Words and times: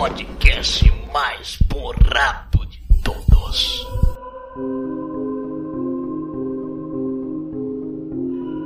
podcast 0.00 0.92
mais 1.10 1.56
borrado 1.68 2.66
de 2.66 2.78
todos. 3.02 3.86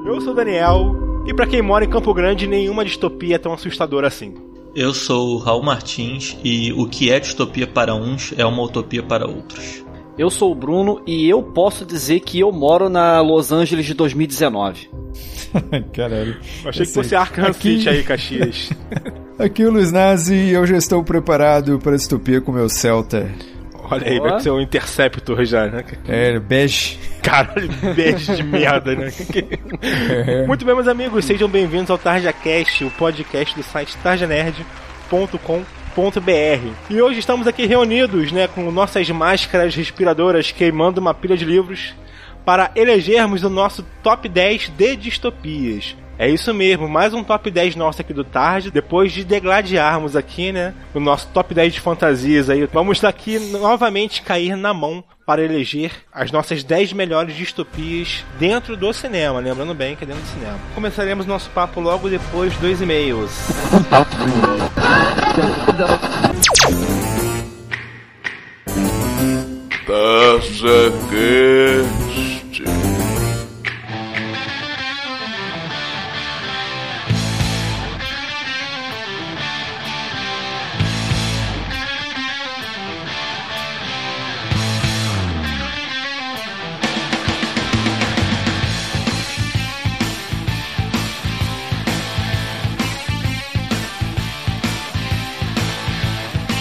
Eu 0.04 0.20
sou 0.20 0.32
o 0.32 0.34
Daniel, 0.34 0.96
e 1.28 1.32
pra 1.32 1.46
quem 1.46 1.62
mora 1.62 1.84
em 1.84 1.88
Campo 1.88 2.12
Grande, 2.12 2.48
nenhuma 2.48 2.84
distopia 2.84 3.36
é 3.36 3.38
tão 3.38 3.52
assustadora 3.52 4.08
assim. 4.08 4.34
Eu 4.74 4.92
sou 4.92 5.34
o 5.36 5.38
Raul 5.38 5.62
Martins 5.62 6.36
e 6.42 6.72
o 6.72 6.88
que 6.88 7.12
é 7.12 7.20
distopia 7.20 7.68
para 7.68 7.94
uns 7.94 8.34
é 8.36 8.44
uma 8.44 8.64
utopia 8.64 9.00
para 9.04 9.28
outros. 9.28 9.84
Eu 10.18 10.30
sou 10.30 10.50
o 10.50 10.54
Bruno 10.56 11.00
e 11.06 11.28
eu 11.28 11.44
posso 11.44 11.86
dizer 11.86 12.18
que 12.20 12.40
eu 12.40 12.50
moro 12.50 12.88
na 12.88 13.20
Los 13.20 13.52
Angeles 13.52 13.86
de 13.86 13.94
2019. 13.94 14.90
Caralho. 15.94 16.36
Eu 16.64 16.70
achei 16.70 16.84
que 16.84 16.92
fosse 16.92 17.14
Arkham 17.14 17.46
Aqui- 17.46 17.76
City 17.76 17.88
aí, 17.88 18.02
Caxias. 18.02 18.70
Aqui 19.40 19.62
é 19.62 19.66
o 19.66 19.70
Luiz 19.70 19.90
Nazi 19.90 20.34
e 20.34 20.52
eu 20.52 20.66
já 20.66 20.76
estou 20.76 21.02
preparado 21.02 21.78
para 21.78 21.92
a 21.92 21.96
distopia 21.96 22.42
com 22.42 22.52
meu 22.52 22.68
Celta. 22.68 23.26
Olha 23.90 24.06
aí, 24.06 24.18
Boa. 24.18 24.32
vai 24.32 24.40
ser 24.40 24.50
um 24.50 24.60
Interceptor 24.60 25.42
já, 25.46 25.66
né? 25.66 25.82
É, 26.06 26.38
bege. 26.38 26.98
Caralho, 27.22 27.70
beijo 27.96 28.36
de 28.36 28.42
merda, 28.42 28.94
né? 28.94 29.10
Muito 30.46 30.66
bem, 30.66 30.74
meus 30.74 30.86
amigos, 30.86 31.24
sejam 31.24 31.48
bem-vindos 31.48 31.90
ao 31.90 31.96
Tarja 31.96 32.34
Cast, 32.34 32.84
o 32.84 32.90
podcast 32.90 33.56
do 33.56 33.62
site 33.62 33.96
tarjanerd.com.br. 34.02 36.74
E 36.90 37.00
hoje 37.00 37.20
estamos 37.20 37.46
aqui 37.46 37.64
reunidos, 37.64 38.32
né, 38.32 38.46
com 38.46 38.70
nossas 38.70 39.08
máscaras 39.08 39.74
respiradoras 39.74 40.52
queimando 40.52 41.00
uma 41.00 41.14
pilha 41.14 41.38
de 41.38 41.46
livros 41.46 41.94
para 42.44 42.70
elegermos 42.76 43.42
o 43.42 43.48
nosso 43.48 43.86
top 44.02 44.28
10 44.28 44.70
de 44.76 44.96
distopias. 44.96 45.96
É 46.20 46.28
isso 46.28 46.52
mesmo, 46.52 46.86
mais 46.86 47.14
um 47.14 47.24
top 47.24 47.50
10 47.50 47.76
nosso 47.76 48.02
aqui 48.02 48.12
do 48.12 48.22
Tarde, 48.22 48.70
depois 48.70 49.10
de 49.10 49.24
degladiarmos 49.24 50.14
aqui, 50.14 50.52
né, 50.52 50.74
o 50.92 51.00
nosso 51.00 51.26
top 51.28 51.54
10 51.54 51.72
de 51.72 51.80
fantasias 51.80 52.50
aí. 52.50 52.68
Vamos 52.70 53.00
daqui 53.00 53.38
novamente 53.38 54.20
cair 54.20 54.54
na 54.54 54.74
mão 54.74 55.02
para 55.24 55.42
eleger 55.42 55.92
as 56.12 56.30
nossas 56.30 56.62
10 56.62 56.92
melhores 56.92 57.34
distopias 57.34 58.22
dentro 58.38 58.76
do 58.76 58.92
cinema, 58.92 59.40
lembrando 59.40 59.72
bem 59.72 59.96
que 59.96 60.04
é 60.04 60.06
dentro 60.06 60.22
do 60.22 60.28
cinema. 60.28 60.58
Começaremos 60.74 61.24
nosso 61.24 61.48
papo 61.48 61.80
logo 61.80 62.10
depois 62.10 62.54
dos 62.58 62.82
e-mails. 62.82 63.32
TarjaCast. 69.86 71.10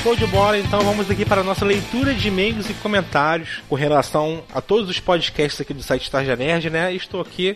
Show 0.09 0.15
de 0.15 0.25
bola, 0.25 0.57
então 0.57 0.81
vamos 0.81 1.11
aqui 1.11 1.23
para 1.23 1.41
a 1.41 1.43
nossa 1.43 1.63
leitura 1.63 2.15
de 2.15 2.29
e-mails 2.29 2.67
e 2.67 2.73
comentários 2.73 3.61
com 3.69 3.75
relação 3.75 4.41
a 4.51 4.59
todos 4.59 4.89
os 4.89 4.99
podcasts 4.99 5.61
aqui 5.61 5.71
do 5.71 5.83
site 5.83 6.09
Tarja 6.09 6.35
Nerd, 6.35 6.67
né? 6.71 6.91
Estou 6.95 7.21
aqui 7.21 7.55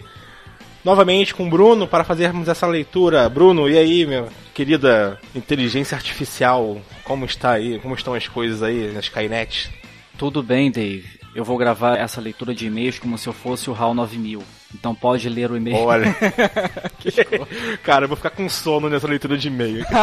novamente 0.85 1.33
com 1.33 1.47
o 1.47 1.49
Bruno 1.49 1.87
para 1.87 2.03
fazermos 2.03 2.47
essa 2.47 2.67
leitura. 2.67 3.27
Bruno, 3.27 3.67
e 3.67 3.75
aí, 3.75 4.05
minha 4.05 4.27
querida 4.53 5.19
inteligência 5.33 5.95
artificial, 5.95 6.79
como 7.03 7.25
está 7.25 7.53
aí? 7.53 7.79
Como 7.79 7.95
estão 7.95 8.13
as 8.13 8.27
coisas 8.27 8.61
aí 8.61 8.91
na 8.93 8.99
Skynet? 8.99 9.71
Tudo 10.15 10.43
bem, 10.43 10.69
Dave. 10.69 11.09
Eu 11.33 11.43
vou 11.43 11.57
gravar 11.57 11.97
essa 11.97 12.21
leitura 12.21 12.53
de 12.53 12.67
e-mails 12.67 12.99
como 12.99 13.17
se 13.17 13.27
eu 13.27 13.33
fosse 13.33 13.67
o 13.71 13.73
HAL 13.73 13.95
9000. 13.95 14.43
Então 14.75 14.93
pode 14.93 15.27
ler 15.27 15.49
o 15.49 15.57
e-mail. 15.57 15.77
Olha. 15.77 16.15
Cara, 17.81 18.05
eu 18.05 18.09
vou 18.09 18.17
ficar 18.17 18.29
com 18.29 18.47
sono 18.47 18.89
nessa 18.89 19.07
leitura 19.07 19.39
de 19.39 19.47
e-mail. 19.47 19.83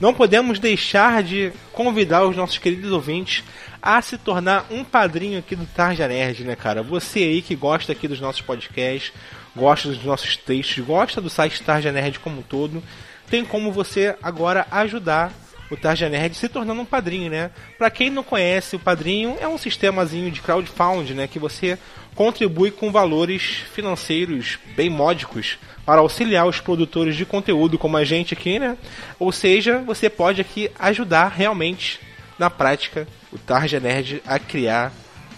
Não 0.00 0.14
podemos 0.14 0.60
deixar 0.60 1.24
de 1.24 1.52
convidar 1.72 2.24
os 2.24 2.36
nossos 2.36 2.56
queridos 2.56 2.92
ouvintes 2.92 3.42
a 3.82 4.00
se 4.00 4.16
tornar 4.16 4.66
um 4.70 4.84
padrinho 4.84 5.40
aqui 5.40 5.56
do 5.56 5.66
Tarja 5.66 6.06
Nerd, 6.06 6.44
né, 6.44 6.54
cara? 6.54 6.84
Você 6.84 7.18
aí 7.20 7.42
que 7.42 7.56
gosta 7.56 7.90
aqui 7.90 8.06
dos 8.06 8.20
nossos 8.20 8.40
podcasts, 8.40 9.12
gosta 9.56 9.88
dos 9.88 10.04
nossos 10.04 10.36
textos, 10.36 10.84
gosta 10.84 11.20
do 11.20 11.28
site 11.28 11.62
Tarja 11.64 11.90
Nerd 11.90 12.20
como 12.20 12.38
um 12.38 12.42
todo, 12.42 12.82
tem 13.28 13.44
como 13.44 13.72
você 13.72 14.16
agora 14.22 14.66
ajudar 14.70 15.32
o 15.70 15.76
Tarja 15.76 16.08
Nerd 16.08 16.36
se 16.36 16.48
tornando 16.48 16.80
um 16.80 16.86
padrinho, 16.86 17.30
né? 17.30 17.50
Pra 17.76 17.90
quem 17.90 18.08
não 18.08 18.22
conhece, 18.22 18.76
o 18.76 18.80
padrinho 18.80 19.36
é 19.40 19.48
um 19.48 19.58
sistemazinho 19.58 20.30
de 20.30 20.40
crowdfunding, 20.40 21.14
né? 21.14 21.26
Que 21.26 21.40
você 21.40 21.76
contribui 22.14 22.70
com 22.70 22.92
valores 22.92 23.42
financeiros 23.74 24.58
bem 24.76 24.88
módicos 24.88 25.58
para 25.88 26.02
auxiliar 26.02 26.46
os 26.46 26.60
produtores 26.60 27.16
de 27.16 27.24
conteúdo 27.24 27.78
como 27.78 27.96
a 27.96 28.04
gente 28.04 28.34
aqui, 28.34 28.58
né? 28.58 28.76
Ou 29.18 29.32
seja, 29.32 29.78
você 29.78 30.10
pode 30.10 30.38
aqui 30.38 30.70
ajudar 30.78 31.28
realmente 31.28 31.98
na 32.38 32.50
prática 32.50 33.08
o 33.32 33.38
Tarja 33.38 33.80
Nerd 33.80 34.22
a 34.26 34.38
criar 34.38 34.92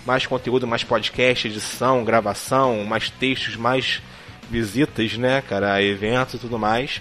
mais 0.05 0.27
conteúdo, 0.27 0.66
mais 0.66 0.83
podcast, 0.83 1.47
edição, 1.47 2.05
gravação, 2.05 2.84
mais 2.84 3.09
textos, 3.10 3.55
mais 3.55 4.03
visitas, 4.50 5.16
né, 5.16 5.41
cara, 5.41 5.81
eventos 5.81 6.34
e 6.34 6.39
tudo 6.39 6.59
mais. 6.59 7.00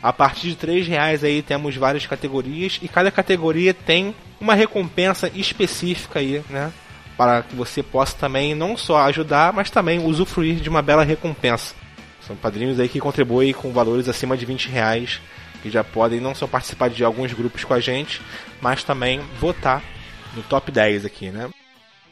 A 0.00 0.12
partir 0.12 0.50
de 0.50 0.54
três 0.54 0.86
reais 0.86 1.24
aí 1.24 1.42
temos 1.42 1.74
várias 1.74 2.06
categorias 2.06 2.78
e 2.80 2.86
cada 2.86 3.10
categoria 3.10 3.74
tem 3.74 4.14
uma 4.40 4.54
recompensa 4.54 5.28
específica 5.34 6.20
aí, 6.20 6.40
né? 6.48 6.72
Para 7.16 7.42
que 7.42 7.56
você 7.56 7.82
possa 7.82 8.16
também 8.16 8.54
não 8.54 8.76
só 8.76 8.98
ajudar, 9.08 9.52
mas 9.52 9.72
também 9.72 9.98
usufruir 10.06 10.60
de 10.60 10.68
uma 10.68 10.82
bela 10.82 11.02
recompensa. 11.02 11.74
São 12.26 12.34
padrinhos 12.34 12.80
aí 12.80 12.88
que 12.88 12.98
contribuem 12.98 13.52
com 13.52 13.72
valores 13.72 14.08
acima 14.08 14.36
de 14.36 14.44
20 14.44 14.68
reais, 14.68 15.20
que 15.62 15.70
já 15.70 15.84
podem 15.84 16.20
não 16.20 16.34
só 16.34 16.46
participar 16.46 16.90
de 16.90 17.04
alguns 17.04 17.32
grupos 17.32 17.64
com 17.64 17.72
a 17.72 17.80
gente, 17.80 18.20
mas 18.60 18.82
também 18.82 19.20
votar 19.38 19.82
no 20.34 20.42
top 20.42 20.72
10 20.72 21.04
aqui, 21.04 21.30
né? 21.30 21.48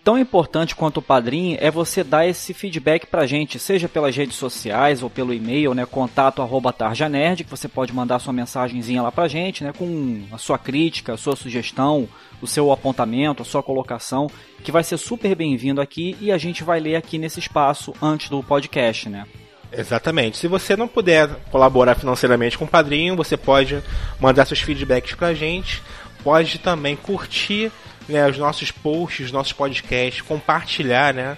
Tão 0.05 0.19
importante 0.19 0.77
quanto 0.77 0.99
o 0.99 1.03
padrinho 1.03 1.57
é 1.59 1.71
você 1.71 2.05
dar 2.05 2.27
esse 2.27 2.53
feedback 2.53 3.07
pra 3.07 3.27
gente, 3.27 3.59
seja 3.59 3.89
pelas 3.89 4.15
redes 4.15 4.37
sociais 4.37 5.03
ou 5.03 5.09
pelo 5.09 5.33
e-mail, 5.33 5.73
né, 5.73 5.87
contato 5.87 6.43
arroba 6.43 6.75
tarjanerd, 6.75 7.43
que 7.43 7.51
você 7.51 7.69
pode 7.69 7.91
mandar 7.91 8.19
sua 8.19 8.33
mensagenzinha 8.33 9.01
lá 9.01 9.11
pra 9.11 9.29
gente, 9.29 9.65
né, 9.65 9.73
com 9.73 10.23
a 10.31 10.37
sua 10.37 10.59
crítica, 10.59 11.15
a 11.15 11.17
sua 11.17 11.35
sugestão, 11.35 12.07
o 12.43 12.47
seu 12.47 12.71
apontamento, 12.71 13.41
a 13.41 13.47
sua 13.47 13.63
colocação, 13.63 14.31
que 14.63 14.71
vai 14.71 14.85
ser 14.85 14.99
super 14.99 15.35
bem-vindo 15.35 15.81
aqui 15.81 16.15
e 16.21 16.31
a 16.31 16.37
gente 16.37 16.63
vai 16.63 16.81
ler 16.81 16.97
aqui 16.97 17.17
nesse 17.17 17.41
espaço 17.41 17.95
antes 18.03 18.29
do 18.29 18.43
podcast, 18.43 19.09
né. 19.09 19.25
Exatamente. 19.77 20.39
Se 20.39 20.47
você 20.47 20.77
não 20.77 20.87
puder 20.87 21.29
colaborar 21.51 21.95
financeiramente 21.95 22.57
com 22.57 22.65
o 22.65 22.69
padrinho, 22.69 23.17
você 23.17 23.37
pode 23.37 23.83
mandar 24.21 24.45
seus 24.45 24.61
feedbacks 24.61 25.15
pra 25.15 25.35
gente, 25.35 25.83
pode 26.23 26.59
também 26.59 26.97
curtir 26.97 27.73
né, 28.09 28.29
os 28.29 28.39
nossos 28.39 28.71
posts, 28.71 29.27
os 29.27 29.33
nossos 29.33 29.53
podcasts, 29.53 30.23
compartilhar 30.23 31.13
né, 31.13 31.37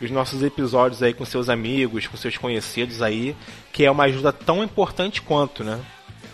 os 0.00 0.10
nossos 0.10 0.42
episódios 0.42 1.02
aí 1.02 1.14
com 1.14 1.24
seus 1.24 1.48
amigos, 1.48 2.06
com 2.06 2.16
seus 2.16 2.36
conhecidos 2.36 3.02
aí, 3.02 3.36
que 3.72 3.84
é 3.84 3.90
uma 3.90 4.04
ajuda 4.04 4.32
tão 4.32 4.62
importante 4.62 5.22
quanto, 5.22 5.62
né? 5.62 5.78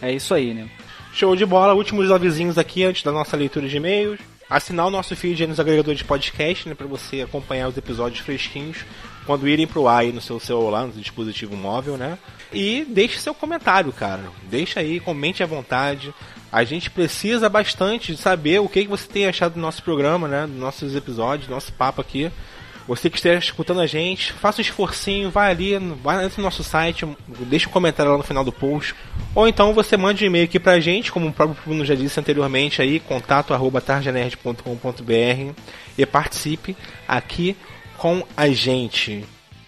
É 0.01 0.13
isso 0.13 0.35
aí, 0.35 0.55
né. 0.55 0.69
Show 1.13 1.37
de 1.37 1.45
bola, 1.45 1.75
últimos 1.75 2.11
avisinhos 2.11 2.57
aqui 2.57 2.85
antes 2.85 3.03
da 3.03 3.13
nossa 3.13 3.37
leitura 3.37 3.69
de 3.69 3.77
e-mails. 3.77 4.19
Assinar 4.49 4.87
o 4.87 4.91
nosso 4.91 5.15
feed 5.15 5.47
nos 5.47 5.61
agregadores 5.61 5.99
de 5.99 6.05
podcast, 6.05 6.69
né, 6.69 6.75
para 6.75 6.87
você 6.87 7.21
acompanhar 7.23 7.69
os 7.69 7.77
episódios 7.77 8.21
fresquinhos 8.21 8.79
quando 9.27 9.49
irem 9.49 9.67
pro 9.67 9.89
ar 9.89 10.01
aí 10.01 10.13
no 10.13 10.21
seu 10.21 10.39
celular, 10.41 10.87
no 10.87 10.93
seu 10.93 11.03
dispositivo 11.03 11.57
móvel, 11.57 11.97
né? 11.97 12.19
E 12.53 12.85
deixe 12.89 13.19
seu 13.19 13.35
comentário, 13.35 13.93
cara. 13.93 14.25
Deixa 14.51 14.81
aí, 14.81 15.01
comente 15.01 15.43
à 15.43 15.47
vontade. 15.47 16.13
A 16.51 16.65
gente 16.65 16.91
precisa 16.91 17.49
bastante 17.49 18.13
de 18.13 18.21
saber 18.21 18.61
o 18.61 18.69
que, 18.69 18.87
você 18.87 19.09
tem 19.09 19.27
achado 19.27 19.55
do 19.55 19.61
nosso 19.61 19.83
programa, 19.83 20.29
né? 20.29 20.47
Dos 20.47 20.57
nossos 20.57 20.95
episódios, 20.95 21.49
do 21.49 21.55
nosso 21.55 21.73
papo 21.73 22.01
aqui. 22.01 22.31
Você 22.87 23.09
que 23.09 23.17
esteja 23.17 23.39
escutando 23.39 23.81
a 23.81 23.87
gente, 23.87 24.33
faça 24.33 24.61
um 24.61 24.63
esforcinho, 24.63 25.31
vai 25.31 25.51
ali, 25.53 25.79
vai 26.03 26.27
no 26.27 26.43
nosso 26.43 26.65
site, 26.65 27.07
deixa 27.47 27.69
um 27.69 27.73
comentário 27.73 28.11
lá 28.11 28.19
no 28.19 28.25
final 28.25 28.45
do 28.45 28.51
post. 28.51 28.95
Ou 29.35 29.47
então 29.47 29.73
você 29.73 29.97
mande 29.97 30.25
um 30.25 30.27
e-mail 30.27 30.45
aqui 30.45 30.59
pra 30.59 30.81
gente, 30.81 31.13
como 31.13 31.29
o 31.29 31.33
próprio 31.33 31.57
Bruno 31.65 31.85
já 31.85 31.95
disse 31.95 32.19
anteriormente 32.19 32.83
aí, 32.83 32.99
contato 32.99 33.55
arroba 33.55 33.81
tarjanerd.com.br 33.81 35.55
e 35.97 36.07
participe 36.07 36.77
aqui 37.07 37.57
com 38.03 38.27
a 38.37 38.49
gente. 38.49 39.25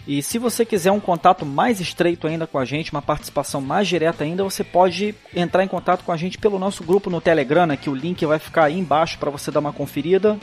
E 0.09 0.21
se 0.21 0.41
você 0.41 0.65
quiser 0.65 0.91
um 0.91 0.99
contato 0.99 1.47
mais 1.47 1.79
estreito 1.79 2.27
ainda 2.27 2.49
com 2.49 2.59
a 2.59 2.65
gente, 2.65 2.91
uma 2.91 3.01
participação 3.01 3.61
mais 3.61 3.87
direta 3.87 4.25
ainda, 4.25 4.43
você 4.43 4.65
pode 4.65 5.15
entrar 5.33 5.63
em 5.63 5.69
contato 5.69 6.03
com 6.03 6.11
a 6.11 6.17
gente 6.17 6.37
pelo 6.37 6.59
nosso 6.59 6.83
grupo 6.83 7.09
no 7.09 7.21
Telegram, 7.21 7.65
né, 7.65 7.77
que 7.77 7.89
o 7.89 7.95
link 7.95 8.27
vai 8.27 8.41
ficar 8.41 8.65
aí 8.65 8.77
embaixo 8.77 9.19
para 9.21 9.31
você 9.31 9.53
dar 9.53 9.61
uma 9.61 9.73
conferida. 9.73 10.37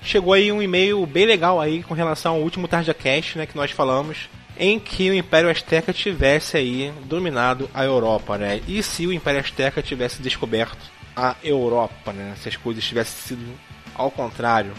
Chegou 0.00 0.32
aí 0.32 0.52
um 0.52 0.62
e-mail 0.62 1.04
bem 1.04 1.26
legal 1.26 1.60
aí 1.60 1.82
com 1.82 1.94
relação 1.94 2.36
ao 2.36 2.42
último 2.42 2.68
TarjaCast, 2.68 3.36
né, 3.36 3.44
que 3.44 3.56
nós 3.56 3.72
falamos. 3.72 4.28
em 4.56 4.78
que 4.78 5.10
o 5.10 5.14
Império 5.14 5.50
Azteca 5.50 5.92
tivesse 5.92 6.56
aí 6.56 6.92
dominado 7.04 7.68
a 7.72 7.84
Europa, 7.84 8.36
né? 8.38 8.60
E 8.68 8.82
se 8.82 9.06
o 9.06 9.12
Império 9.12 9.40
Azteca 9.40 9.82
tivesse 9.82 10.22
descoberto 10.22 10.78
a 11.16 11.34
Europa, 11.42 12.12
né? 12.12 12.34
Se 12.40 12.48
as 12.48 12.56
coisas 12.56 12.84
tivessem 12.84 13.36
sido 13.36 13.54
ao 13.94 14.10
contrário. 14.10 14.72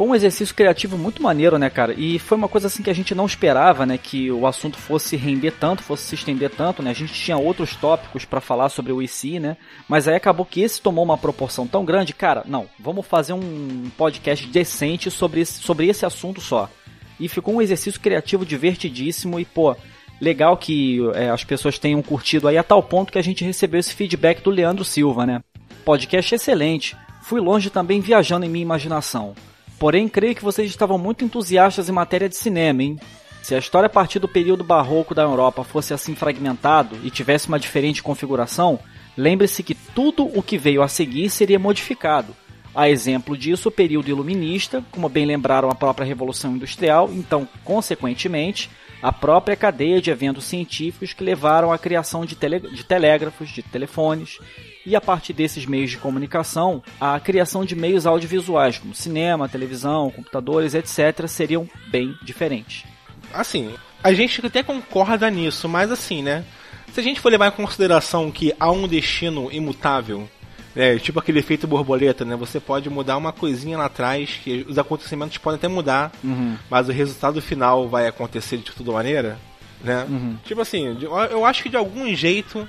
Foi 0.00 0.08
um 0.08 0.14
exercício 0.14 0.54
criativo 0.54 0.96
muito 0.96 1.22
maneiro, 1.22 1.58
né, 1.58 1.68
cara? 1.68 1.92
E 1.92 2.18
foi 2.18 2.38
uma 2.38 2.48
coisa 2.48 2.68
assim 2.68 2.82
que 2.82 2.88
a 2.88 2.94
gente 2.94 3.14
não 3.14 3.26
esperava, 3.26 3.84
né, 3.84 3.98
que 3.98 4.30
o 4.30 4.46
assunto 4.46 4.78
fosse 4.78 5.14
render 5.14 5.50
tanto, 5.50 5.82
fosse 5.82 6.04
se 6.04 6.14
estender 6.14 6.48
tanto, 6.48 6.82
né? 6.82 6.88
A 6.88 6.94
gente 6.94 7.12
tinha 7.12 7.36
outros 7.36 7.76
tópicos 7.76 8.24
para 8.24 8.40
falar 8.40 8.70
sobre 8.70 8.92
o 8.92 9.02
IC, 9.02 9.38
né? 9.38 9.58
Mas 9.86 10.08
aí 10.08 10.14
acabou 10.14 10.46
que 10.46 10.62
esse 10.62 10.80
tomou 10.80 11.04
uma 11.04 11.18
proporção 11.18 11.66
tão 11.66 11.84
grande, 11.84 12.14
cara. 12.14 12.42
Não, 12.46 12.66
vamos 12.78 13.06
fazer 13.06 13.34
um 13.34 13.90
podcast 13.98 14.46
decente 14.46 15.10
sobre 15.10 15.42
esse, 15.42 15.60
sobre 15.60 15.86
esse 15.86 16.06
assunto 16.06 16.40
só. 16.40 16.70
E 17.20 17.28
ficou 17.28 17.56
um 17.56 17.60
exercício 17.60 18.00
criativo 18.00 18.46
divertidíssimo 18.46 19.38
e, 19.38 19.44
pô, 19.44 19.76
legal 20.18 20.56
que 20.56 20.98
é, 21.12 21.28
as 21.28 21.44
pessoas 21.44 21.78
tenham 21.78 22.00
curtido 22.00 22.48
aí 22.48 22.56
a 22.56 22.62
tal 22.62 22.82
ponto 22.82 23.12
que 23.12 23.18
a 23.18 23.22
gente 23.22 23.44
recebeu 23.44 23.78
esse 23.78 23.92
feedback 23.92 24.42
do 24.42 24.48
Leandro 24.48 24.82
Silva, 24.82 25.26
né? 25.26 25.42
Podcast 25.84 26.34
excelente. 26.34 26.96
Fui 27.20 27.38
longe 27.38 27.68
também 27.68 28.00
viajando 28.00 28.46
em 28.46 28.48
minha 28.48 28.62
imaginação. 28.62 29.34
Porém, 29.80 30.10
creio 30.10 30.34
que 30.34 30.44
vocês 30.44 30.68
estavam 30.68 30.98
muito 30.98 31.24
entusiastas 31.24 31.88
em 31.88 31.92
matéria 31.92 32.28
de 32.28 32.36
cinema, 32.36 32.82
hein? 32.82 32.98
Se 33.42 33.54
a 33.54 33.58
história 33.58 33.86
a 33.86 33.90
partir 33.90 34.18
do 34.18 34.28
período 34.28 34.62
barroco 34.62 35.14
da 35.14 35.22
Europa 35.22 35.64
fosse 35.64 35.94
assim 35.94 36.14
fragmentado 36.14 36.98
e 37.02 37.10
tivesse 37.10 37.48
uma 37.48 37.58
diferente 37.58 38.02
configuração, 38.02 38.78
lembre-se 39.16 39.62
que 39.62 39.74
tudo 39.74 40.26
o 40.38 40.42
que 40.42 40.58
veio 40.58 40.82
a 40.82 40.88
seguir 40.88 41.30
seria 41.30 41.58
modificado. 41.58 42.36
A 42.74 42.90
exemplo 42.90 43.34
disso, 43.34 43.70
o 43.70 43.72
período 43.72 44.10
iluminista, 44.10 44.84
como 44.90 45.08
bem 45.08 45.24
lembraram 45.24 45.70
a 45.70 45.74
própria 45.74 46.06
Revolução 46.06 46.56
Industrial, 46.56 47.08
então, 47.10 47.48
consequentemente, 47.64 48.68
a 49.02 49.10
própria 49.10 49.56
cadeia 49.56 49.98
de 49.98 50.10
eventos 50.10 50.44
científicos 50.44 51.14
que 51.14 51.24
levaram 51.24 51.72
à 51.72 51.78
criação 51.78 52.26
de, 52.26 52.36
tele, 52.36 52.60
de 52.60 52.84
telégrafos, 52.84 53.48
de 53.48 53.62
telefones, 53.62 54.38
e 54.90 54.96
a 54.96 55.00
partir 55.00 55.32
desses 55.32 55.66
meios 55.66 55.92
de 55.92 55.98
comunicação, 55.98 56.82
a 57.00 57.20
criação 57.20 57.64
de 57.64 57.76
meios 57.76 58.06
audiovisuais, 58.06 58.76
como 58.76 58.92
cinema, 58.92 59.48
televisão, 59.48 60.10
computadores, 60.10 60.74
etc., 60.74 61.28
seriam 61.28 61.68
bem 61.92 62.12
diferentes. 62.24 62.84
Assim, 63.32 63.72
a 64.02 64.12
gente 64.12 64.44
até 64.44 64.64
concorda 64.64 65.30
nisso, 65.30 65.68
mas 65.68 65.92
assim, 65.92 66.24
né? 66.24 66.44
Se 66.92 66.98
a 66.98 67.02
gente 67.04 67.20
for 67.20 67.30
levar 67.30 67.46
em 67.46 67.52
consideração 67.52 68.32
que 68.32 68.52
há 68.58 68.68
um 68.72 68.88
destino 68.88 69.48
imutável, 69.52 70.28
né, 70.74 70.98
tipo 70.98 71.20
aquele 71.20 71.38
efeito 71.38 71.68
borboleta, 71.68 72.24
né? 72.24 72.34
Você 72.34 72.58
pode 72.58 72.90
mudar 72.90 73.16
uma 73.16 73.32
coisinha 73.32 73.78
lá 73.78 73.84
atrás, 73.84 74.40
que 74.42 74.66
os 74.68 74.76
acontecimentos 74.76 75.38
podem 75.38 75.56
até 75.56 75.68
mudar, 75.68 76.10
uhum. 76.24 76.56
mas 76.68 76.88
o 76.88 76.92
resultado 76.92 77.40
final 77.40 77.88
vai 77.88 78.08
acontecer 78.08 78.56
de 78.56 78.72
toda 78.72 78.90
maneira, 78.90 79.38
né? 79.84 80.04
Uhum. 80.08 80.36
Tipo 80.44 80.62
assim, 80.62 80.98
eu 81.00 81.46
acho 81.46 81.62
que 81.62 81.68
de 81.68 81.76
algum 81.76 82.12
jeito 82.12 82.68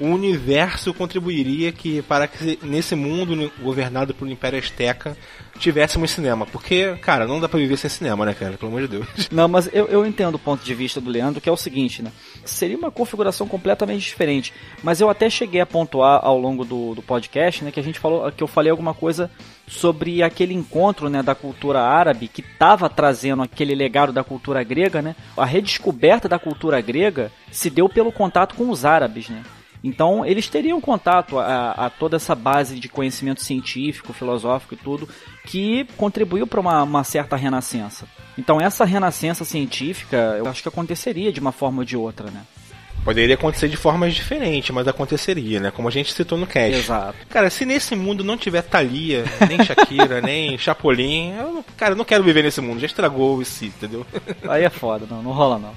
o 0.00 0.06
universo 0.06 0.94
contribuiria 0.94 1.70
que 1.70 2.00
para 2.02 2.26
que 2.26 2.58
nesse 2.62 2.96
mundo 2.96 3.52
governado 3.60 4.14
pelo 4.14 4.30
Império 4.30 4.58
Azteca 4.58 5.14
tivéssemos 5.58 6.10
cinema. 6.10 6.46
Porque, 6.46 6.96
cara, 7.02 7.26
não 7.26 7.38
dá 7.38 7.48
pra 7.48 7.60
viver 7.60 7.76
sem 7.76 7.90
cinema, 7.90 8.24
né, 8.24 8.32
cara? 8.32 8.56
Pelo 8.56 8.72
amor 8.72 8.80
de 8.80 8.88
Deus. 8.88 9.06
Não, 9.30 9.46
mas 9.46 9.68
eu, 9.72 9.86
eu 9.86 10.06
entendo 10.06 10.36
o 10.36 10.38
ponto 10.38 10.64
de 10.64 10.74
vista 10.74 11.00
do 11.00 11.10
Leandro, 11.10 11.40
que 11.40 11.48
é 11.48 11.52
o 11.52 11.56
seguinte, 11.56 12.02
né? 12.02 12.10
Seria 12.46 12.78
uma 12.78 12.90
configuração 12.90 13.46
completamente 13.46 14.00
diferente. 14.00 14.54
Mas 14.82 15.00
eu 15.02 15.10
até 15.10 15.28
cheguei 15.28 15.60
a 15.60 15.66
pontuar 15.66 16.20
ao 16.24 16.38
longo 16.38 16.64
do, 16.64 16.94
do 16.94 17.02
podcast, 17.02 17.62
né, 17.62 17.70
que 17.70 17.78
a 17.78 17.82
gente 17.82 17.98
falou, 17.98 18.32
que 18.32 18.42
eu 18.42 18.48
falei 18.48 18.70
alguma 18.70 18.94
coisa 18.94 19.30
sobre 19.68 20.22
aquele 20.22 20.54
encontro 20.54 21.10
né, 21.10 21.22
da 21.22 21.34
cultura 21.34 21.80
árabe 21.80 22.26
que 22.26 22.40
estava 22.40 22.88
trazendo 22.88 23.42
aquele 23.42 23.74
legado 23.74 24.12
da 24.12 24.24
cultura 24.24 24.64
grega, 24.64 25.02
né? 25.02 25.14
A 25.36 25.44
redescoberta 25.44 26.26
da 26.26 26.38
cultura 26.38 26.80
grega 26.80 27.30
se 27.52 27.68
deu 27.68 27.88
pelo 27.88 28.10
contato 28.10 28.54
com 28.54 28.70
os 28.70 28.84
árabes, 28.86 29.28
né? 29.28 29.42
Então, 29.82 30.24
eles 30.24 30.48
teriam 30.48 30.80
contato 30.80 31.38
a, 31.38 31.72
a, 31.72 31.90
toda 31.90 32.16
essa 32.16 32.34
base 32.34 32.78
de 32.78 32.88
conhecimento 32.88 33.42
científico, 33.42 34.12
filosófico 34.12 34.74
e 34.74 34.76
tudo, 34.76 35.08
que 35.46 35.86
contribuiu 35.96 36.46
para 36.46 36.60
uma, 36.60 36.82
uma, 36.82 37.04
certa 37.04 37.34
renascença. 37.34 38.06
Então, 38.36 38.60
essa 38.60 38.84
renascença 38.84 39.44
científica, 39.44 40.36
eu 40.38 40.46
acho 40.46 40.62
que 40.62 40.68
aconteceria 40.68 41.32
de 41.32 41.40
uma 41.40 41.52
forma 41.52 41.78
ou 41.78 41.84
de 41.84 41.96
outra, 41.96 42.30
né? 42.30 42.42
Poderia 43.02 43.34
acontecer 43.34 43.68
de 43.68 43.78
formas 43.78 44.14
diferentes, 44.14 44.70
mas 44.70 44.86
aconteceria, 44.86 45.58
né? 45.58 45.70
Como 45.70 45.88
a 45.88 45.90
gente 45.90 46.12
citou 46.12 46.36
no 46.36 46.46
cast. 46.46 46.76
Exato. 46.76 47.26
Cara, 47.30 47.48
se 47.48 47.64
nesse 47.64 47.96
mundo 47.96 48.22
não 48.22 48.36
tiver 48.36 48.60
Thalia, 48.60 49.24
nem 49.48 49.64
Shakira, 49.64 50.20
nem 50.22 50.58
Chapolin, 50.58 51.32
eu, 51.32 51.64
cara, 51.78 51.92
eu 51.92 51.96
não 51.96 52.04
quero 52.04 52.22
viver 52.22 52.42
nesse 52.42 52.60
mundo. 52.60 52.78
Já 52.78 52.86
estragou 52.86 53.38
o 53.38 53.44
si, 53.44 53.66
entendeu? 53.66 54.06
Aí 54.46 54.64
é 54.64 54.68
foda, 54.68 55.06
não, 55.08 55.22
não 55.22 55.32
rola 55.32 55.58
não. 55.58 55.72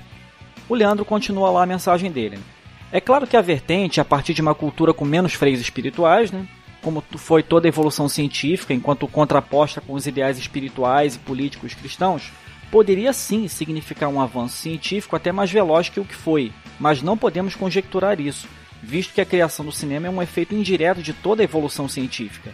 O 0.67 0.75
Leandro 0.75 1.05
continua 1.05 1.50
lá 1.50 1.63
a 1.63 1.65
mensagem 1.65 2.11
dele. 2.11 2.35
Né? 2.35 2.44
É 2.93 3.01
claro 3.01 3.25
que 3.25 3.35
a 3.35 3.41
vertente, 3.41 3.99
a 3.99 4.05
partir 4.05 4.35
de 4.35 4.41
uma 4.43 4.53
cultura 4.53 4.93
com 4.93 5.03
menos 5.03 5.33
freios 5.33 5.59
espirituais, 5.59 6.31
né? 6.31 6.47
como 6.79 7.03
foi 7.15 7.41
toda 7.41 7.67
a 7.67 7.69
evolução 7.69 8.07
científica, 8.07 8.71
enquanto 8.71 9.07
contraposta 9.07 9.81
com 9.81 9.93
os 9.93 10.05
ideais 10.05 10.37
espirituais 10.37 11.15
e 11.15 11.19
políticos 11.19 11.73
cristãos, 11.73 12.31
poderia 12.69 13.11
sim 13.11 13.47
significar 13.47 14.09
um 14.09 14.21
avanço 14.21 14.57
científico 14.57 15.15
até 15.15 15.31
mais 15.31 15.49
veloz 15.49 15.89
que 15.89 15.99
o 15.99 16.05
que 16.05 16.13
foi, 16.13 16.51
mas 16.79 17.01
não 17.01 17.17
podemos 17.17 17.55
conjecturar 17.55 18.21
isso, 18.21 18.47
visto 18.83 19.11
que 19.11 19.21
a 19.21 19.25
criação 19.25 19.65
do 19.65 19.71
cinema 19.71 20.05
é 20.05 20.11
um 20.11 20.21
efeito 20.21 20.53
indireto 20.53 21.01
de 21.01 21.13
toda 21.13 21.41
a 21.41 21.45
evolução 21.45 21.87
científica. 21.87 22.53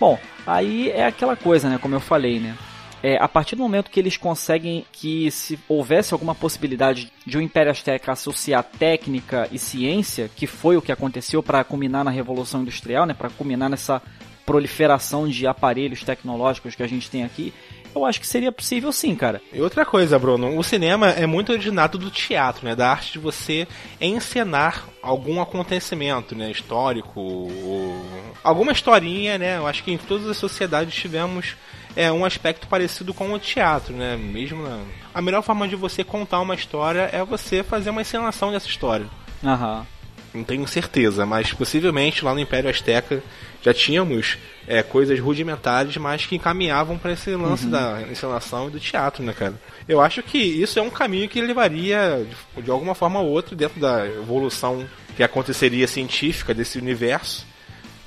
Bom, 0.00 0.18
aí 0.44 0.90
é 0.90 1.06
aquela 1.06 1.36
coisa, 1.36 1.68
né, 1.68 1.78
como 1.78 1.94
eu 1.94 2.00
falei, 2.00 2.40
né? 2.40 2.56
É, 3.02 3.16
a 3.16 3.28
partir 3.28 3.56
do 3.56 3.62
momento 3.62 3.90
que 3.90 3.98
eles 3.98 4.16
conseguem 4.16 4.84
que 4.92 5.30
se 5.30 5.58
houvesse 5.68 6.12
alguma 6.12 6.34
possibilidade 6.34 7.10
de 7.26 7.36
o 7.36 7.40
um 7.40 7.42
Império 7.42 7.70
Azteca 7.70 8.12
associar 8.12 8.62
técnica 8.62 9.48
e 9.50 9.58
ciência, 9.58 10.30
que 10.34 10.46
foi 10.46 10.76
o 10.76 10.82
que 10.82 10.92
aconteceu 10.92 11.42
para 11.42 11.64
culminar 11.64 12.04
na 12.04 12.10
Revolução 12.10 12.62
Industrial, 12.62 13.06
né, 13.06 13.14
para 13.14 13.30
culminar 13.30 13.70
nessa 13.70 14.02
proliferação 14.44 15.28
de 15.28 15.46
aparelhos 15.46 16.02
tecnológicos 16.02 16.74
que 16.74 16.82
a 16.82 16.86
gente 16.86 17.10
tem 17.10 17.24
aqui, 17.24 17.54
eu 17.94 18.04
acho 18.04 18.20
que 18.20 18.26
seria 18.26 18.52
possível 18.52 18.92
sim, 18.92 19.14
cara. 19.14 19.40
E 19.52 19.60
outra 19.60 19.84
coisa, 19.84 20.18
Bruno, 20.18 20.56
o 20.56 20.62
cinema 20.62 21.08
é 21.10 21.26
muito 21.26 21.52
originado 21.52 21.98
do 21.98 22.10
teatro, 22.10 22.64
né? 22.64 22.76
Da 22.76 22.90
arte 22.90 23.14
de 23.14 23.18
você 23.18 23.66
encenar 24.00 24.84
algum 25.02 25.40
acontecimento, 25.40 26.34
né? 26.34 26.50
Histórico, 26.50 27.20
ou... 27.20 28.04
alguma 28.44 28.72
historinha, 28.72 29.38
né? 29.38 29.56
Eu 29.56 29.66
acho 29.66 29.82
que 29.82 29.90
em 29.90 29.98
todas 29.98 30.28
as 30.28 30.36
sociedades 30.36 30.94
tivemos 30.94 31.56
é 31.96 32.10
um 32.10 32.24
aspecto 32.24 32.66
parecido 32.68 33.12
com 33.12 33.32
o 33.32 33.38
teatro, 33.38 33.94
né? 33.94 34.16
Mesmo 34.16 34.62
na... 34.62 34.82
a 35.12 35.20
melhor 35.20 35.42
forma 35.42 35.66
de 35.66 35.76
você 35.76 36.04
contar 36.04 36.40
uma 36.40 36.54
história 36.54 37.08
é 37.12 37.24
você 37.24 37.62
fazer 37.62 37.90
uma 37.90 38.02
encenação 38.02 38.52
dessa 38.52 38.68
história. 38.68 39.06
Aham. 39.44 39.86
Não 40.32 40.44
tenho 40.44 40.66
certeza, 40.68 41.26
mas 41.26 41.52
possivelmente 41.52 42.24
lá 42.24 42.32
no 42.32 42.38
Império 42.38 42.70
Azteca 42.70 43.20
já 43.62 43.74
tínhamos 43.74 44.38
é, 44.66 44.82
coisas 44.82 45.18
rudimentares, 45.18 45.96
mas 45.96 46.24
que 46.24 46.36
encaminhavam 46.36 46.96
para 46.96 47.12
esse 47.12 47.34
lance 47.34 47.64
uhum. 47.64 47.70
da 47.70 48.02
encenação 48.10 48.68
e 48.68 48.70
do 48.70 48.78
teatro, 48.78 49.24
né, 49.24 49.32
cara? 49.32 49.60
Eu 49.88 50.00
acho 50.00 50.22
que 50.22 50.38
isso 50.38 50.78
é 50.78 50.82
um 50.82 50.90
caminho 50.90 51.28
que 51.28 51.40
levaria, 51.40 52.24
de, 52.56 52.62
de 52.62 52.70
alguma 52.70 52.94
forma 52.94 53.18
ou 53.18 53.28
outra, 53.28 53.56
dentro 53.56 53.80
da 53.80 54.06
evolução 54.06 54.86
que 55.16 55.22
aconteceria 55.22 55.88
científica 55.88 56.54
desse 56.54 56.78
universo, 56.78 57.44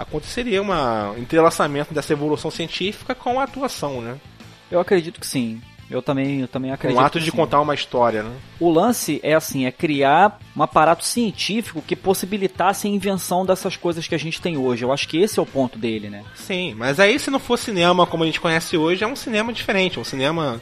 aconteceria 0.04 0.62
um 0.62 1.18
entrelaçamento 1.18 1.94
dessa 1.94 2.14
evolução 2.14 2.52
científica 2.52 3.16
com 3.16 3.40
a 3.40 3.44
atuação, 3.44 4.02
né? 4.02 4.18
Eu 4.72 4.80
acredito 4.80 5.20
que 5.20 5.28
sim. 5.28 5.62
Eu 5.90 6.02
também, 6.02 6.42
eu 6.42 6.48
também 6.48 6.72
acredito. 6.72 7.00
Um 7.00 7.06
ato 7.06 7.20
de 7.20 7.30
sim. 7.30 7.38
contar 7.38 7.62
uma 7.62 7.76
história, 7.76 8.24
né? 8.24 8.32
O 8.60 8.72
lance 8.72 9.20
é 9.22 9.36
assim, 9.36 9.66
é 9.66 9.72
criar 9.72 10.40
um 10.56 10.64
aparato 10.64 11.06
científico 11.06 11.82
que 11.82 11.96
possibilitasse 11.96 12.88
a 12.88 12.90
invenção 12.90 13.46
dessas 13.46 13.76
coisas 13.76 14.08
que 14.08 14.16
a 14.16 14.18
gente 14.18 14.42
tem 14.42 14.58
hoje. 14.58 14.84
Eu 14.84 14.92
acho 14.92 15.08
que 15.08 15.18
esse 15.18 15.40
é 15.40 15.42
o 15.42 15.46
ponto 15.46 15.78
dele, 15.78 16.10
né? 16.10 16.24
Sim, 16.36 16.74
mas 16.74 17.00
aí 17.00 17.20
se 17.20 17.30
não 17.30 17.40
for 17.40 17.58
cinema 17.58 18.08
como 18.08 18.24
a 18.24 18.26
gente 18.26 18.42
conhece 18.42 18.78
hoje, 18.78 19.04
é 19.04 19.08
um 19.08 19.16
cinema 19.16 19.54
diferente. 19.54 20.00
Um 20.00 20.04
cinema 20.04 20.62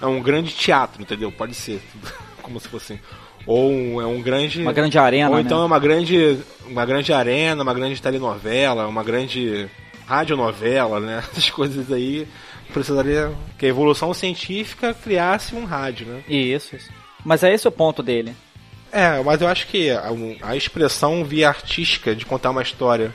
é 0.00 0.06
um 0.06 0.20
grande 0.20 0.52
teatro, 0.52 1.00
entendeu? 1.00 1.30
Pode 1.30 1.54
ser. 1.54 1.80
Como 2.42 2.58
se 2.58 2.66
fosse 2.66 3.00
ou 3.46 3.70
um, 3.70 4.00
é 4.00 4.06
um 4.06 4.20
grande 4.20 4.60
uma 4.60 4.72
grande 4.72 4.98
arena 4.98 5.30
ou 5.30 5.40
então 5.40 5.58
né? 5.58 5.64
é 5.64 5.66
uma 5.66 5.78
grande 5.78 6.38
uma 6.66 6.84
grande 6.84 7.12
arena 7.12 7.62
uma 7.62 7.74
grande 7.74 8.00
telenovela 8.00 8.86
uma 8.86 9.02
grande 9.02 9.68
radionovela 10.06 11.00
né 11.00 11.22
essas 11.30 11.50
coisas 11.50 11.90
aí 11.90 12.26
precisaria 12.72 13.32
que 13.58 13.66
a 13.66 13.68
evolução 13.68 14.14
científica 14.14 14.94
criasse 14.94 15.54
um 15.54 15.64
rádio 15.64 16.06
né 16.06 16.22
isso, 16.28 16.76
isso. 16.76 16.90
mas 17.24 17.42
é 17.42 17.52
esse 17.52 17.66
o 17.66 17.72
ponto 17.72 18.02
dele 18.02 18.34
é 18.92 19.22
mas 19.22 19.40
eu 19.40 19.48
acho 19.48 19.66
que 19.66 19.90
a, 19.90 20.10
a 20.42 20.56
expressão 20.56 21.24
via 21.24 21.48
artística 21.48 22.14
de 22.14 22.24
contar 22.24 22.50
uma 22.50 22.62
história 22.62 23.12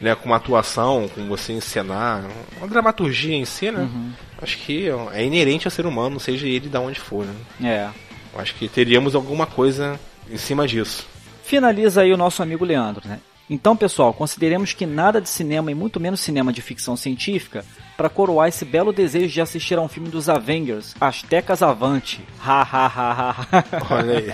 né, 0.00 0.14
com 0.14 0.26
uma 0.26 0.36
atuação, 0.36 1.08
com 1.08 1.26
você 1.26 1.52
encenar, 1.52 2.24
uma 2.56 2.68
dramaturgia 2.68 3.34
em 3.34 3.44
si, 3.44 3.70
né? 3.70 3.80
Uhum. 3.80 4.12
Acho 4.40 4.58
que 4.58 4.88
é 5.12 5.24
inerente 5.24 5.66
ao 5.66 5.72
ser 5.72 5.86
humano, 5.86 6.20
seja 6.20 6.46
ele 6.46 6.68
de 6.68 6.76
onde 6.76 7.00
for. 7.00 7.26
Né? 7.26 7.34
É. 7.68 8.07
Acho 8.38 8.54
que 8.54 8.68
teríamos 8.68 9.14
alguma 9.14 9.46
coisa 9.46 9.98
em 10.30 10.38
cima 10.38 10.66
disso. 10.66 11.06
Finaliza 11.42 12.02
aí 12.02 12.12
o 12.12 12.16
nosso 12.16 12.42
amigo 12.42 12.64
Leandro, 12.64 13.06
né? 13.06 13.20
Então, 13.50 13.74
pessoal, 13.74 14.12
consideremos 14.12 14.74
que 14.74 14.84
nada 14.84 15.20
de 15.20 15.28
cinema 15.28 15.70
e 15.70 15.74
muito 15.74 15.98
menos 15.98 16.20
cinema 16.20 16.52
de 16.52 16.60
ficção 16.60 16.96
científica 16.96 17.64
para 17.96 18.10
coroar 18.10 18.48
esse 18.48 18.64
belo 18.64 18.92
desejo 18.92 19.32
de 19.32 19.40
assistir 19.40 19.78
a 19.78 19.80
um 19.80 19.88
filme 19.88 20.10
dos 20.10 20.28
Avengers, 20.28 20.94
Aztecas 21.00 21.62
Avante. 21.62 22.20
Ha 22.44 22.60
ha 22.60 22.86
ha 22.86 23.12
ha. 23.12 23.30
ha. 23.30 23.64
Olha 23.90 24.18
aí. 24.18 24.26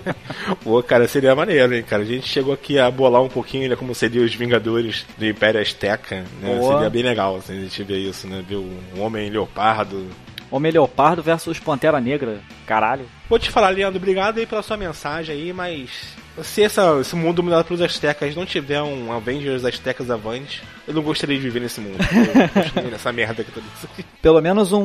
Pô, 0.64 0.82
cara, 0.82 1.06
seria 1.06 1.34
maneiro, 1.34 1.74
hein, 1.74 1.82
cara. 1.82 2.02
A 2.02 2.06
gente 2.06 2.26
chegou 2.26 2.54
aqui 2.54 2.78
a 2.78 2.90
bolar 2.90 3.22
um 3.22 3.28
pouquinho, 3.28 3.68
né, 3.68 3.76
como 3.76 3.94
seria 3.94 4.22
os 4.22 4.34
Vingadores 4.34 5.04
do 5.18 5.26
Império 5.26 5.60
Azteca, 5.60 6.24
né? 6.40 6.56
Boa. 6.56 6.72
Seria 6.72 6.90
bem 6.90 7.02
legal 7.02 7.36
assim, 7.36 7.58
a 7.58 7.60
gente 7.60 7.82
ver 7.84 7.98
isso, 7.98 8.26
né? 8.26 8.42
Ver 8.48 8.56
um 8.56 9.02
homem 9.02 9.28
leopardo. 9.28 10.08
Homem 10.56 10.70
Leopardo 10.70 11.22
versus 11.22 11.58
Pantera 11.58 12.00
Negra. 12.00 12.40
Caralho. 12.66 13.06
Vou 13.28 13.38
te 13.38 13.50
falar, 13.50 13.70
Leandro, 13.70 13.96
obrigado 13.98 14.38
aí 14.38 14.46
pela 14.46 14.62
sua 14.62 14.76
mensagem 14.76 15.34
aí, 15.34 15.52
mas 15.52 15.90
se 16.42 16.62
essa, 16.62 16.98
esse 17.00 17.14
mundo 17.16 17.36
dominado 17.36 17.64
pelos 17.64 17.80
Aztecas 17.82 18.36
não 18.36 18.44
tiver 18.46 18.80
um 18.82 19.12
Avengers 19.12 19.64
Aztecas 19.64 20.10
Avante, 20.10 20.62
eu 20.86 20.94
não 20.94 21.02
gostaria 21.02 21.36
de 21.36 21.42
viver 21.42 21.60
nesse 21.60 21.80
mundo. 21.80 21.96
Eu 22.76 22.90
nessa 22.90 23.12
merda 23.12 23.42
que 23.42 23.50
tá 23.50 23.60
aqui. 23.84 24.04
Pelo 24.22 24.40
menos 24.40 24.72
um, 24.72 24.80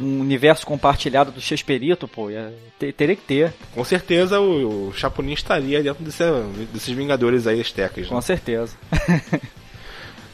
um 0.00 0.20
universo 0.20 0.64
compartilhado 0.66 1.32
do 1.32 1.40
Chesperito, 1.40 2.06
pô, 2.06 2.30
ia- 2.30 2.52
te- 2.78 2.92
teria 2.92 3.16
que 3.16 3.22
ter, 3.22 3.52
Com 3.74 3.84
certeza 3.84 4.38
o, 4.40 4.88
o 4.88 4.92
Chapolin 4.94 5.32
estaria 5.32 5.82
dentro 5.82 6.04
desse, 6.04 6.22
desses 6.72 6.94
Vingadores 6.94 7.46
aí 7.46 7.60
Aztecas. 7.60 8.04
Né? 8.04 8.08
com 8.08 8.20
certeza. 8.20 8.76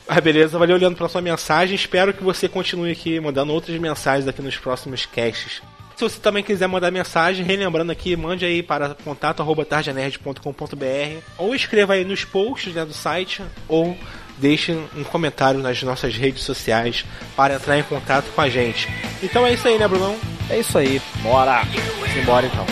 Ah, 0.08 0.20
beleza, 0.22 0.58
valeu 0.58 0.78
Leandro 0.78 0.96
pela 0.96 1.08
sua 1.08 1.20
mensagem. 1.20 1.74
Espero 1.74 2.14
que 2.14 2.24
você 2.24 2.48
continue 2.48 2.90
aqui 2.90 3.20
mandando 3.20 3.52
outras 3.52 3.78
mensagens 3.78 4.26
aqui 4.26 4.40
nos 4.40 4.56
próximos 4.56 5.04
casts. 5.04 5.60
Se 5.94 6.02
você 6.02 6.18
também 6.18 6.42
quiser 6.42 6.66
mandar 6.66 6.90
mensagem, 6.90 7.44
relembrando 7.44 7.92
aqui, 7.92 8.16
mande 8.16 8.42
aí 8.44 8.62
para 8.62 8.96
contato@tarjanerd.com.br 9.04 11.22
ou 11.36 11.54
escreva 11.54 11.92
aí 11.92 12.04
nos 12.04 12.24
posts 12.24 12.72
né, 12.72 12.86
do 12.86 12.94
site 12.94 13.42
ou 13.68 13.98
deixe 14.38 14.72
um 14.72 15.04
comentário 15.04 15.60
nas 15.60 15.82
nossas 15.82 16.16
redes 16.16 16.42
sociais 16.42 17.04
para 17.36 17.56
entrar 17.56 17.78
em 17.78 17.82
contato 17.82 18.32
com 18.34 18.40
a 18.40 18.48
gente. 18.48 18.88
Então 19.22 19.46
é 19.46 19.52
isso 19.52 19.68
aí, 19.68 19.76
né, 19.76 19.86
Brunão? 19.86 20.16
É 20.48 20.58
isso 20.58 20.78
aí, 20.78 21.02
bora! 21.22 21.64
Simbora. 22.14 22.46
Então, 22.46 22.64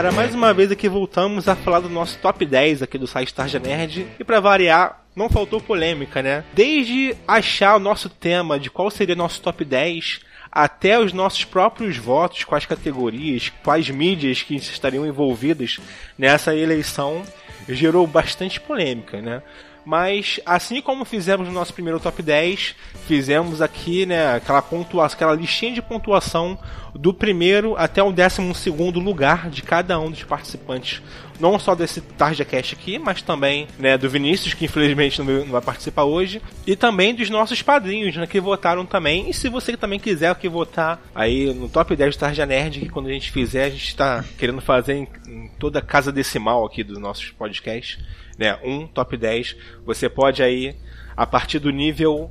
cara? 0.00 0.12
Mais 0.12 0.34
uma 0.34 0.54
vez 0.54 0.72
aqui 0.72 0.88
voltamos 0.88 1.46
a 1.46 1.54
falar 1.54 1.80
do 1.80 1.90
nosso 1.90 2.16
top 2.20 2.46
10 2.46 2.82
aqui 2.82 2.96
do 2.96 3.06
site 3.06 3.34
Tarja 3.34 3.58
Nerd. 3.58 4.06
E 4.18 4.24
pra 4.24 4.40
variar, 4.40 5.04
não 5.14 5.28
faltou 5.28 5.60
polêmica, 5.60 6.22
né? 6.22 6.42
Desde 6.54 7.14
achar 7.28 7.76
o 7.76 7.78
nosso 7.78 8.08
tema 8.08 8.58
de 8.58 8.70
qual 8.70 8.90
seria 8.90 9.14
nosso 9.14 9.42
top 9.42 9.62
10, 9.62 10.20
até 10.50 10.98
os 10.98 11.12
nossos 11.12 11.44
próprios 11.44 11.98
votos, 11.98 12.44
quais 12.44 12.64
categorias, 12.64 13.52
quais 13.62 13.90
mídias 13.90 14.42
que 14.42 14.56
estariam 14.56 15.04
envolvidas 15.04 15.78
nessa 16.16 16.56
eleição, 16.56 17.22
gerou 17.68 18.06
bastante 18.06 18.58
polêmica, 18.58 19.20
né? 19.20 19.42
Mas 19.90 20.38
assim 20.46 20.80
como 20.80 21.04
fizemos 21.04 21.48
no 21.48 21.52
nosso 21.52 21.74
primeiro 21.74 21.98
top 21.98 22.22
10, 22.22 22.76
fizemos 23.08 23.60
aqui, 23.60 24.06
né, 24.06 24.36
aquela 24.36 24.62
pontuação, 24.62 25.16
aquela 25.16 25.34
listinha 25.34 25.72
de 25.74 25.82
pontuação 25.82 26.56
do 26.94 27.12
primeiro 27.12 27.74
até 27.76 28.00
o 28.00 28.12
décimo 28.12 28.54
segundo 28.54 29.00
lugar 29.00 29.50
de 29.50 29.62
cada 29.62 29.98
um 29.98 30.08
dos 30.08 30.22
participantes. 30.22 31.02
Não 31.40 31.58
só 31.58 31.74
desse 31.74 32.00
Tarja 32.00 32.44
Cast 32.44 32.72
aqui, 32.76 33.00
mas 33.00 33.20
também 33.20 33.66
né, 33.80 33.98
do 33.98 34.08
Vinícius, 34.08 34.54
que 34.54 34.66
infelizmente 34.66 35.20
não 35.20 35.46
vai- 35.46 35.60
participar 35.60 36.04
hoje, 36.04 36.40
e 36.64 36.76
também 36.76 37.12
dos 37.12 37.28
nossos 37.28 37.60
padrinhos, 37.60 38.14
né, 38.14 38.28
que 38.28 38.38
votaram 38.40 38.86
também. 38.86 39.28
E 39.28 39.34
se 39.34 39.48
você 39.48 39.76
também 39.76 39.98
quiser 39.98 40.30
aqui 40.30 40.48
votar 40.48 41.02
aí 41.12 41.52
no 41.52 41.68
top 41.68 41.96
10 41.96 42.14
do 42.14 42.20
Tarja 42.20 42.46
Nerd, 42.46 42.78
que 42.78 42.88
quando 42.88 43.08
a 43.08 43.12
gente 43.12 43.32
fizer, 43.32 43.64
a 43.64 43.70
gente 43.70 43.88
está 43.88 44.24
querendo 44.38 44.60
fazer 44.60 44.94
em 44.94 45.48
toda 45.58 45.80
a 45.80 45.82
casa 45.82 46.12
decimal 46.12 46.64
aqui 46.64 46.84
dos 46.84 46.98
nossos 46.98 47.30
podcasts, 47.30 47.98
né, 48.40 48.58
um 48.64 48.86
top 48.86 49.18
10, 49.18 49.54
você 49.84 50.08
pode 50.08 50.42
aí, 50.42 50.74
a 51.14 51.26
partir 51.26 51.58
do 51.58 51.70
nível 51.70 52.30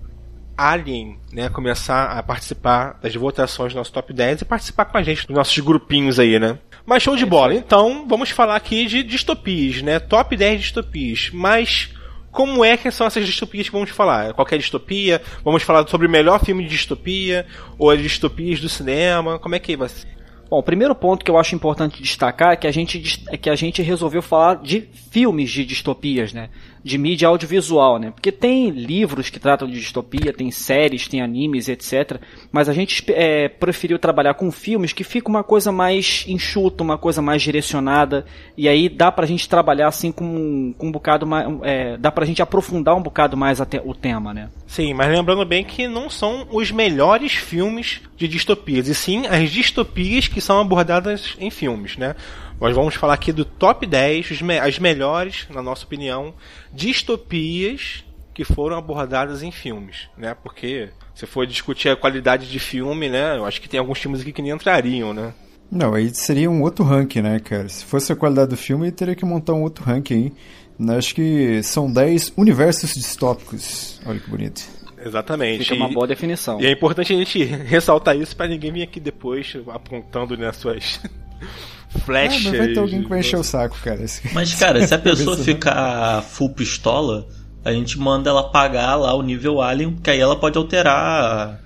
Alien, 0.57 1.19
né, 1.31 1.47
começar 1.47 2.05
a 2.05 2.23
participar 2.23 2.99
das 3.01 3.15
votações 3.15 3.71
do 3.71 3.77
nosso 3.77 3.93
top 3.93 4.11
10 4.11 4.41
e 4.41 4.45
participar 4.45 4.85
com 4.85 4.97
a 4.97 5.03
gente 5.03 5.27
dos 5.27 5.35
nossos 5.35 5.57
grupinhos 5.59 6.19
aí, 6.19 6.37
né? 6.39 6.57
Mas 6.85 7.03
show 7.03 7.15
de 7.15 7.25
bola. 7.25 7.53
Então, 7.53 8.05
vamos 8.07 8.31
falar 8.31 8.55
aqui 8.55 8.85
de 8.87 9.03
distopias, 9.03 9.81
né? 9.81 9.99
Top 9.99 10.35
10 10.35 10.59
distopias. 10.59 11.29
Mas 11.31 11.93
como 12.31 12.65
é 12.65 12.75
que 12.75 12.91
são 12.91 13.07
essas 13.07 13.25
distopias 13.25 13.67
que 13.67 13.73
vamos 13.73 13.91
falar? 13.91 14.33
Qualquer 14.33 14.57
distopia? 14.57 15.21
Vamos 15.45 15.63
falar 15.63 15.87
sobre 15.87 16.07
o 16.07 16.09
melhor 16.09 16.43
filme 16.43 16.63
de 16.63 16.69
distopia 16.69 17.45
ou 17.77 17.89
as 17.89 18.01
distopias 18.01 18.59
do 18.59 18.67
cinema? 18.67 19.39
Como 19.39 19.55
é 19.55 19.59
que 19.59 19.77
vai 19.77 19.87
ser? 19.87 20.18
Bom, 20.49 20.57
o 20.57 20.63
primeiro 20.63 20.95
ponto 20.95 21.23
que 21.23 21.29
eu 21.29 21.37
acho 21.37 21.53
importante 21.53 22.01
destacar 22.01 22.53
é 22.53 22.55
que 22.55 22.65
a 22.65 22.71
gente, 22.71 23.23
é 23.29 23.37
que 23.37 23.49
a 23.49 23.55
gente 23.55 23.83
resolveu 23.83 24.21
falar 24.21 24.55
de 24.55 24.81
filmes 25.11 25.51
de 25.51 25.63
distopias, 25.63 26.33
né? 26.33 26.49
De 26.83 26.97
mídia 26.97 27.27
audiovisual, 27.27 27.99
né? 27.99 28.11
Porque 28.11 28.31
tem 28.31 28.69
livros 28.69 29.29
que 29.29 29.39
tratam 29.39 29.67
de 29.67 29.79
distopia, 29.79 30.33
tem 30.33 30.49
séries, 30.51 31.07
tem 31.07 31.21
animes, 31.21 31.67
etc. 31.67 32.21
Mas 32.51 32.69
a 32.69 32.73
gente 32.73 33.03
é, 33.09 33.47
preferiu 33.49 33.99
trabalhar 33.99 34.33
com 34.33 34.51
filmes 34.51 34.93
que 34.93 35.03
fica 35.03 35.29
uma 35.29 35.43
coisa 35.43 35.71
mais 35.71 36.23
enxuta, 36.27 36.83
uma 36.83 36.97
coisa 36.97 37.21
mais 37.21 37.41
direcionada. 37.41 38.25
E 38.57 38.67
aí 38.67 38.87
dá 38.87 39.11
pra 39.11 39.25
gente 39.25 39.47
trabalhar 39.49 39.87
assim 39.87 40.11
com, 40.11 40.73
com 40.77 40.87
um 40.87 40.91
bocado 40.91 41.25
mais. 41.27 41.47
É, 41.63 41.97
dá 41.97 42.11
pra 42.11 42.25
gente 42.25 42.41
aprofundar 42.41 42.95
um 42.95 43.01
bocado 43.01 43.35
mais 43.35 43.59
até 43.59 43.81
o 43.83 43.93
tema, 43.93 44.33
né? 44.33 44.49
Sim, 44.67 44.93
mas 44.93 45.11
lembrando 45.11 45.45
bem 45.45 45.63
que 45.63 45.87
não 45.87 46.09
são 46.09 46.47
os 46.51 46.71
melhores 46.71 47.33
filmes 47.33 48.01
de 48.15 48.27
distopias, 48.27 48.87
e 48.87 48.93
sim 48.93 49.25
as 49.27 49.49
distopias 49.49 50.27
que 50.27 50.41
são 50.41 50.59
abordadas 50.59 51.35
em 51.39 51.49
filmes, 51.49 51.97
né? 51.97 52.15
Nós 52.59 52.75
vamos 52.75 52.95
falar 52.95 53.13
aqui 53.13 53.31
do 53.31 53.45
top 53.45 53.85
10, 53.87 54.31
os 54.31 54.41
me- 54.41 54.59
as 54.59 54.77
melhores, 54.79 55.47
na 55.49 55.61
nossa 55.61 55.85
opinião, 55.85 56.33
distopias 56.73 58.03
que 58.33 58.43
foram 58.43 58.77
abordadas 58.77 59.41
em 59.43 59.51
filmes, 59.51 60.09
né? 60.17 60.35
Porque 60.43 60.89
se 61.15 61.25
for 61.25 61.45
discutir 61.47 61.89
a 61.89 61.95
qualidade 61.95 62.49
de 62.49 62.59
filme, 62.59 63.09
né? 63.09 63.37
Eu 63.37 63.45
acho 63.45 63.61
que 63.61 63.67
tem 63.69 63.79
alguns 63.79 63.99
filmes 63.99 64.21
aqui 64.21 64.31
que 64.31 64.41
nem 64.41 64.51
entrariam, 64.51 65.13
né? 65.13 65.33
Não, 65.71 65.93
aí 65.93 66.09
seria 66.13 66.49
um 66.49 66.61
outro 66.63 66.83
ranking, 66.83 67.21
né, 67.21 67.39
cara? 67.39 67.69
Se 67.69 67.85
fosse 67.85 68.11
a 68.11 68.15
qualidade 68.15 68.49
do 68.49 68.57
filme, 68.57 68.91
teria 68.91 69.15
que 69.15 69.23
montar 69.25 69.53
um 69.53 69.61
outro 69.61 69.83
ranking 69.85 70.31
aí. 70.79 70.95
Acho 70.97 71.13
que 71.13 71.61
são 71.63 71.91
10 71.91 72.33
universos 72.37 72.93
distópicos. 72.95 73.99
Olha 74.05 74.19
que 74.19 74.29
bonito. 74.29 74.61
Exatamente. 75.05 75.63
Fica 75.65 75.75
uma 75.75 75.89
E- 75.89 75.93
boa 75.93 76.07
definição. 76.07 76.59
E 76.61 76.65
é 76.65 76.71
importante 76.71 77.13
a 77.13 77.17
gente 77.17 77.43
ressaltar 77.67 78.15
isso 78.17 78.35
para 78.35 78.47
ninguém 78.47 78.71
vir 78.71 78.83
aqui 78.83 78.99
depois 78.99 79.53
apontando 79.67 80.35
nas 80.37 80.55
suas 80.57 80.99
Ah, 81.41 81.99
flechas. 81.99 82.43
mas 82.43 82.57
vai 82.57 82.67
ter 82.67 82.79
alguém 82.79 83.03
que 83.03 83.09
vai 83.09 83.19
encher 83.19 83.37
o 83.37 83.43
saco, 83.43 83.77
cara. 83.83 84.05
Mas, 84.33 84.53
cara, 84.53 84.85
se 84.85 84.93
a 84.93 84.97
pessoa 84.99 85.35
né? 85.37 85.43
ficar 85.43 86.21
full 86.23 86.49
pistola, 86.49 87.27
a 87.63 87.71
gente 87.71 87.99
manda 87.99 88.29
ela 88.29 88.43
pagar 88.49 88.95
lá 88.95 89.13
o 89.13 89.21
nível 89.21 89.61
Alien, 89.61 89.93
porque 89.93 90.09
aí 90.09 90.19
ela 90.19 90.35
pode 90.35 90.57
alterar. 90.57 91.59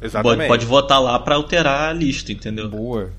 Exatamente. 0.00 0.36
Pode, 0.36 0.48
pode 0.48 0.66
votar 0.66 1.00
lá 1.00 1.18
pra 1.18 1.34
alterar 1.34 1.90
a 1.90 1.92
lista, 1.92 2.32
entendeu? 2.32 2.68
Boa. 2.68 3.10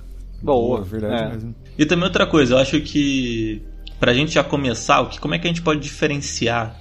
Boa, 0.41 0.81
verdade 0.81 1.23
é. 1.23 1.29
mesmo. 1.29 1.55
E 1.77 1.85
também 1.85 2.05
outra 2.05 2.25
coisa, 2.25 2.55
eu 2.55 2.57
acho 2.57 2.79
que 2.81 3.61
pra 3.99 4.13
gente 4.13 4.33
já 4.33 4.43
começar, 4.43 5.01
o 5.01 5.09
que, 5.09 5.19
como 5.19 5.35
é 5.35 5.39
que 5.39 5.47
a 5.47 5.49
gente 5.49 5.61
pode 5.61 5.81
diferenciar 5.81 6.79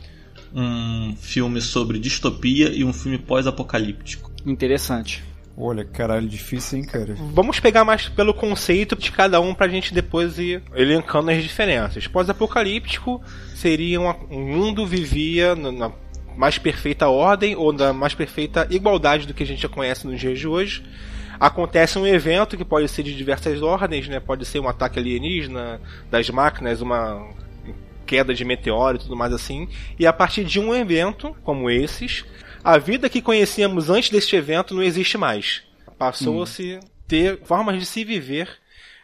um 0.55 1.15
filme 1.17 1.61
sobre 1.61 1.99
distopia 1.99 2.71
e 2.71 2.85
um 2.85 2.93
filme 2.93 3.19
pós-apocalíptico? 3.19 4.31
Interessante. 4.47 5.23
Olha, 5.61 5.85
caralho, 5.85 6.29
difícil, 6.29 6.79
hein, 6.79 6.85
cara? 6.85 7.17
Vamos 7.35 7.59
pegar 7.59 7.85
mais 7.85 8.09
pelo 8.09 8.33
conceito 8.33 8.95
de 8.95 9.11
cada 9.11 9.41
um 9.41 9.53
pra 9.53 9.67
gente 9.67 9.93
depois 9.93 10.39
ir 10.39 10.63
elencando 10.73 11.33
as 11.33 11.43
diferenças. 11.43 12.07
Pós-apocalíptico 12.07 13.21
seria 13.57 14.01
um 14.01 14.15
mundo 14.31 14.87
vivia 14.87 15.57
na- 15.57 15.73
na 15.73 15.93
mais 16.37 16.57
perfeita 16.59 17.09
ordem 17.09 17.57
ou 17.57 17.73
na 17.73 17.93
mais 17.93 18.15
perfeita 18.15 18.69
igualdade 18.71 19.27
do 19.27 19.35
que 19.35 19.43
a 19.43 19.47
gente 19.47 19.61
já 19.61 19.69
conhece 19.69 20.07
nos 20.07 20.21
dias 20.21 20.39
de 20.39 20.47
hoje. 20.47 20.85
Acontece 21.41 21.99
um 21.99 22.07
evento 22.07 22.57
que 22.57 22.65
pode 22.65 22.87
ser 22.89 23.03
de 23.03 23.17
diversas 23.17 23.61
ordens, 23.61 24.07
né? 24.07 24.21
Pode 24.21 24.45
ser 24.45 24.61
um 24.61 24.69
ataque 24.69 25.01
alienígena 25.01 25.81
das 26.09 26.31
máquinas, 26.31 26.81
uma 26.81 27.29
queda 28.07 28.33
de 28.33 28.45
meteoro 28.45 28.97
e 28.97 29.01
tudo 29.01 29.17
mais 29.17 29.33
assim. 29.33 29.69
E 29.99 30.07
a 30.07 30.13
partir 30.13 30.45
de 30.45 30.61
um 30.61 30.73
evento 30.73 31.35
como 31.43 31.69
esses, 31.69 32.25
a 32.75 32.79
vida 32.79 33.09
que 33.09 33.23
conhecíamos 33.23 33.89
antes 33.89 34.11
deste 34.11 34.37
evento 34.37 34.75
não 34.75 34.83
existe 34.83 35.17
mais. 35.17 35.63
Passou 35.97 36.43
a 36.43 36.47
se 36.47 36.79
ter 37.07 37.41
formas 37.45 37.79
de 37.79 37.87
se 37.87 38.05
viver, 38.05 38.49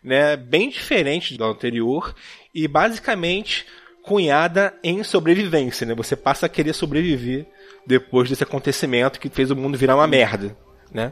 né, 0.03 0.37
bem 0.37 0.69
diferentes 0.69 1.37
do 1.37 1.45
anterior 1.45 2.15
e 2.55 2.69
basicamente 2.69 3.65
cunhada 4.03 4.75
em 4.85 5.03
sobrevivência, 5.03 5.87
né? 5.87 5.95
Você 5.95 6.15
passa 6.15 6.45
a 6.45 6.49
querer 6.49 6.75
sobreviver 6.75 7.47
depois 7.87 8.29
desse 8.29 8.43
acontecimento 8.45 9.19
que 9.19 9.31
fez 9.31 9.51
o 9.51 9.57
mundo 9.57 9.79
virar 9.79 9.97
uma 9.97 10.07
merda, 10.07 10.55
né? 10.93 11.11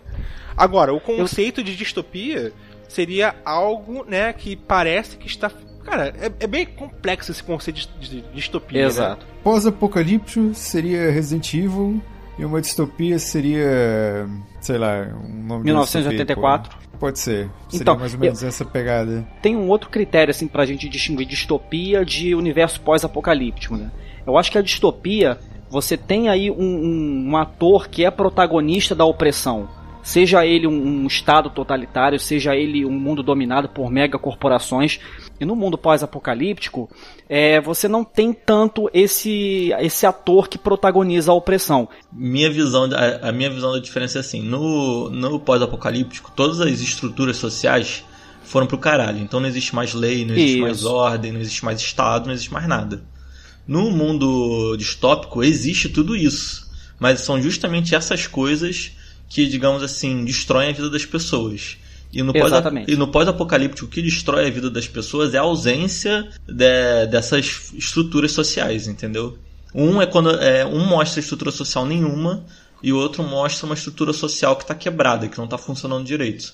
Agora, 0.55 0.93
o 0.93 1.01
conceito 1.01 1.63
de 1.65 1.75
distopia 1.75 2.53
seria 2.87 3.35
algo, 3.47 4.05
né, 4.05 4.33
que 4.35 4.55
parece 4.57 5.17
que 5.17 5.27
está 5.27 5.51
Cara, 5.85 6.15
é, 6.21 6.45
é 6.45 6.47
bem 6.47 6.65
complexo 6.65 7.33
esse 7.33 7.43
conceito 7.43 7.81
de, 7.81 7.89
de- 7.99 8.21
de 8.21 8.33
distopia. 8.35 8.83
né? 8.83 8.87
Exato. 8.87 9.27
Pós-apocalíptico 9.43 10.55
seria 10.55 11.11
Resident 11.11 11.53
Evil 11.55 12.01
e 12.39 12.45
uma 12.45 12.61
distopia 12.61 13.19
seria, 13.19 14.27
sei 14.61 14.79
lá, 14.79 15.07
um 15.25 15.43
nome 15.45 15.61
de 15.61 15.65
1984. 15.71 16.69
distopia. 16.71 16.99
Pode 16.99 17.19
ser. 17.19 17.51
Seria 17.69 17.83
Então, 17.83 17.99
mais 17.99 18.15
ou 18.15 18.21
menos 18.21 18.43
essa 18.45 18.65
pegada. 18.65 19.27
Tem 19.43 19.57
um 19.57 19.69
outro 19.69 19.91
critério 19.91 20.31
assim 20.31 20.47
pra 20.47 20.65
gente 20.65 20.89
distinguir 20.89 21.27
distopia 21.27 22.05
de 22.05 22.35
universo 22.35 22.81
pós-apocalíptico, 22.81 23.77
né? 23.77 23.91
Eu 24.27 24.39
acho 24.39 24.53
que 24.53 24.59
a 24.59 24.63
distopia, 24.63 25.37
você 25.69 25.97
tem 25.97 26.29
aí 26.29 26.49
um, 26.51 26.55
um- 26.63 27.31
um 27.31 27.37
ator 27.37 27.89
que 27.89 28.05
é 28.05 28.11
protagonista 28.11 28.95
da 28.95 29.05
opressão. 29.05 29.69
Seja 30.03 30.45
ele 30.45 30.67
um, 30.67 31.05
um 31.05 31.07
estado 31.07 31.49
totalitário, 31.49 32.19
seja 32.19 32.57
ele 32.57 32.85
um 32.85 32.99
mundo 32.99 33.23
dominado 33.23 33.69
por 33.69 33.91
megacorporações. 33.91 34.99
E 35.41 35.45
no 35.45 35.55
mundo 35.55 35.79
pós-apocalíptico, 35.79 36.91
é, 37.29 37.61
você 37.61 37.87
não 37.87 38.05
tem 38.05 38.33
tanto 38.33 38.91
esse, 38.93 39.73
esse 39.81 40.05
ator 40.05 40.49
que 40.49 40.59
protagoniza 40.59 41.31
a 41.31 41.35
opressão. 41.35 41.89
Minha 42.13 42.51
visão, 42.51 42.89
a, 42.93 43.29
a 43.29 43.33
minha 43.33 43.51
visão 43.51 43.73
da 43.73 43.79
diferença 43.79 44.19
é 44.19 44.21
assim: 44.21 44.43
no, 44.43 45.09
no 45.09 45.39
pós-apocalíptico, 45.39 46.33
todas 46.35 46.61
as 46.61 46.81
estruturas 46.81 47.37
sociais 47.37 48.05
foram 48.43 48.67
pro 48.67 48.79
caralho. 48.79 49.21
Então 49.21 49.39
não 49.39 49.49
existe 49.49 49.75
mais 49.75 49.95
lei, 49.95 50.25
não 50.25 50.35
existe 50.35 50.55
Isso. 50.55 50.63
mais 50.63 50.85
ordem, 50.85 51.33
não 51.33 51.41
existe 51.41 51.65
mais 51.65 51.81
Estado, 51.81 52.27
não 52.27 52.33
existe 52.33 52.53
mais 52.53 52.67
nada. 52.67 53.05
No 53.67 53.91
mundo 53.91 54.77
distópico 54.77 55.43
existe 55.45 55.89
tudo 55.89 56.17
isso, 56.17 56.69
mas 56.99 57.21
são 57.21 57.41
justamente 57.41 57.95
essas 57.95 58.27
coisas 58.27 58.93
que, 59.33 59.47
digamos 59.47 59.83
assim, 59.83 60.25
destroem 60.25 60.69
a 60.69 60.73
vida 60.73 60.91
das 60.91 61.07
pessoas. 61.07 61.79
E 62.13 62.23
no, 62.23 62.33
pós, 62.35 62.47
Exatamente. 62.47 62.93
e 62.93 62.97
no 62.97 63.09
pós-apocalíptico, 63.09 63.87
o 63.87 63.89
que 63.89 64.03
destrói 64.03 64.47
a 64.47 64.51
vida 64.51 64.69
das 64.69 64.87
pessoas 64.87 65.33
é 65.33 65.39
a 65.39 65.43
ausência 65.43 66.29
de- 66.47 67.07
dessas 67.07 67.73
estruturas 67.73 68.33
sociais, 68.33 68.87
entendeu? 68.87 69.39
Um 69.75 70.03
é 70.03 70.07
quando 70.07 70.31
é, 70.39 70.67
um 70.67 70.85
mostra 70.87 71.21
estrutura 71.21 71.51
social 71.51 71.87
nenhuma 71.87 72.45
e 72.83 72.93
o 72.93 72.99
outro 72.99 73.23
mostra 73.23 73.65
uma 73.65 73.75
estrutura 73.75 74.13
social 74.13 74.55
que 74.57 74.65
está 74.65 74.75
quebrada, 74.75 75.27
que 75.27 75.39
não 75.39 75.47
está 75.47 75.57
funcionando 75.57 76.05
direito. 76.05 76.53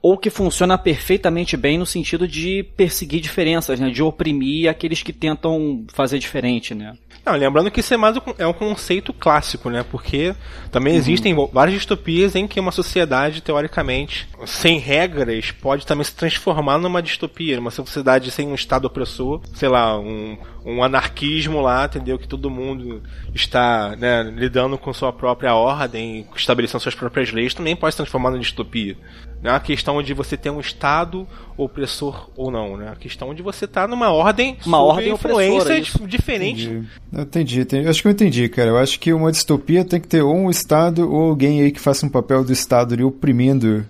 Ou 0.00 0.16
que 0.16 0.30
funciona 0.30 0.78
perfeitamente 0.78 1.56
bem 1.56 1.78
no 1.78 1.86
sentido 1.86 2.26
de 2.26 2.62
perseguir 2.76 3.20
diferenças, 3.20 3.80
né? 3.80 3.90
De 3.90 4.02
oprimir 4.02 4.70
aqueles 4.70 5.02
que 5.02 5.12
tentam 5.12 5.84
fazer 5.92 6.18
diferente, 6.18 6.74
né? 6.74 6.94
Não, 7.24 7.36
lembrando 7.36 7.70
que 7.70 7.80
isso 7.80 7.92
é 7.92 7.96
mais 7.96 8.16
um, 8.16 8.20
é 8.38 8.46
um 8.46 8.52
conceito 8.52 9.12
clássico, 9.12 9.68
né? 9.68 9.84
Porque 9.90 10.34
também 10.70 10.94
existem 10.96 11.34
várias 11.52 11.74
distopias 11.74 12.34
em 12.34 12.46
que 12.46 12.58
uma 12.58 12.72
sociedade, 12.72 13.42
teoricamente, 13.42 14.26
sem 14.46 14.78
regras, 14.78 15.50
pode 15.50 15.86
também 15.86 16.04
se 16.04 16.14
transformar 16.14 16.78
numa 16.78 17.02
distopia, 17.02 17.60
uma 17.60 17.70
sociedade 17.70 18.30
sem 18.30 18.48
um 18.48 18.54
Estado 18.54 18.86
opressor, 18.86 19.42
sei 19.52 19.68
lá, 19.68 19.98
um, 19.98 20.38
um 20.68 20.84
anarquismo 20.84 21.60
lá, 21.60 21.86
entendeu? 21.86 22.18
Que 22.18 22.28
todo 22.28 22.50
mundo 22.50 23.02
está 23.34 23.96
né, 23.96 24.22
lidando 24.22 24.76
com 24.76 24.92
sua 24.92 25.12
própria 25.12 25.54
ordem, 25.54 26.26
estabelecendo 26.36 26.82
suas 26.82 26.94
próprias 26.94 27.32
leis, 27.32 27.54
também 27.54 27.74
pode 27.74 27.94
se 27.94 27.96
transformar 27.96 28.30
numa 28.30 28.40
distopia. 28.40 28.96
Não 29.42 29.52
é 29.52 29.54
a 29.54 29.60
questão 29.60 30.02
de 30.02 30.12
você 30.12 30.36
ter 30.36 30.50
um 30.50 30.60
Estado 30.60 31.26
opressor 31.56 32.28
ou 32.36 32.50
não, 32.50 32.76
né? 32.76 32.90
A 32.90 32.96
questão 32.96 33.32
de 33.32 33.40
você 33.40 33.64
estar 33.64 33.86
numa 33.88 34.10
ordem 34.10 34.56
Uma 34.66 34.82
ordem 34.82 35.12
influência 35.12 35.80
diferente 36.06 36.66
Entendi. 36.66 36.88
Eu 37.12 37.22
entendi, 37.22 37.60
entendi. 37.60 37.84
Eu 37.84 37.90
acho 37.90 38.02
que 38.02 38.08
eu 38.08 38.12
entendi, 38.12 38.48
cara. 38.48 38.70
Eu 38.70 38.78
acho 38.78 38.98
que 38.98 39.12
uma 39.12 39.30
distopia 39.30 39.84
tem 39.84 40.00
que 40.00 40.08
ter 40.08 40.22
ou 40.22 40.34
um 40.34 40.50
Estado 40.50 41.10
ou 41.10 41.30
alguém 41.30 41.62
aí 41.62 41.70
que 41.70 41.80
faça 41.80 42.04
um 42.04 42.08
papel 42.08 42.44
do 42.44 42.52
Estado 42.52 42.94
ali 42.94 43.04
oprimindo. 43.04 43.86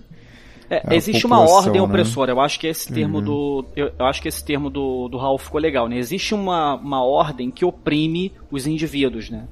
É, 0.69 0.95
existe 0.95 1.25
uma 1.25 1.39
ordem 1.39 1.81
né? 1.81 1.81
opressora. 1.81 2.31
Eu 2.31 2.39
acho 2.39 2.59
que 2.59 2.67
esse 2.67 2.93
termo 2.93 3.21
do 3.21 3.65
eu, 3.75 3.91
eu 3.97 4.05
acho 4.05 4.21
que 4.21 4.27
esse 4.27 4.43
termo 4.43 4.69
do, 4.69 5.07
do 5.07 5.17
Raul 5.17 5.39
ficou 5.39 5.59
legal, 5.59 5.87
né? 5.87 5.97
Existe 5.97 6.35
uma, 6.35 6.75
uma 6.75 7.03
ordem 7.03 7.49
que 7.49 7.65
oprime 7.65 8.31
os 8.51 8.67
indivíduos, 8.67 9.29
né? 9.29 9.47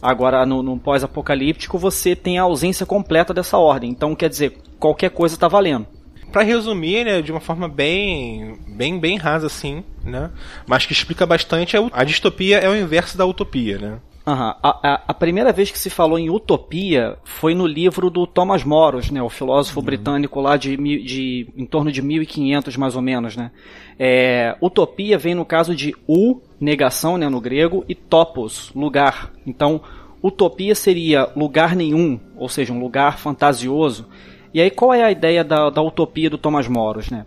Agora 0.00 0.46
no, 0.46 0.62
no 0.62 0.78
pós-apocalíptico 0.78 1.78
você 1.78 2.16
tem 2.16 2.38
a 2.38 2.42
ausência 2.42 2.86
completa 2.86 3.34
dessa 3.34 3.58
ordem. 3.58 3.90
Então 3.90 4.14
quer 4.14 4.30
dizer 4.30 4.58
qualquer 4.78 5.10
coisa 5.10 5.36
tá 5.36 5.46
valendo. 5.46 5.86
Pra 6.32 6.42
resumir, 6.42 7.04
né, 7.04 7.20
de 7.20 7.30
uma 7.30 7.40
forma 7.40 7.68
bem, 7.68 8.58
bem, 8.66 8.98
bem 8.98 9.18
rasa 9.18 9.48
assim, 9.48 9.84
né, 10.02 10.30
mas 10.66 10.86
que 10.86 10.94
explica 10.94 11.26
bastante, 11.26 11.76
é 11.76 11.88
a 11.92 12.04
distopia 12.04 12.56
é 12.56 12.70
o 12.70 12.74
inverso 12.74 13.18
da 13.18 13.26
utopia, 13.26 13.76
né. 13.76 13.98
Aham. 14.24 14.54
A, 14.62 14.88
a- 14.94 15.02
a 15.08 15.14
primeira 15.14 15.52
vez 15.52 15.70
que 15.72 15.78
se 15.78 15.90
falou 15.90 16.16
em 16.16 16.30
utopia 16.30 17.16
foi 17.24 17.54
no 17.56 17.66
livro 17.66 18.08
do 18.08 18.24
Thomas 18.24 18.62
Moros, 18.62 19.10
né, 19.10 19.20
o 19.20 19.28
filósofo 19.28 19.82
britânico 19.82 20.40
lá 20.40 20.56
de, 20.56 20.76
de 20.76 21.48
em 21.56 21.66
torno 21.66 21.90
de 21.90 22.00
1500 22.00 22.76
mais 22.76 22.94
ou 22.94 23.02
menos, 23.02 23.36
né. 23.36 23.50
É, 23.98 24.56
utopia 24.60 25.18
vem 25.18 25.34
no 25.34 25.44
caso 25.44 25.74
de 25.74 25.92
u, 26.06 26.40
negação, 26.60 27.18
né, 27.18 27.28
no 27.28 27.40
grego, 27.40 27.84
e 27.88 27.96
topos, 27.96 28.70
lugar. 28.76 29.32
Então, 29.44 29.80
utopia 30.22 30.74
seria 30.76 31.28
lugar 31.34 31.74
nenhum, 31.74 32.20
ou 32.36 32.48
seja, 32.48 32.72
um 32.72 32.78
lugar 32.80 33.18
fantasioso. 33.18 34.06
E 34.54 34.60
aí 34.60 34.70
qual 34.70 34.94
é 34.94 35.02
a 35.02 35.10
ideia 35.10 35.42
da, 35.42 35.68
da 35.68 35.82
utopia 35.82 36.30
do 36.30 36.38
Thomas 36.38 36.68
Moros, 36.68 37.10
né? 37.10 37.26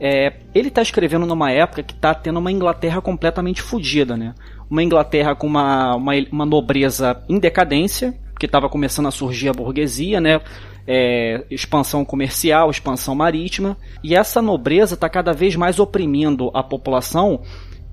É, 0.00 0.32
ele 0.52 0.66
está 0.66 0.82
escrevendo 0.82 1.24
numa 1.24 1.52
época 1.52 1.84
que 1.84 1.92
está 1.94 2.12
tendo 2.12 2.40
uma 2.40 2.50
Inglaterra 2.50 3.00
completamente 3.00 3.62
fodida, 3.62 4.16
né? 4.16 4.34
Uma 4.72 4.82
Inglaterra 4.82 5.34
com 5.34 5.46
uma, 5.46 5.94
uma, 5.96 6.12
uma 6.32 6.46
nobreza 6.46 7.22
em 7.28 7.38
decadência, 7.38 8.14
que 8.40 8.46
estava 8.46 8.70
começando 8.70 9.06
a 9.06 9.10
surgir 9.10 9.50
a 9.50 9.52
burguesia, 9.52 10.18
né? 10.18 10.40
É, 10.86 11.44
expansão 11.50 12.06
comercial, 12.06 12.70
expansão 12.70 13.14
marítima, 13.14 13.76
e 14.02 14.16
essa 14.16 14.40
nobreza 14.40 14.94
está 14.94 15.10
cada 15.10 15.34
vez 15.34 15.56
mais 15.56 15.78
oprimindo 15.78 16.50
a 16.54 16.62
população 16.62 17.42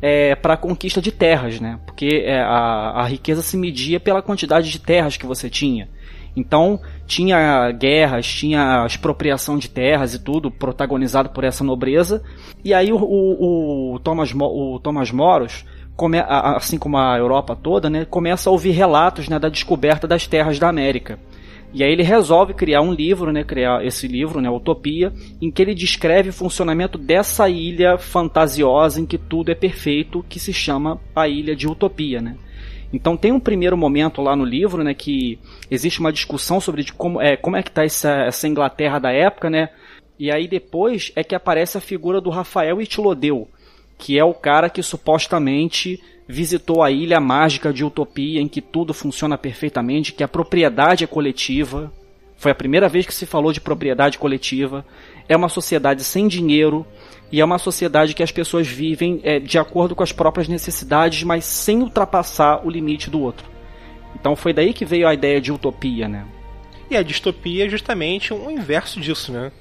é, 0.01 0.35
para 0.35 0.53
a 0.53 0.57
conquista 0.57 1.01
de 1.01 1.11
terras, 1.11 1.59
né? 1.59 1.81
Porque 1.85 2.23
é, 2.25 2.39
a, 2.39 3.01
a 3.01 3.05
riqueza 3.07 3.41
se 3.41 3.57
media 3.57 3.99
pela 3.99 4.21
quantidade 4.21 4.71
de 4.71 4.79
terras 4.79 5.17
que 5.17 5.25
você 5.25 5.49
tinha. 5.49 5.89
Então 6.33 6.79
tinha 7.05 7.71
guerras, 7.71 8.25
tinha 8.25 8.85
expropriação 8.85 9.57
de 9.57 9.69
terras 9.69 10.13
e 10.13 10.23
tudo 10.23 10.49
protagonizado 10.49 11.29
por 11.31 11.43
essa 11.43 11.63
nobreza. 11.65 12.23
E 12.63 12.73
aí 12.73 12.93
o, 12.93 12.97
o, 12.97 13.95
o 13.95 13.99
Thomas, 13.99 14.33
o 14.33 14.79
Thomas 14.79 15.11
Moros, 15.11 15.65
come, 15.99 16.17
assim 16.25 16.77
como 16.77 16.97
a 16.97 17.17
Europa 17.17 17.57
toda, 17.61 17.89
né, 17.89 18.05
começa 18.05 18.49
a 18.49 18.53
ouvir 18.53 18.71
relatos 18.71 19.27
né, 19.27 19.37
da 19.37 19.49
descoberta 19.49 20.07
das 20.07 20.25
terras 20.25 20.57
da 20.57 20.69
América. 20.69 21.19
E 21.73 21.83
aí 21.83 21.91
ele 21.91 22.03
resolve 22.03 22.53
criar 22.53 22.81
um 22.81 22.93
livro, 22.93 23.33
né, 23.33 23.43
criar 23.43 23.85
esse 23.85 24.07
livro, 24.07 24.39
né, 24.39 24.49
Utopia, 24.49 25.11
em 25.41 25.51
que 25.51 25.61
ele 25.61 25.75
descreve 25.75 26.29
o 26.29 26.33
funcionamento 26.33 26.97
dessa 26.97 27.49
ilha 27.49 27.97
fantasiosa 27.97 29.01
em 29.01 29.05
que 29.05 29.17
tudo 29.17 29.51
é 29.51 29.55
perfeito, 29.55 30.25
que 30.29 30.39
se 30.39 30.53
chama 30.53 31.01
a 31.13 31.27
Ilha 31.27 31.53
de 31.53 31.67
Utopia, 31.67 32.21
né? 32.21 32.37
Então 32.91 33.17
tem 33.17 33.31
um 33.31 33.39
primeiro 33.39 33.77
momento 33.77 34.21
lá 34.21 34.35
no 34.35 34.45
livro, 34.45 34.83
né, 34.83 34.93
que 34.93 35.37
existe 35.69 35.99
uma 35.99 36.13
discussão 36.13 36.61
sobre 36.61 36.81
de 36.81 36.93
como 36.93 37.21
é 37.21 37.35
como 37.35 37.57
é 37.57 37.61
que 37.61 37.69
está 37.69 37.83
essa, 37.83 38.23
essa 38.23 38.47
Inglaterra 38.47 38.97
da 38.97 39.11
época, 39.11 39.49
né? 39.49 39.69
E 40.17 40.31
aí 40.31 40.47
depois 40.47 41.11
é 41.15 41.23
que 41.23 41.35
aparece 41.35 41.77
a 41.77 41.81
figura 41.81 42.19
do 42.19 42.31
Rafael 42.31 42.81
Itilodeu, 42.81 43.47
que 43.99 44.17
é 44.17 44.23
o 44.23 44.33
cara 44.33 44.69
que 44.69 44.81
supostamente 44.81 46.01
visitou 46.25 46.81
a 46.81 46.89
ilha 46.89 47.19
mágica 47.19 47.73
de 47.73 47.83
Utopia, 47.83 48.41
em 48.41 48.47
que 48.47 48.61
tudo 48.61 48.93
funciona 48.93 49.37
perfeitamente, 49.37 50.13
que 50.13 50.23
a 50.23 50.27
propriedade 50.27 51.03
é 51.03 51.07
coletiva. 51.07 51.91
Foi 52.37 52.51
a 52.51 52.55
primeira 52.55 52.87
vez 52.87 53.05
que 53.05 53.13
se 53.13 53.25
falou 53.25 53.51
de 53.51 53.59
propriedade 53.59 54.17
coletiva. 54.17 54.85
é 55.27 55.35
uma 55.35 55.49
sociedade 55.49 56.03
sem 56.03 56.27
dinheiro 56.27 56.87
e 57.31 57.41
é 57.41 57.45
uma 57.45 57.57
sociedade 57.57 58.15
que 58.15 58.23
as 58.23 58.31
pessoas 58.31 58.67
vivem 58.67 59.19
é, 59.23 59.37
de 59.37 59.59
acordo 59.59 59.95
com 59.95 60.01
as 60.01 60.13
próprias 60.13 60.47
necessidades, 60.47 61.21
mas 61.23 61.43
sem 61.43 61.81
ultrapassar 61.81 62.65
o 62.65 62.69
limite 62.69 63.09
do 63.09 63.19
outro. 63.19 63.47
Então 64.15 64.35
foi 64.35 64.53
daí 64.53 64.73
que 64.73 64.85
veio 64.85 65.07
a 65.07 65.13
ideia 65.13 65.41
de 65.41 65.51
utopia, 65.51 66.07
né? 66.07 66.25
E 66.89 66.95
a 66.95 67.03
distopia 67.03 67.65
é 67.65 67.69
justamente 67.69 68.33
o 68.33 68.49
inverso 68.49 68.99
disso, 68.99 69.31
né? 69.31 69.51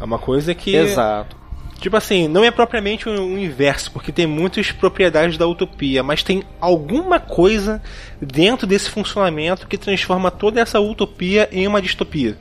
É 0.00 0.04
uma 0.04 0.18
coisa 0.18 0.54
que. 0.54 0.74
Exato. 0.74 1.36
Tipo 1.80 1.96
assim, 1.96 2.26
não 2.26 2.44
é 2.44 2.50
propriamente 2.50 3.08
o 3.08 3.38
inverso, 3.38 3.92
porque 3.92 4.10
tem 4.10 4.26
muitas 4.26 4.72
propriedades 4.72 5.38
da 5.38 5.46
utopia, 5.46 6.02
mas 6.02 6.24
tem 6.24 6.42
alguma 6.60 7.20
coisa 7.20 7.80
dentro 8.20 8.66
desse 8.66 8.90
funcionamento 8.90 9.66
que 9.68 9.78
transforma 9.78 10.30
toda 10.30 10.60
essa 10.60 10.80
utopia 10.80 11.48
em 11.52 11.66
uma 11.68 11.80
distopia. 11.80 12.36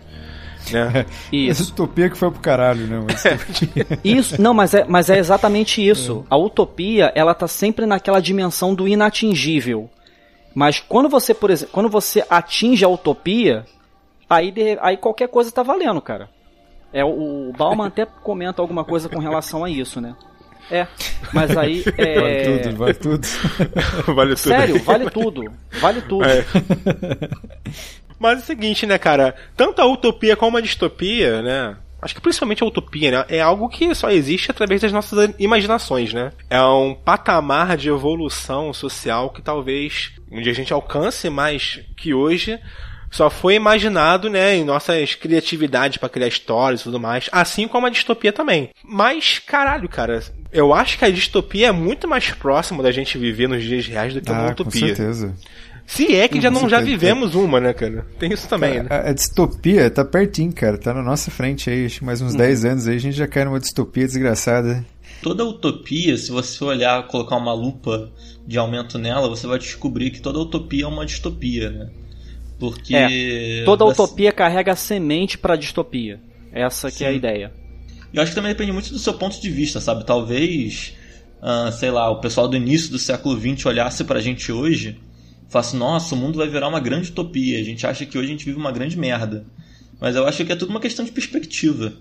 Né? 0.71 1.05
Essa 1.49 1.63
utopia 1.63 2.09
que 2.09 2.17
foi 2.17 2.29
pro 2.29 2.41
caralho, 2.41 2.87
né? 2.87 3.05
Mas... 3.07 3.23
isso, 4.03 4.41
não, 4.41 4.53
mas 4.53 4.73
é, 4.73 4.83
mas 4.85 5.09
é 5.09 5.17
exatamente 5.17 5.87
isso. 5.87 6.25
É. 6.25 6.33
A 6.33 6.37
utopia, 6.37 7.11
ela 7.15 7.33
tá 7.33 7.47
sempre 7.47 7.85
naquela 7.85 8.19
dimensão 8.19 8.75
do 8.75 8.85
inatingível. 8.85 9.89
Mas 10.53 10.79
quando 10.79 11.07
você, 11.07 11.33
por 11.33 11.51
exemplo, 11.51 11.71
quando 11.71 11.87
você 11.87 12.25
atinge 12.29 12.83
a 12.83 12.89
utopia, 12.89 13.65
aí, 14.29 14.53
aí 14.81 14.97
qualquer 14.97 15.29
coisa 15.29 15.51
tá 15.51 15.63
valendo, 15.63 16.01
cara. 16.01 16.29
É, 16.93 17.03
o 17.03 17.51
Bauman 17.57 17.87
até 17.87 18.05
comenta 18.05 18.61
alguma 18.61 18.83
coisa 18.83 19.09
com 19.09 19.19
relação 19.19 19.63
a 19.63 19.69
isso, 19.69 19.99
né? 19.99 20.15
É, 20.69 20.85
mas 21.33 21.55
aí. 21.55 21.83
É... 21.97 22.19
Vale 22.19 22.43
tudo, 22.43 22.77
vale 22.77 22.93
tudo. 22.93 23.27
vale 24.15 24.35
tudo. 24.35 24.49
Sério, 24.49 24.83
vale 24.83 25.09
tudo. 25.09 25.51
Vale 25.79 26.01
tudo. 26.01 26.25
É. 26.25 26.45
Mas 28.19 28.39
é 28.39 28.41
o 28.41 28.45
seguinte, 28.45 28.85
né, 28.85 28.97
cara? 28.97 29.35
Tanto 29.55 29.79
a 29.79 29.85
utopia 29.85 30.35
como 30.35 30.57
a 30.57 30.61
distopia, 30.61 31.41
né? 31.43 31.77
Acho 32.01 32.15
que 32.15 32.21
principalmente 32.21 32.63
a 32.63 32.65
utopia, 32.65 33.11
né? 33.11 33.25
É 33.29 33.41
algo 33.41 33.69
que 33.69 33.93
só 33.93 34.09
existe 34.09 34.51
através 34.51 34.81
das 34.81 34.91
nossas 34.91 35.33
imaginações, 35.39 36.13
né? 36.13 36.31
É 36.49 36.61
um 36.61 36.93
patamar 36.93 37.77
de 37.77 37.89
evolução 37.89 38.73
social 38.73 39.29
que 39.29 39.41
talvez 39.41 40.11
um 40.31 40.41
dia 40.41 40.51
a 40.51 40.55
gente 40.55 40.73
alcance, 40.73 41.29
mas 41.29 41.79
que 41.95 42.13
hoje 42.13 42.59
só 43.11 43.29
foi 43.29 43.55
imaginado, 43.55 44.29
né, 44.29 44.55
em 44.55 44.63
nossas 44.63 45.15
criatividades 45.15 45.97
para 45.97 46.09
criar 46.09 46.27
histórias 46.27 46.81
e 46.81 46.83
tudo 46.83 46.99
mais, 46.99 47.29
assim 47.31 47.67
como 47.67 47.87
a 47.87 47.89
distopia 47.89 48.33
também. 48.33 48.69
Mas, 48.83 49.39
caralho, 49.39 49.87
cara, 49.87 50.21
eu 50.51 50.73
acho 50.73 50.97
que 50.97 51.05
a 51.05 51.09
distopia 51.09 51.67
é 51.67 51.71
muito 51.71 52.07
mais 52.07 52.29
próxima 52.31 52.83
da 52.83 52.91
gente 52.91 53.17
viver 53.17 53.47
nos 53.47 53.63
dias 53.63 53.87
reais 53.87 54.13
do 54.13 54.21
que 54.21 54.31
ah, 54.31 54.33
uma 54.33 54.51
utopia. 54.51 54.81
Com 54.81 54.87
certeza. 54.87 55.35
Se 55.87 56.13
é 56.13 56.27
que 56.27 56.41
já 56.41 56.51
não 56.51 56.67
já 56.67 56.81
vivemos 56.81 57.33
uma, 57.33 57.61
né, 57.61 57.73
cara? 57.73 58.05
Tem 58.19 58.31
isso 58.31 58.47
também, 58.49 58.83
cara, 58.83 58.83
né? 58.83 58.89
A, 58.89 59.09
a, 59.09 59.13
distopia 59.13 59.89
tá 59.89 60.03
pertinho, 60.03 60.51
cara. 60.51 60.77
Tá 60.77 60.93
na 60.93 61.01
nossa 61.01 61.31
frente 61.31 61.69
aí. 61.69 61.85
Acho 61.85 61.99
que 61.99 62.05
mais 62.05 62.21
uns 62.21 62.33
hum. 62.33 62.37
10 62.37 62.65
anos 62.65 62.87
aí 62.89 62.97
a 62.97 62.99
gente 62.99 63.15
já 63.15 63.25
cai 63.25 63.45
numa 63.45 63.59
distopia 63.59 64.05
desgraçada. 64.05 64.85
Toda 65.21 65.45
utopia, 65.45 66.17
se 66.17 66.29
você 66.29 66.61
olhar, 66.61 67.07
colocar 67.07 67.37
uma 67.37 67.53
lupa 67.53 68.11
de 68.45 68.57
aumento 68.57 68.99
nela, 68.99 69.29
você 69.29 69.47
vai 69.47 69.57
descobrir 69.57 70.11
que 70.11 70.19
toda 70.19 70.39
utopia 70.39 70.83
é 70.83 70.87
uma 70.87 71.05
distopia, 71.05 71.69
né? 71.71 71.89
Porque. 72.59 72.95
É, 72.95 73.63
toda 73.65 73.85
você... 73.85 74.01
utopia 74.01 74.31
carrega 74.31 74.73
a 74.73 74.75
semente 74.75 75.37
pra 75.37 75.55
distopia. 75.55 76.19
Essa 76.51 76.89
que 76.89 76.97
Sim. 76.97 77.03
é 77.05 77.07
a 77.07 77.11
ideia. 77.11 77.53
Eu 78.13 78.21
acho 78.21 78.31
que 78.31 78.35
também 78.35 78.51
depende 78.51 78.71
muito 78.71 78.91
do 78.91 78.99
seu 78.99 79.13
ponto 79.13 79.39
de 79.39 79.49
vista, 79.49 79.79
sabe? 79.79 80.05
Talvez, 80.05 80.95
uh, 81.41 81.71
sei 81.71 81.91
lá, 81.91 82.09
o 82.09 82.19
pessoal 82.19 82.47
do 82.47 82.55
início 82.55 82.89
do 82.89 82.97
século 82.97 83.39
XX 83.39 83.65
olhasse 83.65 84.03
pra 84.03 84.19
gente 84.19 84.51
hoje 84.51 84.99
e 85.47 85.51
falasse: 85.51 85.75
nossa, 85.75 86.15
o 86.15 86.17
mundo 86.17 86.37
vai 86.37 86.47
virar 86.47 86.67
uma 86.67 86.79
grande 86.79 87.11
utopia. 87.11 87.59
A 87.59 87.63
gente 87.63 87.85
acha 87.85 88.05
que 88.05 88.17
hoje 88.17 88.29
a 88.29 88.31
gente 88.31 88.45
vive 88.45 88.57
uma 88.57 88.71
grande 88.71 88.97
merda. 88.97 89.45
Mas 89.99 90.15
eu 90.15 90.27
acho 90.27 90.45
que 90.45 90.51
é 90.51 90.55
tudo 90.55 90.69
uma 90.69 90.79
questão 90.79 91.03
de 91.03 91.11
perspectiva. 91.11 91.93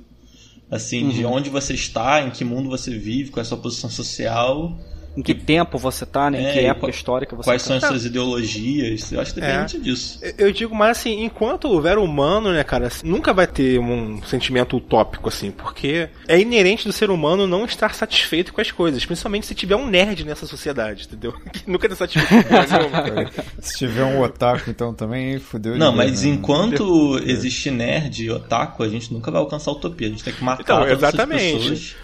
Assim, 0.71 1.05
uhum. 1.05 1.11
de 1.11 1.25
onde 1.25 1.49
você 1.49 1.75
está, 1.75 2.23
em 2.23 2.31
que 2.31 2.45
mundo 2.45 2.69
você 2.69 2.91
vive, 2.91 3.31
qual 3.31 3.41
é 3.41 3.43
a 3.43 3.49
sua 3.49 3.59
posição 3.59 3.89
social 3.89 4.77
em 5.17 5.23
que 5.23 5.35
tempo 5.35 5.79
você 5.79 6.05
tá, 6.05 6.31
né? 6.31 6.43
Em 6.43 6.47
é, 6.47 6.53
que 6.53 6.59
época 6.61 6.91
histórica 6.91 7.35
você 7.35 7.45
Quais 7.49 7.63
tá. 7.63 7.69
são 7.69 7.77
as 7.77 7.85
suas 7.85 8.05
ideologias? 8.05 9.11
Eu 9.11 9.21
acho 9.21 9.33
que 9.33 9.41
depende 9.41 9.77
é. 9.77 9.81
disso. 9.81 10.21
Eu 10.37 10.53
digo 10.53 10.75
mais 10.75 10.99
assim, 10.99 11.25
enquanto 11.25 11.69
houver 11.69 11.99
humano, 11.99 12.53
né, 12.53 12.63
cara, 12.63 12.91
nunca 13.03 13.33
vai 13.33 13.47
ter 13.47 13.79
um 13.79 14.23
sentimento 14.23 14.77
utópico, 14.77 15.29
assim, 15.29 15.51
porque 15.51 16.09
é 16.29 16.39
inerente 16.39 16.87
do 16.87 16.93
ser 16.93 17.11
humano 17.11 17.47
não 17.47 17.65
estar 17.65 17.95
satisfeito 17.95 18.53
com 18.53 18.61
as 18.61 18.71
coisas, 18.71 19.05
principalmente 19.05 19.47
se 19.47 19.55
tiver 19.55 19.77
um 19.77 19.87
nerd 19.87 20.25
nessa 20.25 20.47
sociedade, 20.47 21.05
entendeu? 21.05 21.35
Que 21.57 21.71
nunca 21.71 21.89
tá 21.89 21.97
satisfeito 21.97 22.45
com 22.49 23.63
Se 23.63 23.79
tiver 23.79 24.05
um 24.05 24.21
otaku, 24.21 24.69
então 24.69 24.93
também 24.93 25.39
fudeu. 25.39 25.77
Não, 25.79 25.91
mas 25.91 26.23
né? 26.23 26.31
enquanto 26.31 27.19
existe 27.25 27.71
nerd 27.71 28.25
e 28.25 28.31
otaku, 28.31 28.83
a 28.83 28.89
gente 28.89 29.13
nunca 29.13 29.31
vai 29.31 29.41
alcançar 29.41 29.71
a 29.71 29.75
utopia. 29.75 30.09
A 30.09 30.11
gente 30.11 30.23
tem 30.23 30.35
que 30.35 30.45
matar 30.45 30.63
então, 30.63 30.87
exatamente. 30.87 31.69
pessoas 31.69 31.97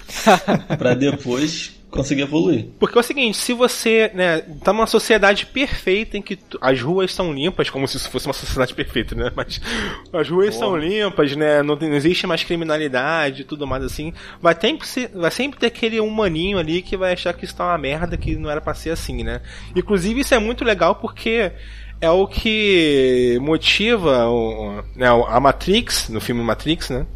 pra 0.79 0.94
depois 0.94 1.81
conseguir 1.92 2.22
evoluir. 2.22 2.68
Porque 2.81 2.96
é 2.96 3.00
o 3.00 3.05
seguinte, 3.05 3.37
se 3.37 3.52
você, 3.52 4.11
né, 4.14 4.40
tá 4.64 4.72
numa 4.72 4.87
sociedade 4.87 5.46
perfeita 5.46 6.16
em 6.16 6.22
que 6.22 6.38
as 6.61 6.81
ruas 6.81 7.12
são 7.12 7.33
limpas, 7.33 7.70
como 7.70 7.87
se 7.87 7.98
isso 7.98 8.11
fosse 8.11 8.26
uma 8.26 8.33
sociedade 8.33 8.74
perfeita, 8.74 9.14
né? 9.14 9.31
Mas 9.37 9.61
as 10.12 10.28
ruas 10.28 10.55
são 10.55 10.76
limpas, 10.76 11.37
né? 11.37 11.62
Não, 11.62 11.76
não 11.76 11.94
existe 11.94 12.26
mais 12.26 12.42
criminalidade 12.42 13.42
e 13.42 13.44
tudo 13.44 13.66
mais 13.66 13.85
assim. 13.85 14.12
Vai, 14.40 14.55
ter, 14.55 14.76
vai 15.14 15.31
sempre 15.31 15.61
ter 15.61 15.66
aquele 15.66 16.00
humaninho 16.00 16.59
ali 16.59 16.83
que 16.83 16.96
vai 16.96 17.12
achar 17.12 17.35
que 17.35 17.44
isso 17.44 17.55
tá 17.55 17.66
uma 17.66 17.78
merda, 17.78 18.16
que 18.16 18.35
não 18.37 18.50
era 18.50 18.61
pra 18.61 18.74
ser 18.74 18.90
assim, 18.90 19.22
né? 19.22 19.42
Inclusive, 19.76 20.20
isso 20.20 20.35
é 20.35 20.38
muito 20.38 20.64
legal 20.64 20.94
porque 20.94 21.52
é 22.00 22.11
o 22.11 22.26
que 22.26 23.38
motiva 23.40 24.26
o, 24.26 24.83
né, 24.96 25.07
a 25.28 25.38
Matrix, 25.38 26.09
no 26.09 26.20
filme 26.20 26.42
Matrix, 26.42 26.88
né? 26.90 27.07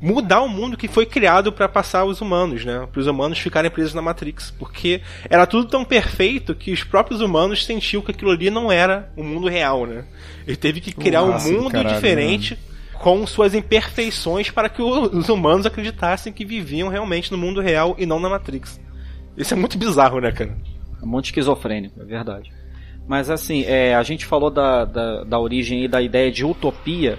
Mudar 0.00 0.40
o 0.40 0.48
mundo 0.48 0.76
que 0.76 0.88
foi 0.88 1.04
criado 1.04 1.52
para 1.52 1.68
passar 1.68 2.04
os 2.04 2.20
humanos, 2.20 2.64
né? 2.64 2.88
Para 2.90 3.00
os 3.00 3.06
humanos 3.06 3.38
ficarem 3.38 3.70
presos 3.70 3.92
na 3.94 4.00
Matrix, 4.00 4.50
porque 4.50 5.02
era 5.28 5.46
tudo 5.46 5.68
tão 5.68 5.84
perfeito 5.84 6.54
que 6.54 6.72
os 6.72 6.82
próprios 6.82 7.20
humanos 7.20 7.64
sentiam 7.64 8.02
que 8.02 8.10
aquilo 8.10 8.30
ali 8.30 8.50
não 8.50 8.72
era 8.72 9.12
o 9.16 9.22
mundo 9.22 9.48
real, 9.48 9.86
né? 9.86 10.04
Ele 10.46 10.56
teve 10.56 10.80
que 10.80 10.92
criar 10.92 11.22
Nossa, 11.22 11.48
um 11.48 11.52
mundo 11.52 11.70
caralho, 11.70 11.94
diferente. 11.94 12.54
Mano. 12.54 12.70
Com 13.00 13.26
suas 13.26 13.54
imperfeições 13.54 14.50
para 14.50 14.68
que 14.68 14.82
os 14.82 15.30
humanos 15.30 15.64
acreditassem 15.64 16.34
que 16.34 16.44
viviam 16.44 16.90
realmente 16.90 17.32
no 17.32 17.38
mundo 17.38 17.58
real 17.58 17.96
e 17.98 18.04
não 18.04 18.20
na 18.20 18.28
Matrix. 18.28 18.78
Isso 19.38 19.54
é 19.54 19.56
muito 19.56 19.78
bizarro, 19.78 20.20
né, 20.20 20.30
cara? 20.30 20.54
É 21.02 21.06
muito 21.06 21.24
esquizofrênico, 21.24 21.98
é 21.98 22.04
verdade. 22.04 22.52
Mas 23.08 23.30
assim, 23.30 23.64
é, 23.64 23.94
a 23.94 24.02
gente 24.02 24.26
falou 24.26 24.50
da, 24.50 24.84
da, 24.84 25.24
da 25.24 25.38
origem 25.38 25.82
e 25.82 25.88
da 25.88 26.02
ideia 26.02 26.30
de 26.30 26.44
utopia 26.44 27.18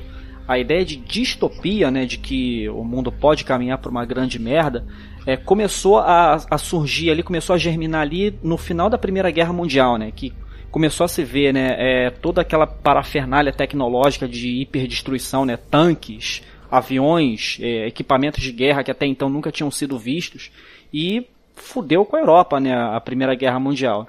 a 0.51 0.59
ideia 0.59 0.83
de 0.83 0.97
distopia, 0.97 1.89
né, 1.89 2.05
de 2.05 2.17
que 2.17 2.67
o 2.67 2.83
mundo 2.83 3.09
pode 3.09 3.45
caminhar 3.45 3.77
para 3.77 3.89
uma 3.89 4.03
grande 4.03 4.37
merda, 4.37 4.85
é, 5.25 5.37
começou 5.37 5.97
a, 5.99 6.45
a, 6.49 6.57
surgir 6.57 7.09
ali, 7.09 7.23
começou 7.23 7.53
a 7.53 7.57
germinar 7.57 8.01
ali 8.01 8.37
no 8.43 8.57
final 8.57 8.89
da 8.89 8.97
Primeira 8.97 9.31
Guerra 9.31 9.53
Mundial, 9.53 9.97
né, 9.97 10.11
que 10.13 10.33
começou 10.69 11.05
a 11.05 11.07
se 11.07 11.23
ver, 11.23 11.53
né, 11.53 11.75
é, 11.77 12.09
toda 12.09 12.41
aquela 12.41 12.67
parafernália 12.67 13.53
tecnológica 13.53 14.27
de 14.27 14.61
hiperdestruição, 14.61 15.45
né, 15.45 15.55
tanques, 15.55 16.43
aviões, 16.69 17.57
é, 17.61 17.87
equipamentos 17.87 18.43
de 18.43 18.51
guerra 18.51 18.83
que 18.83 18.91
até 18.91 19.05
então 19.05 19.29
nunca 19.29 19.53
tinham 19.53 19.71
sido 19.71 19.97
vistos 19.97 20.51
e 20.93 21.25
fudeu 21.55 22.03
com 22.03 22.17
a 22.17 22.19
Europa, 22.19 22.59
né, 22.59 22.73
a 22.73 22.99
Primeira 22.99 23.35
Guerra 23.35 23.59
Mundial. 23.59 24.05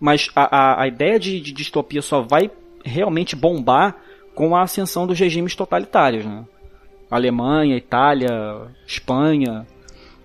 Mas 0.00 0.28
a, 0.34 0.56
a, 0.56 0.82
a 0.82 0.88
ideia 0.88 1.20
de, 1.20 1.40
de 1.40 1.52
distopia 1.52 2.02
só 2.02 2.20
vai 2.20 2.50
realmente 2.84 3.36
bombar 3.36 3.96
com 4.34 4.54
a 4.56 4.62
ascensão 4.62 5.06
dos 5.06 5.18
regimes 5.18 5.54
totalitários, 5.54 6.24
né? 6.24 6.44
Alemanha, 7.10 7.76
Itália, 7.76 8.28
Espanha. 8.86 9.66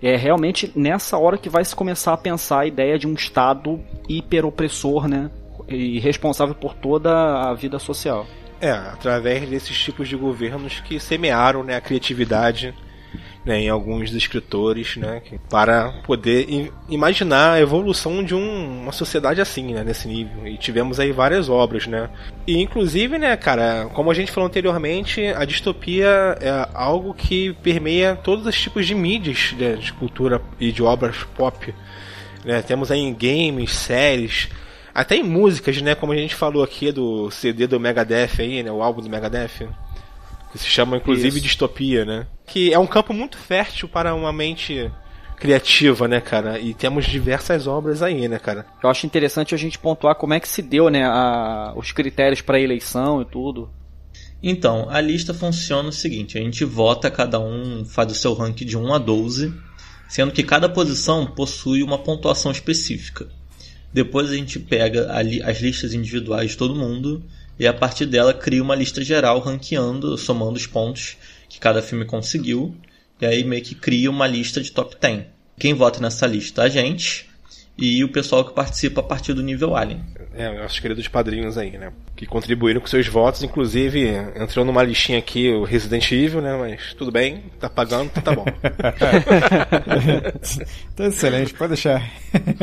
É 0.02 0.16
realmente 0.16 0.72
nessa 0.76 1.18
hora 1.18 1.38
que 1.38 1.50
vai 1.50 1.64
se 1.64 1.76
começar 1.76 2.14
a 2.14 2.18
pensar 2.18 2.62
a 2.62 2.66
ideia 2.66 2.98
de 2.98 3.06
um 3.06 3.14
Estado 3.14 3.80
hiperopressor, 4.08 5.08
né? 5.08 5.30
E 5.68 6.00
responsável 6.00 6.56
por 6.56 6.74
toda 6.74 7.12
a 7.42 7.54
vida 7.54 7.78
social. 7.78 8.26
É, 8.62 8.72
através 8.72 9.48
desses 9.48 9.78
tipos 9.78 10.10
de 10.10 10.16
governos 10.16 10.80
que 10.80 11.00
semearam 11.00 11.64
né, 11.64 11.76
a 11.76 11.82
criatividade 11.82 12.74
né, 13.50 13.62
em 13.62 13.70
alguns 13.70 14.14
escritores, 14.14 14.96
né, 14.96 15.24
para 15.50 15.90
poder 16.06 16.72
imaginar 16.88 17.54
a 17.54 17.60
evolução 17.60 18.24
de 18.24 18.36
um, 18.36 18.84
uma 18.84 18.92
sociedade 18.92 19.42
assim, 19.42 19.74
né, 19.74 19.84
nesse 19.84 20.08
nível. 20.08 20.46
E 20.46 20.56
tivemos 20.56 21.00
aí 21.00 21.12
várias 21.12 21.50
obras, 21.50 21.88
né. 21.88 22.12
E 22.46 22.62
inclusive, 22.62 23.18
né, 23.18 23.36
cara, 23.36 23.90
como 23.96 24.12
a 24.12 24.14
gente 24.14 24.32
falou 24.32 24.48
anteriormente, 24.48 25.26
a 25.26 25.46
distopia 25.46 26.38
é 26.40 26.70
algo 26.76 27.12
que 27.12 27.54
permeia 27.64 28.16
todos 28.16 28.46
os 28.46 28.62
tipos 28.62 28.86
de 28.86 28.94
mídias 28.94 29.56
né, 29.58 29.74
de 29.74 29.92
cultura 29.94 30.40
e 30.60 30.72
de 30.72 30.84
obras 30.84 31.18
pop. 31.36 31.74
Né. 32.46 32.62
Temos 32.62 32.92
aí 32.92 33.00
em 33.00 33.16
games, 33.16 33.72
séries, 33.72 34.48
até 34.94 35.16
em 35.16 35.24
músicas, 35.24 35.82
né, 35.82 35.96
como 35.96 36.14
a 36.14 36.16
gente 36.16 36.36
falou 36.36 36.64
aqui 36.64 36.92
do 36.92 37.32
CD 37.32 37.66
do 37.66 37.80
Megadeth 37.80 38.42
aí, 38.42 38.62
né, 38.62 38.72
o 38.72 38.84
álbum 38.84 39.02
do 39.02 39.10
Megadeth 39.10 39.68
que 40.52 40.58
se 40.58 40.66
chama 40.66 40.98
inclusive 40.98 41.38
Isso. 41.38 41.42
distopia, 41.42 42.06
né? 42.06 42.28
Que 42.46 42.74
é 42.74 42.80
um 42.80 42.88
campo 42.88 43.14
muito 43.14 43.38
fértil 43.38 43.88
para 43.88 44.14
uma 44.16 44.34
mente 44.34 44.92
criativa, 45.40 46.08
né, 46.08 46.20
cara? 46.20 46.60
E 46.60 46.74
temos 46.74 47.06
diversas 47.06 47.66
obras 47.66 48.02
aí, 48.02 48.28
né, 48.28 48.38
cara? 48.38 48.66
Eu 48.84 48.90
acho 48.90 49.06
interessante 49.06 49.56
a 49.56 49.58
gente 49.58 49.80
pontuar 49.80 50.16
como 50.16 50.34
é 50.34 50.40
que 50.40 50.48
se 50.48 50.62
deu, 50.62 50.90
né, 50.90 51.06
a, 51.06 51.74
os 51.76 51.92
critérios 51.92 52.42
para 52.42 52.60
eleição 52.60 53.22
e 53.22 53.26
tudo. 53.26 53.70
Então, 54.44 54.88
a 54.90 55.00
lista 55.02 55.34
funciona 55.34 55.90
o 55.90 55.94
seguinte: 55.94 56.38
a 56.38 56.42
gente 56.42 56.64
vota, 56.66 57.10
cada 57.10 57.40
um 57.40 57.86
faz 57.86 58.12
o 58.12 58.16
seu 58.16 58.34
ranking 58.34 58.66
de 58.66 58.78
1 58.78 58.94
a 58.94 58.98
12, 58.98 59.54
sendo 60.08 60.32
que 60.32 60.44
cada 60.44 60.68
posição 60.68 61.26
possui 61.26 61.84
uma 61.84 61.98
pontuação 61.98 62.52
específica. 62.52 63.28
Depois 63.92 64.30
a 64.30 64.36
gente 64.36 64.60
pega 64.60 65.22
li 65.22 65.42
as 65.42 65.60
listas 65.62 65.94
individuais 65.94 66.52
de 66.52 66.58
todo 66.58 66.76
mundo 66.76 67.24
e 67.60 67.68
a 67.68 67.74
partir 67.74 68.06
dela 68.06 68.34
cria 68.34 68.64
uma 68.64 68.74
lista 68.74 69.04
geral 69.04 69.40
ranqueando, 69.40 70.18
somando 70.18 70.58
os 70.58 70.66
pontos 70.66 71.18
que 71.50 71.60
cada 71.60 71.82
filme 71.82 72.06
conseguiu, 72.06 72.74
e 73.20 73.26
aí 73.26 73.44
meio 73.44 73.62
que 73.62 73.76
cria 73.76 74.10
uma 74.10 74.26
lista 74.26 74.62
de 74.62 74.72
top 74.72 74.96
10. 75.00 75.26
Quem 75.60 75.74
vota 75.74 76.00
nessa 76.00 76.26
lista? 76.26 76.64
A 76.64 76.70
gente 76.70 77.28
e 77.78 78.04
o 78.04 78.10
pessoal 78.10 78.46
que 78.46 78.54
participa 78.54 79.02
a 79.02 79.04
partir 79.04 79.34
do 79.34 79.44
nível 79.44 79.76
Alien. 79.76 80.04
É, 80.34 80.62
nossos 80.62 80.80
queridos 80.80 81.08
padrinhos 81.08 81.58
aí, 81.58 81.78
né? 81.78 81.92
Que 82.16 82.26
contribuíram 82.26 82.80
com 82.80 82.88
seus 82.88 83.08
votos, 83.08 83.42
inclusive 83.44 84.08
entrou 84.36 84.64
numa 84.64 84.84
listinha 84.84 85.18
aqui 85.18 85.52
o 85.52 85.64
Resident 85.64 86.12
Evil, 86.12 86.40
né? 86.42 86.56
Mas 86.56 86.94
tudo 86.94 87.12
bem, 87.12 87.44
tá 87.60 87.68
pagando, 87.70 88.06
então 88.06 88.22
tá 88.22 88.36
bom. 88.36 88.46
tá 90.96 91.08
excelente, 91.08 91.54
pode 91.54 91.70
deixar. 91.74 92.08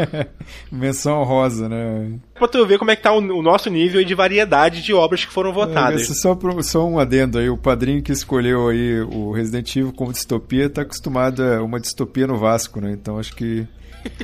Menção 0.71 1.23
rosa, 1.25 1.69
né? 1.69 2.19
Pra 2.35 2.47
tu 2.47 2.65
ver 2.67 2.79
como 2.79 2.93
é 2.93 2.97
que 2.97 3.03
tá 3.03 3.13
o, 3.13 3.19
o 3.19 3.43
nosso 3.43 3.69
nível 3.69 4.05
de 4.05 4.15
variedade 4.15 4.81
de 4.83 4.95
obras 4.95 5.25
que 5.25 5.33
foram 5.33 5.53
votadas. 5.53 6.09
É, 6.09 6.15
só, 6.15 6.39
só 6.63 6.87
um 6.87 6.99
adendo 6.99 7.39
aí, 7.39 7.51
o 7.51 7.59
padrinho 7.59 8.03
que 8.03 8.13
escolheu 8.13 8.69
aí 8.69 9.01
o 9.01 9.33
Resident 9.33 9.75
Evil 9.75 9.93
como 9.93 10.13
distopia 10.13 10.71
tá 10.71 10.83
acostumado 10.83 11.43
a 11.43 11.63
uma 11.63 11.81
distopia 11.81 12.27
no 12.29 12.39
Vasco, 12.39 12.81
né? 12.81 12.93
Então 12.93 13.19
acho 13.19 13.35
que 13.35 13.67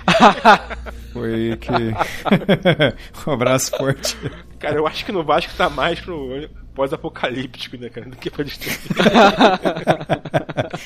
foi 1.13 1.57
que. 1.57 1.71
um 3.27 3.33
abraço 3.33 3.77
forte. 3.77 4.17
Cara, 4.59 4.77
eu 4.77 4.87
acho 4.87 5.05
que 5.05 5.13
no 5.13 5.25
Vasco 5.25 5.53
tá 5.57 5.69
mais 5.69 6.01
pro 6.01 6.49
pós-apocalíptico, 6.75 7.77
né, 7.77 7.89
cara? 7.89 8.09
Do 8.09 8.17
que 8.17 8.31
pra 8.31 8.45
distopia. 8.45 8.77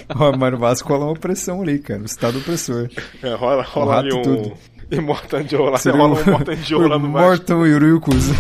mas 0.39 0.53
no 0.53 0.59
Vasco 0.59 0.89
rola 0.89 1.05
uma 1.05 1.13
opressão 1.13 1.63
ali, 1.63 1.79
cara. 1.79 2.03
O 2.03 2.07
estado 2.07 2.39
opressor. 2.39 2.89
É, 3.23 3.35
rola, 3.35 3.63
rola 3.63 3.99
ali 3.99 4.13
um. 4.13 4.23
Tudo. 4.23 4.53
E 4.91 5.01
Mortan 5.01 5.43
de 5.43 5.57
Ola. 5.57 5.79
Rola 5.79 6.21
um 6.21 6.31
Mortan 6.31 6.57
de 6.57 6.75
Ola 6.75 6.99
no 6.99 7.11
Vasco. 7.13 7.29
Mortan 7.29 7.67
Yurukuza. 7.67 8.35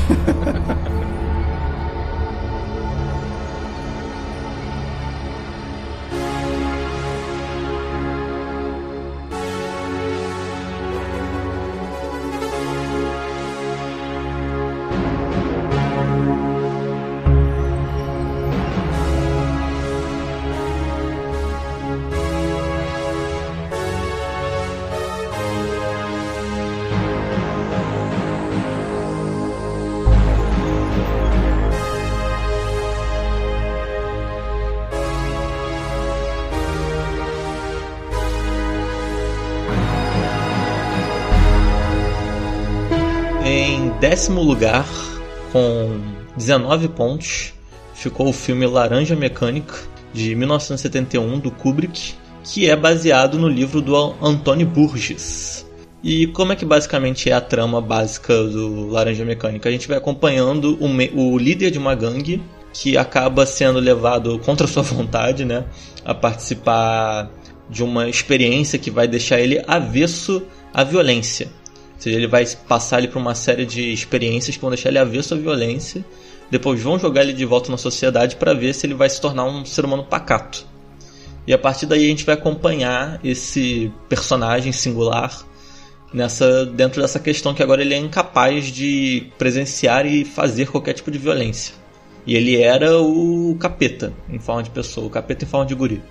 Lugar, 44.57 44.87
com 45.53 46.01
19 46.35 46.88
pontos, 46.88 47.53
ficou 47.92 48.31
o 48.31 48.33
filme 48.33 48.66
Laranja 48.66 49.14
Mecânica, 49.14 49.75
de 50.14 50.35
1971, 50.35 51.38
do 51.40 51.51
Kubrick, 51.51 52.14
que 52.42 52.71
é 52.71 52.75
baseado 52.75 53.38
no 53.38 53.49
livro 53.49 53.83
do 53.83 53.95
Antônio 54.23 54.66
Burgess. 54.66 55.66
E 56.03 56.29
como 56.29 56.55
é 56.55 56.57
que 56.57 56.64
basicamente 56.64 57.29
é 57.29 57.35
a 57.35 57.40
trama 57.40 57.83
básica 57.83 58.45
do 58.45 58.88
Laranja 58.88 59.27
Mecânica? 59.27 59.69
A 59.69 59.73
gente 59.73 59.87
vai 59.87 59.99
acompanhando 59.99 60.79
o, 60.81 61.33
o 61.35 61.37
líder 61.37 61.71
de 61.71 61.79
uma 61.79 61.95
gangue 61.95 62.42
que 62.73 62.97
acaba 62.97 63.45
sendo 63.45 63.79
levado 63.79 64.38
contra 64.38 64.66
sua 64.66 64.83
vontade, 64.83 65.45
né, 65.45 65.64
a 66.03 66.14
participar 66.14 67.31
de 67.69 67.85
uma 67.85 68.09
experiência 68.09 68.79
que 68.79 68.90
vai 68.90 69.07
deixar 69.07 69.38
ele 69.38 69.62
avesso 69.69 70.42
à 70.73 70.83
violência. 70.83 71.47
Ou 71.96 72.02
seja, 72.02 72.16
ele 72.16 72.26
vai 72.26 72.46
passar 72.68 72.98
ele 72.98 73.09
por 73.09 73.18
uma 73.18 73.35
série 73.35 73.64
de 73.64 73.92
experiências 73.92 74.54
que 74.54 74.61
vão 74.61 74.70
deixar 74.70 74.90
ele 74.90 74.98
avesso 74.98 75.35
à 75.35 75.37
violência. 75.37 76.04
Depois 76.50 76.80
vão 76.80 76.98
jogar 76.98 77.22
ele 77.22 77.32
de 77.32 77.44
volta 77.44 77.70
na 77.70 77.78
sociedade 77.78 78.37
para 78.37 78.54
ver 78.54 78.74
se 78.74 78.87
ele 78.87 78.94
vai 78.94 79.09
se 79.09 79.20
tornar 79.20 79.44
um 79.44 79.64
ser 79.64 79.85
humano 79.85 80.04
pacato. 80.04 80.64
E 81.46 81.52
a 81.52 81.59
partir 81.59 81.87
daí 81.87 82.04
a 82.04 82.09
gente 82.09 82.24
vai 82.24 82.35
acompanhar 82.35 83.18
esse 83.24 83.90
personagem 84.09 84.72
singular 84.72 85.44
nessa 86.12 86.66
dentro 86.66 87.00
dessa 87.00 87.18
questão 87.18 87.54
que 87.54 87.62
agora 87.62 87.82
ele 87.82 87.94
é 87.94 87.98
incapaz 87.98 88.66
de 88.66 89.28
presenciar 89.38 90.06
e 90.06 90.24
fazer 90.24 90.70
qualquer 90.70 90.92
tipo 90.92 91.11
de 91.11 91.18
violência. 91.18 91.74
E 92.26 92.35
ele 92.35 92.61
era 92.61 93.00
o 93.00 93.56
capeta 93.59 94.12
em 94.28 94.38
forma 94.38 94.62
de 94.62 94.70
pessoa, 94.70 95.06
o 95.06 95.11
capeta 95.11 95.44
em 95.44 95.48
forma 95.48 95.66
de 95.66 95.74
guri. 95.74 96.02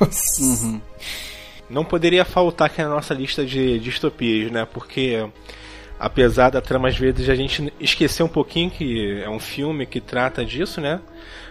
uhum 0.40 0.80
não 1.70 1.84
poderia 1.84 2.24
faltar 2.24 2.66
aqui 2.66 2.82
na 2.82 2.88
nossa 2.88 3.14
lista 3.14 3.44
de 3.44 3.78
distopias, 3.78 4.50
né? 4.50 4.66
Porque 4.70 5.26
apesar 5.98 6.50
da 6.50 6.60
trama 6.60 6.88
às 6.88 6.96
vezes 6.96 7.28
a 7.28 7.34
gente 7.34 7.72
esquecer 7.78 8.22
um 8.22 8.28
pouquinho 8.28 8.70
que 8.70 9.22
é 9.22 9.28
um 9.28 9.38
filme 9.38 9.86
que 9.86 10.00
trata 10.00 10.44
disso, 10.44 10.80
né? 10.80 11.00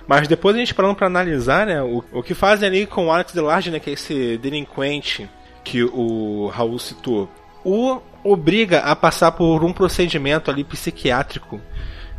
Mas 0.08 0.28
depois 0.28 0.56
a 0.56 0.60
gente 0.60 0.74
parando 0.74 0.96
para 0.96 1.06
analisar, 1.06 1.68
né, 1.68 1.84
o, 1.84 2.04
o 2.12 2.24
que 2.24 2.34
fazem 2.34 2.68
ali 2.68 2.88
com 2.88 3.06
o 3.06 3.12
Alex 3.12 3.32
Delarge, 3.32 3.70
né, 3.70 3.80
que 3.80 3.92
é 3.92 3.94
esse 3.94 4.38
delinquente 4.38 5.30
que 5.64 5.84
o 5.84 6.48
Raul 6.48 6.80
citou, 6.80 7.30
o 7.64 8.02
obriga 8.24 8.80
a 8.80 8.96
passar 8.96 9.32
por 9.34 9.64
um 9.64 9.72
procedimento 9.72 10.50
ali 10.50 10.64
psiquiátrico, 10.64 11.62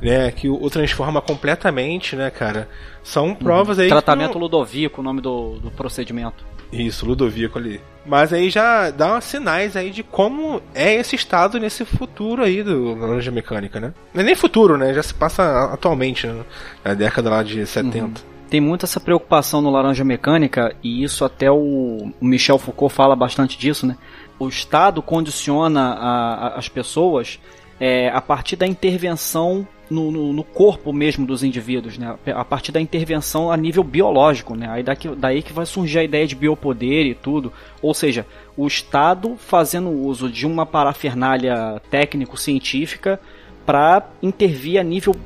né, 0.01 0.31
que 0.31 0.49
o, 0.49 0.71
transforma 0.71 1.21
completamente, 1.21 2.15
né, 2.15 2.31
cara? 2.31 2.69
São 3.03 3.35
provas 3.35 3.77
uhum. 3.77 3.85
aí. 3.85 3.89
Tratamento 3.89 4.35
não... 4.35 4.43
Ludovico, 4.43 5.01
o 5.01 5.05
nome 5.05 5.21
do, 5.21 5.59
do 5.59 5.71
procedimento. 5.71 6.45
Isso, 6.73 7.05
Ludovico 7.05 7.59
ali. 7.59 7.81
Mas 8.05 8.33
aí 8.33 8.49
já 8.49 8.91
dá 8.91 9.17
uns 9.17 9.25
sinais 9.25 9.77
aí 9.77 9.91
de 9.91 10.03
como 10.03 10.63
é 10.75 10.95
esse 10.95 11.15
estado 11.15 11.61
nesse 11.61 11.85
futuro 11.85 12.43
aí 12.43 12.63
do 12.63 12.95
Laranja 12.95 13.31
Mecânica, 13.31 13.79
né? 13.79 13.93
Não 14.15 14.23
é 14.23 14.25
nem 14.25 14.35
futuro, 14.35 14.77
né? 14.77 14.95
Já 14.95 15.03
se 15.03 15.15
passa 15.15 15.65
atualmente, 15.73 16.27
né? 16.27 16.43
na 16.85 16.95
década 16.95 17.29
lá 17.31 17.43
de 17.43 17.65
70. 17.67 18.05
Uhum. 18.05 18.15
Tem 18.49 18.61
muito 18.61 18.85
essa 18.85 18.99
preocupação 18.99 19.61
no 19.61 19.71
Laranja 19.71 20.03
Mecânica, 20.03 20.75
e 20.83 21.05
isso 21.05 21.25
até 21.25 21.51
o 21.51 22.11
Michel 22.21 22.59
Foucault 22.59 22.93
fala 22.93 23.15
bastante 23.15 23.57
disso, 23.57 23.87
né? 23.87 23.97
O 24.39 24.49
Estado 24.49 25.01
condiciona 25.03 25.93
a, 25.93 26.35
a, 26.35 26.59
as 26.59 26.69
pessoas 26.69 27.39
é, 27.81 28.11
a 28.11 28.21
partir 28.21 28.57
da 28.57 28.67
intervenção 28.67 29.67
no, 29.91 30.11
no, 30.13 30.33
no, 30.33 30.45
corpo 30.45 30.93
mesmo 30.93 31.27
dos 31.27 31.43
indivíduos, 31.43 31.99
né? 31.99 32.17
A 32.33 32.45
partir 32.45 32.71
da 32.71 32.81
intervenção 32.81 33.51
a 33.51 33.57
nível 33.57 33.83
biológico, 33.83 34.55
né? 34.55 34.69
Aí 34.71 34.83
daqui, 34.85 35.09
daí 35.17 35.43
que 35.43 35.53
vai 35.53 35.67
surgir 35.67 35.99
a 35.99 36.05
ideia 36.05 36.27
de 36.27 36.37
biopoder 36.37 37.07
e 37.07 37.15
tudo. 37.15 37.53
Ou 37.83 37.93
seja, 37.93 38.25
o 38.57 38.67
Estado 38.69 39.37
fazendo 39.37 39.91
uso 39.91 40.31
de 40.31 40.47
uma 40.47 40.65
parafernália 40.65 41.83
técnico-científica 41.91 43.19
para 43.67 44.09
intervir 44.23 44.79
a 44.79 44.85
nível 44.85 45.17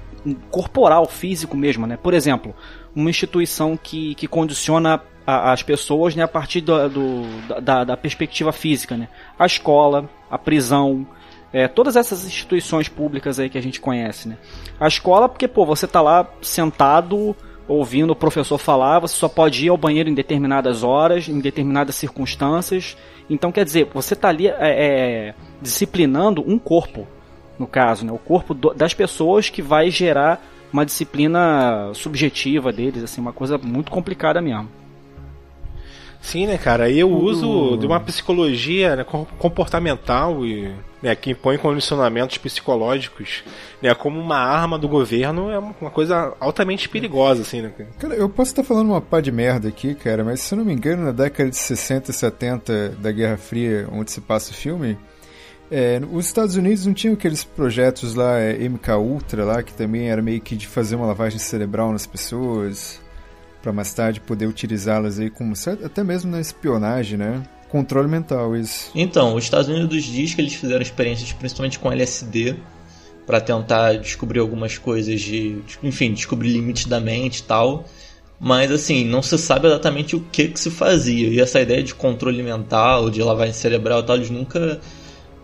corporal, 0.51 1.07
físico 1.07 1.57
mesmo, 1.57 1.87
né? 1.87 1.99
Por 1.99 2.15
exemplo, 2.15 2.55
uma 2.95 3.11
instituição 3.11 3.77
que, 3.77 4.15
que 4.15 4.27
condiciona 4.27 5.03
a, 5.27 5.53
as 5.53 5.63
pessoas 5.63 6.15
né, 6.15 6.23
a 6.23 6.29
partir 6.29 6.63
do, 6.63 6.89
do 6.89 7.61
da, 7.61 7.85
da 7.85 7.97
perspectiva 7.97 8.53
física, 8.53 8.97
né? 8.97 9.09
A 9.39 9.45
escola, 9.45 10.09
a 10.31 10.39
prisão, 10.39 11.07
é, 11.55 11.69
todas 11.69 11.95
essas 11.95 12.27
instituições 12.27 12.89
públicas 12.89 13.39
aí 13.39 13.49
que 13.49 13.57
a 13.57 13.63
gente 13.63 13.81
conhece, 13.81 14.29
né? 14.29 14.37
A 14.81 14.89
escola, 14.89 15.29
porque, 15.29 15.47
pô, 15.47 15.65
você 15.65 15.87
tá 15.87 16.01
lá 16.01 16.29
sentado 16.43 17.35
ouvindo 17.69 18.11
o 18.11 18.17
professor 18.17 18.59
falar, 18.59 18.99
você 18.99 19.15
só 19.15 19.29
pode 19.29 19.65
ir 19.65 19.69
ao 19.69 19.77
banheiro 19.77 20.11
em 20.11 20.15
determinadas 20.15 20.83
horas, 20.83 21.29
em 21.29 21.39
determinadas 21.39 21.95
circunstâncias. 21.95 22.97
Então, 23.31 23.53
quer 23.53 23.65
dizer, 23.65 23.89
você 23.95 24.17
tá 24.17 24.31
ali 24.31 24.49
é, 24.49 24.55
é, 24.59 25.35
disciplinando 25.63 26.43
um 26.45 26.59
corpo, 26.59 27.07
no 27.57 27.69
caso, 27.69 28.05
né? 28.05 28.11
O 28.11 28.19
corpo 28.19 28.53
do, 28.53 28.75
das 28.75 28.93
pessoas 28.93 29.49
que 29.49 29.63
vai 29.63 29.93
gerar 29.93 30.45
uma 30.73 30.85
disciplina 30.85 31.93
subjetiva 31.95 32.73
deles, 32.73 33.05
assim, 33.05 33.21
uma 33.21 33.33
coisa 33.33 33.57
muito 33.59 33.93
complicada 33.93 34.43
mesmo. 34.43 34.69
Sim, 36.25 36.47
né, 36.47 36.57
cara? 36.57 36.89
E 36.89 37.05
o 37.05 37.11
uso 37.11 37.77
de 37.77 37.87
uma 37.87 38.01
psicologia 38.01 38.97
né, 38.97 39.05
comportamental 39.39 40.45
e 40.45 40.75
né, 41.03 41.15
que 41.15 41.33
impõe 41.33 41.59
condicionamentos 41.59 42.39
psicológicos 42.39 43.45
né, 43.83 43.95
como 43.95 44.19
uma 44.19 44.39
arma 44.39 44.79
do 44.79 44.89
governo 44.89 45.51
é 45.51 45.59
uma 45.59 45.91
coisa 45.91 46.35
altamente 46.41 46.89
perigosa, 46.89 47.43
assim, 47.43 47.61
né? 47.61 47.73
Cara, 47.99 48.15
eu 48.15 48.27
posso 48.27 48.53
estar 48.53 48.65
falando 48.65 48.89
uma 48.89 49.03
pá 49.03 49.21
de 49.21 49.31
merda 49.31 49.69
aqui, 49.69 49.95
cara, 49.95 50.25
mas 50.25 50.41
se 50.41 50.55
eu 50.55 50.59
não 50.59 50.65
me 50.65 50.73
engano, 50.73 51.05
na 51.05 51.13
década 51.13 51.51
de 51.51 51.57
60 51.59 52.11
e 52.11 52.15
70 52.15 52.89
da 53.01 53.13
Guerra 53.13 53.37
Fria, 53.37 53.87
onde 53.93 54.11
se 54.11 54.23
passa 54.23 54.51
o 54.51 54.55
filme, 54.55 54.97
É, 55.71 56.01
os 56.13 56.27
Estados 56.27 56.57
Unidos 56.57 56.87
não 56.87 56.95
tinham 56.95 57.15
aqueles 57.15 57.43
projetos 57.45 58.15
lá, 58.15 58.39
é, 58.39 58.69
MK 58.69 58.93
Ultra 58.99 59.45
lá, 59.45 59.63
que 59.63 59.73
também 59.75 60.09
era 60.09 60.23
meio 60.23 60.41
que 60.41 60.57
de 60.57 60.67
fazer 60.67 60.95
uma 60.97 61.07
lavagem 61.07 61.39
cerebral 61.39 61.91
nas 61.93 62.07
pessoas, 62.07 63.01
para 63.65 63.73
mais 63.73 63.95
tarde 63.95 64.21
poder 64.21 64.47
utilizá-las 64.47 65.19
aí 65.19 65.31
como 65.31 65.55
até 65.83 66.05
mesmo 66.05 66.31
na 66.31 66.39
espionagem, 66.39 67.17
né? 67.17 67.43
Controle 67.71 68.07
mental, 68.07 68.55
isso. 68.55 68.91
Então, 68.95 69.35
os 69.35 69.45
Estados 69.45 69.69
Unidos 69.69 70.05
diz 70.05 70.35
que 70.35 70.43
eles 70.43 70.53
fizeram 70.53 70.83
experiências 70.83 71.33
principalmente 71.33 71.79
com 71.79 71.91
LSD 71.91 72.57
para 73.27 73.41
tentar 73.41 73.95
descobrir 73.95 74.41
algumas 74.41 74.77
coisas 74.77 75.19
de, 75.19 75.63
enfim, 75.83 76.13
descobrir 76.13 76.51
limites 76.51 76.85
da 76.85 77.01
mente 77.01 77.39
e 77.39 77.43
tal. 77.45 77.87
Mas 78.39 78.71
assim, 78.71 79.03
não 79.07 79.23
se 79.23 79.39
sabe 79.39 79.67
exatamente 79.67 80.15
o 80.15 80.21
que 80.21 80.49
que 80.49 80.61
se 80.61 80.71
fazia. 80.71 81.29
E 81.29 81.41
essa 81.41 81.59
ideia 81.59 81.83
de 81.83 81.95
controle 81.95 82.43
mental, 82.43 83.09
de 83.09 83.23
lavagem 83.23 83.55
cerebral 83.55 84.01
e 84.01 84.03
tal, 84.05 84.17
eles 84.17 84.29
nunca 84.29 84.79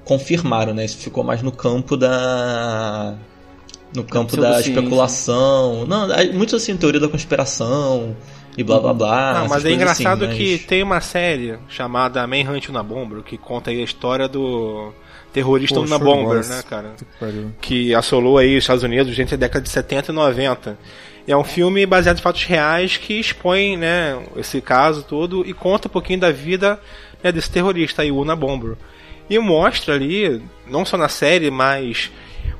confirmaram, 0.04 0.74
né? 0.74 0.84
Isso 0.84 0.98
ficou 0.98 1.24
mais 1.24 1.40
no 1.40 1.50
campo 1.50 1.96
da 1.96 3.16
no 3.94 4.04
campo 4.04 4.36
da 4.36 4.60
especulação. 4.60 5.86
Não, 5.86 6.08
muito 6.32 6.56
assim, 6.56 6.76
teoria 6.76 7.00
da 7.00 7.08
conspiração 7.08 8.16
e 8.56 8.62
blá 8.62 8.80
blá 8.80 8.94
blá. 8.94 9.40
Não, 9.40 9.48
mas 9.48 9.64
é 9.64 9.72
engraçado 9.72 10.24
assim, 10.24 10.36
que 10.36 10.58
tem 10.58 10.82
uma 10.82 11.00
série 11.00 11.58
chamada 11.68 12.26
Manhunt 12.26 12.68
na 12.70 12.82
Bomber 12.82 13.22
que 13.22 13.36
conta 13.36 13.70
aí 13.70 13.80
a 13.80 13.84
história 13.84 14.28
do 14.28 14.92
terrorista 15.32 15.80
na 15.86 15.98
Bomber, 15.98 16.46
né, 16.46 16.62
cara? 16.68 16.94
Que 17.60 17.94
assolou 17.94 18.38
aí 18.38 18.56
os 18.56 18.64
Estados 18.64 18.82
Unidos 18.82 19.18
entre 19.18 19.34
a 19.34 19.38
década 19.38 19.62
de 19.62 19.70
70 19.70 20.10
e 20.10 20.14
90. 20.14 20.78
É 21.26 21.36
um 21.36 21.44
filme 21.44 21.86
baseado 21.86 22.18
em 22.18 22.22
fatos 22.22 22.44
reais 22.44 22.96
que 22.96 23.20
expõe, 23.20 23.76
né, 23.76 24.18
esse 24.36 24.60
caso 24.60 25.04
todo 25.04 25.46
e 25.46 25.52
conta 25.52 25.86
um 25.86 25.90
pouquinho 25.90 26.18
da 26.18 26.32
vida 26.32 26.80
né, 27.22 27.30
desse 27.30 27.50
terrorista 27.50 28.02
aí, 28.02 28.10
o 28.10 28.18
Una 28.18 28.34
Bomber. 28.34 28.76
E 29.28 29.38
mostra 29.38 29.94
ali, 29.94 30.42
não 30.66 30.84
só 30.84 30.96
na 30.96 31.08
série, 31.08 31.50
mas 31.50 32.10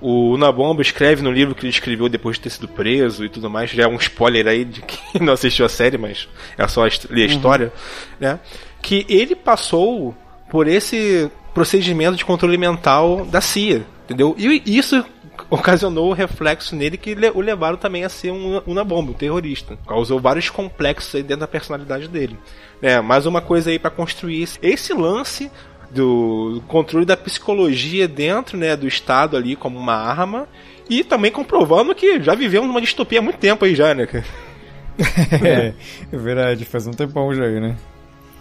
o 0.00 0.32
Unabomber 0.32 0.84
escreve 0.84 1.22
no 1.22 1.30
livro 1.30 1.54
que 1.54 1.62
ele 1.62 1.70
escreveu 1.70 2.08
depois 2.08 2.36
de 2.36 2.42
ter 2.42 2.50
sido 2.50 2.68
preso 2.68 3.24
e 3.24 3.28
tudo 3.28 3.50
mais. 3.50 3.70
Já 3.70 3.84
é 3.84 3.88
um 3.88 3.96
spoiler 3.96 4.46
aí 4.46 4.64
de 4.64 4.82
quem 4.82 5.20
não 5.20 5.32
assistiu 5.32 5.66
a 5.66 5.68
série, 5.68 5.98
mas 5.98 6.28
é 6.56 6.66
só 6.66 6.82
ler 6.82 6.90
a 6.90 7.12
uhum. 7.12 7.24
história, 7.26 7.72
né? 8.18 8.40
Que 8.80 9.04
ele 9.08 9.34
passou 9.34 10.14
por 10.50 10.66
esse 10.66 11.30
procedimento 11.52 12.16
de 12.16 12.24
controle 12.24 12.56
mental 12.56 13.26
da 13.26 13.40
CIA, 13.40 13.84
entendeu? 14.04 14.34
E 14.38 14.62
isso 14.66 15.04
ocasionou 15.48 16.10
o 16.10 16.14
reflexo 16.14 16.76
nele 16.76 16.96
que 16.96 17.16
o 17.34 17.40
levaram 17.40 17.76
também 17.76 18.04
a 18.04 18.08
ser 18.08 18.30
um 18.30 18.60
Unabomber, 18.66 19.14
um 19.14 19.18
terrorista. 19.18 19.78
Causou 19.86 20.20
vários 20.20 20.50
complexos 20.50 21.14
aí 21.14 21.22
dentro 21.22 21.40
da 21.40 21.48
personalidade 21.48 22.08
dele. 22.08 22.38
É, 22.82 23.00
mais 23.00 23.26
uma 23.26 23.40
coisa 23.40 23.70
aí 23.70 23.78
para 23.78 23.90
construir 23.90 24.48
esse 24.62 24.92
lance 24.92 25.50
do 25.90 26.62
controle 26.68 27.04
da 27.04 27.16
psicologia 27.16 28.06
dentro 28.06 28.56
né, 28.56 28.76
do 28.76 28.86
Estado 28.86 29.36
ali 29.36 29.56
como 29.56 29.78
uma 29.78 29.94
arma 29.94 30.48
e 30.88 31.04
também 31.04 31.30
comprovando 31.30 31.94
que 31.94 32.22
já 32.22 32.34
vivemos 32.34 32.68
uma 32.68 32.80
distopia 32.80 33.18
há 33.18 33.22
muito 33.22 33.38
tempo 33.38 33.64
aí 33.64 33.74
já, 33.74 33.94
né? 33.94 34.06
é, 35.44 35.74
é 36.12 36.16
verdade, 36.16 36.64
faz 36.64 36.86
um 36.86 36.92
tempão 36.92 37.34
já 37.34 37.44
aí, 37.44 37.60
né? 37.60 37.76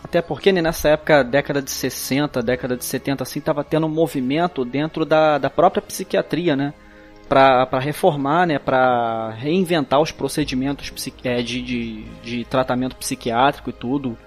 Até 0.03 0.21
porque 0.21 0.51
né, 0.51 0.61
nessa 0.61 0.89
época, 0.89 1.23
década 1.23 1.61
de 1.61 1.69
60, 1.69 2.41
década 2.41 2.75
de 2.75 2.85
70, 2.85 3.23
assim, 3.23 3.39
tava 3.39 3.63
tendo 3.63 3.85
um 3.85 3.89
movimento 3.89 4.65
dentro 4.65 5.05
da, 5.05 5.37
da 5.37 5.49
própria 5.49 5.81
psiquiatria, 5.81 6.55
né? 6.55 6.73
para 7.29 7.79
reformar, 7.79 8.47
né, 8.47 8.57
para 8.57 9.29
reinventar 9.37 10.01
os 10.01 10.11
procedimentos 10.11 10.91
é, 11.23 11.43
de, 11.43 11.61
de, 11.61 12.03
de 12.23 12.45
tratamento 12.45 12.95
psiquiátrico 12.95 13.69
e 13.69 13.73
tudo. 13.73 14.17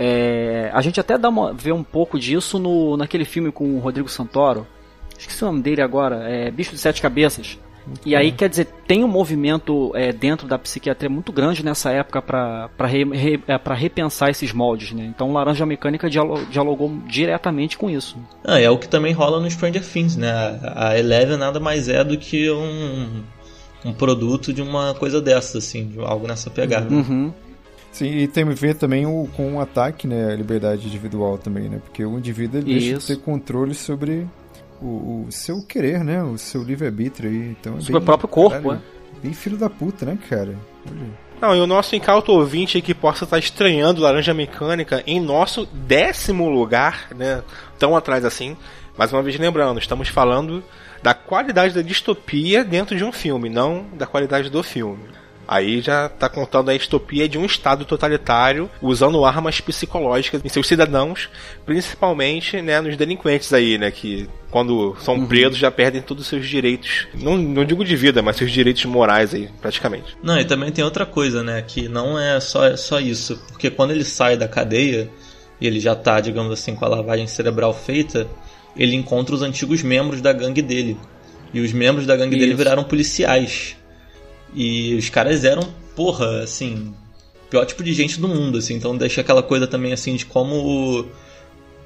É, 0.00 0.70
a 0.72 0.80
gente 0.80 1.00
até 1.00 1.18
dá 1.18 1.28
uma, 1.28 1.52
vê 1.52 1.72
um 1.72 1.82
pouco 1.82 2.20
disso 2.20 2.56
no, 2.56 2.96
naquele 2.96 3.24
filme 3.24 3.50
com 3.50 3.74
o 3.74 3.80
Rodrigo 3.80 4.08
Santoro. 4.08 4.64
Esqueci 5.18 5.42
o 5.42 5.48
nome 5.48 5.60
dele 5.60 5.82
agora. 5.82 6.22
É 6.30 6.50
Bicho 6.52 6.70
de 6.70 6.78
Sete 6.78 7.02
Cabeças. 7.02 7.58
E 8.04 8.14
aí, 8.14 8.30
quer 8.30 8.48
dizer, 8.48 8.68
tem 8.86 9.02
um 9.02 9.08
movimento 9.08 9.92
é, 9.94 10.12
dentro 10.12 10.46
da 10.46 10.58
psiquiatria 10.58 11.08
muito 11.08 11.32
grande 11.32 11.64
nessa 11.64 11.90
época 11.90 12.20
para 12.20 12.68
re, 12.86 13.04
re, 13.04 13.42
é, 13.48 13.58
repensar 13.74 14.30
esses 14.30 14.52
moldes, 14.52 14.92
né? 14.92 15.04
Então, 15.06 15.32
Laranja 15.32 15.64
Mecânica 15.64 16.08
dialogou 16.08 16.92
diretamente 17.06 17.78
com 17.78 17.88
isso. 17.88 18.16
Ah, 18.44 18.60
é 18.60 18.68
o 18.68 18.78
que 18.78 18.88
também 18.88 19.12
rola 19.12 19.40
no 19.40 19.50
Stranger 19.50 19.82
Things, 19.82 20.16
né? 20.16 20.60
A 20.76 20.98
Eleven 20.98 21.38
nada 21.38 21.58
mais 21.58 21.88
é 21.88 22.04
do 22.04 22.18
que 22.18 22.50
um, 22.50 23.22
um 23.84 23.92
produto 23.92 24.52
de 24.52 24.62
uma 24.62 24.94
coisa 24.94 25.20
dessa, 25.20 25.58
assim, 25.58 25.88
de 25.88 25.98
algo 26.00 26.26
nessa 26.26 26.50
pegada. 26.50 26.94
Uhum. 26.94 27.32
Sim, 27.98 28.16
e 28.16 28.28
tem 28.28 28.44
a 28.44 28.46
ver 28.46 28.76
também 28.76 29.04
o, 29.06 29.28
com 29.36 29.56
o 29.56 29.60
ataque, 29.60 30.06
né, 30.06 30.32
à 30.32 30.36
liberdade 30.36 30.86
individual 30.86 31.36
também, 31.36 31.68
né? 31.68 31.80
Porque 31.84 32.04
o 32.04 32.16
indivíduo 32.16 32.60
ele 32.60 32.78
deixa 32.78 32.98
de 32.98 33.06
ter 33.08 33.16
controle 33.16 33.74
sobre 33.74 34.24
o, 34.80 35.26
o, 35.26 35.26
seu 35.30 35.60
querer, 35.62 36.04
né? 36.04 36.22
O 36.22 36.38
seu 36.38 36.62
livre-arbítrio 36.62 37.28
aí. 37.28 37.56
Então, 37.58 37.76
é 37.76 37.80
sobre 37.80 37.94
bem, 37.94 38.02
o 38.02 38.04
próprio 38.04 38.28
corpo, 38.28 38.62
caralho, 38.62 38.72
né? 38.74 38.82
Bem 39.20 39.32
filho 39.32 39.56
da 39.56 39.68
puta, 39.68 40.06
né, 40.06 40.16
cara? 40.30 40.54
Não, 41.40 41.56
e 41.56 41.60
o 41.60 41.66
nosso 41.66 41.96
incauto 41.96 42.30
ouvinte 42.30 42.80
que 42.80 42.94
possa 42.94 43.24
estar 43.24 43.38
estranhando 43.40 44.00
Laranja 44.00 44.32
Mecânica 44.32 45.02
em 45.04 45.18
nosso 45.18 45.66
décimo 45.66 46.48
lugar, 46.48 47.08
né? 47.16 47.42
Tão 47.80 47.96
atrás 47.96 48.24
assim. 48.24 48.56
Mais 48.96 49.12
uma 49.12 49.24
vez 49.24 49.36
lembrando, 49.36 49.80
estamos 49.80 50.06
falando 50.06 50.62
da 51.02 51.14
qualidade 51.14 51.74
da 51.74 51.82
distopia 51.82 52.62
dentro 52.62 52.96
de 52.96 53.02
um 53.02 53.10
filme, 53.10 53.48
não 53.48 53.86
da 53.92 54.06
qualidade 54.06 54.50
do 54.50 54.62
filme. 54.62 55.02
Aí 55.48 55.80
já 55.80 56.06
está 56.06 56.28
contando 56.28 56.70
a 56.70 56.76
distopia 56.76 57.26
de 57.26 57.38
um 57.38 57.46
Estado 57.46 57.86
totalitário 57.86 58.68
usando 58.82 59.24
armas 59.24 59.62
psicológicas 59.62 60.44
em 60.44 60.48
seus 60.50 60.68
cidadãos, 60.68 61.30
principalmente 61.64 62.60
né, 62.60 62.78
nos 62.82 62.98
delinquentes 62.98 63.50
aí, 63.54 63.78
né? 63.78 63.90
Que 63.90 64.28
quando 64.50 64.94
são 65.00 65.14
uhum. 65.14 65.26
presos 65.26 65.56
já 65.56 65.70
perdem 65.70 66.02
todos 66.02 66.24
os 66.24 66.28
seus 66.28 66.46
direitos. 66.46 67.06
Não, 67.14 67.38
não 67.38 67.64
digo 67.64 67.82
de 67.82 67.96
vida, 67.96 68.20
mas 68.20 68.36
seus 68.36 68.52
direitos 68.52 68.84
morais 68.84 69.32
aí, 69.32 69.48
praticamente. 69.58 70.14
Não, 70.22 70.38
e 70.38 70.44
também 70.44 70.70
tem 70.70 70.84
outra 70.84 71.06
coisa, 71.06 71.42
né? 71.42 71.64
Que 71.66 71.88
não 71.88 72.18
é 72.18 72.38
só, 72.40 72.76
só 72.76 73.00
isso. 73.00 73.42
Porque 73.48 73.70
quando 73.70 73.92
ele 73.92 74.04
sai 74.04 74.36
da 74.36 74.46
cadeia 74.46 75.08
e 75.58 75.66
ele 75.66 75.80
já 75.80 75.94
tá, 75.94 76.20
digamos 76.20 76.52
assim, 76.52 76.74
com 76.74 76.84
a 76.84 76.88
lavagem 76.88 77.26
cerebral 77.26 77.72
feita, 77.72 78.28
ele 78.76 78.94
encontra 78.94 79.34
os 79.34 79.40
antigos 79.40 79.82
membros 79.82 80.20
da 80.20 80.32
gangue 80.34 80.60
dele. 80.60 80.98
E 81.54 81.60
os 81.60 81.72
membros 81.72 82.06
da 82.06 82.14
gangue 82.14 82.36
isso. 82.36 82.44
dele 82.44 82.54
viraram 82.54 82.84
policiais. 82.84 83.77
E 84.54 84.94
os 84.94 85.08
caras 85.08 85.44
eram, 85.44 85.62
porra, 85.94 86.42
assim, 86.42 86.94
pior 87.50 87.64
tipo 87.64 87.82
de 87.82 87.92
gente 87.92 88.20
do 88.20 88.28
mundo, 88.28 88.58
assim. 88.58 88.74
Então 88.74 88.96
deixa 88.96 89.20
aquela 89.20 89.42
coisa 89.42 89.66
também, 89.66 89.92
assim, 89.92 90.16
de 90.16 90.26
como 90.26 91.06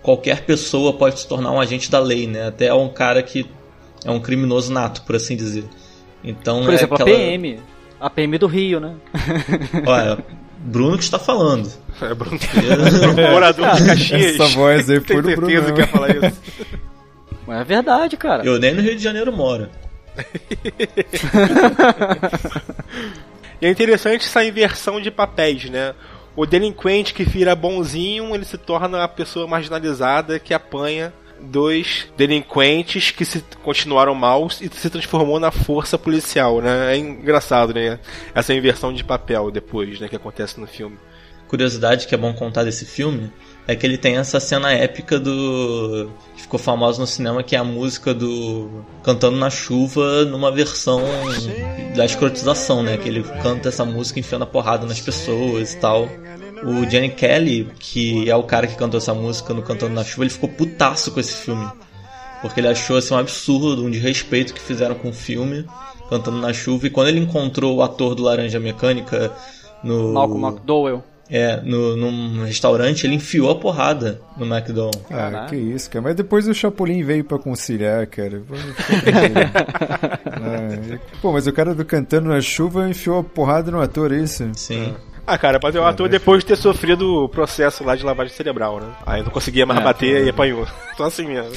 qualquer 0.02 0.44
pessoa 0.44 0.92
pode 0.92 1.20
se 1.20 1.26
tornar 1.26 1.52
um 1.52 1.60
agente 1.60 1.90
da 1.90 1.98
lei, 1.98 2.26
né? 2.26 2.48
Até 2.48 2.72
um 2.74 2.88
cara 2.88 3.22
que 3.22 3.46
é 4.04 4.10
um 4.10 4.20
criminoso 4.20 4.72
nato, 4.72 5.02
por 5.02 5.16
assim 5.16 5.36
dizer. 5.36 5.64
Então 6.22 6.62
por 6.62 6.72
é 6.72 6.74
exemplo, 6.74 6.94
aquela... 6.94 7.10
a 7.10 7.14
PM. 7.14 7.60
A 8.00 8.10
PM 8.10 8.38
do 8.38 8.46
Rio, 8.48 8.80
né? 8.80 8.94
Olha, 9.86 10.18
Bruno 10.58 10.98
que 10.98 11.04
está 11.04 11.18
falando. 11.18 11.70
É, 12.00 12.14
Bruno. 12.14 12.38
Morador 13.30 13.70
de 13.76 13.86
Caxias. 13.86 14.40
Essa 14.40 14.48
voz 14.48 14.90
aí 14.90 15.00
foi 15.00 15.22
do 15.22 15.36
Bruno. 15.36 15.46
que 15.46 15.80
ia 15.80 15.86
falar 15.86 16.16
isso. 16.16 16.40
Mas 17.46 17.60
é 17.60 17.64
verdade, 17.64 18.16
cara. 18.16 18.44
Eu 18.44 18.58
nem 18.58 18.74
no 18.74 18.82
Rio 18.82 18.96
de 18.96 19.02
Janeiro 19.02 19.32
moro. 19.32 19.68
e 23.60 23.66
é 23.66 23.70
interessante 23.70 24.26
essa 24.26 24.44
inversão 24.44 25.00
de 25.00 25.10
papéis, 25.10 25.70
né? 25.70 25.94
O 26.34 26.46
delinquente 26.46 27.12
que 27.12 27.24
vira 27.24 27.54
bonzinho, 27.54 28.34
ele 28.34 28.44
se 28.44 28.56
torna 28.56 29.04
a 29.04 29.08
pessoa 29.08 29.46
marginalizada 29.46 30.38
que 30.38 30.54
apanha 30.54 31.12
dos 31.42 32.06
delinquentes 32.16 33.10
que 33.10 33.24
se 33.24 33.44
continuaram 33.62 34.14
maus 34.14 34.60
e 34.60 34.70
se 34.72 34.88
transformou 34.88 35.40
na 35.40 35.50
força 35.50 35.98
policial, 35.98 36.60
né? 36.60 36.94
É 36.94 36.96
engraçado, 36.96 37.74
né? 37.74 37.98
Essa 38.34 38.54
inversão 38.54 38.92
de 38.92 39.04
papel 39.04 39.50
depois, 39.50 40.00
né, 40.00 40.08
que 40.08 40.16
acontece 40.16 40.60
no 40.60 40.66
filme. 40.66 40.96
Curiosidade 41.48 42.06
que 42.06 42.14
é 42.14 42.18
bom 42.18 42.32
contar 42.32 42.64
desse 42.64 42.86
filme 42.86 43.30
é 43.66 43.76
que 43.76 43.86
ele 43.86 43.96
tem 43.96 44.16
essa 44.16 44.40
cena 44.40 44.72
épica 44.72 45.20
do. 45.20 46.10
que 46.34 46.42
ficou 46.42 46.58
famosa 46.58 47.00
no 47.00 47.06
cinema, 47.06 47.42
que 47.42 47.54
é 47.54 47.58
a 47.58 47.64
música 47.64 48.12
do. 48.12 48.84
Cantando 49.02 49.36
na 49.36 49.50
Chuva 49.50 50.24
numa 50.24 50.50
versão 50.50 51.00
da 51.94 52.04
escrotização, 52.04 52.82
né? 52.82 52.96
Que 52.96 53.08
ele 53.08 53.22
canta 53.42 53.68
essa 53.68 53.84
música 53.84 54.18
enfiando 54.18 54.42
a 54.42 54.46
porrada 54.46 54.86
nas 54.86 55.00
pessoas 55.00 55.74
e 55.74 55.76
tal. 55.76 56.08
O 56.64 56.88
Jenny 56.88 57.10
Kelly, 57.10 57.68
que 57.78 58.28
é 58.28 58.36
o 58.36 58.42
cara 58.44 58.66
que 58.66 58.76
cantou 58.76 58.98
essa 58.98 59.14
música 59.14 59.52
no 59.54 59.62
Cantando 59.62 59.94
na 59.94 60.04
Chuva, 60.04 60.24
ele 60.24 60.30
ficou 60.30 60.48
putaço 60.48 61.12
com 61.12 61.20
esse 61.20 61.34
filme. 61.34 61.68
Porque 62.40 62.58
ele 62.58 62.68
achou 62.68 62.96
assim, 62.96 63.14
um 63.14 63.18
absurdo, 63.18 63.84
um 63.84 63.90
desrespeito 63.90 64.52
que 64.52 64.60
fizeram 64.60 64.96
com 64.96 65.10
o 65.10 65.12
filme, 65.12 65.64
Cantando 66.08 66.38
na 66.38 66.52
Chuva. 66.52 66.86
E 66.86 66.90
quando 66.90 67.08
ele 67.08 67.20
encontrou 67.20 67.76
o 67.76 67.82
ator 67.82 68.16
do 68.16 68.24
Laranja 68.24 68.58
Mecânica 68.58 69.32
no. 69.84 70.12
Malcolm 70.12 70.48
McDowell 70.48 71.04
é, 71.34 71.58
no, 71.64 71.96
num 71.96 72.44
restaurante, 72.44 73.06
ele 73.06 73.14
enfiou 73.14 73.50
a 73.50 73.54
porrada 73.54 74.20
no 74.36 74.44
McDonald's. 74.44 75.00
Ah, 75.10 75.46
que 75.48 75.56
isso, 75.56 75.88
cara. 75.90 76.02
Mas 76.02 76.14
depois 76.14 76.46
o 76.46 76.52
Chapolin 76.52 77.02
veio 77.02 77.24
pra 77.24 77.38
conciliar, 77.38 78.06
cara. 78.06 78.42
ah, 80.30 80.98
pô, 81.22 81.32
mas 81.32 81.46
o 81.46 81.52
cara 81.52 81.74
do 81.74 81.86
Cantando 81.86 82.28
na 82.28 82.40
Chuva 82.42 82.86
enfiou 82.86 83.20
a 83.20 83.24
porrada 83.24 83.70
no 83.70 83.80
ator, 83.80 84.12
é 84.12 84.18
isso? 84.18 84.46
Sim. 84.54 84.94
Ah, 85.26 85.38
cara, 85.38 85.58
mas 85.62 85.74
o 85.74 85.82
ator 85.82 86.08
depois 86.08 86.40
de 86.40 86.46
ter 86.48 86.56
sofrido 86.56 87.24
o 87.24 87.28
processo 87.28 87.82
lá 87.84 87.94
de 87.96 88.04
lavagem 88.04 88.34
cerebral, 88.34 88.80
né? 88.80 88.88
Aí 89.06 89.22
não 89.22 89.30
conseguia 89.30 89.64
mais 89.64 89.80
É, 89.80 89.82
bater 89.84 90.26
e 90.26 90.28
apanhou. 90.28 90.66
Então 90.92 91.06
assim 91.06 91.26
mesmo. 91.26 91.52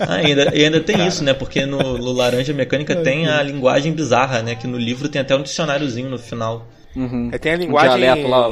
Ah, 0.00 0.14
ainda, 0.14 0.54
e 0.54 0.64
ainda 0.64 0.80
tem 0.80 1.06
isso, 1.06 1.22
né? 1.22 1.34
Porque 1.34 1.66
no, 1.66 1.98
no 1.98 2.12
Laranja 2.12 2.54
Mecânica 2.54 2.96
tem 2.96 3.28
a 3.28 3.42
linguagem 3.42 3.92
bizarra, 3.92 4.40
né? 4.40 4.54
Que 4.54 4.66
no 4.66 4.78
livro 4.78 5.10
tem 5.10 5.20
até 5.20 5.36
um 5.36 5.42
dicionáriozinho 5.42 6.08
no 6.08 6.18
final. 6.18 6.66
Uhum. 6.96 7.28
Aí 7.30 7.38
tem 7.38 7.52
a 7.52 7.56
linguagem. 7.56 7.98
dialeto 7.98 8.26
lá. 8.28 8.48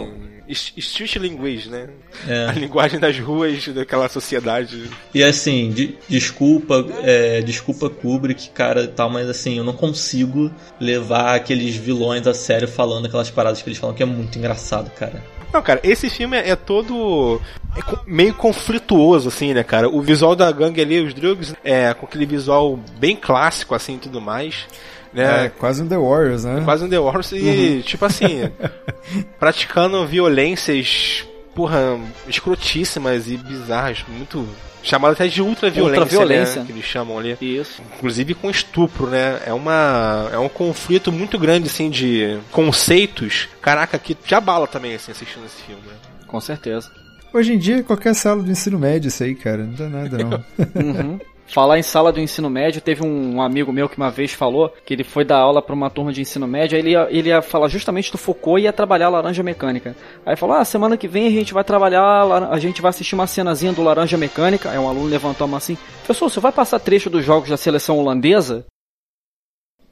Street 0.49 1.17
language, 1.17 1.69
né? 1.69 1.89
É. 2.29 2.47
A 2.47 2.53
linguagem 2.53 2.99
das 3.01 3.19
ruas 3.19 3.67
daquela 3.69 4.09
sociedade. 4.09 4.91
E 5.15 5.23
assim, 5.23 5.71
de- 5.71 5.97
desculpa, 6.09 6.85
é, 7.03 7.41
desculpa 7.43 7.89
Kubrick, 7.89 8.51
cara, 8.51 8.83
e 8.85 8.89
tal, 8.89 9.11
mas 9.11 9.29
assim, 9.29 9.59
eu 9.59 9.65
não 9.65 9.73
consigo 9.73 10.51
levar 10.81 11.35
aqueles 11.35 11.75
vilões 11.77 12.27
a 12.27 12.35
sério 12.35 12.69
falando 12.69 13.07
aquelas 13.07 13.31
paradas 13.31 13.63
que 13.63 13.69
eles 13.69 13.79
falam 13.79 13.95
que 13.95 14.03
é 14.03 14.07
muito 14.07 14.39
engraçado, 14.39 14.91
cara. 14.91 15.23
Não, 15.53 15.63
cara, 15.63 15.81
esse 15.85 16.11
filme 16.11 16.37
é 16.37 16.57
todo 16.57 17.41
é 17.77 17.81
meio 18.07 18.35
conflituoso, 18.35 19.29
assim, 19.29 19.55
né, 19.55 19.63
cara? 19.63 19.89
O 19.89 20.01
visual 20.03 20.35
da 20.35 20.51
gangue 20.51 20.81
ali, 20.81 21.01
os 21.01 21.15
drugs, 21.15 21.55
é 21.63 21.95
com 21.95 22.07
aquele 22.07 22.27
visual 22.27 22.77
bem 22.99 23.15
clássico, 23.15 23.75
assim, 23.75 23.95
e 23.95 23.99
tudo 23.99 24.21
mais. 24.21 24.67
É, 25.15 25.43
Né? 25.45 25.53
quase 25.59 25.83
um 25.83 25.89
The 25.89 25.97
Warriors, 25.97 26.45
né? 26.45 26.63
Quase 26.65 26.85
um 26.85 26.89
The 26.89 26.99
Wars 26.99 27.33
e, 27.33 27.83
tipo 27.85 28.05
assim, 28.05 28.51
praticando 29.39 30.07
violências, 30.07 31.25
porra, 31.55 31.99
escrotíssimas 32.29 33.29
e 33.29 33.37
bizarras, 33.37 34.05
muito. 34.09 34.47
Chamado 34.83 35.13
até 35.13 35.27
de 35.27 35.41
ultraviolência, 35.41 36.03
Ultraviolência. 36.03 36.61
né? 36.61 36.67
Que 36.67 36.73
eles 36.73 36.85
chamam 36.85 37.19
ali. 37.19 37.35
Isso. 37.41 37.81
Inclusive 37.97 38.35
com 38.35 38.51
estupro, 38.51 39.07
né? 39.07 39.41
É 39.47 39.53
uma. 39.55 40.29
É 40.31 40.39
um 40.39 40.49
conflito 40.49 41.11
muito 41.11 41.39
grande, 41.39 41.69
assim, 41.69 41.89
de 41.89 42.39
conceitos. 42.53 43.49
Caraca, 43.63 43.99
que 43.99 44.15
te 44.15 44.35
abala 44.35 44.67
também, 44.67 44.95
assim, 44.95 45.11
assistindo 45.11 45.47
esse 45.47 45.63
filme, 45.63 45.81
né? 45.87 45.95
Com 46.27 46.39
certeza. 46.39 46.91
Hoje 47.33 47.55
em 47.55 47.59
dia, 47.59 47.83
qualquer 47.83 48.15
sala 48.15 48.43
do 48.43 48.51
ensino 48.51 48.79
médio, 48.79 49.09
isso 49.09 49.25
aí, 49.25 49.35
cara. 49.35 49.65
Não 49.65 49.73
dá 49.73 49.89
nada, 49.89 50.19
não. 50.19 50.45
Uhum. 50.75 51.19
Falar 51.55 51.79
em 51.79 51.83
sala 51.85 52.11
do 52.11 52.19
ensino 52.21 52.51
médio, 52.51 52.81
teve 52.81 53.07
um 53.07 53.41
amigo 53.41 53.73
meu 53.73 53.89
que 53.89 53.97
uma 53.97 54.11
vez 54.11 54.33
falou 54.33 54.75
que 54.85 54.93
ele 54.93 55.05
foi 55.05 55.25
dar 55.25 55.39
aula 55.39 55.63
para 55.63 55.73
uma 55.73 55.89
turma 55.89 56.13
de 56.13 56.21
ensino 56.21 56.49
médio, 56.49 56.75
aí 56.75 56.83
ele 56.83 56.91
ia, 56.91 57.07
ele 57.11 57.29
ia 57.29 57.41
falar 57.41 57.69
justamente 57.69 58.11
do 58.11 58.19
Foucault 58.19 58.61
e 58.61 58.65
ia 58.65 58.73
trabalhar 58.73 59.09
Laranja 59.09 59.41
Mecânica. 59.41 59.95
Aí 60.27 60.35
falou: 60.35 60.57
Ah, 60.57 60.65
semana 60.65 60.97
que 60.97 61.07
vem 61.07 61.29
a 61.29 61.31
gente 61.31 61.55
vai 61.55 61.63
trabalhar, 61.63 62.25
a 62.51 62.59
gente 62.59 62.83
vai 62.83 62.89
assistir 62.89 63.15
uma 63.15 63.29
cenazinha 63.29 63.73
do 63.73 63.85
Laranja 63.85 64.17
Mecânica. 64.19 64.69
Aí 64.69 64.79
um 64.81 64.89
aluno 64.89 65.07
levantou 65.07 65.45
a 65.45 65.49
mão 65.49 65.57
assim: 65.57 65.79
Professor, 66.05 66.29
você 66.29 66.41
vai 66.41 66.51
passar 66.51 66.81
trecho 66.81 67.09
dos 67.09 67.25
jogos 67.25 67.49
da 67.49 67.57
seleção 67.57 68.01
holandesa? 68.01 68.65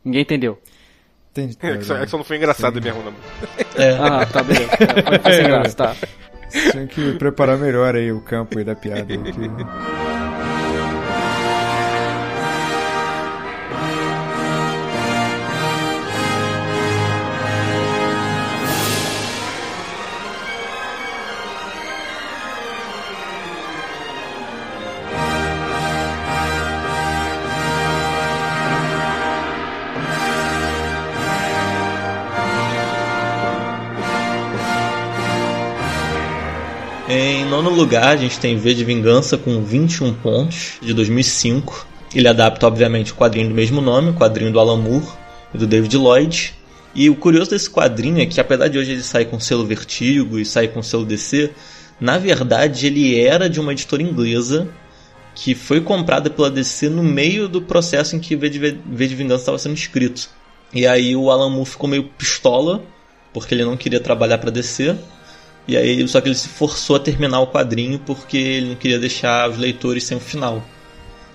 Ninguém 0.05 0.23
entendeu. 0.23 0.59
Entendi. 1.31 1.57
É 1.63 1.77
que 1.77 1.85
só, 1.85 1.97
é 1.97 2.01
que 2.05 2.11
só 2.11 2.17
não 2.17 2.25
foi 2.25 2.39
engraçado 2.39 2.83
mesmo, 2.83 3.05
não. 3.05 3.15
É, 3.77 3.91
Ah, 4.01 4.27
tá, 4.27 4.43
beleza. 4.43 4.69
É, 4.81 5.03
Foi, 5.07 5.19
foi 5.21 5.33
sem 5.33 5.45
graça, 5.45 5.77
tá. 5.77 5.97
Tinha 6.73 6.87
que 6.89 7.13
preparar 7.13 7.57
melhor 7.57 7.95
aí 7.95 8.11
o 8.11 8.21
campo 8.21 8.59
aí 8.59 8.65
da 8.65 8.75
piada. 8.75 9.05
que- 9.07 10.12
Em 37.15 37.45
nono 37.45 37.69
lugar, 37.69 38.07
a 38.07 38.17
gente 38.17 38.41
tem 38.41 38.57
V 38.57 38.73
de 38.73 38.85
Vingança 38.87 39.37
com 39.37 39.63
21 39.63 40.15
pontos, 40.15 40.79
de 40.81 40.95
2005. 40.95 41.87
Ele 42.15 42.27
adapta, 42.27 42.67
obviamente, 42.67 43.13
o 43.13 43.15
quadrinho 43.15 43.51
do 43.51 43.55
mesmo 43.55 43.83
nome, 43.83 44.09
o 44.09 44.15
quadrinho 44.15 44.51
do 44.51 44.59
Alan 44.59 44.79
Moore 44.79 45.05
e 45.53 45.59
do 45.59 45.67
David 45.67 45.95
Lloyd. 45.95 46.55
E 46.95 47.11
o 47.11 47.15
curioso 47.15 47.51
desse 47.51 47.69
quadrinho 47.69 48.19
é 48.19 48.25
que, 48.25 48.41
apesar 48.41 48.69
de 48.69 48.79
hoje 48.79 48.93
ele 48.93 49.03
sair 49.03 49.27
com 49.27 49.39
selo 49.39 49.67
Vertigo 49.67 50.39
e 50.39 50.47
sair 50.47 50.69
com 50.69 50.83
selo 50.83 51.05
DC, 51.05 51.51
na 52.01 52.17
verdade 52.17 52.87
ele 52.87 53.21
era 53.21 53.47
de 53.47 53.61
uma 53.61 53.73
editora 53.73 54.03
inglesa 54.03 54.67
que 55.35 55.55
foi 55.55 55.83
comprada 55.83 56.31
pela 56.31 56.51
DC 56.51 56.89
no 56.89 57.03
meio 57.03 57.47
do 57.47 57.61
processo 57.61 58.17
em 58.17 58.21
que 58.21 58.35
V 58.35 58.49
de, 58.49 58.59
v 58.59 59.07
de 59.07 59.15
Vingança 59.15 59.43
estava 59.43 59.59
sendo 59.59 59.75
escrito. 59.75 60.31
E 60.73 60.87
aí 60.87 61.15
o 61.15 61.31
Alan 61.31 61.51
Moore 61.51 61.69
ficou 61.69 61.91
meio 61.91 62.05
pistola, 62.05 62.83
porque 63.35 63.55
ele 63.55 63.67
não 63.67 63.77
queria 63.77 64.01
trabalhar 64.01 64.39
para 64.39 64.51
DC. 64.51 64.97
E 65.67 65.77
aí, 65.77 66.07
só 66.09 66.21
que 66.21 66.29
ele 66.29 66.35
se 66.35 66.49
forçou 66.49 66.97
a 66.97 67.01
terminar 67.01 67.41
o 67.41 67.47
quadrinho 67.47 67.99
porque 68.01 68.37
ele 68.37 68.69
não 68.71 68.75
queria 68.77 68.99
deixar 68.99 69.49
os 69.49 69.57
leitores 69.57 70.05
sem 70.05 70.17
o 70.17 70.21
final. 70.21 70.63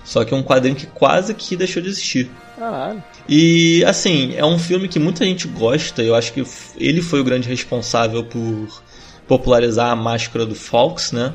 Só 0.04 0.24
que 0.24 0.32
é 0.32 0.36
um 0.36 0.42
quadrinho 0.42 0.76
que 0.76 0.86
quase 0.86 1.34
que 1.34 1.56
deixou 1.56 1.82
de 1.82 1.88
existir. 1.88 2.30
Caralho. 2.58 3.02
E 3.28 3.84
assim, 3.84 4.34
é 4.36 4.44
um 4.44 4.58
filme 4.58 4.88
que 4.88 4.98
muita 4.98 5.24
gente 5.24 5.46
gosta. 5.46 6.02
Eu 6.02 6.14
acho 6.14 6.32
que 6.32 6.44
ele 6.78 7.02
foi 7.02 7.20
o 7.20 7.24
grande 7.24 7.48
responsável 7.48 8.24
por 8.24 8.82
popularizar 9.26 9.90
a 9.90 9.96
máscara 9.96 10.46
do 10.46 10.54
Fox, 10.54 11.12
né? 11.12 11.34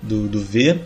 Do, 0.00 0.28
do 0.28 0.40
V. 0.40 0.80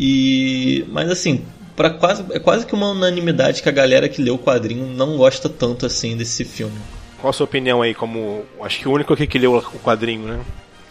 E 0.00 0.84
mas 0.88 1.10
assim, 1.10 1.44
para 1.76 1.90
quase 1.90 2.24
é 2.32 2.38
quase 2.38 2.66
que 2.66 2.74
uma 2.74 2.90
unanimidade 2.90 3.62
que 3.62 3.68
a 3.68 3.72
galera 3.72 4.08
que 4.08 4.22
leu 4.22 4.34
o 4.34 4.38
quadrinho 4.38 4.86
não 4.86 5.16
gosta 5.16 5.48
tanto 5.48 5.86
assim 5.86 6.16
desse 6.16 6.44
filme. 6.44 6.78
Qual 7.20 7.30
a 7.30 7.32
sua 7.32 7.44
opinião 7.44 7.82
aí, 7.82 7.94
como. 7.94 8.44
Acho 8.60 8.80
que 8.80 8.88
o 8.88 8.92
único 8.92 9.12
aqui 9.12 9.26
que 9.26 9.38
leu 9.38 9.54
o 9.56 9.78
quadrinho, 9.78 10.26
né? 10.26 10.40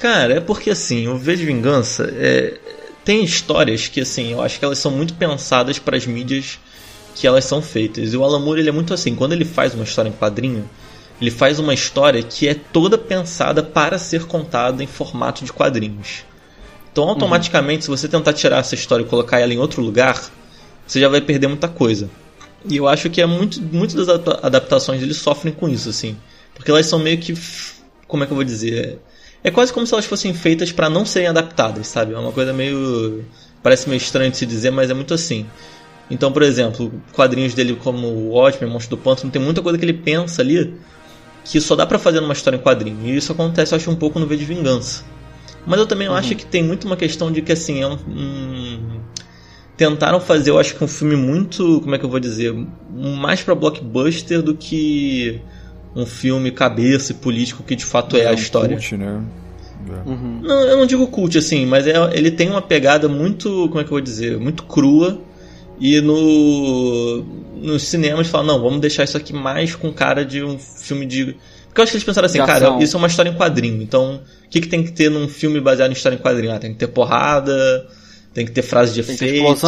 Cara, 0.04 0.34
é 0.34 0.40
porque 0.42 0.70
assim, 0.70 1.08
o 1.08 1.18
V 1.18 1.38
de 1.38 1.46
Vingança 1.46 2.14
é, 2.18 2.60
tem 3.06 3.24
histórias 3.24 3.88
que 3.88 4.02
assim, 4.02 4.34
eu 4.34 4.42
acho 4.42 4.60
que 4.60 4.66
elas 4.66 4.78
são 4.78 4.92
muito 4.92 5.14
pensadas 5.14 5.80
para 5.80 5.96
as 5.96 6.06
mídias 6.06 6.60
que 7.16 7.26
elas 7.26 7.46
são 7.46 7.62
feitas. 7.62 8.12
E 8.12 8.18
o 8.18 8.22
Alan 8.22 8.40
Moore, 8.40 8.60
ele 8.60 8.68
é 8.68 8.72
muito 8.74 8.94
assim, 8.94 9.16
quando 9.16 9.32
ele 9.32 9.46
faz 9.46 9.74
uma 9.74 9.86
história 9.86 10.10
em 10.10 10.12
quadrinho, 10.12 10.70
ele 11.22 11.32
faz 11.32 11.58
uma 11.58 11.74
história 11.74 12.22
que 12.22 12.50
é 12.50 12.54
toda 12.54 12.98
pensada 12.98 13.64
para 13.64 13.98
ser 13.98 14.26
contada 14.26 14.84
em 14.84 14.88
formato 14.88 15.46
de 15.46 15.54
quadrinhos. 15.54 16.26
Então, 16.92 17.08
automaticamente, 17.08 17.86
se 17.86 17.90
você 17.90 18.10
tentar 18.10 18.34
tirar 18.34 18.58
essa 18.58 18.76
história 18.76 19.06
e 19.06 19.08
colocar 19.08 19.40
ela 19.40 19.54
em 19.54 19.58
outro 19.58 19.82
lugar, 19.82 20.22
você 20.86 21.00
já 21.00 21.08
vai 21.08 21.22
perder 21.22 21.48
muita 21.48 21.70
coisa. 21.70 22.10
E 22.70 22.76
eu 22.76 22.90
acho 22.90 23.10
que 23.10 23.22
é 23.22 23.26
muito, 23.26 23.62
muito 23.62 23.96
das 23.96 24.10
adapta- 24.10 24.46
adaptações 24.46 25.00
dele 25.00 25.14
sofrem 25.14 25.54
com 25.54 25.70
isso, 25.70 25.88
assim. 25.88 26.18
Porque 26.54 26.70
elas 26.70 26.88
são 26.88 27.00
meio 27.00 27.20
que. 27.20 27.34
Como 28.06 28.22
é 28.22 28.28
que 28.28 28.34
eu 28.34 28.36
vou 28.36 28.44
dizer? 28.44 29.00
É 29.44 29.52
quase 29.52 29.74
como 29.74 29.86
se 29.86 29.94
elas 29.94 30.06
fossem 30.06 30.34
feitas 30.34 30.72
para 30.72 30.90
não 30.90 31.06
serem 31.06 31.28
adaptadas, 31.28 31.88
sabe? 31.88 32.14
É 32.14 32.18
uma 32.18 32.32
coisa 32.32 32.54
meio. 32.54 33.26
Parece 33.62 33.88
meio 33.90 33.98
estranho 33.98 34.32
de 34.32 34.38
se 34.38 34.46
dizer, 34.46 34.72
mas 34.72 34.90
é 34.90 34.94
muito 34.94 35.14
assim. 35.14 35.46
Então, 36.10 36.32
por 36.32 36.42
exemplo, 36.44 36.92
quadrinhos 37.14 37.54
dele 37.54 37.76
como 37.82 38.08
o 38.08 38.30
Watchmen, 38.32 38.72
Monstro 38.72 38.96
do 38.98 39.02
Pântano, 39.02 39.32
tem 39.32 39.42
muita 39.42 39.62
coisa 39.62 39.78
que 39.78 39.86
ele 39.86 39.94
pensa 39.94 40.42
ali 40.42 40.74
que 41.46 41.60
só 41.60 41.76
dá 41.76 41.86
pra 41.86 42.00
fazer 42.00 42.22
numa 42.22 42.34
história 42.34 42.58
em 42.58 42.60
quadrinho. 42.62 42.98
E 43.06 43.16
isso 43.18 43.32
acontece, 43.32 43.74
eu 43.74 43.78
acho, 43.78 43.90
um 43.92 43.96
pouco 43.96 44.20
no 44.20 44.28
V 44.28 44.38
de 44.38 44.46
Vingança. 44.46 45.04
Mas 45.66 45.80
eu 45.80 45.86
também 45.86 46.08
acho 46.08 46.36
que 46.36 46.46
tem 46.46 46.64
muito 46.64 46.86
uma 46.86 46.96
questão 46.98 47.32
de 47.32 47.42
que, 47.42 47.52
assim, 47.52 47.82
é 47.82 47.88
um, 47.88 47.94
um- 48.08 49.00
Tentaram 49.76 50.20
fazer, 50.20 50.52
eu 50.52 50.60
acho 50.60 50.76
que 50.76 50.84
um 50.84 50.88
filme 50.88 51.16
muito, 51.16 51.82
como 51.82 51.96
é 51.96 51.98
que 51.98 52.06
eu 52.06 52.10
vou 52.10 52.20
dizer, 52.20 52.54
mais 52.92 53.42
pra 53.42 53.56
blockbuster 53.56 54.42
do 54.42 54.54
que 54.56 55.42
um 55.96 56.06
filme 56.06 56.52
cabeça 56.52 57.12
e 57.12 57.16
político 57.16 57.64
que 57.64 57.76
de 57.76 57.86
fato 57.86 58.16
é, 58.18 58.28
a 58.28 58.32
um 58.32 58.34
história. 58.36 58.76
cult, 58.78 58.98
né? 58.98 59.22
É. 59.90 60.10
Uhum. 60.10 60.40
Não, 60.42 60.62
eu 60.62 60.78
não 60.78 60.86
digo 60.86 61.06
cult 61.08 61.38
assim, 61.38 61.66
mas 61.66 61.86
é, 61.86 61.94
ele 62.14 62.32
tem 62.32 62.50
uma 62.50 62.62
pegada 62.62 63.08
muito, 63.10 63.68
como 63.68 63.80
é 63.80 63.84
que 63.84 63.88
eu 63.88 63.96
vou 63.96 64.02
dizer, 64.02 64.40
muito 64.40 64.64
crua. 64.64 65.20
E 65.80 66.00
no 66.02 67.26
nos 67.62 67.84
cinemas 67.84 68.28
falam, 68.28 68.48
não, 68.48 68.62
vamos 68.62 68.80
deixar 68.80 69.04
isso 69.04 69.18
aqui 69.18 69.34
mais 69.34 69.76
com 69.76 69.92
cara 69.92 70.24
de 70.26 70.44
um 70.44 70.58
filme 70.60 71.06
de. 71.06 71.36
Porque 71.68 71.82
eu 71.82 71.84
acho 71.84 71.92
que 71.92 71.98
eles 71.98 72.04
pensaram 72.06 72.26
assim, 72.28 72.40
De 72.40 72.46
cara, 72.46 72.68
ação. 72.68 72.80
isso 72.80 72.96
é 72.96 73.00
uma 73.00 73.08
história 73.08 73.30
em 73.30 73.34
quadrinho. 73.36 73.82
Então, 73.82 74.22
o 74.46 74.50
que, 74.50 74.62
que 74.62 74.68
tem 74.68 74.84
que 74.84 74.92
ter 74.92 75.10
num 75.10 75.28
filme 75.28 75.60
baseado 75.60 75.90
em 75.90 75.94
história 75.94 76.16
em 76.16 76.20
quadrinho? 76.20 76.54
Ah, 76.54 76.60
tem 76.60 76.72
que 76.72 76.78
ter 76.78 76.88
porrada, 76.88 77.88
tem 78.34 78.46
que 78.46 78.52
ter 78.52 78.62
frase 78.62 78.94
de 78.94 79.02
Tem 79.04 79.16
efeito, 79.16 79.68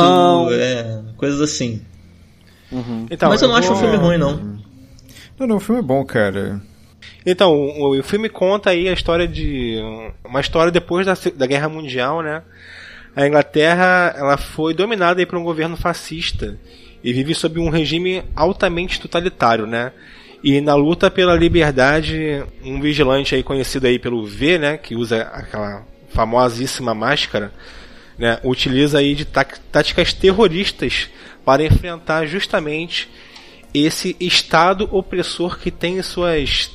é, 0.51 1.01
coisas 1.17 1.41
assim. 1.41 1.81
Uhum. 2.71 3.07
Então, 3.09 3.29
mas 3.29 3.41
eu 3.41 3.47
não 3.47 3.55
acho 3.55 3.71
um 3.71 3.75
vou- 3.75 3.81
filme 3.83 3.97
ruim, 3.97 4.17
não. 4.17 4.54
Não, 5.37 5.45
não, 5.47 5.57
o 5.57 5.59
filme 5.59 5.79
é 5.79 5.83
bom, 5.83 6.03
cara. 6.05 6.61
Então, 7.25 7.53
o, 7.53 7.99
o 7.99 8.03
filme 8.03 8.29
conta 8.29 8.69
aí 8.69 8.87
a 8.87 8.93
história 8.93 9.27
de. 9.27 9.77
Uma 10.23 10.39
história 10.39 10.71
depois 10.71 11.05
da, 11.05 11.13
da 11.35 11.45
Guerra 11.45 11.67
Mundial, 11.69 12.21
né? 12.21 12.41
A 13.15 13.27
Inglaterra 13.27 14.13
ela 14.17 14.37
foi 14.37 14.73
dominada 14.73 15.19
aí 15.21 15.25
por 15.25 15.37
um 15.37 15.43
governo 15.43 15.77
fascista 15.77 16.57
e 17.03 17.13
vive 17.13 17.33
sob 17.33 17.59
um 17.59 17.69
regime 17.69 18.23
altamente 18.35 18.99
totalitário, 18.99 19.65
né? 19.65 19.91
E 20.43 20.59
na 20.61 20.75
luta 20.75 21.09
pela 21.09 21.35
liberdade, 21.35 22.43
um 22.63 22.79
vigilante 22.79 23.33
aí 23.33 23.41
conhecido 23.41 23.87
aí 23.87 23.97
pelo 23.97 24.25
V, 24.25 24.57
né? 24.57 24.77
Que 24.77 24.95
usa 24.95 25.21
aquela 25.21 25.83
famosíssima 26.09 26.93
máscara, 26.93 27.51
né? 28.17 28.39
Utiliza 28.43 28.99
aí 28.99 29.15
de 29.15 29.25
tá- 29.25 29.45
táticas 29.71 30.13
terroristas 30.13 31.09
para 31.43 31.63
enfrentar 31.63 32.25
justamente 32.25 33.09
esse 33.75 34.15
Estado 34.19 34.87
opressor 34.91 35.59
que 35.59 35.71
tem 35.71 36.01
suas 36.01 36.71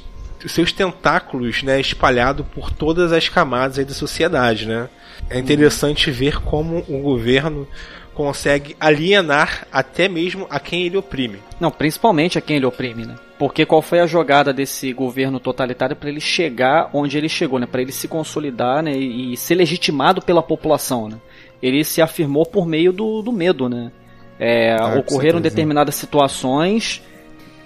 seus 0.47 0.73
tentáculos, 0.73 1.63
né, 1.63 1.79
espalhado 1.79 2.45
por 2.45 2.71
todas 2.71 3.13
as 3.13 3.29
camadas 3.29 3.85
da 3.85 3.93
sociedade, 3.93 4.67
né? 4.67 4.89
É 5.29 5.39
interessante 5.39 6.11
ver 6.11 6.41
como 6.41 6.79
o 6.89 7.03
governo 7.03 7.69
consegue 8.15 8.75
alienar 8.81 9.67
até 9.71 10.09
mesmo 10.09 10.47
a 10.51 10.59
quem 10.59 10.87
ele 10.87 10.97
oprime. 10.97 11.39
Não, 11.61 11.71
principalmente 11.71 12.39
a 12.39 12.41
quem 12.41 12.57
ele 12.57 12.67
oprime, 12.67 13.07
né? 13.07 13.17
Porque 13.39 13.65
qual 13.65 13.81
foi 13.81 14.01
a 14.01 14.07
jogada 14.07 14.53
desse 14.53 14.93
governo 14.93 15.41
totalitário 15.41 15.97
para 15.97 16.11
ele 16.11 16.21
chegar 16.21 16.91
onde 16.93 17.17
ele 17.17 17.29
chegou, 17.29 17.59
né? 17.59 17.67
Para 17.67 17.81
ele 17.81 17.93
se 17.93 18.09
consolidar, 18.09 18.83
né? 18.83 18.93
E 18.93 19.37
ser 19.37 19.55
legitimado 19.55 20.21
pela 20.21 20.43
população, 20.43 21.09
né? 21.09 21.17
Ele 21.63 21.85
se 21.85 22.03
afirmou 22.03 22.45
por 22.45 22.67
meio 22.67 22.93
do, 22.93 23.23
do 23.23 23.33
medo, 23.33 23.69
né? 23.69 23.93
É, 24.41 24.73
Ah, 24.73 24.95
ocorreram 24.99 25.39
certeza. 25.39 25.55
determinadas 25.55 25.95
situações, 25.95 27.03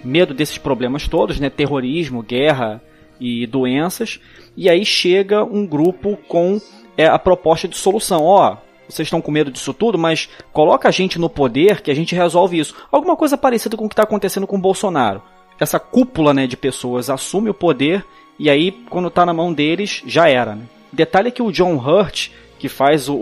medo 0.03 0.33
desses 0.33 0.57
problemas 0.57 1.07
todos, 1.07 1.39
né? 1.39 1.49
Terrorismo, 1.49 2.21
guerra 2.21 2.81
e 3.19 3.47
doenças. 3.47 4.19
E 4.57 4.69
aí 4.69 4.85
chega 4.85 5.43
um 5.43 5.65
grupo 5.65 6.17
com 6.27 6.59
é, 6.97 7.07
a 7.07 7.17
proposta 7.17 7.67
de 7.67 7.77
solução. 7.77 8.23
Ó, 8.23 8.57
vocês 8.87 9.05
estão 9.05 9.21
com 9.21 9.31
medo 9.31 9.49
disso 9.49 9.73
tudo, 9.73 9.97
mas 9.97 10.29
coloca 10.51 10.89
a 10.89 10.91
gente 10.91 11.17
no 11.17 11.29
poder 11.29 11.81
que 11.81 11.89
a 11.89 11.95
gente 11.95 12.13
resolve 12.13 12.59
isso. 12.59 12.75
Alguma 12.91 13.15
coisa 13.15 13.37
parecida 13.37 13.77
com 13.77 13.85
o 13.85 13.89
que 13.89 13.93
está 13.93 14.03
acontecendo 14.03 14.45
com 14.45 14.57
o 14.57 14.61
Bolsonaro. 14.61 15.23
Essa 15.57 15.79
cúpula 15.79 16.33
né, 16.33 16.45
de 16.45 16.57
pessoas 16.57 17.09
assume 17.09 17.49
o 17.49 17.53
poder 17.53 18.03
e 18.37 18.49
aí, 18.49 18.71
quando 18.89 19.09
tá 19.09 19.25
na 19.25 19.33
mão 19.33 19.53
deles, 19.53 20.03
já 20.05 20.29
era. 20.29 20.55
Né? 20.55 20.63
Detalhe 20.91 21.29
é 21.29 21.31
que 21.31 21.41
o 21.41 21.51
John 21.51 21.75
Hurt, 21.77 22.29
que 22.57 22.69
faz 22.69 23.09
o, 23.09 23.15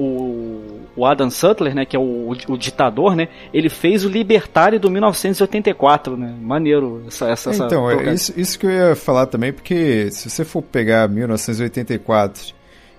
o, 0.96 1.06
Adam 1.06 1.30
Sutler, 1.30 1.74
né, 1.74 1.86
que 1.86 1.96
é 1.96 2.00
o, 2.00 2.30
o 2.30 2.58
ditador, 2.58 3.16
né, 3.16 3.28
ele 3.54 3.70
fez 3.70 4.06
o 4.06 4.10
Libertário 4.10 4.80
do 4.80 4.90
1984, 4.90 6.16
né? 6.16 6.36
Maneiro 6.40 7.04
essa 7.08 7.30
essa, 7.30 7.50
essa 7.50 7.66
Então, 7.66 7.90
é 7.90 8.14
isso, 8.14 8.34
isso 8.38 8.60
que 8.60 8.66
eu 8.66 8.72
ia 8.72 8.96
falar 8.96 9.26
também, 9.26 9.52
porque 9.52 10.10
se 10.12 10.30
você 10.30 10.46
for 10.46 10.62
pegar 10.62 11.08
1984 11.10 12.54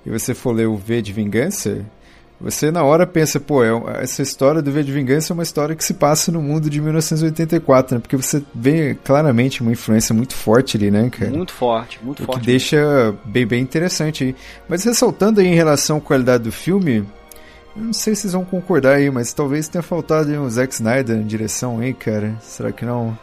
e 0.05 0.11
você 0.11 0.35
for 0.35 0.53
ler 0.53 0.66
o 0.66 0.76
V 0.76 1.01
de 1.01 1.12
Vingança, 1.12 1.85
você 2.41 2.70
na 2.70 2.82
hora 2.82 3.07
pensa, 3.07 3.39
pô, 3.39 3.64
é 3.64 3.70
essa 4.03 4.20
história 4.20 4.61
do 4.61 4.70
V 4.70 4.82
de 4.82 4.93
Vingança 4.93 5.32
é 5.32 5.35
uma 5.35 5.43
história 5.43 5.74
que 5.74 5.85
se 5.85 5.95
passa 5.95 6.32
no 6.32 6.43
mundo 6.43 6.68
de 6.68 6.80
1984, 6.80 7.97
né? 7.97 8.01
Porque 8.01 8.16
você 8.16 8.43
vê 8.55 8.97
claramente 9.05 9.62
uma 9.62 9.72
influência 9.72 10.14
muito 10.14 10.35
forte 10.35 10.76
ali, 10.76 10.91
né, 10.91 11.09
cara? 11.11 11.30
muito 11.30 11.53
forte, 11.53 11.99
muito 12.03 12.22
O 12.22 12.26
que 12.26 12.32
forte. 12.32 12.45
deixa 12.47 13.14
bem, 13.24 13.47
bem 13.47 13.62
interessante 13.62 14.24
aí. 14.24 14.37
Mas 14.68 14.85
ressaltando 14.85 15.41
aí 15.41 15.47
em 15.47 15.55
relação 15.55 15.99
à 15.99 16.01
qualidade 16.01 16.45
do 16.45 16.53
filme, 16.53 17.07
eu 17.76 17.82
não 17.82 17.93
sei 17.93 18.14
se 18.14 18.22
vocês 18.22 18.32
vão 18.32 18.45
concordar 18.45 18.97
aí, 18.97 19.11
mas 19.11 19.32
talvez 19.32 19.68
tenha 19.68 19.82
faltado 19.82 20.30
aí 20.30 20.39
um 20.39 20.49
Zack 20.51 20.74
Snyder 20.74 21.16
em 21.16 21.26
direção 21.26 21.78
aí, 21.78 21.95
cara. 21.95 22.37
Será 22.41 22.70
que 22.72 22.85
não? 22.85 23.16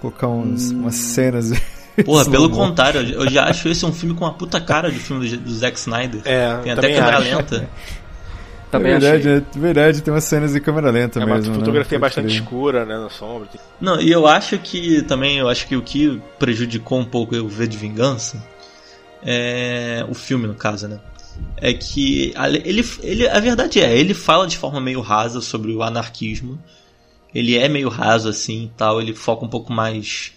Colocar 0.00 0.28
uns, 0.28 0.70
umas 0.70 0.94
cenas. 0.94 1.52
Porra, 2.04 2.24
pelo 2.30 2.50
contrário, 2.50 3.00
eu 3.00 3.30
já 3.30 3.44
acho 3.44 3.68
esse 3.68 3.84
um 3.86 3.92
filme 3.92 4.14
com 4.14 4.24
uma 4.24 4.34
puta 4.34 4.60
cara 4.60 4.90
de 4.90 4.98
filme 4.98 5.28
do, 5.28 5.36
do 5.38 5.54
Zack 5.54 5.78
Snyder. 5.78 6.20
É, 6.24 6.54
Tem 6.58 6.72
até 6.72 6.94
câmera 6.94 7.18
lenta. 7.18 7.68
Também 8.78 8.92
é 8.92 8.98
verdade, 8.98 9.28
achei. 9.28 9.38
é 9.56 9.58
verdade, 9.60 10.02
tem 10.02 10.12
umas 10.14 10.24
cenas 10.24 10.52
de 10.52 10.60
câmera 10.60 10.90
lenta 10.90 11.20
É 11.20 11.24
uma 11.24 11.34
mesmo. 11.36 11.52
né? 11.52 11.58
fotografia 11.58 11.98
Pode 11.98 12.08
bastante 12.10 12.26
crer. 12.28 12.40
escura, 12.42 12.84
né, 12.84 12.98
na 12.98 13.10
sombra. 13.10 13.48
Não, 13.80 14.00
e 14.00 14.10
eu 14.10 14.26
acho 14.26 14.58
que 14.58 15.02
também, 15.02 15.38
eu 15.38 15.48
acho 15.48 15.66
que 15.66 15.76
o 15.76 15.82
que 15.82 16.20
prejudicou 16.38 16.98
um 16.98 17.04
pouco 17.04 17.34
o 17.36 17.48
V 17.48 17.66
de 17.66 17.76
Vingança 17.76 18.42
é 19.22 20.04
o 20.08 20.14
filme, 20.14 20.46
no 20.46 20.54
caso, 20.54 20.88
né? 20.88 21.00
É 21.58 21.72
que 21.74 22.32
a- 22.34 22.48
ele, 22.48 22.84
ele, 23.02 23.28
a 23.28 23.40
verdade 23.40 23.80
é, 23.80 23.96
ele 23.96 24.14
fala 24.14 24.46
de 24.46 24.56
forma 24.56 24.80
meio 24.80 25.00
rasa 25.00 25.40
sobre 25.40 25.72
o 25.72 25.82
anarquismo. 25.82 26.58
Ele 27.34 27.56
é 27.58 27.68
meio 27.68 27.88
raso 27.90 28.28
assim, 28.28 28.64
e 28.64 28.72
tal. 28.76 29.00
Ele 29.00 29.14
foca 29.14 29.44
um 29.44 29.48
pouco 29.48 29.70
mais, 29.72 30.32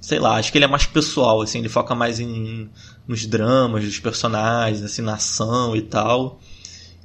sei 0.00 0.18
lá, 0.18 0.36
acho 0.36 0.52
que 0.52 0.58
ele 0.58 0.64
é 0.66 0.68
mais 0.68 0.84
pessoal, 0.84 1.40
assim. 1.40 1.58
Ele 1.60 1.68
foca 1.70 1.94
mais 1.94 2.20
em 2.20 2.68
nos 3.08 3.24
dramas 3.26 3.84
dos 3.84 3.98
personagens, 3.98 4.82
assim, 4.82 5.00
na 5.00 5.14
ação 5.14 5.74
e 5.74 5.80
tal. 5.82 6.38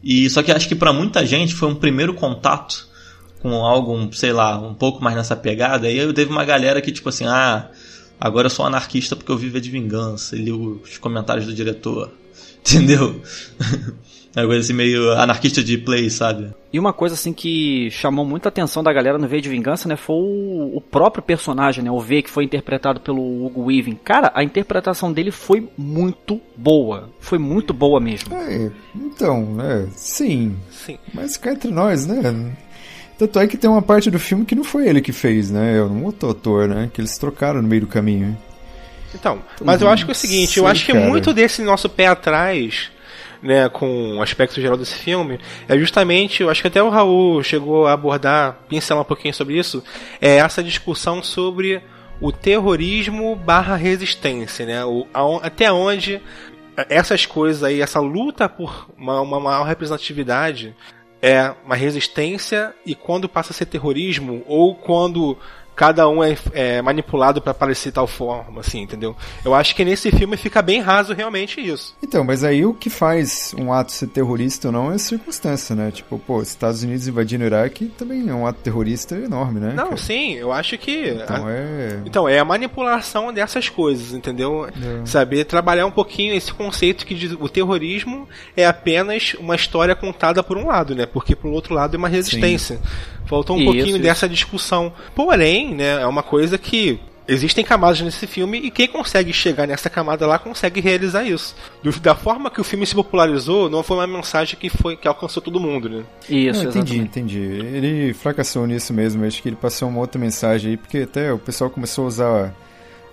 E 0.04 0.30
só 0.30 0.41
que 0.41 0.52
acho 0.52 0.68
que 0.68 0.76
pra 0.76 0.93
muita 0.93 1.26
gente 1.26 1.54
foi 1.54 1.68
um 1.68 1.76
primeiro 1.76 2.14
contato 2.14 2.88
com 3.41 3.54
algo, 3.66 4.10
sei 4.14 4.34
lá, 4.34 4.58
um 4.60 4.74
pouco 4.74 5.04
mais 5.04 5.16
nessa 5.16 5.36
pegada. 5.36 5.89
E 5.89 6.00
aí 6.00 6.14
teve 6.14 6.32
uma 6.32 6.45
galera 6.45 6.82
que, 6.82 6.91
tipo 6.91 7.10
assim, 7.10 7.26
ah, 7.26 7.70
agora 8.20 8.47
eu 8.47 8.50
sou 8.52 8.66
anarquista 8.66 9.16
porque 9.16 9.32
eu 9.32 9.38
vivo 9.38 9.60
de 9.60 9.70
vingança. 9.70 10.36
E 10.36 10.39
li 10.39 10.52
os 10.52 10.97
comentários 10.97 11.45
do 11.45 11.54
diretor. 11.54 12.12
Entendeu? 12.60 13.22
É 14.36 14.41
uma 14.41 14.47
coisa 14.47 14.61
assim 14.61 14.73
meio 14.73 15.11
anarquista 15.13 15.63
de 15.63 15.77
play, 15.77 16.09
sabe? 16.09 16.53
E 16.71 16.80
uma 16.80 16.93
coisa 16.93 17.15
assim 17.15 17.34
que 17.34 17.89
chamou 17.89 18.23
muita 18.23 18.49
atenção 18.49 18.84
da 18.84 18.93
galera 18.93 19.17
no 19.17 19.27
V 19.27 19.41
de 19.41 19.49
Vingança, 19.49 19.89
né, 19.89 19.95
foi 19.95 20.15
o, 20.15 20.77
o 20.77 20.82
próprio 20.82 21.23
personagem, 21.23 21.84
né, 21.84 21.89
o 21.89 21.99
V 21.99 22.21
que 22.21 22.30
foi 22.30 22.43
interpretado 22.43 22.99
pelo 22.99 23.45
Hugo 23.45 23.65
Weaving. 23.65 23.95
Cara, 24.03 24.32
a 24.36 24.43
interpretação 24.43 25.11
dele 25.11 25.32
foi 25.32 25.67
muito 25.75 26.39
boa, 26.55 27.09
foi 27.19 27.39
muito 27.39 27.73
boa 27.73 27.99
mesmo. 27.99 28.36
É, 28.36 28.71
então, 28.95 29.45
né? 29.55 29.88
Sim. 29.95 30.55
Sim. 30.69 30.97
Mas 31.13 31.38
cá 31.38 31.51
entre 31.51 31.71
nós, 31.71 32.05
né? 32.05 32.55
Tanto 33.17 33.39
é 33.39 33.47
que 33.47 33.57
tem 33.57 33.69
uma 33.69 33.82
parte 33.82 34.09
do 34.09 34.17
filme 34.19 34.45
que 34.45 34.55
não 34.55 34.63
foi 34.63 34.88
ele 34.88 35.01
que 35.01 35.11
fez, 35.11 35.51
né? 35.51 35.77
É 35.77 35.84
um 35.84 36.05
outro 36.05 36.30
ator, 36.30 36.69
né? 36.69 36.89
Que 36.93 37.01
eles 37.01 37.17
trocaram 37.17 37.61
no 37.61 37.67
meio 37.67 37.82
do 37.82 37.88
caminho. 37.88 38.38
Então, 39.13 39.39
mas 39.61 39.82
eu 39.82 39.89
acho 39.89 40.05
que 40.05 40.11
é 40.11 40.13
o 40.13 40.15
seguinte, 40.15 40.59
eu 40.59 40.67
acho 40.67 40.86
que 40.86 40.93
cara. 40.93 41.05
muito 41.05 41.34
desse 41.34 41.61
nosso 41.63 41.89
pé 41.89 42.07
atrás, 42.07 42.91
né, 43.41 43.69
com 43.69 44.17
o 44.17 44.21
aspecto 44.21 44.59
geral 44.59 44.77
desse 44.77 44.95
filme, 44.95 45.39
é 45.67 45.77
justamente, 45.77 46.43
eu 46.43 46.49
acho 46.49 46.61
que 46.61 46.67
até 46.67 46.81
o 46.81 46.89
Raul 46.89 47.41
chegou 47.43 47.87
a 47.87 47.93
abordar, 47.93 48.59
pincelar 48.67 49.01
um 49.03 49.07
pouquinho 49.07 49.33
sobre 49.33 49.57
isso, 49.57 49.83
é 50.21 50.37
essa 50.37 50.63
discussão 50.63 51.23
sobre 51.23 51.81
o 52.21 52.31
terrorismo 52.31 53.35
barra 53.35 53.75
resistência, 53.75 54.65
né? 54.65 54.83
O, 54.83 55.07
aon- 55.13 55.39
até 55.41 55.71
onde 55.71 56.21
essas 56.89 57.25
coisas 57.25 57.63
aí, 57.63 57.81
essa 57.81 57.99
luta 57.99 58.47
por 58.47 58.87
uma, 58.97 59.21
uma 59.21 59.39
maior 59.39 59.63
representatividade 59.65 60.75
é 61.21 61.53
uma 61.65 61.75
resistência 61.75 62.73
e 62.85 62.95
quando 62.95 63.27
passa 63.27 63.51
a 63.51 63.55
ser 63.55 63.65
terrorismo 63.65 64.43
ou 64.47 64.73
quando 64.75 65.37
cada 65.80 66.09
um 66.09 66.21
é, 66.21 66.36
é 66.51 66.82
manipulado 66.82 67.41
para 67.41 67.53
parecer 67.53 67.93
tal 67.93 68.05
forma, 68.05 68.59
assim, 68.59 68.82
entendeu? 68.82 69.15
Eu 69.45 69.55
acho 69.55 69.73
que 69.73 69.86
nesse 69.86 70.11
filme 70.11 70.36
fica 70.36 70.61
bem 70.61 70.82
raso 70.82 71.13
realmente 71.13 71.61
isso. 71.61 71.95
Então, 72.03 72.21
mas 72.21 72.43
aí 72.43 72.65
o 72.65 72.73
que 72.73 72.89
faz 72.89 73.55
um 73.57 73.71
ato 73.71 73.93
ser 73.93 74.07
terrorista 74.07 74.67
ou 74.67 74.73
não 74.73 74.91
é 74.91 74.95
a 74.95 74.99
circunstância, 74.99 75.73
né? 75.73 75.89
Tipo, 75.89 76.19
pô, 76.19 76.41
Estados 76.41 76.84
Unidos 76.84 77.07
invadindo 77.07 77.45
o 77.45 77.47
Iraque 77.47 77.86
também 77.97 78.27
é 78.27 78.34
um 78.34 78.45
ato 78.45 78.59
terrorista 78.59 79.15
enorme, 79.15 79.61
né? 79.61 79.71
Não, 79.73 79.86
cara? 79.86 79.97
sim, 79.97 80.34
eu 80.34 80.51
acho 80.51 80.77
que 80.77 81.11
Então 81.23 81.47
é. 81.49 82.01
Então, 82.05 82.27
é 82.27 82.39
a 82.39 82.43
manipulação 82.45 83.32
dessas 83.32 83.69
coisas, 83.69 84.11
entendeu? 84.13 84.67
É. 84.67 85.05
Saber 85.05 85.45
trabalhar 85.45 85.86
um 85.86 85.91
pouquinho 85.91 86.34
esse 86.34 86.53
conceito 86.53 87.05
que 87.05 87.15
diz- 87.15 87.38
o 87.39 87.47
terrorismo 87.47 88.27
é 88.57 88.65
apenas 88.67 89.34
uma 89.39 89.55
história 89.55 89.95
contada 89.95 90.43
por 90.43 90.57
um 90.57 90.67
lado, 90.67 90.93
né? 90.93 91.05
Porque 91.05 91.38
por 91.38 91.49
outro 91.51 91.73
lado 91.73 91.95
é 91.95 91.97
uma 91.97 92.09
resistência. 92.09 92.82
Faltou 93.25 93.55
um 93.55 93.59
Isso, 93.59 93.65
pouquinho 93.71 93.95
isso. 93.97 93.99
dessa 93.99 94.27
discussão. 94.27 94.91
Porém, 95.13 95.68
né, 95.74 96.01
é 96.01 96.05
uma 96.07 96.24
coisa 96.24 96.57
que 96.57 96.99
existem 97.28 97.63
camadas 97.63 98.01
nesse 98.01 98.26
filme 98.26 98.57
e 98.57 98.72
quem 98.72 98.88
consegue 98.88 99.32
chegar 99.32 99.67
nessa 99.67 99.88
camada 99.88 100.26
lá 100.26 100.39
consegue 100.39 100.82
realizar 100.82 101.24
isso. 101.24 101.55
Do- 101.84 101.91
da 101.99 102.15
forma 102.15 102.49
que 102.49 102.59
o 102.59 102.63
filme 102.63 102.86
se 102.88 102.95
popularizou, 102.95 103.70
não 103.70 103.84
foi 103.84 103.97
uma 103.97 104.07
mensagem 104.07 104.57
que 104.59 104.67
foi 104.67 104.97
que 104.97 105.07
alcançou 105.07 105.41
todo 105.43 105.59
mundo, 105.59 105.88
né? 105.88 106.03
Isso, 106.28 106.63
Não, 106.63 106.70
entendi, 106.72 106.97
entendi. 106.97 107.38
Ele 107.39 108.13
fracassou 108.15 108.65
nisso 108.65 108.91
mesmo. 108.93 109.24
Acho 109.26 109.43
que 109.43 109.49
ele 109.49 109.55
passou 109.55 109.89
uma 109.89 109.99
outra 109.99 110.20
mensagem 110.20 110.72
aí, 110.72 110.78
porque 110.78 110.99
até 110.99 111.32
o 111.32 111.38
pessoal 111.38 111.70
começou 111.70 112.05
a 112.05 112.07
usar 112.07 112.55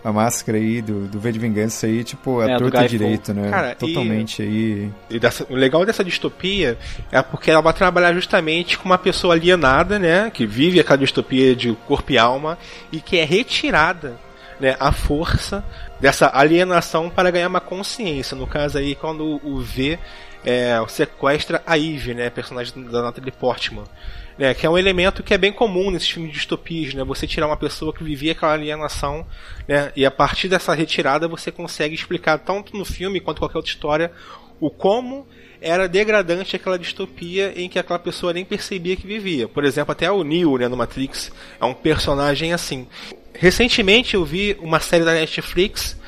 a, 0.07 0.11
a 0.11 0.12
máscara 0.12 0.59
aí 0.59 0.80
do, 0.82 1.07
do 1.07 1.18
V 1.18 1.32
de 1.32 1.38
Vingança 1.38 1.86
aí, 1.86 2.04
tipo, 2.04 2.40
a 2.40 2.50
É, 2.50 2.57
do 2.57 2.70
torta 2.70 2.88
direito, 2.88 3.34
né? 3.34 3.50
Cara, 3.50 3.72
e- 3.72 3.74
Totalmente 3.74 4.42
aí. 4.42 4.90
E 5.11 5.18
dessa- 5.18 5.46
o 5.50 5.54
legal 5.54 5.84
dessa 5.84 6.04
distopia 6.04 6.76
é 7.11 7.22
porque 7.22 7.50
ela 7.50 7.61
vai 7.62 7.72
trabalhar 7.72 8.12
justamente 8.12 8.78
com 8.78 8.84
uma 8.86 8.98
pessoa 8.98 9.34
alienada, 9.34 9.98
né? 9.98 10.30
Que 10.32 10.46
vive 10.46 10.80
aquela 10.80 10.98
distopia 10.98 11.54
de 11.54 11.72
corpo 11.86 12.12
e 12.12 12.18
alma 12.18 12.59
e 12.92 13.00
que 13.00 13.18
é 13.18 13.24
retirada, 13.24 14.16
né? 14.61 14.76
A 14.80 14.92
força 14.92 15.64
dessa 16.00 16.30
alienação 16.34 17.09
para 17.11 17.30
ganhar 17.30 17.48
uma 17.48 17.61
consciência. 17.61 18.36
No 18.36 18.46
caso 18.46 18.78
aí, 18.78 18.94
quando 18.94 19.40
o 19.42 19.61
V 19.61 19.98
é, 20.44 20.76
sequestra 20.88 21.61
a 21.66 21.76
Eve, 21.78 22.14
né? 22.14 22.30
Personagem 22.30 22.72
da 22.84 23.02
Natalie 23.02 23.32
Portman. 23.32 23.84
Né, 24.39 24.53
que 24.53 24.66
é 24.66 24.70
um 24.70 24.76
elemento 24.76 25.22
que 25.22 25.32
é 25.32 25.39
bem 25.39 25.51
comum 25.51 25.91
nesses 25.91 26.11
filmes 26.11 26.30
de 26.30 26.37
distopias, 26.37 26.93
né? 26.93 27.03
Você 27.05 27.26
tirar 27.26 27.47
uma 27.47 27.57
pessoa 27.57 27.91
que 27.91 28.05
vivia 28.05 28.32
aquela 28.32 28.53
alienação, 28.53 29.26
né? 29.66 29.91
E 29.97 30.05
a 30.05 30.11
partir 30.11 30.47
dessa 30.47 30.74
retirada 30.74 31.26
você 31.26 31.51
consegue 31.51 31.95
explicar 31.95 32.39
tanto 32.41 32.76
no 32.76 32.84
filme 32.84 33.18
quanto 33.18 33.39
qualquer 33.39 33.57
outra 33.57 33.72
história 33.72 34.12
o 34.61 34.70
como 34.70 35.26
era 35.61 35.89
degradante 35.89 36.57
aquela 36.57 36.78
distopia 36.78 37.53
em 37.57 37.68
que 37.68 37.78
aquela 37.78 37.99
pessoa 37.99 38.32
nem 38.32 38.45
percebia 38.45 38.97
que 38.97 39.07
vivia. 39.07 39.49
Por 39.49 39.64
exemplo, 39.64 39.93
até 39.93 40.11
o 40.11 40.22
Neo, 40.22 40.59
né, 40.59 40.68
no 40.68 40.76
Matrix, 40.76 41.32
é 41.61 41.64
um 41.64 41.74
personagem 41.74 42.53
assim. 42.53 42.87
Recentemente 43.32 44.14
eu 44.14 44.24
vi 44.24 44.57
uma 44.61 44.80
série 44.80 45.05
da 45.05 45.12
Netflix, 45.12 45.99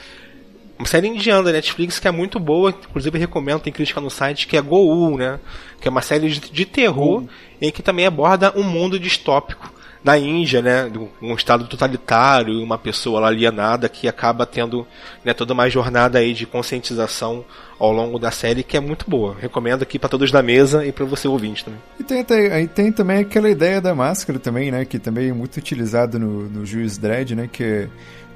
uma 0.79 0.87
série 0.87 1.09
indiana 1.09 1.43
da 1.43 1.53
Netflix 1.53 1.99
que 1.99 2.07
é 2.07 2.11
muito 2.11 2.39
boa, 2.39 2.70
inclusive 2.70 3.18
recomendo, 3.18 3.61
tem 3.61 3.72
crítica 3.72 4.01
no 4.01 4.11
site, 4.11 4.47
que 4.47 4.57
é 4.57 4.61
Goul, 4.61 5.18
né? 5.18 5.41
Que 5.81 5.89
é 5.89 5.91
uma 5.91 6.03
série 6.03 6.31
de, 6.31 6.41
de 6.41 6.64
terror 6.64 7.24
em 7.61 7.70
que 7.72 7.83
também 7.83 8.07
aborda 8.07 8.53
um 8.57 8.62
mundo 8.62 8.99
distópico 8.99 9.72
da 10.03 10.16
Índia, 10.16 10.62
né, 10.62 10.91
um 11.20 11.35
estado 11.35 11.66
totalitário, 11.66 12.62
uma 12.62 12.79
pessoa 12.79 13.20
lá 13.20 13.29
alienada 13.29 13.89
que 13.89 14.07
acaba 14.07 14.47
tendo 14.47 14.87
né, 15.24 15.35
toda 15.35 15.53
uma 15.53 15.68
jornada 15.68 16.18
aí 16.18 16.33
de 16.33 16.47
conscientização 16.47 17.45
ao 17.79 17.93
longo 17.93 18.18
da 18.18 18.31
série 18.31 18.62
que 18.62 18.76
é 18.76 18.81
muito 18.81 19.09
boa. 19.09 19.37
Recomendo 19.39 19.83
aqui 19.83 19.99
para 19.99 20.09
todos 20.09 20.31
da 20.31 20.43
mesa 20.43 20.87
e 20.87 20.93
para 20.93 21.05
você 21.05 21.26
ouvinte 21.29 21.64
também. 21.64 21.81
E 21.99 22.05
tem, 22.05 22.20
até, 22.20 22.66
tem 22.68 22.93
também 22.93 23.18
aquela 23.18 23.51
ideia 23.51 23.81
da 23.81 23.95
máscara 23.95 24.39
também, 24.39 24.70
né, 24.70 24.85
que 24.85 24.99
também 24.99 25.31
é 25.31 25.33
muito 25.33 25.57
utilizado 25.57 26.18
no, 26.18 26.49
no 26.49 26.64
Juiz 26.64 26.97
Dredd, 26.97 27.35
né, 27.35 27.49
que 27.51 27.64
é 27.64 27.89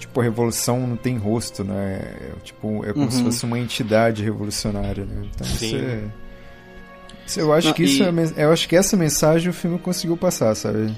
tipo, 0.02 0.20
a 0.20 0.22
revolução 0.22 0.86
não 0.86 0.96
tem 0.96 1.16
rosto, 1.16 1.62
né? 1.62 2.00
É, 2.02 2.32
tipo, 2.42 2.84
é 2.84 2.92
como 2.92 3.04
uhum. 3.04 3.10
se 3.10 3.22
fosse 3.22 3.44
uma 3.44 3.58
entidade 3.58 4.22
revolucionária, 4.22 5.04
né? 5.04 5.28
Então, 5.32 5.46
Sim. 5.46 6.10
Você, 7.24 7.40
eu 7.40 7.52
acho 7.52 7.68
não, 7.68 7.74
que 7.74 7.84
isso, 7.84 8.02
e... 8.02 8.06
é, 8.36 8.44
eu 8.44 8.52
acho 8.52 8.68
que 8.68 8.74
essa 8.74 8.96
mensagem 8.96 9.48
o 9.48 9.52
filme 9.52 9.78
conseguiu 9.78 10.16
passar, 10.16 10.54
sabe? 10.56 10.92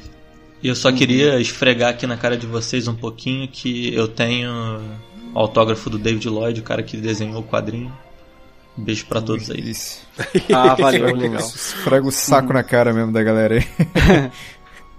E 0.62 0.68
eu 0.68 0.74
só 0.74 0.88
uhum. 0.88 0.96
queria 0.96 1.38
esfregar 1.38 1.90
aqui 1.90 2.06
na 2.06 2.16
cara 2.16 2.36
de 2.36 2.46
vocês 2.46 2.88
um 2.88 2.94
pouquinho 2.94 3.46
que 3.46 3.94
eu 3.94 4.08
tenho 4.08 4.50
o 5.34 5.38
autógrafo 5.38 5.90
do 5.90 5.98
David 5.98 6.26
Lloyd, 6.28 6.60
o 6.60 6.62
cara 6.64 6.82
que 6.82 6.96
desenhou 6.96 7.40
o 7.40 7.44
quadrinho. 7.44 7.92
Beijo 8.76 9.06
pra 9.06 9.20
todos 9.20 9.50
aí. 9.50 9.70
Isso. 9.70 10.00
ah, 10.52 10.74
valeu, 10.74 11.12
legal. 11.14 11.40
Esfrega 11.40 12.06
o 12.06 12.10
saco 12.10 12.48
uhum. 12.48 12.54
na 12.54 12.62
cara 12.64 12.92
mesmo 12.92 13.12
da 13.12 13.22
galera 13.22 13.56
aí. 13.56 14.30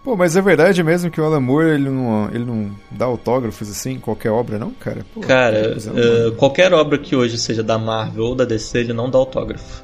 Pô, 0.06 0.16
mas 0.16 0.38
é 0.38 0.42
verdade 0.42 0.84
mesmo 0.84 1.10
que 1.10 1.20
o 1.20 1.26
Alan 1.26 1.40
Moore 1.40 1.70
ele 1.70 1.90
não, 1.90 2.30
ele 2.30 2.46
não 2.46 2.70
dá 2.92 3.06
autógrafos 3.06 3.68
assim 3.72 3.94
em 3.94 4.00
qualquer 4.00 4.30
obra, 4.30 4.60
não, 4.60 4.70
cara? 4.70 5.04
Pô, 5.12 5.20
cara, 5.22 5.76
uh, 5.76 6.32
qualquer 6.34 6.72
obra 6.76 7.00
que 7.00 7.16
hoje 7.16 7.40
seja 7.40 7.64
da 7.64 7.80
Marvel 7.80 8.26
ou 8.26 8.36
da 8.36 8.46
DC, 8.46 8.78
ele 8.78 8.94
não 8.94 9.10
dá 9.10 9.18
autógrafo. 9.18 9.84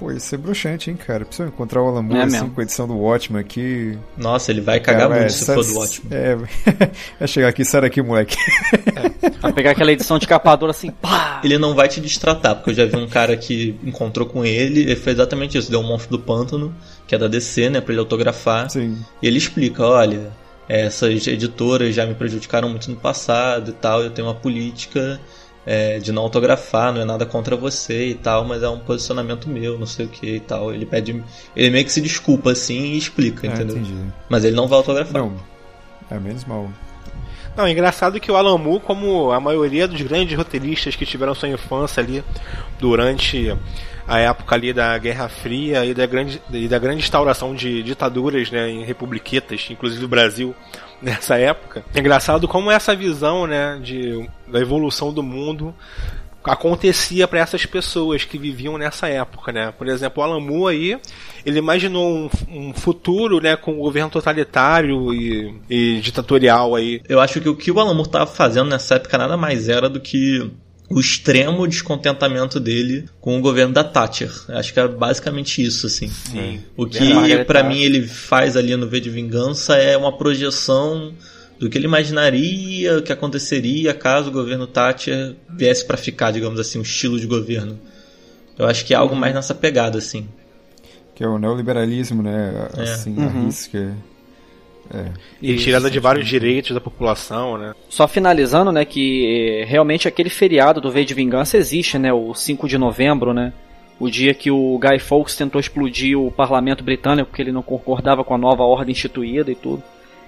Pô, 0.00 0.10
isso 0.10 0.34
é 0.34 0.38
bruxante, 0.38 0.90
hein, 0.90 0.96
cara? 0.96 1.24
Precisa 1.24 1.48
encontrar 1.48 1.80
o 1.80 1.86
Alan 1.86 2.02
Moore 2.02 2.22
é 2.22 2.24
assim, 2.24 2.48
com 2.48 2.60
a 2.60 2.64
edição 2.64 2.88
do 2.88 2.96
Watchmen 2.96 3.40
aqui. 3.40 3.96
Nossa, 4.16 4.50
ele 4.50 4.60
vai 4.60 4.80
cagar 4.80 5.08
cara, 5.08 5.20
muito 5.20 5.26
é, 5.26 5.28
se 5.28 5.46
for 5.46 5.64
do 5.64 5.78
Watchmen. 5.78 6.12
É, 6.12 6.36
vai 7.20 7.28
chegar 7.28 7.46
aqui, 7.46 7.64
sai 7.64 7.82
daqui, 7.82 8.02
moleque. 8.02 8.36
É. 8.74 9.30
Vai 9.38 9.52
pegar 9.52 9.70
aquela 9.70 9.92
edição 9.92 10.18
de 10.18 10.26
capador 10.26 10.70
assim, 10.70 10.90
pá! 10.90 11.40
Ele 11.44 11.56
não 11.56 11.72
vai 11.76 11.86
te 11.86 12.00
distratar, 12.00 12.56
porque 12.56 12.70
eu 12.70 12.74
já 12.74 12.84
vi 12.84 12.96
um 12.96 13.06
cara 13.06 13.36
que 13.36 13.78
encontrou 13.84 14.26
com 14.26 14.44
ele 14.44 14.90
e 14.90 14.96
fez 14.96 15.18
exatamente 15.18 15.56
isso. 15.56 15.70
Deu 15.70 15.78
um 15.78 15.86
monstro 15.86 16.10
do 16.10 16.18
pântano, 16.18 16.74
que 17.12 17.16
é 17.16 17.18
da 17.18 17.28
DC, 17.28 17.68
né, 17.68 17.82
pra 17.82 17.92
ele 17.92 18.00
autografar. 18.00 18.70
Sim. 18.70 18.96
E 19.20 19.26
ele 19.26 19.36
explica, 19.36 19.84
olha, 19.84 20.32
essas 20.66 21.26
editoras 21.26 21.94
já 21.94 22.06
me 22.06 22.14
prejudicaram 22.14 22.70
muito 22.70 22.90
no 22.90 22.96
passado 22.96 23.70
e 23.70 23.74
tal, 23.74 24.02
eu 24.02 24.08
tenho 24.08 24.28
uma 24.28 24.34
política 24.34 25.20
é, 25.66 25.98
de 25.98 26.10
não 26.10 26.22
autografar, 26.22 26.90
não 26.90 27.02
é 27.02 27.04
nada 27.04 27.26
contra 27.26 27.54
você 27.54 28.06
e 28.06 28.14
tal, 28.14 28.46
mas 28.46 28.62
é 28.62 28.68
um 28.70 28.78
posicionamento 28.78 29.46
meu, 29.46 29.78
não 29.78 29.84
sei 29.84 30.06
o 30.06 30.08
que 30.08 30.36
e 30.36 30.40
tal. 30.40 30.72
Ele 30.72 30.86
pede. 30.86 31.22
Ele 31.54 31.68
meio 31.68 31.84
que 31.84 31.92
se 31.92 32.00
desculpa 32.00 32.52
assim 32.52 32.80
e 32.80 32.96
explica, 32.96 33.46
é, 33.46 33.50
entendeu? 33.50 33.76
Entendi. 33.76 33.94
Mas 34.30 34.42
ele 34.42 34.56
não 34.56 34.66
vai 34.66 34.78
autografar. 34.78 35.20
Não, 35.20 35.34
é 36.10 36.18
menos 36.18 36.46
mal. 36.46 36.70
Não, 37.54 37.66
é 37.66 37.72
engraçado 37.72 38.18
que 38.18 38.32
o 38.32 38.36
Alan 38.36 38.56
Moore, 38.56 38.80
como 38.80 39.30
a 39.32 39.38
maioria 39.38 39.86
dos 39.86 40.00
grandes 40.00 40.34
roteiristas 40.34 40.96
que 40.96 41.04
tiveram 41.04 41.34
sua 41.34 41.50
infância 41.50 42.02
ali 42.02 42.24
durante 42.80 43.54
a 44.06 44.18
época 44.18 44.54
ali 44.54 44.72
da 44.72 44.96
Guerra 44.98 45.28
Fria 45.28 45.84
e 45.84 45.94
da 45.94 46.06
grande, 46.06 46.42
e 46.52 46.68
da 46.68 46.78
grande 46.78 47.02
instauração 47.02 47.54
de 47.54 47.82
ditaduras 47.82 48.50
né, 48.50 48.68
em 48.68 48.84
republiquetas, 48.84 49.68
inclusive 49.70 50.04
o 50.04 50.08
Brasil, 50.08 50.54
nessa 51.00 51.38
época. 51.38 51.84
É 51.94 52.00
engraçado 52.00 52.46
como 52.46 52.70
essa 52.70 52.94
visão 52.94 53.46
né, 53.46 53.78
de, 53.82 54.28
da 54.48 54.60
evolução 54.60 55.12
do 55.12 55.22
mundo 55.22 55.74
acontecia 56.44 57.28
para 57.28 57.38
essas 57.38 57.64
pessoas 57.66 58.24
que 58.24 58.36
viviam 58.36 58.76
nessa 58.76 59.08
época, 59.08 59.52
né? 59.52 59.72
Por 59.78 59.86
exemplo, 59.86 60.24
o 60.24 60.40
Moore 60.40 60.74
aí, 60.74 61.00
ele 61.46 61.58
imaginou 61.58 62.04
um, 62.08 62.30
um 62.48 62.74
futuro, 62.74 63.40
né, 63.40 63.54
com 63.54 63.74
um 63.74 63.78
governo 63.78 64.10
totalitário 64.10 65.14
e, 65.14 65.54
e, 65.70 66.00
ditatorial 66.00 66.74
aí. 66.74 67.00
Eu 67.08 67.20
acho 67.20 67.40
que 67.40 67.48
o 67.48 67.56
que 67.56 67.70
o 67.70 67.74
Moore 67.74 68.00
estava 68.02 68.26
fazendo 68.26 68.70
nessa 68.70 68.96
época 68.96 69.18
nada 69.18 69.36
mais 69.36 69.68
era 69.68 69.88
do 69.88 70.00
que 70.00 70.50
o 70.92 71.00
extremo 71.00 71.66
descontentamento 71.66 72.60
dele 72.60 73.08
com 73.20 73.38
o 73.38 73.40
governo 73.40 73.72
da 73.72 73.82
Thatcher. 73.82 74.30
Acho 74.48 74.72
que 74.74 74.80
é 74.80 74.86
basicamente 74.86 75.62
isso, 75.62 75.86
assim. 75.86 76.08
Sim. 76.08 76.60
O 76.76 76.86
que, 76.86 77.44
para 77.44 77.62
mim, 77.62 77.80
ele 77.80 78.06
faz 78.06 78.56
ali 78.56 78.76
no 78.76 78.86
V 78.86 79.00
de 79.00 79.10
Vingança 79.10 79.76
é 79.76 79.96
uma 79.96 80.16
projeção 80.16 81.14
do 81.58 81.70
que 81.70 81.78
ele 81.78 81.86
imaginaria 81.86 83.00
que 83.00 83.12
aconteceria 83.12 83.94
caso 83.94 84.28
o 84.28 84.32
governo 84.32 84.66
Thatcher 84.66 85.34
viesse 85.48 85.84
para 85.84 85.96
ficar, 85.96 86.30
digamos 86.30 86.60
assim, 86.60 86.78
um 86.78 86.82
estilo 86.82 87.18
de 87.18 87.26
governo. 87.26 87.78
Eu 88.58 88.66
acho 88.66 88.84
que 88.84 88.92
é 88.92 88.96
algo 88.96 89.16
mais 89.16 89.34
nessa 89.34 89.54
pegada, 89.54 89.96
assim. 89.96 90.28
Que 91.14 91.24
é 91.24 91.28
o 91.28 91.38
neoliberalismo, 91.38 92.22
né? 92.22 92.68
É. 92.76 92.82
Assim, 92.82 93.16
uhum. 93.16 93.46
risca 93.46 93.96
é. 94.92 95.10
E 95.40 95.56
tirada 95.56 95.90
de 95.90 95.98
vários 95.98 96.28
direitos 96.28 96.72
da 96.72 96.80
população, 96.80 97.56
né? 97.56 97.74
Só 97.88 98.06
finalizando, 98.06 98.70
né, 98.70 98.84
que 98.84 99.62
eh, 99.62 99.64
realmente 99.64 100.06
aquele 100.06 100.28
feriado 100.28 100.82
do 100.82 100.90
V 100.90 101.04
de 101.04 101.14
Vingança 101.14 101.56
existe, 101.56 101.98
né, 101.98 102.12
o 102.12 102.34
5 102.34 102.68
de 102.68 102.76
novembro, 102.76 103.32
né? 103.32 103.54
O 103.98 104.10
dia 104.10 104.34
que 104.34 104.50
o 104.50 104.78
Guy 104.78 104.98
Fawkes 104.98 105.34
tentou 105.34 105.60
explodir 105.60 106.18
o 106.18 106.30
parlamento 106.30 106.84
britânico 106.84 107.30
porque 107.30 107.40
ele 107.40 107.52
não 107.52 107.62
concordava 107.62 108.22
com 108.22 108.34
a 108.34 108.38
nova 108.38 108.64
ordem 108.64 108.92
instituída 108.92 109.50
e 109.50 109.54
tudo. 109.54 109.82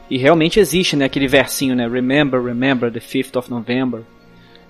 E 0.09 0.17
realmente 0.17 0.59
existe, 0.59 0.97
né, 0.97 1.05
aquele 1.05 1.29
versinho, 1.29 1.75
né, 1.75 1.87
Remember, 1.87 2.43
remember 2.43 2.91
the 2.91 3.01
5th 3.01 3.39
of 3.39 3.51
November. 3.51 4.01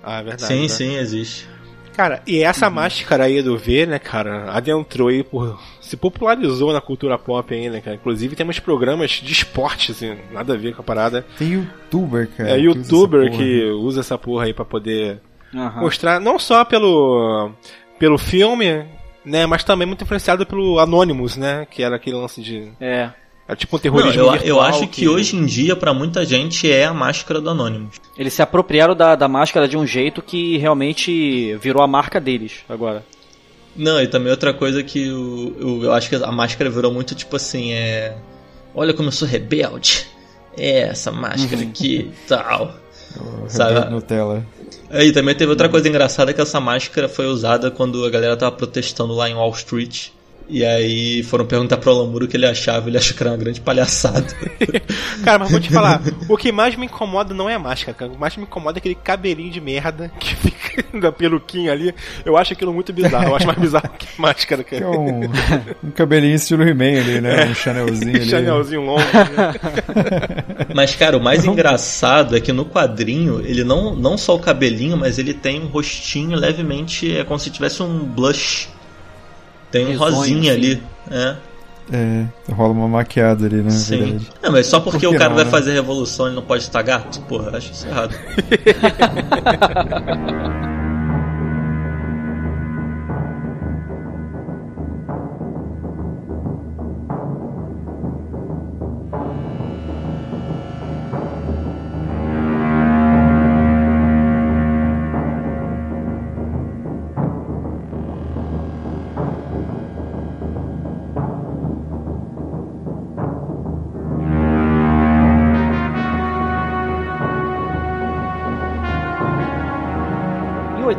Ah, 0.03 0.19
é 0.19 0.23
verdade. 0.23 0.53
Sim, 0.53 0.61
né? 0.63 0.67
sim, 0.67 0.95
existe. 0.97 1.47
Cara, 1.95 2.21
e 2.27 2.43
essa 2.43 2.67
uhum. 2.67 2.73
máscara 2.73 3.23
aí 3.23 3.41
do 3.41 3.57
V, 3.57 3.85
né, 3.85 3.99
cara, 3.99 4.51
adentrou 4.51 5.07
aí 5.07 5.23
por. 5.23 5.57
se 5.79 5.95
popularizou 5.95 6.73
na 6.73 6.81
cultura 6.81 7.17
pop 7.17 7.53
aí, 7.53 7.69
né, 7.69 7.79
cara? 7.79 7.95
Inclusive 7.95 8.35
tem 8.35 8.47
uns 8.47 8.59
programas 8.59 9.11
de 9.11 9.31
esporte, 9.31 9.91
assim, 9.91 10.17
nada 10.31 10.53
a 10.53 10.57
ver 10.57 10.75
com 10.75 10.81
a 10.81 10.85
parada. 10.85 11.25
Tem 11.37 11.53
youtuber, 11.53 12.29
cara. 12.35 12.49
É 12.49 12.59
youtuber 12.59 13.31
que 13.31 13.31
usa 13.31 13.37
essa 13.37 13.37
porra, 13.37 13.71
que 13.71 13.71
usa 13.71 13.99
essa 14.01 14.17
porra 14.17 14.45
aí 14.45 14.53
pra 14.53 14.65
poder 14.65 15.21
uhum. 15.53 15.79
mostrar, 15.79 16.19
não 16.19 16.37
só 16.37 16.65
pelo. 16.65 17.51
pelo 17.97 18.17
filme, 18.17 18.85
né, 19.23 19.45
mas 19.45 19.63
também 19.63 19.87
muito 19.87 20.03
influenciado 20.03 20.45
pelo 20.45 20.79
Anonymous, 20.79 21.37
né? 21.37 21.65
Que 21.69 21.81
era 21.81 21.95
aquele 21.95 22.17
lance 22.17 22.41
de. 22.41 22.71
É. 22.79 23.09
É 23.47 23.55
tipo 23.55 23.75
um 23.75 23.79
terrorismo 23.79 24.23
Não, 24.23 24.35
eu, 24.37 24.41
eu 24.41 24.61
acho 24.61 24.81
que, 24.81 25.01
que, 25.01 25.07
hoje 25.07 25.35
em 25.35 25.45
dia, 25.45 25.75
para 25.75 25.93
muita 25.93 26.25
gente, 26.25 26.71
é 26.71 26.85
a 26.85 26.93
máscara 26.93 27.39
do 27.39 27.49
Anonymous. 27.51 28.01
Eles 28.17 28.33
se 28.33 28.41
apropriaram 28.41 28.95
da, 28.95 29.15
da 29.15 29.27
máscara 29.27 29.67
de 29.67 29.77
um 29.77 29.85
jeito 29.85 30.21
que 30.21 30.57
realmente 30.57 31.55
virou 31.57 31.83
a 31.83 31.87
marca 31.87 32.19
deles 32.19 32.63
agora. 32.67 33.05
Não, 33.75 34.01
e 34.01 34.07
também 34.07 34.31
outra 34.31 34.53
coisa 34.53 34.81
que 34.81 35.07
eu, 35.07 35.55
eu, 35.59 35.83
eu 35.83 35.93
acho 35.93 36.09
que 36.09 36.15
a 36.15 36.31
máscara 36.31 36.69
virou 36.69 36.91
muito 36.91 37.13
tipo 37.13 37.35
assim, 37.35 37.73
é. 37.73 38.17
Olha 38.73 38.93
como 38.93 39.09
eu 39.09 39.13
sou 39.13 39.27
rebelde. 39.27 40.07
É, 40.57 40.87
essa 40.87 41.11
máscara 41.11 41.61
uhum. 41.61 41.69
aqui 41.69 42.11
tal. 42.27 42.73
Sabe? 43.47 43.91
Nutella. 43.91 44.45
Aí 44.89 45.11
também 45.11 45.35
teve 45.35 45.49
outra 45.49 45.69
coisa 45.69 45.87
engraçada 45.87 46.33
que 46.33 46.41
essa 46.41 46.59
máscara 46.59 47.07
foi 47.07 47.27
usada 47.27 47.69
quando 47.69 48.05
a 48.05 48.09
galera 48.09 48.37
tava 48.37 48.55
protestando 48.55 49.13
lá 49.13 49.29
em 49.29 49.33
Wall 49.33 49.51
Street 49.51 50.09
e 50.47 50.63
aí 50.63 51.23
foram 51.23 51.45
perguntar 51.45 51.77
pro 51.77 51.91
Alamuro 51.91 52.25
o 52.25 52.27
que 52.27 52.37
ele 52.37 52.45
achava, 52.45 52.87
ele 52.89 52.97
achou 52.97 53.15
que 53.15 53.23
era 53.23 53.31
uma 53.31 53.37
grande 53.37 53.61
palhaçada. 53.61 54.25
cara, 55.23 55.39
mas 55.39 55.51
vou 55.51 55.59
te 55.59 55.71
falar, 55.71 56.01
o 56.29 56.37
que 56.37 56.51
mais 56.51 56.75
me 56.75 56.85
incomoda 56.85 57.33
não 57.33 57.49
é 57.49 57.55
a 57.55 57.59
máscara, 57.59 57.97
cara. 57.97 58.11
O 58.11 58.19
mais 58.19 58.35
me 58.37 58.43
incomoda 58.43 58.77
é 58.77 58.79
aquele 58.79 58.95
cabelinho 58.95 59.51
de 59.51 59.59
merda 59.59 60.11
que 60.19 60.35
fica 60.37 60.99
da 60.99 61.11
peluquinha 61.11 61.71
ali. 61.71 61.93
Eu 62.23 62.37
acho 62.37 62.53
aquilo 62.53 62.73
muito 62.73 62.93
bizarro. 62.93 63.29
Eu 63.29 63.35
acho 63.35 63.47
mais 63.47 63.59
bizarro 63.59 63.89
que 63.97 64.07
a 64.17 64.21
máscara, 64.21 64.63
cara. 64.63 64.83
É 64.83 64.87
um, 64.87 65.21
um 65.83 65.91
cabelinho 65.91 66.35
estilo 66.35 66.63
He-Man 66.63 66.99
ali, 66.99 67.21
né? 67.21 67.45
Um 67.45 67.55
chanelzinho 67.55 68.15
ali. 68.15 68.29
chanelzinho 68.29 68.81
longo. 68.81 69.01
Né? 69.01 69.53
Mas, 70.73 70.95
cara, 70.95 71.17
o 71.17 71.23
mais 71.23 71.45
engraçado 71.45 72.35
é 72.35 72.39
que 72.39 72.51
no 72.51 72.65
quadrinho, 72.65 73.41
ele 73.41 73.63
não, 73.63 73.95
não 73.95 74.17
só 74.17 74.35
o 74.35 74.39
cabelinho, 74.39 74.97
mas 74.97 75.17
ele 75.17 75.33
tem 75.33 75.61
um 75.61 75.67
rostinho 75.67 76.37
levemente. 76.37 77.15
É 77.17 77.23
como 77.23 77.39
se 77.39 77.49
tivesse 77.49 77.81
um 77.81 78.05
blush 78.05 78.69
tem 79.75 79.93
um 79.93 79.97
rosinha 79.97 80.53
assim. 80.53 80.61
ali. 80.61 80.81
É. 81.11 81.35
É, 81.91 82.25
rola 82.51 82.71
uma 82.71 82.87
maquiada 82.87 83.45
ali, 83.45 83.61
né? 83.61 83.69
Sim. 83.69 84.25
É, 84.41 84.49
mas 84.49 84.67
só 84.67 84.79
porque 84.79 85.05
Por 85.05 85.15
o 85.15 85.17
cara 85.17 85.29
não, 85.29 85.35
vai 85.35 85.45
né? 85.45 85.51
fazer 85.51 85.73
revolução 85.73 86.27
ele 86.27 86.35
não 86.35 86.41
pode 86.41 86.63
estar 86.63 86.81
gato? 86.81 87.19
Porra, 87.23 87.57
acho 87.57 87.73
isso 87.73 87.85
errado. 87.87 88.15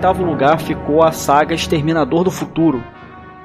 oitavo 0.06 0.24
lugar 0.24 0.60
ficou 0.60 1.02
a 1.02 1.10
saga 1.10 1.52
Exterminador 1.52 2.22
do 2.22 2.30
Futuro, 2.30 2.80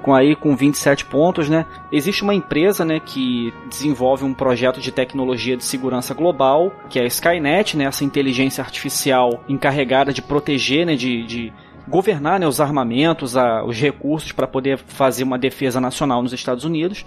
com 0.03 0.13
aí 0.13 0.35
com 0.35 0.55
27 0.55 1.05
pontos, 1.05 1.49
né? 1.49 1.65
Existe 1.91 2.21
uma 2.21 2.35
empresa, 2.35 2.85
né, 2.85 2.99
que 2.99 3.51
desenvolve 3.67 4.23
um 4.23 4.31
projeto 4.31 4.79
de 4.79 4.91
tecnologia 4.91 5.57
de 5.57 5.63
segurança 5.63 6.13
global, 6.13 6.71
que 6.87 6.99
é 6.99 7.01
a 7.01 7.07
Skynet, 7.07 7.75
né, 7.75 7.85
essa 7.85 8.03
inteligência 8.03 8.63
artificial 8.63 9.43
encarregada 9.49 10.13
de 10.13 10.21
proteger, 10.21 10.85
né, 10.85 10.95
de, 10.95 11.23
de 11.23 11.53
governar 11.87 12.39
né, 12.39 12.45
os 12.47 12.61
armamentos, 12.61 13.35
a, 13.35 13.63
os 13.65 13.75
recursos 13.79 14.31
para 14.31 14.45
poder 14.45 14.77
fazer 14.77 15.23
uma 15.23 15.39
defesa 15.39 15.81
nacional 15.81 16.21
nos 16.21 16.31
Estados 16.31 16.63
Unidos, 16.63 17.03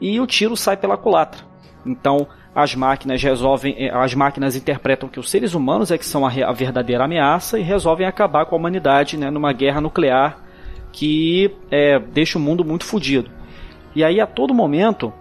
e 0.00 0.18
o 0.18 0.26
tiro 0.26 0.56
sai 0.56 0.76
pela 0.76 0.96
culatra. 0.96 1.44
Então, 1.86 2.26
as 2.56 2.74
máquinas 2.74 3.22
resolvem, 3.22 3.76
eh, 3.78 3.90
as 3.92 4.14
máquinas 4.14 4.56
interpretam 4.56 5.10
que 5.10 5.20
os 5.20 5.28
seres 5.28 5.52
humanos 5.52 5.90
é 5.90 5.98
que 5.98 6.06
são 6.06 6.24
a, 6.24 6.30
a 6.30 6.52
verdadeira 6.52 7.04
ameaça 7.04 7.58
e 7.58 7.62
resolvem 7.62 8.06
acabar 8.06 8.46
com 8.46 8.54
a 8.54 8.58
humanidade 8.58 9.18
né, 9.18 9.30
numa 9.30 9.52
guerra 9.52 9.78
nuclear 9.78 10.38
que 10.90 11.54
é, 11.70 11.98
deixa 11.98 12.38
o 12.38 12.40
mundo 12.40 12.64
muito 12.64 12.86
fodido. 12.86 13.30
E 13.94 14.02
aí 14.02 14.18
a 14.22 14.26
todo 14.26 14.54
momento 14.54 15.12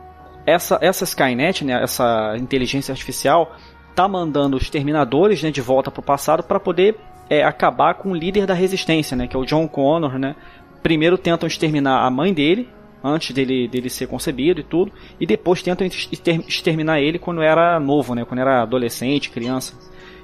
essa 0.46 0.80
essa 0.82 1.04
Skynet, 1.04 1.66
né, 1.66 1.84
essa 1.84 2.38
inteligência 2.38 2.94
artificial, 2.94 3.54
tá 3.94 4.08
mandando 4.08 4.56
os 4.56 4.70
terminadores 4.70 5.44
né, 5.44 5.52
de 5.52 5.60
volta 5.60 5.92
para 5.92 6.00
o 6.00 6.06
passado 6.06 6.42
para 6.42 6.58
poder 6.58 6.96
é, 7.30 7.44
acabar 7.44 7.96
com 7.96 8.12
o 8.12 8.16
líder 8.16 8.46
da 8.46 8.54
resistência, 8.54 9.18
né, 9.18 9.28
que 9.28 9.36
é 9.36 9.40
o 9.40 9.46
John 9.46 9.68
Connor, 9.68 10.18
né. 10.18 10.38
Primeiro 10.82 11.18
tentam 11.18 11.48
exterminar 11.48 12.06
a 12.06 12.10
mãe 12.10 12.34
dele, 12.34 12.70
antes 13.06 13.32
dele, 13.34 13.68
dele 13.68 13.90
ser 13.90 14.08
concebido 14.08 14.62
e 14.62 14.64
tudo, 14.64 14.92
e 15.20 15.26
depois 15.26 15.62
tentam 15.62 15.86
exterminar 15.86 17.00
ele 17.00 17.20
quando 17.20 17.42
era 17.42 17.80
novo, 17.80 18.16
né, 18.16 18.26
quando 18.26 18.40
era 18.40 18.64
adolescente, 18.64 19.30
criança. 19.30 19.74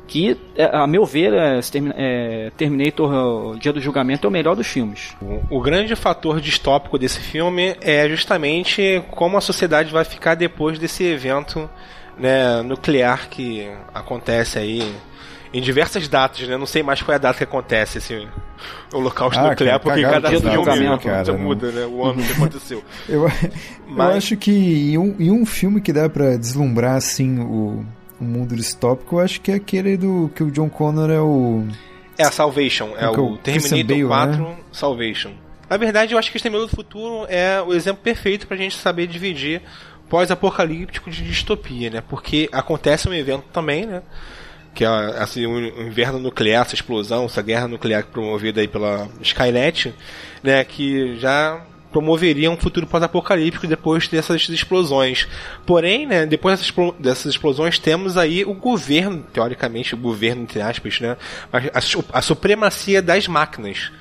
Que, 0.07 0.36
é, 0.57 0.65
a 0.65 0.86
meu 0.86 1.05
ver, 1.05 1.32
é, 1.34 1.59
é, 1.95 2.51
Terminator 2.57 3.57
Dia 3.57 3.71
do 3.71 3.79
Julgamento 3.79 4.27
é 4.27 4.29
o 4.29 4.32
melhor 4.32 4.55
dos 4.55 4.67
filmes. 4.67 5.15
O 5.49 5.61
grande 5.61 5.95
fator 5.95 6.41
distópico 6.41 6.99
desse 6.99 7.21
filme 7.21 7.77
é 7.79 8.09
justamente 8.09 9.01
como 9.11 9.38
a 9.38 9.41
sociedade 9.41 9.89
vai 9.93 10.03
ficar 10.03 10.36
depois 10.36 10.77
desse 10.77 11.05
evento 11.05 11.69
né, 12.17 12.61
nuclear 12.61 13.29
que 13.29 13.69
acontece 13.93 14.59
aí 14.59 14.93
em 15.53 15.61
diversas 15.61 16.07
datas, 16.07 16.47
né? 16.47 16.57
Não 16.57 16.65
sei 16.65 16.81
mais 16.81 17.01
qual 17.01 17.13
é 17.13 17.15
a 17.15 17.19
data 17.19 17.37
que 17.37 17.43
acontece 17.43 17.97
esse 17.97 18.27
holocausto 18.93 19.39
ah, 19.39 19.49
nuclear, 19.49 19.79
porque 19.79 20.01
cada 20.01 20.29
filme 20.29 21.01
cara, 21.03 21.33
muda, 21.33 21.71
né? 21.71 21.85
O 21.85 22.05
ano 22.05 22.23
que 22.23 22.31
aconteceu. 22.31 22.83
eu, 23.09 23.29
Mas... 23.87 24.09
eu 24.11 24.17
acho 24.17 24.37
que 24.37 24.51
em 24.93 24.97
um, 24.97 25.15
em 25.19 25.31
um 25.31 25.45
filme 25.45 25.81
que 25.81 25.91
dá 25.91 26.09
para 26.09 26.37
deslumbrar 26.37 26.95
assim 26.95 27.39
o, 27.39 27.85
o 28.19 28.23
mundo 28.23 28.55
distópico, 28.55 29.17
eu 29.17 29.19
acho 29.19 29.41
que 29.41 29.51
é 29.51 29.55
aquele 29.55 29.97
do 29.97 30.31
que 30.33 30.43
o 30.43 30.51
John 30.51 30.69
Connor 30.69 31.09
é 31.09 31.19
o 31.19 31.65
é 32.17 32.23
a 32.23 32.31
Salvation, 32.31 32.89
é, 32.97 33.05
é 33.05 33.09
o, 33.09 33.33
o 33.33 33.37
Terminator 33.37 33.85
Bale, 33.85 34.05
4 34.05 34.41
né? 34.41 34.55
Salvation. 34.71 35.31
Na 35.69 35.77
verdade, 35.77 36.13
eu 36.13 36.19
acho 36.19 36.29
que 36.29 36.37
Exterminador 36.37 36.69
do 36.69 36.75
Futuro 36.75 37.25
é 37.29 37.61
o 37.61 37.73
exemplo 37.73 38.03
perfeito 38.03 38.45
pra 38.45 38.57
gente 38.57 38.77
saber 38.77 39.07
dividir 39.07 39.61
pós-apocalíptico 40.09 41.09
de 41.09 41.23
distopia, 41.23 41.89
né? 41.89 42.03
Porque 42.07 42.49
acontece 42.51 43.07
um 43.07 43.13
evento 43.13 43.45
também, 43.53 43.85
né? 43.85 44.01
Que 44.74 44.86
é 44.86 44.88
assim, 44.88 45.45
o 45.45 45.82
inverno 45.82 46.19
nuclear, 46.19 46.65
essa 46.65 46.76
explosão, 46.76 47.26
essa 47.26 47.41
guerra 47.41 47.67
nuclear 47.67 48.05
promovida 48.05 48.61
aí 48.61 48.67
pela 48.67 49.09
Skynet, 49.22 49.93
né, 50.41 50.63
que 50.63 51.17
já 51.19 51.61
promoveria 51.91 52.49
um 52.49 52.55
futuro 52.55 52.88
pós-apocalíptico 52.88 53.67
depois 53.67 54.07
dessas 54.07 54.47
explosões. 54.47 55.28
Porém, 55.65 56.07
né, 56.07 56.26
depois 56.26 56.72
dessas, 56.99 57.26
explosões 57.26 57.78
temos 57.78 58.17
aí 58.17 58.45
o 58.45 58.53
governo, 58.53 59.26
teoricamente 59.34 59.93
o 59.93 59.97
governo 59.97 60.43
entre 60.43 60.61
aspas, 60.61 61.01
né, 61.01 61.17
a, 61.51 62.17
a 62.17 62.22
supremacia 62.22 63.01
das 63.01 63.28
máquinas 63.28 63.91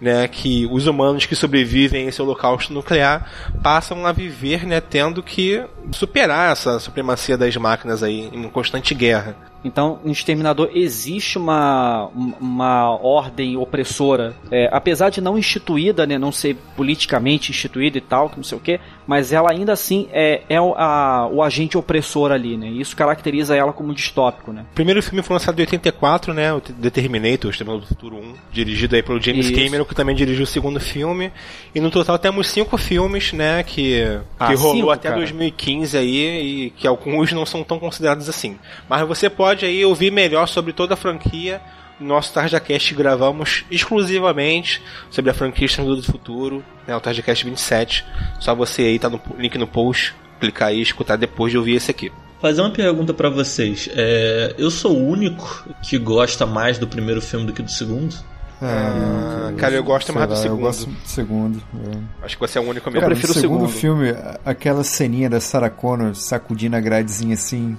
né, 0.00 0.26
que 0.26 0.66
os 0.70 0.86
humanos 0.86 1.26
que 1.26 1.34
sobrevivem 1.36 2.06
a 2.06 2.08
esse 2.08 2.22
holocausto 2.22 2.72
nuclear 2.72 3.30
passam 3.62 4.06
a 4.06 4.12
viver, 4.12 4.66
né, 4.66 4.80
tendo 4.80 5.22
que 5.22 5.62
superar 5.92 6.52
essa 6.52 6.78
supremacia 6.78 7.36
das 7.36 7.54
máquinas 7.56 8.02
aí 8.02 8.30
em 8.32 8.48
constante 8.48 8.94
guerra. 8.94 9.36
Então, 9.64 10.00
no 10.02 10.10
Exterminador 10.10 10.70
existe 10.74 11.36
uma, 11.36 12.06
uma 12.40 12.90
ordem 12.96 13.56
opressora, 13.56 14.34
é, 14.50 14.68
apesar 14.72 15.10
de 15.10 15.20
não 15.20 15.36
instituída, 15.36 16.06
né, 16.06 16.18
não 16.18 16.32
ser 16.32 16.56
politicamente 16.76 17.50
instituída 17.50 17.98
e 17.98 18.00
tal, 18.00 18.30
que 18.30 18.36
não 18.36 18.44
sei 18.44 18.56
o 18.56 18.60
que, 18.60 18.80
mas 19.06 19.32
ela 19.32 19.50
ainda 19.50 19.72
assim 19.72 20.08
é, 20.12 20.42
é 20.48 20.60
o, 20.60 20.74
a, 20.74 21.28
o 21.30 21.42
agente 21.42 21.76
opressor 21.76 22.32
ali, 22.32 22.56
né? 22.56 22.68
Isso 22.68 22.94
caracteriza 22.96 23.56
ela 23.56 23.72
como 23.72 23.92
distópico, 23.92 24.52
né? 24.52 24.64
O 24.70 24.74
primeiro 24.74 25.02
filme 25.02 25.22
foi 25.22 25.34
lançado 25.34 25.58
em 25.58 25.62
84, 25.62 26.32
né? 26.32 26.52
O 26.52 26.60
The 26.60 26.90
Terminator, 26.90 27.48
o 27.48 27.50
Exterminador 27.50 27.80
do 27.80 27.88
Futuro 27.88 28.16
1, 28.16 28.34
dirigido 28.52 28.94
aí 28.94 29.02
pelo 29.02 29.20
James 29.20 29.46
isso. 29.46 29.54
Cameron, 29.54 29.84
que 29.90 29.94
também 29.96 30.14
dirigiu 30.14 30.44
o 30.44 30.46
segundo 30.46 30.78
filme. 30.78 31.32
E 31.74 31.80
no 31.80 31.90
total 31.90 32.16
temos 32.16 32.48
cinco 32.48 32.78
filmes, 32.78 33.32
né? 33.32 33.64
Que, 33.64 34.20
ah, 34.38 34.46
que 34.46 34.54
rolou 34.54 34.76
cinco, 34.76 34.90
até 34.90 35.08
cara. 35.08 35.20
2015 35.20 35.98
aí 35.98 36.66
e 36.66 36.70
que 36.70 36.86
alguns 36.86 37.32
não 37.32 37.44
são 37.44 37.64
tão 37.64 37.78
considerados 37.78 38.28
assim. 38.28 38.56
Mas 38.88 39.06
você 39.06 39.28
pode 39.28 39.66
aí 39.66 39.84
ouvir 39.84 40.12
melhor 40.12 40.46
sobre 40.46 40.72
toda 40.72 40.94
a 40.94 40.96
franquia 40.96 41.60
nosso 41.98 42.32
TarjaCast 42.32 42.94
gravamos 42.94 43.64
exclusivamente 43.70 44.80
sobre 45.10 45.30
a 45.30 45.34
franquia 45.34 45.66
Exterminador 45.66 46.00
do 46.00 46.10
Futuro, 46.10 46.64
né, 46.86 46.96
o 46.96 47.00
TarjaCast 47.00 47.44
27. 47.44 48.06
Só 48.38 48.54
você 48.54 48.82
aí, 48.82 48.98
tá 48.98 49.10
no 49.10 49.20
link 49.36 49.58
no 49.58 49.66
post, 49.66 50.14
clicar 50.40 50.68
aí 50.68 50.78
e 50.78 50.82
escutar 50.82 51.16
depois 51.16 51.52
de 51.52 51.58
ouvir 51.58 51.74
esse 51.74 51.90
aqui. 51.90 52.10
Fazer 52.40 52.62
uma 52.62 52.70
pergunta 52.70 53.12
para 53.12 53.28
vocês. 53.28 53.90
É, 53.92 54.54
eu 54.56 54.70
sou 54.70 54.96
o 54.96 55.06
único 55.06 55.68
que 55.82 55.98
gosta 55.98 56.46
mais 56.46 56.78
do 56.78 56.86
primeiro 56.86 57.20
filme 57.20 57.44
do 57.44 57.52
que 57.52 57.60
do 57.60 57.70
segundo? 57.70 58.16
Ah, 58.62 59.52
cara, 59.56 59.74
eu 59.74 59.82
gosto 59.82 60.12
mais 60.12 60.28
do 60.28 60.36
segundo. 60.36 60.58
Eu 60.58 60.64
gosto 60.64 60.86
do 60.86 61.08
segundo. 61.08 61.62
É. 61.86 62.26
Acho 62.26 62.36
que 62.36 62.40
você 62.40 62.58
é 62.58 62.60
o 62.60 62.64
único 62.64 62.90
mesmo. 62.90 63.04
eu 63.04 63.10
prefiro 63.10 63.32
o 63.32 63.34
segundo. 63.34 63.68
segundo 63.68 63.72
filme, 63.72 64.14
aquela 64.44 64.84
ceninha 64.84 65.30
da 65.30 65.40
Sarah 65.40 65.70
Connor 65.70 66.14
sacudindo 66.14 66.76
a 66.76 66.80
gradezinha 66.80 67.34
assim, 67.34 67.76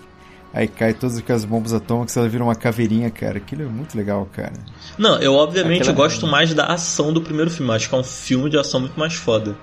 Aí 0.54 0.68
cai 0.68 0.94
todas 0.94 1.18
aquelas 1.18 1.46
bombas 1.46 1.72
atômicas, 1.72 2.18
ela 2.18 2.28
vira 2.28 2.44
uma 2.44 2.56
caveirinha, 2.56 3.10
cara. 3.10 3.38
Aquilo 3.38 3.64
é 3.64 3.66
muito 3.66 3.98
legal, 3.98 4.28
cara. 4.34 4.52
Não, 4.98 5.18
eu 5.20 5.34
obviamente 5.34 5.84
Aquela... 5.84 5.92
eu 5.92 5.96
gosto 5.96 6.28
mais 6.28 6.54
da 6.54 6.66
ação 6.66 7.14
do 7.14 7.22
primeiro 7.22 7.50
filme. 7.50 7.72
Acho 7.72 7.88
que 7.88 7.96
é 7.96 7.98
um 7.98 8.04
filme 8.04 8.50
de 8.50 8.58
ação 8.58 8.82
muito 8.82 9.00
mais 9.00 9.14
foda. 9.14 9.56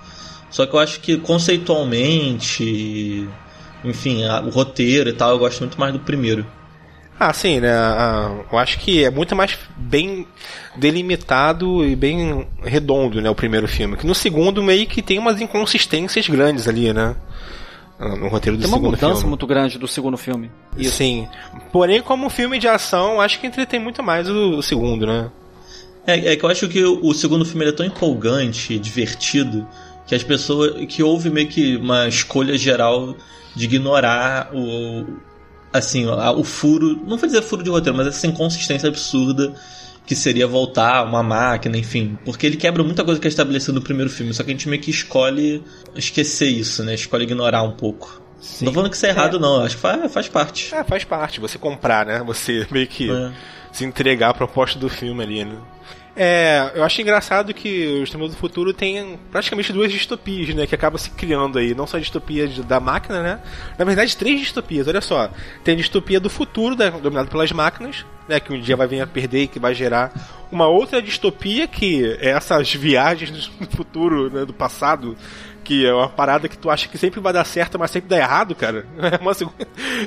Só 0.51 0.65
que 0.65 0.75
eu 0.75 0.81
acho 0.81 1.01
que 1.01 1.19
conceitualmente, 1.19 3.29
enfim, 3.85 4.25
a, 4.25 4.41
o 4.41 4.49
roteiro 4.49 5.11
e 5.11 5.13
tal, 5.13 5.33
eu 5.33 5.39
gosto 5.39 5.61
muito 5.61 5.79
mais 5.79 5.93
do 5.93 6.01
primeiro. 6.01 6.47
Ah, 7.21 7.33
sim, 7.33 7.61
né? 7.61 7.71
Eu 8.51 8.59
acho 8.59 8.79
que 8.79 9.05
é 9.05 9.11
muito 9.11 9.35
mais 9.35 9.59
bem 9.77 10.27
delimitado 10.77 11.85
e 11.85 11.97
bem 11.97 12.47
redondo, 12.63 13.21
né? 13.21 13.29
O 13.29 13.35
primeiro 13.35 13.67
filme. 13.67 13.97
Que 13.97 14.07
no 14.07 14.15
segundo 14.15 14.63
meio 14.63 14.87
que 14.87 15.03
tem 15.03 15.19
umas 15.19 15.41
inconsistências 15.41 16.29
grandes 16.29 16.69
ali, 16.69 16.93
né? 16.93 17.17
no 17.99 18.29
roteiro 18.29 18.57
do 18.57 18.61
Tem 18.61 18.71
segundo 18.71 18.83
filme. 18.83 18.97
Tem 18.97 19.09
uma 19.09 19.15
mudança 19.15 19.27
muito 19.27 19.47
grande 19.47 19.79
do 19.79 19.89
segundo 19.89 20.17
filme. 20.17 20.51
Isso. 20.77 20.97
Sim. 20.97 21.27
Porém, 21.73 22.01
como 22.01 22.31
filme 22.31 22.59
de 22.59 22.69
ação, 22.69 23.21
acho 23.21 23.41
que 23.41 23.47
entretém 23.47 23.81
muito 23.81 24.03
mais 24.03 24.29
o, 24.29 24.59
o 24.59 24.63
segundo, 24.63 25.07
né? 25.07 25.31
É, 26.07 26.33
é, 26.33 26.37
que 26.37 26.45
eu 26.45 26.49
acho 26.49 26.69
que 26.69 26.83
o, 26.83 27.05
o 27.05 27.13
segundo 27.13 27.45
filme 27.45 27.67
é 27.67 27.73
tão 27.73 27.85
empolgante, 27.85 28.79
divertido, 28.79 29.67
que 30.07 30.15
as 30.15 30.23
pessoas. 30.23 30.87
que 30.87 31.03
houve 31.03 31.29
meio 31.29 31.49
que 31.49 31.77
uma 31.77 32.07
escolha 32.09 32.57
geral 32.57 33.17
de 33.55 33.65
ignorar 33.65 34.51
o. 34.55 35.05
assim, 35.73 36.07
o, 36.07 36.39
o 36.39 36.45
furo. 36.45 37.01
Não 37.07 37.17
vou 37.17 37.27
dizer 37.27 37.43
furo 37.43 37.63
de 37.63 37.71
roteiro, 37.71 37.97
mas 37.97 38.07
essa 38.07 38.27
inconsistência 38.27 38.89
absurda 38.89 39.55
que 40.07 40.17
seria 40.17 40.47
voltar 40.47 41.05
uma 41.05 41.23
máquina, 41.23 41.77
enfim. 41.77 42.19
Porque 42.25 42.47
ele 42.47 42.57
quebra 42.57 42.83
muita 42.83 43.05
coisa 43.05 43.21
que 43.21 43.27
é 43.27 43.29
estabelecida 43.29 43.75
no 43.75 43.83
primeiro 43.83 44.11
filme, 44.11 44.33
só 44.33 44.43
que 44.43 44.51
a 44.51 44.55
gente 44.55 44.67
meio 44.67 44.81
que 44.81 44.91
escolhe 44.91 45.63
esquecer 45.95 46.49
isso, 46.49 46.83
né? 46.83 46.95
Escolhe 46.95 47.25
ignorar 47.25 47.63
um 47.63 47.73
pouco. 47.73 48.23
Sim. 48.41 48.65
Não 48.65 48.73
tô 48.73 48.77
falando 48.77 48.91
que 48.91 48.97
isso 48.97 49.05
é 49.05 49.11
errado, 49.11 49.37
é. 49.37 49.41
não. 49.41 49.63
Acho 49.63 49.77
que 49.77 49.83
faz, 49.83 50.13
faz 50.13 50.29
parte. 50.29 50.75
É, 50.75 50.83
faz 50.83 51.05
parte. 51.05 51.41
Você 51.41 51.59
comprar, 51.59 52.07
né? 52.07 52.23
Você 52.25 52.67
meio 52.71 52.87
que 52.87 53.11
é. 53.11 53.33
se 53.71 53.85
entregar 53.85 54.31
a 54.31 54.35
proposta 54.35 54.79
do 54.79 54.89
filme 54.89 55.23
ali, 55.23 55.45
né? 55.45 55.59
É, 56.21 56.73
eu 56.75 56.83
acho 56.83 57.01
engraçado 57.01 57.55
que 57.55 58.01
o 58.01 58.03
Exterminador 58.03 58.35
do 58.35 58.41
Futuro 58.41 58.73
tem 58.73 59.17
praticamente 59.31 59.73
duas 59.73 59.93
distopias, 59.93 60.53
né? 60.53 60.67
Que 60.67 60.75
acabam 60.75 60.99
se 60.99 61.11
criando 61.11 61.61
aí. 61.61 61.77
Não 61.77 61.87
só 61.87 61.97
a 61.97 62.01
distopia 62.01 62.49
da 62.65 62.81
máquina, 62.81 63.23
né? 63.23 63.41
Na 63.79 63.85
verdade, 63.85 64.17
três 64.17 64.41
distopias, 64.41 64.89
olha 64.89 65.01
só. 65.01 65.31
Tem 65.63 65.75
a 65.75 65.77
distopia 65.77 66.19
do 66.19 66.29
futuro, 66.29 66.75
dominado 66.75 67.31
pelas 67.31 67.53
máquinas, 67.53 68.05
né? 68.29 68.41
Que 68.41 68.53
um 68.53 68.61
dia 68.61 68.75
vai 68.75 68.89
vir 68.89 69.01
a 69.01 69.07
perder 69.07 69.45
e 69.45 69.47
que 69.47 69.61
vai 69.61 69.73
gerar 69.75 70.13
uma 70.51 70.67
outra 70.67 71.01
distopia, 71.01 71.69
que 71.69 72.05
é 72.21 72.31
essas 72.31 72.75
viagens 72.75 73.47
do 73.47 73.67
futuro, 73.77 74.29
né, 74.29 74.45
do 74.45 74.53
passado, 74.53 75.17
que 75.63 75.87
é 75.87 75.95
uma 75.95 76.09
parada 76.09 76.49
que 76.49 76.59
tu 76.59 76.69
acha 76.69 76.89
que 76.89 76.99
sempre 76.99 77.21
vai 77.21 77.33
dar 77.33 77.45
certo, 77.45 77.79
mas 77.79 77.93
sempre 77.93 78.09
dá 78.09 78.17
errado, 78.17 78.57
cara. 78.57 78.85
É 79.09 79.21
uma, 79.21 79.33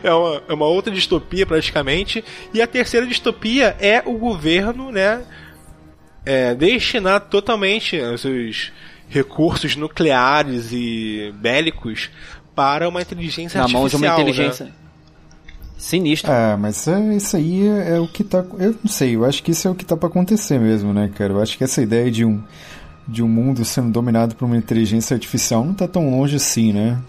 é 0.03 0.13
uma, 0.13 0.43
é 0.49 0.53
uma 0.53 0.65
outra 0.65 0.91
distopia, 0.91 1.45
praticamente. 1.45 2.21
E 2.53 2.61
a 2.61 2.67
terceira 2.67 3.07
distopia 3.07 3.77
é 3.79 4.03
o 4.05 4.17
governo, 4.17 4.91
né? 4.91 5.23
É, 6.25 6.53
destinar 6.55 7.21
totalmente 7.21 7.97
os 7.97 8.21
seus 8.21 8.71
recursos 9.09 9.75
nucleares 9.75 10.71
e 10.71 11.33
bélicos 11.35 12.09
para 12.55 12.87
uma 12.87 13.01
inteligência 13.01 13.57
Na 13.57 13.63
artificial. 13.63 13.81
mão 13.81 13.89
de 13.89 13.95
uma 13.95 14.07
inteligência. 14.07 14.65
Né? 14.65 14.71
Sinistra. 15.77 16.53
Ah, 16.53 16.57
mas 16.57 16.87
é, 16.87 17.15
isso 17.15 17.35
aí 17.35 17.67
é, 17.67 17.95
é, 17.95 17.99
o 17.99 18.07
que 18.07 18.23
tá. 18.23 18.45
Eu 18.59 18.75
não 18.83 18.91
sei, 18.91 19.15
eu 19.15 19.25
acho 19.25 19.41
que 19.41 19.51
isso 19.51 19.67
é 19.67 19.71
o 19.71 19.75
que 19.75 19.83
tá 19.83 19.97
para 19.97 20.07
acontecer 20.07 20.59
mesmo, 20.59 20.93
né, 20.93 21.09
cara? 21.15 21.33
Eu 21.33 21.41
acho 21.41 21.57
que 21.57 21.63
essa 21.63 21.81
ideia 21.81 22.11
de 22.11 22.23
um, 22.23 22.41
de 23.07 23.23
um 23.23 23.27
mundo 23.27 23.65
sendo 23.65 23.91
dominado 23.91 24.35
por 24.35 24.45
uma 24.45 24.55
inteligência 24.55 25.15
artificial 25.15 25.65
não 25.65 25.73
tá 25.73 25.87
tão 25.87 26.11
longe 26.11 26.35
assim, 26.35 26.71
né? 26.71 26.99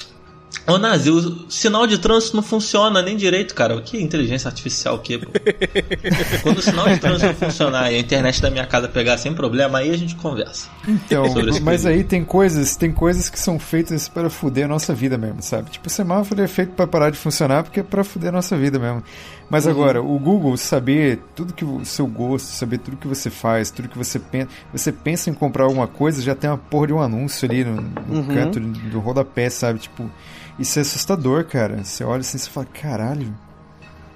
Ô 0.66 0.78
Nazi, 0.78 1.10
o 1.10 1.50
sinal 1.50 1.86
de 1.86 1.98
trânsito 1.98 2.36
não 2.36 2.42
funciona 2.42 3.02
nem 3.02 3.16
direito, 3.16 3.54
cara. 3.54 3.76
O 3.76 3.82
que 3.82 3.96
é 3.96 4.00
inteligência 4.00 4.48
artificial 4.48 4.94
o 4.94 4.98
quê, 5.00 5.18
pô? 5.18 5.26
Quando 6.42 6.58
o 6.58 6.62
sinal 6.62 6.88
de 6.88 6.98
trânsito 6.98 7.26
não 7.26 7.34
funcionar 7.34 7.90
e 7.90 7.96
a 7.96 7.98
internet 7.98 8.40
da 8.40 8.48
minha 8.48 8.66
casa 8.66 8.88
pegar 8.88 9.18
sem 9.18 9.34
problema, 9.34 9.78
aí 9.78 9.90
a 9.90 9.96
gente 9.96 10.14
conversa. 10.14 10.68
Então, 10.86 11.28
Sobre 11.28 11.50
esse 11.50 11.60
mas 11.60 11.84
aí 11.84 12.04
tem 12.04 12.24
coisas, 12.24 12.76
tem 12.76 12.92
coisas 12.92 13.28
que 13.28 13.38
são 13.38 13.58
feitas 13.58 14.08
para 14.08 14.30
fuder 14.30 14.66
a 14.66 14.68
nossa 14.68 14.94
vida 14.94 15.18
mesmo, 15.18 15.42
sabe? 15.42 15.70
Tipo, 15.70 15.88
o 15.88 15.90
semáforo 15.90 16.40
é 16.40 16.46
feito 16.46 16.72
para 16.72 16.86
parar 16.86 17.10
de 17.10 17.18
funcionar 17.18 17.64
porque 17.64 17.80
é 17.80 17.82
para 17.82 18.04
fuder 18.04 18.28
a 18.28 18.32
nossa 18.32 18.56
vida 18.56 18.78
mesmo. 18.78 19.02
Mas 19.50 19.66
agora, 19.66 20.00
o 20.00 20.18
Google 20.18 20.56
saber 20.56 21.18
tudo 21.34 21.52
que 21.52 21.64
o 21.64 21.84
seu 21.84 22.06
gosto, 22.06 22.46
saber 22.46 22.78
tudo 22.78 22.96
que 22.96 23.06
você 23.06 23.28
faz, 23.28 23.70
tudo 23.70 23.86
que 23.86 23.98
você 23.98 24.18
pensa, 24.18 24.48
você 24.72 24.90
pensa 24.90 25.28
em 25.28 25.34
comprar 25.34 25.64
alguma 25.64 25.86
coisa, 25.86 26.22
já 26.22 26.34
tem 26.34 26.48
uma 26.48 26.56
porra 26.56 26.86
de 26.86 26.92
um 26.94 27.02
anúncio 27.02 27.46
ali 27.46 27.62
no, 27.62 27.76
no 27.76 28.34
canto 28.34 28.58
do 28.58 28.98
rodapé, 28.98 29.50
sabe? 29.50 29.80
Tipo, 29.80 30.10
isso 30.58 30.78
é 30.78 30.82
assustador, 30.82 31.44
cara. 31.44 31.82
Você 31.82 32.04
olha 32.04 32.20
assim 32.20 32.36
e 32.36 32.50
fala, 32.50 32.66
caralho. 32.66 33.34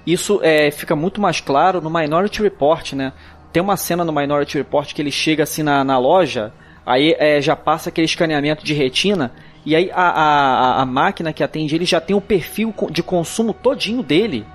Isso 0.05 0.39
é, 0.41 0.71
fica 0.71 0.95
muito 0.95 1.19
mais 1.19 1.41
claro 1.41 1.81
no 1.81 1.89
Minority 1.89 2.41
Report, 2.41 2.93
né? 2.93 3.11
Tem 3.51 3.61
uma 3.61 3.75
cena 3.75 4.05
no 4.05 4.13
Minority 4.13 4.57
Report 4.57 4.93
que 4.93 5.01
ele 5.01 5.11
chega 5.11 5.43
assim 5.43 5.63
na, 5.63 5.83
na 5.83 5.97
loja, 5.97 6.53
aí 6.85 7.15
é, 7.17 7.41
já 7.41 7.55
passa 7.55 7.89
aquele 7.89 8.05
escaneamento 8.05 8.63
de 8.63 8.73
retina, 8.73 9.33
e 9.65 9.75
aí 9.75 9.91
a, 9.91 10.09
a, 10.09 10.81
a 10.81 10.85
máquina 10.85 11.33
que 11.33 11.43
atende 11.43 11.75
ele 11.75 11.83
já 11.83 11.99
tem 11.99 12.15
o 12.15 12.21
perfil 12.21 12.73
de 12.89 13.03
consumo 13.03 13.53
todinho 13.53 14.01
dele. 14.01 14.45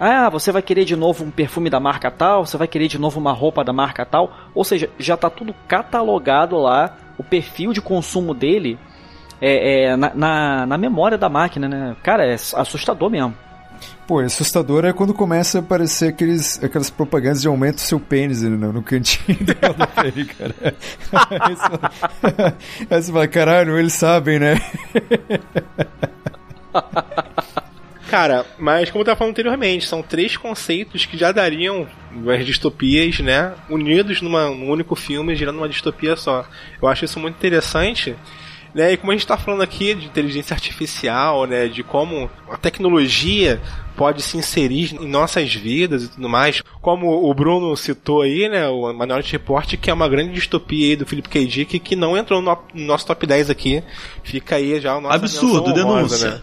Ah, 0.00 0.30
você 0.30 0.50
vai 0.50 0.62
querer 0.62 0.84
de 0.84 0.96
novo 0.96 1.24
um 1.24 1.30
perfume 1.30 1.68
da 1.68 1.78
marca 1.78 2.10
tal, 2.10 2.46
você 2.46 2.56
vai 2.56 2.66
querer 2.66 2.88
de 2.88 2.98
novo 2.98 3.20
uma 3.20 3.32
roupa 3.32 3.62
da 3.62 3.72
marca 3.72 4.04
tal. 4.06 4.32
Ou 4.54 4.64
seja, 4.64 4.88
já 4.98 5.16
tá 5.16 5.28
tudo 5.28 5.54
catalogado 5.68 6.56
lá, 6.56 6.96
o 7.18 7.22
perfil 7.22 7.72
de 7.72 7.80
consumo 7.80 8.32
dele 8.32 8.78
é, 9.42 9.82
é, 9.82 9.96
na, 9.96 10.14
na, 10.14 10.66
na 10.66 10.78
memória 10.78 11.18
da 11.18 11.28
máquina, 11.28 11.68
né? 11.68 11.96
Cara, 12.02 12.24
é 12.24 12.34
assustador 12.34 13.10
mesmo. 13.10 13.34
Pô, 14.06 14.20
é 14.20 14.26
assustador 14.26 14.84
é 14.84 14.92
quando 14.92 15.12
começa 15.12 15.58
a 15.58 15.60
aparecer 15.60 16.10
aqueles, 16.10 16.62
aquelas 16.62 16.88
propagandas 16.90 17.42
de 17.42 17.48
aumento 17.48 17.76
do 17.76 17.80
seu 17.80 17.98
pênis 17.98 18.44
ali 18.44 18.56
no, 18.56 18.82
cantinho 18.82 19.38
rodapé, 19.60 20.12
cara. 20.38 20.76
Aí 21.40 21.56
você 21.56 21.62
fala- 21.62 21.90
Aí 22.90 23.02
você 23.02 23.12
fala, 23.12 23.28
caralho, 23.28 23.78
eles 23.78 23.92
sabem, 23.92 24.38
né? 24.38 24.54
Cara, 28.08 28.44
mas 28.58 28.90
como 28.90 29.00
eu 29.00 29.06
tava 29.06 29.16
falando 29.16 29.32
anteriormente, 29.32 29.86
são 29.86 30.02
três 30.02 30.36
conceitos 30.36 31.06
que 31.06 31.16
já 31.16 31.32
dariam 31.32 31.86
as 32.28 32.44
distopias, 32.44 33.18
né? 33.20 33.54
Unidos 33.70 34.20
numa, 34.20 34.50
num 34.50 34.70
único 34.70 34.94
filme, 34.94 35.34
gerando 35.34 35.56
uma 35.58 35.68
distopia 35.68 36.14
só. 36.14 36.44
Eu 36.80 36.88
acho 36.88 37.04
isso 37.06 37.18
muito 37.18 37.36
interessante. 37.36 38.14
Né? 38.74 38.92
E 38.92 38.96
como 38.96 39.12
a 39.12 39.14
gente 39.14 39.26
tá 39.26 39.36
falando 39.36 39.62
aqui 39.62 39.94
de 39.94 40.06
inteligência 40.06 40.54
artificial, 40.54 41.46
né? 41.46 41.68
De 41.68 41.82
como 41.82 42.30
a 42.50 42.56
tecnologia 42.56 43.60
pode 43.96 44.22
se 44.22 44.36
inserir 44.36 44.94
em 45.00 45.08
nossas 45.08 45.54
vidas 45.54 46.04
e 46.04 46.08
tudo 46.08 46.28
mais. 46.28 46.62
Como 46.80 47.28
o 47.28 47.34
Bruno 47.34 47.76
citou 47.76 48.22
aí, 48.22 48.48
né? 48.48 48.68
O 48.68 48.92
Minority 48.92 49.32
Report, 49.32 49.76
que 49.76 49.90
é 49.90 49.94
uma 49.94 50.08
grande 50.08 50.32
distopia 50.32 50.90
aí 50.90 50.96
do 50.96 51.06
Philip 51.06 51.28
K. 51.28 51.46
Dick, 51.46 51.78
que 51.78 51.96
não 51.96 52.16
entrou 52.16 52.40
no, 52.40 52.58
no 52.74 52.84
nosso 52.84 53.06
top 53.06 53.26
10 53.26 53.50
aqui. 53.50 53.82
Fica 54.22 54.56
aí 54.56 54.80
já 54.80 54.96
o 54.96 55.00
nosso 55.00 55.16
Absurdo, 55.16 55.72
denúncia. 55.72 56.42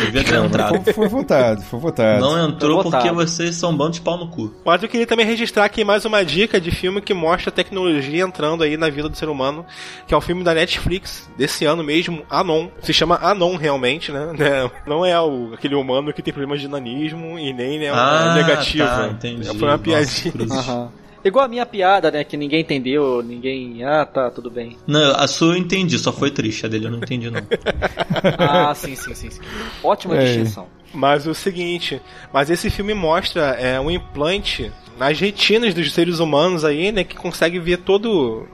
Devia 0.00 0.24
ter 0.24 0.34
entrado. 0.36 0.82
Foi, 0.84 0.92
foi 0.92 1.08
votado, 1.08 1.62
foi 1.62 1.80
votado. 1.80 2.20
Não 2.20 2.48
entrou 2.48 2.82
porque 2.82 3.10
vocês 3.10 3.56
são 3.56 3.76
bando 3.76 3.92
de 3.92 4.00
pau 4.00 4.16
no 4.16 4.28
cu. 4.28 4.54
Mas 4.64 4.82
eu 4.82 4.88
queria 4.88 5.06
também 5.06 5.26
registrar 5.26 5.64
aqui 5.64 5.84
mais 5.84 6.04
uma 6.04 6.24
dica 6.24 6.60
de 6.60 6.70
filme 6.70 7.00
que 7.00 7.12
mostra 7.12 7.50
a 7.50 7.52
tecnologia 7.52 8.22
entrando 8.22 8.62
aí 8.62 8.76
na 8.76 8.88
vida 8.88 9.08
do 9.08 9.16
ser 9.16 9.28
humano, 9.28 9.64
que 10.06 10.14
é 10.14 10.16
o 10.16 10.20
filme 10.20 10.44
da 10.44 10.54
Netflix, 10.54 11.28
desse 11.36 11.64
ano 11.64 11.82
mesmo, 11.82 12.24
Anon. 12.30 12.68
Se 12.80 12.92
chama 12.92 13.16
Anon 13.16 13.56
realmente, 13.56 14.12
né? 14.12 14.32
Né? 14.32 14.70
Não 14.86 15.04
é 15.04 15.20
o, 15.20 15.52
aquele 15.54 15.74
humano 15.74 16.12
que 16.12 16.22
tem 16.22 16.32
problemas 16.32 16.60
de 16.60 16.68
nanismo 16.72 17.38
e 17.38 17.52
nem 17.52 17.78
né, 17.78 17.92
uma 17.92 18.32
Ah, 18.32 18.34
negativa. 18.34 18.88
tá, 18.88 19.08
entendi. 19.08 19.46
Foi 19.58 19.68
uma 19.68 19.76
Nossa, 19.76 19.82
piadinha. 19.82 20.32
Aham. 20.50 20.92
Igual 21.24 21.44
a 21.44 21.48
minha 21.48 21.64
piada, 21.64 22.10
né? 22.10 22.24
Que 22.24 22.36
ninguém 22.36 22.62
entendeu, 22.62 23.22
ninguém. 23.22 23.84
Ah, 23.84 24.04
tá, 24.04 24.28
tudo 24.28 24.50
bem. 24.50 24.76
Não, 24.88 25.14
a 25.14 25.28
sua 25.28 25.54
eu 25.54 25.56
entendi, 25.56 25.96
só 25.96 26.12
foi 26.12 26.32
triste. 26.32 26.66
A 26.66 26.68
dele 26.68 26.86
eu 26.86 26.90
não 26.90 26.98
entendi, 26.98 27.30
não. 27.30 27.40
Ah, 28.38 28.74
sim, 28.74 28.96
sim, 28.96 29.14
sim. 29.14 29.30
sim. 29.30 29.40
Ótima 29.84 30.16
É. 30.16 30.24
distinção. 30.24 30.66
Mas 30.92 31.26
o 31.26 31.34
seguinte, 31.34 32.02
mas 32.32 32.50
esse 32.50 32.68
filme 32.68 32.92
mostra 32.92 33.50
é, 33.58 33.78
um 33.80 33.90
implante 33.90 34.70
nas 34.98 35.18
retinas 35.18 35.74
dos 35.74 35.92
seres 35.92 36.18
humanos 36.18 36.64
aí, 36.64 36.92
né, 36.92 37.04
que 37.04 37.16
consegue 37.16 37.58
ver 37.58 37.78
todo 37.78 38.46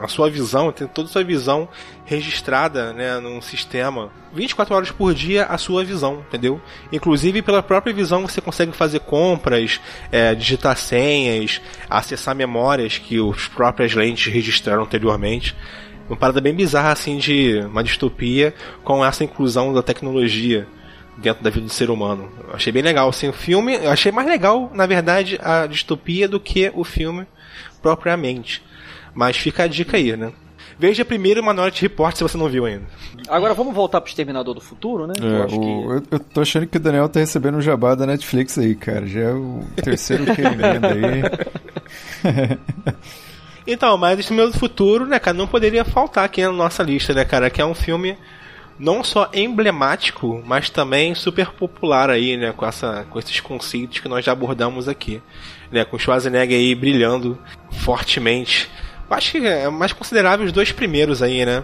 a 0.00 0.08
sua 0.08 0.30
visão, 0.30 0.72
tem 0.72 0.86
toda 0.86 1.08
a 1.08 1.12
sua 1.12 1.24
visão 1.24 1.68
registrada, 2.04 2.92
né, 2.92 3.18
num 3.18 3.40
sistema 3.40 4.10
24 4.32 4.74
horas 4.74 4.90
por 4.90 5.12
dia 5.12 5.44
a 5.44 5.58
sua 5.58 5.84
visão, 5.84 6.24
entendeu? 6.28 6.60
Inclusive 6.92 7.42
pela 7.42 7.62
própria 7.62 7.92
visão 7.92 8.22
você 8.22 8.40
consegue 8.40 8.72
fazer 8.72 9.00
compras, 9.00 9.80
é, 10.10 10.34
digitar 10.34 10.76
senhas, 10.76 11.60
acessar 11.88 12.34
memórias 12.34 12.98
que 12.98 13.18
as 13.18 13.48
próprias 13.48 13.94
lentes 13.94 14.32
registraram 14.32 14.82
anteriormente. 14.82 15.56
Uma 16.08 16.16
parada 16.16 16.40
bem 16.40 16.54
bizarra 16.54 16.92
assim 16.92 17.18
de 17.18 17.60
uma 17.66 17.84
distopia 17.84 18.54
com 18.82 19.04
essa 19.04 19.24
inclusão 19.24 19.72
da 19.72 19.82
tecnologia 19.82 20.66
dentro 21.20 21.42
da 21.44 21.50
vida 21.50 21.66
do 21.66 21.72
ser 21.72 21.90
humano. 21.90 22.28
Eu 22.48 22.54
achei 22.54 22.72
bem 22.72 22.82
legal 22.82 23.08
assim, 23.08 23.28
o 23.28 23.32
filme. 23.32 23.74
Eu 23.76 23.90
achei 23.90 24.10
mais 24.12 24.26
legal, 24.28 24.70
na 24.74 24.86
verdade, 24.86 25.38
a 25.42 25.66
distopia 25.66 26.28
do 26.28 26.40
que 26.40 26.70
o 26.74 26.84
filme 26.84 27.26
propriamente. 27.82 28.62
Mas 29.14 29.36
fica 29.36 29.64
a 29.64 29.66
dica 29.66 29.96
aí, 29.96 30.16
né? 30.16 30.32
Veja 30.78 31.04
primeiro 31.04 31.42
o 31.42 31.46
Minority 31.46 31.82
Report 31.82 32.16
se 32.16 32.22
você 32.22 32.38
não 32.38 32.48
viu 32.48 32.64
ainda. 32.64 32.84
Agora 33.28 33.52
vamos 33.52 33.74
voltar 33.74 34.00
pro 34.00 34.08
Exterminador 34.08 34.54
do 34.54 34.62
Futuro, 34.62 35.06
né? 35.06 35.12
Eu 35.20 35.36
É, 35.36 35.42
acho 35.44 35.56
o- 35.56 35.60
que. 35.60 35.66
eu, 35.68 36.02
eu 36.12 36.18
tô 36.20 36.40
achando 36.40 36.66
que 36.66 36.78
o 36.78 36.80
Daniel 36.80 37.06
tá 37.08 37.20
recebendo 37.20 37.58
um 37.58 37.60
jabá 37.60 37.94
da 37.94 38.06
Netflix 38.06 38.56
aí, 38.56 38.74
cara. 38.74 39.06
Já 39.06 39.20
é 39.20 39.32
o 39.32 39.60
terceiro 39.76 40.24
que 40.24 40.40
ele 40.40 40.48
emenda 40.54 40.88
aí. 40.88 41.22
Então, 43.66 43.96
mas 43.96 44.18
Exterminador 44.18 44.52
do 44.52 44.58
Futuro, 44.58 45.06
né, 45.06 45.18
cara, 45.18 45.36
não 45.36 45.46
poderia 45.46 45.84
faltar 45.84 46.24
aqui 46.24 46.42
na 46.42 46.50
nossa 46.50 46.82
lista, 46.82 47.12
né, 47.12 47.24
cara? 47.24 47.50
Que 47.50 47.60
é 47.60 47.64
um 47.64 47.74
filme 47.74 48.16
não 48.80 49.04
só 49.04 49.28
emblemático, 49.34 50.42
mas 50.46 50.70
também 50.70 51.14
super 51.14 51.50
popular 51.52 52.10
aí, 52.10 52.36
né, 52.36 52.52
com, 52.56 52.66
essa, 52.66 53.06
com 53.10 53.18
esses 53.18 53.38
conceitos 53.38 54.00
que 54.00 54.08
nós 54.08 54.24
já 54.24 54.32
abordamos 54.32 54.88
aqui, 54.88 55.22
né, 55.70 55.84
com 55.84 55.96
o 55.96 55.98
Schwarzenegger 56.00 56.58
aí 56.58 56.74
brilhando 56.74 57.38
fortemente. 57.84 58.68
Eu 59.08 59.16
acho 59.16 59.32
que 59.32 59.46
é 59.46 59.68
mais 59.68 59.92
considerável 59.92 60.46
os 60.46 60.52
dois 60.52 60.72
primeiros 60.72 61.22
aí, 61.22 61.44
né? 61.44 61.62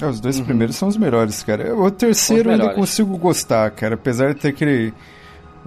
É, 0.00 0.06
os 0.06 0.20
dois 0.20 0.40
primeiros 0.40 0.74
são 0.76 0.88
os 0.88 0.96
melhores, 0.96 1.42
cara. 1.42 1.74
O 1.76 1.90
terceiro 1.90 2.48
eu 2.50 2.52
ainda 2.54 2.74
consigo 2.74 3.16
gostar, 3.16 3.70
cara. 3.70 3.94
Apesar 3.94 4.34
de 4.34 4.40
ter 4.40 4.48
aquele. 4.48 4.92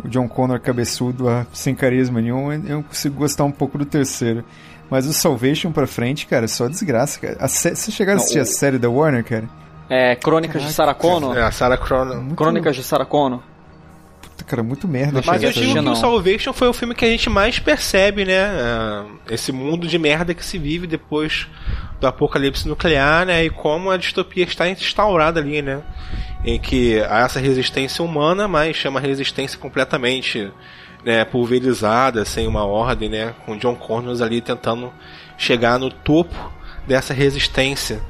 O 0.04 0.08
John 0.10 0.28
Connor 0.28 0.60
cabeçudo, 0.60 1.28
ah, 1.30 1.46
sem 1.54 1.74
carisma 1.74 2.22
nenhum, 2.22 2.52
eu 2.68 2.84
consigo 2.84 3.16
gostar 3.16 3.46
um 3.46 3.52
pouco 3.52 3.78
do 3.78 3.86
terceiro. 3.86 4.44
Mas 4.92 5.08
o 5.08 5.14
Salvation 5.14 5.72
pra 5.72 5.88
frente, 5.88 6.28
cara, 6.28 6.46
é 6.46 6.48
só 6.48 6.68
desgraça, 6.68 7.20
cara. 7.20 7.38
A 7.40 7.48
sé- 7.48 7.74
Você 7.74 7.90
chegaram 7.92 8.20
a 8.20 8.22
assistir 8.22 8.40
a 8.40 8.46
série 8.46 8.78
da 8.78 8.90
Warner, 8.90 9.24
cara? 9.24 9.50
É, 9.90 10.16
Crônicas 10.16 10.62
de 10.62 10.72
Sarah 10.72 10.94
Connor. 10.94 11.38
É, 11.38 11.44
a 11.44 11.52
Sarah 11.52 11.78
Connor. 11.78 12.18
Muito, 12.18 12.36
Crônicas 12.36 12.76
de 12.76 12.84
Sarah 12.84 13.06
Connor. 13.06 13.42
puta, 14.22 14.44
cara, 14.44 14.64
muito 14.64 14.88
merda. 14.88 15.22
Mas 15.26 15.44
eu 15.44 15.52
digo 15.52 15.74
que 15.74 15.82
não. 15.82 15.94
o 15.94 15.96
Salvation 15.96 16.54
foi 16.54 16.68
o 16.68 16.74
filme 16.74 16.94
que 16.94 17.06
a 17.06 17.10
gente 17.10 17.30
mais 17.30 17.60
percebe, 17.60 18.26
né? 18.26 18.46
ah, 18.46 19.06
Esse 19.30 19.52
mundo 19.52 19.88
de 19.88 19.98
merda 19.98 20.34
que 20.34 20.46
se 20.46 20.58
vive 20.58 20.88
depois 20.88 21.48
do 22.00 22.08
apocalipse 22.08 22.68
nuclear, 22.68 23.26
né? 23.26 23.46
E 23.46 23.50
como 23.50 23.90
a 23.90 23.98
distopia 23.98 24.44
está 24.44 24.68
instaurada 24.70 25.40
ali, 25.40 25.62
né? 25.62 25.82
Em 26.44 26.60
que 26.60 27.02
há 27.02 27.20
essa 27.20 27.40
resistência 27.40 28.04
humana, 28.04 28.48
mas 28.48 28.84
é 28.86 28.90
uma 28.90 29.00
resistência 29.00 29.58
completamente 29.58 30.52
né, 31.04 31.24
pulverizada, 31.26 32.26
sem 32.26 32.48
uma 32.48 32.66
ordem, 32.66 33.10
né? 33.10 33.34
Com 33.46 33.58
John 33.58 33.76
Connors 33.76 34.22
ali 34.22 34.42
tentando 34.42 34.92
chegar 35.38 35.80
no 35.80 35.90
topo 35.90 36.36
dessa 36.86 37.14
resistência. 37.14 38.02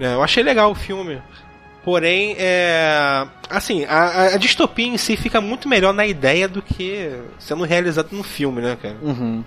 Né? 0.00 0.14
Eu 0.14 0.22
achei 0.22 0.42
legal 0.42 0.70
o 0.72 0.74
filme. 0.74 1.20
Porém, 1.84 2.34
é. 2.38 3.24
Assim, 3.48 3.84
a, 3.84 4.34
a- 4.34 4.36
distopia 4.36 4.86
em 4.86 4.98
si 4.98 5.16
fica 5.16 5.40
muito 5.40 5.68
melhor 5.68 5.94
na 5.94 6.06
ideia 6.06 6.46
do 6.48 6.60
que 6.60 7.10
sendo 7.38 7.64
realizado 7.64 8.08
no 8.12 8.22
filme, 8.22 8.60
né, 8.60 8.76
cara? 8.80 8.96
Uhum. 9.00 9.42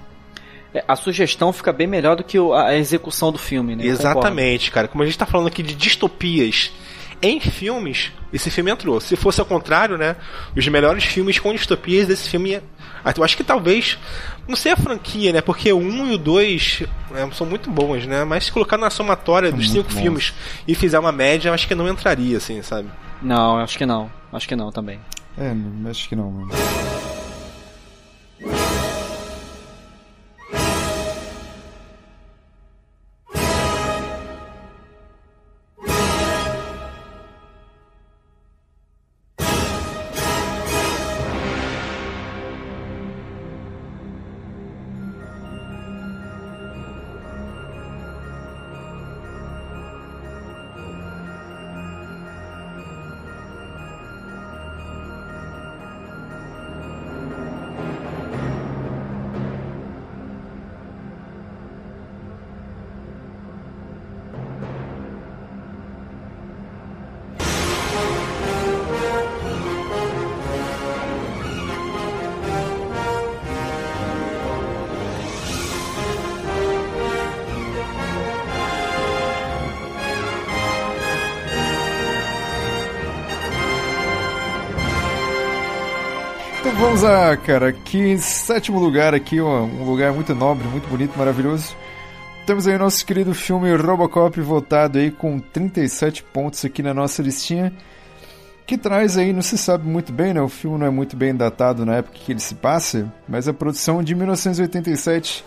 É, 0.73 0.83
a 0.87 0.95
sugestão 0.95 1.53
fica 1.53 1.71
bem 1.71 1.85
melhor 1.85 2.15
do 2.15 2.23
que 2.23 2.37
a 2.55 2.75
execução 2.75 3.31
do 3.31 3.37
filme, 3.37 3.75
né? 3.75 3.85
Exatamente, 3.85 4.71
cara. 4.71 4.87
Como 4.87 5.03
a 5.03 5.05
gente 5.05 5.17
tá 5.17 5.25
falando 5.27 5.47
aqui 5.47 5.61
de 5.61 5.75
distopias 5.75 6.71
em 7.23 7.39
filmes, 7.39 8.11
esse 8.31 8.51
filme 8.51 8.69
entrou. 8.69 8.99
Se 8.99 9.15
fosse 9.15 9.39
ao 9.39 9.45
contrário, 9.45 9.97
né? 9.97 10.15
Os 10.55 10.67
melhores 10.67 11.03
filmes 11.05 11.39
com 11.39 11.53
distopias 11.53 12.05
desse 12.07 12.29
filme. 12.29 12.61
Eu 13.17 13.23
acho 13.23 13.35
que 13.37 13.43
talvez. 13.43 13.97
Não 14.47 14.55
sei 14.55 14.73
a 14.73 14.77
franquia, 14.77 15.31
né? 15.33 15.41
Porque 15.41 15.71
o 15.71 15.77
1 15.77 16.11
e 16.11 16.15
o 16.15 16.17
2 16.17 16.83
né, 17.11 17.29
são 17.33 17.47
muito 17.47 17.69
bons, 17.69 18.05
né? 18.05 18.23
Mas 18.25 18.45
se 18.45 18.51
colocar 18.51 18.77
na 18.77 18.89
somatória 18.89 19.51
dos 19.51 19.67
muito 19.67 19.73
cinco 19.73 19.89
bons. 19.93 20.01
filmes 20.01 20.33
e 20.67 20.75
fizer 20.75 20.99
uma 20.99 21.11
média, 21.11 21.49
eu 21.49 21.53
acho 21.53 21.67
que 21.67 21.73
não 21.75 21.87
entraria, 21.87 22.37
assim, 22.37 22.61
sabe? 22.61 22.89
Não, 23.21 23.57
acho 23.57 23.77
que 23.77 23.85
não. 23.85 24.11
Acho 24.31 24.47
que 24.47 24.55
não 24.55 24.71
também. 24.71 24.99
É, 25.37 25.53
não- 25.53 25.89
acho 25.89 26.07
que 26.09 26.15
não, 26.15 26.29
mano. 26.29 26.49
Lá, 87.03 87.35
cara. 87.35 87.67
Aqui 87.67 87.97
em 87.97 88.17
sétimo 88.17 88.79
lugar, 88.79 89.13
aqui, 89.13 89.39
ó, 89.41 89.63
um 89.63 89.83
lugar 89.83 90.13
muito 90.13 90.33
nobre, 90.33 90.65
muito 90.69 90.87
bonito, 90.87 91.17
maravilhoso. 91.17 91.75
Temos 92.45 92.65
aí 92.65 92.75
o 92.75 92.79
nosso 92.79 93.05
querido 93.05 93.33
filme 93.33 93.75
Robocop 93.75 94.39
votado 94.39 94.97
aí 94.97 95.11
com 95.11 95.37
37 95.37 96.23
pontos 96.23 96.63
aqui 96.63 96.81
na 96.81 96.93
nossa 96.93 97.21
listinha. 97.21 97.73
Que 98.65 98.77
traz 98.77 99.17
aí, 99.17 99.33
não 99.33 99.41
se 99.41 99.57
sabe 99.57 99.85
muito 99.85 100.13
bem, 100.13 100.33
né? 100.33 100.41
O 100.41 100.47
filme 100.47 100.77
não 100.77 100.87
é 100.87 100.89
muito 100.89 101.17
bem 101.17 101.35
datado 101.35 101.85
na 101.85 101.95
época 101.97 102.17
que 102.17 102.31
ele 102.31 102.39
se 102.39 102.55
passa, 102.55 103.11
mas 103.27 103.49
a 103.49 103.53
produção 103.53 103.99
é 103.99 104.03
de 104.03 104.15
1987 104.15 105.43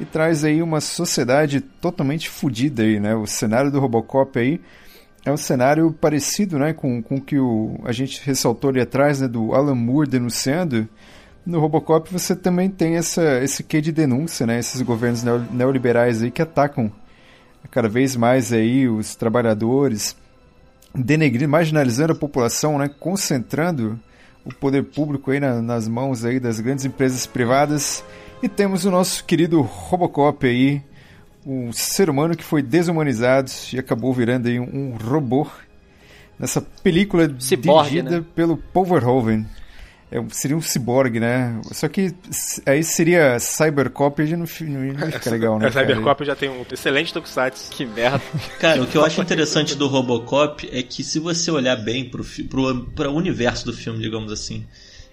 e 0.00 0.04
traz 0.06 0.42
aí 0.42 0.62
uma 0.62 0.80
sociedade 0.80 1.60
totalmente 1.60 2.30
fodida 2.30 2.82
aí, 2.82 2.98
né? 2.98 3.14
O 3.14 3.26
cenário 3.26 3.70
do 3.70 3.78
Robocop 3.78 4.38
aí 4.38 4.58
é 5.24 5.32
um 5.32 5.36
cenário 5.36 5.92
parecido, 5.92 6.58
né, 6.58 6.72
com 6.72 7.02
com 7.02 7.20
que 7.20 7.38
o 7.38 7.80
a 7.84 7.92
gente 7.92 8.20
ressaltou 8.24 8.70
ali 8.70 8.80
atrás, 8.80 9.20
né, 9.20 9.28
do 9.28 9.54
Alan 9.54 9.74
Moore 9.74 10.08
denunciando. 10.08 10.88
No 11.46 11.60
Robocop 11.60 12.10
você 12.12 12.34
também 12.36 12.68
tem 12.68 12.96
essa 12.96 13.42
esse 13.42 13.62
quê 13.62 13.80
de 13.80 13.92
denúncia, 13.92 14.46
né? 14.46 14.58
Esses 14.58 14.80
governos 14.82 15.22
neoliberais 15.50 16.22
aí 16.22 16.30
que 16.30 16.42
atacam 16.42 16.90
cada 17.70 17.88
vez 17.88 18.14
mais 18.14 18.52
aí 18.52 18.88
os 18.88 19.16
trabalhadores, 19.16 20.16
denegrindo, 20.94 21.50
marginalizando 21.50 22.12
a 22.12 22.16
população, 22.16 22.78
né, 22.78 22.88
concentrando 23.00 23.98
o 24.44 24.54
poder 24.54 24.84
público 24.84 25.30
aí 25.30 25.40
na, 25.40 25.60
nas 25.60 25.88
mãos 25.88 26.24
aí 26.24 26.38
das 26.38 26.60
grandes 26.60 26.84
empresas 26.84 27.26
privadas. 27.26 28.04
E 28.42 28.48
temos 28.48 28.84
o 28.84 28.90
nosso 28.90 29.24
querido 29.24 29.60
Robocop 29.62 30.46
aí, 30.46 30.82
um 31.46 31.72
ser 31.72 32.08
humano 32.08 32.36
que 32.36 32.44
foi 32.44 32.62
desumanizado 32.62 33.50
e 33.72 33.78
acabou 33.78 34.12
virando 34.12 34.48
aí 34.48 34.58
um, 34.58 34.64
um 34.64 34.96
robô 34.96 35.46
nessa 36.38 36.60
película 36.60 37.34
Ciborgue, 37.38 37.90
dirigida 37.90 38.20
né? 38.20 38.26
pelo 38.34 38.56
Paul 38.56 38.86
Verhoeven. 38.86 39.46
É, 40.10 40.22
seria 40.30 40.56
um 40.56 40.60
ciborgue, 40.60 41.18
né? 41.18 41.60
Só 41.72 41.88
que 41.88 42.14
aí 42.66 42.84
seria 42.84 43.38
Cybercop 43.40 44.22
e 44.22 44.36
não, 44.36 44.46
não, 44.60 44.80
não 44.92 45.10
fica 45.10 45.30
legal, 45.30 45.58
né? 45.58 45.66
A 45.66 45.72
Cybercop 45.72 46.24
já 46.24 46.36
tem 46.36 46.48
um 46.48 46.64
excelente 46.70 47.12
tokusatsu. 47.12 47.70
Que 47.72 47.84
merda. 47.84 48.22
Cara, 48.60 48.82
o 48.82 48.86
que 48.86 48.96
eu 48.96 49.04
acho 49.04 49.20
interessante 49.20 49.74
do 49.74 49.88
Robocop 49.88 50.68
é 50.70 50.82
que 50.82 51.02
se 51.02 51.18
você 51.18 51.50
olhar 51.50 51.76
bem 51.76 52.08
pro, 52.08 52.24
pro, 52.48 52.84
pro 52.94 53.12
universo 53.12 53.66
do 53.66 53.72
filme, 53.72 54.00
digamos 54.00 54.30
assim, 54.30 54.64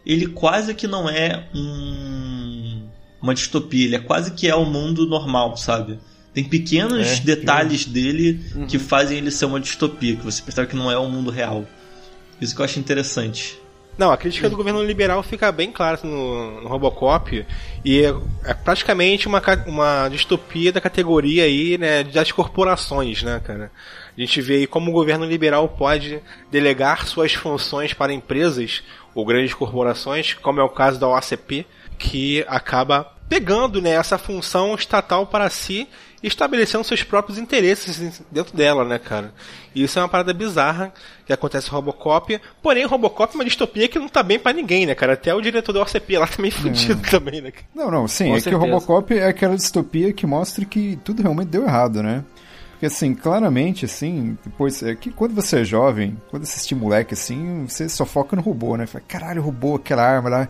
ele 0.06 0.28
quase 0.28 0.76
que 0.76 0.88
não 0.88 1.10
é 1.10 1.48
um, 1.56 2.88
uma 3.22 3.34
distopia, 3.34 3.86
ele 3.86 3.96
é 3.96 4.00
quase 4.00 4.32
que 4.32 4.48
é 4.48 4.56
o 4.56 4.60
um 4.60 4.70
mundo 4.70 5.08
normal, 5.08 5.58
sabe? 5.58 6.00
Tem 6.34 6.44
pequenos 6.44 7.08
É, 7.08 7.20
detalhes 7.22 7.86
dele 7.86 8.40
que 8.68 8.80
fazem 8.80 9.18
ele 9.18 9.32
ser 9.32 9.46
uma 9.46 9.60
distopia, 9.60 10.16
que 10.16 10.24
você 10.24 10.42
percebe 10.42 10.68
que 10.68 10.76
não 10.76 10.90
é 10.90 10.98
o 10.98 11.10
mundo 11.10 11.30
real. 11.30 11.66
Isso 12.40 12.56
que 12.56 12.62
eu 12.62 12.66
acho 12.66 12.80
interessante. 12.80 13.60
Não, 13.98 14.12
a 14.12 14.18
crítica 14.18 14.50
do 14.50 14.56
governo 14.56 14.82
liberal 14.82 15.22
fica 15.22 15.52
bem 15.52 15.72
clara 15.72 16.00
no, 16.04 16.62
no 16.62 16.68
Robocop 16.70 17.46
e 17.84 18.04
é, 18.04 18.16
é 18.46 18.54
praticamente 18.54 19.28
uma, 19.28 19.42
uma 19.68 20.08
distopia 20.08 20.72
da 20.72 20.80
categoria 20.80 21.44
aí, 21.44 21.78
né, 21.78 22.04
das 22.04 22.32
corporações, 22.32 23.22
né, 23.22 23.42
cara? 23.44 23.70
A 24.18 24.20
gente 24.20 24.42
vê 24.42 24.56
aí 24.56 24.68
como 24.68 24.90
o 24.90 24.94
governo 24.94 25.26
liberal 25.26 25.68
pode 25.68 26.22
delegar 26.50 27.06
suas 27.06 27.34
funções 27.34 27.94
para 27.94 28.14
empresas 28.14 28.82
ou 29.14 29.26
grandes 29.26 29.54
corporações, 29.54 30.34
como 30.36 30.60
é 30.60 30.64
o 30.64 30.70
caso 30.70 31.00
da 31.00 31.08
OACP, 31.08 31.66
que 32.00 32.44
acaba 32.48 33.12
pegando 33.30 33.82
né, 33.82 33.92
essa 33.92 34.18
função 34.18 34.74
estatal 34.74 35.28
para 35.28 35.50
si 35.50 35.88
estabelecendo 36.28 36.84
seus 36.84 37.04
próprios 37.04 37.38
interesses 37.38 38.22
dentro 38.32 38.56
dela, 38.56 38.86
né, 38.86 39.00
cara? 39.00 39.34
E 39.74 39.84
isso 39.84 39.98
é 39.98 40.02
uma 40.02 40.10
parada 40.10 40.34
bizarra 40.34 40.94
que 41.26 41.34
acontece 41.34 41.68
no 41.68 41.74
Robocop. 41.76 42.40
Porém, 42.62 42.86
o 42.86 42.88
Robocop 42.88 43.34
é 43.34 43.36
uma 43.36 43.46
distopia 43.46 43.88
que 43.88 43.98
não 43.98 44.08
tá 44.08 44.22
bem 44.22 44.38
pra 44.38 44.54
ninguém, 44.54 44.86
né, 44.86 44.94
cara? 44.94 45.14
Até 45.14 45.34
o 45.34 45.42
diretor 45.42 45.74
da 45.74 45.82
OCP 45.82 46.18
lá 46.18 46.28
tá 46.28 46.42
meio 46.42 46.54
fudido 46.54 47.02
também, 47.10 47.42
né? 47.42 47.52
Não, 47.74 47.90
não, 47.90 48.08
sim, 48.08 48.26
Com 48.26 48.30
é 48.32 48.34
que 48.34 48.40
o 48.40 48.44
certeza. 48.44 48.66
Robocop 48.66 49.18
é 49.18 49.28
aquela 49.28 49.56
distopia 49.56 50.14
que 50.14 50.26
mostra 50.26 50.66
que 50.66 51.00
tudo 51.04 51.22
realmente 51.22 51.50
deu 51.50 51.64
errado, 51.64 52.04
né? 52.04 52.24
Porque 52.72 52.88
assim, 52.88 53.14
claramente, 53.14 53.86
assim, 53.86 54.38
depois, 54.44 54.82
é 54.82 54.96
que 54.96 55.12
quando 55.12 55.36
você 55.36 55.62
é 55.62 55.64
jovem, 55.64 56.18
quando 56.32 56.46
você 56.46 56.54
assiste 56.54 56.74
moleque 56.74 57.14
assim, 57.14 57.66
você 57.68 57.88
só 57.88 58.06
foca 58.06 58.36
no 58.36 58.42
robô, 58.42 58.76
né? 58.76 58.88
Fala, 58.88 59.04
caralho, 59.08 59.42
robô, 59.42 59.76
aquela 59.76 60.04
arma 60.04 60.30
lá, 60.30 60.50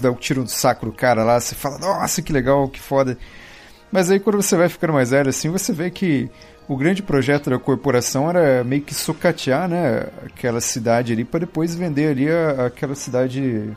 dá 0.00 0.10
um 0.10 0.14
tiro 0.14 0.40
no 0.40 0.48
saco 0.48 0.86
do 0.86 0.92
cara 0.92 1.22
lá, 1.22 1.38
você 1.38 1.54
fala, 1.54 1.78
nossa, 1.78 2.22
que 2.22 2.32
legal, 2.32 2.66
que 2.68 2.80
foda. 2.80 3.18
Mas 3.94 4.10
aí 4.10 4.18
quando 4.18 4.42
você 4.42 4.56
vai 4.56 4.68
ficando 4.68 4.92
mais 4.92 5.10
velho, 5.12 5.28
assim, 5.30 5.48
você 5.48 5.72
vê 5.72 5.88
que 5.88 6.28
o 6.66 6.76
grande 6.76 7.00
projeto 7.00 7.48
da 7.48 7.60
corporação 7.60 8.28
era 8.28 8.64
meio 8.64 8.82
que 8.82 8.92
sucatear, 8.92 9.68
né, 9.68 10.08
aquela 10.26 10.60
cidade 10.60 11.12
ali 11.12 11.22
para 11.24 11.38
depois 11.38 11.76
vender 11.76 12.08
ali 12.08 12.28
a- 12.28 12.66
aquela 12.66 12.96
cidade 12.96 13.70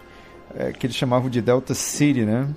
é, 0.55 0.71
que 0.71 0.87
eles 0.87 0.95
chamavam 0.95 1.29
de 1.29 1.39
Delta 1.39 1.75
City, 1.75 2.21
né? 2.21 2.47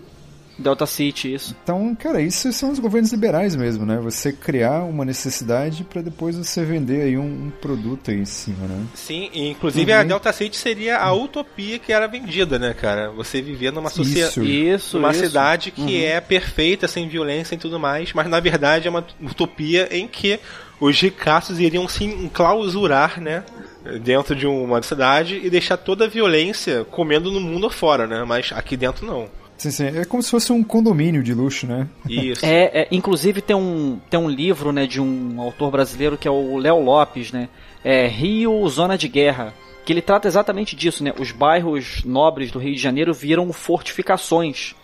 Delta 0.60 0.86
City, 0.86 1.34
isso. 1.34 1.56
Então, 1.62 1.94
cara, 1.94 2.20
isso 2.20 2.52
são 2.52 2.70
os 2.70 2.78
governos 2.78 3.10
liberais 3.12 3.56
mesmo, 3.56 3.84
né? 3.86 3.98
Você 4.02 4.32
criar 4.32 4.84
uma 4.84 5.04
necessidade 5.04 5.84
para 5.84 6.02
depois 6.02 6.36
você 6.36 6.64
vender 6.64 7.02
aí 7.02 7.18
um, 7.18 7.22
um 7.46 7.50
produto 7.60 8.10
aí 8.10 8.18
em 8.18 8.24
cima, 8.24 8.66
né? 8.66 8.84
Sim, 8.94 9.30
e 9.32 9.48
inclusive 9.48 9.92
Uhum. 9.92 9.98
a 10.00 10.02
Delta 10.04 10.32
City 10.32 10.56
seria 10.56 10.98
a 10.98 11.12
utopia 11.12 11.78
que 11.78 11.92
era 11.92 12.06
vendida, 12.06 12.58
né, 12.58 12.74
cara? 12.74 13.10
Você 13.10 13.40
viver 13.42 13.72
numa 13.72 13.90
sociedade. 13.90 14.30
Isso. 14.30 14.42
Isso, 14.44 14.98
Uma 14.98 15.10
isso. 15.10 15.20
cidade 15.20 15.70
que 15.70 16.04
é 16.04 16.20
perfeita, 16.20 16.86
sem 16.86 17.08
violência 17.08 17.54
e 17.54 17.58
tudo 17.58 17.78
mais, 17.80 18.12
mas 18.12 18.28
na 18.28 18.38
verdade 18.40 18.86
é 18.86 18.90
uma 18.90 19.04
utopia 19.22 19.88
em 19.90 20.06
que 20.06 20.38
os 20.80 20.98
ricaços 21.00 21.58
iriam 21.60 21.86
se 21.88 22.04
enclausurar, 22.04 23.20
né? 23.20 23.44
Dentro 24.02 24.34
de 24.36 24.46
uma 24.46 24.82
cidade 24.82 25.40
e 25.42 25.48
deixar 25.48 25.76
toda 25.78 26.04
a 26.04 26.08
violência 26.08 26.84
comendo 26.90 27.30
no 27.30 27.40
mundo 27.40 27.66
afora, 27.66 28.06
né? 28.06 28.24
Mas 28.26 28.50
aqui 28.54 28.76
dentro 28.76 29.06
não. 29.06 29.28
Sim, 29.60 29.70
sim. 29.70 29.86
É 29.88 30.06
como 30.06 30.22
se 30.22 30.30
fosse 30.30 30.50
um 30.54 30.64
condomínio 30.64 31.22
de 31.22 31.34
luxo, 31.34 31.66
né? 31.66 31.86
Isso. 32.08 32.46
É, 32.46 32.80
é, 32.80 32.88
inclusive 32.90 33.42
tem 33.42 33.54
um, 33.54 34.00
tem 34.08 34.18
um 34.18 34.26
livro 34.26 34.72
né, 34.72 34.86
de 34.86 35.02
um 35.02 35.38
autor 35.38 35.70
brasileiro 35.70 36.16
que 36.16 36.26
é 36.26 36.30
o 36.30 36.56
Léo 36.56 36.80
Lopes, 36.82 37.30
né? 37.30 37.46
É 37.84 38.06
Rio 38.06 38.66
Zona 38.70 38.96
de 38.96 39.06
Guerra. 39.06 39.52
Que 39.84 39.92
ele 39.92 40.00
trata 40.00 40.26
exatamente 40.26 40.74
disso, 40.74 41.04
né? 41.04 41.12
Os 41.18 41.30
bairros 41.30 42.02
nobres 42.06 42.50
do 42.50 42.58
Rio 42.58 42.74
de 42.74 42.80
Janeiro 42.80 43.12
viram 43.12 43.52
fortificações. 43.52 44.74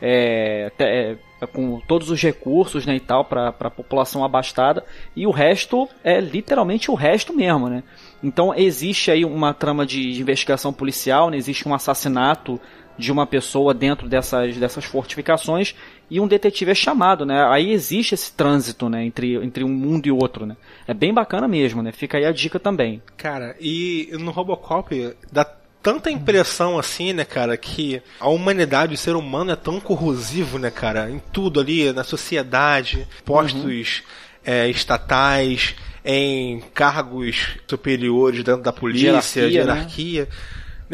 É, 0.00 0.70
te- 0.76 0.84
é, 0.84 1.16
com 1.46 1.80
todos 1.80 2.10
os 2.10 2.20
recursos 2.20 2.84
né, 2.84 2.96
e 2.96 3.00
tal 3.00 3.24
para 3.24 3.48
a 3.48 3.70
população 3.70 4.24
abastada 4.24 4.84
e 5.16 5.26
o 5.26 5.30
resto 5.30 5.88
é 6.04 6.20
literalmente 6.20 6.90
o 6.90 6.94
resto 6.94 7.32
mesmo, 7.34 7.68
né? 7.68 7.82
Então 8.22 8.54
existe 8.54 9.10
aí 9.10 9.24
uma 9.24 9.54
trama 9.54 9.86
de, 9.86 10.12
de 10.12 10.20
investigação 10.20 10.72
policial, 10.72 11.30
né? 11.30 11.36
existe 11.36 11.68
um 11.68 11.74
assassinato 11.74 12.60
de 12.98 13.12
uma 13.12 13.26
pessoa 13.26 13.72
dentro 13.72 14.08
dessas, 14.08 14.56
dessas 14.56 14.84
fortificações 14.84 15.74
e 16.10 16.18
um 16.18 16.26
detetive 16.26 16.72
é 16.72 16.74
chamado, 16.74 17.24
né? 17.24 17.46
Aí 17.48 17.70
existe 17.70 18.14
esse 18.14 18.32
trânsito, 18.32 18.88
né, 18.88 19.04
entre, 19.04 19.36
entre 19.36 19.62
um 19.62 19.68
mundo 19.68 20.06
e 20.06 20.10
outro, 20.10 20.44
né? 20.44 20.56
É 20.86 20.92
bem 20.92 21.14
bacana 21.14 21.46
mesmo, 21.46 21.82
né? 21.82 21.92
Fica 21.92 22.18
aí 22.18 22.24
a 22.24 22.32
dica 22.32 22.58
também. 22.58 23.02
Cara, 23.16 23.54
e 23.60 24.08
no 24.12 24.30
Robocop 24.30 25.14
dá 25.30 25.44
tanta 25.82 26.10
impressão 26.10 26.78
assim, 26.78 27.12
né, 27.12 27.24
cara, 27.24 27.56
que 27.56 28.02
a 28.18 28.28
humanidade, 28.28 28.94
o 28.94 28.98
ser 28.98 29.14
humano 29.14 29.52
é 29.52 29.56
tão 29.56 29.80
corrosivo, 29.80 30.58
né, 30.58 30.70
cara, 30.70 31.10
em 31.10 31.20
tudo 31.32 31.60
ali, 31.60 31.92
na 31.92 32.02
sociedade, 32.02 33.06
postos 33.24 34.02
é, 34.44 34.68
estatais, 34.68 35.76
em 36.04 36.60
cargos 36.72 37.56
superiores 37.66 38.42
dentro 38.42 38.62
da 38.62 38.72
polícia, 38.72 39.08
Hierarquia, 39.08 39.48
de 39.48 39.54
hierarquia. 39.54 40.22
Né, 40.22 40.28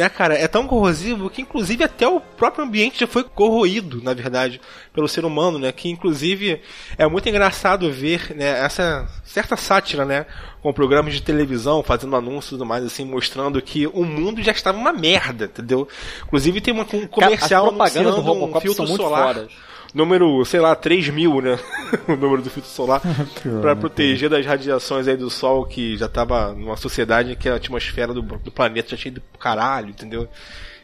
cara, 0.08 0.34
é 0.34 0.48
tão 0.48 0.66
corrosivo 0.66 1.30
que 1.30 1.40
inclusive 1.40 1.84
até 1.84 2.06
o 2.06 2.20
próprio 2.20 2.64
ambiente 2.64 2.98
já 3.00 3.06
foi 3.06 3.22
corroído, 3.22 4.02
na 4.02 4.12
verdade, 4.12 4.60
pelo 4.92 5.06
ser 5.06 5.24
humano, 5.24 5.56
né? 5.56 5.70
Que 5.70 5.88
inclusive 5.88 6.60
é 6.98 7.06
muito 7.06 7.28
engraçado 7.28 7.90
ver, 7.92 8.34
né, 8.34 8.64
essa 8.64 9.06
certa 9.24 9.56
sátira, 9.56 10.04
né, 10.04 10.26
com 10.60 10.72
programas 10.72 11.14
de 11.14 11.22
televisão 11.22 11.82
fazendo 11.82 12.16
anúncios 12.16 12.46
e 12.46 12.50
tudo 12.50 12.66
mais 12.66 12.84
assim, 12.84 13.04
mostrando 13.04 13.62
que 13.62 13.86
o 13.86 14.04
mundo 14.04 14.42
já 14.42 14.52
estava 14.52 14.76
uma 14.76 14.92
merda, 14.92 15.44
entendeu? 15.44 15.86
Inclusive 16.24 16.60
tem 16.60 16.74
uma, 16.74 16.86
um 16.92 17.06
comercial 17.06 17.66
as 17.66 17.70
propagandas 17.70 18.14
do 18.16 18.32
um 18.32 18.60
filtro 18.60 18.74
são 18.74 18.86
muito 18.86 19.02
solar. 19.02 19.34
fodas. 19.34 19.52
Número, 19.94 20.44
sei 20.44 20.58
lá, 20.58 20.74
3 20.74 21.08
mil, 21.10 21.40
né? 21.40 21.56
o 22.08 22.16
número 22.16 22.42
do 22.42 22.50
filtro 22.50 22.68
solar. 22.70 23.00
Pra 23.62 23.74
né, 23.74 23.80
proteger 23.80 24.28
das 24.28 24.44
radiações 24.44 25.06
aí 25.06 25.16
do 25.16 25.30
Sol, 25.30 25.64
que 25.64 25.96
já 25.96 26.08
tava 26.08 26.52
numa 26.52 26.76
sociedade 26.76 27.32
em 27.32 27.36
que 27.36 27.48
a 27.48 27.54
atmosfera 27.54 28.12
do, 28.12 28.20
do 28.20 28.50
planeta 28.50 28.90
já 28.90 28.96
tinha 28.96 29.12
ido 29.12 29.20
pro 29.20 29.38
caralho, 29.38 29.90
entendeu? 29.90 30.28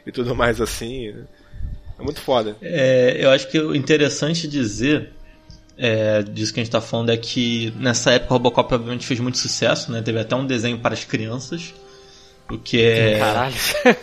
E 0.07 0.13
tudo 0.13 0.35
mais 0.35 0.61
assim. 0.61 1.13
É 1.99 2.03
muito 2.03 2.21
foda. 2.21 2.57
É, 2.63 3.17
eu 3.19 3.31
acho 3.31 3.49
que 3.49 3.59
o 3.59 3.75
interessante 3.75 4.47
dizer 4.47 5.11
é, 5.77 6.23
disso 6.23 6.53
que 6.53 6.61
a 6.61 6.63
gente 6.63 6.69
está 6.69 6.81
falando 6.81 7.11
é 7.11 7.17
que 7.17 7.73
nessa 7.77 8.13
época 8.13 8.35
o 8.35 8.37
Robocop 8.37 8.75
obviamente 8.75 9.07
fez 9.07 9.19
muito 9.19 9.39
sucesso, 9.39 9.91
né? 9.91 10.01
Teve 10.03 10.21
até 10.21 10.37
um 10.37 10.47
desenho 10.47 10.79
para 10.79 10.95
as 10.95 11.05
crianças, 11.05 11.75
o 12.49 12.59
que 12.59 12.81
é 12.81 13.19
Caralho. 13.19 13.55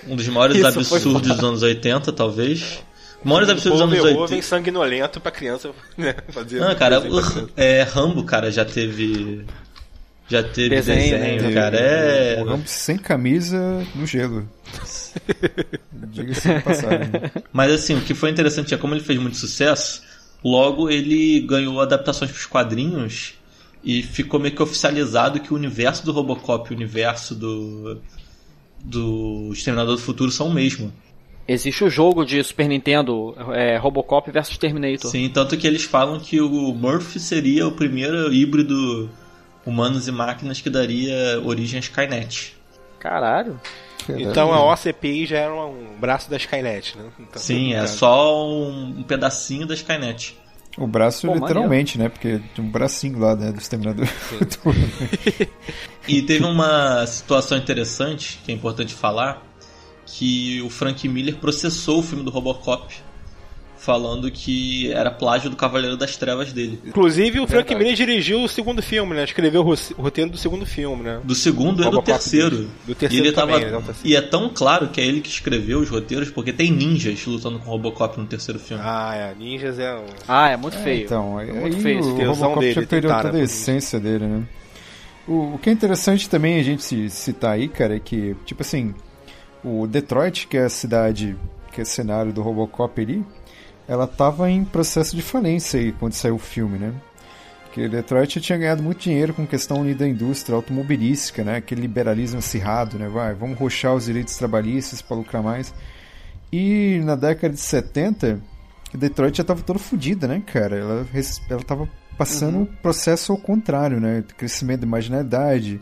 um 0.07 0.15
dos 0.15 0.27
maiores 0.27 0.61
absurdos 0.65 1.21
dos 1.21 1.43
anos 1.43 1.61
80, 1.61 2.11
talvez. 2.11 2.79
O 3.23 3.27
maiores 3.27 3.49
absurdos 3.49 3.79
dos 3.79 3.81
anos 3.81 3.95
Verhoeven 3.95 4.21
80. 4.23 4.41
sanguinolento 4.43 5.19
pra 5.19 5.31
criança 5.31 5.71
né, 5.97 6.15
fazer. 6.29 6.59
Não, 6.59 6.75
cara, 6.75 6.99
o, 7.01 7.49
é, 7.55 7.81
Rambo, 7.83 8.23
cara, 8.23 8.51
já 8.51 8.63
teve 8.63 9.45
Já 10.29 10.43
teve 10.43 10.69
Desenho, 10.69 11.17
desenho, 11.17 11.41
né? 11.43 11.53
cara. 11.53 11.77
É. 11.77 12.41
O 12.41 12.45
Rambo 12.45 12.67
sem 12.67 12.97
camisa 12.97 13.83
no 13.95 14.05
gelo. 14.05 14.47
Diga-se 15.91 16.53
de 16.53 16.61
passagem. 16.61 17.11
Mas 17.51 17.71
assim, 17.71 17.95
o 17.97 18.01
que 18.01 18.13
foi 18.13 18.29
interessante 18.29 18.73
é 18.73 18.77
como 18.77 18.93
ele 18.93 19.03
fez 19.03 19.19
muito 19.19 19.37
sucesso, 19.37 20.03
logo 20.43 20.89
ele 20.89 21.41
ganhou 21.41 21.81
adaptações 21.81 22.29
para 22.31 22.39
os 22.39 22.45
quadrinhos 22.45 23.33
e 23.83 24.03
ficou 24.03 24.39
meio 24.39 24.53
que 24.53 24.61
oficializado 24.61 25.39
que 25.39 25.53
o 25.53 25.55
universo 25.55 26.05
do 26.05 26.11
Robocop 26.11 26.69
e 26.69 26.73
o 26.73 26.75
universo 26.75 27.33
do 27.33 28.01
do 28.79 29.49
Exterminador 29.51 29.95
do 29.95 30.01
Futuro 30.01 30.31
são 30.31 30.47
o 30.49 30.53
mesmo. 30.53 30.93
Existe 31.47 31.83
o 31.83 31.89
jogo 31.89 32.25
de 32.25 32.43
Super 32.43 32.67
Nintendo, 32.67 33.33
é, 33.53 33.77
Robocop 33.77 34.29
versus 34.29 34.57
Terminator. 34.57 35.09
Sim, 35.09 35.29
tanto 35.29 35.55
que 35.55 35.65
eles 35.65 35.83
falam 35.83 36.19
que 36.19 36.41
o 36.41 36.73
Murphy 36.73 37.19
seria 37.19 37.65
o 37.65 37.71
primeiro 37.71 38.33
híbrido 38.33 39.09
humanos 39.65 40.07
e 40.07 40.11
máquinas 40.11 40.59
que 40.59 40.69
daria 40.69 41.41
origem 41.43 41.77
à 41.77 41.79
Skynet. 41.79 42.55
Caralho. 42.99 43.59
Então 44.09 44.53
a 44.53 44.73
OCPI 44.73 45.25
já 45.25 45.37
era 45.37 45.65
um 45.65 45.97
braço 45.99 46.29
da 46.29 46.37
Skynet, 46.37 46.97
né? 46.97 47.05
Então, 47.19 47.41
Sim, 47.41 47.73
é 47.73 47.81
tá. 47.81 47.87
só 47.87 48.47
um, 48.47 49.03
pedacinho 49.03 49.65
da 49.65 49.73
Skynet. 49.73 50.37
O 50.77 50.85
braço, 50.85 51.27
Pô, 51.27 51.33
literalmente, 51.33 51.97
né? 51.97 52.07
Porque 52.07 52.39
tem 52.55 52.63
um 52.63 52.69
bracinho 52.69 53.19
lá, 53.19 53.35
né? 53.35 53.51
Do 53.51 53.59
exterminador. 53.59 54.07
E 56.07 56.21
teve 56.21 56.45
uma 56.45 57.05
situação 57.05 57.57
interessante, 57.57 58.39
que 58.45 58.49
é 58.49 58.55
importante 58.55 58.93
falar, 58.93 59.43
que 60.07 60.61
o 60.63 60.69
Frank 60.69 61.07
Miller 61.07 61.35
processou 61.35 61.99
o 61.99 62.01
filme 62.01 62.23
do 62.23 62.31
Robocop, 62.31 62.95
falando 63.77 64.29
que 64.31 64.91
era 64.91 65.11
plágio 65.11 65.49
do 65.49 65.55
Cavaleiro 65.55 65.95
das 65.95 66.17
Trevas 66.17 66.51
dele. 66.51 66.79
Inclusive, 66.85 67.39
o 67.39 67.45
Frank 67.47 67.67
Verdade. 67.69 67.75
Miller 67.75 67.95
dirigiu 67.95 68.41
o 68.43 68.47
segundo 68.49 68.81
filme, 68.81 69.13
né? 69.13 69.23
Escreveu 69.23 69.61
o 69.61 69.63
ro- 69.63 69.75
o 69.97 70.01
roteiro 70.01 70.31
do 70.31 70.37
segundo 70.37 70.65
filme, 70.65 71.03
né? 71.03 71.21
Do 71.23 71.35
segundo 71.35 71.75
e 71.81 71.83
do 71.83 71.83
Robocop 71.83 72.05
terceiro. 72.11 72.67
do 72.85 72.95
terceiro 72.95 73.25
e 73.25 73.27
ele 73.27 73.35
também, 73.35 73.59
tava. 73.59 73.71
né, 73.71 73.77
do 73.77 73.83
terceiro. 73.85 74.09
E 74.09 74.15
é 74.15 74.21
tão 74.21 74.49
claro 74.49 74.87
que 74.89 74.99
é 74.99 75.05
ele 75.05 75.21
que 75.21 75.29
escreveu 75.29 75.79
os 75.79 75.89
roteiros, 75.89 76.29
porque 76.31 76.51
tem 76.51 76.71
ninjas 76.71 77.23
lutando 77.25 77.59
com 77.59 77.67
o 77.69 77.71
Robocop 77.73 78.19
no 78.19 78.25
terceiro 78.25 78.59
filme. 78.59 78.81
Ah, 78.85 79.13
é. 79.15 79.35
Ninjas 79.37 79.77
é 79.77 79.93
um. 79.95 80.05
Ah, 80.27 80.49
é 80.49 80.57
muito 80.57 80.77
É, 80.77 80.81
feio. 80.83 81.05
então, 81.05 81.37
aí, 81.37 81.51
muito 81.53 81.77
aí 81.77 81.83
feio 81.83 81.99
o 82.01 82.25
Robocop 82.33 82.59
dele, 82.59 82.73
já 82.73 82.87
perdeu 82.87 83.21
toda 83.21 83.37
a 83.37 83.41
essência 83.41 83.99
dele, 83.99 84.25
né? 84.25 84.43
O, 85.27 85.53
o 85.55 85.59
que 85.61 85.69
é 85.69 85.73
interessante 85.73 86.29
também 86.29 86.59
a 86.59 86.63
gente 86.63 86.81
se- 86.83 87.09
citar 87.09 87.51
aí, 87.51 87.67
cara, 87.67 87.95
é 87.97 87.99
que, 87.99 88.35
tipo 88.45 88.61
assim, 88.63 88.95
o 89.63 89.87
Detroit, 89.87 90.47
que 90.47 90.57
é 90.57 90.65
a 90.65 90.69
cidade, 90.69 91.37
que 91.71 91.81
é 91.81 91.85
cenário 91.85 92.33
do 92.33 92.41
Robocop 92.41 93.01
ali, 93.01 93.25
ela 93.87 94.05
tava 94.05 94.49
em 94.49 94.63
processo 94.63 95.15
de 95.15 95.21
falência 95.21 95.79
aí 95.79 95.91
quando 95.91 96.13
saiu 96.13 96.35
o 96.35 96.39
filme, 96.39 96.77
né? 96.77 96.93
Porque 97.63 97.87
Detroit 97.87 98.41
tinha 98.41 98.57
ganhado 98.57 98.81
muito 98.81 99.01
dinheiro 99.01 99.33
com 99.33 99.45
questão 99.45 99.81
ali 99.81 99.93
da 99.93 100.07
indústria 100.07 100.55
automobilística, 100.55 101.43
né? 101.43 101.57
Aquele 101.57 101.81
liberalismo 101.81 102.39
acirrado, 102.39 102.97
né? 102.97 103.07
Vai, 103.07 103.33
vamos 103.35 103.57
roxar 103.57 103.93
os 103.93 104.05
direitos 104.05 104.35
trabalhistas 104.35 105.01
para 105.01 105.15
lucrar 105.15 105.43
mais. 105.43 105.73
E 106.51 106.99
na 107.03 107.15
década 107.15 107.53
de 107.53 107.59
70, 107.59 108.41
Detroit 108.93 109.37
já 109.37 109.43
tava 109.43 109.61
toda 109.61 109.77
fodida, 109.77 110.27
né, 110.27 110.41
cara? 110.45 110.75
Ela, 110.75 111.07
ela 111.49 111.63
tava 111.63 111.87
passando 112.17 112.63
o 112.63 112.65
processo 112.65 113.31
ao 113.31 113.37
contrário, 113.37 113.99
né? 113.99 114.23
Crescimento 114.35 114.81
da 114.81 114.87
marginalidade, 114.87 115.79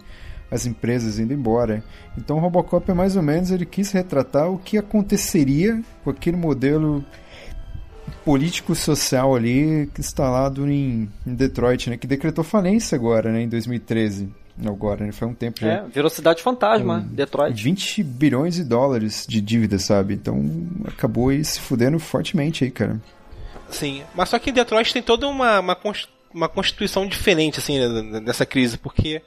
as 0.56 0.66
empresas 0.66 1.20
indo 1.20 1.34
embora. 1.34 1.84
Então 2.18 2.38
o 2.38 2.39
Robocop 2.39 2.89
é 2.89 2.93
mais 2.93 3.16
ou 3.16 3.22
menos, 3.22 3.51
ele 3.51 3.66
quis 3.66 3.91
retratar 3.91 4.49
o 4.49 4.58
que 4.58 4.78
aconteceria 4.78 5.82
com 6.03 6.10
aquele 6.10 6.38
modelo 6.38 7.03
político-social 8.24 9.36
ali 9.36 9.89
instalado 9.97 10.70
em, 10.70 11.10
em 11.26 11.34
Detroit, 11.36 11.89
né? 11.89 11.97
Que 11.97 12.08
decretou 12.08 12.43
falência 12.43 12.95
agora, 12.95 13.32
né? 13.32 13.41
Em 13.41 13.49
2013. 13.49 14.30
Agora, 14.66 15.06
né? 15.06 15.12
Foi 15.12 15.28
um 15.28 15.34
tempo 15.34 15.60
já. 15.60 15.68
É, 15.68 15.84
virou 15.88 16.10
cidade 16.10 16.41
fantasma, 16.41 16.99
Hum. 16.99 17.14
Detroit. 17.14 17.62
20 17.62 18.03
bilhões 18.03 18.56
de 18.56 18.64
dólares 18.64 19.26
de 19.28 19.41
dívida, 19.41 19.78
sabe? 19.78 20.14
Então 20.14 20.43
acabou 20.88 21.30
aí 21.30 21.43
se 21.43 21.60
fudendo 21.60 21.99
fortemente 21.99 22.64
aí, 22.64 22.72
cara. 22.72 22.99
Sim. 23.70 24.03
Mas 24.16 24.30
só 24.30 24.39
que 24.39 24.49
em 24.49 24.53
Detroit 24.53 24.93
tem 24.93 25.01
toda 25.01 25.28
uma, 25.28 25.60
uma, 25.60 25.78
uma 26.34 26.47
constituição 26.49 27.06
diferente, 27.06 27.60
assim, 27.60 27.78
né, 27.80 28.22
dessa 28.22 28.45
crise, 28.45 28.78
porque 28.78 29.22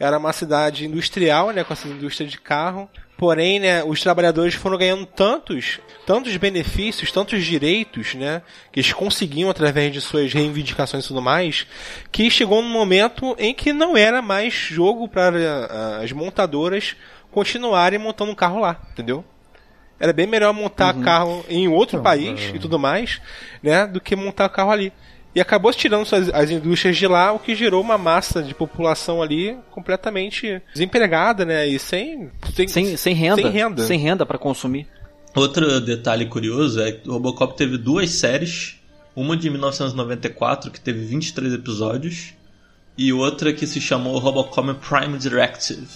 era 0.00 0.16
uma 0.16 0.32
cidade 0.32 0.86
industrial, 0.86 1.50
né, 1.50 1.62
com 1.62 1.74
essa 1.74 1.86
indústria 1.86 2.26
de 2.26 2.40
carro. 2.40 2.88
Porém, 3.18 3.60
né, 3.60 3.84
os 3.84 4.00
trabalhadores 4.00 4.54
foram 4.54 4.78
ganhando 4.78 5.04
tantos, 5.04 5.78
tantos 6.06 6.34
benefícios, 6.38 7.12
tantos 7.12 7.44
direitos, 7.44 8.14
né, 8.14 8.40
que 8.72 8.80
eles 8.80 8.94
conseguiam 8.94 9.50
através 9.50 9.92
de 9.92 10.00
suas 10.00 10.32
reivindicações 10.32 11.04
e 11.04 11.08
tudo 11.08 11.20
mais, 11.20 11.66
que 12.10 12.30
chegou 12.30 12.62
num 12.62 12.70
momento 12.70 13.36
em 13.38 13.52
que 13.52 13.74
não 13.74 13.94
era 13.94 14.22
mais 14.22 14.54
jogo 14.54 15.06
para 15.06 15.38
ah, 15.38 16.00
as 16.02 16.10
montadoras 16.12 16.96
continuarem 17.30 17.98
montando 17.98 18.32
um 18.32 18.34
carro 18.34 18.58
lá, 18.58 18.80
entendeu? 18.90 19.22
Era 20.00 20.14
bem 20.14 20.26
melhor 20.26 20.54
montar 20.54 20.94
carro 20.94 21.44
em 21.46 21.68
outro 21.68 21.98
Então, 21.98 22.02
país 22.02 22.50
e 22.54 22.58
tudo 22.58 22.78
mais, 22.78 23.20
né, 23.62 23.86
do 23.86 24.00
que 24.00 24.16
montar 24.16 24.48
carro 24.48 24.70
ali. 24.70 24.94
E 25.34 25.40
acabou 25.40 25.72
tirando 25.72 26.04
suas, 26.04 26.28
as 26.30 26.50
indústrias 26.50 26.96
de 26.96 27.06
lá, 27.06 27.32
o 27.32 27.38
que 27.38 27.54
gerou 27.54 27.80
uma 27.80 27.96
massa 27.96 28.42
de 28.42 28.52
população 28.54 29.22
ali 29.22 29.56
completamente 29.70 30.60
desempregada, 30.72 31.44
né, 31.44 31.68
e 31.68 31.78
sem 31.78 32.30
Sem, 32.68 32.96
sem 32.96 33.14
renda. 33.14 33.42
Sem 33.42 33.50
renda. 33.50 33.82
Sem 33.86 33.98
renda 33.98 34.26
pra 34.26 34.38
consumir. 34.38 34.88
Outro 35.34 35.80
detalhe 35.80 36.26
curioso 36.26 36.82
é 36.82 36.90
que 36.92 37.08
o 37.08 37.12
Robocop 37.12 37.56
teve 37.56 37.78
duas 37.78 38.10
séries, 38.10 38.76
uma 39.14 39.36
de 39.36 39.48
1994 39.48 40.70
que 40.70 40.80
teve 40.80 41.04
23 41.04 41.54
episódios 41.54 42.34
e 42.98 43.12
outra 43.12 43.52
que 43.52 43.66
se 43.66 43.80
chamou 43.80 44.18
Robocop 44.18 44.74
Prime 44.74 45.16
Directive, 45.16 45.86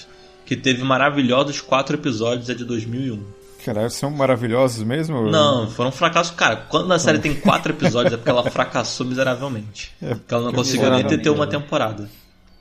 que 0.47 0.57
teve 0.57 0.85
maravilhosos 0.85 1.61
quatro 1.61 1.97
episódios, 1.97 2.49
é 2.49 2.55
de 2.55 2.65
2001. 2.65 3.44
Caralho, 3.65 3.91
são 3.91 4.11
maravilhosos 4.11 4.83
mesmo? 4.85 5.31
Não, 5.31 5.71
foram 5.71 5.89
um 5.89 5.93
fracasso. 5.93 6.35
Cara, 6.35 6.57
quando 6.57 6.93
a 6.93 6.99
série 6.99 7.19
tem 7.19 7.35
quatro 7.35 7.73
episódios 7.73 8.13
é 8.13 8.17
porque 8.17 8.31
ela 8.31 8.49
fracassou 8.51 9.07
miseravelmente. 9.07 9.95
Porque 9.99 10.35
ela 10.35 10.45
não 10.45 10.53
conseguiu 10.53 10.91
nem 10.91 11.05
ter, 11.07 11.31
uma 11.31 11.47
temporada. 11.47 12.09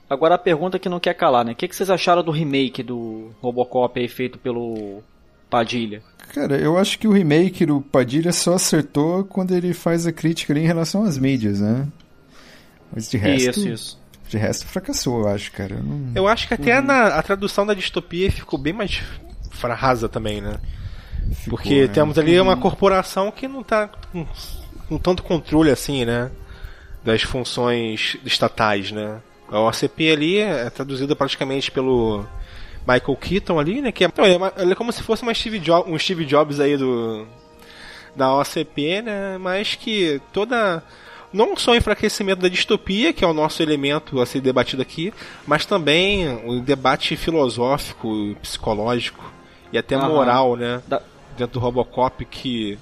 Agora 0.09 0.35
a 0.35 0.37
pergunta 0.37 0.79
que 0.79 0.87
não 0.87 0.99
quer 0.99 1.13
calar, 1.15 1.43
né? 1.43 1.51
O 1.51 1.55
que, 1.55 1.67
que 1.67 1.75
vocês 1.75 1.89
acharam 1.89 2.23
do 2.23 2.31
remake 2.31 2.81
do 2.83 3.31
Robocop 3.41 3.99
aí 3.99 4.07
feito 4.07 4.37
pelo 4.37 5.01
Padilha? 5.49 6.01
Cara, 6.33 6.55
eu 6.57 6.77
acho 6.77 6.97
que 6.97 7.07
o 7.07 7.11
remake 7.11 7.65
do 7.65 7.81
Padilha 7.81 8.31
só 8.31 8.53
acertou 8.53 9.23
quando 9.25 9.53
ele 9.53 9.73
faz 9.73 10.07
a 10.07 10.11
crítica 10.11 10.53
ali 10.53 10.61
em 10.61 10.67
relação 10.67 11.03
às 11.03 11.17
mídias, 11.17 11.59
né? 11.59 11.87
Mas 12.93 13.09
de 13.09 13.17
resto, 13.17 13.59
Isso, 13.59 13.67
isso. 13.69 13.99
de 14.29 14.37
resto 14.37 14.65
fracassou, 14.67 15.21
eu 15.21 15.27
acho, 15.27 15.51
cara. 15.51 15.75
Eu 15.75 15.83
não- 15.83 16.11
Eu 16.15 16.27
acho 16.27 16.47
que 16.47 16.53
até 16.53 16.79
na, 16.79 17.07
a 17.07 17.21
tradução 17.23 17.65
da 17.65 17.73
distopia 17.73 18.31
ficou 18.31 18.57
bem 18.59 18.71
mais 18.73 19.01
rasa 19.61 20.07
também, 20.09 20.41
né? 20.41 20.57
Ficou, 21.31 21.57
Porque 21.57 21.81
né? 21.81 21.87
temos 21.87 22.17
ali 22.17 22.39
uma 22.39 22.57
corporação 22.57 23.31
que 23.31 23.47
não 23.47 23.63
tá 23.63 23.89
com, 24.11 24.25
com 24.89 24.97
tanto 24.97 25.23
controle 25.23 25.69
assim, 25.71 26.05
né? 26.05 26.29
Das 27.03 27.21
funções 27.23 28.17
estatais, 28.25 28.91
né? 28.91 29.19
A 29.49 29.59
OCP 29.59 30.11
ali 30.11 30.37
é 30.39 30.69
traduzida 30.69 31.15
praticamente 31.15 31.69
pelo 31.69 32.25
Michael 32.87 33.17
Keaton 33.17 33.59
ali, 33.59 33.81
né? 33.81 33.91
Que 33.91 34.05
é, 34.05 34.11
ele 34.17 34.33
é, 34.33 34.37
uma- 34.37 34.53
ele 34.57 34.71
é 34.71 34.75
como 34.75 34.91
se 34.91 35.03
fosse 35.03 35.21
uma 35.23 35.33
Steve 35.33 35.59
Jo- 35.59 35.83
um 35.87 35.97
Steve 35.99 36.25
Jobs 36.25 36.59
aí 36.59 36.77
do 36.77 37.25
da 38.15 38.33
OCP, 38.35 39.01
né? 39.01 39.37
Mas 39.39 39.75
que 39.75 40.21
toda 40.31 40.83
não 41.31 41.57
só 41.57 41.71
o 41.71 41.75
enfraquecimento 41.75 42.41
da 42.43 42.47
distopia, 42.47 43.11
que 43.11 43.25
é 43.25 43.27
o 43.27 43.33
nosso 43.33 43.61
elemento 43.63 44.21
a 44.21 44.25
ser 44.25 44.39
debatido 44.39 44.81
aqui, 44.83 45.11
mas 45.47 45.65
também 45.65 46.29
o 46.45 46.59
debate 46.61 47.15
filosófico, 47.15 48.35
psicológico 48.41 49.23
e 49.71 49.77
até 49.77 49.95
Aham. 49.95 50.09
moral, 50.09 50.55
né? 50.55 50.81
Da- 50.87 51.01
dentro 51.37 51.53
do 51.53 51.59
Robocop 51.59 52.23
que 52.25 52.77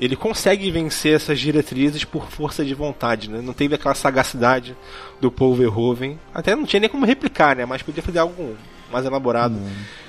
ele 0.00 0.16
consegue 0.16 0.70
vencer 0.70 1.14
essas 1.14 1.38
diretrizes 1.38 2.04
por 2.04 2.26
força 2.30 2.64
de 2.64 2.74
vontade, 2.74 3.28
né? 3.28 3.40
Não 3.42 3.52
teve 3.52 3.74
aquela 3.74 3.94
sagacidade 3.94 4.74
do 5.20 5.30
Paul 5.30 5.54
Verhoeven. 5.54 6.18
Até 6.34 6.56
não 6.56 6.64
tinha 6.64 6.80
nem 6.80 6.88
como 6.88 7.04
replicar, 7.04 7.54
né? 7.54 7.66
Mas 7.66 7.82
podia 7.82 8.02
fazer 8.02 8.18
algo 8.20 8.56
mais 8.90 9.04
elaborado. 9.04 9.60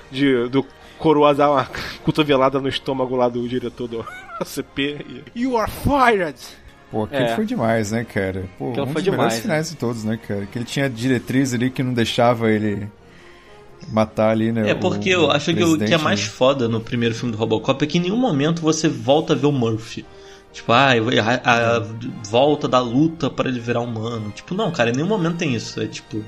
De, 0.10 0.48
do 0.50 0.66
coroa 0.98 1.34
dar 1.34 1.52
uma 1.52 1.66
cotovelada 2.04 2.60
no 2.62 2.70
estômago 2.70 3.16
lá 3.16 3.28
do 3.28 3.48
diretor 3.48 3.88
do 3.88 4.06
ACP. 4.40 5.24
e, 5.36 5.42
You 5.44 5.58
are 5.58 5.70
fired! 5.70 6.38
Pô, 6.90 7.04
aquele 7.04 7.24
É. 7.24 7.36
foi 7.36 7.46
demais, 7.46 7.92
né, 7.92 8.04
cara? 8.04 8.46
Pô, 8.58 8.72
Aquilo 8.72 8.86
um 8.86 8.92
foi 8.92 9.02
dos 9.02 9.12
melhores 9.12 9.34
demais, 9.34 9.40
finais 9.42 9.70
de 9.70 9.78
todos, 9.78 10.04
né, 10.04 10.20
cara? 10.28 10.46
Que 10.46 10.58
ele 10.58 10.66
tinha 10.66 10.90
diretriz 10.90 11.54
ali 11.54 11.70
que 11.70 11.82
não 11.82 11.94
deixava 11.94 12.52
ele 12.52 12.88
matar 13.90 14.30
ali, 14.32 14.52
né? 14.52 14.70
É 14.70 14.74
porque 14.76 15.10
o- 15.16 15.24
eu 15.24 15.32
acho 15.32 15.54
que 15.54 15.64
o 15.64 15.78
que 15.78 15.94
é 15.94 15.98
mais 15.98 16.20
né? 16.22 16.26
foda 16.28 16.68
no 16.68 16.80
primeiro 16.82 17.14
filme 17.16 17.32
do 17.32 17.38
Robocop 17.38 17.84
é 17.84 17.88
que 17.88 17.98
em 17.98 18.02
nenhum 18.02 18.18
momento 18.18 18.62
você 18.62 18.88
volta 18.88 19.34
a 19.34 19.36
ver 19.36 19.48
o 19.48 19.52
Murphy. 19.52 20.06
Tipo, 20.54 20.74
ah, 20.74 20.90
a, 21.44 21.78
a 21.78 21.80
volta 22.30 22.68
da 22.68 22.80
luta 22.80 23.30
para 23.30 23.48
ele 23.48 23.60
virar 23.60 23.80
humano. 23.80 24.32
Tipo, 24.36 24.54
não, 24.54 24.70
cara, 24.72 24.90
em 24.90 24.94
nenhum 24.94 25.08
momento 25.08 25.38
tem 25.38 25.56
isso. 25.56 25.82
É 25.82 25.88
tipo, 25.88 26.24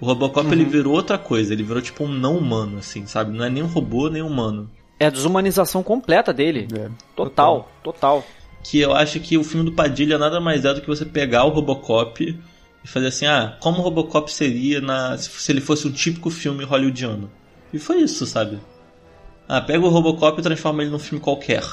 o 0.00 0.06
Robocop 0.06 0.50
ele 0.50 0.64
virou 0.64 0.94
outra 0.94 1.18
coisa. 1.18 1.52
Ele 1.52 1.62
virou 1.62 1.82
tipo 1.82 2.04
um 2.04 2.08
não 2.08 2.38
humano, 2.38 2.78
assim, 2.78 3.06
sabe? 3.06 3.36
Não 3.36 3.44
é 3.44 3.50
nem 3.50 3.62
um 3.62 3.66
robô, 3.66 4.08
nem 4.08 4.22
humano. 4.22 4.70
É 4.98 5.06
a 5.06 5.10
desumanização 5.10 5.82
completa 5.82 6.32
dele. 6.32 6.66
É. 6.74 6.88
Total, 7.14 7.70
total. 7.84 8.24
Que 8.64 8.80
eu 8.80 8.94
acho 8.94 9.20
que 9.20 9.36
o 9.36 9.44
filme 9.44 9.66
do 9.66 9.72
Padilha 9.76 10.16
nada 10.16 10.40
mais 10.40 10.64
é 10.64 10.72
do 10.72 10.80
que 10.80 10.86
você 10.88 11.04
pegar 11.04 11.44
o 11.44 11.50
Robocop, 11.50 12.34
e 12.86 12.88
fazer 12.88 13.08
assim, 13.08 13.26
ah, 13.26 13.56
como 13.58 13.80
o 13.80 13.82
Robocop 13.82 14.32
seria 14.32 14.80
na, 14.80 15.18
se 15.18 15.50
ele 15.50 15.60
fosse 15.60 15.88
um 15.88 15.90
típico 15.90 16.30
filme 16.30 16.62
hollywoodiano. 16.62 17.28
E 17.72 17.80
foi 17.80 17.96
isso, 17.96 18.24
sabe? 18.24 18.60
Ah, 19.48 19.60
pega 19.60 19.84
o 19.84 19.88
Robocop 19.88 20.38
e 20.38 20.42
transforma 20.42 20.82
ele 20.82 20.92
num 20.92 20.98
filme 21.00 21.20
qualquer. 21.20 21.64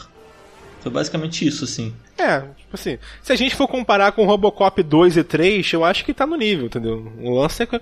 Foi 0.81 0.91
basicamente 0.91 1.47
isso, 1.47 1.65
assim. 1.65 1.93
É, 2.17 2.39
tipo 2.41 2.73
assim, 2.73 2.97
se 3.21 3.31
a 3.31 3.35
gente 3.35 3.55
for 3.55 3.67
comparar 3.67 4.11
com 4.13 4.25
Robocop 4.25 4.81
2 4.81 5.17
e 5.17 5.23
3, 5.23 5.73
eu 5.73 5.85
acho 5.85 6.03
que 6.03 6.15
tá 6.15 6.25
no 6.25 6.35
nível, 6.35 6.65
entendeu? 6.65 7.13
O 7.21 7.39
lance 7.39 7.61
é 7.61 7.67
que 7.67 7.75
é 7.75 7.81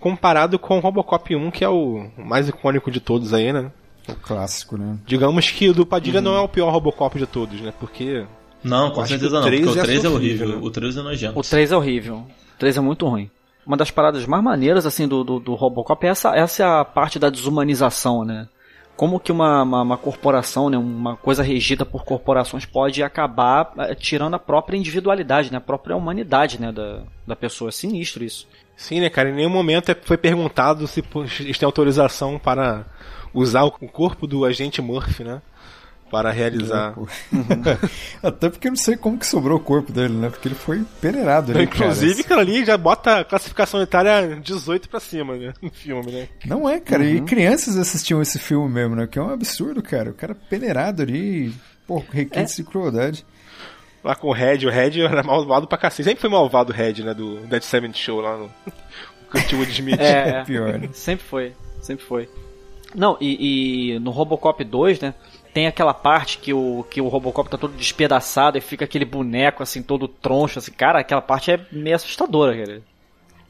comparado 0.00 0.58
com 0.58 0.78
Robocop 0.78 1.36
1, 1.36 1.50
que 1.50 1.62
é 1.62 1.68
o 1.68 2.08
mais 2.16 2.48
icônico 2.48 2.90
de 2.90 2.98
todos 2.98 3.34
aí, 3.34 3.52
né? 3.52 3.70
O 4.08 4.14
clássico, 4.14 4.78
né? 4.78 4.96
Digamos 5.06 5.50
que 5.50 5.68
o 5.68 5.74
do 5.74 5.84
Padilha 5.84 6.20
uhum. 6.20 6.24
não 6.24 6.34
é 6.34 6.40
o 6.40 6.48
pior 6.48 6.72
Robocop 6.72 7.18
de 7.18 7.26
todos, 7.26 7.60
né? 7.60 7.74
Porque. 7.78 8.24
Não, 8.62 8.90
com 8.90 9.04
certeza 9.06 9.40
não, 9.40 9.42
porque 9.42 9.64
o 9.64 9.72
3 9.72 10.04
é, 10.04 10.06
é 10.06 10.10
horrível. 10.10 10.48
Né? 10.48 10.58
O 10.60 10.70
3 10.70 10.96
é 10.96 11.02
nojento. 11.02 11.38
O 11.38 11.42
3 11.42 11.72
é 11.72 11.76
horrível. 11.76 12.16
O 12.16 12.58
3 12.58 12.76
é 12.76 12.80
muito 12.80 13.06
ruim. 13.06 13.30
Uma 13.66 13.76
das 13.76 13.90
paradas 13.90 14.26
mais 14.26 14.42
maneiras, 14.42 14.86
assim, 14.86 15.06
do, 15.06 15.22
do, 15.22 15.38
do 15.38 15.54
Robocop 15.54 16.04
é 16.04 16.10
essa, 16.10 16.34
essa 16.34 16.62
é 16.62 16.66
a 16.66 16.84
parte 16.84 17.18
da 17.18 17.30
desumanização, 17.30 18.24
né? 18.24 18.48
como 18.96 19.18
que 19.18 19.32
uma, 19.32 19.62
uma, 19.62 19.82
uma, 19.82 19.96
corporação, 19.96 20.68
né, 20.68 20.76
uma 20.76 21.16
coisa 21.16 21.42
regida 21.42 21.84
por 21.84 22.04
corporações 22.04 22.64
pode 22.64 23.02
acabar 23.02 23.72
eh, 23.78 23.94
tirando 23.94 24.34
a 24.34 24.38
própria 24.38 24.76
individualidade, 24.76 25.50
né, 25.50 25.58
a 25.58 25.62
própria 25.62 25.96
humanidade 25.96 26.60
né, 26.60 26.70
da, 26.70 27.02
da 27.26 27.34
pessoa. 27.34 27.70
É 27.70 27.72
sinistro 27.72 28.22
isso. 28.22 28.46
Sim, 28.76 29.00
né, 29.00 29.10
cara? 29.10 29.30
Em 29.30 29.34
nenhum 29.34 29.50
momento 29.50 29.90
é, 29.90 29.94
foi 29.94 30.16
perguntado 30.16 30.86
se 30.86 31.02
eles 31.40 31.58
têm 31.58 31.66
autorização 31.66 32.38
para 32.38 32.84
usar 33.32 33.64
o 33.64 33.70
corpo 33.70 34.26
do 34.26 34.44
agente 34.44 34.82
Murphy, 34.82 35.24
né? 35.24 35.40
Para 36.12 36.30
realizar. 36.30 36.94
Até 38.22 38.50
porque 38.50 38.68
eu 38.68 38.72
não 38.72 38.76
sei 38.76 38.98
como 38.98 39.16
que 39.16 39.26
sobrou 39.26 39.56
o 39.56 39.60
corpo 39.60 39.90
dele, 39.90 40.12
né? 40.12 40.28
Porque 40.28 40.46
ele 40.46 40.54
foi 40.54 40.84
peneirado, 41.00 41.54
né? 41.54 41.62
Inclusive, 41.62 42.20
aquilo 42.20 42.38
ali 42.38 42.66
já 42.66 42.76
bota 42.76 43.20
a 43.20 43.24
classificação 43.24 43.80
etária 43.80 44.38
18 44.38 44.90
pra 44.90 45.00
cima, 45.00 45.34
né? 45.36 45.54
No 45.62 45.70
filme, 45.70 46.12
né? 46.12 46.28
Não 46.44 46.68
é, 46.68 46.78
cara. 46.78 47.02
Uhum. 47.02 47.16
E 47.16 47.20
crianças 47.22 47.78
assistiam 47.78 48.20
esse 48.20 48.38
filme 48.38 48.68
mesmo, 48.68 48.94
né? 48.94 49.06
Que 49.06 49.18
é 49.18 49.22
um 49.22 49.30
absurdo, 49.30 49.82
cara. 49.82 50.10
O 50.10 50.14
cara 50.14 50.34
peneirado 50.34 51.00
ali, 51.00 51.54
pô, 51.86 52.04
requintes 52.12 52.52
é. 52.52 52.62
de 52.62 52.68
crueldade. 52.68 53.24
Lá 54.04 54.14
com 54.14 54.28
o 54.28 54.32
Red, 54.32 54.66
o 54.66 54.70
Red 54.70 55.00
era 55.00 55.22
malvado 55.22 55.66
pra 55.66 55.78
cacete. 55.78 56.04
Sempre 56.04 56.20
foi 56.20 56.28
malvado 56.28 56.72
o 56.72 56.76
Red, 56.76 57.02
né? 57.02 57.14
Do 57.14 57.38
Dead 57.46 57.62
Seventh 57.62 57.96
Show 57.96 58.20
lá 58.20 58.36
no. 58.36 58.50
o 59.32 59.64
de 59.64 59.72
Smith. 59.72 59.98
É, 59.98 60.28
é, 60.40 60.44
pior. 60.44 60.78
Né? 60.78 60.90
Sempre 60.92 61.24
foi, 61.24 61.52
sempre 61.80 62.04
foi. 62.04 62.28
Não, 62.94 63.16
e, 63.18 63.94
e 63.94 63.98
no 63.98 64.10
Robocop 64.10 64.62
2, 64.62 65.00
né? 65.00 65.14
Tem 65.52 65.66
aquela 65.66 65.92
parte 65.92 66.38
que 66.38 66.52
o, 66.52 66.84
que 66.90 67.00
o 67.00 67.08
Robocop 67.08 67.48
tá 67.48 67.58
todo 67.58 67.76
despedaçado 67.76 68.56
e 68.56 68.60
fica 68.60 68.84
aquele 68.84 69.04
boneco 69.04 69.62
assim, 69.62 69.82
todo 69.82 70.08
troncho, 70.08 70.58
assim, 70.58 70.72
cara, 70.72 71.00
aquela 71.00 71.20
parte 71.20 71.50
é 71.50 71.66
meio 71.70 71.96
assustadora, 71.96 72.56
cara. 72.56 72.82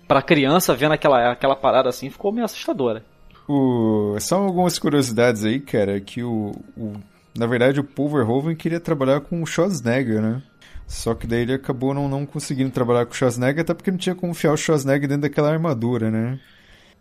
Pra 0.08 0.20
criança 0.20 0.74
vendo 0.74 0.92
aquela, 0.92 1.30
aquela 1.30 1.54
parada 1.54 1.88
assim, 1.88 2.10
ficou 2.10 2.32
meio 2.32 2.44
assustadora. 2.44 3.04
O... 3.48 4.16
Só 4.18 4.36
algumas 4.36 4.78
curiosidades 4.78 5.44
aí, 5.44 5.60
cara, 5.60 6.00
que 6.00 6.22
o, 6.22 6.52
o... 6.76 6.94
Na 7.36 7.46
verdade, 7.46 7.80
o 7.80 7.84
Paul 7.84 8.10
Verhoeven 8.10 8.56
queria 8.56 8.80
trabalhar 8.80 9.20
com 9.20 9.42
o 9.42 9.46
Schwarzenegger, 9.46 10.20
né? 10.20 10.42
Só 10.86 11.14
que 11.14 11.26
daí 11.26 11.42
ele 11.42 11.54
acabou 11.54 11.94
não, 11.94 12.08
não 12.08 12.26
conseguindo 12.26 12.70
trabalhar 12.70 13.06
com 13.06 13.12
o 13.12 13.14
Schwarzenegger, 13.14 13.62
até 13.62 13.72
porque 13.72 13.90
não 13.90 13.98
tinha 13.98 14.14
como 14.14 14.32
enfiar 14.32 14.52
o 14.52 14.56
Schwarzenegger 14.56 15.08
dentro 15.08 15.22
daquela 15.22 15.50
armadura, 15.50 16.10
né? 16.10 16.38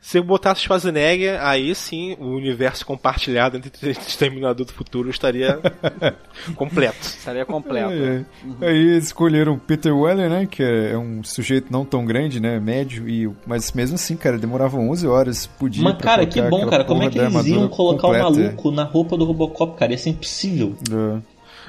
Se 0.01 0.17
eu 0.17 0.23
botasse 0.23 0.61
Schwarzenegger, 0.61 1.39
aí 1.45 1.75
sim 1.75 2.17
o 2.19 2.29
universo 2.29 2.83
compartilhado 2.83 3.57
entre 3.57 3.71
Exterminador 3.91 4.65
do 4.65 4.73
Futuro 4.73 5.11
estaria 5.11 5.59
completo. 6.57 6.97
Estaria 7.01 7.45
completo. 7.45 7.91
É, 7.91 7.95
é. 7.95 8.25
Uhum. 8.43 8.57
Aí 8.61 8.97
escolheram 8.97 9.59
Peter 9.59 9.95
Weller, 9.95 10.27
né? 10.27 10.47
Que 10.49 10.63
é, 10.63 10.93
é 10.93 10.97
um 10.97 11.23
sujeito 11.23 11.71
não 11.71 11.85
tão 11.85 12.03
grande, 12.03 12.39
né? 12.39 12.59
Médio. 12.59 13.07
E, 13.07 13.29
mas 13.45 13.71
mesmo 13.73 13.93
assim, 13.93 14.17
cara, 14.17 14.39
demorava 14.39 14.75
11 14.75 15.05
horas 15.05 15.45
por 15.45 15.69
dia. 15.69 15.83
Mas, 15.83 15.97
cara, 15.97 16.25
que 16.25 16.41
bom, 16.41 16.67
cara. 16.67 16.83
Como 16.83 17.03
é 17.03 17.09
que 17.09 17.19
eles 17.19 17.45
iam 17.45 17.67
colocar 17.67 18.07
completa. 18.07 18.27
o 18.27 18.31
maluco 18.31 18.71
na 18.71 18.83
roupa 18.83 19.15
do 19.15 19.23
Robocop, 19.23 19.77
cara? 19.77 19.93
Isso 19.93 20.09
é 20.09 20.11
impossível. 20.11 20.75
É. 20.91 21.21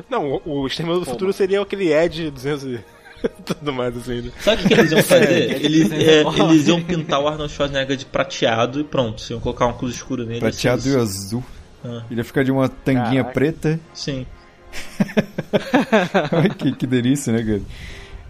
Não, 0.09 0.41
o 0.47 0.67
Exterminador 0.67 1.05
do 1.05 1.11
Futuro 1.11 1.35
seria 1.35 1.61
aquele 1.61 1.93
Ed 1.93 2.31
200 2.31 2.81
Tudo 3.45 3.73
mais 3.73 3.97
assim. 3.97 4.23
Né? 4.23 4.33
Sabe 4.41 4.65
o 4.65 4.69
que, 4.69 4.75
eles 4.75 4.93
iam 4.93 5.03
fazer? 5.03 5.51
É, 5.53 5.65
eles, 5.65 5.93
é, 5.93 6.23
eles 6.23 6.69
iam 6.69 6.83
pintar 6.83 7.21
o 7.21 7.29
Arnold 7.29 7.53
Schwarzenegger 7.53 7.97
de 7.97 8.07
prateado 8.07 8.81
e 8.81 8.85
pronto. 8.85 9.23
Iam 9.31 9.41
colocar 9.41 9.67
uma 9.67 9.75
cruz 9.75 9.95
escura 9.95 10.25
nele. 10.25 10.41
Prateado 10.41 10.81
assim, 10.81 10.93
e 10.93 10.97
azul. 10.97 11.45
Ah. 11.85 12.03
Ele 12.11 12.21
ia 12.21 12.25
ficar 12.25 12.45
de 12.45 12.51
uma 12.53 12.69
tanguinha 12.69 13.23
Caraca. 13.23 13.33
preta. 13.33 13.81
Sim. 13.93 14.27
Ai, 16.33 16.49
que, 16.51 16.73
que 16.73 16.87
delícia, 16.87 17.33
né, 17.33 17.43
cara? 17.43 17.63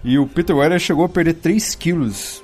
E 0.04 0.18
o 0.18 0.26
Peter 0.26 0.56
Weller 0.56 0.78
chegou 0.78 1.04
a 1.04 1.08
perder 1.08 1.34
3 1.34 1.74
quilos 1.76 2.42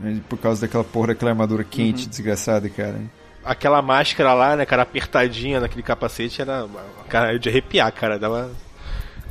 né, 0.00 0.20
por 0.28 0.38
causa 0.38 0.60
daquela 0.62 0.84
porra 0.84 1.08
daquela 1.08 1.30
armadura 1.30 1.64
quente, 1.64 2.04
uhum. 2.04 2.08
desgraçada, 2.08 2.68
cara. 2.68 3.00
Aquela 3.44 3.80
máscara 3.80 4.34
lá, 4.34 4.56
né, 4.56 4.66
cara, 4.66 4.82
apertadinha 4.82 5.60
naquele 5.60 5.82
capacete, 5.82 6.42
era. 6.42 6.66
Cara, 7.08 7.38
de 7.38 7.48
arrepiar, 7.48 7.90
cara, 7.92 8.18
dava 8.18 8.50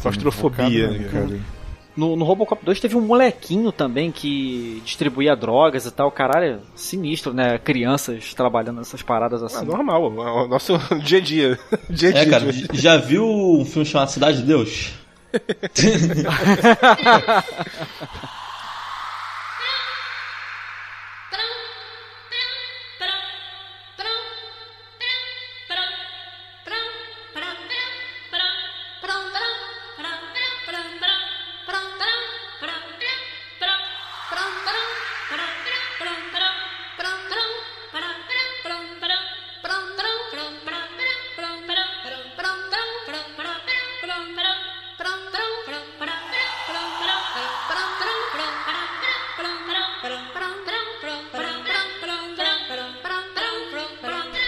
claustrofobia. 0.01 0.89
Né, 0.89 1.09
cara. 1.11 1.39
No, 1.97 2.15
no 2.15 2.23
Robocop 2.23 2.63
2 2.63 2.79
teve 2.79 2.95
um 2.95 3.01
molequinho 3.01 3.71
também 3.71 4.11
que 4.11 4.79
distribuía 4.85 5.35
drogas 5.35 5.87
e 5.87 5.91
tal. 5.91 6.11
Caralho, 6.11 6.61
sinistro, 6.75 7.33
né? 7.33 7.57
Crianças 7.57 8.35
trabalhando 8.35 8.77
nessas 8.77 9.01
paradas 9.01 9.41
assim. 9.41 9.63
É 9.63 9.65
normal, 9.65 10.05
é 10.05 10.43
o 10.43 10.47
nosso 10.47 10.77
dia 11.03 11.17
a 11.17 11.21
dia. 11.21 11.59
dia, 11.89 12.11
-dia 12.11 12.17
é, 12.17 12.29
cara, 12.29 12.45
já 12.71 12.97
viu 12.97 13.27
um 13.27 13.65
filme 13.65 13.85
chamado 13.85 14.09
Cidade 14.09 14.37
de 14.37 14.43
Deus? 14.43 14.93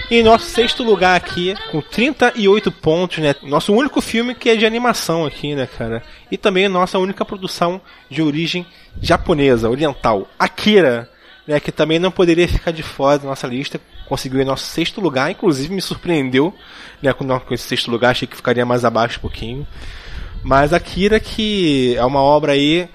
em 0.09 0.23
nosso 0.23 0.45
sexto 0.45 0.83
lugar 0.83 1.15
aqui, 1.15 1.55
com 1.71 1.81
38 1.81 2.71
pontos, 2.71 3.19
né? 3.19 3.35
Nosso 3.43 3.73
único 3.73 4.01
filme 4.01 4.33
que 4.33 4.49
é 4.49 4.55
de 4.55 4.65
animação 4.65 5.25
aqui, 5.25 5.53
né, 5.53 5.67
cara? 5.67 6.01
E 6.31 6.37
também 6.37 6.67
nossa 6.67 6.97
única 6.97 7.23
produção 7.23 7.79
de 8.09 8.21
origem 8.21 8.65
japonesa, 8.99 9.69
oriental. 9.69 10.27
Akira, 10.37 11.09
né? 11.47 11.59
Que 11.59 11.71
também 11.71 11.99
não 11.99 12.11
poderia 12.11 12.47
ficar 12.47 12.71
de 12.71 12.81
fora 12.81 13.19
da 13.19 13.27
nossa 13.27 13.45
lista. 13.45 13.79
Conseguiu 14.07 14.41
em 14.41 14.45
nosso 14.45 14.65
sexto 14.65 14.99
lugar, 14.99 15.29
inclusive 15.29 15.73
me 15.73 15.81
surpreendeu, 15.81 16.53
né? 17.01 17.13
Com 17.13 17.53
esse 17.53 17.63
sexto 17.63 17.91
lugar, 17.91 18.11
achei 18.11 18.27
que 18.27 18.35
ficaria 18.35 18.65
mais 18.65 18.83
abaixo 18.83 19.19
um 19.19 19.21
pouquinho. 19.21 19.67
Mas 20.43 20.73
Akira, 20.73 21.19
que 21.19 21.95
é 21.95 22.05
uma 22.05 22.21
obra 22.21 22.53
aí 22.53 22.89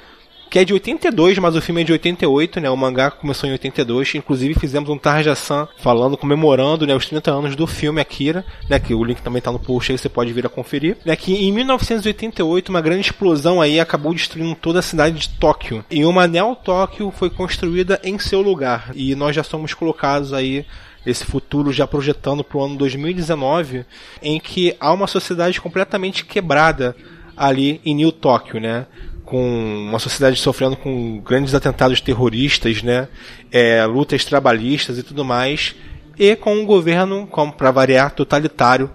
que 0.50 0.58
é 0.58 0.64
de 0.64 0.72
82, 0.72 1.38
mas 1.38 1.56
o 1.56 1.60
filme 1.60 1.80
é 1.80 1.84
de 1.84 1.92
88, 1.92 2.60
né? 2.60 2.70
O 2.70 2.76
mangá 2.76 3.10
começou 3.10 3.48
em 3.48 3.52
82. 3.52 4.14
Inclusive 4.14 4.54
fizemos 4.54 4.88
um 4.88 4.98
Tarja-san 4.98 5.68
falando, 5.78 6.16
comemorando 6.16 6.86
né, 6.86 6.94
os 6.94 7.06
30 7.06 7.30
anos 7.30 7.56
do 7.56 7.66
filme 7.66 8.00
Akira, 8.00 8.44
né? 8.68 8.78
Que 8.78 8.94
o 8.94 9.04
link 9.04 9.20
também 9.20 9.42
tá 9.42 9.50
no 9.50 9.58
post 9.58 9.92
aí, 9.92 9.98
você 9.98 10.08
pode 10.08 10.32
vir 10.32 10.46
a 10.46 10.48
conferir. 10.48 10.96
Né, 11.04 11.16
que 11.16 11.34
em 11.34 11.52
1988 11.52 12.68
uma 12.68 12.80
grande 12.80 13.02
explosão 13.02 13.60
aí 13.60 13.80
acabou 13.80 14.12
destruindo 14.12 14.54
toda 14.54 14.78
a 14.78 14.82
cidade 14.82 15.18
de 15.18 15.28
Tóquio. 15.30 15.84
E 15.90 16.04
uma 16.04 16.26
Neo 16.26 16.54
Tóquio 16.56 17.10
foi 17.10 17.30
construída 17.30 18.00
em 18.02 18.18
seu 18.18 18.40
lugar. 18.40 18.90
E 18.94 19.14
nós 19.14 19.34
já 19.34 19.42
somos 19.42 19.74
colocados 19.74 20.32
aí 20.32 20.64
esse 21.06 21.24
futuro 21.24 21.72
já 21.72 21.86
projetando 21.86 22.42
para 22.42 22.58
o 22.58 22.64
ano 22.64 22.76
2019, 22.76 23.84
em 24.22 24.40
que 24.40 24.74
há 24.80 24.92
uma 24.92 25.06
sociedade 25.06 25.60
completamente 25.60 26.24
quebrada 26.24 26.96
ali 27.36 27.80
em 27.84 27.94
New 27.94 28.12
Tóquio, 28.12 28.60
né? 28.60 28.86
Com 29.24 29.88
uma 29.88 29.98
sociedade 29.98 30.38
sofrendo 30.38 30.76
com 30.76 31.20
grandes 31.20 31.54
atentados 31.54 32.00
terroristas, 32.00 32.82
né, 32.82 33.08
é, 33.50 33.84
lutas 33.86 34.24
trabalhistas 34.24 34.98
e 34.98 35.02
tudo 35.02 35.24
mais, 35.24 35.74
e 36.18 36.36
com 36.36 36.54
um 36.54 36.64
governo, 36.64 37.28
para 37.56 37.70
variar, 37.70 38.12
totalitário 38.12 38.90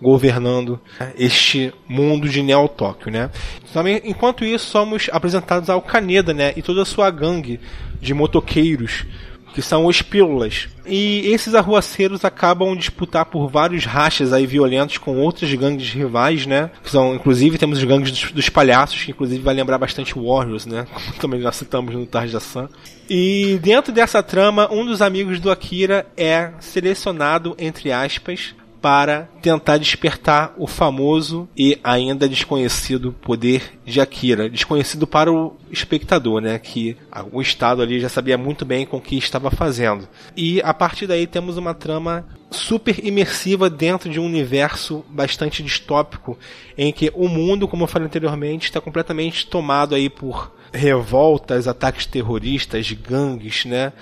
governando 0.00 0.80
este 1.16 1.72
mundo 1.88 2.28
de 2.28 2.42
Neo 2.42 2.66
Tóquio, 2.66 3.12
né? 3.12 3.30
Também, 3.72 4.00
enquanto 4.04 4.44
isso, 4.44 4.66
somos 4.66 5.08
apresentados 5.12 5.70
ao 5.70 5.80
Kaneda, 5.80 6.34
né, 6.34 6.52
e 6.56 6.62
toda 6.62 6.82
a 6.82 6.86
sua 6.86 7.10
gangue 7.10 7.60
de 8.00 8.12
motoqueiros 8.12 9.04
que 9.52 9.62
são 9.62 9.86
os 9.86 10.02
pílulas. 10.02 10.68
E 10.86 11.20
esses 11.32 11.54
arruaceiros 11.54 12.24
acabam 12.24 12.76
disputar 12.76 13.26
por 13.26 13.48
vários 13.48 13.84
rachas 13.84 14.32
aí 14.32 14.46
violentos 14.46 14.98
com 14.98 15.18
outras 15.18 15.52
gangues 15.54 15.90
rivais, 15.90 16.46
né? 16.46 16.70
Que 16.82 16.90
são, 16.90 17.14
inclusive, 17.14 17.58
temos 17.58 17.78
os 17.78 17.84
gangues 17.84 18.10
dos, 18.10 18.32
dos 18.32 18.48
palhaços, 18.48 19.04
que 19.04 19.10
inclusive 19.12 19.42
vai 19.42 19.54
lembrar 19.54 19.78
bastante 19.78 20.14
Warriors, 20.14 20.66
né? 20.66 20.86
Como 20.92 21.16
também 21.18 21.40
nós 21.40 21.56
citamos 21.56 21.94
no 21.94 22.06
Tarja 22.06 22.40
Sun. 22.40 22.68
E 23.08 23.58
dentro 23.62 23.92
dessa 23.92 24.22
trama, 24.22 24.68
um 24.72 24.84
dos 24.84 25.02
amigos 25.02 25.38
do 25.38 25.50
Akira 25.50 26.06
é 26.16 26.50
selecionado, 26.60 27.54
entre 27.58 27.92
aspas, 27.92 28.54
para 28.82 29.28
tentar 29.40 29.78
despertar 29.78 30.52
o 30.58 30.66
famoso 30.66 31.48
e 31.56 31.78
ainda 31.84 32.28
desconhecido 32.28 33.12
poder 33.12 33.78
de 33.86 34.00
Akira. 34.00 34.50
Desconhecido 34.50 35.06
para 35.06 35.32
o 35.32 35.56
espectador, 35.70 36.42
né? 36.42 36.58
Que 36.58 36.96
o 37.30 37.40
Estado 37.40 37.80
ali 37.80 38.00
já 38.00 38.08
sabia 38.08 38.36
muito 38.36 38.64
bem 38.64 38.84
com 38.84 38.96
o 38.96 39.00
que 39.00 39.16
estava 39.16 39.52
fazendo. 39.52 40.08
E 40.36 40.60
a 40.62 40.74
partir 40.74 41.06
daí 41.06 41.28
temos 41.28 41.56
uma 41.56 41.72
trama 41.72 42.26
super 42.50 42.98
imersiva 43.04 43.70
dentro 43.70 44.10
de 44.10 44.18
um 44.18 44.26
universo 44.26 45.04
bastante 45.08 45.62
distópico 45.62 46.36
em 46.76 46.92
que 46.92 47.10
o 47.14 47.28
mundo, 47.28 47.68
como 47.68 47.84
eu 47.84 47.88
falei 47.88 48.08
anteriormente, 48.08 48.66
está 48.66 48.80
completamente 48.80 49.46
tomado 49.46 49.94
aí 49.94 50.10
por 50.10 50.52
revoltas, 50.72 51.68
ataques 51.68 52.04
terroristas, 52.04 52.90
gangues, 52.92 53.64
né? 53.64 53.92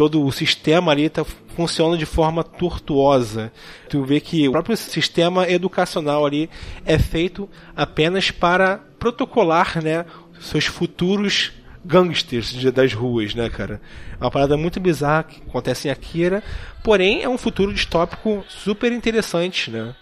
todo 0.00 0.24
o 0.24 0.32
sistema 0.32 0.92
ali 0.92 1.10
tá, 1.10 1.26
funciona 1.60 1.98
de 1.98 2.06
forma 2.06 2.42
tortuosa. 2.42 3.52
Tu 3.90 4.02
vê 4.02 4.18
que 4.18 4.48
o 4.48 4.52
próprio 4.52 4.76
sistema 4.78 5.46
educacional 5.46 6.24
ali 6.24 6.48
é 6.86 6.98
feito 6.98 7.48
apenas 7.76 8.30
para 8.30 8.78
protocolar, 8.98 9.82
né, 9.82 10.06
seus 10.40 10.64
futuros 10.64 11.52
gangsters 11.84 12.54
das 12.72 12.94
ruas, 12.94 13.34
né, 13.34 13.50
cara? 13.50 13.80
É 14.18 14.24
uma 14.24 14.30
parada 14.30 14.56
muito 14.56 14.80
bizarra 14.80 15.24
que 15.24 15.42
acontece 15.46 15.88
em 15.88 15.90
Akira, 15.90 16.42
porém 16.82 17.22
é 17.22 17.28
um 17.28 17.36
futuro 17.36 17.74
distópico 17.74 18.42
super 18.48 18.90
interessante, 18.90 19.70
né? 19.70 19.94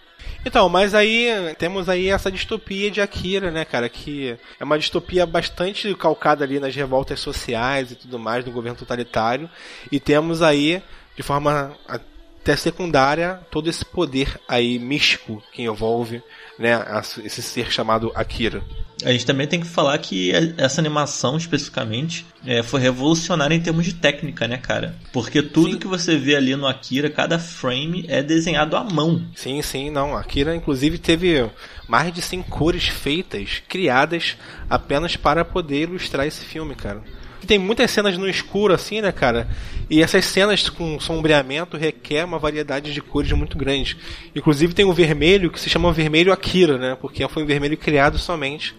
Então, 0.45 0.69
mas 0.69 0.93
aí 0.93 1.27
temos 1.57 1.89
aí 1.89 2.07
essa 2.07 2.31
distopia 2.31 2.89
de 2.89 3.01
Akira, 3.01 3.51
né, 3.51 3.65
cara? 3.65 3.89
Que 3.89 4.37
é 4.57 4.63
uma 4.63 4.79
distopia 4.79 5.25
bastante 5.25 5.93
calcada 5.95 6.45
ali 6.45 6.59
nas 6.59 6.73
revoltas 6.73 7.19
sociais 7.19 7.91
e 7.91 7.95
tudo 7.95 8.17
mais 8.17 8.45
do 8.45 8.51
governo 8.51 8.77
totalitário. 8.77 9.49
E 9.91 9.99
temos 9.99 10.41
aí, 10.41 10.81
de 11.19 11.23
forma 11.23 11.75
até 11.85 12.55
secundária, 12.55 13.41
todo 13.51 13.69
esse 13.69 13.83
poder 13.83 14.39
aí 14.47 14.79
místico 14.79 15.43
que 15.51 15.63
envolve 15.63 16.23
né, 16.57 16.81
esse 17.25 17.41
ser 17.41 17.69
chamado 17.69 18.09
Akira. 18.15 18.63
A 19.03 19.11
gente 19.11 19.25
também 19.25 19.45
tem 19.45 19.59
que 19.59 19.67
falar 19.67 19.97
que 19.97 20.31
essa 20.57 20.79
animação, 20.79 21.35
especificamente, 21.35 22.25
é, 22.45 22.63
foi 22.63 22.79
revolucionária 22.79 23.53
em 23.53 23.59
termos 23.59 23.83
de 23.83 23.95
técnica, 23.95 24.47
né, 24.47 24.55
cara? 24.55 24.95
Porque 25.11 25.41
tudo 25.41 25.73
sim. 25.73 25.77
que 25.77 25.87
você 25.87 26.17
vê 26.17 26.37
ali 26.37 26.55
no 26.55 26.65
Akira, 26.65 27.09
cada 27.09 27.37
frame 27.37 28.05
é 28.07 28.23
desenhado 28.23 28.77
à 28.77 28.83
mão. 28.85 29.21
Sim, 29.35 29.61
sim, 29.61 29.89
não. 29.89 30.15
Akira, 30.15 30.55
inclusive, 30.55 30.97
teve 30.97 31.49
mais 31.85 32.13
de 32.13 32.21
100 32.21 32.43
cores 32.43 32.87
feitas, 32.87 33.61
criadas 33.67 34.37
apenas 34.69 35.17
para 35.17 35.43
poder 35.43 35.81
ilustrar 35.81 36.25
esse 36.25 36.45
filme, 36.45 36.75
cara. 36.75 37.03
Tem 37.47 37.57
muitas 37.57 37.89
cenas 37.91 38.17
no 38.17 38.27
escuro, 38.27 38.73
assim, 38.73 39.01
né, 39.01 39.11
cara? 39.11 39.47
E 39.89 40.01
essas 40.01 40.25
cenas 40.25 40.69
com 40.69 40.99
sombreamento 40.99 41.77
requer 41.77 42.25
uma 42.25 42.37
variedade 42.37 42.93
de 42.93 43.01
cores 43.01 43.31
muito 43.31 43.57
grande. 43.57 43.97
Inclusive 44.35 44.73
tem 44.73 44.85
o 44.85 44.93
vermelho 44.93 45.49
que 45.49 45.59
se 45.59 45.69
chama 45.69 45.91
vermelho 45.91 46.31
Akira, 46.31 46.77
né? 46.77 46.97
Porque 46.99 47.27
foi 47.27 47.43
um 47.43 47.47
vermelho 47.47 47.77
criado 47.77 48.17
somente 48.17 48.75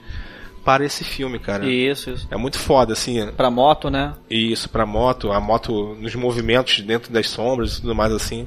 para 0.65 0.85
esse 0.85 1.03
filme, 1.05 1.39
cara. 1.39 1.67
Isso, 1.67 2.11
isso. 2.11 2.29
É 2.31 2.37
muito 2.37 2.59
foda, 2.59 2.93
assim. 2.93 3.27
Pra 3.33 3.51
moto, 3.51 3.91
né? 3.91 4.15
Isso, 4.29 4.69
pra 4.69 4.87
moto, 4.87 5.33
a 5.33 5.41
moto 5.41 5.97
nos 6.01 6.15
movimentos 6.15 6.81
dentro 6.81 7.13
das 7.13 7.29
sombras 7.29 7.79
e 7.79 7.81
tudo 7.81 7.95
mais 7.95 8.13
assim. 8.13 8.47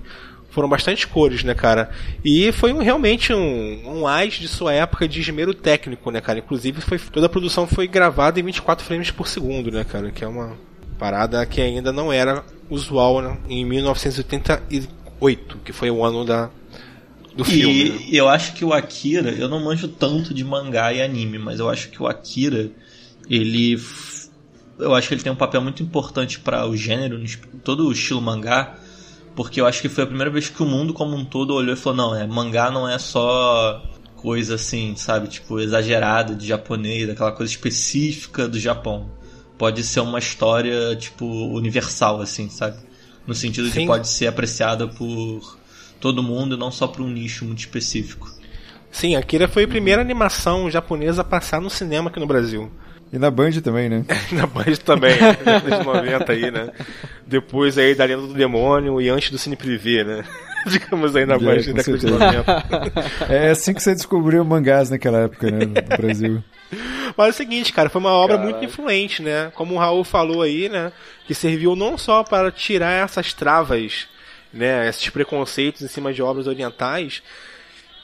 Foram 0.53 0.69
bastante 0.69 1.07
cores, 1.07 1.43
né, 1.43 1.55
cara? 1.55 1.89
E 2.23 2.51
foi 2.51 2.71
um, 2.71 2.77
realmente 2.77 3.33
um, 3.33 4.03
um 4.03 4.03
de 4.27 4.47
sua 4.47 4.71
época 4.71 5.07
de 5.07 5.19
esmero 5.19 5.51
técnico, 5.51 6.11
né, 6.11 6.21
cara? 6.21 6.37
Inclusive, 6.37 6.79
foi, 6.79 6.99
toda 6.99 7.25
a 7.25 7.29
produção 7.29 7.65
foi 7.65 7.87
gravada 7.87 8.39
em 8.39 8.43
24 8.43 8.85
frames 8.85 9.09
por 9.09 9.27
segundo, 9.27 9.71
né, 9.71 9.83
cara? 9.83 10.11
Que 10.11 10.23
é 10.23 10.27
uma 10.27 10.55
parada 10.99 11.43
que 11.47 11.59
ainda 11.59 11.91
não 11.91 12.13
era 12.13 12.45
usual 12.69 13.19
né? 13.19 13.35
em 13.49 13.65
1988, 13.65 15.57
que 15.65 15.73
foi 15.73 15.89
o 15.89 16.05
ano 16.05 16.23
da, 16.23 16.51
do 17.35 17.43
filme. 17.43 17.87
E 17.87 17.89
né? 17.89 17.97
eu 18.11 18.29
acho 18.29 18.53
que 18.53 18.63
o 18.63 18.73
Akira, 18.73 19.31
eu 19.31 19.49
não 19.49 19.59
manjo 19.59 19.87
tanto 19.87 20.35
de 20.35 20.43
mangá 20.43 20.93
e 20.93 21.01
anime, 21.01 21.39
mas 21.39 21.59
eu 21.59 21.67
acho 21.67 21.89
que 21.89 22.01
o 22.01 22.07
Akira, 22.07 22.69
ele. 23.27 23.75
Eu 24.77 24.93
acho 24.93 25.07
que 25.07 25.15
ele 25.15 25.23
tem 25.23 25.31
um 25.31 25.35
papel 25.35 25.61
muito 25.61 25.81
importante 25.81 26.39
para 26.39 26.65
o 26.67 26.77
gênero, 26.77 27.19
todo 27.63 27.87
o 27.87 27.91
estilo 27.91 28.21
mangá, 28.21 28.75
porque 29.35 29.59
eu 29.59 29.65
acho 29.65 29.81
que 29.81 29.89
foi 29.89 30.03
a 30.03 30.07
primeira 30.07 30.29
vez 30.29 30.49
que 30.49 30.61
o 30.61 30.65
mundo 30.65 30.93
como 30.93 31.15
um 31.15 31.25
todo 31.25 31.53
olhou 31.53 31.73
e 31.73 31.77
falou: 31.77 31.97
não, 31.97 32.15
é, 32.15 32.27
mangá 32.27 32.69
não 32.69 32.87
é 32.87 32.97
só 32.97 33.83
coisa 34.15 34.55
assim, 34.55 34.95
sabe, 34.95 35.27
tipo, 35.27 35.59
exagerada 35.59 36.33
de 36.33 36.47
japonês, 36.47 37.09
aquela 37.09 37.31
coisa 37.31 37.51
específica 37.51 38.47
do 38.47 38.57
Japão. 38.57 39.09
Pode 39.57 39.83
ser 39.83 39.99
uma 39.99 40.17
história, 40.17 40.95
tipo, 40.95 41.25
universal, 41.25 42.21
assim, 42.21 42.49
sabe? 42.49 42.77
No 43.27 43.33
sentido 43.33 43.69
Sim. 43.69 43.81
de 43.81 43.87
pode 43.87 44.07
ser 44.07 44.27
apreciada 44.27 44.87
por 44.87 45.57
todo 45.99 46.23
mundo, 46.23 46.57
não 46.57 46.71
só 46.71 46.87
para 46.87 47.03
um 47.03 47.09
nicho 47.09 47.45
muito 47.45 47.59
específico. 47.59 48.31
Sim, 48.91 49.15
Akira 49.15 49.47
foi 49.47 49.63
a 49.63 49.67
primeira 49.67 50.01
animação 50.01 50.69
japonesa 50.69 51.21
a 51.21 51.25
passar 51.25 51.59
no 51.59 51.69
cinema 51.69 52.09
aqui 52.09 52.19
no 52.19 52.27
Brasil. 52.27 52.71
E 53.13 53.19
na 53.19 53.29
Band 53.29 53.51
também, 53.63 53.89
né? 53.89 54.03
na 54.33 54.47
Band 54.47 54.75
também, 54.83 55.15
nos 55.69 55.85
90 55.85 56.31
aí, 56.31 56.49
né? 56.51 56.69
Depois 57.27 57.77
aí 57.77 57.93
da 57.93 58.05
Lenda 58.05 58.27
do 58.27 58.33
Demônio 58.33 58.99
e 58.99 59.07
antes 59.07 59.29
do 59.29 59.37
Cine 59.37 59.55
Privé, 59.55 60.03
né? 60.03 60.25
Digamos 60.65 61.15
aí 61.15 61.25
na 61.25 61.37
Band 61.37 61.57
é, 61.57 61.73
década 61.73 61.97
de 61.97 62.07
90. 62.07 62.63
É 63.29 63.51
assim 63.51 63.73
que 63.73 63.83
você 63.83 63.93
descobriu 63.93 64.43
mangás 64.43 64.89
naquela 64.89 65.19
época, 65.19 65.51
né? 65.51 65.65
No 65.65 65.97
Brasil. 65.97 66.43
Mas 67.15 67.27
é 67.27 67.29
o 67.29 67.33
seguinte, 67.33 67.71
cara, 67.71 67.87
foi 67.87 68.01
uma 68.01 68.11
obra 68.11 68.37
Caralho. 68.37 68.55
muito 68.55 68.65
influente, 68.65 69.21
né? 69.21 69.51
Como 69.53 69.75
o 69.75 69.77
Raul 69.77 70.03
falou 70.03 70.41
aí, 70.41 70.67
né? 70.67 70.91
Que 71.27 71.35
serviu 71.35 71.75
não 71.75 71.97
só 71.97 72.23
para 72.23 72.51
tirar 72.51 73.03
essas 73.03 73.31
travas 73.31 74.07
né, 74.53 74.87
esses 74.87 75.09
preconceitos 75.09 75.81
em 75.81 75.87
cima 75.87 76.13
de 76.13 76.21
obras 76.21 76.45
orientais, 76.45 77.23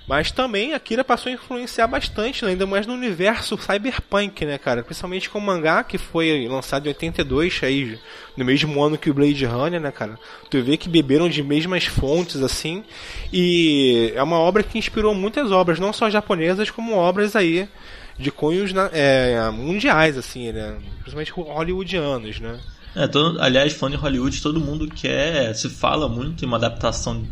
mas 0.09 0.31
também 0.31 0.73
Akira 0.73 1.03
passou 1.03 1.29
a 1.29 1.35
influenciar 1.35 1.85
bastante, 1.85 2.43
né, 2.43 2.49
ainda 2.49 2.65
mais 2.65 2.87
no 2.87 2.95
universo 2.95 3.55
cyberpunk, 3.59 4.43
né, 4.43 4.57
cara? 4.57 4.81
Principalmente 4.81 5.29
com 5.29 5.37
o 5.37 5.41
mangá 5.41 5.83
que 5.83 5.99
foi 5.99 6.47
lançado 6.49 6.87
em 6.87 6.89
82, 6.89 7.59
aí, 7.61 7.99
no 8.35 8.43
mesmo 8.43 8.83
ano 8.83 8.97
que 8.97 9.11
o 9.11 9.13
Blade 9.13 9.45
Runner, 9.45 9.79
né, 9.79 9.91
cara? 9.91 10.17
Tu 10.49 10.63
vê 10.63 10.77
que 10.77 10.89
beberam 10.89 11.29
de 11.29 11.43
mesmas 11.43 11.85
fontes, 11.85 12.41
assim, 12.41 12.83
e 13.31 14.11
é 14.15 14.23
uma 14.23 14.39
obra 14.39 14.63
que 14.63 14.79
inspirou 14.79 15.13
muitas 15.13 15.51
obras, 15.51 15.79
não 15.79 15.93
só 15.93 16.09
japonesas, 16.09 16.71
como 16.71 16.95
obras 16.95 17.35
aí 17.35 17.69
de 18.17 18.31
cunhos 18.31 18.71
é, 18.91 19.47
mundiais, 19.51 20.17
assim, 20.17 20.51
né? 20.51 20.75
Principalmente 21.03 21.31
hollywoodianos, 21.31 22.39
né? 22.39 22.59
É, 22.95 23.07
todo, 23.07 23.39
aliás, 23.39 23.73
fã 23.73 23.91
de 23.91 23.95
Hollywood, 23.95 24.41
todo 24.41 24.59
mundo 24.59 24.87
quer. 24.87 25.53
Se 25.53 25.69
fala 25.69 26.09
muito 26.09 26.43
em 26.43 26.47
uma 26.47 26.57
adaptação 26.57 27.23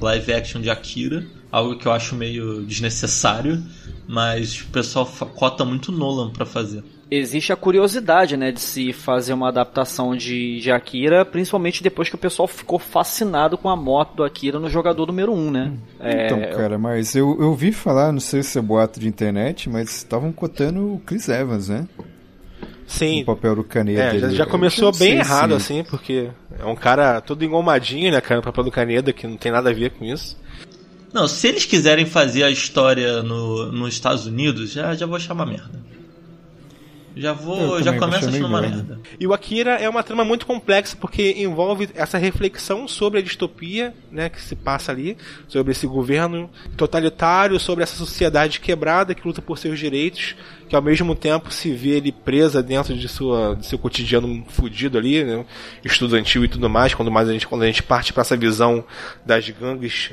live 0.00 0.32
action 0.32 0.60
de 0.60 0.70
Akira, 0.70 1.24
algo 1.50 1.76
que 1.76 1.86
eu 1.86 1.92
acho 1.92 2.14
meio 2.14 2.62
desnecessário, 2.62 3.62
mas 4.06 4.60
o 4.60 4.66
pessoal 4.66 5.06
cota 5.34 5.64
muito 5.64 5.92
Nolan 5.92 6.30
para 6.30 6.46
fazer. 6.46 6.82
Existe 7.10 7.52
a 7.52 7.56
curiosidade, 7.56 8.36
né, 8.36 8.52
de 8.52 8.60
se 8.60 8.92
fazer 8.92 9.32
uma 9.32 9.48
adaptação 9.48 10.14
de, 10.14 10.60
de 10.60 10.70
Akira, 10.70 11.24
principalmente 11.24 11.82
depois 11.82 12.08
que 12.08 12.14
o 12.14 12.18
pessoal 12.18 12.46
ficou 12.46 12.78
fascinado 12.78 13.58
com 13.58 13.68
a 13.68 13.74
moto 13.74 14.14
do 14.14 14.22
Akira 14.22 14.60
no 14.60 14.70
jogador 14.70 15.06
número 15.06 15.32
1, 15.32 15.36
um, 15.36 15.50
né? 15.50 15.72
Então, 15.98 16.38
é... 16.38 16.52
cara, 16.52 16.78
mas 16.78 17.16
eu, 17.16 17.36
eu 17.40 17.52
vi 17.54 17.72
falar, 17.72 18.12
não 18.12 18.20
sei 18.20 18.44
se 18.44 18.56
é 18.60 18.62
boato 18.62 19.00
de 19.00 19.08
internet, 19.08 19.68
mas 19.68 19.90
estavam 19.90 20.30
cotando 20.30 20.94
o 20.94 21.00
Chris 21.00 21.28
Evans, 21.28 21.68
né? 21.68 21.88
Sim. 22.90 23.22
O 23.22 23.26
papel 23.26 23.54
do 23.54 23.64
Caneda. 23.64 24.02
É, 24.02 24.18
já, 24.18 24.28
já 24.30 24.46
começou 24.46 24.90
bem 24.90 25.18
errado, 25.18 25.54
assim, 25.54 25.84
porque 25.84 26.28
é 26.58 26.64
um 26.64 26.74
cara 26.74 27.20
todo 27.20 27.44
engomadinho, 27.44 28.10
né, 28.10 28.20
cara, 28.20 28.40
no 28.40 28.42
papel 28.42 28.64
do 28.64 28.70
Caneda, 28.70 29.12
que 29.12 29.28
não 29.28 29.36
tem 29.36 29.52
nada 29.52 29.70
a 29.70 29.72
ver 29.72 29.92
com 29.92 30.04
isso. 30.04 30.36
Não, 31.12 31.28
se 31.28 31.46
eles 31.46 31.64
quiserem 31.64 32.04
fazer 32.04 32.42
a 32.42 32.50
história 32.50 33.22
no, 33.22 33.70
nos 33.70 33.94
Estados 33.94 34.26
Unidos, 34.26 34.72
já, 34.72 34.92
já 34.94 35.06
vou 35.06 35.20
chamar 35.20 35.46
merda. 35.46 35.70
Já 37.16 37.32
vou, 37.32 37.82
já 37.82 37.98
começa 37.98 38.28
achando 38.28 38.46
uma 38.46 38.60
merda. 38.60 39.00
E 39.18 39.26
o 39.26 39.32
Akira 39.32 39.72
é 39.72 39.88
uma 39.88 40.02
trama 40.02 40.24
muito 40.24 40.46
complexa 40.46 40.96
porque 40.96 41.34
envolve 41.38 41.88
essa 41.94 42.18
reflexão 42.18 42.86
sobre 42.86 43.18
a 43.18 43.22
distopia, 43.22 43.92
né, 44.10 44.28
que 44.28 44.40
se 44.40 44.54
passa 44.54 44.92
ali, 44.92 45.16
sobre 45.48 45.72
esse 45.72 45.86
governo 45.86 46.48
totalitário, 46.76 47.58
sobre 47.58 47.82
essa 47.82 47.96
sociedade 47.96 48.60
quebrada 48.60 49.14
que 49.14 49.26
luta 49.26 49.42
por 49.42 49.58
seus 49.58 49.78
direitos, 49.78 50.36
que 50.68 50.76
ao 50.76 50.82
mesmo 50.82 51.14
tempo 51.14 51.52
se 51.52 51.72
vê 51.72 51.90
ele 51.90 52.12
presa 52.12 52.62
dentro 52.62 52.94
de 52.94 53.08
sua 53.08 53.56
de 53.56 53.66
seu 53.66 53.78
cotidiano 53.78 54.44
fudido 54.48 54.96
ali, 54.96 55.24
né, 55.24 55.44
estudantil 55.84 56.44
e 56.44 56.48
tudo 56.48 56.70
mais, 56.70 56.94
quando 56.94 57.10
mais 57.10 57.28
a 57.28 57.32
gente 57.32 57.46
quando 57.46 57.62
a 57.62 57.66
gente 57.66 57.82
parte 57.82 58.12
para 58.12 58.22
essa 58.22 58.36
visão 58.36 58.84
das 59.26 59.48
gangues 59.50 60.12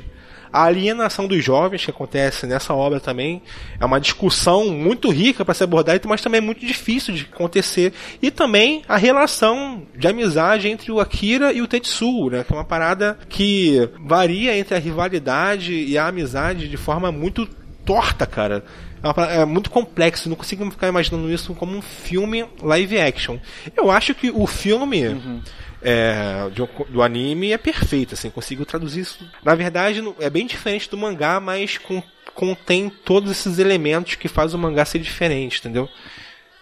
A 0.52 0.64
alienação 0.64 1.26
dos 1.26 1.44
jovens 1.44 1.84
que 1.84 1.90
acontece 1.90 2.46
nessa 2.46 2.74
obra 2.74 3.00
também 3.00 3.42
é 3.78 3.84
uma 3.84 4.00
discussão 4.00 4.70
muito 4.70 5.10
rica 5.10 5.44
para 5.44 5.54
se 5.54 5.64
abordar, 5.64 5.98
mas 6.06 6.22
também 6.22 6.38
é 6.38 6.42
muito 6.42 6.64
difícil 6.64 7.14
de 7.14 7.28
acontecer. 7.32 7.92
E 8.22 8.30
também 8.30 8.82
a 8.88 8.96
relação 8.96 9.82
de 9.96 10.06
amizade 10.06 10.68
entre 10.68 10.90
o 10.92 11.00
Akira 11.00 11.52
e 11.52 11.60
o 11.60 11.66
Tetsuo, 11.66 12.30
né? 12.30 12.44
Que 12.44 12.52
é 12.52 12.56
uma 12.56 12.64
parada 12.64 13.18
que 13.28 13.88
varia 14.00 14.56
entre 14.56 14.74
a 14.74 14.78
rivalidade 14.78 15.72
e 15.72 15.96
a 15.98 16.08
amizade 16.08 16.68
de 16.68 16.76
forma 16.76 17.12
muito 17.12 17.46
torta, 17.84 18.26
cara. 18.26 18.64
É, 19.02 19.42
é 19.42 19.44
muito 19.44 19.70
complexo, 19.70 20.28
não 20.28 20.36
consigo 20.36 20.68
ficar 20.70 20.88
imaginando 20.88 21.30
isso 21.30 21.54
como 21.54 21.76
um 21.76 21.82
filme 21.82 22.44
live 22.62 22.98
action. 22.98 23.38
Eu 23.76 23.90
acho 23.90 24.14
que 24.14 24.30
o 24.30 24.46
filme 24.46 25.42
é, 25.82 26.48
de 26.52 26.62
do 26.90 27.02
anime 27.02 27.52
é 27.52 27.58
perfeito, 27.58 28.14
assim, 28.14 28.30
consigo 28.30 28.64
traduzir 28.64 29.00
isso. 29.00 29.18
Na 29.44 29.54
verdade, 29.54 30.02
é 30.20 30.28
bem 30.30 30.46
diferente 30.46 30.88
do 30.90 30.96
mangá, 30.96 31.38
mas 31.40 31.78
com- 31.78 32.02
contém 32.34 32.88
todos 33.04 33.30
esses 33.30 33.58
elementos 33.58 34.14
que 34.14 34.28
faz 34.28 34.54
o 34.54 34.58
mangá 34.58 34.84
ser 34.84 34.98
diferente, 35.00 35.58
entendeu? 35.58 35.88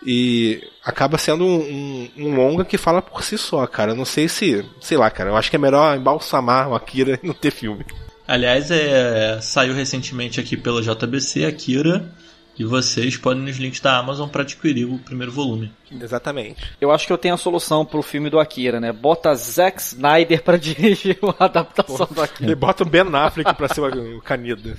E 0.04 0.62
acaba 0.84 1.18
sendo 1.18 1.44
um, 1.44 2.08
um- 2.16 2.24
um 2.26 2.36
longa 2.36 2.64
que 2.64 2.76
fala 2.78 3.02
por 3.02 3.24
si 3.24 3.36
só, 3.36 3.66
cara. 3.66 3.92
Eu 3.92 3.96
Não 3.96 4.04
sei 4.04 4.28
se, 4.28 4.64
sei 4.80 4.96
lá, 4.96 5.10
cara. 5.10 5.30
Eu 5.30 5.36
acho 5.36 5.50
que 5.50 5.56
é 5.56 5.58
melhor 5.58 5.96
embalsamar 5.96 6.68
o 6.68 6.74
Akira 6.74 7.18
e 7.22 7.26
não 7.26 7.34
ter 7.34 7.50
filme. 7.50 7.84
Aliás, 8.28 8.70
é, 8.70 9.40
saiu 9.40 9.72
recentemente 9.74 10.38
aqui 10.40 10.56
pela 10.56 10.82
JBC, 10.82 11.44
Akira, 11.44 12.08
e 12.58 12.64
vocês 12.64 13.16
podem 13.16 13.42
nos 13.42 13.56
links 13.56 13.80
da 13.80 13.98
Amazon 13.98 14.28
para 14.28 14.42
adquirir 14.42 14.86
o 14.86 14.98
primeiro 14.98 15.30
volume. 15.30 15.70
Exatamente. 16.00 16.62
Eu 16.80 16.90
acho 16.90 17.06
que 17.06 17.12
eu 17.12 17.18
tenho 17.18 17.34
a 17.34 17.38
solução 17.38 17.84
pro 17.84 18.02
filme 18.02 18.30
do 18.30 18.38
Akira, 18.38 18.80
né? 18.80 18.92
Bota 18.92 19.34
Zack 19.34 19.80
Snyder 19.80 20.42
pra 20.42 20.56
dirigir 20.58 21.18
a 21.38 21.44
adaptação 21.44 22.08
do 22.10 22.22
Akira. 22.22 22.50
E 22.50 22.54
bota 22.54 22.82
o 22.82 22.86
Ben 22.86 23.02
Affleck 23.02 23.54
pra 23.54 23.68
ser 23.68 23.82
o, 23.82 24.22
Canida. 24.22 24.76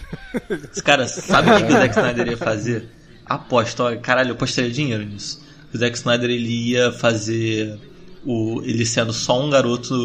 Esse 0.49 0.84
cara, 0.84 1.08
sabe 1.08 1.52
o 1.52 1.58
que 1.58 1.64
o 1.64 1.72
Zack 1.72 1.95
Snyder 1.95 2.28
ia 2.28 2.38
fazer? 2.38 2.90
Aposto, 3.26 3.84
caralho, 4.02 4.30
eu 4.30 4.36
apostaria 4.36 4.72
dinheiro 4.72 5.04
nisso. 5.04 5.45
O 5.74 5.78
Zack 5.78 5.95
Snyder 5.98 6.30
ele 6.30 6.72
ia 6.72 6.91
fazer 6.91 7.80
o 8.26 8.62
ele 8.64 8.86
sendo 8.86 9.14
só 9.14 9.40
um 9.40 9.49
garoto 9.49 9.95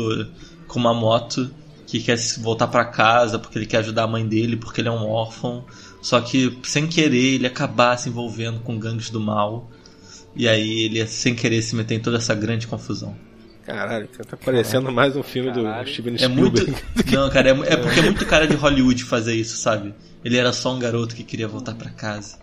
com 0.69 0.78
uma 0.78 0.93
moto 0.93 1.51
que 1.86 2.01
quer 2.01 2.16
voltar 2.40 2.69
pra 2.69 2.85
casa 2.85 3.39
porque 3.39 3.59
ele 3.59 3.66
quer 3.66 3.78
ajudar 3.78 4.05
a 4.05 4.07
mãe 4.07 4.27
dele, 4.27 4.57
porque 4.57 4.81
ele 4.81 4.89
é 4.89 4.93
um 4.93 5.09
órfão. 5.09 5.65
Só 6.03 6.20
que 6.20 6.59
sem 6.65 6.87
querer 6.87 7.37
ele 7.37 7.47
acabar 7.47 7.97
se 7.97 8.11
envolvendo 8.11 8.61
com 8.61 8.79
gangues 8.79 9.09
do 9.09 9.20
mal. 9.20 9.70
E 10.37 10.47
aí 10.49 10.81
ele 10.83 10.99
ia 10.99 11.07
sem 11.07 11.35
querer 11.35 11.62
se 11.62 11.74
meter 11.77 11.95
em 11.95 12.01
toda 12.01 12.19
essa 12.19 12.35
grande 12.35 12.66
confusão. 12.66 13.16
Caralho, 13.65 14.09
tá 14.09 14.37
parecendo 14.37 14.91
mais 14.91 15.15
um 15.15 15.23
filme 15.23 15.53
Caralho. 15.53 15.85
do 15.85 15.91
Steven 15.91 16.15
É 16.15 16.19
Spielberg. 16.19 16.70
muito. 16.73 16.83
Não, 17.15 17.31
cara, 17.31 17.51
é, 17.51 17.53
é 17.74 17.77
porque 17.77 18.01
é 18.01 18.03
muito 18.03 18.27
cara 18.27 18.47
de 18.49 18.57
Hollywood 18.57 19.05
fazer 19.05 19.35
isso, 19.35 19.57
sabe? 19.57 19.95
Ele 20.24 20.37
era 20.37 20.53
só 20.53 20.74
um 20.74 20.79
garoto 20.79 21.15
que 21.15 21.23
queria 21.23 21.47
voltar 21.47 21.74
pra 21.74 21.91
casa. 21.91 22.39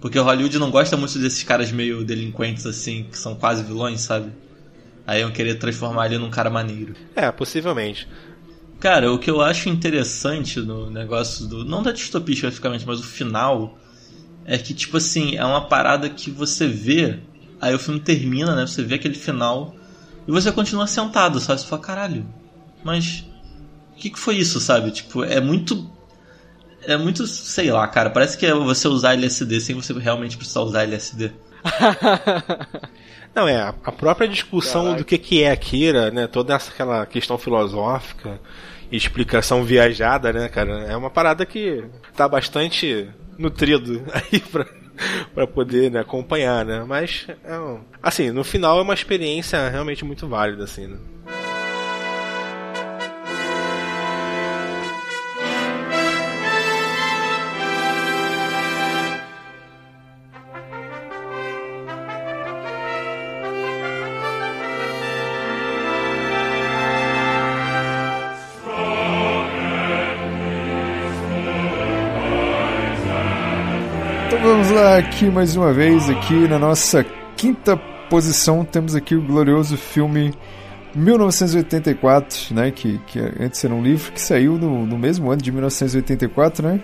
Porque 0.00 0.18
o 0.18 0.22
Hollywood 0.22 0.58
não 0.58 0.70
gosta 0.70 0.96
muito 0.96 1.18
desses 1.18 1.42
caras 1.42 1.72
meio 1.72 2.04
delinquentes 2.04 2.64
assim, 2.66 3.06
que 3.10 3.18
são 3.18 3.34
quase 3.34 3.62
vilões, 3.64 4.00
sabe? 4.02 4.30
Aí 5.06 5.20
iam 5.20 5.32
querer 5.32 5.56
transformar 5.56 6.06
ele 6.06 6.18
num 6.18 6.30
cara 6.30 6.48
maneiro. 6.50 6.94
É, 7.16 7.30
possivelmente. 7.32 8.06
Cara, 8.82 9.12
o 9.12 9.16
que 9.16 9.30
eu 9.30 9.40
acho 9.40 9.68
interessante 9.68 10.58
no 10.58 10.90
negócio 10.90 11.46
do. 11.46 11.64
Não 11.64 11.84
da 11.84 11.92
distopia 11.92 12.34
especificamente, 12.34 12.84
mas 12.84 12.98
o 12.98 13.04
final. 13.04 13.78
É 14.44 14.58
que, 14.58 14.74
tipo 14.74 14.96
assim, 14.96 15.36
é 15.36 15.44
uma 15.44 15.68
parada 15.68 16.10
que 16.10 16.32
você 16.32 16.66
vê. 16.66 17.20
Aí 17.60 17.72
o 17.72 17.78
filme 17.78 18.00
termina, 18.00 18.56
né? 18.56 18.66
Você 18.66 18.82
vê 18.82 18.96
aquele 18.96 19.14
final. 19.14 19.72
E 20.26 20.32
você 20.32 20.50
continua 20.50 20.88
sentado, 20.88 21.38
sabe? 21.38 21.60
Você 21.60 21.68
fala, 21.68 21.80
caralho. 21.80 22.26
Mas. 22.82 23.24
O 23.92 24.00
que, 24.00 24.10
que 24.10 24.18
foi 24.18 24.34
isso, 24.34 24.58
sabe? 24.58 24.90
Tipo, 24.90 25.22
é 25.22 25.40
muito. 25.40 25.88
É 26.82 26.96
muito, 26.96 27.24
sei 27.28 27.70
lá, 27.70 27.86
cara. 27.86 28.10
Parece 28.10 28.36
que 28.36 28.44
é 28.44 28.52
você 28.52 28.88
usar 28.88 29.12
LSD 29.12 29.60
sem 29.60 29.76
você 29.76 29.92
realmente 29.92 30.36
precisar 30.36 30.62
usar 30.62 30.82
LSD. 30.82 31.30
Não, 33.32 33.46
é, 33.46 33.62
a 33.62 33.92
própria 33.92 34.26
discussão 34.26 34.96
do 34.96 35.04
que, 35.04 35.16
que 35.18 35.44
é 35.44 35.52
Akira, 35.52 36.10
né? 36.10 36.26
Toda 36.26 36.52
essa, 36.52 36.72
aquela 36.72 37.06
questão 37.06 37.38
filosófica 37.38 38.40
explicação 38.96 39.64
viajada, 39.64 40.32
né, 40.32 40.48
cara? 40.48 40.84
É 40.84 40.96
uma 40.96 41.10
parada 41.10 41.44
que 41.46 41.84
tá 42.16 42.28
bastante 42.28 43.08
nutrido 43.38 44.02
aí 44.12 44.38
pra, 44.40 44.66
pra 45.34 45.46
poder 45.46 45.90
né, 45.90 46.00
acompanhar, 46.00 46.64
né? 46.64 46.84
Mas, 46.86 47.26
é 47.44 47.58
um- 47.58 47.80
assim, 48.02 48.30
no 48.30 48.44
final 48.44 48.78
é 48.78 48.82
uma 48.82 48.94
experiência 48.94 49.68
realmente 49.68 50.04
muito 50.04 50.28
válida, 50.28 50.64
assim, 50.64 50.86
né? 50.86 50.96
Então 74.82 74.90
vamos 74.90 75.04
lá 75.04 75.08
aqui 75.08 75.26
mais 75.26 75.54
uma 75.54 75.72
vez 75.72 76.10
aqui 76.10 76.48
na 76.48 76.58
nossa 76.58 77.06
quinta 77.36 77.76
posição 78.10 78.64
temos 78.64 78.96
aqui 78.96 79.14
o 79.14 79.22
glorioso 79.22 79.76
filme 79.76 80.34
1984, 80.92 82.52
né, 82.52 82.72
que, 82.72 82.98
que 83.06 83.20
antes 83.40 83.64
era 83.64 83.72
um 83.72 83.80
livro 83.80 84.10
que 84.10 84.20
saiu 84.20 84.58
no, 84.58 84.84
no 84.84 84.98
mesmo 84.98 85.30
ano 85.30 85.40
de 85.40 85.52
1984, 85.52 86.66
né, 86.66 86.80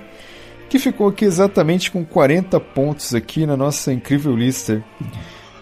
que 0.68 0.78
ficou 0.78 1.08
aqui 1.08 1.24
exatamente 1.24 1.90
com 1.90 2.04
40 2.04 2.60
pontos 2.60 3.16
aqui 3.16 3.44
na 3.44 3.56
nossa 3.56 3.92
incrível 3.92 4.36
lista. 4.36 4.80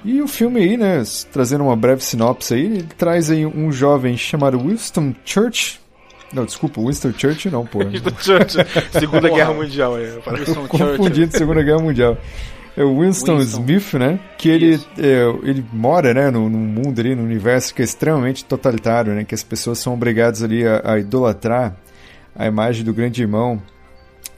E 0.05 0.21
o 0.21 0.29
filme 0.29 0.61
aí, 0.61 0.77
né, 0.77 1.03
trazendo 1.33 1.65
uma 1.65 1.77
breve 1.77 2.05
sinopse 2.05 2.53
aí, 2.53 2.67
ele 2.67 2.89
traz 2.99 3.31
aí 3.31 3.47
um 3.47 3.73
jovem 3.73 4.15
chamado 4.15 4.59
Winston 4.59 5.15
Church, 5.25 5.81
não, 6.33 6.45
desculpa, 6.45 6.81
Winston 6.81 7.13
Church 7.17 7.51
não, 7.51 7.65
pô. 7.65 7.81
Segunda 8.93 9.29
Guerra 9.29 9.53
Mundial, 9.53 9.99
é. 9.99 10.19
Winston 10.27 10.67
confundindo 10.67 11.37
Segunda 11.37 11.63
Guerra 11.63 11.81
Mundial. 11.81 12.19
É 12.77 12.85
o 12.85 13.01
Winston, 13.01 13.39
Winston. 13.39 13.61
Smith, 13.63 13.95
né? 13.95 14.21
Que 14.37 14.51
ele, 14.51 14.75
é, 14.99 15.25
ele 15.43 15.65
mora, 15.73 16.13
né, 16.13 16.31
num, 16.31 16.49
num 16.49 16.59
mundo 16.59 17.01
ali, 17.01 17.15
num 17.15 17.25
universo 17.25 17.75
que 17.75 17.81
é 17.81 17.85
extremamente 17.85 18.45
totalitário, 18.45 19.15
né? 19.15 19.25
Que 19.25 19.35
as 19.35 19.43
pessoas 19.43 19.79
são 19.79 19.95
obrigadas 19.95 20.43
ali 20.43 20.67
a, 20.67 20.83
a 20.85 20.99
idolatrar 20.99 21.75
a 22.35 22.47
imagem 22.47 22.85
do 22.85 22.93
grande 22.93 23.23
irmão. 23.23 23.63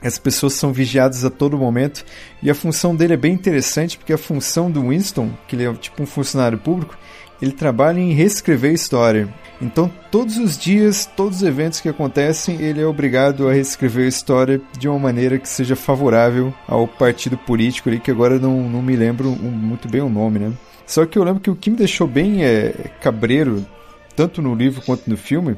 As 0.00 0.16
pessoas 0.16 0.52
são 0.52 0.72
vigiadas 0.72 1.24
a 1.24 1.30
todo 1.30 1.58
momento 1.58 2.04
e 2.40 2.48
a 2.48 2.54
função 2.54 2.94
dele 2.94 3.14
é 3.14 3.16
bem 3.16 3.32
interessante 3.32 3.98
porque 3.98 4.12
a 4.12 4.18
função 4.18 4.70
do 4.70 4.88
Winston, 4.88 5.30
que 5.48 5.56
ele 5.56 5.64
é 5.66 5.72
tipo 5.74 6.00
um 6.00 6.06
funcionário 6.06 6.56
público, 6.56 6.96
ele 7.40 7.52
trabalha 7.52 8.00
em 8.00 8.12
reescrever 8.12 8.70
a 8.70 8.74
história. 8.74 9.28
Então, 9.60 9.90
todos 10.10 10.36
os 10.38 10.56
dias, 10.56 11.04
todos 11.16 11.38
os 11.38 11.42
eventos 11.42 11.80
que 11.80 11.88
acontecem, 11.88 12.60
ele 12.60 12.80
é 12.80 12.86
obrigado 12.86 13.48
a 13.48 13.52
reescrever 13.52 14.04
a 14.04 14.08
história 14.08 14.60
de 14.78 14.88
uma 14.88 14.98
maneira 14.98 15.38
que 15.38 15.48
seja 15.48 15.74
favorável 15.74 16.54
ao 16.66 16.86
partido 16.86 17.36
político 17.36 17.88
ali, 17.88 17.98
que 17.98 18.10
agora 18.10 18.38
não, 18.38 18.68
não 18.68 18.80
me 18.80 18.94
lembro 18.94 19.30
muito 19.30 19.88
bem 19.88 20.00
o 20.00 20.08
nome, 20.08 20.38
né? 20.38 20.52
Só 20.86 21.04
que 21.04 21.18
eu 21.18 21.24
lembro 21.24 21.40
que 21.40 21.50
o 21.50 21.56
que 21.56 21.70
me 21.70 21.76
deixou 21.76 22.06
bem 22.06 22.44
é, 22.44 22.72
cabreiro, 23.00 23.66
tanto 24.14 24.40
no 24.40 24.54
livro 24.54 24.80
quanto 24.82 25.10
no 25.10 25.16
filme, 25.16 25.56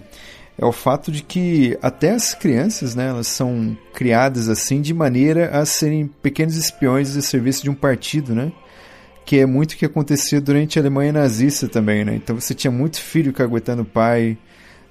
é 0.59 0.65
o 0.65 0.73
fato 0.73 1.13
de 1.13 1.23
que 1.23 1.79
até 1.81 2.11
as 2.11 2.35
crianças, 2.35 2.95
né, 2.95 3.09
elas 3.09 3.29
são 3.29 3.77
criadas 3.95 4.49
assim 4.49 4.81
de 4.83 4.93
maneira 4.93 5.49
a 5.59 5.65
serem 5.65 6.07
pequenos 6.07 6.57
espiões 6.57 7.17
a 7.17 7.23
serviço 7.23 7.63
de 7.63 7.71
um 7.71 7.75
partido, 7.75 8.35
né? 8.35 8.53
Que 9.31 9.39
é 9.39 9.47
muito 9.47 9.75
o 9.75 9.77
que 9.77 9.87
acontecia 9.87 10.41
durante 10.41 10.77
a 10.77 10.83
Alemanha 10.83 11.13
nazista 11.13 11.69
também, 11.69 12.05
né? 12.05 12.17
Então 12.17 12.35
você 12.35 12.53
tinha 12.53 12.69
muito 12.69 13.01
filho 13.01 13.33
caguetando 13.33 13.83
o 13.83 13.85
pai, 13.85 14.37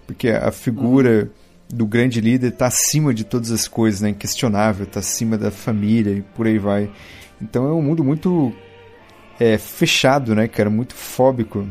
porque 0.07 0.29
a 0.29 0.49
figura 0.49 1.29
do 1.67 1.85
grande 1.85 2.21
líder 2.21 2.53
está 2.53 2.67
acima 2.67 3.13
de 3.13 3.25
todas 3.25 3.51
as 3.51 3.67
coisas, 3.67 3.99
né? 3.99 4.11
Inquestionável, 4.11 4.85
está 4.85 5.01
acima 5.01 5.37
da 5.37 5.51
família 5.51 6.13
e 6.13 6.21
por 6.21 6.47
aí 6.47 6.57
vai. 6.57 6.89
Então 7.41 7.67
é 7.67 7.73
um 7.73 7.81
mundo 7.81 8.01
muito 8.01 8.53
é, 9.37 9.57
fechado, 9.57 10.33
né, 10.33 10.47
cara? 10.47 10.69
Muito 10.69 10.95
fóbico. 10.95 11.67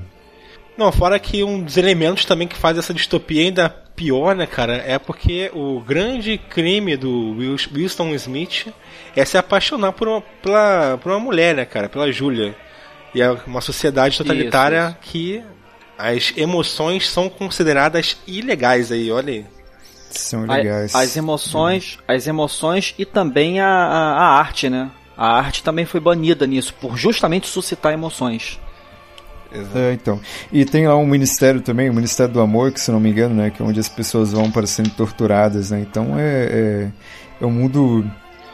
Não, 0.77 0.93
fora 0.93 1.19
que 1.19 1.43
um 1.43 1.63
dos 1.63 1.79
elementos 1.79 2.27
também 2.27 2.47
que 2.47 2.55
faz 2.55 2.77
essa 2.77 2.93
distopia 2.93 3.45
ainda 3.45 3.75
pior, 3.99 4.37
né, 4.37 4.47
cara, 4.47 4.77
é 4.87 4.97
porque 4.97 5.51
o 5.53 5.81
grande 5.81 6.39
crime 6.39 6.97
do 6.97 7.33
Wil- 7.37 7.57
Winston 7.73 8.15
Smith 8.15 8.69
é 9.17 9.25
se 9.25 9.37
apaixonar 9.37 9.93
por 9.93 10.07
uma, 10.07 10.21
pela, 10.21 10.97
por 11.03 11.11
uma 11.11 11.19
mulher, 11.19 11.57
né, 11.57 11.65
cara, 11.65 11.89
pela 11.89 12.11
Julia. 12.13 12.55
E 13.13 13.21
é 13.21 13.29
uma 13.47 13.61
sociedade 13.61 14.17
totalitária 14.17 14.97
Isso, 15.03 15.11
que 15.13 15.43
as 15.99 16.33
emoções 16.37 17.09
são 17.09 17.29
consideradas 17.29 18.17
ilegais 18.27 18.93
aí, 18.93 19.11
olha 19.11 19.33
aí. 19.33 19.47
São 20.11 20.45
A- 20.49 20.57
legais. 20.57 20.95
As 20.95 21.17
emoções, 21.17 21.99
as 22.07 22.27
emoções 22.29 22.95
e 22.97 23.05
também 23.05 23.61
a, 23.61 23.67
a, 23.69 24.13
a 24.15 24.39
arte, 24.39 24.71
né? 24.71 24.91
A 25.17 25.37
arte 25.37 25.65
também 25.65 25.85
foi 25.85 25.99
banida 25.99 26.47
nisso, 26.47 26.73
por 26.81 26.97
justamente 26.97 27.49
suscitar 27.49 27.93
emoções. 27.93 28.61
Exato. 29.53 29.79
É, 29.79 29.93
então. 29.93 30.21
E 30.53 30.65
tem 30.65 30.87
lá 30.87 30.97
um 30.97 31.07
ministério 31.07 31.61
também, 31.61 31.89
o 31.89 31.95
Ministério 31.95 32.33
do 32.33 32.41
Amor, 32.41 32.71
que 32.73 32.81
se 32.81 32.91
não 32.91 33.01
me 33.01 33.11
engano, 33.11 33.35
né? 33.35 33.51
Que 33.51 33.63
é 33.63 33.65
onde 33.65 33.81
as 33.81 33.89
pessoas 33.89 34.33
vão 34.33 34.51
para 34.51 34.67
serem 34.67 34.91
torturadas, 34.91 35.71
né? 35.71 35.81
Então 35.81 36.19
é, 36.19 36.45
é, 36.45 36.91
é 37.41 37.47
um 37.47 37.51
mundo 37.51 38.05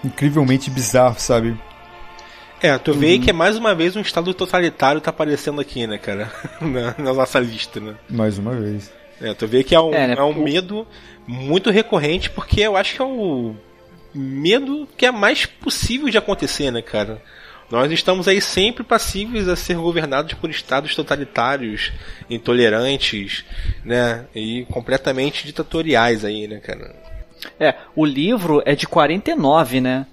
incrivelmente 0.04 0.70
bizarro, 0.70 1.16
sabe? 1.18 1.58
É, 2.62 2.78
tu 2.78 2.94
vê 2.94 3.18
que 3.18 3.28
é 3.30 3.32
mais 3.32 3.56
uma 3.58 3.74
vez 3.74 3.94
um 3.96 4.00
estado 4.00 4.32
totalitário 4.32 5.00
tá 5.00 5.10
aparecendo 5.10 5.60
aqui, 5.60 5.86
né, 5.86 5.98
cara? 5.98 6.32
na, 6.62 6.94
na 6.96 7.12
nossa 7.12 7.38
lista, 7.38 7.78
né? 7.80 7.94
Mais 8.08 8.38
uma 8.38 8.52
vez. 8.52 8.90
É, 9.20 9.34
tu 9.34 9.46
vê 9.46 9.62
que 9.62 9.74
é 9.74 9.80
um, 9.80 9.92
É, 9.92 10.06
né, 10.08 10.14
é 10.16 10.22
um 10.22 10.30
o- 10.30 10.42
medo 10.42 10.86
muito 11.26 11.70
recorrente, 11.70 12.30
porque 12.30 12.60
eu 12.60 12.76
acho 12.76 12.94
que 12.94 13.02
é 13.02 13.04
o 13.04 13.54
medo 14.14 14.88
que 14.96 15.04
é 15.06 15.10
mais 15.10 15.44
possível 15.44 16.08
de 16.08 16.16
acontecer, 16.16 16.70
né, 16.70 16.80
cara? 16.80 17.20
Nós 17.74 17.90
estamos 17.90 18.28
aí 18.28 18.40
sempre 18.40 18.84
passíveis 18.84 19.48
a 19.48 19.56
ser 19.56 19.74
governados 19.74 20.32
por 20.34 20.48
estados 20.48 20.94
totalitários, 20.94 21.90
intolerantes, 22.30 23.44
né? 23.84 24.26
E 24.32 24.64
completamente 24.66 25.44
ditatoriais 25.44 26.24
aí, 26.24 26.46
né, 26.46 26.60
cara? 26.60 26.94
É, 27.58 27.74
o 27.96 28.04
livro 28.04 28.62
é 28.64 28.76
de 28.76 28.86
49, 28.86 29.80
né? 29.80 30.06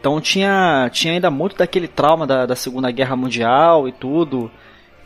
Então 0.00 0.22
tinha, 0.22 0.88
tinha 0.90 1.12
ainda 1.12 1.30
muito 1.30 1.54
daquele 1.54 1.86
trauma 1.86 2.26
da, 2.26 2.46
da 2.46 2.56
Segunda 2.56 2.90
Guerra 2.90 3.14
Mundial 3.14 3.86
e 3.86 3.92
tudo. 3.92 4.50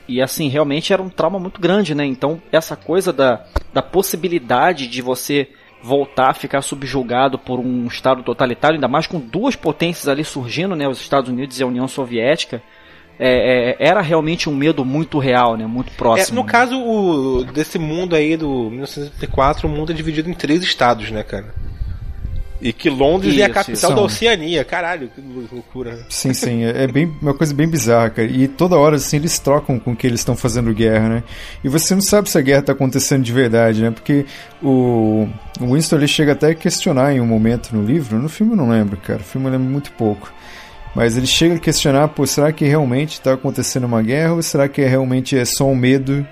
E 0.07 0.23
assim, 0.23 0.49
realmente 0.49 0.93
era 0.93 1.03
um 1.03 1.09
trauma 1.09 1.41
muito 1.41 1.61
grande, 1.61 1.93
né? 1.93 2.07
Então 2.07 2.41
essa 2.53 2.77
coisa 2.77 3.13
da, 3.13 3.45
da 3.75 3.83
possibilidade 3.83 4.87
de 4.87 5.03
você 5.03 5.49
voltar 5.87 6.31
a 6.31 6.35
ficar 6.35 6.63
subjugado 6.63 7.39
por 7.39 7.61
um 7.61 7.87
Estado 7.87 8.23
totalitário, 8.23 8.75
ainda 8.75 8.89
mais 8.89 9.07
com 9.07 9.21
duas 9.21 9.55
potências 9.55 10.09
ali 10.09 10.25
surgindo, 10.25 10.75
né? 10.75 10.89
Os 10.89 11.01
Estados 11.01 11.31
Unidos 11.31 11.59
e 11.61 11.63
a 11.63 11.67
União 11.67 11.87
Soviética. 11.87 12.61
é, 13.19 13.77
é, 13.81 13.89
era 13.89 14.01
realmente 14.03 14.49
um 14.51 14.55
medo 14.55 14.85
muito 14.85 15.19
real, 15.19 15.57
né? 15.57 15.67
Muito 15.67 15.93
É, 15.93 15.97
próximo. 15.97 16.41
no 16.41 16.45
caso 16.47 16.77
o, 16.79 17.45
desse 17.45 17.79
mundo 17.79 18.15
aí 18.17 18.37
do 18.37 18.69
1974, 18.71 19.67
o 19.67 19.71
mundo 19.71 19.93
é 19.93 19.95
dividido 19.95 20.29
em 20.29 20.35
três 20.35 20.63
estados, 20.63 21.11
né, 21.11 21.23
cara? 21.23 21.55
E 22.61 22.73
que 22.73 22.89
Londres 22.89 23.39
é 23.39 23.43
a 23.43 23.47
Isso, 23.47 23.55
capital 23.55 23.91
isso. 23.91 23.95
da 23.95 24.03
Oceania, 24.03 24.65
caralho, 24.65 25.11
que 25.15 25.21
loucura. 25.53 25.99
Sim, 26.09 26.33
sim, 26.33 26.65
é 26.65 26.85
é 26.85 26.87
bem, 26.87 27.13
uma 27.21 27.35
coisa 27.35 27.53
bem 27.53 27.69
bizarra, 27.69 28.11
cara. 28.11 28.29
E 28.29 28.49
toda 28.49 28.77
hora, 28.77 28.97
assim, 28.97 29.17
eles 29.17 29.39
trocam 29.39 29.79
com 29.79 29.95
que 29.95 30.07
eles 30.07 30.21
estão 30.21 30.37
fazendo 30.37 30.73
guerra, 30.73 31.09
né? 31.09 31.23
E 31.63 31.69
você 31.69 31.95
não 31.95 32.01
sabe 32.01 32.31
se 32.31 32.39
a 32.39 32.41
guerra 32.41 32.63
tá 32.63 32.73
acontecendo 32.73 33.23
de 33.23 33.33
verdade, 33.33 33.83
né? 33.83 33.91
Porque 33.91 34.25
o, 34.63 35.29
o 35.61 35.75
Winston 35.75 35.97
ele 35.97 36.09
chega 36.09 36.33
até 36.33 36.51
a 36.51 36.55
questionar 36.55 37.13
em 37.15 37.21
um 37.21 37.27
momento 37.27 37.75
no 37.75 37.85
livro, 37.85 38.19
no 38.19 38.29
filme 38.29 38.53
eu 38.53 38.57
não 38.57 38.71
lembro, 38.71 38.97
cara. 38.97 39.21
O 39.21 39.25
filme 39.25 39.47
eu 39.49 39.53
lembro 39.53 39.69
muito 39.69 39.93
pouco. 39.93 40.33
Mas 40.95 41.17
ele 41.17 41.27
chega 41.27 41.57
a 41.57 41.59
questionar, 41.59 42.09
pô, 42.09 42.27
será 42.27 42.51
que 42.53 42.65
realmente 42.65 43.15
está 43.15 43.35
acontecendo 43.35 43.85
uma 43.85 44.01
guerra 44.01 44.33
ou 44.33 44.43
será 44.43 44.67
que 44.67 44.83
realmente 44.83 45.37
é 45.37 45.45
só 45.45 45.67
um 45.67 45.75
medo 45.75 46.27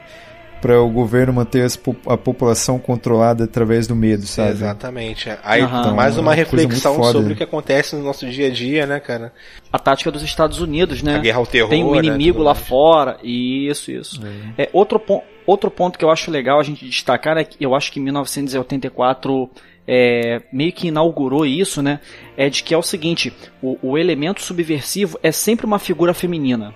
para 0.64 0.80
o 0.80 0.88
governo 0.88 1.30
manter 1.30 1.60
as 1.62 1.76
po- 1.76 1.94
a 2.06 2.16
população 2.16 2.78
controlada 2.78 3.44
através 3.44 3.86
do 3.86 3.94
medo, 3.94 4.26
sabe? 4.26 4.52
Exatamente. 4.52 5.28
Aí 5.42 5.60
Aham. 5.60 5.92
mais 5.92 6.14
uma 6.16 6.20
é 6.20 6.24
uma 6.28 6.34
reflexão 6.34 7.04
sobre 7.04 7.34
o 7.34 7.36
que 7.36 7.42
acontece 7.42 7.94
no 7.94 8.02
nosso 8.02 8.26
dia 8.30 8.46
a 8.46 8.50
dia, 8.50 8.86
né, 8.86 8.98
cara? 8.98 9.30
A 9.70 9.78
tática 9.78 10.10
dos 10.10 10.22
Estados 10.22 10.62
Unidos, 10.62 11.02
né? 11.02 11.16
A 11.16 11.18
guerra 11.18 11.36
ao 11.38 11.46
terror. 11.46 11.68
Tem 11.68 11.84
um 11.84 11.92
né, 11.92 11.98
inimigo 11.98 12.38
tudo 12.38 12.44
lá 12.46 12.54
mais. 12.54 12.66
fora. 12.66 13.18
Isso, 13.22 13.90
isso. 13.92 14.22
É, 14.56 14.70
outro, 14.72 14.98
pon- 14.98 15.22
outro 15.46 15.70
ponto 15.70 15.98
que 15.98 16.04
eu 16.06 16.10
acho 16.10 16.30
legal 16.30 16.58
a 16.58 16.62
gente 16.62 16.82
destacar 16.86 17.36
é 17.36 17.44
que 17.44 17.62
eu 17.62 17.74
acho 17.74 17.92
que 17.92 18.00
1984 18.00 19.50
é, 19.86 20.40
meio 20.50 20.72
que 20.72 20.88
inaugurou 20.88 21.44
isso, 21.44 21.82
né? 21.82 22.00
É 22.38 22.48
de 22.48 22.62
que 22.62 22.72
é 22.72 22.78
o 22.78 22.82
seguinte: 22.82 23.32
o, 23.62 23.76
o 23.82 23.98
elemento 23.98 24.40
subversivo 24.40 25.18
é 25.22 25.30
sempre 25.30 25.66
uma 25.66 25.78
figura 25.78 26.14
feminina. 26.14 26.72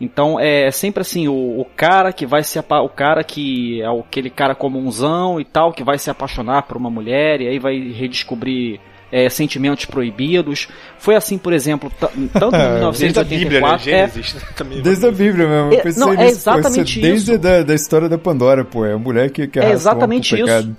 Então 0.00 0.38
é 0.38 0.70
sempre 0.70 1.00
assim, 1.00 1.26
o, 1.26 1.60
o 1.60 1.64
cara 1.76 2.12
que 2.12 2.24
vai 2.24 2.44
se 2.44 2.58
o 2.58 2.88
cara 2.88 3.24
que 3.24 3.82
é 3.82 3.86
aquele 3.86 4.30
cara 4.30 4.54
comunzão 4.54 5.40
e 5.40 5.44
tal, 5.44 5.72
que 5.72 5.82
vai 5.82 5.98
se 5.98 6.08
apaixonar 6.08 6.62
por 6.62 6.76
uma 6.76 6.90
mulher 6.90 7.40
e 7.40 7.48
aí 7.48 7.58
vai 7.58 7.76
redescobrir 7.78 8.80
é, 9.10 9.28
sentimentos 9.28 9.86
proibidos. 9.86 10.68
Foi 10.98 11.16
assim, 11.16 11.38
por 11.38 11.52
exemplo, 11.52 11.90
tanto 11.98 12.56
em 12.56 12.92
Desde 12.98 13.18
a 13.18 13.24
Bíblia, 13.24 13.60
né? 13.60 13.70
1984, 13.72 13.90
é, 13.90 14.08
Gênesis. 14.08 14.36
Também. 14.54 14.82
Desde 14.82 15.06
a 15.06 15.10
Bíblia 15.10 15.48
mesmo. 15.48 15.72
Eu 15.72 15.78
É, 15.78 15.82
pensei 15.82 16.00
não, 16.00 16.12
é 16.12 16.16
nisso, 16.16 16.44
pô, 16.44 16.50
exatamente 16.58 16.90
isso 16.90 16.98
é 16.98 17.10
Desde 17.10 17.32
isso. 17.32 17.40
Da, 17.40 17.62
da 17.62 17.74
história 17.74 18.08
da 18.08 18.18
Pandora, 18.18 18.64
pô. 18.64 18.84
É 18.84 18.92
a 18.92 18.98
mulher 18.98 19.30
que, 19.30 19.46
que 19.46 19.58
É 19.58 19.70
exatamente 19.70 20.34
isso. 20.34 20.44
pecado. 20.44 20.76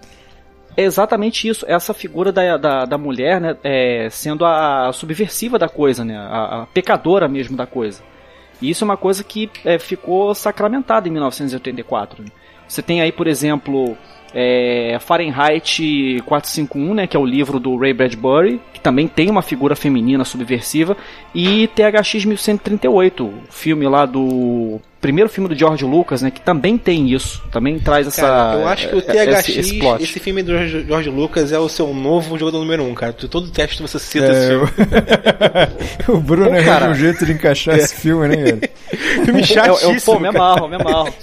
É 0.78 0.84
exatamente 0.84 1.48
isso. 1.48 1.66
Essa 1.68 1.94
figura 1.94 2.32
da, 2.32 2.56
da, 2.56 2.86
da 2.86 2.98
mulher, 2.98 3.42
né, 3.42 3.58
é, 3.64 4.08
sendo 4.10 4.46
a 4.46 4.92
subversiva 4.94 5.60
da 5.60 5.68
coisa, 5.68 6.06
né, 6.06 6.16
a, 6.16 6.62
a 6.62 6.66
pecadora 6.68 7.28
mesmo 7.28 7.58
da 7.58 7.66
coisa. 7.66 8.02
E 8.62 8.70
isso 8.70 8.84
é 8.84 8.86
uma 8.86 8.98
coisa 8.98 9.24
que 9.24 9.50
é, 9.64 9.80
ficou 9.80 10.34
sacramentada 10.36 11.08
em 11.08 11.12
1984. 11.12 12.24
né. 12.24 12.30
Você 12.68 12.82
tem 12.82 13.02
aí, 13.02 13.12
por 13.12 13.28
exemplo, 13.28 13.98
é, 14.34 14.98
Fahrenheit 15.00 16.22
451, 16.26 16.94
né, 16.94 17.08
que 17.08 17.18
é 17.18 17.20
o 17.20 17.26
livro 17.26 17.60
do 17.60 17.78
Ray 17.78 17.94
Bradbury, 17.94 18.62
que 18.74 18.80
também 18.80 19.08
tem 19.08 19.30
uma 19.30 19.42
figura 19.42 19.76
feminina 19.76 20.24
subversiva, 20.24 20.96
e 21.34 21.68
THX 21.68 22.26
1138, 22.26 23.26
o 23.26 23.34
filme 23.50 23.88
lá 23.88 24.06
do 24.06 24.80
primeiro 25.02 25.30
filme 25.30 25.48
do 25.48 25.56
George 25.58 25.86
Lucas, 25.86 26.22
né, 26.22 26.30
que 26.32 26.42
também 26.42 26.78
tem 26.78 27.12
isso, 27.14 27.42
também 27.52 27.80
traz 27.80 28.08
essa 28.08 28.22
Cara, 28.22 28.60
eu 28.60 28.68
acho 28.68 28.90
que 28.90 28.96
o 28.96 29.00
é, 29.00 29.02
THX, 29.02 29.40
esse, 29.40 29.52
esse, 29.52 29.60
esse 29.60 29.80
plot. 29.80 30.20
filme 30.20 30.44
do 30.44 30.52
George, 30.86 31.10
Lucas 31.10 31.52
é 31.52 31.60
o 31.60 31.70
seu 31.70 31.94
novo 31.94 32.38
jogador 32.38 32.60
número 32.60 32.84
um, 32.84 32.94
cara. 32.94 33.14
Todo 33.14 33.50
teste 33.50 33.82
você 33.82 33.98
cita 34.00 34.26
esse 34.28 34.46
É, 34.46 34.50
filme. 34.50 34.72
o, 36.08 36.12
o 36.18 36.20
Bruno 36.20 36.54
é 36.56 36.64
cara. 36.64 36.90
um 36.92 36.96
jeito 36.96 37.26
de 37.26 37.32
encaixar 37.34 37.78
esse 37.78 37.96
filme, 37.96 38.28
né, 38.28 38.36
cara? 38.52 38.70
filme 39.26 39.32
Eu, 39.32 39.38
eu, 39.40 39.46
chatíssimo, 39.46 40.02
pô, 40.16 40.20
me 40.20 40.28
amarro, 40.28 40.68
me 40.68 40.76
amarro. 40.76 41.14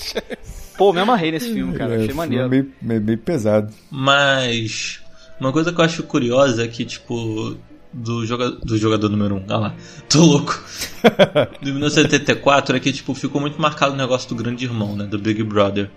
Pô, 0.78 0.92
me 0.92 1.00
amarrei 1.00 1.32
nesse 1.32 1.52
filme, 1.52 1.74
cara. 1.76 1.94
É, 1.94 2.02
Achei 2.02 2.14
maneiro. 2.14 2.48
meio, 2.48 2.72
meio, 2.82 3.00
meio 3.00 3.18
pesado. 3.18 3.72
Mas 3.90 5.00
uma 5.40 5.52
coisa 5.52 5.72
que 5.72 5.80
eu 5.80 5.84
acho 5.84 6.02
curiosa 6.02 6.64
é 6.64 6.68
que, 6.68 6.84
tipo, 6.84 7.56
do, 7.96 8.26
joga 8.26 8.50
do 8.50 8.76
jogador 8.76 9.08
número 9.08 9.36
1, 9.36 9.38
um, 9.38 9.44
ah 9.48 9.56
lá, 9.56 9.74
tô 10.08 10.20
louco. 10.20 10.62
Do 11.62 11.70
1974 11.70 12.76
é 12.76 12.80
que, 12.80 12.92
tipo, 12.92 13.14
ficou 13.14 13.40
muito 13.40 13.60
marcado 13.60 13.94
o 13.94 13.96
negócio 13.96 14.28
do 14.28 14.34
grande 14.34 14.64
irmão, 14.64 14.94
né? 14.94 15.04
Do 15.04 15.18
Big 15.18 15.42
Brother. 15.42 15.90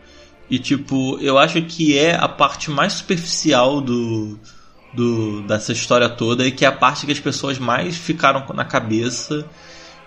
E, 0.49 0.57
tipo, 0.57 1.17
eu 1.19 1.37
acho 1.37 1.61
que 1.63 1.97
é 1.97 2.15
a 2.15 2.27
parte 2.27 2.71
mais 2.71 2.93
superficial 2.93 3.81
do, 3.81 4.39
do 4.93 5.41
dessa 5.41 5.73
história 5.73 6.07
toda 6.09 6.47
e 6.47 6.51
que 6.51 6.63
é 6.63 6.67
a 6.67 6.71
parte 6.71 7.05
que 7.05 7.11
as 7.11 7.19
pessoas 7.19 7.59
mais 7.59 7.97
ficaram 7.97 8.45
na 8.53 8.65
cabeça 8.65 9.45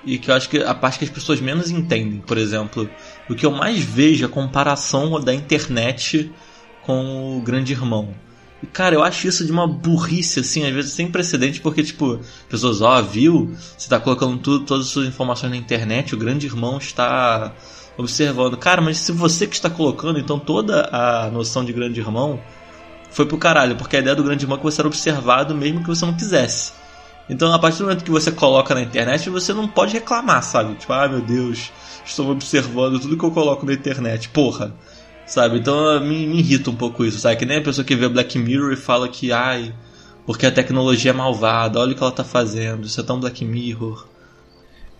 e 0.04 0.18
que 0.18 0.30
eu 0.30 0.34
acho 0.34 0.48
que 0.48 0.58
a 0.58 0.74
parte 0.74 0.98
que 0.98 1.04
as 1.04 1.10
pessoas 1.10 1.40
menos 1.40 1.70
entendem. 1.70 2.20
Por 2.20 2.38
exemplo, 2.38 2.88
o 3.28 3.34
que 3.34 3.44
eu 3.44 3.52
mais 3.52 3.80
vejo 3.80 4.24
é 4.24 4.26
a 4.26 4.30
comparação 4.30 5.20
da 5.20 5.34
internet 5.34 6.32
com 6.82 7.38
o 7.38 7.42
Grande 7.42 7.72
Irmão. 7.72 8.14
E, 8.62 8.66
cara, 8.66 8.94
eu 8.94 9.02
acho 9.02 9.26
isso 9.26 9.44
de 9.44 9.50
uma 9.50 9.66
burrice, 9.66 10.40
assim, 10.40 10.64
às 10.64 10.72
vezes 10.72 10.92
sem 10.92 11.10
precedente, 11.10 11.60
porque, 11.60 11.82
tipo, 11.82 12.20
pessoas, 12.48 12.80
ó, 12.80 13.02
viu? 13.02 13.54
Você 13.76 13.88
tá 13.88 13.98
colocando 13.98 14.38
tudo, 14.38 14.64
todas 14.64 14.86
as 14.86 14.92
suas 14.92 15.08
informações 15.08 15.50
na 15.50 15.56
internet, 15.56 16.14
o 16.14 16.18
Grande 16.18 16.46
Irmão 16.46 16.78
está 16.78 17.52
observando. 17.96 18.56
Cara, 18.56 18.80
mas 18.80 18.98
se 18.98 19.12
você 19.12 19.46
que 19.46 19.54
está 19.54 19.68
colocando, 19.68 20.18
então 20.18 20.38
toda 20.38 20.88
a 20.92 21.30
noção 21.30 21.64
de 21.64 21.72
Grande 21.72 22.00
Irmão 22.00 22.40
foi 23.10 23.26
pro 23.26 23.36
caralho, 23.36 23.76
porque 23.76 23.96
a 23.96 24.00
ideia 24.00 24.16
do 24.16 24.22
Grande 24.22 24.44
Irmão 24.44 24.56
é 24.56 24.58
que 24.58 24.64
você 24.64 24.80
era 24.80 24.88
observado 24.88 25.54
mesmo 25.54 25.80
que 25.80 25.88
você 25.88 26.06
não 26.06 26.14
quisesse. 26.14 26.72
Então, 27.28 27.52
a 27.52 27.58
partir 27.58 27.78
do 27.78 27.84
momento 27.84 28.04
que 28.04 28.10
você 28.10 28.30
coloca 28.30 28.74
na 28.74 28.82
internet, 28.82 29.30
você 29.30 29.52
não 29.52 29.68
pode 29.68 29.92
reclamar, 29.92 30.42
sabe? 30.42 30.74
Tipo, 30.74 30.92
ah, 30.92 31.08
meu 31.08 31.20
Deus, 31.20 31.72
estou 32.04 32.30
observando 32.30 32.98
tudo 32.98 33.16
que 33.16 33.24
eu 33.24 33.30
coloco 33.30 33.64
na 33.64 33.72
internet. 33.72 34.28
Porra. 34.28 34.74
Sabe? 35.32 35.60
Então 35.60 35.98
me, 36.00 36.26
me 36.26 36.40
irrita 36.40 36.68
um 36.68 36.76
pouco 36.76 37.06
isso, 37.06 37.18
sabe? 37.18 37.36
Que 37.36 37.46
nem 37.46 37.56
a 37.56 37.62
pessoa 37.62 37.86
que 37.86 37.96
vê 37.96 38.06
Black 38.06 38.38
Mirror 38.38 38.70
e 38.70 38.76
fala 38.76 39.08
que, 39.08 39.32
ai, 39.32 39.72
porque 40.26 40.44
a 40.44 40.52
tecnologia 40.52 41.10
é 41.10 41.14
malvada, 41.14 41.80
olha 41.80 41.92
o 41.92 41.94
que 41.94 42.02
ela 42.02 42.12
tá 42.12 42.22
fazendo, 42.22 42.86
isso 42.86 43.00
é 43.00 43.02
tão 43.02 43.18
Black 43.18 43.42
Mirror. 43.42 44.06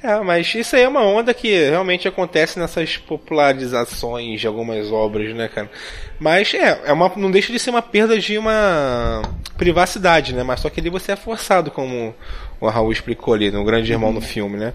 É, 0.03 0.19
mas 0.21 0.55
isso 0.55 0.75
aí 0.75 0.85
é 0.85 0.89
uma 0.89 1.03
onda 1.03 1.35
que 1.35 1.53
realmente 1.69 2.09
acontece 2.09 2.59
nessas 2.59 2.97
popularizações 2.97 4.41
de 4.41 4.47
algumas 4.47 4.91
obras, 4.91 5.35
né, 5.35 5.49
cara? 5.49 5.71
Mas 6.19 6.55
é, 6.55 6.81
é 6.87 6.93
uma, 6.95 7.13
não 7.15 7.31
deixa 7.31 7.53
de 7.53 7.59
ser 7.59 7.69
uma 7.69 7.83
perda 7.83 8.19
de 8.19 8.39
uma 8.39 9.21
privacidade, 9.63 10.35
né? 10.35 10.43
Mas 10.43 10.61
só 10.61 10.69
que 10.69 10.81
ali 10.81 10.91
você 10.91 11.13
é 11.13 11.17
forçado, 11.17 11.71
como 11.71 12.15
o 12.61 12.69
Raul 12.69 12.91
explicou 12.91 13.35
ali 13.35 13.51
no 13.51 13.65
Grande 13.65 13.93
Irmão 13.93 14.13
no 14.13 14.21
filme, 14.21 14.57
né? 14.57 14.73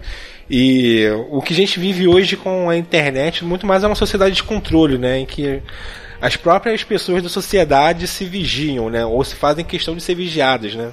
E 0.50 1.06
o 1.30 1.42
que 1.42 1.52
a 1.52 1.56
gente 1.56 1.78
vive 1.78 2.08
hoje 2.08 2.36
com 2.36 2.70
a 2.70 2.76
internet 2.76 3.44
muito 3.44 3.66
mais 3.66 3.84
é 3.84 3.86
uma 3.86 3.94
sociedade 3.94 4.34
de 4.34 4.42
controle, 4.42 4.96
né? 4.96 5.18
Em 5.18 5.26
que 5.26 5.62
as 6.20 6.36
próprias 6.36 6.82
pessoas 6.82 7.22
da 7.22 7.28
sociedade 7.28 8.06
se 8.06 8.24
vigiam, 8.24 8.88
né? 8.88 9.04
Ou 9.04 9.22
se 9.22 9.34
fazem 9.34 9.64
questão 9.64 9.94
de 9.94 10.02
ser 10.02 10.14
vigiadas, 10.14 10.74
né? 10.74 10.90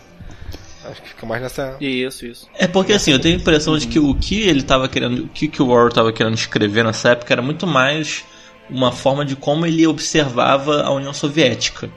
Acho 0.84 1.02
que 1.02 1.10
fica 1.10 1.26
mais 1.26 1.42
nessa. 1.42 1.78
Isso, 1.80 2.26
isso. 2.26 2.48
É 2.54 2.68
porque 2.68 2.94
assim, 2.94 3.12
eu 3.12 3.20
tenho 3.20 3.38
a 3.38 3.40
impressão 3.40 3.78
de 3.78 3.88
que 3.88 3.98
o 3.98 4.14
que 4.14 4.42
ele 4.42 4.62
tava 4.62 4.88
querendo, 4.90 5.24
o 5.24 5.30
que, 5.30 5.48
que 5.48 5.62
o 5.62 5.70
Orwell 5.70 5.90
tava 5.90 6.12
querendo 6.12 6.36
escrever 6.36 6.84
nessa 6.84 7.10
época 7.12 7.34
era 7.34 7.42
muito 7.42 7.66
mais 7.66 8.24
uma 8.70 8.92
forma 8.92 9.26
de 9.26 9.36
como 9.36 9.66
ele 9.66 9.88
observava 9.88 10.84
a 10.84 10.92
União 10.92 11.14
Soviética. 11.14 11.90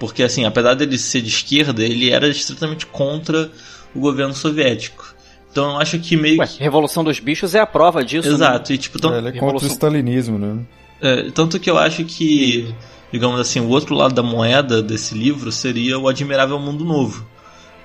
Porque 0.00 0.22
assim, 0.22 0.46
apesar 0.46 0.74
dele 0.74 0.96
ser 0.98 1.20
de 1.20 1.28
esquerda, 1.28 1.84
ele 1.84 2.10
era 2.10 2.26
estritamente 2.26 2.86
contra 2.86 3.52
o 3.94 4.00
governo 4.00 4.34
soviético. 4.34 5.14
Então 5.52 5.72
eu 5.72 5.76
acho 5.78 5.98
que 5.98 6.16
meio 6.16 6.40
Ué, 6.40 6.46
que... 6.46 6.60
Revolução 6.62 7.04
dos 7.04 7.20
Bichos 7.20 7.54
é 7.54 7.60
a 7.60 7.66
prova 7.66 8.02
disso. 8.02 8.28
né? 8.28 8.34
Exato, 8.34 8.72
e 8.72 8.78
tipo, 8.78 8.96
então, 8.96 9.10
Ele 9.10 9.28
é 9.28 9.32
contra 9.32 9.40
Revolução- 9.40 9.68
o 9.68 9.72
stalinismo, 9.72 10.38
né? 10.38 10.58
É, 11.02 11.30
tanto 11.30 11.60
que 11.60 11.68
eu 11.70 11.76
acho 11.78 12.04
que, 12.04 12.74
digamos 13.12 13.38
assim, 13.40 13.60
o 13.60 13.68
outro 13.68 13.94
lado 13.94 14.14
da 14.14 14.22
moeda 14.22 14.82
desse 14.82 15.14
livro 15.14 15.52
seria 15.52 15.98
o 15.98 16.08
Admirável 16.08 16.58
Mundo 16.58 16.84
Novo. 16.84 17.26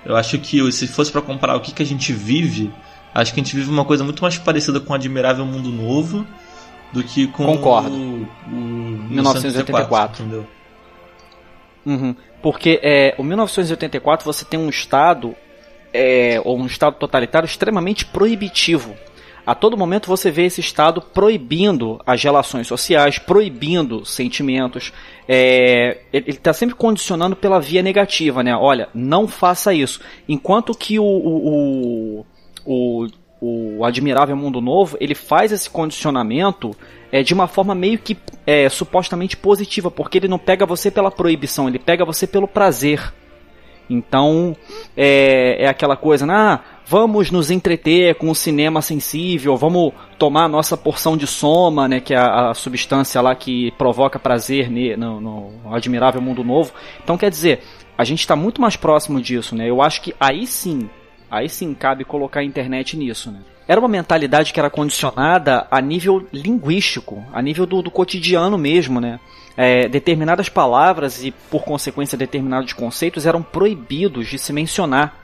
Eu 0.05 0.15
acho 0.15 0.37
que 0.39 0.71
se 0.71 0.87
fosse 0.87 1.11
pra 1.11 1.21
comparar 1.21 1.55
o 1.55 1.59
que, 1.59 1.73
que 1.73 1.81
a 1.83 1.85
gente 1.85 2.13
vive, 2.13 2.71
acho 3.13 3.33
que 3.33 3.39
a 3.41 3.43
gente 3.43 3.55
vive 3.55 3.69
uma 3.69 3.83
coisa 3.83 4.03
muito 4.03 4.21
mais 4.21 4.37
parecida 4.37 4.79
com 4.79 4.93
o 4.93 4.95
Admirável 4.95 5.45
Mundo 5.45 5.69
Novo 5.69 6.25
do 6.93 7.03
que 7.03 7.27
com 7.27 7.45
Concordo. 7.45 7.89
o, 7.95 8.27
o 8.47 8.55
1984. 9.09 10.23
entendeu? 10.23 10.45
Uhum. 11.86 12.16
Porque 12.41 12.80
é, 12.82 13.16
o 13.18 13.24
1984 13.24 14.26
você 14.26 14.44
tem 14.45 14.60
um 14.60 14.70
Estado, 14.70 15.36
é, 15.94 16.41
ou 16.44 16.57
um 16.57 16.66
Estado 16.66 16.95
totalitário 16.98 17.45
extremamente 17.45 18.06
proibitivo. 18.06 18.95
A 19.45 19.53
todo 19.53 19.78
momento 19.78 20.07
você 20.07 20.32
vê 20.32 20.45
esse 20.45 20.60
Estado 20.60 20.99
proibindo 20.99 22.02
as 22.06 22.24
relações 22.24 22.66
sociais, 22.66 23.20
proibindo 23.20 24.03
sentimentos. 24.03 24.91
É, 25.28 25.99
ele 26.12 26.32
está 26.32 26.52
sempre 26.52 26.74
condicionando 26.76 27.36
pela 27.36 27.60
via 27.60 27.84
negativa, 27.84 28.41
né? 28.41 28.56
Olha, 28.56 28.90
não 28.94 29.28
faça 29.28 29.72
isso. 29.72 30.02
Enquanto 30.28 30.74
que 30.74 30.98
o, 30.98 31.03
o, 31.03 32.26
o, 32.66 33.03
o, 33.03 33.07
o 33.41 33.84
Admirável 33.84 34.36
Mundo 34.36 34.62
Novo 34.62 34.98
ele 34.99 35.14
faz 35.14 35.52
esse 35.52 35.70
condicionamento 35.70 36.76
é, 37.12 37.22
de 37.22 37.34
uma 37.34 37.48
forma 37.48 37.76
meio 37.76 37.99
que 37.99 38.18
é, 38.45 38.68
supostamente 38.70 39.38
positiva, 39.38 39.91
porque 39.91 40.18
ele 40.18 40.28
não 40.28 40.40
pega 40.40 40.66
você 40.66 40.90
pela 40.90 41.12
proibição, 41.12 41.68
ele 41.68 41.80
pega 41.80 42.06
você 42.06 42.26
pelo 42.26 42.48
prazer. 42.48 43.14
Então 43.90 44.56
é, 44.98 45.66
é 45.66 45.68
aquela 45.68 45.95
coisa, 45.95 46.26
ah, 46.30 46.60
vamos 46.88 47.30
nos 47.30 47.52
entreter 47.52 48.16
com 48.16 48.30
o 48.30 48.36
cinema 48.36 48.82
sensível, 48.82 49.56
vamos 49.56 49.94
tomar 50.18 50.45
a 50.45 50.49
nossa 50.49 50.76
porção 50.76 51.16
de 51.16 51.28
soma, 51.28 51.88
né, 51.88 51.99
que 51.99 52.14
é 52.14 52.18
a, 52.18 52.49
a 52.49 52.53
substância 52.53 53.22
lá 53.22 53.36
que 53.36 53.72
provoca 53.78 54.18
prazer 54.18 54.70
ne- 54.70 54.95
no, 54.95 55.22
no 55.22 55.74
Admirável 55.74 56.22
Mundo 56.22 56.44
Novo. 56.44 56.72
Então 57.03 57.18
quer 57.18 57.30
dizer, 57.30 57.62
a 57.98 58.03
gente 58.03 58.22
está 58.22 58.36
muito 58.36 58.60
mais 58.60 58.76
próximo 58.76 59.22
disso, 59.22 59.56
né? 59.56 59.70
Eu 59.70 59.82
acho 59.82 60.02
que 60.02 60.14
aí 60.20 60.45
sim, 60.48 60.90
aí 61.30 61.49
sim 61.49 61.73
cabe 61.73 62.03
colocar 62.03 62.39
a 62.39 62.43
internet 62.43 62.95
nisso, 62.97 63.31
né? 63.31 63.39
Era 63.68 63.80
uma 63.80 63.89
mentalidade 63.89 64.53
que 64.53 64.60
era 64.60 64.69
condicionada 64.69 65.65
a 65.72 65.81
nível 65.81 66.27
linguístico, 66.31 67.23
a 67.34 67.41
nível 67.41 67.65
do, 67.65 67.81
do 67.81 67.89
cotidiano 67.89 68.57
mesmo, 68.57 69.02
né? 69.02 69.19
É, 69.57 69.88
determinadas 69.88 70.49
palavras 70.49 71.23
e, 71.23 71.31
por 71.31 71.64
consequência, 71.64 72.18
determinados 72.18 72.73
conceitos 72.73 73.26
eram 73.26 73.41
proibidos 73.41 74.27
de 74.27 74.38
se 74.38 74.53
mencionar. 74.53 75.18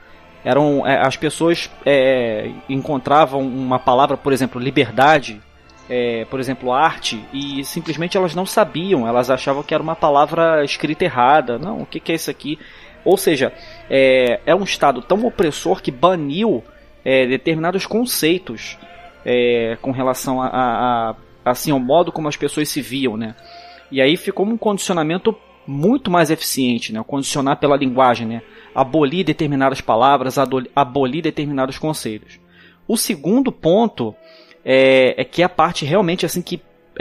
Eram, 0.44 0.84
é, 0.84 1.06
as 1.06 1.16
pessoas 1.16 1.70
é, 1.86 2.50
encontravam 2.68 3.42
uma 3.42 3.78
palavra, 3.78 4.16
por 4.16 4.32
exemplo, 4.32 4.60
liberdade, 4.60 5.40
é, 5.88 6.24
por 6.24 6.40
exemplo, 6.40 6.72
arte, 6.72 7.22
e 7.32 7.64
simplesmente 7.64 8.16
elas 8.16 8.34
não 8.34 8.46
sabiam, 8.46 9.06
elas 9.06 9.30
achavam 9.30 9.62
que 9.62 9.74
era 9.74 9.82
uma 9.82 9.94
palavra 9.94 10.64
escrita 10.64 11.04
errada. 11.04 11.58
Não, 11.58 11.82
o 11.82 11.86
que, 11.86 12.00
que 12.00 12.10
é 12.10 12.14
isso 12.16 12.30
aqui? 12.30 12.58
Ou 13.04 13.16
seja, 13.16 13.52
é, 13.90 14.40
é 14.46 14.54
um 14.54 14.62
Estado 14.64 15.02
tão 15.02 15.24
opressor 15.26 15.82
que 15.82 15.90
baniu 15.90 16.62
é, 17.04 17.26
determinados 17.26 17.84
conceitos 17.86 18.78
é, 19.24 19.76
com 19.82 19.90
relação 19.90 20.40
a, 20.40 20.46
a- 20.48 21.10
a- 21.10 21.16
assim, 21.44 21.70
ao 21.72 21.80
modo 21.80 22.12
como 22.12 22.28
as 22.28 22.36
pessoas 22.36 22.68
se 22.68 22.80
viam, 22.80 23.16
né? 23.16 23.34
E 23.90 24.00
aí 24.00 24.16
ficou 24.16 24.46
um 24.46 24.56
condicionamento 24.56 25.36
muito 25.66 26.10
mais 26.10 26.30
eficiente, 26.30 26.92
né? 26.92 27.02
Condicionar 27.06 27.56
pela 27.58 27.76
linguagem, 27.76 28.26
né? 28.26 28.42
Abolir 28.74 29.24
determinadas 29.24 29.80
palavras, 29.80 30.36
abolir 30.74 31.22
determinados 31.22 31.78
conceitos. 31.78 32.40
O 32.88 32.96
segundo 32.96 33.52
ponto 33.52 34.14
é, 34.64 35.20
é 35.20 35.24
que 35.24 35.42
a 35.42 35.48
parte 35.48 35.84
realmente 35.84 36.24
assim 36.24 36.40
que 36.42 36.60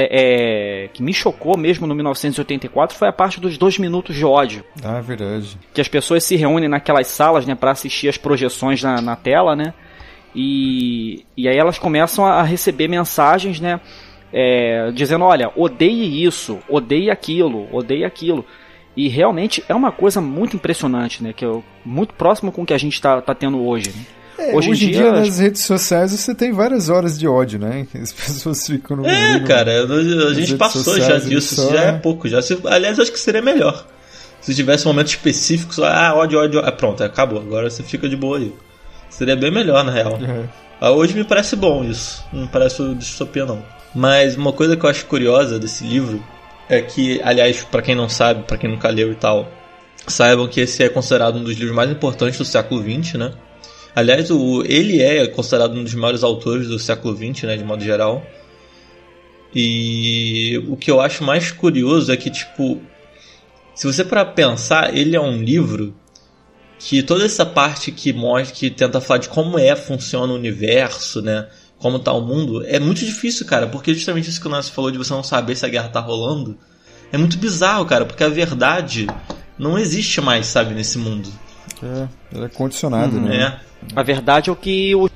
é, 0.09 0.83
é, 0.85 0.87
que 0.89 1.03
me 1.03 1.13
chocou 1.13 1.57
mesmo 1.57 1.85
no 1.87 1.93
1984 1.95 2.97
foi 2.97 3.07
a 3.07 3.13
parte 3.13 3.39
dos 3.39 3.57
dois 3.57 3.77
minutos 3.77 4.15
de 4.15 4.25
ódio 4.25 4.63
Ah, 4.83 5.01
verdade. 5.01 5.57
que 5.73 5.81
as 5.81 5.87
pessoas 5.87 6.23
se 6.23 6.35
reúnem 6.35 6.69
naquelas 6.69 7.07
salas, 7.07 7.45
né, 7.45 7.55
para 7.55 7.71
assistir 7.71 8.07
as 8.07 8.17
projeções 8.17 8.81
na, 8.81 9.01
na 9.01 9.15
tela, 9.15 9.55
né? 9.55 9.73
E, 10.33 11.25
e 11.35 11.47
aí 11.47 11.57
elas 11.57 11.77
começam 11.77 12.25
a 12.25 12.41
receber 12.43 12.87
mensagens, 12.87 13.59
né? 13.59 13.81
é, 14.33 14.91
dizendo, 14.91 15.25
olha, 15.25 15.51
odeie 15.55 16.23
isso, 16.23 16.59
odeie 16.69 17.09
aquilo, 17.11 17.67
odeie 17.71 18.05
aquilo. 18.05 18.45
E 18.95 19.07
realmente 19.07 19.63
é 19.69 19.75
uma 19.75 19.91
coisa 19.91 20.19
muito 20.21 20.55
impressionante, 20.55 21.23
né? 21.23 21.33
Que 21.33 21.45
é 21.45 21.61
muito 21.85 22.13
próximo 22.13 22.51
com 22.51 22.63
o 22.63 22.65
que 22.65 22.73
a 22.73 22.77
gente 22.77 22.93
está 22.93 23.21
tá 23.21 23.33
tendo 23.33 23.65
hoje. 23.65 23.89
né? 23.89 24.05
É, 24.49 24.55
Hoje 24.55 24.69
hoje, 24.71 24.85
em 24.85 24.91
dia, 24.91 25.01
dia, 25.01 25.11
as- 25.13 25.27
nas 25.27 25.39
redes 25.39 25.61
sociais 25.63 26.11
você 26.11 26.33
tem 26.33 26.51
várias 26.51 26.89
horas 26.89 27.17
de 27.17 27.27
ódio, 27.27 27.59
né? 27.59 27.85
As 28.01 28.11
pessoas 28.11 28.65
ficam 28.65 28.97
no. 28.97 29.05
É, 29.05 29.39
no- 29.39 29.47
cara, 29.47 29.71
a 29.83 30.33
gente 30.33 30.55
passou 30.55 30.99
já 30.99 31.17
disso, 31.17 31.55
só- 31.55 31.71
já 31.71 31.81
é 31.83 31.91
pouco. 31.93 32.27
Já 32.27 32.41
se- 32.41 32.57
aliás, 32.65 32.99
acho 32.99 33.11
que 33.11 33.19
seria 33.19 33.41
melhor. 33.41 33.85
Se 34.41 34.55
tivesse 34.55 34.85
um 34.87 34.91
momento 34.91 35.09
específico, 35.09 35.73
só, 35.73 35.85
ah, 35.85 36.13
ódio, 36.15 36.39
ódio, 36.39 36.59
ah, 36.59 36.71
pronto, 36.71 37.03
acabou, 37.03 37.39
agora 37.39 37.69
você 37.69 37.83
fica 37.83 38.09
de 38.09 38.15
boa 38.15 38.37
aí. 38.39 38.51
Seria 39.09 39.35
bem 39.35 39.51
melhor, 39.51 39.83
na 39.83 39.91
real. 39.91 40.17
Ah, 40.79 40.91
Hoje 40.91 41.13
me 41.13 41.23
parece 41.23 41.55
bom 41.55 41.83
isso, 41.83 42.23
não 42.33 42.47
parece 42.47 42.81
distopia 42.95 43.45
não. 43.45 43.63
Mas 43.93 44.35
uma 44.35 44.51
coisa 44.51 44.75
que 44.75 44.83
eu 44.83 44.89
acho 44.89 45.05
curiosa 45.05 45.59
desse 45.59 45.83
livro 45.83 46.23
é 46.67 46.81
que, 46.81 47.21
aliás, 47.23 47.63
pra 47.63 47.81
quem 47.83 47.93
não 47.93 48.09
sabe, 48.09 48.43
pra 48.43 48.57
quem 48.57 48.69
nunca 48.69 48.89
leu 48.89 49.11
e 49.11 49.15
tal, 49.15 49.47
saibam 50.07 50.47
que 50.47 50.61
esse 50.61 50.81
é 50.83 50.89
considerado 50.89 51.35
um 51.37 51.43
dos 51.43 51.55
livros 51.55 51.75
mais 51.75 51.91
importantes 51.91 52.39
do 52.39 52.45
século 52.45 52.81
XX, 52.81 53.15
né? 53.19 53.31
Aliás, 53.95 54.31
o, 54.31 54.63
ele 54.63 55.01
é 55.01 55.27
considerado 55.27 55.73
um 55.73 55.83
dos 55.83 55.93
maiores 55.93 56.23
autores 56.23 56.67
do 56.67 56.79
século 56.79 57.15
XX, 57.15 57.43
né, 57.43 57.57
de 57.57 57.63
modo 57.63 57.83
geral. 57.83 58.25
E 59.53 60.63
o 60.69 60.77
que 60.77 60.89
eu 60.89 61.01
acho 61.01 61.23
mais 61.23 61.51
curioso 61.51 62.11
é 62.11 62.17
que, 62.17 62.29
tipo, 62.29 62.81
se 63.75 63.85
você 63.85 64.03
para 64.03 64.23
pensar, 64.23 64.95
ele 64.95 65.15
é 65.15 65.19
um 65.19 65.41
livro 65.41 65.93
que 66.79 67.03
toda 67.03 67.25
essa 67.25 67.45
parte 67.45 67.91
que 67.91 68.11
mostra, 68.13 68.55
que 68.55 68.69
tenta 68.69 69.01
falar 69.01 69.19
de 69.19 69.29
como 69.29 69.59
é, 69.59 69.75
funciona 69.75 70.31
o 70.31 70.35
universo, 70.35 71.21
né? 71.21 71.47
Como 71.77 71.99
tá 71.99 72.13
o 72.13 72.21
mundo, 72.21 72.63
é 72.65 72.79
muito 72.79 73.03
difícil, 73.03 73.45
cara, 73.45 73.67
porque 73.67 73.93
justamente 73.93 74.29
isso 74.29 74.39
que 74.39 74.47
o 74.47 74.49
Nancy 74.49 74.71
falou 74.71 74.91
de 74.91 74.97
você 74.97 75.11
não 75.13 75.23
saber 75.23 75.55
se 75.55 75.65
a 75.65 75.69
guerra 75.69 75.89
tá 75.89 75.99
rolando, 75.99 76.57
é 77.11 77.17
muito 77.17 77.37
bizarro, 77.37 77.85
cara, 77.85 78.05
porque 78.05 78.23
a 78.23 78.29
verdade 78.29 79.07
não 79.57 79.77
existe 79.77 80.21
mais, 80.21 80.45
sabe, 80.47 80.73
nesse 80.73 80.97
mundo. 80.97 81.29
É, 81.83 82.07
ela 82.33 82.45
é 82.45 82.49
condicionada, 82.49 83.19
né? 83.19 83.37
né? 83.39 83.59
A 83.95 84.03
verdade 84.03 84.49
é 84.49 84.53
o 84.53 84.55
que 84.55 84.93
o 84.95 85.09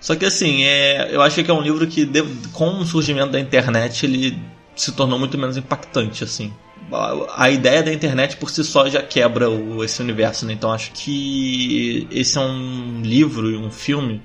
Só 0.00 0.14
que 0.16 0.24
assim, 0.24 0.62
é, 0.62 1.14
eu 1.14 1.20
acho 1.20 1.42
que 1.42 1.50
é 1.50 1.54
um 1.54 1.60
livro 1.60 1.86
que, 1.86 2.04
de- 2.04 2.22
com 2.52 2.78
o 2.78 2.86
surgimento 2.86 3.32
da 3.32 3.40
internet, 3.40 4.06
ele 4.06 4.38
se 4.74 4.92
tornou 4.92 5.18
muito 5.18 5.36
menos 5.36 5.56
impactante, 5.56 6.24
assim. 6.24 6.52
A, 6.92 7.44
a 7.44 7.50
ideia 7.50 7.82
da 7.82 7.92
internet 7.92 8.36
por 8.36 8.50
si 8.50 8.64
só 8.64 8.88
já 8.88 9.02
quebra 9.02 9.50
o- 9.50 9.84
esse 9.84 10.00
universo, 10.00 10.46
né? 10.46 10.52
Então 10.54 10.72
acho 10.72 10.90
que 10.92 12.06
esse 12.10 12.38
é 12.38 12.40
um 12.40 13.02
livro 13.02 13.50
e 13.50 13.56
um 13.56 13.70
filme 13.70 14.22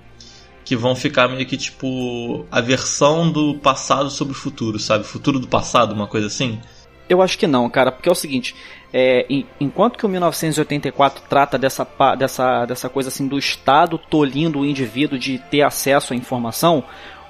que 0.63 0.75
vão 0.75 0.95
ficar 0.95 1.27
meio 1.27 1.45
que 1.45 1.57
tipo 1.57 2.45
a 2.49 2.59
versão 2.61 3.31
do 3.31 3.55
passado 3.55 4.09
sobre 4.09 4.33
o 4.33 4.37
futuro, 4.37 4.79
sabe? 4.79 5.03
Futuro 5.03 5.39
do 5.39 5.47
passado, 5.47 5.93
uma 5.93 6.07
coisa 6.07 6.27
assim. 6.27 6.59
Eu 7.07 7.21
acho 7.21 7.37
que 7.37 7.45
não, 7.45 7.69
cara, 7.69 7.91
porque 7.91 8.09
é 8.09 8.11
o 8.11 8.15
seguinte, 8.15 8.55
é, 8.91 9.25
en- 9.29 9.45
enquanto 9.59 9.97
que 9.97 10.05
o 10.05 10.09
1984 10.09 11.23
trata 11.29 11.57
dessa, 11.57 11.87
dessa, 12.17 12.65
dessa 12.65 12.89
coisa 12.89 13.09
assim 13.09 13.27
do 13.27 13.37
Estado 13.37 13.97
tolhindo 13.97 14.59
o 14.59 14.65
indivíduo 14.65 15.17
de 15.19 15.37
ter 15.37 15.61
acesso 15.61 16.13
à 16.13 16.15
informação, 16.15 16.83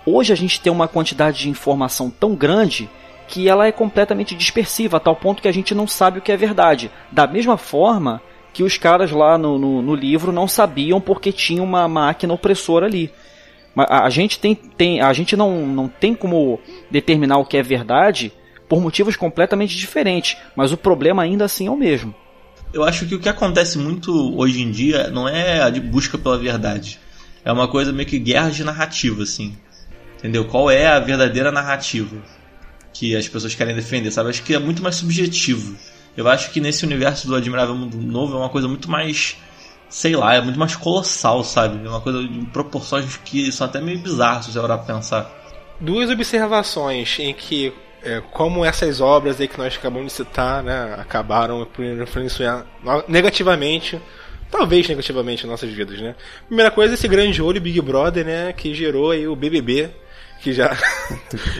hoje 0.05 0.31
a 0.31 0.35
gente 0.35 0.61
tem 0.61 0.71
uma 0.71 0.87
quantidade 0.87 1.39
de 1.39 1.49
informação 1.49 2.09
tão 2.09 2.35
grande 2.35 2.89
que 3.27 3.49
ela 3.49 3.67
é 3.67 3.71
completamente 3.71 4.33
dispersiva, 4.35 4.97
a 4.97 4.99
tal 4.99 5.15
ponto 5.15 5.41
que 5.41 5.47
a 5.47 5.51
gente 5.51 5.75
não 5.75 5.87
sabe 5.87 6.19
o 6.19 6.21
que 6.21 6.31
é 6.31 6.37
verdade. 6.37 6.89
Da 7.11 7.27
mesma 7.27 7.57
forma 7.57 8.21
que 8.53 8.63
os 8.63 8.77
caras 8.77 9.11
lá 9.11 9.37
no, 9.37 9.57
no, 9.59 9.81
no 9.81 9.95
livro 9.95 10.31
não 10.31 10.47
sabiam 10.47 11.01
porque 11.01 11.31
tinha 11.33 11.61
uma 11.61 11.85
máquina 11.87 12.33
opressora 12.33 12.85
ali. 12.85 13.11
A 13.75 14.05
a 14.05 14.09
gente 14.09 14.39
tem, 14.39 14.55
tem 14.55 15.01
a 15.01 15.11
gente 15.11 15.35
não, 15.35 15.65
não 15.67 15.89
tem 15.89 16.13
como 16.15 16.59
determinar 16.89 17.39
o 17.39 17.45
que 17.45 17.57
é 17.57 17.63
verdade 17.63 18.31
por 18.67 18.81
motivos 18.81 19.15
completamente 19.15 19.75
diferentes, 19.75 20.37
mas 20.55 20.71
o 20.71 20.77
problema 20.77 21.23
ainda 21.23 21.45
assim 21.45 21.67
é 21.67 21.71
o 21.71 21.77
mesmo. 21.77 22.13
Eu 22.73 22.83
acho 22.83 23.05
que 23.05 23.15
o 23.15 23.19
que 23.19 23.29
acontece 23.29 23.77
muito 23.77 24.37
hoje 24.37 24.61
em 24.61 24.69
dia 24.69 25.09
não 25.09 25.29
é 25.29 25.61
a 25.61 25.69
de 25.69 25.79
busca 25.79 26.17
pela 26.17 26.37
verdade. 26.37 26.99
É 27.43 27.51
uma 27.51 27.67
coisa 27.67 27.93
meio 27.93 28.07
que 28.07 28.19
guerra 28.19 28.49
de 28.49 28.63
narrativa, 28.63 29.23
assim. 29.23 29.55
Entendeu? 30.17 30.45
Qual 30.45 30.69
é 30.69 30.87
a 30.87 30.99
verdadeira 30.99 31.51
narrativa 31.51 32.17
que 32.91 33.15
as 33.15 33.27
pessoas 33.27 33.53
querem 33.53 33.75
defender, 33.75 34.11
sabe? 34.11 34.29
Acho 34.29 34.43
que 34.43 34.55
é 34.55 34.59
muito 34.59 34.81
mais 34.81 34.95
subjetivo. 34.95 35.75
Eu 36.17 36.27
acho 36.27 36.51
que 36.51 36.61
nesse 36.61 36.85
universo 36.85 37.27
do 37.27 37.35
Admirável 37.35 37.75
Mundo 37.75 37.97
Novo 37.97 38.35
é 38.35 38.39
uma 38.39 38.49
coisa 38.49 38.67
muito 38.67 38.89
mais. 38.89 39.37
Sei 39.89 40.15
lá, 40.15 40.33
é 40.33 40.41
muito 40.41 40.57
mais 40.57 40.75
colossal, 40.75 41.43
sabe? 41.43 41.85
É 41.85 41.89
uma 41.89 42.01
coisa 42.01 42.23
de 42.23 42.45
proporções 42.47 43.17
que 43.17 43.51
são 43.51 43.67
até 43.67 43.79
meio 43.79 43.99
bizarras 43.99 44.45
se 44.45 44.51
você 44.51 44.59
orar 44.59 44.83
pra 44.83 44.95
pensar. 44.95 45.29
Duas 45.79 46.09
observações 46.09 47.17
em 47.19 47.33
que, 47.33 47.71
é, 48.05 48.21
como 48.31 48.63
essas 48.63 49.01
obras 49.01 49.41
aí 49.41 49.47
que 49.47 49.57
nós 49.57 49.75
acabamos 49.75 50.07
de 50.07 50.13
citar, 50.13 50.63
né, 50.63 50.95
acabaram 50.97 51.65
por 51.65 51.83
influenciar 51.83 52.65
negativamente 53.07 53.99
talvez 54.49 54.87
negativamente 54.87 55.45
nossas 55.47 55.69
vidas, 55.71 55.99
né? 55.99 56.15
Primeira 56.47 56.71
coisa, 56.71 56.93
esse 56.93 57.07
grande 57.07 57.41
olho 57.41 57.59
Big 57.59 57.81
Brother, 57.81 58.25
né, 58.25 58.53
que 58.53 58.73
gerou 58.73 59.11
aí 59.11 59.27
o 59.27 59.35
BBB, 59.35 59.89
que 60.45 60.53
já 60.53 60.77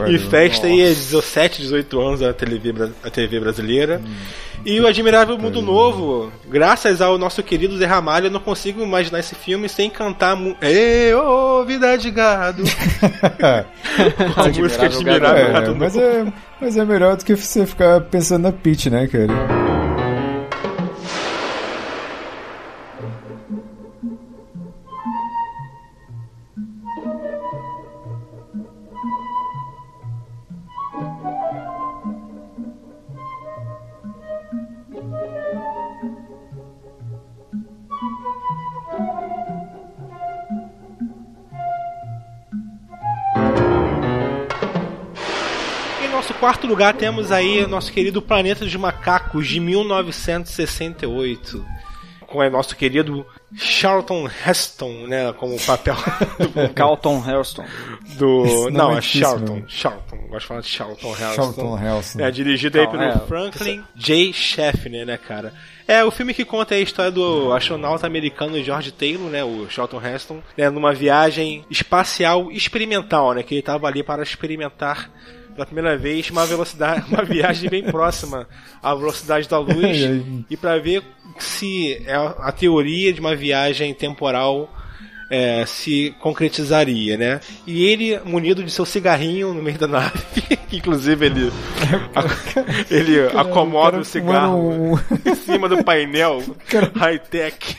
e 0.08 0.18
festa 0.30 0.68
aí 0.68 0.80
é 0.80 0.90
17, 0.90 1.64
18 1.64 2.00
anos 2.00 2.22
a 2.22 2.32
TV, 2.32 2.92
a 3.04 3.10
TV 3.10 3.40
brasileira. 3.40 4.00
Hum, 4.06 4.14
e 4.64 4.80
o 4.80 4.86
Admirável 4.86 5.38
Mundo 5.40 5.60
Novo, 5.60 6.32
graças 6.48 7.02
ao 7.02 7.18
nosso 7.18 7.42
querido 7.42 7.78
Zé 7.78 7.86
Ramalho, 7.86 8.28
eu 8.28 8.32
não 8.32 8.40
consigo 8.40 8.84
imaginar 8.84 9.20
esse 9.20 9.34
filme 9.34 9.68
sem 9.68 9.90
cantar 9.90 10.38
Ê, 10.62 11.14
ô, 11.16 11.62
oh, 11.62 11.66
vida 11.66 11.98
de 11.98 12.12
gado! 12.12 12.64
Com 14.36 14.42
a 14.42 14.48
música 14.50 14.86
Admirável 14.86 15.52
Gado. 15.52 15.72
É, 15.72 15.74
mas, 15.74 15.98
é, 15.98 16.34
mas 16.62 16.78
é 16.78 16.86
melhor 16.86 17.18
do 17.18 17.26
que 17.26 17.36
você 17.36 17.66
ficar 17.66 18.02
pensando 18.02 18.44
na 18.44 18.52
Peach, 18.52 18.90
né, 18.90 19.08
cara? 19.08 19.65
Quarto 46.46 46.68
lugar 46.68 46.94
temos 46.94 47.32
aí 47.32 47.64
o 47.64 47.68
nosso 47.68 47.92
querido 47.92 48.22
Planeta 48.22 48.64
dos 48.64 48.76
Macacos 48.76 49.48
de 49.48 49.60
1968. 49.60 51.66
Com 52.28 52.38
o 52.38 52.50
nosso 52.52 52.76
querido 52.76 53.26
Charlton 53.58 54.30
Heston, 54.46 55.08
né, 55.08 55.34
como 55.34 55.60
papel 55.60 55.96
do 56.54 56.72
Carlton 56.72 57.18
Heston. 57.18 57.66
Do 58.20 58.70
não, 58.70 58.92
não 58.92 58.96
é 58.96 59.02
Charlton, 59.02 59.64
Charlton, 59.68 60.18
gosto 60.28 60.42
de 60.42 60.46
falar 60.46 60.62
de 60.62 60.68
Charlton 60.68 61.12
Heston. 61.14 61.34
Charlton 61.34 61.80
Heston. 61.80 62.22
É 62.22 62.30
dirigido 62.30 62.80
aí 62.80 62.88
pelo 62.88 63.02
é, 63.02 63.18
Franklin 63.28 63.84
J. 63.96 64.32
Schaffner, 64.32 65.04
né, 65.04 65.18
cara? 65.18 65.52
É 65.88 66.04
o 66.04 66.12
filme 66.12 66.32
que 66.32 66.46
conta 66.46 66.76
a 66.76 66.80
história 66.80 67.12
do 67.12 67.54
astronauta 67.54 68.06
americano 68.06 68.64
George 68.64 68.92
Taylor, 68.92 69.32
né, 69.32 69.44
o 69.44 69.68
Charlton 69.68 70.00
Heston, 70.00 70.44
né, 70.56 70.70
numa 70.70 70.94
viagem 70.94 71.66
espacial 71.72 72.52
experimental, 72.52 73.34
né, 73.34 73.42
que 73.42 73.56
ele 73.56 73.62
estava 73.62 73.88
ali 73.88 74.04
para 74.04 74.22
experimentar 74.22 75.10
pela 75.56 75.66
primeira 75.66 75.98
vez 75.98 76.30
uma 76.30 76.46
velocidade, 76.46 77.06
uma 77.10 77.24
viagem 77.26 77.70
bem 77.70 77.84
próxima 77.84 78.48
à 78.84 78.94
velocidade 78.94 79.48
da 79.48 79.58
luz 79.58 79.98
e 80.50 80.58
para 80.58 80.78
ver 80.78 81.02
se 81.40 81.94
é 82.06 82.16
a 82.16 82.52
teoria 82.52 83.12
de 83.14 83.20
uma 83.20 83.36
viagem 83.36 83.94
temporal 83.94 84.70
é, 85.30 85.66
se 85.66 86.14
concretizaria, 86.20 87.18
né? 87.18 87.40
E 87.66 87.86
ele, 87.86 88.20
munido 88.24 88.64
de 88.64 88.70
seu 88.70 88.86
cigarrinho 88.86 89.54
no 89.54 89.62
meio 89.64 89.78
da 89.78 89.88
nave, 89.88 90.20
que 90.70 90.78
inclusive 90.78 91.26
ele, 91.26 91.52
ele 92.92 93.20
acomoda 93.36 94.00
o 94.00 94.06
cigarro 94.06 95.00
em 95.26 95.36
cima 95.36 95.68
do 95.68 95.84
painel 95.84 96.44
high-tech. 96.96 97.78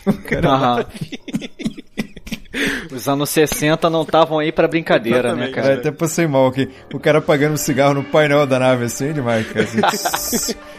Os 2.90 3.08
anos 3.08 3.30
60 3.30 3.88
não 3.90 4.02
estavam 4.02 4.38
aí 4.38 4.52
para 4.52 4.68
brincadeira, 4.68 5.34
né, 5.34 5.48
Exatamente, 5.48 5.56
né, 5.56 5.62
cara? 5.62 5.74
É, 5.74 5.76
até 5.78 5.90
passei 5.90 6.26
mal 6.26 6.46
aqui. 6.46 6.68
O 6.92 6.98
cara 6.98 7.18
apagando 7.18 7.56
cigarro 7.56 7.94
no 7.94 8.04
painel 8.04 8.46
da 8.46 8.58
nave 8.58 8.84
assim, 8.84 9.12
demais, 9.12 9.46
cara. 9.46 9.66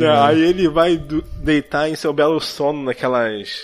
É 0.00 0.08
aí 0.08 0.42
ele 0.42 0.68
vai 0.68 0.96
deitar 1.42 1.88
em 1.88 1.96
seu 1.96 2.12
belo 2.12 2.40
sono 2.40 2.84
naquelas. 2.84 3.62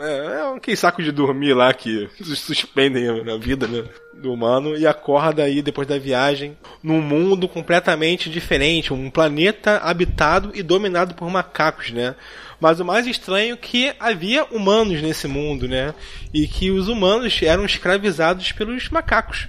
É, 0.00 0.26
é 0.26 0.56
aquele 0.56 0.76
saco 0.76 1.02
de 1.02 1.12
dormir 1.12 1.52
lá 1.52 1.72
que 1.72 2.08
suspendem 2.34 3.08
a 3.08 3.36
vida 3.36 3.66
né, 3.66 3.84
do 4.14 4.32
humano 4.32 4.76
e 4.76 4.86
acorda 4.86 5.42
aí 5.42 5.60
depois 5.60 5.86
da 5.86 5.98
viagem 5.98 6.56
num 6.82 7.02
mundo 7.02 7.48
completamente 7.48 8.30
diferente, 8.30 8.92
um 8.92 9.10
planeta 9.10 9.78
habitado 9.78 10.52
e 10.54 10.62
dominado 10.62 11.14
por 11.14 11.28
macacos, 11.30 11.90
né? 11.90 12.14
Mas 12.60 12.78
o 12.78 12.84
mais 12.84 13.06
estranho 13.06 13.54
é 13.54 13.56
que 13.56 13.92
havia 13.98 14.44
humanos 14.44 15.00
nesse 15.00 15.26
mundo, 15.26 15.66
né? 15.66 15.94
E 16.32 16.46
que 16.46 16.70
os 16.70 16.88
humanos 16.88 17.40
eram 17.42 17.64
escravizados 17.64 18.52
pelos 18.52 18.88
macacos, 18.90 19.48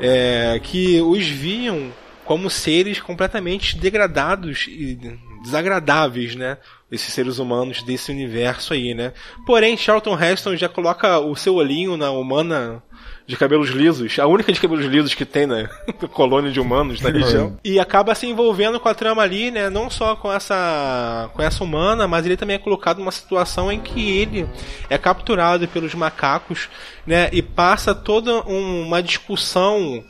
é, 0.00 0.60
que 0.62 1.00
os 1.00 1.26
viam 1.26 1.92
como 2.24 2.48
seres 2.48 3.00
completamente 3.00 3.76
degradados 3.76 4.66
e 4.68 4.96
desagradáveis, 5.42 6.34
né? 6.34 6.58
Esses 6.90 7.12
seres 7.12 7.38
humanos 7.38 7.82
desse 7.82 8.10
universo 8.10 8.74
aí, 8.74 8.94
né? 8.94 9.12
Porém, 9.46 9.76
Charlton 9.76 10.18
Heston 10.18 10.56
já 10.56 10.68
coloca 10.68 11.18
o 11.18 11.34
seu 11.34 11.54
olhinho 11.54 11.96
na 11.96 12.10
humana 12.10 12.82
de 13.26 13.36
cabelos 13.36 13.70
lisos, 13.70 14.18
a 14.18 14.26
única 14.26 14.52
de 14.52 14.60
cabelos 14.60 14.84
lisos 14.84 15.14
que 15.14 15.24
tem 15.24 15.46
na 15.46 15.68
colônia 16.12 16.50
de 16.50 16.60
humanos 16.60 17.00
na 17.00 17.10
região, 17.10 17.58
e 17.64 17.78
acaba 17.78 18.14
se 18.14 18.26
envolvendo 18.26 18.80
com 18.80 18.88
a 18.88 18.94
trama 18.94 19.22
ali, 19.22 19.50
né, 19.50 19.70
não 19.70 19.88
só 19.88 20.16
com 20.16 20.32
essa 20.32 21.30
com 21.32 21.42
essa 21.42 21.62
humana, 21.62 22.08
mas 22.08 22.26
ele 22.26 22.36
também 22.36 22.56
é 22.56 22.58
colocado 22.58 22.98
numa 22.98 23.12
situação 23.12 23.70
em 23.70 23.80
que 23.80 24.18
ele 24.18 24.46
é 24.90 24.98
capturado 24.98 25.66
pelos 25.68 25.94
macacos, 25.94 26.68
né, 27.06 27.28
e 27.32 27.40
passa 27.42 27.94
toda 27.94 28.46
um, 28.46 28.82
uma 28.86 29.02
discussão 29.02 30.04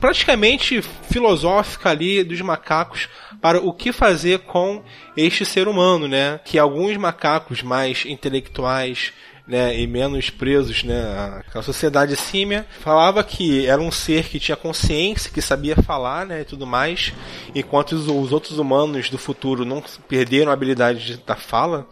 praticamente 0.00 0.82
filosófica 0.82 1.90
ali 1.90 2.22
dos 2.22 2.40
macacos 2.40 3.08
para 3.40 3.60
o 3.60 3.72
que 3.72 3.92
fazer 3.92 4.40
com 4.40 4.82
este 5.16 5.44
ser 5.44 5.68
humano, 5.68 6.08
né? 6.08 6.40
Que 6.44 6.58
alguns 6.58 6.96
macacos 6.96 7.62
mais 7.62 8.04
intelectuais 8.06 9.12
né, 9.48 9.80
e 9.80 9.86
menos 9.86 10.28
presos, 10.28 10.84
né, 10.84 11.42
a 11.54 11.62
sociedade 11.62 12.14
símia 12.16 12.66
falava 12.80 13.24
que 13.24 13.66
era 13.66 13.80
um 13.80 13.90
ser 13.90 14.28
que 14.28 14.38
tinha 14.38 14.54
consciência, 14.54 15.30
que 15.32 15.40
sabia 15.40 15.74
falar, 15.74 16.26
né, 16.26 16.42
e 16.42 16.44
tudo 16.44 16.66
mais, 16.66 17.14
enquanto 17.54 17.92
os, 17.92 18.06
os 18.06 18.30
outros 18.30 18.58
humanos 18.58 19.08
do 19.08 19.16
futuro 19.16 19.64
não 19.64 19.82
perderam 20.06 20.50
a 20.50 20.54
habilidade 20.54 21.22
da 21.26 21.34
fala, 21.34 21.88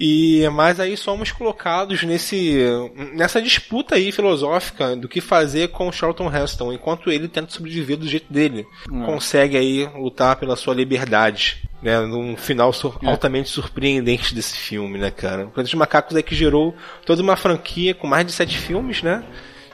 e 0.00 0.48
mas 0.48 0.80
aí 0.80 0.96
somos 0.96 1.30
colocados 1.30 2.02
nesse 2.04 2.64
nessa 3.12 3.40
disputa 3.42 3.96
aí 3.96 4.10
filosófica 4.10 4.96
do 4.96 5.06
que 5.06 5.20
fazer 5.20 5.68
com 5.68 5.92
Charlton 5.92 6.34
Heston, 6.34 6.72
enquanto 6.72 7.10
ele 7.10 7.28
tenta 7.28 7.52
sobreviver 7.52 7.98
do 7.98 8.08
jeito 8.08 8.32
dele, 8.32 8.66
hum. 8.90 9.04
consegue 9.04 9.58
aí 9.58 9.86
lutar 9.94 10.36
pela 10.36 10.56
sua 10.56 10.74
liberdade, 10.74 11.68
né, 11.82 12.00
num 12.00 12.34
final 12.34 12.72
sur 12.72 12.98
é. 13.02 13.10
altamente 13.10 13.50
surpreendente 13.50 14.34
desse 14.34 14.56
filme, 14.56 14.98
né, 14.98 15.10
cara. 15.10 15.42
O 15.42 15.50
Planeta 15.50 15.62
dos 15.62 15.74
Macacos 15.74 16.16
é 16.16 16.22
que 16.22 16.34
gerou 16.34 16.74
toda 17.04 17.20
uma 17.20 17.36
franquia 17.36 17.94
com 17.94 18.06
mais 18.06 18.24
de 18.24 18.32
sete 18.32 18.56
filmes, 18.56 19.02
né? 19.02 19.22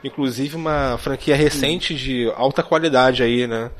Inclusive 0.03 0.57
uma 0.57 0.99
franquia 0.99 1.37
recente 1.37 1.95
de 1.95 2.31
alta 2.37 2.65
qualidade 2.65 3.23
aí, 3.23 3.47
né? 3.47 3.71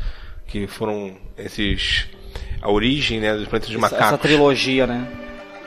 Que 0.47 0.69
foram 0.69 1.17
esses 1.37 2.07
a 2.63 2.71
origem, 2.71 3.19
né, 3.21 3.35
dos 3.35 3.49
Planetas 3.49 3.71
dos 3.71 3.81
Macacos. 3.81 4.07
Essa 4.07 4.19
trilogia, 4.19 4.87
né? 4.87 5.07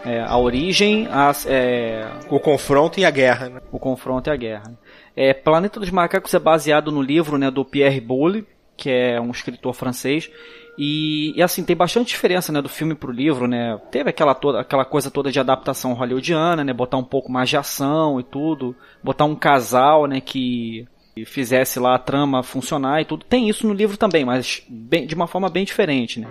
É, 0.06 0.22
a 0.22 0.38
origem, 0.38 1.08
as, 1.12 1.46
é... 1.46 2.10
o 2.30 2.40
confronto 2.40 3.00
e 3.00 3.06
a 3.06 3.12
guerra. 3.12 3.50
Né? 3.50 3.62
O 3.72 3.80
confronto 3.80 4.30
e 4.30 4.34
a 4.34 4.36
guerra. 4.36 4.78
É, 5.16 5.34
Planeta 5.34 5.80
dos 5.80 5.90
Macacos 5.90 6.34
é 6.34 6.40
baseado 6.40 6.92
no 6.92 7.02
livro 7.02 7.38
né, 7.38 7.52
do 7.52 7.66
Pierre 7.66 8.00
Boulle, 8.00 8.48
que 8.78 8.90
é 8.90 9.20
um 9.20 9.32
escritor 9.32 9.74
francês. 9.74 10.30
E, 10.78 11.38
e, 11.38 11.44
assim, 11.44 11.62
tem 11.62 11.76
bastante 11.76 12.08
diferença 12.08 12.54
né, 12.54 12.62
do 12.62 12.70
filme 12.70 12.96
pro 12.96 13.12
livro, 13.12 13.46
né? 13.46 13.78
Teve 13.92 14.12
aquela, 14.12 14.34
toda, 14.34 14.62
aquela 14.62 14.86
coisa 14.86 15.12
toda 15.12 15.30
de 15.30 15.38
adaptação 15.38 15.92
hollywoodiana, 15.92 16.64
né? 16.64 16.72
Botar 16.72 16.96
um 16.96 17.04
pouco 17.04 17.30
mais 17.30 17.50
de 17.50 17.58
ação 17.58 18.18
e 18.18 18.24
tudo. 18.24 18.74
Botar 19.04 19.26
um 19.26 19.36
casal, 19.36 20.06
né, 20.06 20.22
que 20.22 20.88
fizesse 21.26 21.80
lá 21.80 21.96
a 21.96 22.00
trama 22.00 22.44
funcionar 22.44 23.02
e 23.02 23.06
tudo. 23.06 23.26
Tem 23.26 23.50
isso 23.50 23.68
no 23.68 23.74
livro 23.74 23.98
também, 23.98 24.26
mas 24.26 24.64
bem, 24.68 25.06
de 25.06 25.16
uma 25.16 25.28
forma 25.28 25.50
bem 25.50 25.66
diferente, 25.66 26.20
né? 26.20 26.28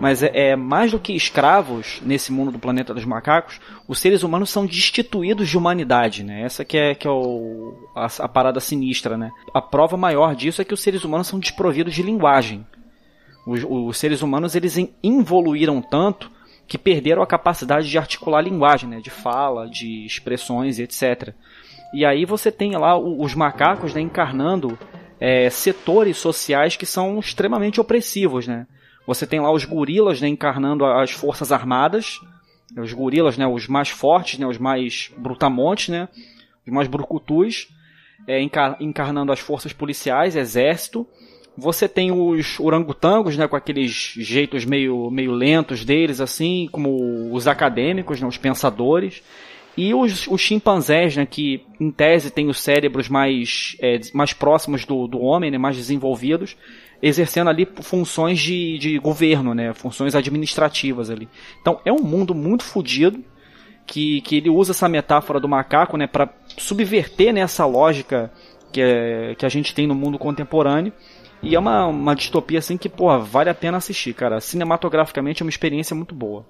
Mas 0.00 0.22
é, 0.22 0.30
é, 0.34 0.56
mais 0.56 0.90
do 0.90 0.98
que 0.98 1.12
escravos 1.14 2.00
nesse 2.04 2.32
mundo 2.32 2.52
do 2.52 2.58
planeta 2.58 2.94
dos 2.94 3.04
macacos, 3.04 3.60
os 3.86 3.98
seres 3.98 4.22
humanos 4.22 4.50
são 4.50 4.66
destituídos 4.66 5.48
de 5.48 5.56
humanidade, 5.56 6.22
né? 6.22 6.42
Essa 6.42 6.64
que 6.64 6.76
é, 6.76 6.94
que 6.94 7.06
é 7.06 7.10
o, 7.10 7.74
a, 7.94 8.06
a 8.20 8.28
parada 8.28 8.60
sinistra, 8.60 9.16
né? 9.16 9.30
A 9.52 9.60
prova 9.60 9.96
maior 9.96 10.34
disso 10.34 10.62
é 10.62 10.64
que 10.64 10.74
os 10.74 10.80
seres 10.80 11.04
humanos 11.04 11.26
são 11.26 11.38
desprovidos 11.38 11.94
de 11.94 12.02
linguagem. 12.02 12.66
Os, 13.46 13.64
os 13.68 13.96
seres 13.96 14.22
humanos 14.22 14.54
eles 14.54 14.76
evoluíram 15.02 15.82
tanto 15.82 16.30
que 16.66 16.78
perderam 16.78 17.22
a 17.22 17.26
capacidade 17.26 17.88
de 17.88 17.98
articular 17.98 18.40
linguagem, 18.40 18.88
né? 18.88 19.00
De 19.00 19.10
fala, 19.10 19.68
de 19.68 20.06
expressões 20.06 20.78
e 20.78 20.82
etc. 20.82 21.34
E 21.92 22.04
aí 22.04 22.24
você 22.24 22.50
tem 22.50 22.72
lá 22.72 22.98
os 22.98 23.34
macacos 23.34 23.94
né, 23.94 24.00
encarnando 24.00 24.78
é, 25.20 25.48
setores 25.50 26.16
sociais 26.16 26.76
que 26.76 26.86
são 26.86 27.18
extremamente 27.18 27.80
opressivos, 27.80 28.46
né? 28.46 28.66
Você 29.06 29.26
tem 29.26 29.40
lá 29.40 29.52
os 29.52 29.64
gorilas 29.64 30.20
né, 30.20 30.28
encarnando 30.28 30.84
as 30.84 31.10
forças 31.10 31.52
armadas, 31.52 32.20
os 32.76 32.92
gorilas, 32.92 33.36
né, 33.36 33.46
os 33.46 33.66
mais 33.66 33.88
fortes, 33.88 34.38
né, 34.38 34.46
os 34.46 34.58
mais 34.58 35.12
brutamontes, 35.16 35.88
né, 35.88 36.08
os 36.66 36.72
mais 36.72 36.88
brucutus, 36.88 37.68
é, 38.26 38.40
encarnando 38.80 39.32
as 39.32 39.40
forças 39.40 39.72
policiais, 39.72 40.36
exército. 40.36 41.06
Você 41.56 41.88
tem 41.88 42.10
os 42.10 42.58
orangotangos, 42.58 43.36
né, 43.36 43.46
com 43.46 43.56
aqueles 43.56 44.14
jeitos 44.16 44.64
meio, 44.64 45.10
meio 45.10 45.32
lentos 45.32 45.84
deles, 45.84 46.20
assim, 46.20 46.68
como 46.72 47.32
os 47.34 47.46
acadêmicos, 47.46 48.20
né, 48.20 48.26
os 48.26 48.38
pensadores. 48.38 49.22
E 49.76 49.94
os, 49.94 50.26
os 50.26 50.40
chimpanzés, 50.40 51.16
né, 51.16 51.24
que 51.24 51.64
em 51.80 51.90
tese 51.90 52.30
têm 52.30 52.48
os 52.48 52.60
cérebros 52.60 53.08
mais, 53.08 53.76
é, 53.80 53.98
mais 54.12 54.32
próximos 54.32 54.84
do, 54.84 55.06
do 55.06 55.20
homem, 55.20 55.50
né, 55.50 55.58
mais 55.58 55.76
desenvolvidos, 55.76 56.56
exercendo 57.00 57.48
ali 57.48 57.66
funções 57.80 58.38
de, 58.38 58.78
de 58.78 58.98
governo, 58.98 59.54
né, 59.54 59.72
funções 59.72 60.14
administrativas 60.14 61.10
ali. 61.10 61.28
Então 61.60 61.80
é 61.84 61.92
um 61.92 62.02
mundo 62.02 62.34
muito 62.34 62.64
fodido, 62.64 63.24
que, 63.86 64.20
que 64.22 64.36
ele 64.36 64.48
usa 64.48 64.72
essa 64.72 64.88
metáfora 64.88 65.40
do 65.40 65.48
macaco 65.48 65.96
né, 65.96 66.06
para 66.06 66.28
subverter 66.56 67.32
né, 67.32 67.40
essa 67.40 67.66
lógica 67.66 68.32
que, 68.72 68.80
é, 68.80 69.34
que 69.34 69.44
a 69.44 69.48
gente 69.48 69.74
tem 69.74 69.86
no 69.86 69.94
mundo 69.94 70.18
contemporâneo. 70.18 70.92
E 71.42 71.56
é 71.56 71.58
uma, 71.58 71.86
uma 71.86 72.14
distopia 72.14 72.60
assim 72.60 72.76
que, 72.76 72.88
pô, 72.88 73.18
vale 73.18 73.50
a 73.50 73.54
pena 73.54 73.76
assistir, 73.76 74.14
cara. 74.14 74.40
Cinematograficamente 74.40 75.42
é 75.42 75.44
uma 75.44 75.50
experiência 75.50 75.94
muito 75.94 76.14
boa. 76.14 76.46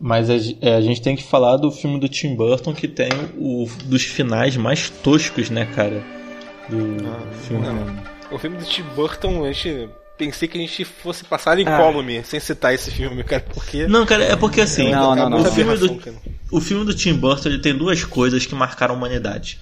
Mas 0.00 0.28
a, 0.28 0.34
é, 0.60 0.76
a, 0.76 0.80
gente 0.80 1.00
tem 1.00 1.16
que 1.16 1.22
falar 1.22 1.56
do 1.56 1.70
filme 1.70 1.98
do 1.98 2.08
Tim 2.08 2.34
Burton 2.34 2.74
que 2.74 2.86
tem 2.86 3.08
o 3.36 3.66
dos 3.84 4.02
finais 4.02 4.56
mais 4.56 4.90
toscos, 4.90 5.48
né, 5.48 5.66
cara? 5.74 6.02
Do 6.68 6.96
ah, 7.06 7.32
filme. 7.42 7.66
Não. 7.66 8.02
O 8.30 8.38
filme 8.38 8.58
do 8.58 8.64
Tim 8.64 8.82
Burton, 8.94 9.44
a 9.44 9.52
gente 9.52 9.88
pensei 10.18 10.48
que 10.48 10.58
a 10.58 10.60
gente 10.60 10.84
fosse 10.84 11.24
passar 11.24 11.58
em 11.58 11.66
ah. 11.66 11.76
column 11.76 12.22
sem 12.24 12.40
citar 12.40 12.74
esse 12.74 12.90
filme, 12.90 13.22
cara, 13.24 13.44
porque 13.52 13.86
Não, 13.86 14.04
cara, 14.04 14.24
é 14.24 14.36
porque 14.36 14.60
assim, 14.60 14.90
não, 14.90 15.14
não, 15.14 15.30
não, 15.30 15.40
o 15.42 15.44
filme 15.44 15.76
do 15.76 16.00
o 16.50 16.60
filme 16.60 16.84
do 16.84 16.94
Tim 16.94 17.14
Burton, 17.14 17.48
ele 17.48 17.58
tem 17.58 17.76
duas 17.76 18.04
coisas 18.04 18.46
que 18.46 18.54
marcaram 18.54 18.94
a 18.94 18.96
humanidade, 18.96 19.60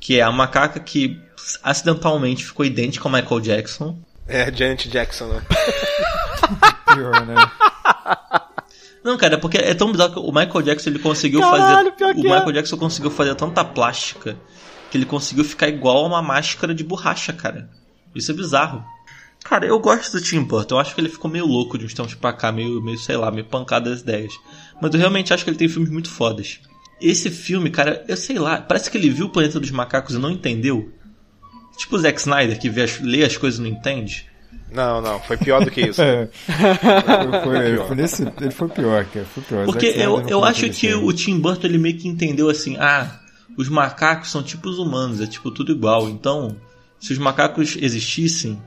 que 0.00 0.18
é 0.18 0.22
a 0.22 0.30
macaca 0.30 0.80
que 0.80 1.20
acidentalmente 1.62 2.44
ficou 2.44 2.64
idêntica 2.64 3.06
ao 3.06 3.12
Michael 3.12 3.40
Jackson. 3.40 3.98
É, 4.26 4.52
Janet 4.52 4.88
Jackson, 4.88 5.26
né? 5.26 5.42
Pior, 6.92 7.26
né? 7.26 7.34
Não, 9.06 9.16
cara, 9.16 9.34
é 9.34 9.36
porque 9.36 9.56
é 9.56 9.72
tão 9.72 9.92
bizarro 9.92 10.14
que 10.14 10.18
o 10.18 10.32
Michael 10.32 10.62
Jackson 10.62 10.90
ele 10.90 10.98
conseguiu 10.98 11.38
Caralho, 11.38 11.92
fazer. 11.96 12.12
O 12.18 12.22
Michael 12.22 12.50
é. 12.50 12.52
Jackson 12.54 12.76
conseguiu 12.76 13.08
fazer 13.08 13.36
tanta 13.36 13.64
plástica 13.64 14.36
que 14.90 14.98
ele 14.98 15.06
conseguiu 15.06 15.44
ficar 15.44 15.68
igual 15.68 15.98
a 15.98 16.08
uma 16.08 16.20
máscara 16.20 16.74
de 16.74 16.82
borracha, 16.82 17.32
cara. 17.32 17.70
Isso 18.16 18.32
é 18.32 18.34
bizarro. 18.34 18.84
Cara, 19.44 19.64
eu 19.64 19.78
gosto 19.78 20.10
do 20.10 20.20
Tim 20.20 20.42
Burton. 20.42 20.74
Eu 20.74 20.80
acho 20.80 20.92
que 20.92 21.00
ele 21.00 21.08
ficou 21.08 21.30
meio 21.30 21.46
louco 21.46 21.78
de 21.78 21.84
uns 21.84 21.94
tempos 21.94 22.14
pra 22.14 22.32
cá, 22.32 22.50
meio, 22.50 22.82
meio 22.82 22.98
sei 22.98 23.16
lá, 23.16 23.30
meio 23.30 23.46
pancada 23.46 23.90
das 23.90 24.00
ideias. 24.00 24.34
Mas 24.82 24.92
eu 24.92 24.98
realmente 24.98 25.32
acho 25.32 25.44
que 25.44 25.50
ele 25.50 25.56
tem 25.56 25.68
filmes 25.68 25.88
muito 25.88 26.10
fodas. 26.10 26.58
Esse 27.00 27.30
filme, 27.30 27.70
cara, 27.70 28.04
eu 28.08 28.16
sei 28.16 28.40
lá, 28.40 28.60
parece 28.60 28.90
que 28.90 28.98
ele 28.98 29.08
viu 29.08 29.26
o 29.26 29.30
Planeta 29.30 29.60
dos 29.60 29.70
Macacos 29.70 30.16
e 30.16 30.18
não 30.18 30.32
entendeu. 30.32 30.92
Tipo 31.78 31.94
o 31.94 31.98
Zack 32.00 32.18
Snyder, 32.18 32.58
que 32.58 32.68
vê 32.68 32.82
as, 32.82 32.98
lê 33.00 33.22
as 33.22 33.36
coisas 33.36 33.60
e 33.60 33.62
não 33.62 33.68
entende. 33.68 34.26
Não, 34.70 35.00
não, 35.00 35.20
foi 35.20 35.36
pior 35.36 35.64
do 35.64 35.70
que 35.70 35.80
isso. 35.80 36.02
é. 36.02 36.28
foi, 37.44 37.58
ele, 37.58 37.78
foi 37.84 37.96
nesse, 37.96 38.22
ele 38.40 38.50
foi 38.50 38.68
pior, 38.68 39.04
cara. 39.04 39.26
Foi 39.26 39.42
pior. 39.42 39.64
Porque 39.64 39.86
eu, 39.86 40.20
eu 40.28 40.44
acho 40.44 40.68
que 40.70 40.94
o 40.94 41.12
Tim 41.12 41.38
Burton 41.38 41.66
ele 41.66 41.78
meio 41.78 41.96
que 41.96 42.08
entendeu 42.08 42.50
assim: 42.50 42.76
ah, 42.76 43.20
os 43.56 43.68
macacos 43.68 44.30
são 44.30 44.42
tipo 44.42 44.68
os 44.68 44.78
humanos, 44.78 45.20
é 45.20 45.26
tipo 45.26 45.50
tudo 45.50 45.72
igual. 45.72 46.08
Então, 46.08 46.56
se 46.98 47.12
os 47.12 47.18
macacos 47.18 47.76
existissem, 47.80 48.60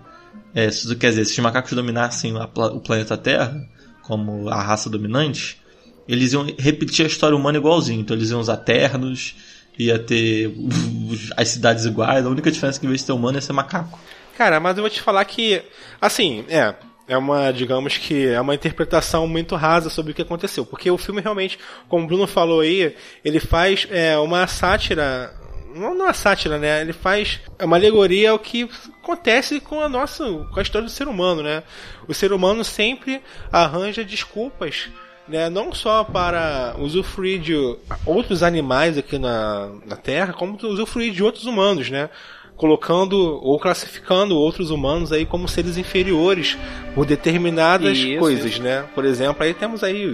é, 0.53 0.71
se, 0.71 0.95
quer 0.95 1.09
dizer, 1.09 1.25
se 1.25 1.33
os 1.33 1.39
macacos 1.39 1.73
dominassem 1.73 2.35
a, 2.37 2.45
o 2.45 2.79
planeta 2.79 3.17
Terra, 3.17 3.61
como 4.01 4.49
a 4.49 4.61
raça 4.61 4.89
dominante, 4.89 5.61
eles 6.07 6.33
iam 6.33 6.47
repetir 6.57 7.05
a 7.05 7.07
história 7.07 7.35
humana 7.35 7.57
igualzinho. 7.57 7.99
Então, 7.99 8.15
eles 8.15 8.29
iam 8.31 8.39
usar 8.39 8.57
ternos, 8.57 9.35
ia 9.77 9.99
ter 9.99 10.55
as 11.37 11.49
cidades 11.49 11.85
iguais. 11.85 12.25
A 12.25 12.29
única 12.29 12.49
diferença 12.49 12.77
é 12.77 12.79
que 12.79 12.85
em 12.85 12.89
vez 12.89 13.01
de 13.01 13.07
ser 13.07 13.11
humano 13.11 13.37
ia 13.37 13.41
ser 13.41 13.53
macaco. 13.53 13.99
Cara, 14.39 14.57
mas 14.57 14.77
eu 14.77 14.83
vou 14.83 14.89
te 14.89 15.01
falar 15.01 15.25
que, 15.25 15.61
assim, 15.99 16.45
é, 16.47 16.73
é 17.09 17.17
uma, 17.17 17.51
digamos 17.51 17.97
que, 17.97 18.25
é 18.25 18.39
uma 18.39 18.55
interpretação 18.55 19.27
muito 19.27 19.53
rasa 19.57 19.89
sobre 19.89 20.13
o 20.13 20.15
que 20.15 20.21
aconteceu. 20.21 20.65
Porque 20.65 20.89
o 20.89 20.97
filme 20.97 21.19
realmente, 21.19 21.59
como 21.89 22.05
o 22.05 22.07
Bruno 22.07 22.25
falou 22.25 22.61
aí, 22.61 22.95
ele 23.25 23.41
faz 23.41 23.85
é, 23.91 24.17
uma 24.17 24.47
sátira. 24.47 25.35
Não 25.75 25.93
uma 25.93 26.13
sátira, 26.13 26.57
né? 26.57 26.79
Ele 26.79 26.93
faz 26.93 27.41
uma 27.61 27.75
alegoria 27.75 28.31
ao 28.31 28.39
que 28.39 28.69
acontece 29.03 29.59
com 29.59 29.81
a 29.81 29.89
nossa. 29.89 30.23
com 30.23 30.57
a 30.57 30.61
história 30.61 30.87
do 30.87 30.91
ser 30.91 31.09
humano, 31.09 31.43
né? 31.43 31.61
O 32.07 32.13
ser 32.13 32.31
humano 32.31 32.63
sempre 32.63 33.21
arranja 33.51 34.05
desculpas. 34.05 34.87
Né, 35.27 35.47
não 35.47 35.71
só 35.71 36.03
para 36.03 36.73
usufruir 36.79 37.39
de 37.39 37.53
outros 38.03 38.41
animais 38.41 38.97
aqui 38.97 39.19
na, 39.19 39.69
na 39.85 39.95
Terra, 39.95 40.33
como 40.33 40.57
usufruir 40.63 41.13
de 41.13 41.23
outros 41.23 41.45
humanos, 41.45 41.87
né? 41.91 42.09
Colocando 42.59 43.39
ou 43.41 43.57
classificando 43.57 44.35
outros 44.35 44.69
humanos 44.69 45.13
aí 45.13 45.25
como 45.25 45.47
seres 45.47 45.77
inferiores 45.77 46.57
por 46.93 47.05
determinadas 47.05 47.97
isso, 47.97 48.19
coisas, 48.19 48.51
isso. 48.51 48.61
né? 48.61 48.85
Por 48.93 49.05
exemplo, 49.05 49.41
aí 49.41 49.53
temos 49.53 49.81
aí 49.81 50.13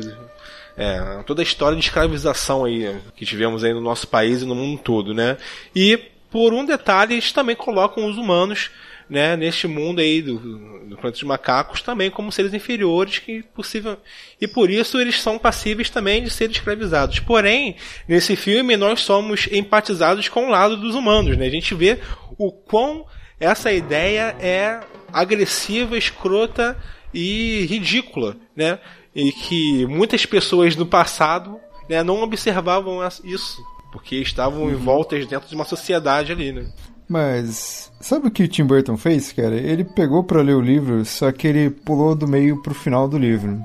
é, 0.77 1.23
toda 1.26 1.41
a 1.41 1.43
história 1.43 1.76
de 1.76 1.84
escravização 1.84 2.63
aí 2.63 2.95
que 3.15 3.26
tivemos 3.26 3.63
aí 3.63 3.73
no 3.73 3.81
nosso 3.81 4.07
país 4.07 4.43
e 4.43 4.45
no 4.45 4.53
mundo 4.53 4.80
todo, 4.84 5.11
né? 5.11 5.38
E 5.76 5.97
por 6.30 6.53
um 6.53 6.63
detalhe, 6.63 7.15
eles 7.15 7.31
também 7.31 7.55
colocam 7.55 8.05
os 8.05 8.15
humanos 8.15 8.69
né, 9.09 9.35
neste 9.35 9.67
mundo 9.67 9.99
aí 9.99 10.22
do, 10.22 10.38
do 10.38 10.97
planeta 10.97 11.11
dos 11.11 11.23
macacos 11.23 11.81
também 11.81 12.09
como 12.09 12.31
seres 12.31 12.53
inferiores 12.53 13.19
que 13.19 13.43
possível 13.53 13.97
e 14.41 14.47
por 14.47 14.69
isso 14.69 14.99
eles 14.99 15.22
são 15.22 15.38
passíveis 15.38 15.89
também 15.89 16.23
de 16.23 16.30
ser 16.30 16.49
escravizados. 16.49 17.19
Porém, 17.19 17.76
nesse 18.07 18.35
filme 18.35 18.76
nós 18.76 19.01
somos 19.01 19.47
empatizados 19.51 20.27
com 20.27 20.47
o 20.47 20.49
lado 20.49 20.77
dos 20.77 20.95
humanos, 20.95 21.38
né? 21.38 21.45
A 21.45 21.51
gente 21.51 21.73
vê 21.76 21.99
o 22.38 22.52
quão 22.52 23.06
essa 23.40 23.72
ideia 23.72 24.36
é 24.40 24.80
agressiva, 25.12 25.98
escrota 25.98 26.78
e 27.14 27.66
ridícula, 27.70 28.36
né? 28.56 28.80
E 29.14 29.32
que 29.32 29.86
muitas 29.86 30.26
pessoas 30.26 30.76
no 30.76 30.86
passado 30.86 31.60
né, 31.90 32.03
não 32.03 32.22
observavam 32.22 32.99
isso, 33.24 33.64
porque 33.91 34.18
estavam 34.18 34.64
uhum. 34.64 34.72
envoltas 34.72 35.26
dentro 35.26 35.48
de 35.48 35.56
uma 35.56 35.66
sociedade 35.66 36.32
ali, 36.32 36.52
né? 36.52 36.66
Mas 37.07 37.91
sabe 37.99 38.28
o 38.28 38.32
que 38.32 38.44
o 38.44 38.48
Tim 38.48 38.66
Burton 38.66 38.98
fez, 38.98 39.32
cara? 39.32 39.56
Ele 39.56 39.84
pegou 39.84 40.24
para 40.24 40.41
ler 40.41 40.56
o 40.56 40.62
livro, 40.62 41.06
só 41.06 41.32
que 41.32 41.48
ele 41.48 41.70
pulou 41.70 42.16
do 42.16 42.28
meio 42.28 42.62
pro 42.62 42.74
final 42.74 43.07
do 43.07 43.18
livro. 43.18 43.64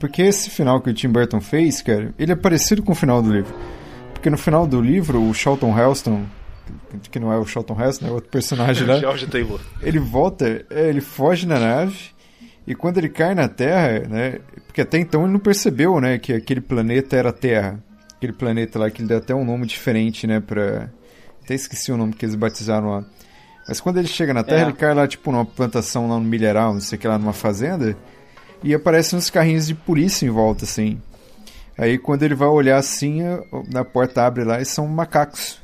Porque 0.00 0.22
esse 0.22 0.48
final 0.48 0.80
que 0.80 0.88
o 0.88 0.94
Tim 0.94 1.08
Burton 1.08 1.40
fez, 1.42 1.82
cara, 1.82 2.14
ele 2.18 2.32
é 2.32 2.36
parecido 2.36 2.82
com 2.82 2.92
o 2.92 2.96
final 2.96 3.20
do 3.20 3.30
livro. 3.30 3.54
Porque 4.14 4.30
no 4.30 4.38
final 4.38 4.66
do 4.66 4.80
livro, 4.80 5.22
o 5.22 5.34
Charlton 5.34 5.78
Heston, 5.78 6.24
que 7.10 7.18
não 7.18 7.32
é 7.32 7.38
o 7.38 7.46
Charlton 7.46 7.80
Heston, 7.80 8.06
é 8.06 8.10
outro 8.10 8.30
personagem 8.30 8.86
lá. 8.86 8.98
George 9.00 9.26
Taylor. 9.26 9.60
Ele 9.82 9.98
volta, 9.98 10.64
é, 10.70 10.88
ele 10.88 11.00
foge 11.00 11.46
na 11.46 11.58
nave 11.58 12.10
e 12.66 12.74
quando 12.74 12.98
ele 12.98 13.08
cai 13.08 13.34
na 13.34 13.48
Terra, 13.48 14.06
né? 14.08 14.40
Porque 14.66 14.80
até 14.80 14.98
então 14.98 15.22
ele 15.24 15.32
não 15.32 15.40
percebeu, 15.40 16.00
né, 16.00 16.18
que 16.18 16.32
aquele 16.32 16.60
planeta 16.60 17.16
era 17.16 17.32
Terra. 17.32 17.82
Aquele 18.16 18.32
planeta 18.32 18.78
lá 18.78 18.90
que 18.90 19.02
ele 19.02 19.08
deu 19.08 19.18
até 19.18 19.34
um 19.34 19.44
nome 19.44 19.66
diferente, 19.66 20.26
né, 20.26 20.40
para 20.40 20.90
até 21.42 21.54
esqueci 21.54 21.92
o 21.92 21.96
nome 21.96 22.14
que 22.14 22.24
eles 22.24 22.34
batizaram 22.34 22.90
lá. 22.90 23.04
Mas 23.68 23.80
quando 23.80 23.98
ele 23.98 24.08
chega 24.08 24.32
na 24.32 24.42
Terra, 24.42 24.62
é. 24.62 24.64
ele 24.64 24.72
cai 24.72 24.94
lá, 24.94 25.06
tipo, 25.06 25.30
numa 25.30 25.44
plantação 25.44 26.08
lá 26.08 26.18
no 26.18 26.24
milharal, 26.24 26.72
não 26.72 26.80
sei 26.80 26.96
o 26.96 27.00
que 27.00 27.08
lá, 27.08 27.18
numa 27.18 27.32
fazenda. 27.32 27.96
E 28.62 28.74
aparecem 28.74 29.18
uns 29.18 29.28
carrinhos 29.28 29.66
de 29.66 29.74
polícia 29.74 30.26
em 30.26 30.30
volta, 30.30 30.64
assim. 30.64 31.00
Aí 31.76 31.98
quando 31.98 32.22
ele 32.22 32.34
vai 32.34 32.48
olhar 32.48 32.78
assim, 32.78 33.20
na 33.72 33.84
porta 33.84 34.24
abre 34.24 34.44
lá 34.44 34.60
e 34.60 34.64
são 34.64 34.86
macacos 34.86 35.58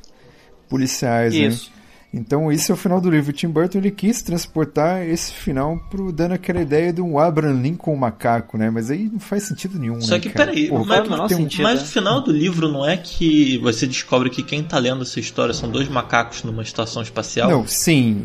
policiais, 0.70 1.34
né? 1.34 1.40
Isso. 1.40 1.70
né? 1.74 1.80
Então 2.12 2.50
isso 2.50 2.72
é 2.72 2.74
o 2.74 2.78
final 2.78 3.00
do 3.00 3.08
livro. 3.08 3.30
O 3.30 3.32
Tim 3.32 3.48
Burton 3.48 3.78
ele 3.78 3.90
quis 3.90 4.20
transportar 4.20 5.06
esse 5.06 5.32
final 5.32 5.78
pro 5.88 6.10
dando 6.10 6.32
aquela 6.32 6.60
ideia 6.60 6.92
de 6.92 7.00
um 7.00 7.18
Abraham 7.18 7.60
Lincoln 7.60 7.94
macaco, 7.94 8.58
né? 8.58 8.68
Mas 8.68 8.90
aí 8.90 9.08
não 9.08 9.20
faz 9.20 9.44
sentido 9.44 9.78
nenhum. 9.78 10.00
Só 10.00 10.14
né, 10.14 10.20
que 10.20 10.30
cara? 10.30 10.50
peraí, 10.50 10.68
Porra, 10.68 10.84
mas, 10.84 11.08
mas, 11.08 11.32
sentido, 11.32 11.62
mas 11.62 11.80
é. 11.80 11.82
o 11.84 11.86
final 11.86 12.20
do 12.20 12.32
livro 12.32 12.68
não 12.68 12.84
é 12.84 12.96
que 12.96 13.58
você 13.58 13.86
descobre 13.86 14.28
que 14.28 14.42
quem 14.42 14.64
tá 14.64 14.76
lendo 14.78 15.02
essa 15.02 15.20
história 15.20 15.54
são 15.54 15.70
dois 15.70 15.88
macacos 15.88 16.42
numa 16.42 16.62
estação 16.62 17.00
espacial? 17.00 17.48
Não, 17.48 17.66
sim. 17.66 18.24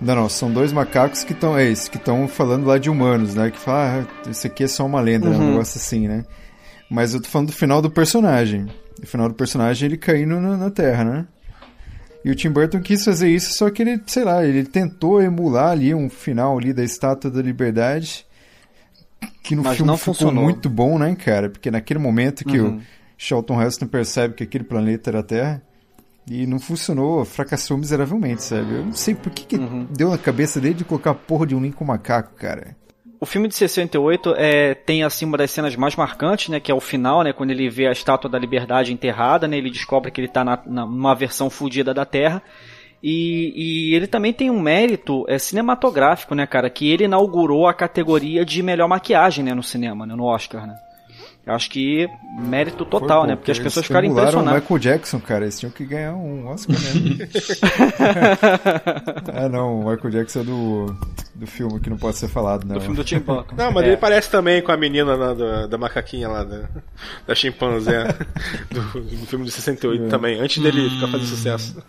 Não, 0.00 0.16
não, 0.16 0.28
são 0.28 0.52
dois 0.52 0.72
macacos 0.72 1.22
que 1.22 1.32
estão 1.32 1.56
é 1.56 1.72
que 1.72 1.96
estão 1.96 2.26
falando 2.26 2.66
lá 2.66 2.76
de 2.76 2.90
humanos, 2.90 3.36
né? 3.36 3.52
Que 3.52 3.58
fala, 3.58 4.00
ah, 4.00 4.30
isso 4.30 4.48
aqui 4.48 4.64
é 4.64 4.68
só 4.68 4.84
uma 4.84 5.00
lenda, 5.00 5.26
uhum. 5.26 5.32
né? 5.32 5.38
um 5.38 5.42
uhum. 5.42 5.50
negócio 5.52 5.78
assim, 5.78 6.08
né? 6.08 6.24
Mas 6.90 7.14
eu 7.14 7.22
tô 7.22 7.28
falando 7.28 7.48
do 7.48 7.54
final 7.54 7.80
do 7.80 7.88
personagem. 7.88 8.66
O 9.00 9.06
final 9.06 9.28
do 9.28 9.34
personagem 9.34 9.86
ele 9.86 9.96
caindo 9.96 10.40
na, 10.40 10.56
na 10.56 10.70
Terra, 10.70 11.04
né? 11.04 11.26
E 12.24 12.30
o 12.30 12.34
Tim 12.34 12.50
Burton 12.50 12.80
quis 12.80 13.04
fazer 13.04 13.28
isso, 13.28 13.52
só 13.54 13.68
que 13.70 13.82
ele, 13.82 14.00
sei 14.06 14.24
lá, 14.24 14.44
ele 14.44 14.64
tentou 14.64 15.20
emular 15.20 15.70
ali 15.70 15.94
um 15.94 16.08
final 16.08 16.58
ali 16.58 16.72
da 16.72 16.84
Estátua 16.84 17.30
da 17.30 17.42
Liberdade, 17.42 18.24
que 19.42 19.56
no 19.56 19.62
Mas 19.62 19.76
filme 19.76 19.96
ficou 19.96 20.14
funcionou. 20.14 20.44
muito 20.44 20.70
bom, 20.70 20.98
né, 20.98 21.14
cara? 21.16 21.50
Porque 21.50 21.70
naquele 21.70 21.98
momento 21.98 22.44
que 22.44 22.60
uhum. 22.60 22.76
o 22.76 22.82
Charlton 23.18 23.60
Heston 23.60 23.86
percebe 23.86 24.34
que 24.34 24.44
aquele 24.44 24.64
planeta 24.64 25.10
era 25.10 25.20
a 25.20 25.24
Terra, 25.24 25.62
e 26.28 26.46
não 26.46 26.58
funcionou, 26.58 27.24
fracassou 27.24 27.76
miseravelmente, 27.76 28.44
sabe? 28.44 28.72
Eu 28.72 28.84
não 28.86 28.92
sei 28.92 29.14
por 29.14 29.32
que, 29.32 29.44
que 29.44 29.56
uhum. 29.56 29.86
deu 29.90 30.10
na 30.10 30.18
cabeça 30.18 30.60
dele 30.60 30.74
de 30.74 30.84
colocar 30.84 31.10
a 31.10 31.14
porra 31.14 31.46
de 31.46 31.54
um 31.54 31.60
Lincoln 31.60 31.84
macaco, 31.84 32.34
cara. 32.36 32.76
O 33.22 33.24
filme 33.24 33.46
de 33.46 33.54
68 33.54 34.34
é, 34.36 34.74
tem 34.74 35.04
assim 35.04 35.24
uma 35.24 35.38
das 35.38 35.52
cenas 35.52 35.76
mais 35.76 35.94
marcantes, 35.94 36.48
né, 36.48 36.58
que 36.58 36.72
é 36.72 36.74
o 36.74 36.80
final, 36.80 37.22
né, 37.22 37.32
quando 37.32 37.52
ele 37.52 37.70
vê 37.70 37.86
a 37.86 37.92
Estátua 37.92 38.28
da 38.28 38.36
Liberdade 38.36 38.92
enterrada, 38.92 39.46
né, 39.46 39.56
ele 39.56 39.70
descobre 39.70 40.10
que 40.10 40.20
ele 40.20 40.26
está 40.26 40.42
na, 40.42 40.60
na, 40.66 40.84
numa 40.84 41.14
versão 41.14 41.48
fodida 41.48 41.94
da 41.94 42.04
Terra. 42.04 42.42
E, 43.00 43.52
e, 43.54 43.94
ele 43.94 44.08
também 44.08 44.32
tem 44.32 44.50
um 44.50 44.60
mérito 44.60 45.24
é, 45.28 45.38
cinematográfico, 45.38 46.34
né, 46.34 46.48
cara, 46.48 46.68
que 46.68 46.90
ele 46.90 47.04
inaugurou 47.04 47.68
a 47.68 47.72
categoria 47.72 48.44
de 48.44 48.60
melhor 48.60 48.88
maquiagem, 48.88 49.44
né, 49.44 49.54
no 49.54 49.62
cinema, 49.62 50.04
né, 50.04 50.16
no 50.16 50.24
Oscar, 50.24 50.66
né. 50.66 50.74
Eu 51.44 51.54
acho 51.54 51.68
que 51.70 52.06
mérito 52.38 52.84
total, 52.84 53.22
Foi, 53.22 53.28
né? 53.30 53.36
Porque 53.36 53.50
as 53.50 53.58
pessoas 53.58 53.84
ficaram 53.84 54.06
impressionadas. 54.06 54.60
o 54.60 54.62
Michael 54.62 54.78
Jackson, 54.78 55.18
cara. 55.20 55.44
Eles 55.44 55.58
tinham 55.58 55.72
que 55.72 55.84
ganhar 55.84 56.14
um 56.14 56.46
Oscar 56.46 56.76
mesmo. 56.80 57.18
ah, 59.34 59.48
não. 59.48 59.80
O 59.80 59.90
Michael 59.90 60.10
Jackson 60.10 60.40
é 60.40 60.44
do, 60.44 60.96
do 61.34 61.46
filme 61.46 61.80
que 61.80 61.90
não 61.90 61.96
pode 61.96 62.16
ser 62.16 62.28
falado, 62.28 62.66
né? 62.66 62.74
Do 62.74 62.80
filme 62.80 62.96
do 62.96 63.20
Burton. 63.20 63.54
Não, 63.56 63.70
mas 63.72 63.84
É. 63.84 63.88
ele 63.88 63.96
parece 63.96 64.30
também 64.30 64.62
com 64.62 64.72
a 64.72 64.76
menina 64.76 65.14
lá 65.14 65.34
da, 65.34 65.66
da 65.66 65.78
macaquinha 65.78 66.28
lá, 66.28 66.44
da, 66.44 66.68
da 67.26 67.34
chimpanzé, 67.34 68.04
do, 68.70 69.00
do 69.00 69.26
filme 69.26 69.44
de 69.44 69.50
68 69.50 70.04
É. 70.04 70.08
também, 70.08 70.40
antes 70.40 70.62
dele 70.62 70.88
ficar 70.90 71.08
fazendo 71.08 71.26
sucesso. 71.26 71.82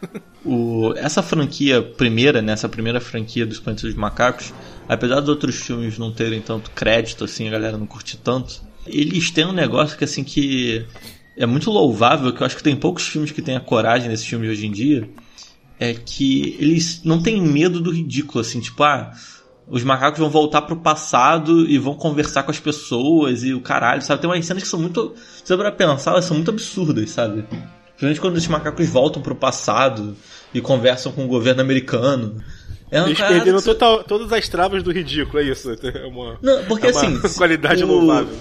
O, 0.44 0.94
essa 0.98 1.22
franquia 1.22 1.82
primeira, 1.82 2.42
né, 2.42 2.54
essa 2.54 2.68
primeira 2.68 3.00
franquia 3.00 3.46
dos 3.46 3.60
Planetas 3.60 3.84
dos 3.86 3.96
Macacos, 3.96 4.54
apesar 4.90 5.20
dos 5.20 5.30
outros 5.30 5.56
filmes 5.62 5.98
não 5.98 6.12
terem 6.12 6.42
tanto 6.42 6.72
crédito, 6.72 7.24
assim, 7.24 7.48
a 7.48 7.52
galera 7.52 7.78
não 7.78 7.86
curte 7.86 8.18
tanto, 8.18 8.62
eles 8.88 9.32
têm 9.32 9.46
um 9.46 9.52
negócio 9.54 9.98
que, 9.98 10.04
assim, 10.04 10.24
que 10.24 10.86
é 11.38 11.46
muito 11.46 11.70
louvável, 11.72 12.32
que 12.34 12.42
eu 12.42 12.46
acho 12.46 12.56
que 12.58 12.64
tem 12.64 12.76
poucos 12.76 13.08
filmes 13.08 13.32
que 13.32 13.42
têm 13.42 13.56
a 13.56 13.60
coragem 13.60 14.10
desses 14.10 14.26
filmes 14.26 14.50
hoje 14.50 14.66
em 14.68 14.72
dia, 14.72 15.10
é 15.80 15.94
que 15.94 16.56
eles 16.60 17.02
não 17.04 17.22
têm 17.22 17.42
medo 17.42 17.82
do 17.82 17.92
ridículo, 17.92 18.40
assim, 18.42 18.60
tipo, 18.60 18.84
ah, 18.84 19.12
os 19.68 19.84
macacos 19.84 20.20
vão 20.20 20.30
voltar 20.30 20.62
pro 20.64 20.76
passado 20.76 21.66
e 21.70 21.78
vão 21.78 21.96
conversar 21.96 22.44
com 22.44 22.52
as 22.52 22.60
pessoas 22.60 23.44
e 23.44 23.54
o 23.54 23.62
caralho, 23.62 24.02
sabe? 24.02 24.22
Tem 24.22 24.30
umas 24.30 24.46
cenas 24.46 24.64
que 24.64 24.70
são 24.70 24.80
muito. 24.80 25.14
Se 25.44 25.56
você 25.56 25.72
pensar, 25.72 26.12
elas 26.12 26.26
são 26.26 26.36
muito 26.36 26.52
absurdas, 26.52 27.10
sabe? 27.10 27.44
Principalmente 27.98 28.20
quando 28.22 28.36
os 28.38 28.48
macacos 28.48 28.88
voltam 28.90 29.22
pro 29.22 29.36
passado 29.36 30.16
e 30.54 30.60
conversam 30.60 31.12
com 31.12 31.24
o 31.24 31.28
governo 31.28 31.62
americano. 31.62 32.44
É 32.92 33.00
Eles 33.00 33.18
perderam 33.18 33.58
que 33.58 33.64
total- 33.66 34.04
todas 34.04 34.32
as 34.32 34.48
travas 34.48 34.84
do 34.84 34.92
ridículo, 34.92 35.40
é 35.40 35.44
isso. 35.44 35.72
É 35.82 36.06
uma, 36.06 36.38
Não, 36.42 36.64
porque 36.66 36.88
é 36.88 36.92
uma 36.92 37.00
assim. 37.02 37.20
qualidade 37.38 37.84
o- 37.84 37.88
louvável. 37.88 38.36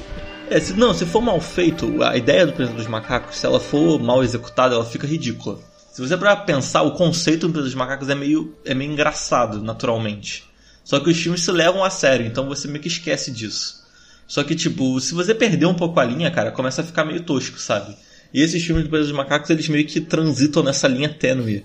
É, 0.53 0.61
se, 0.61 0.75
não, 0.75 0.93
se 0.93 1.07
for 1.07 1.23
mal 1.23 1.41
feito, 1.41 2.03
a 2.03 2.15
ideia 2.15 2.47
do 2.47 2.53
Planeta 2.53 2.77
dos 2.77 2.87
Macacos, 2.87 3.37
se 3.37 3.47
ela 3.47 3.59
for 3.59 3.99
mal 3.99 4.23
executada, 4.23 4.75
ela 4.75 4.85
fica 4.85 5.07
ridícula. 5.07 5.59
Se 5.91 6.03
você 6.03 6.15
para 6.15 6.37
pensar, 6.37 6.83
o 6.83 6.93
conceito 6.93 7.47
do 7.47 7.55
Planeta 7.55 7.71
dos 7.71 7.75
Macacos 7.75 8.11
é 8.11 8.15
meio, 8.15 8.55
é 8.63 8.75
meio 8.75 8.93
engraçado, 8.93 9.63
naturalmente. 9.63 10.45
Só 10.85 11.01
que 11.01 11.09
os 11.09 11.17
filmes 11.17 11.41
se 11.43 11.51
levam 11.51 11.83
a 11.83 11.89
sério, 11.89 12.27
então 12.27 12.49
você 12.49 12.69
meio 12.69 12.83
que 12.83 12.89
esquece 12.89 13.31
disso. 13.31 13.83
Só 14.27 14.45
que, 14.45 14.55
tipo, 14.55 15.01
se 15.01 15.15
você 15.15 15.35
perder 15.35 15.65
um 15.65 15.75
pouco 15.75 15.99
a 15.99 16.05
linha, 16.05 16.31
cara, 16.31 16.51
começa 16.53 16.83
a 16.83 16.85
ficar 16.85 17.07
meio 17.07 17.23
tosco, 17.23 17.59
sabe? 17.59 17.97
E 18.35 18.43
esses 18.43 18.63
filmes 18.63 18.85
do 18.85 18.91
Planeta 18.91 19.09
dos 19.09 19.17
Macacos, 19.17 19.49
eles 19.49 19.69
meio 19.69 19.87
que 19.87 20.03
transitam 20.03 20.63
nessa 20.63 20.87
linha 20.87 21.09
tênue. 21.09 21.65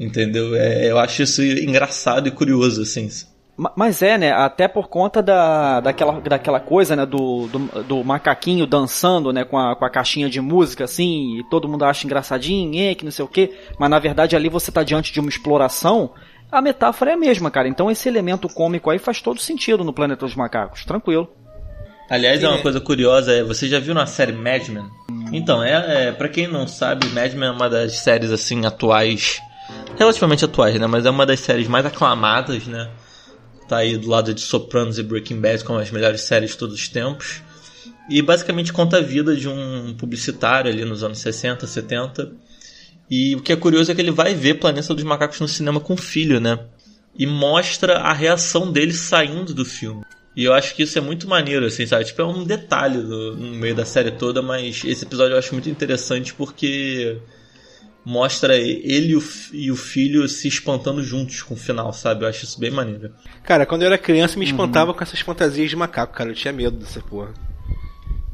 Entendeu? 0.00 0.56
É, 0.56 0.90
eu 0.90 0.98
acho 0.98 1.22
isso 1.22 1.42
engraçado 1.42 2.28
e 2.28 2.30
curioso, 2.30 2.80
assim. 2.80 3.10
Ma- 3.56 3.72
Mas 3.76 4.02
é, 4.02 4.18
né? 4.18 4.32
Até 4.32 4.68
por 4.68 4.88
conta 4.88 5.22
da, 5.22 5.80
daquela, 5.80 6.20
daquela 6.20 6.60
coisa, 6.60 6.94
né? 6.94 7.06
Do, 7.06 7.46
do, 7.48 7.82
do 7.84 8.04
macaquinho 8.04 8.66
dançando, 8.66 9.32
né? 9.32 9.44
Com 9.44 9.58
a, 9.58 9.74
com 9.74 9.84
a 9.84 9.90
caixinha 9.90 10.28
de 10.28 10.40
música, 10.40 10.84
assim, 10.84 11.38
e 11.38 11.44
todo 11.44 11.68
mundo 11.68 11.84
acha 11.84 12.06
engraçadinho, 12.06 12.78
é, 12.90 12.94
que 12.94 13.04
não 13.04 13.12
sei 13.12 13.24
o 13.24 13.28
quê. 13.28 13.54
Mas 13.78 13.88
na 13.90 13.98
verdade 13.98 14.36
ali 14.36 14.48
você 14.48 14.70
tá 14.70 14.82
diante 14.82 15.12
de 15.12 15.20
uma 15.20 15.28
exploração. 15.30 16.10
A 16.52 16.60
metáfora 16.62 17.10
é 17.10 17.14
a 17.14 17.18
mesma, 17.18 17.50
cara. 17.50 17.66
Então 17.68 17.90
esse 17.90 18.08
elemento 18.08 18.48
cômico 18.48 18.90
aí 18.90 18.98
faz 18.98 19.20
todo 19.20 19.40
sentido 19.40 19.82
no 19.82 19.92
Planeta 19.92 20.24
dos 20.26 20.34
Macacos. 20.36 20.84
Tranquilo. 20.84 21.28
Aliás, 22.08 22.40
é 22.40 22.48
uma 22.48 22.62
coisa 22.62 22.80
curiosa, 22.80 23.32
é, 23.32 23.42
você 23.42 23.66
já 23.66 23.80
viu 23.80 23.92
na 23.92 24.06
série 24.06 24.30
Mad 24.32 24.68
Men? 24.68 24.84
Então, 25.32 25.60
é, 25.60 26.06
é 26.06 26.12
para 26.12 26.28
quem 26.28 26.46
não 26.46 26.68
sabe, 26.68 27.04
Mad 27.08 27.32
Men 27.32 27.48
é 27.48 27.50
uma 27.50 27.68
das 27.68 27.96
séries 27.96 28.30
assim 28.30 28.64
atuais, 28.64 29.40
relativamente 29.98 30.44
atuais, 30.44 30.78
né, 30.78 30.86
mas 30.86 31.04
é 31.04 31.10
uma 31.10 31.26
das 31.26 31.40
séries 31.40 31.66
mais 31.66 31.84
aclamadas, 31.84 32.64
né? 32.68 32.88
Tá 33.68 33.78
aí 33.78 33.96
do 33.96 34.08
lado 34.08 34.32
de 34.32 34.40
Sopranos 34.40 34.98
e 34.98 35.02
Breaking 35.02 35.40
Bad 35.40 35.64
como 35.64 35.78
as 35.78 35.90
melhores 35.90 36.20
séries 36.22 36.50
de 36.50 36.56
todos 36.56 36.74
os 36.74 36.88
tempos. 36.88 37.42
E 38.08 38.22
basicamente 38.22 38.72
conta 38.72 38.98
a 38.98 39.02
vida 39.02 39.34
de 39.34 39.48
um 39.48 39.94
publicitário 39.94 40.70
ali 40.70 40.84
nos 40.84 41.02
anos 41.02 41.18
60, 41.18 41.66
70. 41.66 42.32
E 43.10 43.34
o 43.34 43.42
que 43.42 43.52
é 43.52 43.56
curioso 43.56 43.90
é 43.90 43.94
que 43.94 44.00
ele 44.00 44.10
vai 44.10 44.34
ver 44.34 44.54
Planeta 44.54 44.94
dos 44.94 45.04
Macacos 45.04 45.40
no 45.40 45.48
cinema 45.48 45.80
com 45.80 45.94
o 45.94 45.96
filho, 45.96 46.40
né? 46.40 46.58
E 47.18 47.26
mostra 47.26 47.98
a 47.98 48.12
reação 48.12 48.70
dele 48.70 48.92
saindo 48.92 49.52
do 49.52 49.64
filme. 49.64 50.04
E 50.36 50.44
eu 50.44 50.52
acho 50.52 50.74
que 50.74 50.82
isso 50.82 50.98
é 50.98 51.00
muito 51.00 51.26
maneiro, 51.26 51.64
assim, 51.64 51.86
sabe? 51.86 52.04
Tipo, 52.04 52.22
é 52.22 52.26
um 52.26 52.44
detalhe 52.44 52.98
no 52.98 53.54
meio 53.54 53.74
da 53.74 53.86
série 53.86 54.10
toda, 54.10 54.42
mas 54.42 54.82
esse 54.84 55.04
episódio 55.04 55.32
eu 55.32 55.38
acho 55.38 55.54
muito 55.54 55.70
interessante 55.70 56.34
porque 56.34 57.16
mostra 58.06 58.56
ele 58.56 59.08
e 59.12 59.16
o, 59.16 59.22
e 59.52 59.70
o 59.72 59.74
filho 59.76 60.28
se 60.28 60.46
espantando 60.46 61.02
juntos 61.02 61.42
com 61.42 61.54
o 61.54 61.56
final, 61.56 61.92
sabe? 61.92 62.24
Eu 62.24 62.28
acho 62.28 62.44
isso 62.44 62.60
bem 62.60 62.70
maneiro. 62.70 63.12
Cara, 63.42 63.66
quando 63.66 63.82
eu 63.82 63.86
era 63.86 63.98
criança, 63.98 64.34
Uhum. 64.34 64.38
me 64.40 64.46
espantava 64.46 64.94
com 64.94 65.02
essas 65.02 65.18
fantasias 65.18 65.68
de 65.68 65.74
macaco, 65.74 66.14
cara. 66.14 66.30
Eu 66.30 66.34
tinha 66.34 66.52
medo 66.52 66.76
dessa 66.78 67.00
porra. 67.00 67.34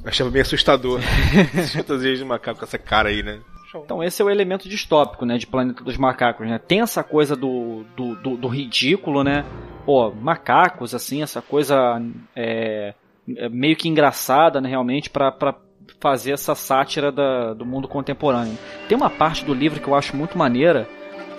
Eu 0.04 0.08
achava 0.10 0.28
bem 0.30 0.42
assustador. 0.42 1.00
essas 1.56 1.72
fantasias 1.72 2.18
de 2.18 2.24
macaco 2.24 2.58
com 2.58 2.66
essa 2.66 2.76
cara 2.76 3.08
aí, 3.08 3.22
né? 3.22 3.40
Então 3.74 4.04
esse 4.04 4.20
é 4.20 4.24
o 4.26 4.28
elemento 4.28 4.68
distópico, 4.68 5.24
né, 5.24 5.38
de 5.38 5.46
Planeta 5.46 5.82
dos 5.82 5.96
Macacos, 5.96 6.46
né? 6.46 6.58
Tem 6.58 6.82
essa 6.82 7.02
coisa 7.02 7.34
do, 7.34 7.86
do, 7.96 8.14
do, 8.16 8.36
do 8.36 8.48
ridículo, 8.48 9.24
né? 9.24 9.46
Pô, 9.86 10.10
macacos, 10.10 10.94
assim, 10.94 11.22
essa 11.22 11.40
coisa 11.40 11.98
é, 12.36 12.92
é 13.34 13.48
meio 13.48 13.74
que 13.74 13.88
engraçada, 13.88 14.60
né, 14.60 14.68
realmente, 14.68 15.08
pra 15.08 15.54
fazer 16.02 16.32
essa 16.32 16.56
sátira 16.56 17.12
da, 17.12 17.54
do 17.54 17.64
mundo 17.64 17.86
contemporâneo. 17.86 18.58
Tem 18.88 18.96
uma 18.98 19.08
parte 19.08 19.44
do 19.44 19.54
livro 19.54 19.80
que 19.80 19.86
eu 19.86 19.94
acho 19.94 20.16
muito 20.16 20.36
maneira, 20.36 20.88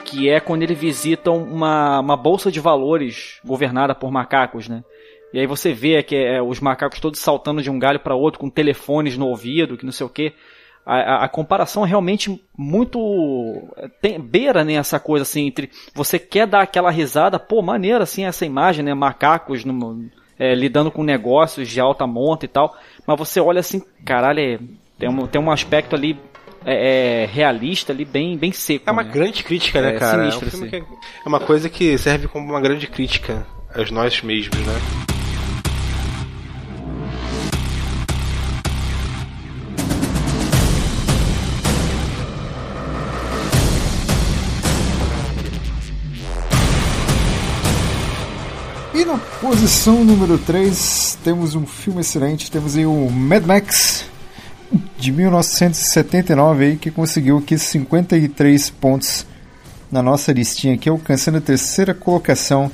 que 0.06 0.30
é 0.30 0.40
quando 0.40 0.64
eles 0.64 0.80
visitam 0.80 1.35
uma, 1.44 1.99
uma 1.99 2.15
bolsa 2.15 2.49
de 2.49 2.61
valores 2.61 3.41
governada 3.44 3.94
por 3.94 4.10
macacos, 4.10 4.69
né? 4.69 4.81
E 5.34 5.40
aí 5.40 5.45
você 5.45 5.73
vê 5.73 6.02
que 6.02 6.15
é, 6.15 6.41
os 6.41 6.61
macacos 6.61 6.99
todos 6.99 7.19
saltando 7.19 7.61
de 7.61 7.69
um 7.69 7.77
galho 7.77 7.99
para 7.99 8.15
outro 8.15 8.40
com 8.40 8.49
telefones 8.49 9.18
no 9.18 9.27
ouvido, 9.27 9.76
que 9.76 9.85
não 9.85 9.91
sei 9.91 10.06
o 10.06 10.10
que. 10.10 10.31
A, 10.85 10.95
a, 10.95 11.26
a 11.26 11.30
comparação 11.30 11.85
é 11.85 11.90
realmente 11.90 12.41
muito 12.57 12.99
tem, 14.02 14.19
beira 14.19 14.64
né, 14.64 14.73
essa 14.73 14.99
coisa 14.99 15.23
assim 15.23 15.48
entre 15.48 15.72
você 15.94 16.19
quer 16.19 16.45
dar 16.48 16.61
aquela 16.61 16.91
risada, 16.91 17.40
pô, 17.40 17.61
maneira 17.61 18.03
assim 18.03 18.26
essa 18.26 18.45
imagem, 18.45 18.85
né, 18.85 18.94
macacos 18.94 19.65
no, 19.65 20.10
é, 20.38 20.53
lidando 20.53 20.91
com 20.91 21.03
negócios 21.03 21.69
de 21.69 21.80
alta 21.80 22.06
monta 22.06 22.45
e 22.45 22.49
tal, 22.49 22.76
mas 23.06 23.18
você 23.18 23.40
olha 23.40 23.60
assim, 23.60 23.82
caralho, 24.06 24.40
é, 24.40 24.60
tem, 24.98 25.10
um, 25.10 25.28
tem 25.28 25.42
um 25.42 25.52
aspecto 25.52 25.96
ali 25.96 26.18
é, 26.66 27.24
é, 27.24 27.26
realista 27.26 27.92
ali 27.92 28.06
bem 28.06 28.38
bem 28.38 28.52
seco. 28.52 28.86
É 28.88 28.92
uma 28.92 29.04
né? 29.04 29.12
grande 29.12 29.44
crítica, 29.44 29.82
né, 29.82 29.96
É, 29.96 30.00
cara? 30.00 30.32
sinistro, 30.32 30.48
é, 30.48 30.56
um 30.56 30.68
assim. 30.68 30.76
é 30.78 30.80
é 31.26 31.30
uma 31.30 31.40
coisa 31.40 31.70
que 31.70 31.98
serve 31.98 32.28
como 32.28 32.50
uma 32.50 32.62
grande 32.62 32.88
crítica 32.88 33.46
aos 33.76 33.92
nós 33.92 34.22
mesmos, 34.22 34.58
né? 34.60 35.12
Posição 49.64 50.03
número 50.03 50.38
3 50.38 51.19
temos 51.23 51.56
um 51.56 51.65
filme 51.65 52.02
excelente, 52.02 52.52
temos 52.52 52.76
aí 52.76 52.85
o 52.85 53.10
Mad 53.10 53.45
Max 53.45 54.06
de 54.99 55.10
1979 55.10 56.65
aí 56.65 56.76
que 56.76 56.91
conseguiu 56.91 57.38
aqui 57.38 57.57
53 57.57 58.69
pontos 58.72 59.26
na 59.90 60.03
nossa 60.03 60.34
listinha 60.34 60.73
aqui, 60.73 60.90
alcançando 60.90 61.38
a 61.38 61.41
terceira 61.41 61.94
colocação. 61.94 62.69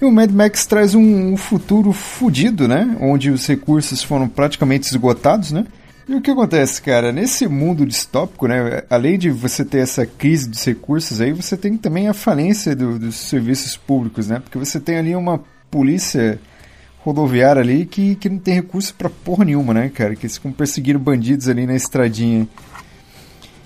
E 0.00 0.04
o 0.04 0.12
Mad 0.12 0.30
Max 0.30 0.64
traz 0.66 0.94
um, 0.94 1.32
um 1.32 1.36
futuro 1.36 1.92
fudido, 1.92 2.68
né? 2.68 2.96
Onde 3.00 3.30
os 3.32 3.44
recursos 3.48 4.00
foram 4.00 4.28
praticamente 4.28 4.86
esgotados, 4.86 5.50
né? 5.50 5.66
E 6.08 6.14
o 6.14 6.20
que 6.20 6.30
acontece, 6.30 6.80
cara? 6.80 7.10
Nesse 7.10 7.48
mundo 7.48 7.84
distópico, 7.84 8.46
né? 8.46 8.84
Além 8.88 9.18
de 9.18 9.30
você 9.30 9.64
ter 9.64 9.78
essa 9.78 10.06
crise 10.06 10.48
dos 10.48 10.64
recursos 10.64 11.20
aí, 11.20 11.32
você 11.32 11.56
tem 11.56 11.76
também 11.76 12.06
a 12.06 12.14
falência 12.14 12.76
do- 12.76 13.00
dos 13.00 13.16
serviços 13.16 13.76
públicos, 13.76 14.28
né? 14.28 14.38
Porque 14.38 14.58
você 14.58 14.78
tem 14.78 14.96
ali 14.96 15.16
uma 15.16 15.42
polícia 15.74 16.38
rodoviária 17.00 17.60
ali 17.60 17.84
que, 17.84 18.14
que 18.14 18.28
não 18.28 18.38
tem 18.38 18.54
recurso 18.54 18.94
pra 18.94 19.10
porra 19.10 19.44
nenhuma, 19.44 19.74
né, 19.74 19.88
cara? 19.92 20.14
Que 20.14 20.24
eles 20.26 20.36
ficam 20.36 20.52
perseguindo 20.52 21.00
bandidos 21.00 21.48
ali 21.48 21.66
na 21.66 21.74
estradinha. 21.74 22.46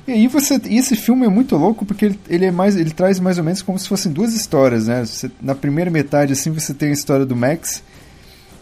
E 0.07 0.13
aí 0.13 0.27
você, 0.27 0.59
e 0.65 0.79
esse 0.79 0.97
filme 0.97 1.27
é 1.27 1.29
muito 1.29 1.55
louco 1.55 1.85
porque 1.85 2.07
ele, 2.07 2.19
ele 2.31 2.47
é 2.47 2.51
mais, 2.51 2.77
ele 2.77 2.93
traz 2.93 3.21
mais 3.21 3.37
ou 3.37 3.45
menos 3.45 3.61
como 3.61 3.79
se 3.79 3.87
fossem 3.87 4.11
duas 4.11 4.33
histórias, 4.33 4.89
né? 4.89 5.05
Você- 5.05 5.31
na 5.43 5.55
primeira 5.55 5.91
metade 5.91 6.33
assim 6.33 6.51
você 6.51 6.73
tem 6.73 6.89
a 6.89 6.93
história 6.93 7.27
do 7.27 7.37
Max, 7.37 7.83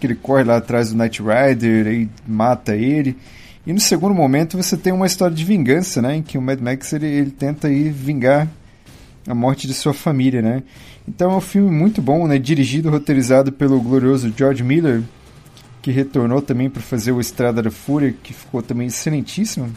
que 0.01 0.09
ele 0.09 0.17
corre 0.17 0.43
lá 0.43 0.57
atrás 0.57 0.91
do 0.91 0.97
Knight 0.99 1.23
Rider 1.23 1.87
e 1.87 2.09
mata 2.27 2.75
ele. 2.75 3.17
E 3.65 3.73
no 3.73 3.79
segundo 3.79 4.13
momento 4.13 4.57
você 4.57 4.77
tem 4.77 4.93
uma 4.93 5.07
história 5.07 5.37
de 5.37 5.45
vingança, 5.45 6.03
né? 6.03 6.17
Em 6.17 6.23
que 6.23 6.37
o 6.37 6.43
Mad 6.43 6.59
Max 6.61 6.93
ele, 6.93 7.07
ele 7.07 7.31
tenta 7.31 7.69
aí 7.69 7.91
vingar 7.91 8.49
a 9.29 9.35
morte 9.37 9.69
de 9.69 9.75
sua 9.75 9.95
família, 9.95 10.43
né? 10.43 10.65
Então 11.09 11.33
é 11.33 11.37
um 11.37 11.41
filme 11.41 11.71
muito 11.71 12.03
bom, 12.03 12.27
né? 12.27 12.39
Dirigido, 12.39 12.91
roteirizado 12.91 13.53
pelo 13.53 13.81
glorioso 13.81 14.33
George 14.37 14.63
Miller, 14.63 15.03
que 15.81 15.91
retornou 15.91 16.43
também 16.43 16.69
para 16.69 16.83
fazer 16.83 17.13
o 17.13 17.21
Estrada 17.21 17.63
da 17.63 17.71
Fúria, 17.71 18.15
que 18.23 18.33
ficou 18.33 18.63
também 18.63 18.89
excelentíssimo. 18.89 19.73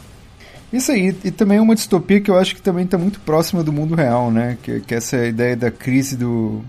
Isso 0.72 0.92
aí, 0.92 1.14
e 1.24 1.30
também 1.30 1.58
é 1.58 1.60
uma 1.60 1.74
distopia 1.74 2.20
que 2.20 2.30
eu 2.30 2.38
acho 2.38 2.54
que 2.54 2.62
também 2.62 2.84
está 2.84 2.96
muito 2.96 3.18
próxima 3.20 3.62
do 3.62 3.72
mundo 3.72 3.94
real, 3.94 4.30
né? 4.30 4.56
Que, 4.62 4.80
que 4.80 4.94
essa 4.94 5.16
é 5.16 5.22
a 5.22 5.26
ideia 5.26 5.56
da 5.56 5.70
crise 5.70 6.16
do, 6.16 6.64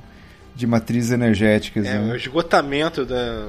de 0.55 0.65
matrizes 0.65 1.11
energéticas. 1.11 1.85
É, 1.85 1.99
né? 1.99 2.11
o 2.11 2.15
esgotamento 2.15 3.05
da, 3.05 3.47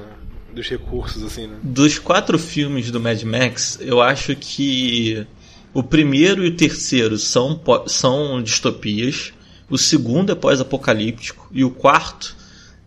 dos 0.53 0.69
recursos, 0.69 1.23
assim, 1.23 1.47
né? 1.47 1.57
Dos 1.63 1.97
quatro 1.97 2.37
filmes 2.37 2.91
do 2.91 2.99
Mad 2.99 3.21
Max, 3.23 3.79
eu 3.81 3.99
acho 4.01 4.35
que 4.35 5.25
o 5.73 5.81
primeiro 5.81 6.45
e 6.45 6.49
o 6.49 6.55
terceiro 6.55 7.17
são, 7.17 7.59
são 7.87 8.41
distopias. 8.41 9.33
O 9.69 9.77
segundo 9.77 10.31
é 10.31 10.35
pós-apocalíptico. 10.35 11.47
E 11.51 11.63
o 11.63 11.69
quarto 11.69 12.35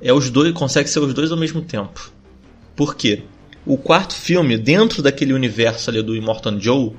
é 0.01 0.13
os 0.13 0.31
dois, 0.31 0.53
consegue 0.53 0.89
ser 0.89 1.01
os 1.01 1.15
dois 1.15 1.31
ao 1.33 1.39
mesmo 1.39 1.63
tempo. 1.63 2.11
Por 2.75 2.95
quê? 2.95 3.23
O 3.65 3.77
quarto 3.77 4.15
filme, 4.15 4.57
dentro 4.57 5.03
daquele 5.03 5.33
universo 5.33 5.91
ali 5.91 6.03
do 6.03 6.15
Immortal 6.15 6.61
Joe, 6.61 6.93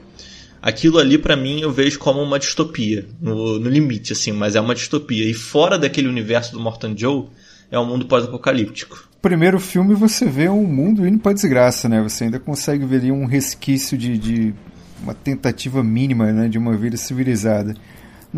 aquilo 0.62 1.00
ali 1.00 1.18
pra 1.18 1.38
mim 1.38 1.62
eu 1.62 1.72
vejo 1.72 2.00
como 2.00 2.22
uma 2.22 2.38
distopia, 2.38 3.08
no, 3.22 3.60
no 3.60 3.70
limite, 3.70 4.14
assim, 4.14 4.32
mas 4.32 4.56
é 4.56 4.62
uma 4.62 4.76
distopia. 4.76 5.24
E 5.24 5.34
fora 5.34 5.78
daquele 5.78 6.08
universo 6.08 6.52
do 6.52 6.60
Morton 6.60 6.94
Joe, 6.96 7.28
é 7.72 7.78
um 7.80 7.86
mundo 7.86 8.06
pós-apocalíptico. 8.06 9.08
primeiro 9.22 9.60
filme 9.60 9.94
você 9.94 10.26
vê 10.26 10.50
um 10.50 10.64
mundo 10.64 11.06
indo 11.06 11.20
pra 11.20 11.34
desgraça, 11.34 11.88
né? 11.88 12.02
Você 12.02 12.26
ainda 12.26 12.40
consegue 12.40 12.86
ver 12.86 12.98
ali 12.98 13.12
um 13.12 13.26
resquício 13.26 13.98
de, 13.98 14.18
de 14.18 14.54
uma 15.02 15.14
tentativa 15.14 15.84
mínima, 15.84 16.32
né? 16.32 16.48
De 16.48 16.58
uma 16.58 16.76
vida 16.76 16.98
civilizada. 16.98 17.76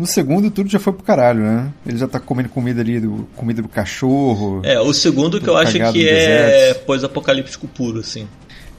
No 0.00 0.06
segundo, 0.06 0.50
tudo 0.50 0.70
já 0.70 0.78
foi 0.78 0.94
pro 0.94 1.02
caralho, 1.02 1.40
né? 1.40 1.70
Ele 1.86 1.98
já 1.98 2.08
tá 2.08 2.18
comendo 2.18 2.48
comida 2.48 2.80
ali, 2.80 2.98
do, 2.98 3.28
comida 3.36 3.60
do 3.60 3.68
cachorro. 3.68 4.62
É, 4.64 4.80
o 4.80 4.94
segundo 4.94 5.38
que 5.38 5.46
eu 5.46 5.58
acho 5.58 5.78
que 5.92 6.08
é 6.08 6.72
pós-apocalíptico 6.72 7.68
puro, 7.68 8.00
assim. 8.00 8.26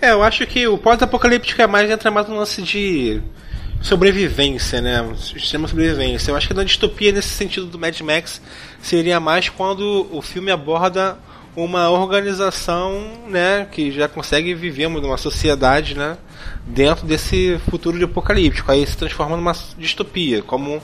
É, 0.02 0.14
eu 0.14 0.24
acho 0.24 0.48
que 0.48 0.68
o 0.68 0.80
pós-apocalíptico 0.80 1.62
é 1.62 1.68
mais 1.68 1.92
entra 1.92 2.10
mais 2.10 2.28
no 2.28 2.38
lance 2.38 2.64
de 2.64 3.22
sobrevivência, 3.84 4.82
né? 4.82 5.08
Sistema 5.16 5.68
sobrevivência. 5.68 6.32
Eu 6.32 6.36
acho 6.36 6.48
que 6.48 6.56
na 6.56 6.64
distopia, 6.64 7.12
nesse 7.12 7.30
sentido 7.30 7.68
do 7.68 7.78
Mad 7.78 8.02
Max, 8.02 8.42
seria 8.82 9.20
mais 9.20 9.48
quando 9.48 10.08
o 10.12 10.24
filme 10.24 10.50
aborda 10.50 11.20
uma 11.56 11.88
organização, 11.92 13.00
né, 13.30 13.68
que 13.72 13.92
já 13.92 14.08
consegue 14.08 14.56
viver 14.56 14.90
numa 14.90 15.18
sociedade, 15.18 15.96
né, 15.96 16.18
dentro 16.66 17.06
desse 17.06 17.60
futuro 17.70 17.98
de 17.98 18.06
apocalíptico. 18.06 18.72
Aí 18.72 18.86
se 18.86 18.98
transforma 18.98 19.36
numa 19.36 19.54
distopia, 19.78 20.42
como 20.42 20.82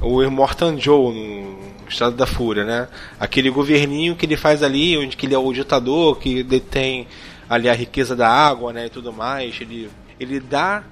o 0.00 0.22
Immortal 0.22 0.76
Joe 0.78 1.14
no 1.14 1.88
Estado 1.88 2.16
da 2.16 2.26
Fúria, 2.26 2.64
né? 2.64 2.88
Aquele 3.18 3.50
governinho 3.50 4.16
que 4.16 4.26
ele 4.26 4.36
faz 4.36 4.62
ali, 4.62 4.96
onde 4.96 5.16
que 5.16 5.26
ele 5.26 5.34
é 5.34 5.38
o 5.38 5.52
ditador, 5.52 6.18
que 6.18 6.42
detém 6.42 7.06
ali 7.48 7.68
a 7.68 7.74
riqueza 7.74 8.14
da 8.14 8.28
água, 8.28 8.72
né, 8.72 8.86
e 8.86 8.90
tudo 8.90 9.12
mais. 9.12 9.58
Ele 9.60 9.90
ele 10.20 10.40
dá 10.40 10.82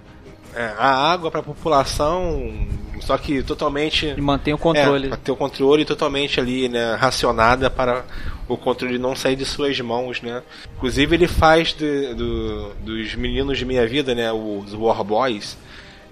é, 0.55 0.73
a 0.79 0.89
água 0.89 1.31
para 1.31 1.41
a 1.41 1.43
população, 1.43 2.67
só 3.01 3.17
que 3.19 3.43
totalmente 3.43 4.15
E 4.17 4.21
mantém 4.21 4.55
o 4.55 4.59
controle. 4.59 5.13
é, 5.13 5.17
ter 5.17 5.33
o 5.33 5.37
controle 5.37 5.85
totalmente 5.85 6.39
ali, 6.41 6.69
né, 6.69 6.95
racionada 6.99 7.69
para 7.71 8.05
o 8.49 8.57
controle 8.57 8.99
não 8.99 9.15
sair 9.17 9.37
de 9.37 9.45
suas 9.45 9.81
mãos, 9.81 10.23
né. 10.23 10.43
Inclusive 10.77 11.15
ele 11.17 11.27
faz 11.29 11.73
de- 11.73 12.15
do- 12.15 12.73
dos 12.81 13.15
meninos 13.15 13.59
de 13.59 13.65
meia 13.65 13.87
vida, 13.87 14.15
né, 14.15 14.33
os 14.33 14.73
War 14.75 15.03
Boys, 15.05 15.57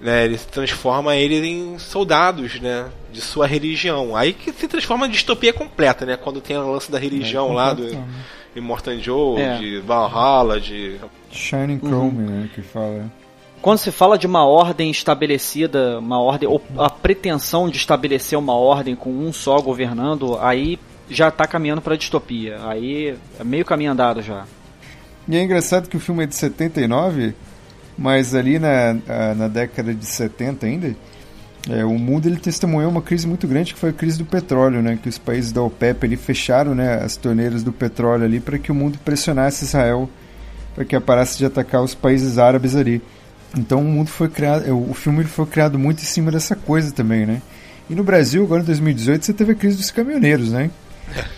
né, 0.00 0.24
ele 0.24 0.36
transforma 0.38 1.14
eles 1.16 1.42
em 1.44 1.78
soldados, 1.78 2.60
né, 2.60 2.86
de 3.12 3.20
sua 3.20 3.46
religião. 3.46 4.16
Aí 4.16 4.32
que 4.32 4.52
se 4.52 4.66
transforma 4.68 5.06
em 5.06 5.10
distopia 5.10 5.52
completa, 5.52 6.04
né, 6.04 6.16
quando 6.16 6.40
tem 6.40 6.56
o 6.56 6.72
lance 6.72 6.90
da 6.90 6.98
religião 6.98 7.52
lá 7.52 7.72
do 7.72 7.96
Immortal 8.56 8.96
Joe, 8.98 9.40
É. 9.40 9.56
de 9.58 9.78
Valhalla, 9.80 10.60
de 10.60 10.96
Shining 11.30 11.78
Chrome, 11.80 12.22
né? 12.30 12.50
Que 12.54 12.62
fala. 12.62 13.10
Quando 13.64 13.78
se 13.78 13.90
fala 13.90 14.18
de 14.18 14.26
uma 14.26 14.44
ordem 14.44 14.90
estabelecida, 14.90 15.98
uma 15.98 16.20
ordem, 16.20 16.46
ou 16.46 16.62
a 16.76 16.90
pretensão 16.90 17.66
de 17.66 17.78
estabelecer 17.78 18.38
uma 18.38 18.52
ordem 18.54 18.94
com 18.94 19.08
um 19.10 19.32
só 19.32 19.58
governando, 19.58 20.36
aí 20.38 20.78
já 21.08 21.30
tá 21.30 21.46
caminhando 21.46 21.80
pra 21.80 21.96
distopia. 21.96 22.58
Aí 22.68 23.16
é 23.40 23.42
meio 23.42 23.64
caminho 23.64 23.92
andado 23.92 24.20
já. 24.20 24.44
E 25.26 25.34
é 25.34 25.42
engraçado 25.42 25.88
que 25.88 25.96
o 25.96 26.00
filme 26.00 26.24
é 26.24 26.26
de 26.26 26.34
79, 26.36 27.34
mas 27.96 28.34
ali 28.34 28.58
na, 28.58 28.96
a- 29.08 29.34
na 29.34 29.48
década 29.48 29.94
de 29.94 30.04
70 30.04 30.66
ainda, 30.66 30.94
é, 31.70 31.86
o 31.86 31.98
mundo 31.98 32.26
ele 32.28 32.36
testemunhou 32.36 32.90
uma 32.90 33.00
crise 33.00 33.26
muito 33.26 33.48
grande 33.48 33.72
que 33.72 33.80
foi 33.80 33.88
a 33.88 33.94
crise 33.94 34.18
do 34.18 34.26
petróleo, 34.26 34.82
né? 34.82 34.98
Que 35.02 35.08
os 35.08 35.16
países 35.16 35.52
da 35.52 35.62
OPEP 35.62 36.04
ali 36.04 36.16
fecharam 36.18 36.74
né, 36.74 37.02
as 37.02 37.16
torneiras 37.16 37.62
do 37.62 37.72
petróleo 37.72 38.24
ali 38.26 38.40
para 38.40 38.58
que 38.58 38.70
o 38.70 38.74
mundo 38.74 38.98
pressionasse 39.02 39.64
Israel 39.64 40.06
para 40.74 40.84
que 40.84 41.00
parasse 41.00 41.38
de 41.38 41.46
atacar 41.46 41.82
os 41.82 41.94
países 41.94 42.36
árabes 42.36 42.76
ali. 42.76 43.00
Então 43.56 43.80
o 43.80 43.84
mundo 43.84 44.08
foi 44.08 44.28
criado, 44.28 44.66
é, 44.66 44.72
o 44.72 44.94
filme 44.94 45.20
ele 45.20 45.28
foi 45.28 45.46
criado 45.46 45.78
muito 45.78 46.00
em 46.00 46.06
cima 46.06 46.30
dessa 46.30 46.56
coisa 46.56 46.92
também, 46.92 47.24
né? 47.26 47.40
E 47.88 47.94
no 47.94 48.02
Brasil, 48.02 48.42
agora 48.42 48.62
em 48.62 48.66
2018, 48.66 49.24
você 49.24 49.32
teve 49.32 49.52
a 49.52 49.54
crise 49.54 49.76
dos 49.76 49.90
caminhoneiros, 49.90 50.50
né? 50.50 50.70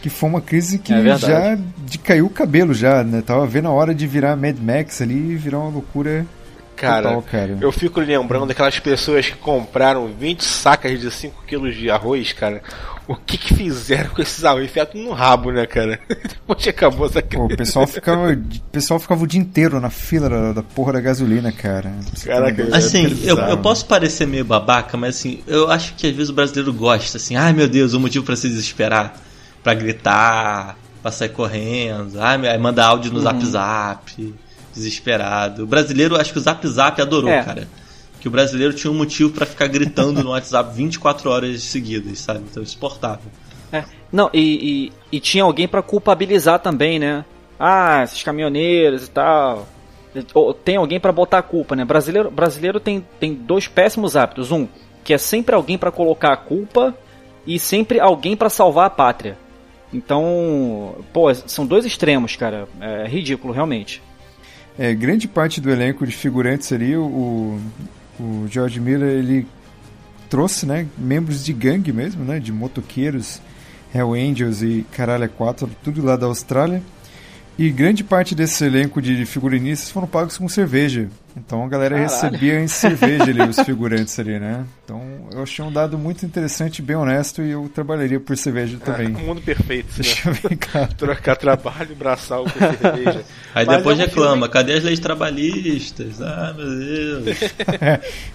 Que 0.00 0.08
foi 0.08 0.28
uma 0.28 0.40
crise 0.40 0.78
que 0.78 0.92
É 0.94 1.16
já 1.18 1.58
de 1.84 1.98
caiu 1.98 2.26
o 2.26 2.30
cabelo 2.30 2.72
já, 2.72 3.02
né? 3.02 3.22
Tava 3.24 3.46
vendo 3.46 3.68
a 3.68 3.72
hora 3.72 3.94
de 3.94 4.06
virar 4.06 4.36
Mad 4.36 4.56
Max 4.58 5.02
ali 5.02 5.32
e 5.32 5.36
virar 5.36 5.58
uma 5.58 5.70
loucura 5.70 6.24
Cara, 6.76 7.08
total, 7.08 7.22
cara. 7.22 7.58
eu 7.60 7.72
fico 7.72 8.00
lembrando 8.00 8.46
daquelas 8.46 8.78
pessoas 8.78 9.26
que 9.26 9.36
compraram 9.36 10.06
20 10.08 10.44
sacas 10.44 11.00
de 11.00 11.10
5 11.10 11.44
quilos 11.46 11.74
de 11.74 11.90
arroz, 11.90 12.32
cara. 12.34 12.62
O 13.08 13.14
que 13.14 13.38
que 13.38 13.54
fizeram 13.54 14.10
com 14.10 14.20
esses 14.20 14.44
arroz? 14.44 14.64
Enfiaram 14.64 14.90
no 14.94 15.12
rabo, 15.12 15.50
né, 15.52 15.64
cara? 15.64 15.98
Depois 16.08 16.62
que 16.62 16.68
acabou 16.68 17.06
essa 17.06 17.22
Pô, 17.22 17.44
o 17.46 17.56
pessoal 17.56 17.86
ficava, 17.86 18.32
o 18.32 18.70
pessoal 18.70 19.00
ficava 19.00 19.24
o 19.24 19.26
dia 19.26 19.40
inteiro 19.40 19.80
na 19.80 19.90
fila 19.90 20.28
da, 20.28 20.52
da 20.54 20.62
porra 20.62 20.92
da 20.94 21.00
gasolina, 21.00 21.50
cara. 21.50 21.94
Caraca, 22.24 22.62
É 22.62 22.76
Assim, 22.76 23.18
eu, 23.22 23.38
eu 23.38 23.58
posso 23.58 23.86
parecer 23.86 24.26
meio 24.26 24.44
babaca, 24.44 24.96
mas 24.96 25.16
assim, 25.16 25.42
eu 25.46 25.70
acho 25.70 25.94
que 25.94 26.06
às 26.06 26.12
vezes 26.12 26.30
o 26.30 26.34
brasileiro 26.34 26.72
gosta, 26.72 27.16
assim, 27.16 27.36
ai 27.36 27.52
meu 27.52 27.68
Deus, 27.68 27.94
o 27.94 28.00
motivo 28.00 28.24
pra 28.24 28.36
se 28.36 28.48
desesperar, 28.48 29.14
pra 29.62 29.72
gritar, 29.72 30.76
pra 31.00 31.12
sair 31.12 31.28
correndo, 31.28 32.20
ai, 32.20 32.58
manda 32.58 32.84
áudio 32.84 33.12
no 33.12 33.20
zap 33.20 33.44
zap, 33.46 34.34
desesperado. 34.76 35.64
O 35.64 35.66
brasileiro, 35.66 36.16
acho 36.16 36.32
que 36.32 36.38
o 36.38 36.42
zap 36.42 36.66
zap 36.68 37.00
adorou, 37.00 37.30
É. 37.30 37.42
cara. 37.42 37.68
Que 38.20 38.28
o 38.28 38.30
brasileiro 38.30 38.72
tinha 38.72 38.90
um 38.90 38.96
motivo 38.96 39.32
pra 39.32 39.44
ficar 39.46 39.66
gritando 39.68 40.22
no 40.22 40.30
WhatsApp 40.30 40.74
24 40.74 41.30
horas 41.30 41.62
seguidas, 41.62 42.18
sabe? 42.18 42.44
Então, 42.50 42.62
insuportável. 42.62 43.30
É. 43.72 43.84
Não, 44.12 44.30
e, 44.32 44.90
e, 45.10 45.16
e 45.16 45.20
tinha 45.20 45.44
alguém 45.44 45.66
pra 45.66 45.82
culpabilizar 45.82 46.58
também, 46.60 46.98
né? 46.98 47.24
Ah, 47.58 48.02
esses 48.04 48.22
caminhoneiros 48.22 49.06
e 49.06 49.10
tal. 49.10 49.66
Tem 50.64 50.76
alguém 50.76 50.98
pra 50.98 51.12
botar 51.12 51.38
a 51.38 51.42
culpa, 51.42 51.76
né? 51.76 51.84
Brasileiro, 51.84 52.30
brasileiro 52.30 52.80
tem, 52.80 53.04
tem 53.20 53.34
dois 53.34 53.68
péssimos 53.68 54.16
hábitos. 54.16 54.50
Um, 54.50 54.66
que 55.04 55.12
é 55.12 55.18
sempre 55.18 55.54
alguém 55.54 55.76
pra 55.78 55.90
colocar 55.92 56.32
a 56.32 56.36
culpa 56.36 56.94
e 57.46 57.58
sempre 57.58 58.00
alguém 58.00 58.36
pra 58.36 58.48
salvar 58.50 58.86
a 58.86 58.90
pátria. 58.90 59.36
Então, 59.92 60.96
pô, 61.12 61.32
são 61.34 61.66
dois 61.66 61.84
extremos, 61.84 62.34
cara. 62.36 62.66
É 62.80 63.06
ridículo, 63.06 63.52
realmente. 63.52 64.02
É, 64.78 64.94
grande 64.94 65.26
parte 65.26 65.60
do 65.60 65.70
elenco 65.70 66.06
de 66.06 66.12
figurantes 66.12 66.70
ali, 66.72 66.96
o, 66.96 67.58
o 68.20 68.46
George 68.50 68.78
Miller, 68.78 69.08
ele 69.08 69.46
trouxe, 70.28 70.66
né, 70.66 70.86
membros 70.98 71.44
de 71.44 71.52
gangue 71.52 71.92
mesmo, 71.92 72.24
né, 72.24 72.38
de 72.38 72.52
motoqueiros, 72.52 73.40
Hell 73.94 74.12
Angels 74.12 74.62
e 74.62 74.84
Caralho 74.92 75.24
é 75.24 75.28
4, 75.28 75.70
tudo 75.82 76.04
lá 76.04 76.16
da 76.16 76.26
Austrália. 76.26 76.82
E 77.58 77.70
grande 77.70 78.04
parte 78.04 78.34
desse 78.34 78.62
elenco 78.66 79.00
de 79.00 79.24
figurinistas 79.24 79.90
foram 79.90 80.06
pagos 80.06 80.36
com 80.36 80.46
cerveja. 80.46 81.08
Então 81.34 81.64
a 81.64 81.68
galera 81.68 81.94
Caralho. 81.96 82.10
recebia 82.12 82.60
em 82.60 82.68
cerveja 82.68 83.24
ali 83.24 83.40
os 83.42 83.58
figurantes 83.64 84.18
ali, 84.18 84.38
né? 84.38 84.64
Então 84.84 85.02
eu 85.32 85.42
achei 85.42 85.64
um 85.64 85.72
dado 85.72 85.96
muito 85.96 86.24
interessante, 86.26 86.82
bem 86.82 86.96
honesto, 86.96 87.40
e 87.42 87.50
eu 87.50 87.66
trabalharia 87.74 88.20
por 88.20 88.36
cerveja 88.36 88.76
também. 88.84 89.08
o 89.14 89.18
mundo 89.20 89.40
perfeito, 89.40 89.86
né? 89.88 89.94
Deixa 90.00 90.28
eu 90.28 90.34
ver, 90.34 90.56
cara. 90.56 90.86
Trocar 90.98 91.36
trabalho 91.36 91.88
e 91.92 91.94
braçal 91.94 92.44
com 92.44 92.50
cerveja. 92.58 93.24
Aí 93.54 93.64
Mas 93.66 93.76
depois 93.78 93.98
é 93.98 94.02
um 94.02 94.06
reclama, 94.06 94.32
filme- 94.36 94.48
cadê 94.50 94.72
as 94.74 94.84
leis 94.84 94.98
trabalhistas? 94.98 96.20
Ah, 96.20 96.54
meu 96.56 96.66
Deus. 96.66 97.38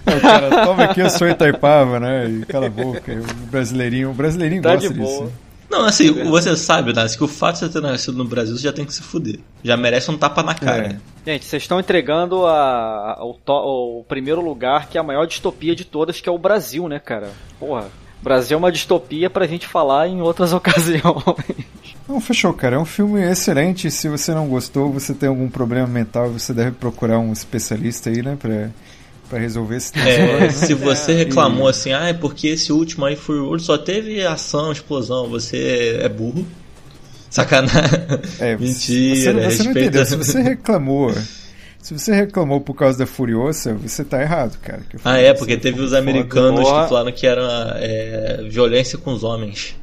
O 0.04 0.20
cara, 0.20 0.64
toma 0.66 0.84
aqui, 0.84 1.00
eu 1.00 1.10
sou 1.10 1.28
Itaipava, 1.28 2.00
né? 2.00 2.28
E 2.28 2.44
cala 2.46 2.66
a 2.66 2.70
boca. 2.70 3.12
O 3.12 3.46
brasileirinho, 3.46 4.10
o 4.10 4.14
brasileirinho 4.14 4.62
Tá 4.62 4.74
gosta 4.74 4.88
de 4.88 4.94
boa. 4.98 5.26
disso. 5.26 5.32
Não, 5.72 5.84
assim, 5.86 6.12
você 6.24 6.54
sabe, 6.56 6.92
Nas, 6.92 7.16
que 7.16 7.24
o 7.24 7.28
fato 7.28 7.54
de 7.54 7.60
você 7.60 7.68
ter 7.70 7.80
nascido 7.80 8.16
no 8.16 8.24
Brasil, 8.24 8.54
você 8.56 8.62
já 8.62 8.72
tem 8.72 8.84
que 8.84 8.92
se 8.94 9.02
fuder. 9.02 9.40
Já 9.64 9.76
merece 9.76 10.10
um 10.10 10.16
tapa 10.18 10.42
na 10.42 10.54
cara. 10.54 11.00
Gente, 11.26 11.44
vocês 11.44 11.62
estão 11.62 11.80
entregando 11.80 12.44
a, 12.46 13.16
a- 13.18 13.24
o, 13.24 13.34
to- 13.34 13.52
o 14.00 14.04
primeiro 14.04 14.40
lugar 14.40 14.88
que 14.88 14.98
é 14.98 15.00
a 15.00 15.04
maior 15.04 15.26
distopia 15.26 15.74
de 15.74 15.84
todas, 15.84 16.20
que 16.20 16.28
é 16.28 16.32
o 16.32 16.38
Brasil, 16.38 16.86
né, 16.88 16.98
cara? 16.98 17.30
Porra. 17.58 17.86
O 18.20 18.24
Brasil 18.24 18.54
é 18.54 18.58
uma 18.58 18.70
distopia 18.70 19.28
pra 19.28 19.46
gente 19.48 19.66
falar 19.66 20.06
em 20.06 20.20
outras 20.20 20.52
ocasiões. 20.54 21.02
Não, 22.08 22.20
fechou, 22.20 22.52
cara. 22.52 22.76
É 22.76 22.78
um 22.78 22.84
filme 22.84 23.20
excelente. 23.22 23.90
Se 23.90 24.08
você 24.08 24.32
não 24.34 24.46
gostou, 24.48 24.92
você 24.92 25.12
tem 25.14 25.28
algum 25.28 25.48
problema 25.48 25.86
mental, 25.86 26.28
você 26.30 26.52
deve 26.52 26.72
procurar 26.72 27.18
um 27.18 27.32
especialista 27.32 28.10
aí, 28.10 28.22
né? 28.22 28.36
Pra, 28.38 28.70
pra 29.32 29.40
resolver 29.40 29.76
esse 29.76 29.98
É, 29.98 30.16
transtorno, 30.16 30.40
né? 30.40 30.50
se 30.50 30.74
você 30.74 31.14
reclamou 31.14 31.66
assim, 31.66 31.90
ah, 31.90 32.08
é 32.08 32.12
porque 32.12 32.48
esse 32.48 32.70
último 32.70 33.06
aí 33.06 33.16
Fury 33.16 33.38
Road 33.38 33.62
só 33.62 33.78
teve 33.78 34.22
ação, 34.26 34.70
explosão, 34.70 35.26
você 35.26 36.00
é 36.02 36.08
burro. 36.08 36.46
Sacanagem. 37.30 37.80
É, 38.38 38.54
Mentira, 38.60 39.32
você, 39.32 39.56
você 39.56 39.62
não 39.62 39.70
entendeu. 39.70 40.04
Se 40.04 40.16
você 40.16 40.42
reclamou. 40.42 41.14
Se 41.80 41.98
você 41.98 42.14
reclamou 42.14 42.60
por 42.60 42.74
causa 42.74 42.98
da 42.98 43.06
Furiosa, 43.06 43.72
você 43.74 44.04
tá 44.04 44.20
errado, 44.20 44.58
cara. 44.60 44.82
Ah, 45.02 45.16
é, 45.16 45.32
porque 45.32 45.56
teve 45.56 45.80
os 45.80 45.94
americanos 45.94 46.60
que 46.60 46.88
falaram 46.88 47.10
que 47.10 47.26
era 47.26 47.76
é, 47.80 48.46
violência 48.50 48.98
com 48.98 49.14
os 49.14 49.24
homens. 49.24 49.74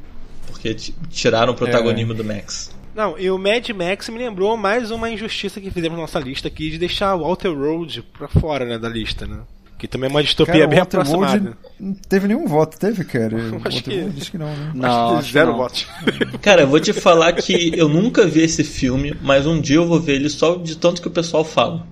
Porque 0.46 0.74
tiraram 1.10 1.52
o 1.52 1.56
protagonismo 1.56 2.14
do 2.14 2.22
Max. 2.24 2.70
Não, 2.94 3.18
e 3.18 3.30
o 3.30 3.38
Mad 3.38 3.68
Max 3.70 4.08
me 4.08 4.18
lembrou 4.18 4.56
mais 4.56 4.90
uma 4.90 5.08
injustiça 5.08 5.60
que 5.60 5.70
fizemos 5.70 5.96
na 5.96 6.02
nossa 6.02 6.18
lista 6.18 6.48
aqui 6.48 6.70
de 6.70 6.78
deixar 6.78 7.14
o 7.14 7.20
Walter 7.20 7.48
Road 7.56 8.02
pra 8.18 8.28
fora, 8.28 8.64
né, 8.64 8.78
da 8.78 8.88
lista, 8.88 9.26
né? 9.26 9.38
Que 9.78 9.88
também 9.88 10.08
é 10.08 10.10
uma 10.10 10.22
distopia 10.22 10.52
Cara, 10.54 10.66
bem 10.66 10.78
aproximada. 10.78 11.56
Não 11.78 11.94
teve 11.94 12.28
nenhum 12.28 12.46
voto, 12.46 12.78
teve, 12.78 13.02
cara? 13.04 13.34
Acho 13.64 13.82
que- 13.82 14.00
acho 14.20 14.30
que 14.30 14.36
não, 14.36 14.48
né? 14.54 14.72
Não, 14.74 15.16
Acho 15.16 15.32
zero 15.32 15.52
não. 15.52 15.56
votos. 15.56 15.86
Cara, 16.42 16.62
eu 16.62 16.68
vou 16.68 16.78
te 16.80 16.92
falar 16.92 17.32
que 17.32 17.72
eu 17.74 17.88
nunca 17.88 18.26
vi 18.26 18.42
esse 18.42 18.62
filme, 18.62 19.16
mas 19.22 19.46
um 19.46 19.58
dia 19.58 19.76
eu 19.76 19.86
vou 19.86 19.98
ver 19.98 20.16
ele 20.16 20.28
só 20.28 20.56
de 20.56 20.76
tanto 20.76 21.00
que 21.00 21.08
o 21.08 21.10
pessoal 21.10 21.44
fala. 21.44 21.86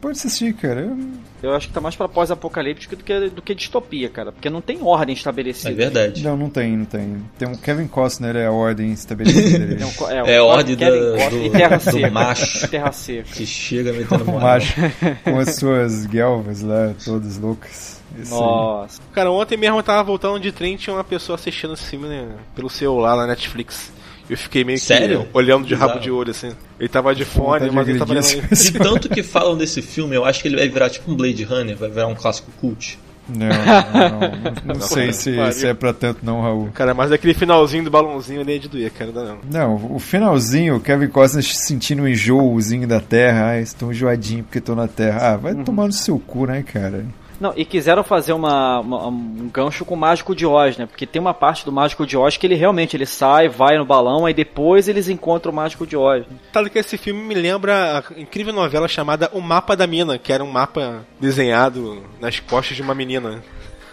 Pode 0.00 0.18
assistir, 0.18 0.52
cara. 0.54 0.80
Eu- 0.82 0.98
Eu 1.42 1.52
acho 1.54 1.66
que 1.66 1.74
tá 1.74 1.80
mais 1.80 1.96
pra 1.96 2.08
pós-apocalíptico 2.08 2.94
do 2.94 3.02
que, 3.02 3.28
do 3.30 3.42
que 3.42 3.52
distopia, 3.54 4.08
cara. 4.08 4.30
Porque 4.30 4.48
não 4.48 4.60
tem 4.60 4.78
ordem 4.80 5.12
estabelecida. 5.12 5.70
É 5.70 5.74
verdade. 5.74 6.22
Não, 6.22 6.36
não 6.36 6.48
tem, 6.48 6.76
não 6.76 6.84
tem. 6.84 7.16
Tem 7.36 7.48
um 7.48 7.56
Kevin 7.56 7.88
Costner, 7.88 8.36
é 8.36 8.46
a 8.46 8.52
ordem 8.52 8.92
estabelecida 8.92 9.74
um 9.84 9.92
co- 9.92 10.08
É 10.08 10.40
o 10.40 10.44
a 10.44 10.54
ordem 10.54 10.76
da- 10.76 10.88
do- 10.88 11.50
terra 11.50 11.76
do 11.78 11.82
seca. 11.82 12.10
macho. 12.10 12.68
Terra 12.70 12.92
seca. 12.92 13.28
Que 13.34 13.44
chega 13.44 13.92
metendo 13.92 14.22
Um 14.22 14.26
moral. 14.26 14.40
macho 14.40 14.74
com 15.24 15.38
as 15.40 15.56
suas 15.56 16.06
guelvas 16.06 16.62
lá, 16.62 16.94
todas 17.04 17.36
loucas. 17.38 18.00
Isso 18.22 18.34
aí. 18.34 18.40
Nossa. 18.40 19.00
Cara, 19.12 19.30
ontem 19.32 19.56
mesmo 19.56 19.78
eu 19.78 19.82
tava 19.82 20.02
voltando 20.04 20.38
de 20.38 20.52
trem 20.52 20.74
e 20.74 20.78
tinha 20.78 20.94
uma 20.94 21.02
pessoa 21.02 21.34
assistindo 21.34 21.72
esse 21.74 21.86
filme 21.86 22.06
né, 22.06 22.28
pelo 22.54 22.70
celular 22.70 23.16
na 23.16 23.26
Netflix. 23.26 23.90
Eu 24.28 24.36
fiquei 24.36 24.64
meio 24.64 24.78
Sério? 24.78 25.24
que 25.24 25.28
olhando 25.36 25.66
de 25.66 25.74
rabo 25.74 25.98
de 25.98 26.10
olho, 26.10 26.30
assim. 26.30 26.52
Ele 26.78 26.88
tava 26.88 27.14
de 27.14 27.24
fone, 27.24 27.70
mas 27.70 27.88
ele 27.88 27.98
tava 27.98 28.12
olhando 28.12 28.26
De 28.26 28.72
tanto 28.72 29.08
que 29.08 29.22
falam 29.22 29.56
desse 29.56 29.82
filme, 29.82 30.16
eu 30.16 30.24
acho 30.24 30.42
que 30.42 30.48
ele 30.48 30.56
vai 30.56 30.68
virar 30.68 30.90
tipo 30.90 31.10
um 31.10 31.14
Blade 31.14 31.44
Runner, 31.44 31.76
vai 31.76 31.88
virar 31.88 32.06
um 32.06 32.14
clássico 32.14 32.50
cult. 32.60 32.98
Não, 33.28 33.46
não, 33.48 34.10
não, 34.10 34.20
não, 34.20 34.74
não 34.74 34.80
sei 34.80 35.12
se, 35.12 35.36
se 35.52 35.66
é 35.66 35.72
pra 35.72 35.92
tanto 35.92 36.24
não, 36.24 36.40
Raul. 36.40 36.70
Cara, 36.74 36.92
mas 36.92 37.12
aquele 37.12 37.34
finalzinho 37.34 37.84
do 37.84 37.90
balãozinho 37.90 38.40
ali 38.40 38.54
é 38.54 38.58
de 38.58 38.68
doer, 38.68 38.90
cara. 38.90 39.12
Não, 39.12 39.38
não. 39.48 39.94
O 39.94 39.98
finalzinho, 39.98 40.76
o 40.76 40.80
Kevin 40.80 41.06
Costner 41.08 41.44
sentindo 41.44 42.02
um 42.02 42.08
enjoozinho 42.08 42.86
da 42.86 43.00
Terra. 43.00 43.50
Ah, 43.50 43.60
estou 43.60 43.92
enjoadinho 43.92 44.42
porque 44.42 44.60
tô 44.60 44.74
na 44.74 44.88
Terra. 44.88 45.32
Ah, 45.32 45.36
vai 45.36 45.54
tomar 45.54 45.86
no 45.86 45.92
seu 45.92 46.18
cu, 46.18 46.46
né, 46.46 46.62
cara? 46.62 47.04
Não, 47.42 47.52
e 47.56 47.64
quiseram 47.64 48.04
fazer 48.04 48.32
uma, 48.32 48.78
uma- 48.78 49.08
um 49.08 49.50
gancho 49.52 49.84
com 49.84 49.94
o 49.94 49.98
Mágico 49.98 50.32
de 50.32 50.46
Oz, 50.46 50.76
né? 50.76 50.86
Porque 50.86 51.04
tem 51.06 51.20
uma 51.20 51.34
parte 51.34 51.64
do 51.64 51.72
Mágico 51.72 52.06
de 52.06 52.16
Oz 52.16 52.36
que 52.36 52.46
ele 52.46 52.54
realmente 52.54 52.96
ele 52.96 53.04
sai, 53.04 53.48
vai 53.48 53.76
no 53.76 53.84
balão, 53.84 54.24
aí 54.24 54.32
depois 54.32 54.86
eles 54.86 55.08
encontram 55.08 55.50
o 55.52 55.54
Mágico 55.56 55.84
de 55.84 55.96
Oz. 55.96 56.20
né? 56.20 56.36
Sabe 56.52 56.70
que 56.70 56.78
esse 56.78 56.96
filme 56.96 57.20
me 57.20 57.34
lembra 57.34 57.98
a 57.98 58.20
incrível 58.20 58.52
novela 58.52 58.86
chamada 58.86 59.28
O 59.32 59.40
Mapa 59.40 59.74
da 59.76 59.88
Mina, 59.88 60.18
que 60.18 60.32
era 60.32 60.44
um 60.44 60.50
mapa 60.52 61.04
desenhado 61.18 62.04
nas 62.20 62.38
costas 62.38 62.76
de 62.76 62.82
uma 62.82 62.94
menina. 62.94 63.42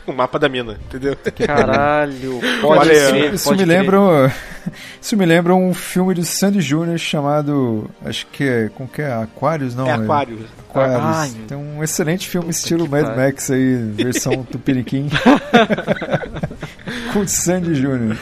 O 0.08 0.12
mapa 0.14 0.40
da 0.40 0.50
mina, 0.50 0.74
entendeu? 0.88 1.16
Caralho, 1.46 2.40
pode 2.62 2.80
Olha, 2.90 2.94
ser, 3.10 3.34
Isso 3.34 3.44
pode 3.50 3.60
me 3.60 3.66
crer. 3.66 3.80
lembra. 3.82 4.34
Isso 5.02 5.16
me 5.18 5.26
lembra 5.26 5.56
um 5.56 5.74
filme 5.74 6.14
do 6.14 6.24
Sandy 6.26 6.62
Júnior 6.62 6.98
chamado. 6.98 7.90
Acho 8.04 8.26
que 8.28 8.44
é. 8.44 8.70
Como 8.76 8.90
que 8.90 9.02
é? 9.02 9.12
Aquários? 9.14 9.76
Não, 9.76 9.88
é 9.88 9.94
aquário. 9.94 10.40
Aquários. 10.70 11.00
Ai, 11.02 11.32
Tem 11.48 11.58
um 11.58 11.84
excelente 11.84 12.28
filme 12.28 12.50
estilo 12.50 12.88
Mad 12.90 13.06
pariu. 13.06 13.18
Max 13.24 13.52
aí, 13.52 13.76
versão 13.76 14.44
Tupiniquim. 14.52 15.10
Com 17.14 17.28
Sandy 17.28 17.76
Júnior. 17.76 18.18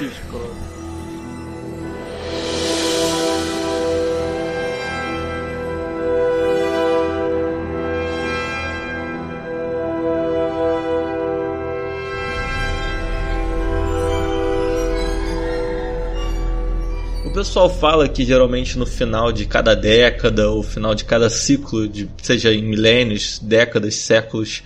Pessoal 17.37 17.69
fala 17.69 18.09
que 18.09 18.25
geralmente 18.25 18.79
no 18.79 18.85
final 18.87 19.31
de 19.31 19.45
cada 19.45 19.75
década 19.75 20.49
ou 20.49 20.63
final 20.63 20.95
de 20.95 21.05
cada 21.05 21.29
ciclo, 21.29 21.87
de, 21.87 22.09
seja 22.19 22.51
em 22.51 22.63
milênios, 22.63 23.37
décadas, 23.37 23.93
séculos, 23.93 24.63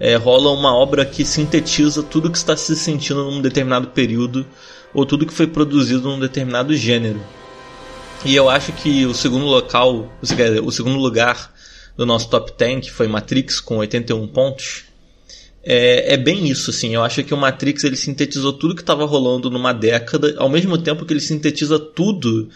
é, 0.00 0.16
rola 0.16 0.50
uma 0.50 0.76
obra 0.76 1.06
que 1.06 1.24
sintetiza 1.24 2.02
tudo 2.02 2.28
que 2.28 2.36
está 2.36 2.56
se 2.56 2.74
sentindo 2.74 3.22
num 3.22 3.40
determinado 3.40 3.86
período 3.90 4.44
ou 4.92 5.06
tudo 5.06 5.24
que 5.24 5.32
foi 5.32 5.46
produzido 5.46 6.08
num 6.08 6.18
determinado 6.18 6.74
gênero. 6.74 7.20
E 8.24 8.34
eu 8.34 8.50
acho 8.50 8.72
que 8.72 9.06
o 9.06 9.14
segundo 9.14 9.44
local, 9.44 10.12
o 10.64 10.72
segundo 10.72 10.98
lugar 10.98 11.54
do 11.96 12.04
nosso 12.04 12.28
top 12.28 12.52
10, 12.58 12.86
que 12.86 12.90
foi 12.90 13.06
Matrix 13.06 13.60
com 13.60 13.76
81 13.76 14.26
pontos, 14.26 14.86
é, 15.70 16.14
é 16.14 16.16
bem 16.16 16.48
isso, 16.48 16.70
assim. 16.70 16.94
Eu 16.94 17.04
acho 17.04 17.22
que 17.22 17.34
o 17.34 17.36
Matrix 17.36 17.84
ele 17.84 17.94
sintetizou 17.94 18.54
tudo 18.54 18.74
que 18.74 18.80
estava 18.80 19.04
rolando 19.04 19.50
numa 19.50 19.74
década, 19.74 20.34
ao 20.38 20.48
mesmo 20.48 20.78
tempo 20.78 21.04
que 21.04 21.12
ele 21.12 21.20
sintetiza 21.20 21.78
tudo 21.78 22.48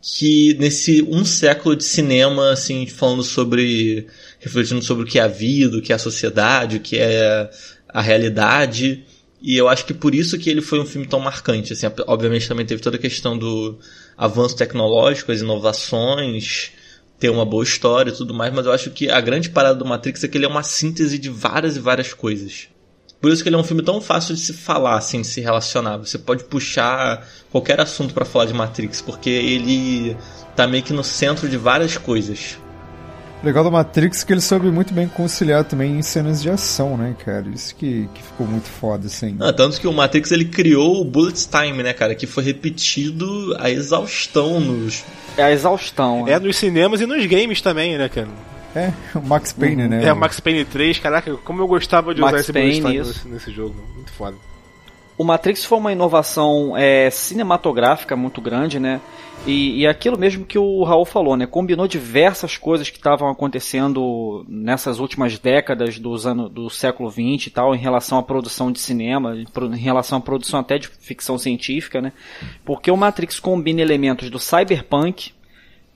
que 0.00 0.54
nesse 0.54 1.02
um 1.02 1.22
século 1.22 1.76
de 1.76 1.84
cinema, 1.84 2.52
assim, 2.52 2.86
falando 2.86 3.22
sobre. 3.22 4.06
refletindo 4.40 4.82
sobre 4.82 5.04
o 5.04 5.06
que 5.06 5.18
é 5.18 5.22
a 5.22 5.28
vida, 5.28 5.76
o 5.76 5.82
que 5.82 5.92
é 5.92 5.96
a 5.96 5.98
sociedade, 5.98 6.78
o 6.78 6.80
que 6.80 6.96
é 6.96 7.50
a 7.90 8.00
realidade. 8.00 9.04
E 9.42 9.54
eu 9.54 9.68
acho 9.68 9.84
que 9.84 9.92
por 9.92 10.14
isso 10.14 10.38
que 10.38 10.48
ele 10.48 10.62
foi 10.62 10.80
um 10.80 10.86
filme 10.86 11.06
tão 11.06 11.20
marcante. 11.20 11.74
Assim, 11.74 11.86
obviamente 12.06 12.48
também 12.48 12.64
teve 12.64 12.80
toda 12.80 12.96
a 12.96 13.00
questão 13.00 13.36
do 13.36 13.78
avanço 14.16 14.56
tecnológico, 14.56 15.30
as 15.30 15.40
inovações, 15.40 16.72
ter 17.18 17.30
uma 17.30 17.44
boa 17.44 17.64
história 17.64 18.10
e 18.10 18.14
tudo 18.14 18.34
mais, 18.34 18.52
mas 18.52 18.66
eu 18.66 18.72
acho 18.72 18.90
que 18.90 19.10
a 19.10 19.20
grande 19.20 19.50
parada 19.50 19.78
do 19.78 19.84
Matrix 19.84 20.22
é 20.22 20.28
que 20.28 20.36
ele 20.36 20.44
é 20.44 20.48
uma 20.48 20.62
síntese 20.62 21.18
de 21.18 21.30
várias 21.30 21.76
e 21.76 21.80
várias 21.80 22.12
coisas. 22.12 22.68
Por 23.20 23.30
isso 23.30 23.42
que 23.42 23.48
ele 23.48 23.56
é 23.56 23.58
um 23.58 23.64
filme 23.64 23.82
tão 23.82 24.00
fácil 24.00 24.34
de 24.34 24.40
se 24.40 24.52
falar, 24.52 24.96
assim, 24.96 25.22
de 25.22 25.26
se 25.26 25.40
relacionar. 25.40 25.96
Você 25.96 26.18
pode 26.18 26.44
puxar 26.44 27.26
qualquer 27.50 27.80
assunto 27.80 28.12
para 28.12 28.26
falar 28.26 28.44
de 28.44 28.52
Matrix, 28.52 29.00
porque 29.00 29.30
ele 29.30 30.16
tá 30.54 30.66
meio 30.66 30.82
que 30.82 30.92
no 30.92 31.02
centro 31.02 31.48
de 31.48 31.56
várias 31.56 31.96
coisas. 31.96 32.58
O 33.46 33.48
legal 33.48 33.62
do 33.62 33.70
Matrix 33.70 34.24
é 34.24 34.26
que 34.26 34.32
ele 34.32 34.40
soube 34.40 34.72
muito 34.72 34.92
bem 34.92 35.06
conciliar 35.06 35.62
também 35.62 35.96
em 35.96 36.02
cenas 36.02 36.42
de 36.42 36.50
ação, 36.50 36.96
né, 36.96 37.14
cara? 37.24 37.46
Isso 37.48 37.76
que, 37.76 38.08
que 38.12 38.20
ficou 38.20 38.44
muito 38.44 38.68
foda, 38.68 39.06
assim. 39.06 39.36
Ah, 39.38 39.52
tanto 39.52 39.80
que 39.80 39.86
o 39.86 39.92
Matrix 39.92 40.32
ele 40.32 40.46
criou 40.46 41.00
o 41.00 41.04
Bullet 41.04 41.48
Time, 41.48 41.80
né, 41.80 41.92
cara? 41.92 42.16
Que 42.16 42.26
foi 42.26 42.42
repetido 42.42 43.56
a 43.60 43.70
exaustão 43.70 44.58
nos. 44.58 45.04
É 45.36 45.44
a 45.44 45.52
exaustão. 45.52 46.24
né? 46.24 46.32
É 46.32 46.40
nos 46.40 46.56
cinemas 46.56 47.00
e 47.00 47.06
nos 47.06 47.24
games 47.26 47.60
também, 47.60 47.96
né, 47.96 48.08
cara? 48.08 48.26
É, 48.74 48.92
o 49.14 49.22
Max 49.24 49.52
Payne, 49.52 49.86
né? 49.86 50.04
É, 50.04 50.12
o 50.12 50.16
Max 50.16 50.40
Payne 50.40 50.64
3, 50.64 50.98
caraca, 50.98 51.36
como 51.36 51.62
eu 51.62 51.68
gostava 51.68 52.12
de 52.12 52.20
Max 52.20 52.32
usar 52.32 52.40
esse 52.40 52.52
Payne, 52.52 52.80
bullet 52.80 52.96
time 52.96 53.14
nesse, 53.14 53.28
nesse 53.28 53.52
jogo. 53.52 53.76
Muito 53.94 54.10
foda. 54.10 54.36
O 55.16 55.22
Matrix 55.22 55.64
foi 55.64 55.78
uma 55.78 55.92
inovação 55.92 56.76
é, 56.76 57.08
cinematográfica 57.10 58.16
muito 58.16 58.40
grande, 58.40 58.80
né? 58.80 59.00
E, 59.44 59.80
e 59.80 59.86
aquilo 59.86 60.18
mesmo 60.18 60.44
que 60.44 60.58
o 60.58 60.82
Raul 60.82 61.04
falou, 61.04 61.36
né? 61.36 61.46
Combinou 61.46 61.86
diversas 61.86 62.56
coisas 62.56 62.90
que 62.90 62.96
estavam 62.96 63.28
acontecendo 63.28 64.44
nessas 64.48 64.98
últimas 64.98 65.38
décadas 65.38 65.98
dos 65.98 66.26
anos, 66.26 66.50
do 66.50 66.68
século 66.68 67.10
XX 67.10 67.46
e 67.46 67.50
tal, 67.50 67.74
em 67.74 67.78
relação 67.78 68.18
à 68.18 68.22
produção 68.22 68.72
de 68.72 68.80
cinema, 68.80 69.36
em 69.36 69.76
relação 69.76 70.18
à 70.18 70.20
produção 70.20 70.60
até 70.60 70.78
de 70.78 70.88
ficção 70.88 71.38
científica, 71.38 72.00
né? 72.00 72.12
Porque 72.64 72.90
o 72.90 72.96
Matrix 72.96 73.38
combina 73.38 73.80
elementos 73.80 74.30
do 74.30 74.38
cyberpunk, 74.38 75.32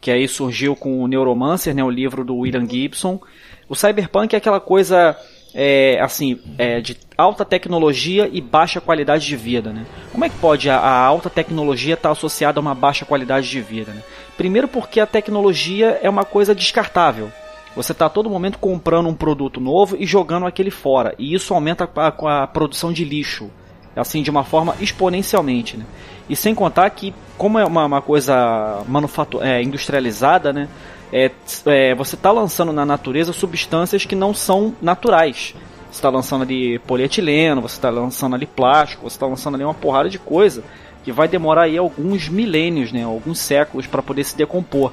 que 0.01 0.11
aí 0.11 0.27
surgiu 0.29 0.77
com 0.77 1.03
o 1.03 1.09
Neuromancer, 1.09 1.75
né, 1.75 1.85
o 1.85 1.91
livro 1.91 2.25
do 2.25 2.37
William 2.37 2.67
Gibson. 2.67 3.21
O 3.69 3.75
cyberpunk 3.75 4.35
é 4.35 4.39
aquela 4.39 4.61
coisa 4.61 5.17
é, 5.55 6.01
assim 6.01 6.39
é, 6.59 6.81
de 6.81 6.97
alta 7.17 7.45
tecnologia 7.45 8.29
e 8.33 8.41
baixa 8.41 8.81
qualidade 8.81 9.27
de 9.27 9.37
vida, 9.37 9.73
né? 9.73 9.85
Como 10.13 10.25
é 10.25 10.29
que 10.29 10.37
pode 10.37 10.71
a, 10.71 10.79
a 10.79 11.05
alta 11.05 11.29
tecnologia 11.29 11.95
estar 11.95 12.11
associada 12.11 12.59
a 12.59 12.63
uma 12.63 12.75
baixa 12.75 13.05
qualidade 13.05 13.49
de 13.49 13.61
vida? 13.61 13.93
Né? 13.93 14.03
Primeiro 14.37 14.69
porque 14.69 15.01
a 15.01 15.07
tecnologia 15.07 15.99
é 16.03 16.09
uma 16.09 16.25
coisa 16.25 16.55
descartável. 16.55 17.31
Você 17.75 17.93
está 17.93 18.09
todo 18.09 18.29
momento 18.29 18.59
comprando 18.59 19.09
um 19.09 19.15
produto 19.15 19.61
novo 19.61 19.97
e 19.99 20.05
jogando 20.05 20.47
aquele 20.47 20.71
fora, 20.71 21.15
e 21.19 21.35
isso 21.35 21.55
aumenta 21.55 21.89
a, 21.95 22.43
a 22.43 22.47
produção 22.47 22.93
de 22.93 23.05
lixo, 23.05 23.49
assim 23.95 24.23
de 24.23 24.31
uma 24.31 24.43
forma 24.43 24.75
exponencialmente, 24.81 25.77
né? 25.77 25.85
E 26.29 26.35
sem 26.35 26.55
contar 26.55 26.89
que, 26.91 27.13
como 27.37 27.59
é 27.59 27.65
uma, 27.65 27.85
uma 27.85 28.03
coisa 28.03 28.83
manufatu 28.89 29.43
é, 29.43 29.63
industrializada, 29.63 30.53
né? 30.53 30.69
É, 31.13 31.31
é, 31.67 31.95
você 31.95 32.15
está 32.15 32.31
lançando 32.31 32.73
na 32.73 32.87
natureza 32.87 33.33
substâncias 33.33 34.05
que 34.05 34.15
não 34.15 34.33
são 34.33 34.75
naturais. 34.81 35.55
Você 35.91 35.99
está 35.99 36.09
lançando 36.09 36.43
ali 36.43 36.79
polietileno, 36.81 37.61
você 37.61 37.77
está 37.77 37.91
lançando 37.91 38.37
ali 38.37 38.47
plástico, 38.47 39.09
você 39.09 39.17
está 39.17 39.27
lançando 39.27 39.57
ali 39.57 39.65
uma 39.65 39.75
porrada 39.75 40.09
de 40.09 40.19
coisa 40.19 40.63
que 41.03 41.11
vai 41.11 41.27
demorar 41.27 41.63
aí 41.63 41.77
alguns 41.79 42.29
milênios, 42.29 42.93
né? 42.93 43.03
Alguns 43.03 43.39
séculos 43.39 43.87
para 43.87 44.03
poder 44.03 44.23
se 44.25 44.37
decompor. 44.37 44.93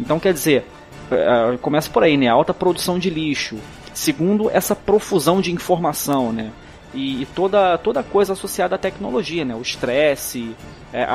Então, 0.00 0.18
quer 0.18 0.32
dizer, 0.32 0.66
é, 1.10 1.56
começa 1.58 1.90
por 1.90 2.02
aí, 2.02 2.16
né? 2.16 2.28
Alta 2.28 2.52
produção 2.52 2.98
de 2.98 3.10
lixo. 3.10 3.56
Segundo, 3.92 4.50
essa 4.50 4.74
profusão 4.74 5.40
de 5.40 5.52
informação, 5.52 6.32
né? 6.32 6.50
E, 6.94 7.22
e 7.22 7.26
toda, 7.26 7.76
toda 7.78 8.02
coisa 8.02 8.32
associada 8.34 8.76
à 8.76 8.78
tecnologia, 8.78 9.44
né? 9.44 9.54
O 9.54 9.60
estresse, 9.62 10.54
é, 10.92 11.02
a, 11.04 11.08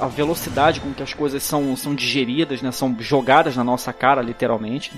a, 0.00 0.04
a 0.06 0.08
velocidade 0.08 0.80
com 0.80 0.92
que 0.92 1.02
as 1.02 1.12
coisas 1.12 1.42
são, 1.42 1.76
são 1.76 1.94
digeridas, 1.94 2.62
né? 2.62 2.72
São 2.72 2.96
jogadas 2.98 3.56
na 3.56 3.62
nossa 3.62 3.92
cara, 3.92 4.22
literalmente. 4.22 4.92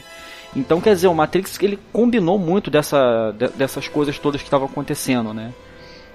Então, 0.54 0.80
quer 0.80 0.94
dizer, 0.94 1.08
o 1.08 1.14
Matrix 1.14 1.58
ele 1.60 1.78
combinou 1.92 2.38
muito 2.38 2.70
dessa, 2.70 3.32
de- 3.32 3.48
dessas 3.48 3.88
coisas 3.88 4.18
todas 4.18 4.40
que 4.40 4.46
estavam 4.46 4.68
acontecendo, 4.68 5.34
né? 5.34 5.52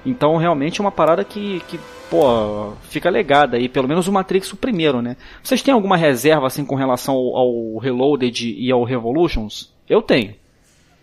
Então 0.06 0.38
realmente 0.38 0.80
é 0.80 0.84
uma 0.84 0.92
parada 0.92 1.26
que, 1.26 1.62
que 1.68 1.78
pô, 2.10 2.72
fica 2.84 3.10
legada 3.10 3.58
aí, 3.58 3.68
pelo 3.68 3.88
menos 3.88 4.08
o 4.08 4.14
Matrix 4.14 4.52
o 4.54 4.56
primeiro, 4.56 5.02
né? 5.02 5.18
Vocês 5.44 5.62
têm 5.62 5.74
alguma 5.74 5.98
reserva 5.98 6.48
assim 6.48 6.64
com 6.64 6.76
relação 6.76 7.16
ao, 7.16 7.36
ao 7.36 7.78
Reloaded 7.78 8.56
e 8.58 8.72
ao 8.72 8.84
Revolutions? 8.86 9.74
Eu 9.90 10.02
tenho. 10.02 10.36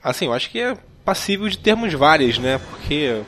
Assim, 0.03 0.27
eu 0.27 0.33
acho 0.33 0.49
que 0.51 0.59
é 0.61 0.77
passível 1.07 1.49
de 1.49 1.57
termos 1.57 1.95
várias, 1.95 2.37
né? 2.37 2.59
Porque 2.59 3.23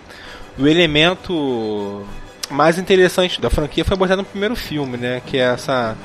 o 0.59 0.67
elemento 0.67 2.05
mais 2.51 2.77
interessante 2.77 3.41
da 3.41 3.49
franquia 3.49 3.85
foi 3.85 3.95
abordado 3.95 4.23
no 4.23 4.29
primeiro 4.29 4.57
filme, 4.57 4.97
né? 4.97 5.23
Que 5.25 5.39
é 5.39 5.53
essa 5.53 5.97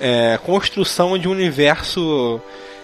é, 0.00 0.36
construção 0.42 1.16
de 1.16 1.28
um 1.28 1.30
universo 1.30 2.40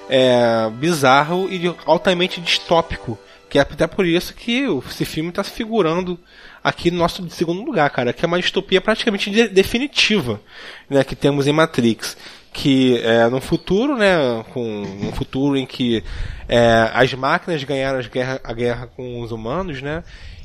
é, 0.09 0.71
bizarro 0.71 1.49
e 1.51 1.75
altamente 1.85 2.41
distópico. 2.41 3.19
Que 3.51 3.59
é 3.59 3.63
até 3.63 3.87
por 3.87 4.07
isso 4.07 4.33
que 4.33 4.65
esse 4.89 5.05
filme 5.05 5.31
está 5.31 5.43
se 5.43 5.51
figurando 5.51 6.19
aqui 6.63 6.91
no 6.91 6.99
nosso 6.99 7.29
segundo 7.31 7.63
lugar, 7.63 7.89
cara. 7.91 8.13
Que 8.13 8.25
é 8.25 8.29
uma 8.29 8.41
distopia 8.41 8.81
praticamente 8.81 9.31
de 9.31 9.49
definitiva 9.49 10.41
né, 10.89 11.03
que 11.05 11.17
temos 11.17 11.47
em 11.47 11.53
Matrix. 11.53 12.17
Que 12.53 12.99
é, 12.99 13.29
no 13.29 13.41
futuro, 13.41 13.97
né, 13.97 14.45
com 14.53 14.83
um 14.83 15.13
futuro 15.13 15.57
em 15.57 15.65
que 15.65 16.05
é, 16.49 16.91
as 16.93 17.13
máquinas 17.15 17.65
ganharam 17.65 18.01
guerra, 18.03 18.41
a 18.45 18.53
guerra 18.53 18.87
com 18.95 19.23
os 19.23 19.33
humanos, 19.33 19.81
né, 19.81 20.05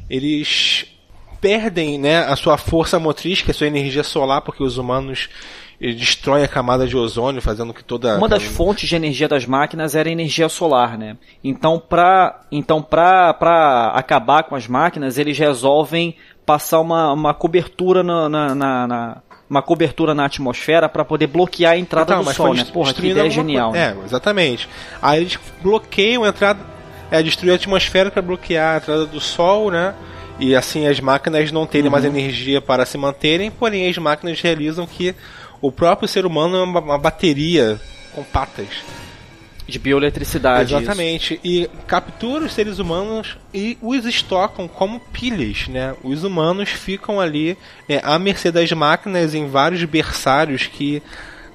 eles 0.09 0.85
perdem 1.41 1.99
né, 1.99 2.19
a 2.19 2.35
sua 2.37 2.57
força 2.57 2.97
motriz, 2.97 3.41
que 3.41 3.51
é 3.51 3.53
a 3.53 3.53
sua 3.53 3.67
energia 3.67 4.03
solar, 4.03 4.41
porque 4.41 4.63
os 4.63 4.77
humanos 4.77 5.29
destroem 5.79 6.43
a 6.43 6.47
camada 6.47 6.87
de 6.87 6.97
ozônio, 6.97 7.41
fazendo 7.41 7.73
que 7.73 7.83
toda. 7.83 8.17
Uma 8.17 8.27
das 8.27 8.43
fontes 8.43 8.89
de 8.89 8.95
energia 8.95 9.27
das 9.27 9.45
máquinas 9.45 9.95
era 9.95 10.09
a 10.09 10.11
energia 10.11 10.49
solar, 10.49 10.97
né? 10.97 11.17
Então, 11.43 11.79
para 11.79 12.41
então 12.51 12.81
pra, 12.81 13.33
pra 13.33 13.91
acabar 13.93 14.43
com 14.43 14.55
as 14.55 14.67
máquinas, 14.67 15.17
eles 15.17 15.37
resolvem 15.37 16.15
passar 16.45 16.79
uma, 16.79 17.13
uma 17.13 17.33
cobertura 17.33 18.01
na, 18.01 18.27
na, 18.27 18.55
na, 18.55 18.87
na 18.87 19.17
uma 19.49 19.61
cobertura 19.61 20.13
na 20.13 20.25
atmosfera 20.25 20.89
para 20.89 21.05
poder 21.05 21.27
bloquear 21.27 21.73
a 21.73 21.77
entrada 21.77 22.13
então, 22.13 22.23
do 22.23 22.33
sol, 22.33 22.53
né? 22.53 22.65
Porra, 22.65 22.93
que 22.93 23.07
ideia 23.07 23.29
genial. 23.29 23.75
É, 23.75 23.95
exatamente. 24.03 24.67
Aí 25.01 25.21
eles 25.21 25.39
bloqueiam 25.61 26.23
a 26.23 26.29
entrada, 26.29 26.59
é, 27.11 27.21
destruir 27.21 27.51
a 27.51 27.55
atmosfera 27.55 28.09
para 28.09 28.21
bloquear 28.21 28.75
a 28.75 28.77
entrada 28.77 29.05
do 29.05 29.19
sol, 29.19 29.71
né? 29.71 29.93
e 30.39 30.55
assim 30.55 30.87
as 30.87 30.99
máquinas 30.99 31.51
não 31.51 31.65
terem 31.65 31.87
uhum. 31.87 31.91
mais 31.91 32.05
energia 32.05 32.61
para 32.61 32.85
se 32.85 32.97
manterem, 32.97 33.49
porém 33.49 33.89
as 33.89 33.97
máquinas 33.97 34.39
realizam 34.39 34.85
que 34.85 35.15
o 35.61 35.71
próprio 35.71 36.07
ser 36.07 36.25
humano 36.25 36.57
é 36.57 36.63
uma, 36.63 36.79
uma 36.79 36.97
bateria 36.97 37.79
com 38.13 38.23
patas. 38.23 38.67
De 39.67 39.77
bioeletricidade. 39.77 40.73
Exatamente. 40.73 41.33
Isso. 41.33 41.41
E 41.43 41.69
captura 41.85 42.45
os 42.45 42.53
seres 42.53 42.79
humanos 42.79 43.37
e 43.53 43.77
os 43.81 44.05
estocam 44.05 44.65
como 44.65 44.99
pilhas, 44.99 45.67
né? 45.67 45.93
Os 46.03 46.23
humanos 46.23 46.69
ficam 46.69 47.19
ali 47.19 47.57
né, 47.87 47.99
à 48.01 48.17
mercê 48.17 48.49
das 48.49 48.71
máquinas 48.71 49.35
em 49.35 49.47
vários 49.49 49.83
berçários 49.83 50.65
que 50.67 51.03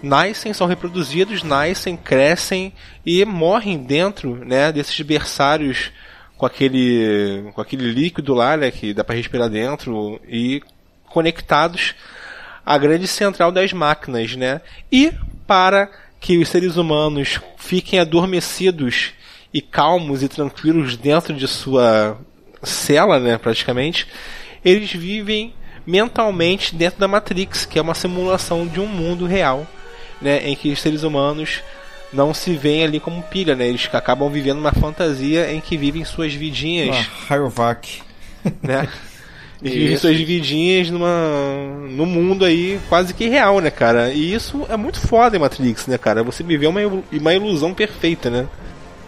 nascem, 0.02 0.52
são 0.52 0.66
reproduzidos, 0.66 1.42
nascem, 1.42 1.96
crescem 1.96 2.72
e 3.06 3.24
morrem 3.24 3.78
dentro 3.78 4.44
né, 4.44 4.72
desses 4.72 5.00
berçários 5.00 5.90
com 6.36 6.44
aquele, 6.44 7.50
com 7.54 7.60
aquele 7.60 7.90
líquido 7.92 8.34
lá, 8.34 8.56
né, 8.56 8.70
que 8.70 8.92
dá 8.92 9.04
para 9.04 9.14
respirar 9.14 9.48
dentro 9.48 10.20
e 10.28 10.60
conectados 11.06 11.94
à 12.64 12.78
grande 12.78 13.06
central 13.06 13.50
das 13.50 13.72
máquinas, 13.72 14.36
né? 14.36 14.60
E 14.90 15.12
para 15.46 15.90
que 16.20 16.38
os 16.38 16.48
seres 16.48 16.76
humanos 16.76 17.40
fiquem 17.56 17.98
adormecidos 17.98 19.12
e 19.52 19.60
calmos 19.60 20.22
e 20.22 20.28
tranquilos 20.28 20.96
dentro 20.96 21.34
de 21.34 21.46
sua 21.48 22.16
cela, 22.62 23.18
né, 23.18 23.36
praticamente, 23.36 24.06
eles 24.64 24.92
vivem 24.92 25.52
mentalmente 25.84 26.74
dentro 26.74 27.00
da 27.00 27.08
Matrix, 27.08 27.66
que 27.66 27.78
é 27.78 27.82
uma 27.82 27.94
simulação 27.94 28.66
de 28.66 28.78
um 28.78 28.86
mundo 28.86 29.26
real, 29.26 29.66
né, 30.20 30.48
em 30.48 30.54
que 30.54 30.70
os 30.70 30.80
seres 30.80 31.02
humanos 31.02 31.60
não 32.12 32.32
se 32.32 32.54
veem 32.54 32.84
ali 32.84 33.00
como 33.00 33.22
pilha, 33.22 33.56
né? 33.56 33.66
Eles 33.66 33.88
acabam 33.92 34.30
vivendo 34.30 34.58
uma 34.58 34.72
fantasia 34.72 35.50
em 35.50 35.60
que 35.60 35.78
vivem 35.78 36.04
suas 36.04 36.34
vidinhas. 36.34 37.08
Rayovac. 37.26 38.02
Né? 38.62 38.86
E 39.62 39.70
vivem 39.70 39.96
suas 39.96 40.16
vidinhas 40.18 40.90
numa, 40.90 41.08
no 41.88 42.04
mundo 42.04 42.44
aí 42.44 42.80
quase 42.88 43.14
que 43.14 43.28
real, 43.28 43.60
né, 43.60 43.70
cara? 43.70 44.10
E 44.10 44.34
isso 44.34 44.66
é 44.68 44.76
muito 44.76 45.00
foda 45.00 45.36
em 45.36 45.40
Matrix, 45.40 45.86
né, 45.86 45.96
cara? 45.96 46.22
Você 46.24 46.42
viveu 46.42 46.70
uma, 46.70 46.80
uma 47.12 47.34
ilusão 47.34 47.72
perfeita, 47.72 48.28
né? 48.28 48.46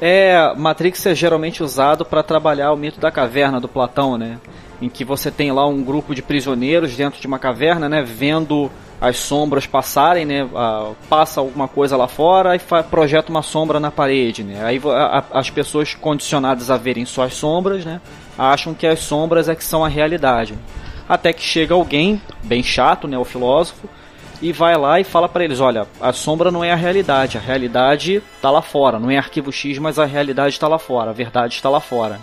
É, 0.01 0.53
Matrix 0.57 1.07
é 1.07 1.15
geralmente 1.15 1.63
usado 1.63 2.05
para 2.05 2.23
trabalhar 2.23 2.73
o 2.73 2.77
mito 2.77 3.01
da 3.01 3.11
caverna 3.11 3.61
do 3.61 3.69
Platão, 3.69 4.17
né? 4.17 4.39
Em 4.81 4.89
que 4.89 5.05
você 5.05 5.31
tem 5.31 5.51
lá 5.51 5.67
um 5.67 5.83
grupo 5.83 6.15
de 6.15 6.23
prisioneiros 6.23 6.97
dentro 6.97 7.21
de 7.21 7.27
uma 7.27 7.39
caverna, 7.39 7.89
né? 7.89 8.03
Vendo 8.03 8.71
as 9.01 9.17
sombras 9.17 9.67
passarem, 9.67 10.25
né? 10.25 10.49
passa 11.11 11.41
alguma 11.41 11.69
coisa 11.69 11.97
lá 11.97 12.09
fora 12.09 12.57
e 12.57 12.61
projeta 12.91 13.31
uma 13.31 13.43
sombra 13.43 13.79
na 13.79 13.91
parede, 13.91 14.43
né? 14.43 14.65
Aí 14.65 14.81
as 15.33 15.51
pessoas 15.51 15.95
condicionadas 15.95 16.71
a 16.71 16.77
verem 16.77 17.05
só 17.05 17.25
as 17.25 17.35
sombras, 17.35 17.85
né? 17.85 18.01
Acham 18.37 18.75
que 18.75 18.87
as 18.87 19.01
sombras 19.01 19.49
é 19.49 19.55
que 19.55 19.65
são 19.65 19.85
a 19.85 19.89
realidade. 19.89 20.55
Até 21.09 21.33
que 21.33 21.43
chega 21.43 21.75
alguém, 21.75 22.21
bem 22.43 22.63
chato, 22.63 23.07
né? 23.07 23.19
O 23.19 23.25
filósofo, 23.25 23.89
e 24.41 24.53
vai 24.53 24.77
lá 24.77 25.01
e 25.01 25.05
fala 25.05 25.29
para 25.29 25.45
eles: 25.45 25.61
olha, 25.61 25.87
a 26.01 26.13
sombra 26.13 26.51
não 26.51 26.65
é 26.65 26.73
a 26.73 26.77
realidade, 26.77 27.39
a 27.39 27.41
realidade 27.41 28.23
está 28.37 28.51
lá 28.51 28.63
fora, 28.63 28.99
não 28.99 29.11
é 29.11 29.17
arquivo 29.17 29.53
X, 29.53 29.79
mas 29.79 29.99
a 29.99 30.05
realidade 30.05 30.55
está 30.55 30.69
lá 30.69 30.79
fora, 30.79 31.11
a 31.11 31.15
verdade 31.15 31.55
está 31.55 31.69
lá 31.69 31.81
fora. 31.81 32.21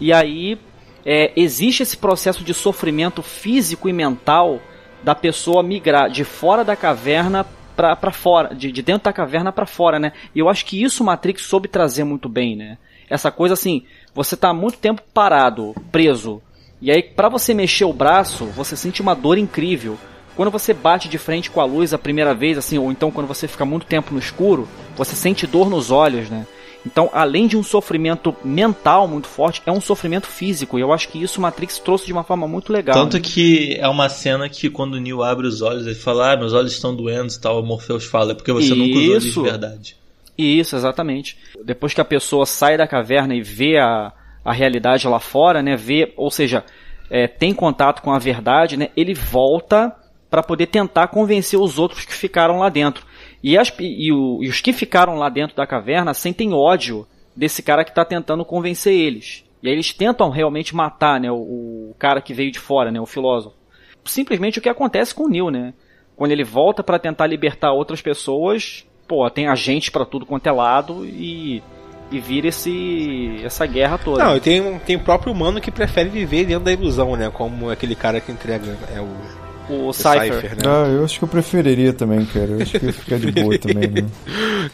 E 0.00 0.12
aí 0.12 0.58
é, 1.04 1.32
existe 1.36 1.82
esse 1.82 1.96
processo 1.96 2.42
de 2.42 2.54
sofrimento 2.54 3.22
físico 3.22 3.88
e 3.88 3.92
mental 3.92 4.60
da 5.02 5.14
pessoa 5.14 5.62
migrar 5.62 6.10
de 6.10 6.24
fora 6.24 6.64
da 6.64 6.74
caverna 6.74 7.46
para 7.76 8.10
fora, 8.12 8.54
de, 8.54 8.70
de, 8.72 8.82
dentro 8.82 9.04
da 9.04 9.12
caverna 9.12 9.52
para 9.52 9.66
fora, 9.66 9.98
né? 9.98 10.12
E 10.34 10.38
eu 10.38 10.48
acho 10.48 10.64
que 10.64 10.82
isso 10.82 11.02
o 11.02 11.06
Matrix 11.06 11.42
soube 11.42 11.68
trazer 11.68 12.04
muito 12.04 12.28
bem, 12.28 12.56
né? 12.56 12.78
Essa 13.08 13.30
coisa 13.30 13.54
assim, 13.54 13.84
você 14.14 14.36
tá 14.36 14.52
muito 14.52 14.78
tempo 14.78 15.02
parado, 15.12 15.74
preso, 15.90 16.40
e 16.80 16.90
aí 16.90 17.02
para 17.02 17.28
você 17.28 17.54
mexer 17.54 17.84
o 17.84 17.92
braço, 17.92 18.44
você 18.46 18.76
sente 18.76 19.02
uma 19.02 19.14
dor 19.14 19.38
incrível. 19.38 19.98
Quando 20.36 20.50
você 20.50 20.74
bate 20.74 21.08
de 21.08 21.16
frente 21.16 21.50
com 21.50 21.60
a 21.60 21.64
luz 21.64 21.94
a 21.94 21.98
primeira 21.98 22.34
vez, 22.34 22.58
assim, 22.58 22.76
ou 22.76 22.90
então 22.90 23.10
quando 23.10 23.26
você 23.26 23.46
fica 23.46 23.64
muito 23.64 23.86
tempo 23.86 24.12
no 24.12 24.18
escuro, 24.18 24.68
você 24.96 25.14
sente 25.14 25.46
dor 25.46 25.70
nos 25.70 25.90
olhos, 25.90 26.28
né? 26.28 26.46
Então, 26.86 27.08
além 27.14 27.46
de 27.46 27.56
um 27.56 27.62
sofrimento 27.62 28.36
mental 28.44 29.08
muito 29.08 29.26
forte, 29.26 29.62
é 29.64 29.72
um 29.72 29.80
sofrimento 29.80 30.26
físico. 30.26 30.78
E 30.78 30.82
eu 30.82 30.92
acho 30.92 31.08
que 31.08 31.22
isso 31.22 31.40
Matrix 31.40 31.78
trouxe 31.78 32.04
de 32.04 32.12
uma 32.12 32.22
forma 32.22 32.46
muito 32.46 32.70
legal. 32.70 32.94
Tanto 32.94 33.16
né? 33.16 33.22
que 33.22 33.76
é 33.80 33.88
uma 33.88 34.08
cena 34.10 34.48
que 34.50 34.68
quando 34.68 34.94
o 34.94 35.00
Neo 35.00 35.22
abre 35.22 35.46
os 35.46 35.62
olhos, 35.62 35.86
ele 35.86 35.94
fala: 35.94 36.32
Ah, 36.32 36.36
meus 36.36 36.52
olhos 36.52 36.72
estão 36.72 36.94
doendo 36.94 37.32
e 37.32 37.40
tal. 37.40 37.60
O 37.60 37.64
Morpheus 37.64 38.04
fala: 38.04 38.32
É 38.32 38.34
porque 38.34 38.52
você 38.52 38.66
isso. 38.66 38.76
nunca 38.76 38.98
usou 38.98 39.44
de 39.44 39.50
verdade. 39.50 39.96
Isso, 40.36 40.76
exatamente. 40.76 41.38
Depois 41.64 41.94
que 41.94 42.00
a 42.00 42.04
pessoa 42.04 42.44
sai 42.44 42.76
da 42.76 42.86
caverna 42.86 43.34
e 43.34 43.42
vê 43.42 43.78
a, 43.78 44.12
a 44.44 44.52
realidade 44.52 45.06
lá 45.06 45.20
fora, 45.20 45.62
né? 45.62 45.76
Vê, 45.76 46.12
ou 46.16 46.30
seja, 46.30 46.64
é, 47.08 47.26
tem 47.26 47.54
contato 47.54 48.02
com 48.02 48.12
a 48.12 48.18
verdade, 48.18 48.76
né? 48.76 48.88
Ele 48.96 49.14
volta 49.14 49.94
para 50.28 50.42
poder 50.42 50.66
tentar 50.66 51.08
convencer 51.08 51.58
os 51.58 51.78
outros 51.78 52.04
que 52.04 52.12
ficaram 52.12 52.58
lá 52.58 52.68
dentro. 52.68 53.06
E, 53.42 53.56
as, 53.56 53.72
e, 53.78 54.12
o, 54.12 54.42
e 54.42 54.48
os 54.48 54.60
que 54.60 54.72
ficaram 54.72 55.14
lá 55.14 55.28
dentro 55.28 55.56
da 55.56 55.66
caverna 55.66 56.12
sentem 56.12 56.52
ódio 56.52 57.06
desse 57.36 57.62
cara 57.62 57.84
que 57.84 57.90
está 57.90 58.04
tentando 58.04 58.44
convencer 58.44 58.92
eles. 58.92 59.44
E 59.62 59.68
aí 59.68 59.74
eles 59.74 59.92
tentam 59.92 60.30
realmente 60.30 60.74
matar 60.74 61.20
né, 61.20 61.30
o, 61.30 61.36
o, 61.36 61.96
cara 61.98 62.20
que 62.20 62.34
veio 62.34 62.50
de 62.50 62.58
fora, 62.58 62.90
né, 62.90 63.00
o 63.00 63.06
filósofo. 63.06 63.56
Simplesmente 64.04 64.58
o 64.58 64.62
que 64.62 64.68
acontece 64.68 65.14
com 65.14 65.24
o 65.24 65.28
Neil, 65.28 65.50
né? 65.50 65.72
Quando 66.16 66.32
ele 66.32 66.44
volta 66.44 66.82
para 66.82 66.98
tentar 66.98 67.26
libertar 67.26 67.72
outras 67.72 68.02
pessoas, 68.02 68.86
pô, 69.06 69.28
tem 69.30 69.48
agentes 69.48 69.88
para 69.88 70.04
tudo 70.04 70.26
quanto 70.26 70.46
é 70.46 70.52
lado 70.52 71.04
e 71.04 71.62
e 72.10 72.20
vira 72.20 72.48
esse 72.48 73.40
essa 73.42 73.66
guerra 73.66 73.98
toda. 73.98 74.24
Não, 74.24 74.38
tem 74.38 74.78
tem 74.80 74.96
o 74.96 75.00
próprio 75.00 75.32
humano 75.32 75.60
que 75.60 75.70
prefere 75.70 76.08
viver 76.08 76.44
dentro 76.44 76.64
da 76.64 76.72
ilusão, 76.72 77.16
né? 77.16 77.30
Como 77.30 77.70
aquele 77.70 77.94
cara 77.94 78.20
que 78.20 78.30
entrega 78.30 78.76
é 78.94 79.00
o 79.00 79.44
o, 79.68 79.88
o 79.88 79.92
Cypher. 79.92 80.34
Cypher 80.34 80.56
né? 80.56 80.62
Ah, 80.66 80.88
eu 80.88 81.04
acho 81.04 81.18
que 81.18 81.24
eu 81.24 81.28
preferiria 81.28 81.92
também, 81.92 82.24
cara. 82.26 82.46
Eu 82.46 82.62
acho 82.62 82.78
que 82.78 82.92
fica 82.92 83.18
de 83.18 83.32
boa 83.32 83.56
também, 83.58 83.88
né? 83.88 84.08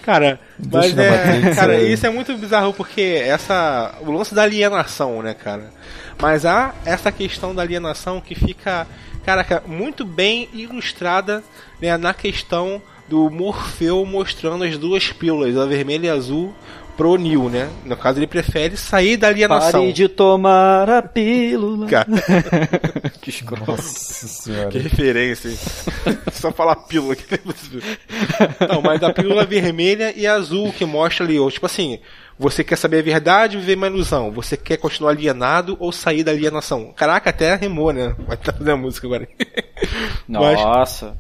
Cara, 0.02 0.40
mas 0.70 0.96
é, 0.96 1.54
cara, 1.54 1.76
é... 1.76 1.84
isso 1.84 2.06
é 2.06 2.10
muito 2.10 2.36
bizarro 2.36 2.72
porque 2.72 3.22
essa 3.24 3.94
o 4.00 4.10
lance 4.10 4.34
da 4.34 4.42
alienação, 4.42 5.22
né, 5.22 5.34
cara? 5.34 5.70
Mas 6.20 6.44
há 6.44 6.74
essa 6.84 7.10
questão 7.10 7.54
da 7.54 7.62
alienação 7.62 8.20
que 8.20 8.34
fica, 8.34 8.86
cara, 9.24 9.62
muito 9.66 10.04
bem 10.04 10.48
ilustrada 10.52 11.42
né, 11.80 11.96
na 11.96 12.12
questão 12.12 12.82
do 13.10 13.28
Morfeu 13.28 14.06
mostrando 14.06 14.62
as 14.62 14.78
duas 14.78 15.10
pílulas, 15.12 15.56
a 15.58 15.66
vermelha 15.66 16.06
e 16.06 16.10
a 16.10 16.12
azul, 16.14 16.54
pro 16.96 17.16
Neil, 17.16 17.48
né? 17.48 17.68
No 17.84 17.96
caso, 17.96 18.18
ele 18.20 18.26
prefere 18.28 18.76
sair 18.76 19.16
da 19.16 19.26
alienação. 19.28 19.80
Pare 19.82 19.92
de 19.92 20.06
tomar 20.08 20.88
a 20.88 21.02
pílula. 21.02 21.86
Cara, 21.88 22.06
Que 23.20 23.30
escroto. 23.30 23.70
Nossa 23.72 24.28
senhora. 24.28 24.68
que 24.68 24.78
referência, 24.78 25.48
hein? 25.48 25.58
Só 26.32 26.52
falar 26.52 26.76
pílula 26.76 27.14
aqui. 27.14 27.24
Não, 28.68 28.80
mas 28.80 29.00
da 29.00 29.12
pílula 29.12 29.44
vermelha 29.44 30.12
e 30.16 30.26
azul 30.26 30.72
que 30.72 30.84
mostra 30.84 31.24
ali, 31.26 31.38
ou, 31.38 31.50
tipo 31.50 31.66
assim, 31.66 31.98
você 32.38 32.62
quer 32.62 32.76
saber 32.76 32.98
a 33.00 33.02
verdade 33.02 33.56
ou 33.56 33.60
viver 33.60 33.76
uma 33.76 33.86
ilusão? 33.88 34.30
Você 34.30 34.56
quer 34.56 34.76
continuar 34.76 35.10
alienado 35.12 35.76
ou 35.80 35.90
sair 35.90 36.22
da 36.22 36.30
alienação? 36.32 36.92
Caraca, 36.96 37.30
até 37.30 37.54
rimou, 37.56 37.92
né? 37.92 38.14
Vai 38.26 38.36
estar 38.38 38.52
fazendo 38.52 38.70
a 38.70 38.76
música 38.76 39.06
agora. 39.06 39.26
Mas- 40.28 40.60
Nossa. 40.60 41.16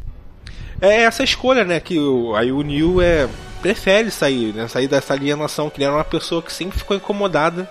É 0.80 1.02
essa 1.02 1.22
escolha, 1.22 1.64
né? 1.64 1.78
Que 1.78 1.98
o, 1.98 2.34
aí 2.34 2.50
o 2.50 2.62
Neil 2.62 3.00
é, 3.02 3.28
prefere 3.60 4.10
sair, 4.10 4.54
né? 4.54 4.66
Sair 4.66 4.88
dessa 4.88 5.12
alienação, 5.12 5.68
que 5.68 5.78
ele 5.78 5.84
era 5.84 5.94
uma 5.94 6.04
pessoa 6.04 6.42
que 6.42 6.52
sempre 6.52 6.78
ficou 6.78 6.96
incomodada 6.96 7.70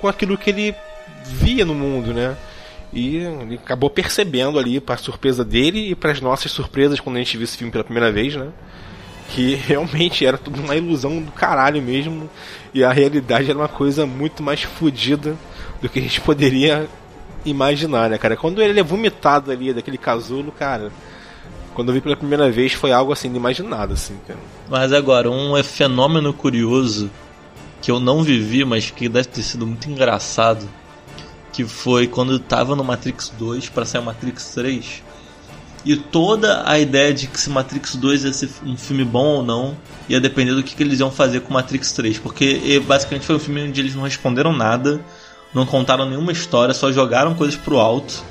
com 0.00 0.08
aquilo 0.08 0.36
que 0.36 0.50
ele 0.50 0.74
via 1.24 1.64
no 1.64 1.74
mundo, 1.74 2.12
né? 2.12 2.36
E 2.92 3.16
ele 3.16 3.54
acabou 3.54 3.88
percebendo 3.88 4.58
ali, 4.58 4.78
para 4.78 4.98
surpresa 4.98 5.42
dele 5.42 5.90
e 5.90 5.94
para 5.94 6.12
as 6.12 6.20
nossas 6.20 6.52
surpresas 6.52 7.00
quando 7.00 7.16
a 7.16 7.18
gente 7.20 7.36
viu 7.38 7.44
esse 7.44 7.56
filme 7.56 7.72
pela 7.72 7.84
primeira 7.84 8.12
vez, 8.12 8.36
né? 8.36 8.48
Que 9.30 9.54
realmente 9.66 10.26
era 10.26 10.36
tudo 10.36 10.60
uma 10.60 10.76
ilusão 10.76 11.22
do 11.22 11.32
caralho 11.32 11.80
mesmo. 11.80 12.28
E 12.74 12.84
a 12.84 12.92
realidade 12.92 13.48
era 13.48 13.58
uma 13.58 13.68
coisa 13.68 14.04
muito 14.04 14.42
mais 14.42 14.62
fodida 14.62 15.36
do 15.80 15.88
que 15.88 15.98
a 15.98 16.02
gente 16.02 16.20
poderia 16.20 16.86
imaginar, 17.46 18.10
né, 18.10 18.18
cara? 18.18 18.36
Quando 18.36 18.60
ele 18.60 18.78
é 18.78 18.82
vomitado 18.82 19.50
ali 19.50 19.72
daquele 19.72 19.96
casulo, 19.96 20.52
cara. 20.52 20.92
Quando 21.74 21.88
eu 21.88 21.94
vi 21.94 22.00
pela 22.00 22.16
primeira 22.16 22.50
vez 22.50 22.72
foi 22.72 22.92
algo 22.92 23.12
assim 23.12 23.28
inimaginado, 23.28 23.94
assim, 23.94 24.16
cara. 24.26 24.38
Mas 24.68 24.92
agora, 24.92 25.30
um 25.30 25.56
é 25.56 25.62
fenômeno 25.62 26.32
curioso 26.32 27.10
que 27.80 27.90
eu 27.90 27.98
não 27.98 28.22
vivi, 28.22 28.64
mas 28.64 28.90
que 28.90 29.08
deve 29.08 29.28
ter 29.28 29.42
sido 29.42 29.66
muito 29.66 29.90
engraçado, 29.90 30.68
que 31.52 31.64
foi 31.64 32.06
quando 32.06 32.32
eu 32.32 32.38
tava 32.38 32.76
no 32.76 32.84
Matrix 32.84 33.32
2 33.38 33.68
para 33.70 33.84
sair 33.84 34.00
o 34.00 34.04
Matrix 34.04 34.54
3. 34.54 35.02
E 35.84 35.96
toda 35.96 36.62
a 36.64 36.78
ideia 36.78 37.12
de 37.12 37.26
que 37.26 37.40
se 37.40 37.50
Matrix 37.50 37.96
2 37.96 38.24
ia 38.24 38.32
ser 38.32 38.48
um 38.64 38.76
filme 38.76 39.04
bom 39.04 39.26
ou 39.26 39.42
não 39.42 39.76
ia 40.08 40.20
depender 40.20 40.54
do 40.54 40.62
que, 40.62 40.76
que 40.76 40.82
eles 40.82 41.00
iam 41.00 41.10
fazer 41.10 41.40
com 41.40 41.52
Matrix 41.52 41.92
3. 41.92 42.18
Porque 42.18 42.80
basicamente 42.86 43.26
foi 43.26 43.34
um 43.34 43.40
filme 43.40 43.64
onde 43.64 43.80
eles 43.80 43.94
não 43.94 44.04
responderam 44.04 44.52
nada, 44.52 45.00
não 45.52 45.66
contaram 45.66 46.08
nenhuma 46.08 46.30
história, 46.30 46.72
só 46.72 46.92
jogaram 46.92 47.34
coisas 47.34 47.56
pro 47.56 47.80
alto. 47.80 48.22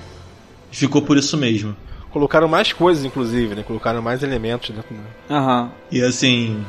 Ficou 0.72 1.02
por 1.02 1.18
isso 1.18 1.36
mesmo. 1.36 1.76
Colocaram 2.12 2.48
mais 2.48 2.74
coisas, 2.74 3.06
inclusive, 3.06 3.56
né? 3.56 3.64
Colocaram 3.64 4.02
mais 4.02 4.22
elementos, 4.24 4.70
né? 4.72 4.84
Aham. 5.30 5.72
E 5.92 6.02
assim, 6.02 6.64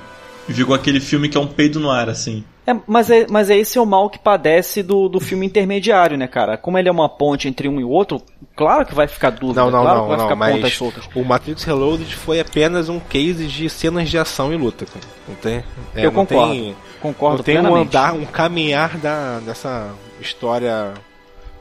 ficou 0.48 0.74
aquele 0.74 1.00
filme 1.00 1.28
que 1.28 1.36
é 1.36 1.40
um 1.40 1.46
peido 1.46 1.80
no 1.80 1.90
ar, 1.90 2.08
assim. 2.08 2.44
É, 2.64 2.76
mas, 2.86 3.10
é, 3.10 3.26
mas 3.28 3.50
é 3.50 3.56
esse 3.58 3.76
o 3.76 3.84
mal 3.84 4.08
que 4.08 4.20
padece 4.20 4.84
do, 4.84 5.08
do 5.08 5.18
filme 5.18 5.44
intermediário, 5.44 6.16
né, 6.16 6.28
cara? 6.28 6.56
Como 6.56 6.78
ele 6.78 6.88
é 6.88 6.92
uma 6.92 7.08
ponte 7.08 7.48
entre 7.48 7.68
um 7.68 7.80
e 7.80 7.84
outro, 7.84 8.22
claro 8.54 8.86
que 8.86 8.94
vai 8.94 9.08
ficar 9.08 9.30
dúvida, 9.30 9.62
Não, 9.62 9.68
não, 9.70 9.82
claro 9.82 9.96
não, 9.98 10.02
que 10.04 10.08
vai 10.10 10.18
não, 10.18 10.28
ficar 10.28 10.36
pontas 10.46 10.62
mas 10.62 10.74
soltas. 10.74 11.08
o 11.12 11.24
Matrix 11.24 11.64
Reloaded 11.64 12.14
foi 12.14 12.38
apenas 12.38 12.88
um 12.88 13.00
case 13.00 13.48
de 13.48 13.68
cenas 13.68 14.08
de 14.08 14.16
ação 14.16 14.52
e 14.52 14.56
luta, 14.56 14.86
cara. 14.86 15.04
Não 15.26 15.34
tem? 15.34 15.64
é, 15.96 16.06
Eu 16.06 16.12
não 16.12 16.24
concordo. 16.24 16.52
Tem, 16.52 16.76
Concordo 17.00 17.36
não 17.38 17.42
tem 17.44 17.58
um 17.58 17.62
plenamente. 17.62 17.96
andar, 17.96 18.12
um 18.14 18.24
caminhar 18.24 18.96
da, 18.98 19.40
dessa 19.40 19.90
história 20.20 20.94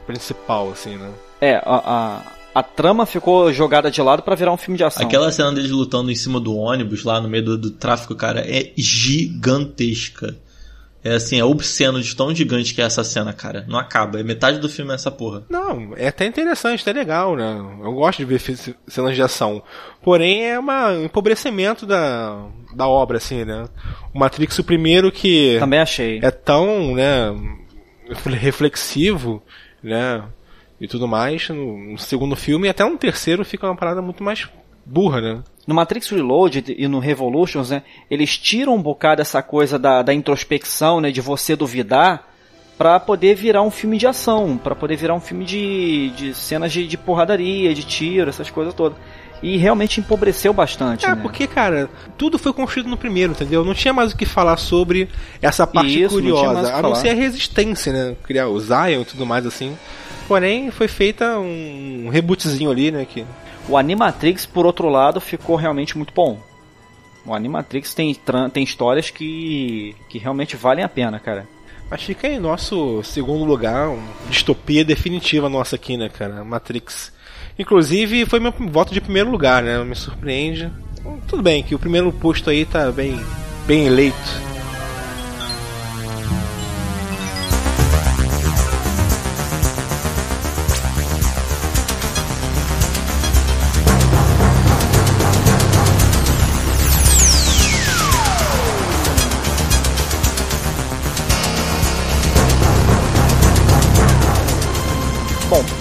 principal, 0.06 0.70
assim, 0.70 0.96
né? 0.96 1.10
É, 1.40 1.56
a, 1.66 2.22
a, 2.54 2.62
trama 2.62 3.06
ficou 3.06 3.52
jogada 3.52 3.90
de 3.90 4.00
lado 4.02 4.22
pra 4.22 4.34
virar 4.34 4.52
um 4.52 4.56
filme 4.56 4.76
de 4.78 4.84
ação. 4.84 5.04
Aquela 5.06 5.30
cena 5.32 5.52
deles 5.52 5.70
lutando 5.70 6.10
em 6.10 6.14
cima 6.14 6.38
do 6.40 6.56
ônibus 6.56 7.04
lá 7.04 7.20
no 7.20 7.28
meio 7.28 7.44
do, 7.44 7.58
do 7.58 7.70
tráfico, 7.70 8.14
cara, 8.14 8.40
é 8.40 8.72
gigantesca. 8.76 10.36
É 11.04 11.14
assim, 11.16 11.36
é 11.40 11.44
obsceno 11.44 12.00
de 12.00 12.14
tão 12.14 12.32
gigante 12.32 12.72
que 12.72 12.80
é 12.80 12.84
essa 12.84 13.02
cena, 13.02 13.32
cara. 13.32 13.64
Não 13.68 13.76
acaba. 13.76 14.20
É 14.20 14.22
metade 14.22 14.58
do 14.60 14.68
filme 14.68 14.92
é 14.92 14.94
essa 14.94 15.10
porra. 15.10 15.42
Não, 15.50 15.94
é 15.96 16.06
até 16.06 16.24
interessante, 16.26 16.80
até 16.82 16.92
legal, 16.92 17.34
né? 17.34 17.56
Eu 17.82 17.92
gosto 17.94 18.18
de 18.18 18.24
ver 18.24 18.40
cenas 18.86 19.16
de 19.16 19.20
ação. 19.20 19.60
Porém, 20.00 20.44
é 20.44 20.56
uma- 20.56 20.90
um 20.90 21.04
empobrecimento 21.06 21.84
da, 21.86 22.46
da 22.76 22.86
obra, 22.86 23.16
assim, 23.16 23.44
né? 23.44 23.64
O 24.14 24.18
Matrix, 24.20 24.56
o 24.60 24.64
primeiro 24.64 25.10
que 25.10 25.56
Também 25.58 25.80
achei. 25.80 26.20
é 26.22 26.30
tão, 26.30 26.94
né, 26.94 27.34
reflexivo, 28.38 29.42
né, 29.82 30.22
e 30.82 30.88
tudo 30.88 31.06
mais, 31.06 31.48
no, 31.48 31.92
no 31.92 31.98
segundo 31.98 32.34
filme, 32.34 32.66
e 32.66 32.70
até 32.70 32.84
no 32.84 32.98
terceiro 32.98 33.44
fica 33.44 33.66
uma 33.68 33.76
parada 33.76 34.02
muito 34.02 34.24
mais 34.24 34.48
burra, 34.84 35.20
né? 35.20 35.42
No 35.64 35.76
Matrix 35.76 36.10
Reloaded 36.10 36.74
e 36.76 36.88
no 36.88 36.98
Revolutions, 36.98 37.70
né, 37.70 37.84
eles 38.10 38.36
tiram 38.36 38.74
um 38.74 38.82
bocado 38.82 39.22
essa 39.22 39.40
coisa 39.40 39.78
da, 39.78 40.02
da 40.02 40.12
introspecção, 40.12 41.00
né, 41.00 41.12
de 41.12 41.20
você 41.20 41.54
duvidar, 41.54 42.28
pra 42.76 42.98
poder 42.98 43.36
virar 43.36 43.62
um 43.62 43.70
filme 43.70 43.96
de 43.96 44.08
ação, 44.08 44.58
pra 44.58 44.74
poder 44.74 44.96
virar 44.96 45.14
um 45.14 45.20
filme 45.20 45.44
de, 45.44 46.10
de 46.16 46.34
cenas 46.34 46.72
de, 46.72 46.88
de 46.88 46.98
porradaria, 46.98 47.72
de 47.72 47.84
tiro, 47.84 48.28
essas 48.28 48.50
coisas 48.50 48.74
todas. 48.74 48.98
E 49.40 49.56
realmente 49.56 50.00
empobreceu 50.00 50.52
bastante, 50.52 51.04
É, 51.06 51.14
né? 51.14 51.18
porque, 51.22 51.46
cara, 51.46 51.88
tudo 52.18 52.38
foi 52.38 52.52
construído 52.52 52.88
no 52.88 52.96
primeiro, 52.96 53.32
entendeu? 53.32 53.64
Não 53.64 53.74
tinha 53.74 53.92
mais 53.92 54.12
o 54.12 54.16
que 54.16 54.24
falar 54.24 54.56
sobre 54.56 55.08
essa 55.40 55.64
parte 55.64 56.02
Isso, 56.02 56.20
não 56.20 56.22
curiosa, 56.22 56.72
que 56.72 56.78
a 56.78 56.82
não 56.82 56.94
ser 56.94 57.10
a 57.10 57.14
resistência, 57.14 57.92
né? 57.92 58.16
Criar 58.24 58.48
o 58.48 58.58
Zion 58.58 59.02
e 59.02 59.04
tudo 59.04 59.24
mais 59.26 59.46
assim. 59.46 59.76
Porém, 60.26 60.70
foi 60.70 60.88
feita 60.88 61.38
um 61.38 62.08
rebootzinho 62.10 62.70
ali, 62.70 62.90
né? 62.90 63.04
Que 63.04 63.24
O 63.68 63.76
Animatrix, 63.76 64.46
por 64.46 64.66
outro 64.66 64.88
lado, 64.88 65.20
ficou 65.20 65.56
realmente 65.56 65.96
muito 65.96 66.12
bom. 66.14 66.38
O 67.24 67.34
Animatrix 67.34 67.94
tem, 67.94 68.16
tem 68.52 68.64
histórias 68.64 69.10
que, 69.10 69.94
que 70.08 70.18
realmente 70.18 70.56
valem 70.56 70.84
a 70.84 70.88
pena, 70.88 71.20
cara. 71.20 71.46
Mas 71.90 72.02
fica 72.02 72.26
aí 72.26 72.38
nosso 72.38 73.02
segundo 73.02 73.44
lugar, 73.44 73.88
uma 73.88 74.02
distopia 74.28 74.84
definitiva 74.84 75.48
nossa 75.48 75.76
aqui, 75.76 75.96
né, 75.96 76.08
cara? 76.08 76.42
Matrix. 76.42 77.12
Inclusive, 77.58 78.24
foi 78.24 78.40
meu 78.40 78.52
voto 78.70 78.94
de 78.94 79.00
primeiro 79.00 79.30
lugar, 79.30 79.62
né? 79.62 79.82
Me 79.84 79.94
surpreende. 79.94 80.70
Tudo 81.28 81.42
bem, 81.42 81.62
que 81.62 81.74
o 81.74 81.78
primeiro 81.78 82.10
posto 82.10 82.48
aí 82.48 82.64
tá 82.64 82.90
bem, 82.90 83.20
bem 83.66 83.86
eleito. 83.86 84.51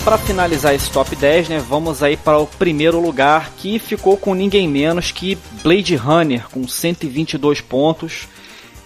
Para 0.03 0.17
finalizar 0.17 0.73
esse 0.73 0.89
top 0.89 1.15
10, 1.15 1.49
né, 1.49 1.59
vamos 1.59 2.01
aí 2.01 2.17
para 2.17 2.39
o 2.39 2.47
primeiro 2.47 2.99
lugar, 2.99 3.51
que 3.57 3.77
ficou 3.77 4.17
com 4.17 4.33
ninguém 4.33 4.67
menos 4.67 5.11
que 5.11 5.37
Blade 5.63 5.95
Runner, 5.95 6.47
com 6.49 6.67
122 6.67 7.61
pontos. 7.61 8.27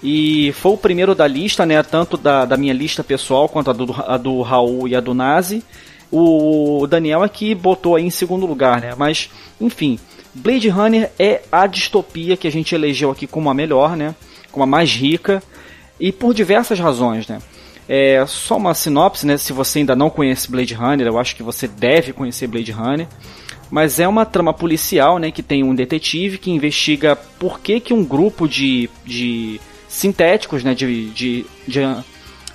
E 0.03 0.51
foi 0.53 0.73
o 0.73 0.77
primeiro 0.77 1.15
da 1.15 1.25
lista, 1.25 1.65
né, 1.65 1.81
tanto 1.81 2.17
da, 2.17 2.43
da 2.43 2.57
minha 2.57 2.73
lista 2.73 3.03
pessoal 3.03 3.47
quanto 3.47 3.69
a 3.69 3.73
do, 3.73 3.95
a 3.97 4.17
do 4.17 4.41
Raul 4.41 4.87
e 4.87 4.95
a 4.95 4.99
do 4.99 5.13
Nazi. 5.13 5.63
O 6.11 6.85
Daniel 6.87 7.23
aqui 7.23 7.55
botou 7.55 7.95
aí 7.95 8.03
em 8.03 8.09
segundo 8.09 8.45
lugar, 8.45 8.81
né, 8.81 8.93
mas 8.97 9.29
enfim, 9.59 9.97
Blade 10.33 10.67
Runner 10.67 11.11
é 11.17 11.43
a 11.49 11.65
distopia 11.65 12.35
que 12.35 12.47
a 12.47 12.51
gente 12.51 12.75
elegeu 12.75 13.09
aqui 13.09 13.25
como 13.25 13.49
a 13.49 13.53
melhor, 13.53 13.95
né, 13.95 14.13
como 14.51 14.63
a 14.63 14.67
mais 14.67 14.91
rica, 14.91 15.41
e 15.97 16.11
por 16.11 16.33
diversas 16.33 16.77
razões, 16.77 17.25
né. 17.27 17.39
É, 17.87 18.25
só 18.27 18.57
uma 18.57 18.73
sinopse, 18.73 19.25
né? 19.25 19.37
Se 19.37 19.53
você 19.53 19.79
ainda 19.79 19.95
não 19.95 20.09
conhece 20.09 20.49
Blade 20.49 20.73
Runner, 20.73 21.07
eu 21.07 21.19
acho 21.19 21.35
que 21.35 21.43
você 21.43 21.67
deve 21.67 22.13
conhecer 22.13 22.47
Blade 22.47 22.71
Runner. 22.71 23.07
Mas 23.69 23.99
é 23.99 24.07
uma 24.07 24.25
trama 24.25 24.53
policial, 24.53 25.19
né? 25.19 25.31
Que 25.31 25.43
tem 25.43 25.63
um 25.63 25.75
detetive 25.75 26.37
que 26.37 26.51
investiga 26.51 27.15
por 27.15 27.59
que, 27.59 27.79
que 27.79 27.93
um 27.93 28.03
grupo 28.03 28.47
de, 28.47 28.89
de 29.05 29.59
sintéticos, 29.87 30.63
né? 30.63 30.73
De, 30.73 31.09
de, 31.11 31.45
de, 31.67 31.81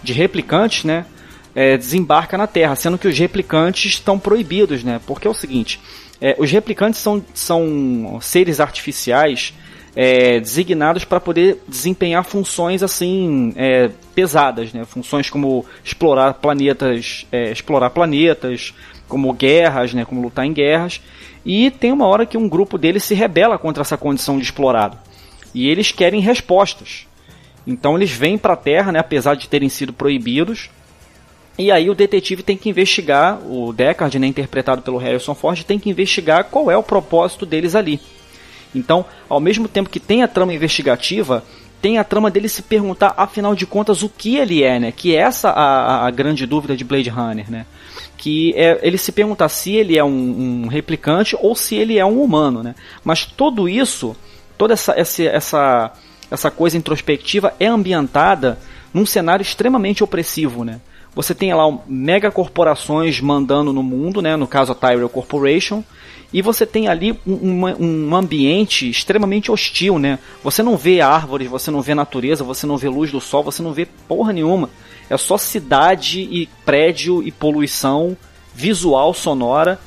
de 0.03 0.13
replicantes, 0.13 0.85
né? 0.85 1.07
é, 1.55 1.77
desembarca 1.77 2.39
na 2.39 2.47
Terra, 2.47 2.77
sendo 2.77 2.99
que 2.99 3.09
os 3.09 3.19
replicantes 3.19 3.93
estão 3.93 4.19
proibidos, 4.19 4.85
né? 4.85 5.01
Porque 5.07 5.27
é 5.27 5.31
o 5.31 5.35
seguinte, 5.35 5.81
é, 6.21 6.37
os 6.39 6.51
replicantes 6.51 7.01
são, 7.01 7.25
são 7.35 8.19
seres 8.21 8.61
artificiais 8.61 9.55
é, 9.95 10.39
designados 10.39 11.05
para 11.05 11.21
poder 11.21 11.63
desempenhar 11.67 12.25
funções 12.25 12.83
assim 12.83 13.53
é, 13.57 13.91
pesadas, 14.15 14.73
né? 14.73 14.85
Funções 14.85 15.29
como 15.29 15.65
explorar 15.85 16.35
planetas, 16.35 17.27
é, 17.33 17.51
explorar 17.51 17.91
planetas, 17.91 18.73
como 19.09 19.33
guerras, 19.33 19.93
né? 19.93 20.05
Como 20.05 20.23
lutar 20.23 20.45
em 20.45 20.53
guerras. 20.53 21.01
E 21.45 21.71
tem 21.71 21.93
uma 21.93 22.07
hora 22.07 22.27
que 22.27 22.37
um 22.37 22.49
grupo 22.49 22.79
deles 22.79 23.05
se 23.05 23.15
rebela 23.15 23.59
contra 23.59 23.83
essa 23.83 23.97
condição 23.97 24.39
de 24.39 24.45
explorado. 24.45 24.97
E 25.55 25.69
eles 25.69 25.91
querem 25.91 26.21
respostas. 26.21 27.07
Então 27.67 27.97
eles 27.97 28.11
vêm 28.11 28.39
para 28.39 28.55
a 28.55 28.57
Terra, 28.57 28.93
né? 28.93 28.99
Apesar 29.01 29.35
de 29.35 29.49
terem 29.49 29.69
sido 29.69 29.93
proibidos. 29.93 30.71
E 31.59 31.71
aí 31.71 31.91
o 31.91 31.95
detetive 31.95 32.43
tem 32.43 32.57
que 32.57 32.71
investigar, 32.71 33.39
o 33.47 33.71
Deckard, 33.71 34.19
né, 34.19 34.27
interpretado 34.27 34.81
pelo 34.81 34.97
Harrison 34.97 35.35
Ford, 35.35 35.63
tem 35.63 35.79
que 35.79 35.91
investigar 35.91 36.45
qual 36.45 36.71
é 36.71 36.77
o 36.77 36.83
propósito 36.83 37.45
deles 37.45 37.75
ali. 37.75 38.01
Então, 38.75 39.05
ao 39.29 39.41
mesmo 39.41 39.69
tempo 39.69 39.91
que 39.91 40.01
tem 40.01 40.23
a 40.23 40.29
trama 40.29 40.55
investigativa, 40.55 41.45
tem 41.81 41.99
a 41.99 42.05
trama 42.05 42.31
dele 42.31 42.49
se 42.49 42.63
perguntar, 42.63 43.15
afinal 43.17 43.55
de 43.55 43.67
contas, 43.67 44.03
o 44.03 44.09
que 44.09 44.37
ele 44.37 44.63
é, 44.63 44.79
né? 44.79 44.93
Que 44.93 45.17
é 45.17 45.21
essa 45.21 45.51
a, 45.51 46.07
a 46.07 46.11
grande 46.11 46.47
dúvida 46.47 46.77
de 46.77 46.85
Blade 46.85 47.09
Runner, 47.09 47.51
né? 47.51 47.67
Que 48.17 48.53
é 48.55 48.79
ele 48.83 48.99
se 48.99 49.13
perguntar 49.13 49.49
se 49.49 49.75
ele 49.75 49.99
é 49.99 50.05
um, 50.05 50.65
um, 50.65 50.69
replicante 50.69 51.37
ou 51.41 51.55
se 51.55 51.75
ele 51.75 51.99
é 51.99 52.05
um 52.05 52.23
humano, 52.23 52.63
né? 52.63 52.75
Mas 53.03 53.25
tudo 53.25 53.69
isso, 53.69 54.15
toda 54.59 54.75
essa, 54.75 54.93
essa, 54.93 55.23
essa, 55.23 55.93
essa 56.31 56.51
coisa 56.51 56.77
introspectiva 56.77 57.55
é 57.59 57.67
ambientada 57.67 58.59
num 58.93 59.07
cenário 59.07 59.43
extremamente 59.43 60.05
opressivo, 60.05 60.65
né? 60.65 60.81
Você 61.15 61.35
tem 61.35 61.53
lá 61.53 61.65
megacorporações 61.87 63.21
mandando 63.21 63.73
no 63.73 63.83
mundo, 63.83 64.23
né? 64.23 64.37
No 64.37 64.47
caso 64.47 64.73
a 64.73 64.75
Tyrell 64.75 65.09
Corporation, 65.09 65.83
e 66.33 66.41
você 66.41 66.65
tem 66.65 66.87
ali 66.87 67.19
um, 67.27 67.67
um, 67.67 68.15
ambiente 68.15 68.89
extremamente 68.89 69.51
hostil, 69.51 69.99
né? 69.99 70.19
Você 70.45 70.63
não 70.63 70.77
vê 70.77 71.01
árvores, 71.01 71.49
você 71.49 71.71
não 71.71 71.83
vê 71.83 71.95
natureza, 71.95 72.45
você 72.45 72.67
não 72.67 72.77
vê 72.77 72.89
luz 72.89 73.11
do 73.11 73.21
sol, 73.21 73.43
você 73.43 73.63
não 73.63 73.73
vê 73.73 73.87
porra 74.07 74.33
nenhuma. 74.33 74.71
É 75.09 75.17
só 75.17 75.37
cidade 75.37 76.21
e 76.21 76.49
prédio 76.65 77.23
e 77.23 77.33
poluição 77.33 78.17
visual, 78.55 79.13
sonora 79.13 79.81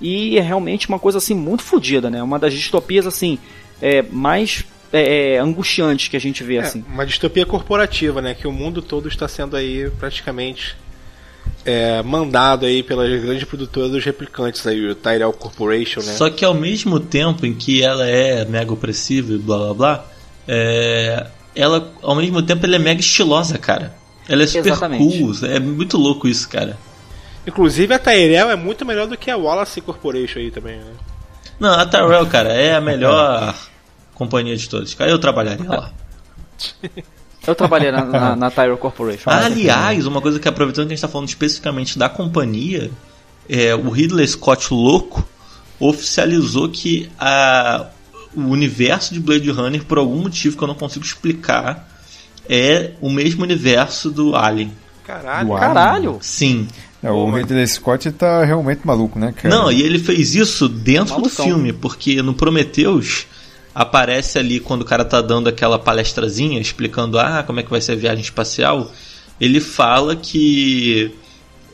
e 0.00 0.38
é 0.38 0.40
realmente 0.40 0.88
uma 0.88 0.98
coisa 0.98 1.18
assim 1.18 1.34
muito 1.34 1.62
fodida, 1.62 2.08
né? 2.08 2.22
Uma 2.22 2.38
das 2.38 2.54
distopias 2.54 3.06
assim 3.06 3.38
é, 3.82 4.02
mais 4.02 4.64
é, 4.92 5.34
é, 5.34 5.38
angustiantes 5.38 6.08
que 6.08 6.16
a 6.16 6.20
gente 6.20 6.42
vê 6.42 6.56
é, 6.56 6.60
assim. 6.60 6.84
Uma 6.88 7.06
distopia 7.06 7.46
corporativa, 7.46 8.20
né? 8.20 8.34
Que 8.34 8.46
o 8.46 8.52
mundo 8.52 8.82
todo 8.82 9.08
está 9.08 9.28
sendo 9.28 9.56
aí 9.56 9.90
praticamente 9.98 10.76
é, 11.64 12.02
mandado 12.02 12.66
aí 12.66 12.82
pelas 12.82 13.08
grandes 13.22 13.44
produtoras 13.44 13.90
dos 13.90 14.04
replicantes 14.04 14.66
aí, 14.66 14.88
o 14.88 14.94
Tyrell 14.94 15.32
Corporation, 15.32 16.00
né? 16.00 16.12
Só 16.14 16.30
que 16.30 16.44
ao 16.44 16.54
mesmo 16.54 16.98
tempo 16.98 17.46
em 17.46 17.54
que 17.54 17.82
ela 17.82 18.06
é 18.08 18.44
mega 18.44 18.72
opressiva 18.72 19.32
e 19.32 19.38
blá 19.38 19.58
blá 19.58 19.74
blá, 19.74 20.06
é, 20.48 21.26
ela 21.54 21.92
ao 22.02 22.14
mesmo 22.14 22.42
tempo 22.42 22.64
ela 22.66 22.76
é 22.76 22.78
mega 22.78 23.00
estilosa, 23.00 23.58
cara. 23.58 23.94
Ela 24.28 24.44
é 24.44 24.46
super 24.46 24.68
Exatamente. 24.68 25.18
cool, 25.18 25.32
é 25.46 25.58
muito 25.58 25.96
louco 25.96 26.28
isso, 26.28 26.48
cara. 26.48 26.78
Inclusive 27.46 27.92
a 27.94 27.98
Tyrell 27.98 28.50
é 28.50 28.56
muito 28.56 28.84
melhor 28.84 29.06
do 29.06 29.16
que 29.16 29.30
a 29.30 29.36
Wallace 29.36 29.80
Corporation 29.80 30.38
aí 30.38 30.50
também, 30.50 30.78
né? 30.78 30.92
Não, 31.58 31.72
a 31.72 31.84
Tyrell, 31.84 32.26
cara, 32.26 32.52
é 32.52 32.74
a 32.74 32.80
melhor 32.80 33.54
companhia 34.20 34.54
de 34.54 34.68
todas. 34.68 34.92
Cara, 34.92 35.10
eu 35.10 35.18
trabalharia 35.18 35.68
lá. 35.68 35.90
Eu 37.46 37.54
trabalhei 37.54 37.90
na, 37.90 38.04
na, 38.04 38.36
na 38.36 38.50
Tyro 38.50 38.76
Corporation. 38.76 39.30
Aliás, 39.30 40.06
uma 40.06 40.20
coisa 40.20 40.38
que 40.38 40.46
aproveitando 40.46 40.88
que 40.88 40.92
a 40.92 40.94
gente 40.94 40.98
está 40.98 41.08
falando 41.08 41.26
especificamente 41.26 41.98
da 41.98 42.06
companhia, 42.06 42.90
é, 43.48 43.74
o 43.74 43.88
Ridley 43.88 44.28
Scott 44.28 44.74
louco 44.74 45.26
oficializou 45.80 46.68
que 46.68 47.10
a, 47.18 47.86
o 48.36 48.42
universo 48.42 49.14
de 49.14 49.20
Blade 49.20 49.50
Runner, 49.50 49.82
por 49.86 49.96
algum 49.96 50.20
motivo 50.20 50.54
que 50.54 50.62
eu 50.62 50.68
não 50.68 50.74
consigo 50.74 51.02
explicar, 51.02 51.88
é 52.46 52.90
o 53.00 53.08
mesmo 53.08 53.42
universo 53.42 54.10
do 54.10 54.36
Alien. 54.36 54.70
Caralho. 55.02 55.48
Do 55.48 55.54
Caralho. 55.54 56.18
Sim. 56.20 56.68
É, 57.02 57.10
o 57.10 57.30
Ridley 57.30 57.66
Scott 57.66 58.12
tá 58.12 58.44
realmente 58.44 58.86
maluco, 58.86 59.18
né, 59.18 59.32
cara? 59.32 59.48
Não, 59.48 59.72
e 59.72 59.80
ele 59.80 59.98
fez 59.98 60.34
isso 60.34 60.68
dentro 60.68 61.14
Malucão. 61.14 61.46
do 61.46 61.50
filme, 61.50 61.72
porque 61.72 62.20
no 62.20 62.34
Prometheus 62.34 63.26
aparece 63.74 64.38
ali 64.38 64.60
quando 64.60 64.82
o 64.82 64.84
cara 64.84 65.04
tá 65.04 65.20
dando 65.20 65.48
aquela 65.48 65.78
palestrazinha 65.78 66.60
explicando 66.60 67.18
ah, 67.18 67.42
como 67.46 67.60
é 67.60 67.62
que 67.62 67.70
vai 67.70 67.80
ser 67.80 67.92
a 67.92 67.96
viagem 67.96 68.22
espacial, 68.22 68.90
ele 69.40 69.60
fala 69.60 70.16
que 70.16 71.14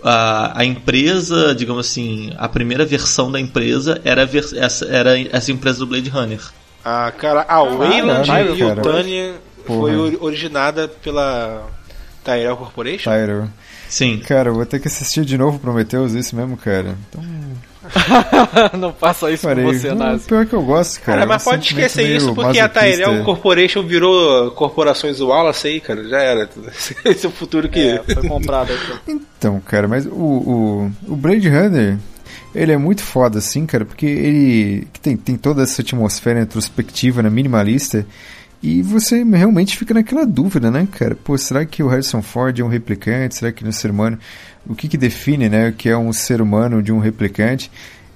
a, 0.02 0.60
a 0.60 0.64
empresa, 0.64 1.55
digamos 1.55 1.86
assim, 1.86 2.32
a 2.36 2.48
primeira 2.48 2.85
versão 2.85 3.31
da 3.31 3.40
empresa 3.40 4.01
era, 4.05 4.24
ver, 4.24 4.44
essa, 4.56 4.86
era 4.86 5.18
essa 5.20 5.51
empresa 5.51 5.78
do 5.78 5.86
Blade 5.86 6.09
Runner. 6.09 6.40
Ah, 6.85 7.12
cara, 7.16 7.44
a 7.48 7.62
Wayland 7.62 8.31
ah, 8.31 8.43
e 8.43 8.62
o 8.62 8.77
Tânia 8.77 9.35
foi 9.66 10.16
originada 10.20 10.86
pela 10.86 11.68
Tyrell 12.23 12.56
Corporation? 12.56 13.10
Tyrell. 13.10 13.48
Sim. 13.89 14.18
Cara, 14.18 14.52
vou 14.52 14.64
ter 14.64 14.81
que 14.81 14.89
assistir 14.89 15.24
de 15.24 15.36
novo 15.36 15.59
Prometheus, 15.59 16.12
isso 16.12 16.36
mesmo, 16.36 16.56
cara. 16.56 16.97
Então 17.09 17.24
não 18.79 18.93
faça 18.93 19.31
isso 19.31 19.47
Parei. 19.47 19.65
com 19.65 19.73
você, 19.73 19.95
Nazi. 19.95 20.27
Pior 20.27 20.47
que 20.47 20.55
eu 20.55 20.63
gosto, 20.63 21.01
cara. 21.01 21.19
cara 21.19 21.27
mas 21.27 21.45
pode 21.45 21.67
esquecer 21.67 22.17
isso 22.17 22.35
porque 22.35 22.59
a 22.59 22.69
Tyrell 22.69 23.25
Corporation 23.25 23.83
virou 23.83 24.51
corporações 24.53 25.21
Wallace 25.21 25.69
aí, 25.69 25.81
cara. 25.81 26.09
Já 26.09 26.19
era. 26.19 26.49
Esse 27.05 27.27
é 27.27 27.29
o 27.29 27.33
futuro 27.33 27.69
que. 27.69 27.81
É, 27.81 28.03
foi 28.03 28.29
comprado 28.29 28.73
Então, 29.07 29.61
cara, 29.61 29.89
mas 29.89 30.07
o, 30.07 30.11
o, 30.11 30.93
o 31.09 31.17
Blade 31.17 31.49
Runner. 31.49 31.99
Ele 32.55 32.73
é 32.73 32.79
muito 32.79 33.03
foda, 33.03 33.39
assim, 33.39 33.67
cara, 33.67 33.85
porque 33.85 34.07
ele 34.07 34.89
tem, 35.03 35.15
tem 35.15 35.37
toda 35.37 35.63
essa 35.63 35.83
atmosfera 35.83 36.41
introspectiva, 36.41 37.23
né, 37.23 37.29
minimalista, 37.29 38.07
e 38.62 38.83
você 38.83 39.23
realmente 39.23 39.77
fica 39.77 39.95
naquela 39.95 40.24
dúvida, 40.24 40.70
né, 40.70 40.89
cara? 40.91 41.15
Pô, 41.15 41.37
será 41.37 41.65
que 41.65 41.83
o 41.83 41.89
Harrison 41.89 42.23
Ford 42.23 42.59
é 42.59 42.65
um 42.65 42.69
replicante? 42.69 43.37
Será 43.37 43.53
que 43.53 43.62
ele 43.62 43.69
é 43.69 43.70
um 43.70 43.73
ser 43.73 43.91
humano? 43.91 44.19
o 44.69 44.74
que, 44.74 44.89
que 44.89 44.97
define, 44.97 45.49
né, 45.49 45.69
o 45.69 45.73
que 45.73 45.89
é 45.89 45.97
um 45.97 46.12
ser 46.12 46.41
humano 46.41 46.83
de 46.83 46.93
um 46.93 46.99
replicante. 46.99 47.70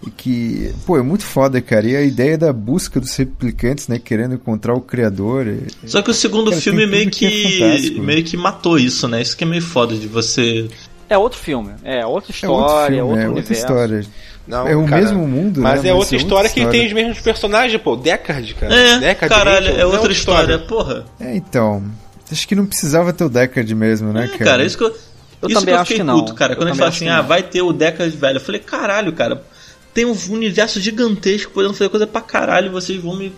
E 0.05 0.11
que, 0.11 0.73
pô, 0.87 0.97
é 0.97 1.03
muito 1.03 1.25
foda, 1.25 1.61
cara. 1.61 1.87
E 1.87 1.95
a 1.95 2.01
ideia 2.01 2.39
da 2.39 2.55
busca 2.55 2.99
dos 2.99 3.15
replicantes, 3.17 3.87
né, 3.87 3.99
querendo 3.99 4.35
encontrar 4.35 4.73
o 4.73 4.81
criador. 4.81 5.47
É, 5.47 5.59
Só 5.87 6.01
que 6.01 6.11
o 6.11 6.15
segundo 6.15 6.49
cara, 6.49 6.63
filme 6.63 6.87
meio 6.87 7.11
que, 7.11 7.29
que 7.29 7.63
é 7.63 8.01
meio 8.01 8.25
que 8.25 8.35
matou 8.35 8.79
isso, 8.79 9.07
né? 9.07 9.21
Isso 9.21 9.37
que 9.37 9.45
é 9.45 9.47
meio 9.47 9.61
foda 9.61 9.95
de 9.95 10.09
você. 10.09 10.71
É 11.11 11.19
outro 11.19 11.39
filme, 11.39 11.75
é 11.83 12.07
outra 12.07 12.31
história, 12.31 12.99
é 12.99 13.03
outro, 13.03 13.17
filme, 13.17 13.25
é 13.25 13.29
outro 13.29 13.37
é 13.37 13.39
outra 13.41 13.53
história. 13.53 14.07
Não, 14.47 14.67
é 14.67 14.75
o 14.75 14.87
cara, 14.87 15.03
mesmo 15.03 15.29
mundo, 15.29 15.61
mas 15.61 15.83
né? 15.83 15.91
é 15.91 15.95
outra 15.95 16.17
história 16.17 16.49
que 16.49 16.65
tem 16.67 16.87
os 16.87 16.93
mesmos 16.93 17.21
personagens, 17.21 17.81
pô. 17.83 17.97
Deckard, 17.97 18.55
cara. 18.55 18.75
É, 18.75 18.99
Deckard, 18.99 19.35
caralho, 19.35 19.81
é 19.81 19.85
outra 19.85 20.13
história, 20.13 20.55
história, 20.55 20.59
porra. 20.67 21.05
É, 21.21 21.37
então. 21.37 21.85
Acho 22.33 22.47
que 22.47 22.55
não 22.55 22.65
precisava 22.65 23.13
ter 23.13 23.25
o 23.25 23.29
Deckard 23.29 23.75
mesmo, 23.75 24.13
né, 24.13 24.25
é, 24.25 24.29
cara? 24.29 24.45
Cara, 24.45 24.65
isso 24.65 24.79
que 24.79 24.85
eu 24.85 24.95
eu 25.43 25.49
isso 25.49 25.59
também 25.59 25.75
que 25.75 25.79
eu 25.79 25.83
acho 25.83 25.95
que 25.95 26.03
não. 26.03 26.19
Puto, 26.21 26.35
cara. 26.35 26.55
Quando 26.55 26.69
eu 26.69 26.73
a 26.73 26.75
gente 26.75 26.79
fala 26.79 26.91
assim, 26.91 27.09
ah, 27.09 27.23
vai 27.23 27.43
ter 27.43 27.63
o 27.63 27.73
Decade 27.73 28.17
velho. 28.17 28.37
Eu 28.37 28.41
falei, 28.41 28.61
caralho, 28.61 29.13
cara. 29.13 29.43
Tem 29.95 30.05
um 30.05 30.17
universo 30.29 30.81
gigantesco 30.81 31.51
podendo 31.53 31.75
fazer 31.75 31.89
coisa 31.89 32.07
pra 32.07 32.21
caralho 32.21 32.67
e 32.67 32.71
vocês 32.71 33.03
vão 33.03 33.17
me 33.17 33.33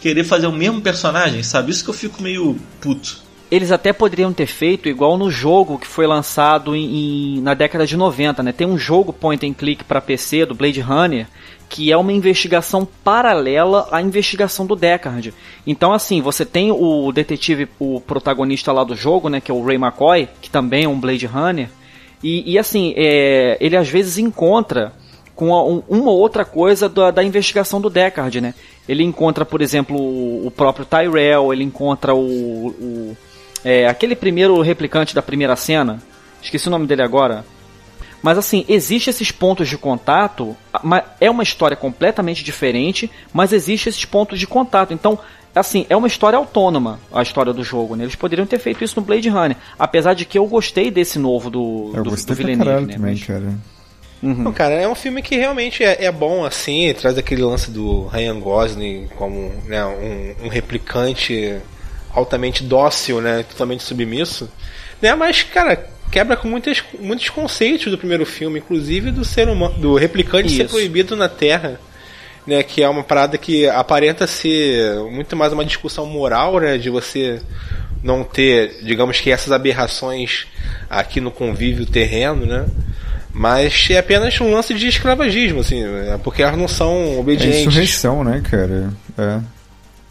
querer 0.00 0.22
fazer 0.24 0.46
o 0.46 0.52
mesmo 0.52 0.80
personagem, 0.80 1.42
sabe? 1.42 1.70
Isso 1.70 1.82
que 1.82 1.90
eu 1.90 1.94
fico 1.94 2.22
meio 2.22 2.56
puto. 2.80 3.18
Eles 3.50 3.72
até 3.72 3.92
poderiam 3.92 4.32
ter 4.32 4.46
feito 4.46 4.88
igual 4.88 5.18
no 5.18 5.30
jogo 5.30 5.78
que 5.78 5.86
foi 5.86 6.06
lançado 6.06 6.76
em, 6.76 7.36
em, 7.36 7.40
na 7.40 7.52
década 7.52 7.86
de 7.86 7.96
90, 7.96 8.42
né? 8.42 8.52
Tem 8.52 8.66
um 8.66 8.78
jogo 8.78 9.12
point 9.12 9.44
and 9.44 9.54
click 9.54 9.82
para 9.82 10.00
PC 10.00 10.46
do 10.46 10.54
Blade 10.54 10.80
Runner 10.80 11.26
que 11.70 11.92
é 11.92 11.96
uma 11.96 12.12
investigação 12.12 12.84
paralela 12.84 13.86
à 13.92 14.02
investigação 14.02 14.66
do 14.66 14.74
Deckard. 14.74 15.32
Então, 15.64 15.92
assim, 15.92 16.20
você 16.20 16.44
tem 16.44 16.72
o 16.72 17.12
detetive, 17.12 17.68
o 17.78 18.00
protagonista 18.00 18.72
lá 18.72 18.82
do 18.82 18.96
jogo, 18.96 19.28
né, 19.28 19.40
que 19.40 19.52
é 19.52 19.54
o 19.54 19.64
Ray 19.64 19.76
McCoy, 19.76 20.28
que 20.42 20.50
também 20.50 20.84
é 20.84 20.88
um 20.88 20.98
Blade 20.98 21.26
Runner, 21.26 21.70
e, 22.22 22.52
e 22.52 22.58
assim, 22.58 22.92
é, 22.96 23.56
ele 23.60 23.76
às 23.76 23.88
vezes 23.88 24.18
encontra 24.18 24.92
com 25.34 25.50
um, 25.52 25.82
uma 25.88 26.10
ou 26.10 26.18
outra 26.18 26.44
coisa 26.44 26.88
da, 26.88 27.12
da, 27.12 27.24
investigação 27.24 27.80
do 27.80 27.88
Deckard, 27.88 28.40
né? 28.40 28.52
Ele 28.88 29.04
encontra, 29.04 29.46
por 29.46 29.62
exemplo, 29.62 29.96
o, 29.96 30.48
o 30.48 30.50
próprio 30.50 30.84
Tyrell, 30.84 31.52
ele 31.52 31.62
encontra 31.64 32.14
o, 32.14 32.66
o 32.66 33.16
é, 33.64 33.86
aquele 33.86 34.14
primeiro 34.14 34.60
replicante 34.60 35.14
da 35.14 35.22
primeira 35.22 35.56
cena, 35.56 36.00
esqueci 36.42 36.68
o 36.68 36.70
nome 36.70 36.86
dele 36.86 37.02
agora, 37.02 37.44
mas 38.22 38.36
assim, 38.36 38.64
existe 38.68 39.10
esses 39.10 39.30
pontos 39.30 39.68
de 39.68 39.78
contato, 39.78 40.56
é 41.20 41.30
uma 41.30 41.42
história 41.42 41.76
completamente 41.76 42.44
diferente, 42.44 43.10
mas 43.32 43.52
existe 43.52 43.88
esses 43.88 44.04
pontos 44.04 44.38
de 44.38 44.46
contato. 44.46 44.92
Então, 44.92 45.18
assim, 45.54 45.86
é 45.88 45.96
uma 45.96 46.06
história 46.06 46.36
autônoma 46.36 47.00
a 47.12 47.22
história 47.22 47.52
do 47.52 47.64
jogo, 47.64 47.96
né? 47.96 48.04
Eles 48.04 48.14
poderiam 48.14 48.46
ter 48.46 48.58
feito 48.58 48.84
isso 48.84 49.00
no 49.00 49.06
Blade 49.06 49.28
Runner, 49.28 49.56
apesar 49.78 50.14
de 50.14 50.24
que 50.24 50.38
eu 50.38 50.46
gostei 50.46 50.90
desse 50.90 51.18
novo 51.18 51.48
do 51.50 51.92
eu 51.94 52.04
do, 52.04 52.10
do 52.10 52.34
Villeneuve, 52.34 52.86
né? 52.86 52.94
Também, 52.94 53.16
cara. 53.16 53.54
Uhum. 54.22 54.34
Não, 54.34 54.52
cara, 54.52 54.74
é 54.74 54.86
um 54.86 54.94
filme 54.94 55.22
que 55.22 55.34
realmente 55.36 55.82
é, 55.82 56.04
é, 56.04 56.12
bom, 56.12 56.44
assim, 56.44 56.92
traz 56.92 57.16
aquele 57.16 57.42
lance 57.42 57.70
do 57.70 58.06
Ryan 58.08 58.38
Gosling 58.38 59.08
como 59.16 59.50
né, 59.64 59.82
um, 59.82 60.44
um 60.44 60.48
replicante 60.48 61.56
altamente 62.14 62.62
dócil, 62.64 63.20
né, 63.20 63.44
totalmente 63.48 63.82
submisso, 63.82 64.50
né, 65.00 65.14
mas, 65.14 65.42
cara, 65.42 65.88
quebra 66.10 66.36
com 66.36 66.48
muitos, 66.48 66.82
muitos 66.98 67.28
conceitos 67.28 67.90
do 67.90 67.96
primeiro 67.96 68.26
filme, 68.26 68.58
inclusive 68.58 69.10
do 69.10 69.24
ser 69.24 69.48
humano, 69.48 69.74
do 69.78 69.94
replicante 69.94 70.48
Isso. 70.48 70.56
ser 70.56 70.68
proibido 70.68 71.14
na 71.16 71.28
Terra, 71.28 71.80
né? 72.46 72.62
Que 72.62 72.82
é 72.82 72.88
uma 72.88 73.04
parada 73.04 73.38
que 73.38 73.68
aparenta 73.68 74.26
ser 74.26 74.96
muito 75.10 75.36
mais 75.36 75.52
uma 75.52 75.64
discussão 75.64 76.06
moral, 76.06 76.58
né? 76.58 76.76
De 76.76 76.90
você 76.90 77.40
não 78.02 78.24
ter, 78.24 78.82
digamos 78.82 79.20
que 79.20 79.30
essas 79.30 79.52
aberrações 79.52 80.46
aqui 80.88 81.20
no 81.20 81.30
convívio 81.30 81.86
terreno, 81.86 82.44
né? 82.44 82.66
Mas 83.32 83.86
é 83.90 83.98
apenas 83.98 84.38
um 84.40 84.52
lance 84.52 84.74
de 84.74 84.88
escravagismo, 84.88 85.60
assim, 85.60 85.84
é 85.84 86.18
porque 86.18 86.42
elas 86.42 86.58
não 86.58 86.66
são 86.66 87.20
obedientes. 87.20 87.58
É 87.58 87.60
insurreição, 87.60 88.24
né, 88.24 88.42
cara? 88.50 88.90
É. 89.16 89.59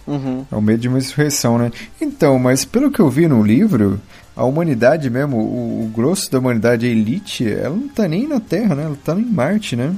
Uhum. 0.09 0.45
É 0.51 0.55
o 0.55 0.61
medo 0.61 0.79
de 0.79 0.87
uma 0.87 0.97
insurreição, 0.97 1.57
né? 1.59 1.71
Então, 2.01 2.39
mas 2.39 2.65
pelo 2.65 2.89
que 2.89 2.99
eu 2.99 3.09
vi 3.09 3.27
no 3.27 3.43
livro, 3.43 4.01
a 4.35 4.43
humanidade 4.43 5.07
mesmo, 5.09 5.37
o, 5.37 5.83
o, 5.83 5.91
grosso 5.93 6.31
da 6.31 6.39
humanidade, 6.39 6.87
a 6.87 6.89
elite, 6.89 7.47
ela 7.47 7.75
não 7.75 7.87
tá 7.87 8.07
nem 8.07 8.27
na 8.27 8.39
Terra, 8.39 8.73
né? 8.73 8.83
Ela 8.83 8.97
tá 9.03 9.13
em 9.13 9.25
Marte, 9.25 9.75
né? 9.75 9.95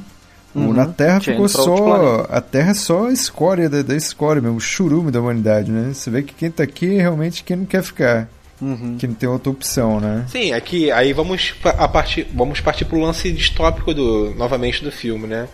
Uhum. 0.53 0.73
Na 0.73 0.85
Terra 0.85 1.21
Tinha 1.21 1.35
ficou 1.35 1.47
só. 1.47 1.75
planeta. 1.75 2.33
A 2.33 2.41
Terra 2.41 2.71
é 2.71 2.73
só 2.73 3.07
a 3.07 3.13
escória 3.13 3.69
da, 3.69 3.81
da 3.81 3.95
escória 3.95 4.41
mesmo, 4.41 4.57
o 4.57 4.59
churume 4.59 5.11
da 5.11 5.21
humanidade, 5.21 5.71
né? 5.71 5.93
Você 5.93 6.09
vê 6.09 6.21
que 6.21 6.33
quem 6.33 6.51
tá 6.51 6.63
aqui 6.63 6.97
é 6.97 7.01
realmente 7.01 7.43
quem 7.43 7.55
não 7.55 7.65
quer 7.65 7.81
ficar. 7.81 8.27
Uhum. 8.61 8.95
Que 8.99 9.07
não 9.07 9.15
tem 9.15 9.27
outra 9.27 9.49
opção, 9.49 9.99
né? 9.99 10.25
Sim, 10.27 10.51
aqui 10.51 10.91
aí 10.91 11.13
vamos 11.13 11.55
a 11.63 11.87
partir 11.87 12.27
vamos 12.31 12.59
partir 12.59 12.85
pro 12.85 12.99
lance 12.99 13.31
distópico 13.31 13.91
do 13.91 14.35
novamente 14.35 14.83
do 14.83 14.91
filme, 14.91 15.25
né? 15.25 15.47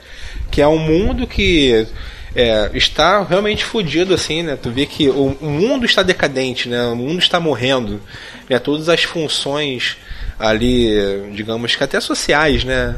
Que 0.52 0.62
é 0.62 0.68
um 0.68 0.80
mundo 0.80 1.26
que 1.26 1.88
é, 2.38 2.70
está 2.76 3.24
realmente 3.24 3.66
fodido 3.66 4.14
assim, 4.14 4.44
né? 4.44 4.56
Tu 4.62 4.70
vê 4.70 4.86
que 4.86 5.10
o, 5.10 5.36
o 5.42 5.46
mundo 5.50 5.86
está 5.86 6.04
decadente, 6.04 6.70
né? 6.70 6.84
O 6.86 6.96
mundo 6.96 7.20
está 7.20 7.40
morrendo, 7.40 8.00
né? 8.48 8.60
Todas 8.60 8.88
as 8.90 9.04
funções 9.04 9.98
ali, 10.40 10.88
digamos 11.34 11.76
que 11.76 11.84
até 11.84 12.00
sociais, 12.00 12.64
né? 12.64 12.96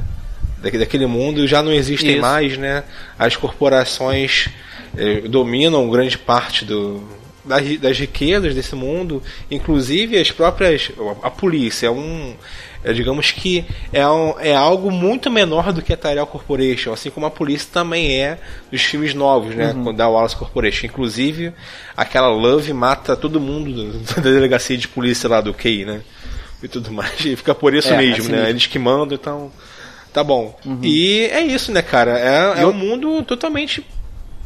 Da- 0.62 0.70
Daquele 0.78 1.06
mundo 1.06 1.48
já 1.48 1.64
não 1.64 1.72
existem 1.72 2.12
Isso. 2.14 2.22
mais, 2.22 2.58
né? 2.58 2.84
As 3.18 3.36
corporações 3.38 4.50
eh, 4.98 5.22
dominam 5.22 5.90
grande 5.90 6.18
parte 6.18 6.66
do, 6.66 7.02
das, 7.46 7.62
ri- 7.62 7.78
das 7.78 7.98
riquezas 7.98 8.54
desse 8.54 8.76
mundo, 8.76 9.24
inclusive 9.50 10.18
as 10.20 10.32
próprias. 10.32 10.92
A, 11.24 11.28
a 11.28 11.32
polícia 11.32 11.88
é 11.88 11.90
um. 11.92 12.36
É, 12.84 12.94
digamos 12.94 13.32
que 13.32 13.66
é, 13.92 14.08
um- 14.08 14.40
é 14.40 14.56
algo 14.56 14.90
muito 14.92 15.30
menor 15.30 15.72
do 15.74 15.82
que 15.82 15.92
a 15.94 15.98
Tyrell 15.98 16.26
Corporation, 16.28 16.94
assim 16.94 17.10
como 17.10 17.26
a 17.26 17.32
polícia 17.32 17.68
também 17.72 18.22
é 18.22 18.38
dos 18.72 18.82
filmes 18.82 19.14
novos, 19.14 19.54
né? 19.56 19.74
Da 19.96 20.08
Wallace 20.08 20.36
Corporation. 20.36 20.86
Inclusive, 20.88 21.52
aquela 21.98 22.28
Love 22.30 22.72
mata 22.74 23.16
todo 23.16 23.40
mundo 23.40 23.72
do- 23.72 24.00
da 24.16 24.22
delegacia 24.22 24.78
de 24.78 24.88
polícia 24.88 25.28
lá 25.30 25.42
do 25.42 25.54
QI, 25.54 25.86
né? 25.86 26.02
E 26.64 26.68
tudo 26.68 26.92
mais. 26.92 27.20
E 27.26 27.36
fica 27.36 27.56
por 27.56 27.74
isso 27.74 27.90
É, 27.94 27.98
mesmo, 27.98 28.24
assim 28.24 28.32
né? 28.32 28.38
mesmo. 28.38 28.50
Eles 28.52 28.66
que 28.68 28.78
mandam, 28.80 29.16
então. 29.16 29.52
Tá 30.12 30.24
bom. 30.24 30.58
E 30.82 31.30
é 31.32 31.42
isso, 31.42 31.72
né, 31.72 31.82
cara? 31.82 32.18
É, 32.20 32.64
é 32.64 32.66
um 32.66 32.74
mundo 32.74 33.22
totalmente 33.24 33.86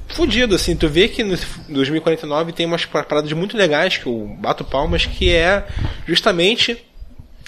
fudido, 0.10 0.54
assim. 0.56 0.76
Tu 0.76 0.88
vê 0.90 1.08
que 1.08 1.24
no 1.24 1.38
2049 1.70 2.52
tem 2.52 2.66
umas 2.66 2.86
pa- 2.86 3.02
paradas 3.04 3.32
muito 3.32 3.56
legais 3.58 3.98
que 3.98 4.06
eu 4.06 4.36
bato 4.40 4.64
palmas, 4.66 5.06
que 5.06 5.32
é 5.32 5.66
justamente 6.06 6.78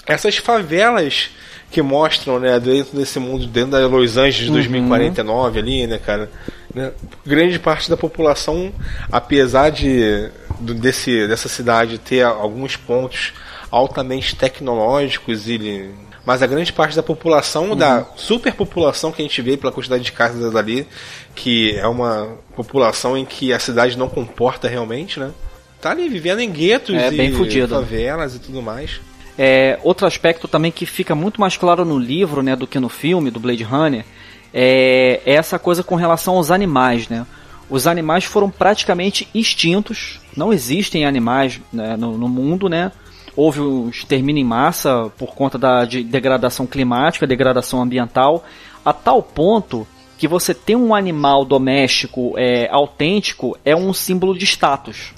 essas 0.06 0.36
favelas 0.36 1.30
que 1.70 1.82
mostram, 1.82 2.38
né, 2.38 2.58
dentro 2.60 2.96
desse 2.96 3.18
mundo, 3.18 3.46
dentro 3.46 3.72
da 3.72 3.86
Los 3.86 4.16
Angeles 4.16 4.46
de 4.46 4.50
2049 4.52 5.58
ali, 5.58 5.86
né, 5.86 5.98
cara? 5.98 6.30
Né? 6.72 6.92
Grande 7.26 7.58
parte 7.58 7.90
da 7.90 7.96
população, 7.96 8.72
apesar 9.10 9.70
de 9.70 10.30
do- 10.60 10.74
desse, 10.74 11.26
dessa 11.26 11.48
cidade 11.48 11.98
ter 11.98 12.22
alguns 12.24 12.76
pontos 12.76 13.32
altamente 13.70 14.36
tecnológicos 14.36 15.48
e 15.48 15.90
mas 16.24 16.42
a 16.42 16.46
grande 16.46 16.72
parte 16.72 16.96
da 16.96 17.04
população, 17.04 17.76
da 17.76 18.04
superpopulação 18.16 19.12
que 19.12 19.22
a 19.22 19.24
gente 19.24 19.40
vê 19.42 19.56
pela 19.56 19.70
quantidade 19.72 20.02
de 20.02 20.10
casas 20.10 20.56
ali, 20.56 20.84
que 21.36 21.76
é 21.78 21.86
uma 21.86 22.36
população 22.56 23.16
em 23.16 23.24
que 23.24 23.52
a 23.52 23.60
cidade 23.60 23.96
não 23.96 24.08
comporta 24.08 24.66
realmente, 24.68 25.20
né? 25.20 25.30
Tá 25.80 25.92
ali 25.92 26.08
vivendo 26.08 26.40
em 26.40 26.50
guetos 26.50 26.96
É, 26.96 27.10
e 27.12 27.32
fudido. 27.32 27.68
favelas 27.76 28.34
e 28.34 28.40
tudo 28.40 28.60
mais. 28.60 29.00
É, 29.38 29.78
outro 29.82 30.06
aspecto 30.06 30.48
também 30.48 30.72
que 30.72 30.86
fica 30.86 31.14
muito 31.14 31.40
mais 31.40 31.56
claro 31.56 31.84
no 31.84 31.98
livro 31.98 32.42
né, 32.42 32.56
do 32.56 32.66
que 32.66 32.80
no 32.80 32.88
filme 32.88 33.30
do 33.30 33.38
Blade 33.38 33.62
Runner 33.62 34.04
é, 34.52 35.20
é 35.26 35.34
essa 35.34 35.58
coisa 35.58 35.82
com 35.82 35.94
relação 35.94 36.36
aos 36.36 36.50
animais. 36.50 37.08
Né? 37.08 37.26
Os 37.68 37.86
animais 37.86 38.24
foram 38.24 38.48
praticamente 38.48 39.28
extintos, 39.34 40.20
não 40.36 40.52
existem 40.52 41.04
animais 41.04 41.60
né, 41.72 41.96
no, 41.96 42.16
no 42.16 42.28
mundo, 42.28 42.68
né? 42.68 42.90
houve 43.36 43.60
um 43.60 43.90
extermínio 43.90 44.40
em 44.40 44.44
massa 44.44 45.12
por 45.18 45.34
conta 45.34 45.58
da 45.58 45.84
de- 45.84 46.02
degradação 46.02 46.66
climática, 46.66 47.26
degradação 47.26 47.82
ambiental, 47.82 48.42
a 48.82 48.92
tal 48.92 49.22
ponto 49.22 49.86
que 50.16 50.26
você 50.26 50.54
ter 50.54 50.74
um 50.74 50.94
animal 50.94 51.44
doméstico 51.44 52.32
é, 52.38 52.68
autêntico 52.70 53.56
é 53.62 53.76
um 53.76 53.92
símbolo 53.92 54.36
de 54.36 54.46
status. 54.46 55.12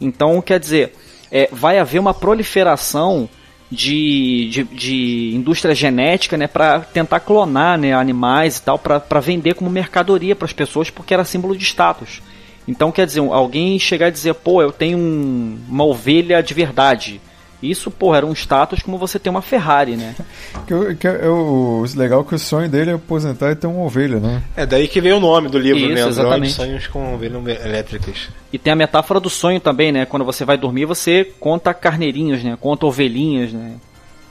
Então, 0.00 0.40
quer 0.40 0.60
dizer, 0.60 0.94
é, 1.32 1.48
vai 1.50 1.80
haver 1.80 1.98
uma 1.98 2.14
proliferação 2.14 3.28
de, 3.70 4.48
de, 4.50 4.64
de 4.64 5.30
indústria 5.34 5.74
genética 5.74 6.36
né, 6.36 6.46
para 6.46 6.80
tentar 6.80 7.20
clonar 7.20 7.78
né, 7.78 7.92
animais 7.92 8.56
e 8.58 8.62
tal, 8.62 8.78
para 8.78 9.20
vender 9.20 9.54
como 9.54 9.70
mercadoria 9.70 10.34
para 10.34 10.46
as 10.46 10.52
pessoas, 10.52 10.90
porque 10.90 11.12
era 11.12 11.24
símbolo 11.24 11.56
de 11.56 11.64
status. 11.64 12.22
Então, 12.66 12.92
quer 12.92 13.06
dizer, 13.06 13.20
alguém 13.20 13.78
chegar 13.78 14.08
e 14.08 14.12
dizer, 14.12 14.34
pô, 14.34 14.60
eu 14.60 14.70
tenho 14.72 14.98
um- 14.98 15.58
uma 15.68 15.84
ovelha 15.84 16.42
de 16.42 16.52
verdade. 16.52 17.20
Isso, 17.62 17.90
pô, 17.90 18.14
era 18.14 18.24
um 18.24 18.32
status 18.32 18.80
como 18.82 18.96
você 18.98 19.18
tem 19.18 19.30
uma 19.30 19.42
Ferrari, 19.42 19.96
né? 19.96 20.14
Que, 20.66 20.72
eu- 20.74 20.96
que 20.96 21.06
é 21.08 21.26
o 21.28 21.84
legal 21.96 22.20
é 22.20 22.24
que 22.24 22.34
o 22.34 22.38
sonho 22.38 22.68
dele 22.68 22.90
é 22.90 22.94
aposentar 22.94 23.50
e 23.50 23.56
ter 23.56 23.66
uma 23.66 23.80
ovelha, 23.84 24.20
né? 24.20 24.42
É 24.56 24.66
daí 24.66 24.86
que 24.86 25.00
veio 25.00 25.16
o 25.16 25.20
nome 25.20 25.48
do 25.48 25.58
livro, 25.58 25.80
Isso, 25.80 25.94
né? 25.94 26.08
Exatamente. 26.08 26.52
Sonhos 26.52 26.86
com 26.86 27.14
Ovelhas 27.14 27.64
Elétricas. 27.64 28.28
E 28.52 28.58
tem 28.58 28.72
a 28.72 28.76
metáfora 28.76 29.18
do 29.18 29.30
sonho 29.30 29.58
também, 29.60 29.90
né? 29.90 30.04
Quando 30.04 30.24
você 30.24 30.44
vai 30.44 30.56
dormir, 30.58 30.84
você 30.84 31.24
conta 31.40 31.72
carneirinhos, 31.74 32.42
né? 32.44 32.56
Conta 32.60 32.86
ovelhinhas, 32.86 33.52
né? 33.52 33.72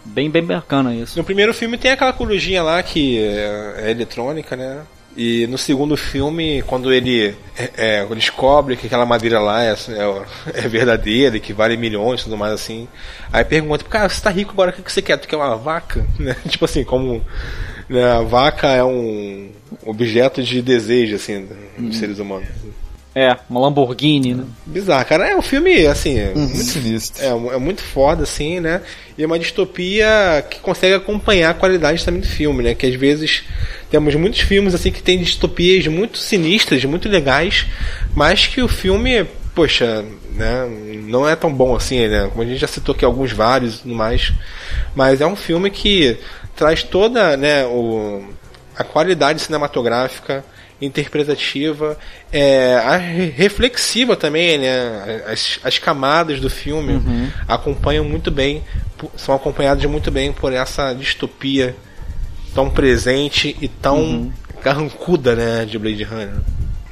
Bem, 0.05 0.29
bem 0.29 0.43
bacana 0.43 0.93
isso. 0.95 1.17
No 1.17 1.23
primeiro 1.25 1.53
filme 1.53 1.77
tem 1.77 1.91
aquela 1.91 2.13
corujinha 2.13 2.63
lá 2.63 2.81
que 2.81 3.17
é, 3.19 3.73
é 3.87 3.91
eletrônica, 3.91 4.55
né? 4.55 4.81
E 5.15 5.47
no 5.47 5.57
segundo 5.57 5.97
filme, 5.97 6.61
quando 6.63 6.93
ele 6.93 7.35
é, 7.57 7.71
é, 7.75 8.05
descobre 8.13 8.77
que 8.77 8.85
aquela 8.85 9.05
madeira 9.05 9.39
lá 9.39 9.63
é, 9.63 9.71
é, 9.73 10.25
é 10.63 10.67
verdadeira 10.67 11.37
e 11.37 11.39
que 11.39 11.53
vale 11.53 11.75
milhões 11.75 12.21
e 12.21 12.23
tudo 12.25 12.37
mais 12.37 12.53
assim, 12.53 12.87
aí 13.33 13.43
pergunta, 13.43 13.83
cara, 13.85 14.09
você 14.09 14.21
tá 14.21 14.29
rico 14.29 14.51
agora, 14.51 14.69
o 14.69 14.73
que 14.73 14.83
que 14.83 14.91
você 14.91 15.01
quer? 15.01 15.17
Tu 15.17 15.27
quer 15.27 15.37
uma 15.37 15.55
vaca? 15.55 16.05
Né? 16.19 16.35
Tipo 16.47 16.65
assim, 16.65 16.83
como 16.83 17.25
né, 17.89 18.03
a 18.03 18.21
vaca 18.21 18.67
é 18.67 18.83
um 18.83 19.49
objeto 19.85 20.43
de 20.43 20.61
desejo, 20.61 21.15
assim, 21.15 21.47
dos 21.77 21.97
seres 21.97 22.19
humanos. 22.19 22.47
É, 23.19 23.35
uma 23.49 23.59
Lamborghini, 23.61 24.35
né? 24.35 24.43
Bizarro, 24.63 25.03
cara. 25.05 25.27
É 25.27 25.35
um 25.35 25.41
filme, 25.41 25.87
assim, 25.87 26.19
é 26.19 26.35
muito 26.35 26.55
Sinistro. 26.55 27.23
é, 27.23 27.29
é 27.29 27.57
muito 27.57 27.81
foda, 27.81 28.21
assim, 28.21 28.59
né? 28.59 28.79
E 29.17 29.23
é 29.23 29.25
uma 29.25 29.39
distopia 29.39 30.45
que 30.47 30.59
consegue 30.59 30.93
acompanhar 30.93 31.49
a 31.49 31.53
qualidade 31.55 32.05
também 32.05 32.21
do 32.21 32.27
filme, 32.27 32.61
né? 32.61 32.75
Que 32.75 32.85
às 32.85 32.93
vezes 32.93 33.41
temos 33.89 34.13
muitos 34.13 34.41
filmes, 34.41 34.75
assim, 34.75 34.91
que 34.91 35.01
tem 35.01 35.17
distopias 35.17 35.87
muito 35.87 36.19
sinistras, 36.19 36.85
muito 36.85 37.09
legais, 37.09 37.65
mas 38.13 38.45
que 38.45 38.61
o 38.61 38.67
filme, 38.67 39.25
poxa, 39.55 40.05
né? 40.35 40.69
Não 41.07 41.27
é 41.27 41.35
tão 41.35 41.51
bom 41.51 41.75
assim, 41.75 42.07
né? 42.07 42.27
Como 42.29 42.43
a 42.43 42.45
gente 42.45 42.59
já 42.59 42.67
citou 42.67 42.93
aqui 42.93 43.03
alguns 43.03 43.31
vários 43.31 43.77
e 43.77 43.81
tudo 43.81 43.95
mais. 43.95 44.31
Mas 44.93 45.21
é 45.21 45.25
um 45.25 45.35
filme 45.35 45.71
que 45.71 46.19
traz 46.55 46.83
toda, 46.83 47.35
né, 47.35 47.65
o, 47.65 48.23
a 48.77 48.83
qualidade 48.83 49.41
cinematográfica 49.41 50.45
interpretativa, 50.81 51.97
é, 52.31 52.77
reflexiva 53.35 54.15
também, 54.15 54.57
né? 54.57 55.23
As, 55.27 55.59
as 55.63 55.79
camadas 55.79 56.39
do 56.39 56.49
filme 56.49 57.01
acompanham 57.47 58.05
muito 58.05 58.29
bem, 58.29 58.63
são 59.15 59.33
acompanhadas 59.33 59.83
muito 59.85 60.11
bem 60.11 60.31
por 60.31 60.53
essa 60.53 60.93
distopia 60.93 61.75
tão 62.53 62.69
presente 62.69 63.55
e 63.61 63.67
tão 63.67 64.31
carrancuda, 64.61 65.35
né, 65.35 65.65
de 65.65 65.77
Blade 65.77 66.03
Runner. 66.03 66.41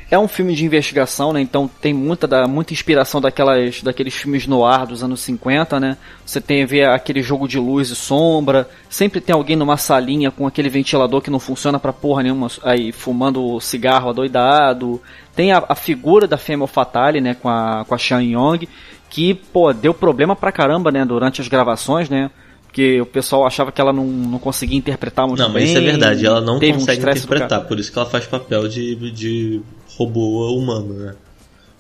É 0.10 0.20
um 0.20 0.28
filme 0.28 0.54
de 0.54 0.64
investigação, 0.64 1.34
né? 1.34 1.42
Então 1.42 1.68
tem 1.82 1.94
muita, 1.94 2.28
da, 2.28 2.48
muita 2.48 2.74
inspiração 2.74 3.20
daquelas, 3.20 3.82
daqueles 3.82 4.14
filmes 4.14 4.46
no 4.46 4.64
ar 4.64 4.86
dos 4.86 5.04
anos 5.04 5.20
50, 5.22 5.80
né? 5.80 5.98
Você 6.24 6.40
tem 6.40 6.64
a 6.64 6.66
ver 6.66 6.88
aquele 6.88 7.24
jogo 7.24 7.48
de 7.48 7.58
luz 7.58 7.90
e 7.90 7.96
sombra. 7.96 8.70
Sempre 8.88 9.20
tem 9.20 9.34
alguém 9.34 9.56
numa 9.56 9.78
salinha 9.78 10.30
com 10.30 10.46
aquele 10.46 10.70
ventilador 10.70 11.22
que 11.22 11.32
não 11.32 11.40
funciona 11.40 11.80
pra 11.80 11.92
porra 11.92 12.22
nenhuma, 12.22 12.48
aí 12.64 12.92
fumando 12.92 13.60
cigarro 13.60 14.10
adoidado. 14.10 15.02
Tem 15.36 15.52
a, 15.52 15.64
a 15.68 15.76
figura 15.76 16.28
da 16.28 16.38
Femme 16.38 16.68
Fatale, 16.68 17.20
né? 17.20 17.34
Com 17.34 17.50
a, 17.50 17.84
com 17.84 17.96
a 17.96 17.98
Shan 17.98 18.22
Yong, 18.22 18.70
que, 19.10 19.34
pô, 19.34 19.74
deu 19.74 19.94
problema 19.94 20.36
pra 20.36 20.52
caramba, 20.52 20.92
né? 20.92 21.04
Durante 21.04 21.42
as 21.42 21.48
gravações, 21.48 22.10
né? 22.10 22.30
Porque 22.76 23.00
o 23.00 23.06
pessoal 23.06 23.48
achava 23.48 23.72
que 23.72 23.80
ela 23.80 23.94
não, 23.94 24.06
não 24.06 24.38
conseguia 24.38 24.78
interpretar 24.78 25.26
muito 25.26 25.40
Não, 25.40 25.48
bem. 25.52 25.62
mas 25.62 25.70
isso 25.70 25.78
é 25.78 25.82
verdade. 25.82 26.26
Ela 26.26 26.42
não 26.42 26.58
um 26.58 26.60
consegue 26.60 27.02
do 27.02 27.10
interpretar. 27.10 27.62
Por 27.62 27.80
isso 27.80 27.90
que 27.90 27.98
ela 27.98 28.08
faz 28.08 28.26
papel 28.28 28.68
de, 28.68 29.12
de 29.12 29.62
robô 29.98 30.56
humano, 30.56 30.94
né? 30.94 31.16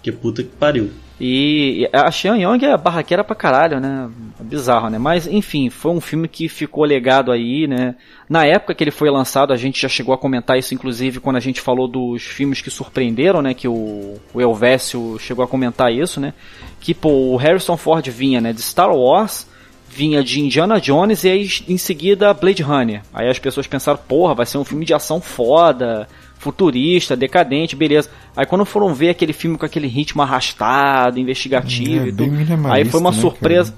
Que 0.02 0.12
puta 0.12 0.44
que 0.44 0.50
pariu. 0.50 0.92
E 1.20 1.90
a 1.94 2.12
Xian 2.12 2.38
Yong 2.38 2.66
é 2.66 2.78
barraqueira 2.78 3.24
pra 3.24 3.36
caralho, 3.36 3.80
né? 3.80 4.10
É 4.40 4.44
bizarro, 4.44 4.90
né? 4.90 4.98
Mas, 4.98 5.26
enfim, 5.28 5.70
foi 5.70 5.92
um 5.92 6.02
filme 6.02 6.28
que 6.28 6.50
ficou 6.50 6.84
legado 6.84 7.32
aí, 7.32 7.68
né? 7.68 7.96
Na 8.30 8.46
época 8.46 8.76
que 8.76 8.84
ele 8.84 8.92
foi 8.92 9.10
lançado, 9.10 9.54
a 9.54 9.56
gente 9.56 9.82
já 9.82 9.88
chegou 9.88 10.14
a 10.14 10.18
comentar 10.18 10.58
isso, 10.58 10.74
inclusive, 10.74 11.22
quando 11.22 11.38
a 11.38 11.40
gente 11.40 11.62
falou 11.62 11.88
dos 11.88 12.24
filmes 12.24 12.62
que 12.62 12.70
surpreenderam, 12.70 13.42
né? 13.42 13.54
Que 13.54 13.68
o, 13.68 14.20
o 14.34 14.42
Elvésio 14.42 15.18
chegou 15.18 15.46
a 15.46 15.48
comentar 15.48 15.92
isso, 15.92 16.20
né? 16.20 16.34
Que, 16.82 16.94
pô, 16.94 17.10
o 17.10 17.38
Harrison 17.38 17.78
Ford 17.78 18.06
vinha, 18.10 18.42
né? 18.42 18.52
De 18.52 18.62
Star 18.62 18.94
Wars, 18.94 19.48
vinha 19.88 20.22
de 20.22 20.42
Indiana 20.42 20.82
Jones 20.82 21.24
e 21.24 21.30
aí, 21.30 21.50
em 21.70 21.78
seguida, 21.78 22.34
Blade 22.34 22.62
Runner. 22.62 23.02
Aí 23.14 23.30
as 23.30 23.40
pessoas 23.40 23.66
pensaram, 23.66 24.00
porra, 24.06 24.36
vai 24.36 24.46
ser 24.46 24.58
um 24.58 24.66
filme 24.66 24.84
de 24.84 24.94
ação 24.94 25.22
foda, 25.22 26.10
futurista, 26.46 27.16
decadente, 27.16 27.76
beleza. 27.76 28.08
Aí 28.38 28.46
quando 28.46 28.64
foram 28.66 28.94
ver 28.94 29.10
aquele 29.10 29.34
filme 29.34 29.58
com 29.58 29.66
aquele 29.66 29.88
ritmo 29.88 30.22
arrastado, 30.22 31.20
investigativo 31.20 32.06
É, 32.06 32.10
e 32.10 32.12
tudo, 32.12 32.32
aí 32.70 32.86
foi 32.86 33.00
uma 33.00 33.10
né, 33.12 33.18
surpresa. 33.20 33.74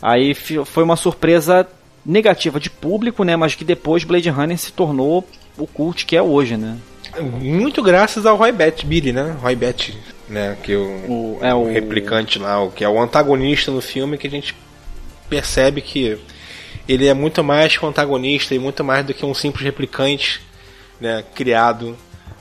Aí 0.00 0.32
fi- 0.32 0.64
foi 0.64 0.84
uma 0.84 0.94
surpresa 0.94 1.66
negativa 2.06 2.60
de 2.60 2.70
público, 2.70 3.24
né? 3.24 3.34
Mas 3.34 3.56
que 3.56 3.64
depois 3.64 4.04
Blade 4.04 4.30
Runner 4.30 4.56
se 4.56 4.72
tornou 4.72 5.26
o 5.58 5.66
cult 5.66 6.06
que 6.06 6.16
é 6.16 6.22
hoje, 6.22 6.56
né? 6.56 6.76
Muito 7.40 7.82
graças 7.82 8.24
ao 8.24 8.36
Roy 8.36 8.52
Bat, 8.52 8.86
Billy, 8.86 9.12
né? 9.12 9.34
Roy 9.42 9.56
Bat, 9.56 9.98
né? 10.28 10.56
Que 10.62 10.76
o, 10.76 10.86
O- 11.08 11.38
é 11.42 11.52
o- 11.52 11.68
replicante 11.68 12.38
lá, 12.38 12.62
o 12.62 12.70
que 12.70 12.84
é 12.84 12.88
o 12.88 13.00
antagonista 13.02 13.72
no 13.72 13.80
filme, 13.80 14.16
que 14.16 14.28
a 14.28 14.30
gente 14.30 14.54
percebe 15.28 15.80
que 15.80 16.16
ele 16.88 17.08
é 17.08 17.12
muito 17.14 17.42
mais 17.42 17.76
que 17.76 17.84
um 17.84 17.88
antagonista 17.88 18.54
e 18.54 18.58
muito 18.60 18.84
mais 18.84 19.04
do 19.04 19.12
que 19.12 19.26
um 19.26 19.34
simples 19.34 19.64
replicante, 19.64 20.40
né? 21.00 21.24
Criado 21.34 21.96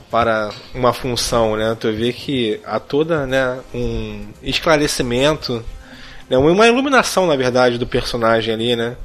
para 0.09 0.51
uma 0.73 0.93
função, 0.93 1.55
né? 1.55 1.75
Tu 1.79 1.91
vê 1.91 2.13
que 2.13 2.59
há 2.65 2.79
toda, 2.79 3.25
né? 3.25 3.59
Um 3.73 4.25
esclarecimento, 4.41 5.63
né? 6.29 6.37
uma 6.37 6.67
iluminação, 6.67 7.27
na 7.27 7.35
verdade, 7.35 7.77
do 7.77 7.85
personagem 7.85 8.53
ali, 8.53 8.75
né? 8.75 8.95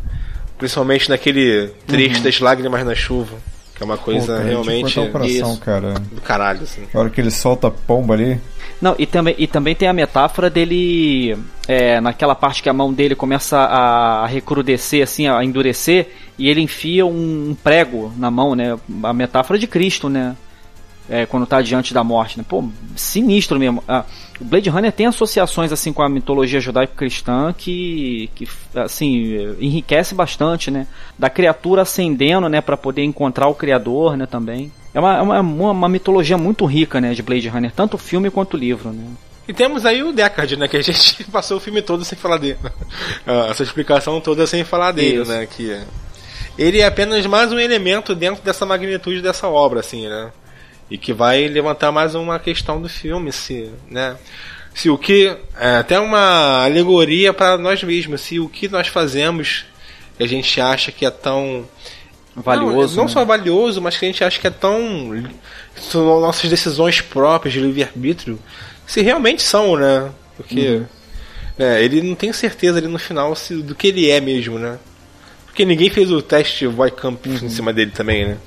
Principalmente 0.59 1.09
naquele 1.09 1.69
trecho 1.87 2.23
das 2.23 2.39
lágrimas 2.39 2.85
na 2.85 2.95
chuva, 2.95 3.37
que 3.75 3.83
é 3.83 3.85
uma 3.85 3.99
coisa 3.99 4.27
Pô, 4.27 4.33
cara, 4.39 4.45
realmente 4.45 4.89
de 4.89 4.95
cortar 4.95 5.09
o 5.09 5.13
coração, 5.13 5.53
isso, 5.53 5.61
cara. 5.61 5.95
do 5.95 6.21
caralho, 6.21 6.63
assim. 6.63 6.83
A 6.95 6.99
hora 6.99 7.11
que 7.11 7.21
ele 7.21 7.31
solta 7.31 7.67
a 7.67 7.71
pomba 7.71 8.15
ali. 8.15 8.41
Não, 8.83 8.97
e 8.99 9.07
também, 9.07 9.37
e 9.39 9.47
também 9.47 9.77
tem 9.77 9.87
a 9.87 9.93
metáfora 9.93 10.51
dele. 10.51 11.39
é, 11.69 12.01
naquela 12.01 12.35
parte 12.35 12.61
que 12.61 12.69
a 12.69 12.73
mão 12.73 12.93
dele 12.93 13.15
começa 13.15 13.57
a 13.57 14.27
recrudescer, 14.27 15.05
assim, 15.05 15.29
a 15.29 15.45
endurecer, 15.45 16.11
e 16.37 16.49
ele 16.49 16.61
enfia 16.61 17.07
um 17.07 17.57
prego 17.63 18.13
na 18.17 18.29
mão, 18.29 18.57
né? 18.57 18.77
A 19.05 19.13
metáfora 19.13 19.57
de 19.57 19.69
Cristo, 19.69 20.09
né? 20.09 20.37
É, 21.09 21.27
quando 21.27 21.47
tá 21.47 21.63
diante 21.63 21.95
da 21.95 22.03
morte, 22.03 22.37
né? 22.37 22.45
Pô, 22.49 22.65
sinistro 22.97 23.57
mesmo. 23.57 23.85
Ah, 23.87 24.05
o 24.41 24.45
Blade 24.45 24.71
Runner 24.71 24.93
tem 24.93 25.07
associações 25.07 25.73
assim 25.73 25.93
com 25.93 26.03
a 26.03 26.09
mitologia 26.09 26.61
judaico-cristã 26.61 27.55
que, 27.57 28.31
que 28.35 28.49
assim 28.75 29.57
enriquece 29.61 30.15
bastante, 30.15 30.71
né? 30.71 30.87
Da 31.19 31.31
criatura 31.31 31.83
ascendendo, 31.83 32.49
né, 32.49 32.61
para 32.61 32.77
poder 32.77 33.03
encontrar 33.03 33.49
o 33.49 33.55
criador, 33.55 34.17
né, 34.17 34.27
também. 34.27 34.73
É 34.95 35.01
uma, 35.01 35.17
é 35.17 35.23
uma, 35.23 35.71
uma, 35.71 35.89
mitologia 35.89 36.37
muito 36.37 36.65
rica, 36.67 37.01
né, 37.01 37.15
de 37.15 37.23
Blade 37.23 37.49
Runner, 37.49 37.73
tanto 37.73 37.95
o 37.95 37.99
filme 37.99 38.31
quanto 38.31 38.55
o 38.55 38.59
livro, 38.59 38.91
né? 38.91 39.05
E 39.47 39.53
temos 39.53 39.85
aí 39.85 40.03
o 40.03 40.13
Deckard, 40.13 40.57
né? 40.57 40.69
Que 40.69 40.77
a 40.77 40.83
gente 40.83 41.25
passou 41.31 41.57
o 41.57 41.61
filme 41.61 41.83
todo 41.83 42.05
sem 42.05 42.17
falar 42.17 42.39
dele. 42.39 42.59
Ah, 43.27 43.49
Essa 43.51 43.63
explicação 43.63 44.21
toda 44.21 44.47
sem 44.47 44.65
falar 44.65 44.93
dele, 44.93 45.23
Isso. 45.23 45.31
né? 45.31 45.47
Que 45.47 45.81
ele 46.57 46.81
é 46.81 46.87
apenas 46.87 47.25
mais 47.27 47.53
um 47.53 47.59
elemento 47.59 48.15
dentro 48.15 48.43
dessa 48.43 48.67
magnitude 48.67 49.23
dessa 49.23 49.49
obra, 49.49 49.81
assim, 49.81 50.09
né? 50.09 50.31
E 50.91 50.99
que 50.99 51.13
vai 51.13 51.49
levantar 51.49 51.91
mais 51.91 52.15
uma 52.15 52.39
questão 52.39 52.81
do 52.81 52.89
filme, 52.89 53.33
se, 53.33 53.71
né? 53.91 54.17
Se 54.75 54.91
o 54.91 54.99
que 54.99 55.37
é 55.59 55.77
até 55.77 55.99
uma 55.99 56.65
alegoria 56.65 57.33
para 57.33 57.57
nós 57.59 57.83
mesmos, 57.83 58.21
se 58.21 58.41
o 58.41 58.49
que 58.49 58.69
nós 58.69 58.89
fazemos 58.89 59.65
que 60.17 60.23
a 60.23 60.29
gente 60.29 60.61
acha 60.61 60.93
que 60.93 61.05
é 61.05 61.11
tão 61.11 61.67
Valioso. 62.35 62.97
não, 62.97 63.03
não 63.03 63.05
né? 63.05 63.11
só 63.13 63.25
valioso, 63.25 63.81
mas 63.83 63.99
que 63.99 64.07
a 64.07 64.09
gente 64.09 64.25
acha 64.25 64.41
que 64.41 64.47
é 64.47 64.51
tão. 64.51 65.23
São 65.77 66.21
nossas 66.21 66.49
decisões 66.49 67.01
próprias 67.01 67.53
de 67.53 67.61
livre-arbítrio. 67.61 68.39
Se 68.87 69.03
realmente 69.03 69.43
são, 69.43 69.77
né? 69.77 70.11
Porque. 70.37 70.83
né, 71.59 71.85
ele 71.85 72.01
não 72.01 72.15
tem 72.15 72.33
certeza 72.33 72.79
ali 72.79 72.89
no 72.89 72.99
final 72.99 73.37
se, 73.37 73.57
do 73.57 73.75
que 73.75 73.89
ele 73.89 74.11
é 74.11 74.21
mesmo, 74.21 74.59
né? 74.59 74.79
Porque 75.45 75.67
ninguém 75.67 75.91
fez 75.91 76.11
o 76.11 76.23
teste 76.23 76.67
Voicamp 76.67 77.27
em 77.27 77.51
cima 77.51 77.73
dele 77.73 77.91
também, 77.91 78.27
né? 78.27 78.39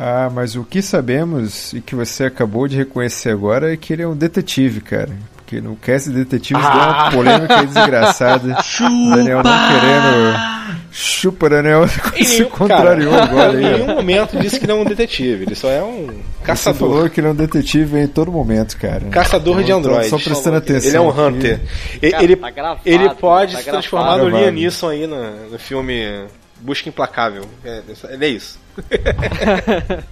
Ah, 0.00 0.30
mas 0.32 0.54
o 0.54 0.62
que 0.64 0.80
sabemos 0.80 1.72
e 1.72 1.80
que 1.80 1.94
você 1.96 2.24
acabou 2.24 2.68
de 2.68 2.76
reconhecer 2.76 3.30
agora 3.30 3.72
é 3.72 3.76
que 3.76 3.92
ele 3.92 4.02
é 4.02 4.06
um 4.06 4.14
detetive, 4.16 4.80
cara. 4.80 5.10
Porque 5.34 5.60
no 5.60 5.74
cast 5.76 6.10
de 6.10 6.16
detetives 6.16 6.62
deu 6.62 6.72
uma 6.72 7.10
polêmica 7.10 7.60
aí 7.60 7.66
desgraçada. 7.66 8.54
Daniel 9.14 9.42
não 9.42 9.68
querendo. 9.68 10.58
Chupa, 10.92 11.48
Daniel. 11.48 11.84
Em 12.16 12.24
Se 12.24 12.38
nenhum- 12.40 12.50
contrariou 12.50 13.12
cara, 13.12 13.24
agora 13.24 13.60
Em 13.60 13.64
aí. 13.64 13.72
nenhum 13.72 13.94
momento 13.94 14.38
disse 14.38 14.60
que 14.60 14.66
não 14.66 14.78
é 14.78 14.80
um 14.82 14.84
detetive, 14.84 15.44
ele 15.44 15.54
só 15.54 15.68
é 15.70 15.82
um 15.82 16.06
Você 16.06 16.44
caçador. 16.44 16.78
falou 16.90 17.10
que 17.10 17.18
ele 17.20 17.26
é 17.28 17.30
um 17.30 17.34
detetive 17.34 17.98
em 17.98 18.06
todo 18.06 18.30
momento, 18.30 18.76
cara. 18.76 19.00
Caçador 19.10 19.56
de 19.58 19.64
Então, 19.64 19.78
androides. 19.78 20.10
Só 20.10 20.18
prestando 20.18 20.56
atenção. 20.58 20.88
Ele 20.90 20.96
é 20.96 21.00
um. 21.00 21.08
Hunter. 21.28 21.60
Cara, 22.10 22.22
ele, 22.24 22.36
tá 22.36 22.50
gravado, 22.50 22.80
ele 22.84 23.10
pode 23.14 23.52
tá 23.54 23.58
se 23.62 23.64
transformar 23.70 24.18
no 24.18 24.28
Liam 24.28 24.50
Neeson 24.52 24.88
aí 24.90 25.06
no, 25.06 25.50
no 25.50 25.58
filme 25.58 26.24
Busca 26.60 26.88
Implacável. 26.88 27.48
É, 27.64 27.82
ele 28.10 28.24
é 28.24 28.28
isso. 28.28 28.58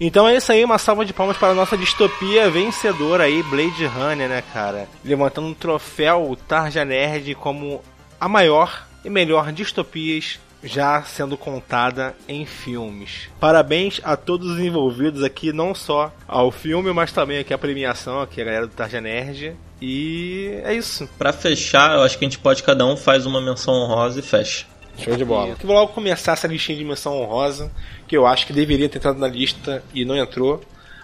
então 0.00 0.28
é 0.28 0.36
isso 0.36 0.52
aí, 0.52 0.64
uma 0.64 0.78
salva 0.78 1.04
de 1.04 1.12
palmas 1.12 1.36
para 1.36 1.48
a 1.48 1.54
nossa 1.54 1.76
distopia 1.76 2.50
vencedora 2.50 3.24
aí, 3.24 3.42
Blade 3.42 3.84
Runner, 3.86 4.28
né, 4.28 4.42
cara? 4.52 4.88
Levantando 5.04 5.46
um 5.48 5.54
troféu 5.54 6.36
Tarja 6.48 6.84
Nerd 6.84 7.34
como 7.34 7.82
a 8.20 8.28
maior 8.28 8.86
e 9.04 9.10
melhor 9.10 9.52
distopias 9.52 10.38
já 10.62 11.02
sendo 11.02 11.36
contada 11.36 12.14
em 12.28 12.44
filmes. 12.44 13.28
Parabéns 13.38 14.00
a 14.04 14.16
todos 14.16 14.50
os 14.50 14.58
envolvidos 14.60 15.22
aqui, 15.22 15.52
não 15.52 15.74
só 15.74 16.12
ao 16.28 16.50
filme, 16.50 16.92
mas 16.92 17.12
também 17.12 17.38
aqui 17.38 17.54
à 17.54 17.58
premiação, 17.58 18.20
aqui 18.20 18.40
a 18.40 18.44
galera 18.44 18.66
do 18.66 18.74
Tarja 18.74 19.00
Nerd. 19.00 19.56
E 19.80 20.60
é 20.62 20.74
isso. 20.74 21.08
Pra 21.18 21.32
fechar, 21.32 21.94
eu 21.94 22.02
acho 22.02 22.18
que 22.18 22.24
a 22.24 22.28
gente 22.28 22.38
pode, 22.38 22.62
cada 22.62 22.84
um 22.84 22.96
faz 22.96 23.24
uma 23.24 23.40
menção 23.40 23.74
honrosa 23.74 24.20
e 24.20 24.22
fecha. 24.22 24.66
Show 25.04 25.16
de 25.16 25.24
bola. 25.24 25.56
Que 25.56 25.66
vou 25.66 25.74
logo 25.74 25.92
começar 25.92 26.32
essa 26.32 26.46
listinha 26.46 26.78
de 26.78 26.84
menção 26.84 27.20
honrosa, 27.20 27.70
que 28.06 28.16
eu 28.16 28.26
acho 28.26 28.46
que 28.46 28.52
deveria 28.52 28.88
ter 28.88 28.98
entrado 28.98 29.18
na 29.18 29.28
lista 29.28 29.82
e 29.94 30.04
não 30.04 30.16
entrou. 30.16 30.60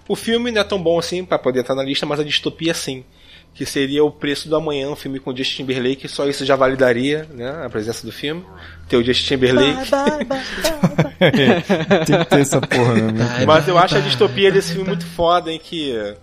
O 0.09 0.15
filme 0.15 0.51
não 0.51 0.61
é 0.61 0.65
tão 0.65 0.81
bom 0.81 0.99
assim 0.99 1.25
para 1.25 1.39
poder 1.39 1.61
estar 1.61 1.75
na 1.75 1.83
lista, 1.83 2.07
mas 2.07 2.21
a 2.21 2.25
distopia 2.25 2.75
sim. 2.75 3.05
Que 3.55 3.65
seria 3.65 4.05
o 4.05 4.11
preço 4.11 4.49
do 4.49 4.57
amanhã, 4.57 4.91
um 4.91 4.97
filme 4.97 5.19
com 5.19 5.35
Justin 5.35 5.65
Timberlake, 5.65 6.07
só 6.09 6.29
isso 6.29 6.45
já 6.45 6.55
validaria, 6.55 7.27
né? 7.33 7.65
A 7.65 7.71
presença 7.71 8.07
do 8.07 8.13
filme. 8.13 8.45
Ter 8.87 8.99
o 8.99 9.03
Justin 9.03 9.29
Timberlake. 9.29 9.91
Tem 12.07 12.19
que 12.19 12.25
ter 12.27 12.41
essa 12.41 12.61
porra 12.61 12.95
mesmo. 12.95 13.19
Mas 13.47 13.67
eu 13.67 13.79
acho 13.79 13.97
a 13.97 14.01
distopia 14.01 14.53
desse 14.53 14.73
filme 14.73 14.89
muito 14.89 15.07
foda, 15.07 15.51
em 15.51 15.59
que 15.59 16.15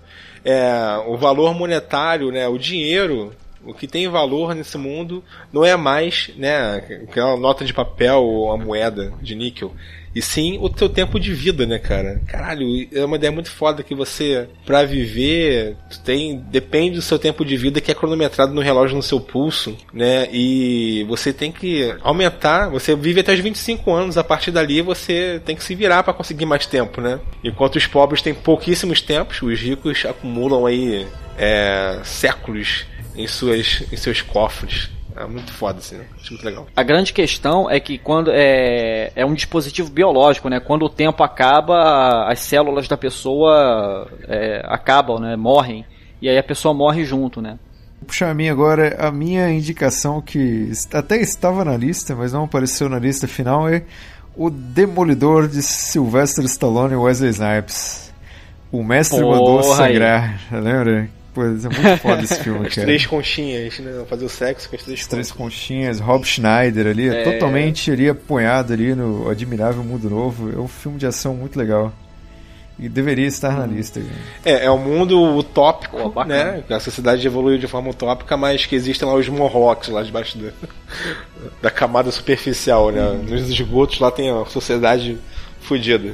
é, 0.45 1.03
o 1.08 1.18
valor 1.18 1.56
monetário, 1.56 2.32
né, 2.32 2.48
o 2.48 2.58
dinheiro, 2.58 3.34
o 3.66 3.74
que 3.74 3.88
tem 3.88 4.08
valor 4.08 4.53
nesse 4.53 4.77
mundo 4.77 5.24
não 5.51 5.64
é 5.64 5.75
mais 5.75 6.32
né, 6.38 6.75
aquela 7.08 7.38
nota 7.38 7.64
de 7.64 7.74
papel 7.74 8.22
ou 8.22 8.51
a 8.51 8.58
moeda 8.58 9.14
de 9.22 9.35
níquel. 9.35 9.74
E 10.16 10.22
sim 10.22 10.59
o 10.61 10.69
teu 10.69 10.88
tempo 10.88 11.19
de 11.19 11.33
vida, 11.33 11.66
né, 11.66 11.80
cara? 11.80 12.22
Caralho, 12.27 12.88
é 12.93 13.03
uma 13.03 13.16
ideia 13.16 13.32
muito 13.32 13.50
foda 13.50 13.82
que 13.82 13.95
você, 13.95 14.48
pra 14.66 14.83
viver, 14.83 15.75
tem. 16.06 16.38
Depende 16.38 16.98
do 16.98 17.01
seu 17.01 17.17
tempo 17.17 17.43
de 17.43 17.58
vida 17.58 17.82
que 17.82 17.90
é 17.90 17.95
cronometrado 17.95 18.53
no 18.53 18.61
relógio 18.61 18.95
no 18.95 19.01
seu 19.01 19.19
pulso, 19.19 19.75
né? 19.92 20.27
E 20.32 21.03
você 21.08 21.33
tem 21.33 21.51
que 21.51 21.95
aumentar. 22.01 22.69
Você 22.69 22.95
vive 22.95 23.22
até 23.22 23.33
os 23.33 23.40
25 23.40 23.92
anos, 23.92 24.17
a 24.17 24.24
partir 24.24 24.51
dali 24.51 24.82
você 24.82 25.42
tem 25.43 25.56
que 25.56 25.64
se 25.64 25.74
virar 25.74 26.03
pra 26.03 26.14
conseguir 26.14 26.45
mais 26.45 26.67
tempo, 26.67 27.01
né? 27.01 27.19
Enquanto 27.43 27.77
os 27.77 27.88
pobres 27.88 28.22
têm 28.22 28.35
pouquíssimos 28.35 29.01
tempos, 29.01 29.42
os 29.42 29.59
ricos 29.59 30.06
acumulam 30.06 30.67
aí 30.67 31.08
é, 31.38 32.00
séculos 32.03 32.85
em, 33.16 33.27
suas, 33.27 33.83
em 33.92 33.98
seus 33.98 34.22
cofres. 34.22 34.90
É 35.16 35.25
muito 35.25 35.51
foda, 35.51 35.77
assim, 35.77 35.98
né? 35.98 36.06
Acho 36.19 36.33
muito 36.33 36.45
legal. 36.45 36.67
A 36.75 36.82
grande 36.82 37.14
questão 37.14 37.69
é 37.69 37.80
que 37.80 37.98
quando 38.00 38.32
é, 38.33 39.11
é 39.16 39.25
um 39.25 39.33
dispositivo 39.33 39.92
biológico, 39.92 40.50
né? 40.50 40.59
Quando 40.59 40.85
o 40.85 40.90
tempo 40.90 41.24
acaba, 41.24 42.27
as 42.27 42.40
células 42.40 42.88
da 42.88 42.98
pessoa 42.98 44.08
é, 44.27 44.61
acabam, 44.66 45.19
né? 45.19 45.35
Morrem. 45.35 45.85
E 46.19 46.27
aí 46.27 46.38
a 46.38 46.43
pessoa 46.43 46.74
morre 46.74 47.06
junto, 47.06 47.42
né? 47.42 47.59
Vou 48.00 48.08
puxar 48.08 48.32
a 48.32 48.33
minha 48.33 48.51
agora. 48.51 48.95
A 49.00 49.11
minha 49.11 49.51
indicação 49.51 50.19
que 50.19 50.72
até 50.92 51.17
estava 51.22 51.64
na 51.64 51.77
lista, 51.77 52.16
mas 52.16 52.33
não 52.33 52.45
apareceu 52.45 52.90
na 52.90 52.98
lista 52.98 53.27
final 53.27 53.69
é 53.69 53.83
o 54.35 54.50
Demolidor 54.50 55.48
de 55.48 55.61
Sylvester 55.61 56.43
Stallone 56.45 56.93
e 56.93 56.98
Wesley 56.98 57.30
Snipes. 57.30 58.11
O 58.72 58.83
mestre 58.83 59.22
Porra 59.22 59.38
mandou 59.38 59.59
aí. 59.59 59.93
sangrar, 59.93 60.42
lembra? 60.51 61.09
Pois 61.34 61.66
é 61.66 61.70
muito 61.70 61.98
foda 62.02 62.22
esse 62.24 62.36
filme, 62.44 62.68
As 62.68 62.76
cara. 62.76 62.86
três 62.88 63.06
conchinhas, 63.08 63.80
né? 63.80 64.03
Fazer 64.08 64.26
o 64.26 64.30
sexo 64.30 64.70
com 64.70 64.76
as 64.76 64.84
três 64.84 65.00
As 65.02 65.08
três 65.08 65.32
conchinhas. 65.32 65.98
conchinhas, 65.98 66.00
Rob 66.00 66.26
Schneider 66.26 66.88
ali, 66.88 67.10
É. 67.10 67.24
totalmente 67.24 67.90
ali 67.92 68.08
apoiado 68.08 68.72
ali 68.74 68.94
no 68.94 69.30
Admirável 69.30 69.84
Mundo 69.84 70.10
Novo. 70.10 70.52
É 70.56 70.60
um 70.60 70.68
filme 70.68 70.98
de 71.00 71.08
ação 71.08 71.34
muito 71.36 71.58
legal. 71.58 71.92
E 72.80 72.90
deveria 72.90 73.28
estar 73.28 73.56
na 73.58 73.68
lista. 73.68 74.02
É, 74.44 74.66
é 74.66 74.72
um 74.72 74.80
mundo 74.80 75.20
utópico, 75.38 76.10
bacana. 76.10 76.64
né? 76.68 76.76
A 76.76 76.80
sociedade 76.80 77.26
evoluiu 77.26 77.58
de 77.60 77.68
forma 77.68 77.90
utópica, 77.92 78.36
mas 78.36 78.66
que 78.66 78.76
existem 78.76 79.08
lá 79.08 79.14
os 79.14 79.30
Morlocks 79.30 79.90
lá 79.90 80.02
debaixo 80.02 80.40
da, 80.40 80.50
da 81.62 81.70
camada 81.70 82.10
superficial, 82.12 82.90
né? 82.92 83.02
Nos 83.30 83.48
esgotos 83.50 84.00
lá 84.00 84.10
tem 84.10 84.32
a 84.32 84.44
sociedade 84.45 85.20
fodida. 85.62 86.14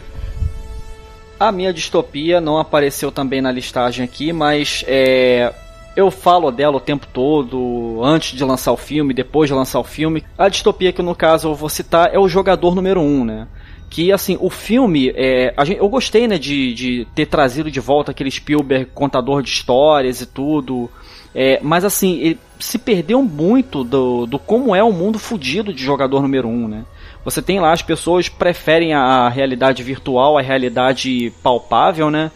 A 1.40 1.52
minha 1.52 1.72
distopia 1.72 2.42
não 2.42 2.58
apareceu 2.58 3.12
também 3.12 3.42
na 3.42 3.52
listagem 3.52 4.04
aqui, 4.04 4.34
mas 4.34 4.84
é, 4.88 5.54
eu 5.96 6.12
falo 6.12 6.52
dela 6.52 6.78
o 6.78 6.82
tempo 6.82 7.08
todo, 7.12 8.02
antes 8.04 8.38
de 8.38 8.44
lançar 8.44 8.72
o 8.72 8.78
filme, 8.78 9.14
depois 9.14 9.50
de 9.50 9.54
lançar 9.54 9.80
o 9.80 9.84
filme. 9.84 10.24
A 10.38 10.50
distopia 10.50 10.92
que 10.92 11.02
no 11.02 11.16
caso 11.16 11.48
eu 11.48 11.56
vou 11.56 11.70
citar 11.70 12.14
é 12.14 12.20
o 12.20 12.28
Jogador 12.28 12.76
Número 12.76 13.00
1, 13.00 13.26
né? 13.26 13.48
Que 13.90 14.12
assim, 14.12 14.38
o 14.40 14.50
filme, 14.50 15.12
é, 15.16 15.54
gente, 15.66 15.80
eu 15.80 15.90
gostei 15.90 16.28
né, 16.28 16.38
de, 16.38 16.74
de 16.74 17.08
ter 17.16 17.26
trazido 17.26 17.72
de 17.72 17.80
volta 17.80 18.12
aquele 18.12 18.30
Spielberg 18.30 18.88
contador 18.94 19.42
de 19.42 19.50
histórias 19.50 20.22
e 20.22 20.26
tudo. 20.26 20.90
É, 21.34 21.60
mas 21.62 21.86
assim, 21.86 22.20
ele 22.20 22.40
se 22.60 22.78
perdeu 22.78 23.24
muito 23.24 23.84
do, 23.84 24.26
do 24.26 24.38
como 24.38 24.76
é 24.76 24.84
o 24.84 24.92
mundo 24.92 25.18
fudido 25.18 25.74
de 25.74 25.84
jogador 25.84 26.22
número 26.22 26.48
1, 26.48 26.68
né? 26.68 26.86
Você 27.24 27.42
tem 27.42 27.60
lá 27.60 27.72
as 27.72 27.82
pessoas 27.82 28.30
preferem 28.30 28.94
a 28.94 29.28
realidade 29.30 29.84
virtual 29.84 30.38
à 30.38 30.42
realidade 30.42 31.32
palpável, 31.44 32.10
né? 32.10 32.32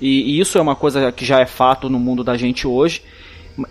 E, 0.00 0.36
e, 0.36 0.40
isso 0.40 0.58
é 0.58 0.60
uma 0.60 0.76
coisa 0.76 1.10
que 1.10 1.24
já 1.24 1.40
é 1.40 1.46
fato 1.46 1.88
no 1.88 1.98
mundo 1.98 2.22
da 2.22 2.36
gente 2.36 2.66
hoje. 2.66 3.02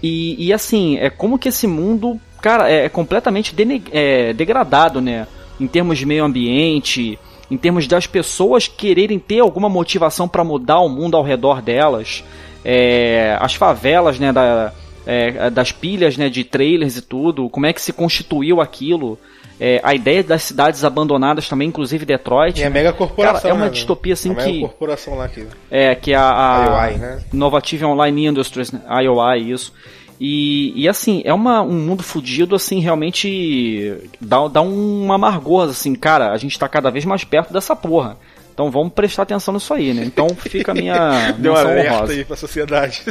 E, 0.03 0.47
e 0.47 0.51
assim, 0.51 0.97
é 0.97 1.09
como 1.09 1.39
que 1.39 1.49
esse 1.49 1.67
mundo, 1.67 2.19
cara, 2.41 2.69
é, 2.69 2.85
é 2.85 2.89
completamente 2.89 3.55
é, 3.91 4.33
degradado, 4.33 4.99
né? 4.99 5.27
Em 5.59 5.67
termos 5.67 5.97
de 5.97 6.05
meio 6.05 6.25
ambiente, 6.25 7.17
em 7.49 7.57
termos 7.57 7.87
das 7.87 8.05
pessoas 8.05 8.67
quererem 8.67 9.19
ter 9.19 9.39
alguma 9.39 9.69
motivação 9.69 10.27
para 10.27 10.43
mudar 10.43 10.79
o 10.81 10.89
mundo 10.89 11.15
ao 11.15 11.23
redor 11.23 11.61
delas. 11.61 12.23
É, 12.65 13.37
as 13.39 13.55
favelas, 13.55 14.19
né, 14.19 14.33
da, 14.33 14.73
é, 15.05 15.49
das 15.49 15.71
pilhas 15.71 16.17
né, 16.17 16.29
de 16.29 16.43
trailers 16.43 16.97
e 16.97 17.01
tudo, 17.01 17.49
como 17.49 17.65
é 17.65 17.71
que 17.71 17.81
se 17.81 17.93
constituiu 17.93 18.59
aquilo. 18.59 19.17
É, 19.59 19.79
a 19.83 19.95
ideia 19.95 20.23
das 20.23 20.43
cidades 20.43 20.83
abandonadas 20.83 21.49
também, 21.49 21.67
inclusive 21.67 22.05
Detroit. 22.05 22.59
E 22.59 22.63
a 22.63 22.69
mega 22.69 22.93
corporação. 22.93 23.41
Cara, 23.41 23.53
é 23.53 23.53
uma 23.53 23.65
né, 23.65 23.71
distopia 23.71 24.13
assim 24.13 24.31
a 24.31 24.35
que. 24.35 24.45
Mega 24.45 24.59
corporação 24.67 25.15
lá 25.15 25.27
que. 25.27 25.47
É, 25.71 25.95
que 25.95 26.13
a. 26.13 26.21
a 26.21 26.87
IOI, 26.87 26.97
né? 26.97 27.19
Innovative 27.33 27.85
Online 27.85 28.27
Industries, 28.27 28.71
né? 28.71 28.81
IOI, 29.01 29.51
isso. 29.51 29.73
E, 30.19 30.73
e 30.75 30.89
assim, 30.89 31.21
é 31.25 31.33
uma, 31.33 31.61
um 31.61 31.73
mundo 31.73 32.01
fudido, 32.01 32.55
assim, 32.55 32.79
realmente 32.79 33.95
dá, 34.19 34.47
dá 34.47 34.61
um 34.61 35.11
amargor, 35.13 35.69
assim, 35.69 35.93
cara, 35.93 36.31
a 36.31 36.37
gente 36.37 36.57
tá 36.57 36.67
cada 36.67 36.89
vez 36.89 37.05
mais 37.05 37.23
perto 37.23 37.53
dessa 37.53 37.75
porra. 37.75 38.17
Então 38.51 38.71
vamos 38.71 38.91
prestar 38.91 39.21
atenção 39.21 39.53
nisso 39.53 39.71
aí, 39.71 39.93
né? 39.93 40.03
Então 40.03 40.27
fica 40.29 40.71
a 40.71 40.75
minha 40.75 41.31
Deu 41.37 41.53
uma 41.53 41.61
alerta 41.61 41.93
honrosa. 41.93 42.13
aí 42.13 42.25
pra 42.25 42.35
sociedade. 42.35 43.03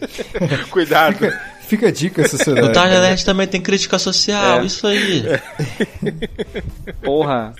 Cuidado. 0.70 1.18
Fica, 1.68 1.88
a 1.88 1.92
dica, 1.92 2.26
sociedade. 2.26 2.66
O 2.68 2.72
Tarja 2.72 3.00
Nerd 3.00 3.24
também 3.24 3.46
tem 3.46 3.60
crítica 3.60 3.98
social, 3.98 4.60
É. 4.60 4.64
isso 4.64 4.86
aí. 4.86 5.22
Porra. 7.02 7.54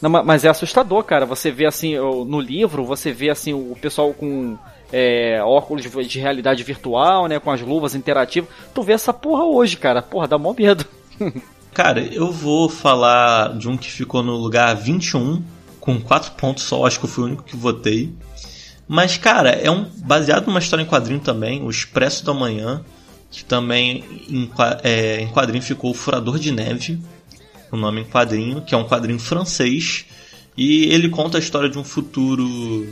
Não, 0.00 0.10
ma- 0.10 0.22
mas 0.22 0.44
é 0.44 0.48
assustador, 0.48 1.02
cara. 1.04 1.26
Você 1.26 1.50
vê 1.50 1.66
assim, 1.66 1.96
no 1.96 2.40
livro, 2.40 2.84
você 2.84 3.12
vê 3.12 3.30
assim 3.30 3.52
o 3.52 3.76
pessoal 3.80 4.12
com 4.12 4.56
é, 4.92 5.40
óculos 5.42 5.82
de 5.82 6.04
de 6.08 6.18
realidade 6.20 6.62
virtual, 6.62 7.26
né? 7.28 7.38
Com 7.38 7.50
as 7.50 7.60
luvas 7.60 7.94
interativas. 7.94 8.48
Tu 8.74 8.82
vê 8.82 8.92
essa 8.92 9.12
porra 9.12 9.44
hoje, 9.44 9.76
cara. 9.76 10.02
Porra, 10.02 10.26
dá 10.28 10.38
mó 10.38 10.54
medo. 10.56 10.84
Cara, 11.74 12.00
eu 12.00 12.30
vou 12.30 12.68
falar 12.68 13.56
de 13.56 13.66
um 13.66 13.78
que 13.78 13.90
ficou 13.90 14.22
no 14.22 14.36
lugar 14.36 14.76
21, 14.76 15.42
com 15.80 15.98
4 15.98 16.32
pontos 16.32 16.64
só, 16.64 16.84
acho 16.86 16.98
que 16.98 17.06
eu 17.06 17.08
fui 17.08 17.24
o 17.24 17.26
único 17.28 17.42
que 17.44 17.56
votei. 17.56 18.12
Mas, 18.86 19.16
cara, 19.16 19.48
é 19.52 19.70
um 19.70 19.86
baseado 20.04 20.46
numa 20.48 20.58
história 20.58 20.82
em 20.82 20.86
quadrinho 20.86 21.20
também, 21.20 21.62
o 21.62 21.70
Expresso 21.70 22.26
da 22.26 22.34
Manhã, 22.34 22.84
que 23.32 23.42
também 23.42 24.04
em, 24.28 24.50
é, 24.84 25.22
em 25.22 25.28
quadrinho 25.28 25.62
ficou 25.62 25.90
o 25.90 25.94
Furador 25.94 26.38
de 26.38 26.52
Neve, 26.52 27.00
o 27.72 27.76
nome 27.76 28.02
em 28.02 28.04
quadrinho, 28.04 28.60
que 28.60 28.74
é 28.74 28.78
um 28.78 28.84
quadrinho 28.84 29.18
francês, 29.18 30.04
e 30.54 30.84
ele 30.92 31.08
conta 31.08 31.38
a 31.38 31.40
história 31.40 31.70
de 31.70 31.78
um 31.78 31.82
futuro 31.82 32.86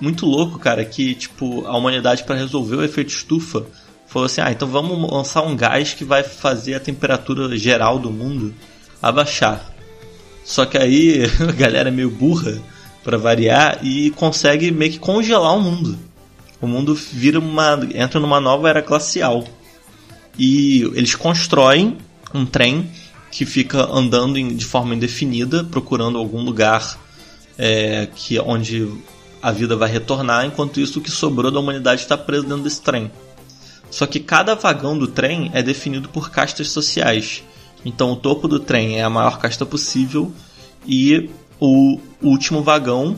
muito 0.00 0.24
louco, 0.24 0.60
cara, 0.60 0.84
que 0.84 1.14
tipo 1.16 1.66
a 1.66 1.76
humanidade 1.76 2.22
para 2.22 2.36
resolver 2.36 2.76
o 2.76 2.84
efeito 2.84 3.10
estufa 3.10 3.66
falou 4.06 4.26
assim: 4.26 4.40
"Ah, 4.40 4.52
então 4.52 4.68
vamos 4.68 5.10
lançar 5.10 5.42
um 5.42 5.56
gás 5.56 5.92
que 5.92 6.04
vai 6.04 6.22
fazer 6.22 6.74
a 6.74 6.80
temperatura 6.80 7.56
geral 7.58 7.98
do 7.98 8.10
mundo 8.10 8.54
abaixar". 9.02 9.72
Só 10.44 10.64
que 10.64 10.78
aí 10.78 11.24
a 11.48 11.52
galera 11.52 11.88
é 11.88 11.92
meio 11.92 12.10
burra 12.10 12.62
para 13.02 13.18
variar 13.18 13.80
e 13.84 14.10
consegue 14.12 14.70
meio 14.70 14.92
que 14.92 14.98
congelar 15.00 15.56
o 15.56 15.60
mundo. 15.60 15.98
O 16.62 16.66
mundo 16.68 16.94
vira 16.94 17.40
uma 17.40 17.78
entra 17.92 18.20
numa 18.20 18.40
nova 18.40 18.68
era 18.68 18.80
glacial. 18.80 19.44
E 20.38 20.82
eles 20.94 21.16
constroem 21.16 21.98
um 22.32 22.46
trem 22.46 22.88
que 23.32 23.44
fica 23.44 23.82
andando 23.92 24.38
em- 24.38 24.54
de 24.54 24.64
forma 24.64 24.94
indefinida, 24.94 25.64
procurando 25.64 26.16
algum 26.18 26.42
lugar 26.42 26.98
é, 27.58 28.08
que 28.14 28.38
onde 28.40 28.88
a 29.42 29.50
vida 29.50 29.76
vai 29.76 29.90
retornar, 29.90 30.46
enquanto 30.46 30.80
isso 30.80 31.00
o 31.00 31.02
que 31.02 31.10
sobrou 31.10 31.50
da 31.50 31.60
humanidade 31.60 32.00
está 32.00 32.16
preso 32.16 32.44
dentro 32.44 32.62
desse 32.62 32.80
trem. 32.80 33.10
Só 33.90 34.06
que 34.06 34.20
cada 34.20 34.54
vagão 34.54 34.96
do 34.96 35.06
trem 35.06 35.50
é 35.52 35.62
definido 35.62 36.08
por 36.08 36.30
castas 36.30 36.68
sociais. 36.68 37.42
Então 37.84 38.12
o 38.12 38.16
topo 38.16 38.48
do 38.48 38.58
trem 38.58 38.98
é 38.98 39.02
a 39.02 39.10
maior 39.10 39.38
casta 39.38 39.66
possível 39.66 40.32
e 40.86 41.28
o 41.60 41.98
último 42.22 42.62
vagão 42.62 43.16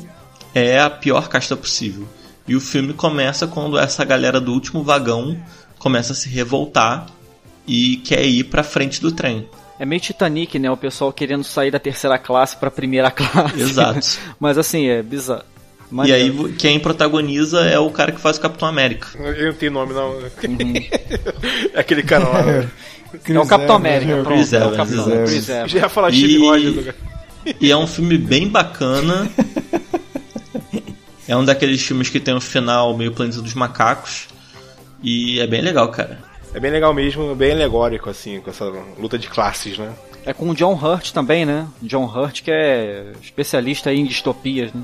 é 0.54 0.80
a 0.80 0.88
pior 0.90 1.28
casta 1.28 1.56
possível. 1.56 2.08
E 2.46 2.54
o 2.54 2.60
filme 2.60 2.92
começa 2.92 3.46
quando 3.46 3.78
essa 3.78 4.04
galera 4.04 4.40
do 4.40 4.52
último 4.52 4.82
vagão 4.82 5.36
começa 5.78 6.12
a 6.12 6.16
se 6.16 6.28
revoltar 6.28 7.06
e 7.66 7.96
quer 7.98 8.24
ir 8.24 8.44
pra 8.44 8.62
frente 8.62 9.00
do 9.00 9.10
trem. 9.12 9.48
É 9.78 9.84
meio 9.84 10.00
Titanic, 10.00 10.58
né? 10.58 10.70
O 10.70 10.76
pessoal 10.76 11.12
querendo 11.12 11.42
sair 11.44 11.70
da 11.70 11.78
terceira 11.78 12.18
classe 12.18 12.56
pra 12.56 12.70
primeira 12.70 13.10
classe. 13.12 13.60
Exato. 13.60 14.06
Mas 14.38 14.56
assim, 14.58 14.86
é 14.88 15.02
bizarro. 15.02 15.42
E 16.06 16.12
aí 16.12 16.52
quem 16.54 16.80
protagoniza 16.80 17.60
é 17.66 17.78
o 17.78 17.90
cara 17.90 18.10
que 18.12 18.20
faz 18.20 18.36
o 18.36 18.40
Capitão 18.40 18.66
América. 18.68 19.08
Eu 19.18 19.46
não 19.48 19.54
tenho 19.54 19.72
nome, 19.72 19.92
não. 19.92 20.18
É 21.72 21.80
aquele 21.80 22.02
cara 22.02 22.28
lá. 22.28 22.42
né? 22.42 22.68
É 23.28 23.38
o 23.38 23.46
Capitão 23.46 23.76
América, 23.76 24.12
pronto. 24.22 24.28
Chris 24.34 24.52
é 24.52 24.58
o 24.58 24.62
Evans, 24.74 24.76
Capitão 24.76 25.04
Chris 25.04 25.30
Chris 25.30 25.48
Evans. 25.48 25.70
Já 25.70 25.78
ia 25.80 25.88
falar 25.88 26.10
E- 26.10 26.16
Steve 26.16 26.38
Rogers. 26.38 26.86
né? 26.86 26.94
E 27.60 27.70
é 27.70 27.76
um 27.76 27.86
filme 27.86 28.18
bem 28.18 28.48
bacana. 28.48 29.28
É 31.26 31.36
um 31.36 31.44
daqueles 31.44 31.80
filmes 31.84 32.08
que 32.08 32.20
tem 32.20 32.34
um 32.34 32.40
final 32.40 32.96
meio 32.96 33.12
planeta 33.12 33.40
dos 33.40 33.54
macacos. 33.54 34.28
E 35.02 35.40
é 35.40 35.46
bem 35.46 35.60
legal, 35.60 35.88
cara. 35.90 36.18
É 36.54 36.60
bem 36.60 36.70
legal 36.70 36.94
mesmo, 36.94 37.34
bem 37.34 37.52
alegórico, 37.52 38.08
assim, 38.08 38.40
com 38.40 38.50
essa 38.50 38.64
luta 38.98 39.18
de 39.18 39.28
classes, 39.28 39.76
né? 39.76 39.92
É 40.24 40.32
com 40.32 40.48
o 40.48 40.54
John 40.54 40.74
Hurt 40.74 41.12
também, 41.12 41.44
né? 41.44 41.66
John 41.82 42.04
Hurt 42.06 42.42
que 42.42 42.50
é 42.50 43.12
especialista 43.22 43.92
em 43.92 44.04
distopias, 44.04 44.72
né? 44.72 44.82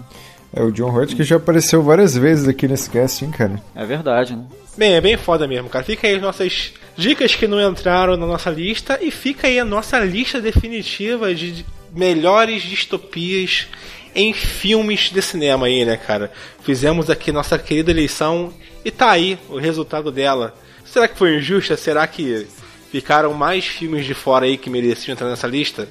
É 0.53 0.63
o 0.63 0.73
John 0.73 0.91
Hurt 0.91 1.15
que 1.15 1.23
já 1.23 1.37
apareceu 1.37 1.83
várias 1.83 2.17
vezes 2.17 2.49
aqui 2.49 2.67
nesse 2.67 2.91
casting, 2.91 3.31
cara. 3.31 3.63
É 3.75 3.87
verdade, 3.87 4.35
né? 4.35 4.45
Bem, 4.77 4.95
é 4.95 5.01
bem 5.01 5.17
foda 5.17 5.47
mesmo, 5.47 5.69
cara. 5.69 5.85
Fica 5.85 6.07
aí 6.07 6.17
as 6.17 6.23
nossas 6.23 6.73
dicas 6.97 7.35
que 7.35 7.47
não 7.47 7.61
entraram 7.61 8.17
na 8.17 8.27
nossa 8.27 8.51
lista 8.51 8.99
e 9.01 9.11
fica 9.11 9.47
aí 9.47 9.59
a 9.59 9.65
nossa 9.65 9.99
lista 10.01 10.41
definitiva 10.41 11.35
de 11.35 11.65
melhores 11.95 12.63
distopias 12.63 13.69
em 14.15 14.33
filmes 14.33 15.11
de 15.11 15.23
cinema 15.23 15.67
aí, 15.67 15.85
né, 15.85 15.97
cara? 15.97 16.33
Fizemos 16.63 17.11
aqui 17.11 17.33
nossa 17.33 17.59
querida 17.59 17.91
eleição 17.91 18.53
e 18.85 18.91
tá 18.91 19.11
aí 19.11 19.39
o 19.49 19.59
resultado 19.59 20.11
dela. 20.11 20.55
Será 20.85 21.07
que 21.07 21.17
foi 21.17 21.37
injusta? 21.37 21.77
Será 21.77 22.07
que 22.07 22.47
ficaram 22.91 23.33
mais 23.33 23.65
filmes 23.65 24.05
de 24.05 24.15
fora 24.15 24.47
aí 24.47 24.57
que 24.57 24.69
mereciam 24.69 25.13
entrar 25.13 25.29
nessa 25.29 25.47
lista? 25.47 25.89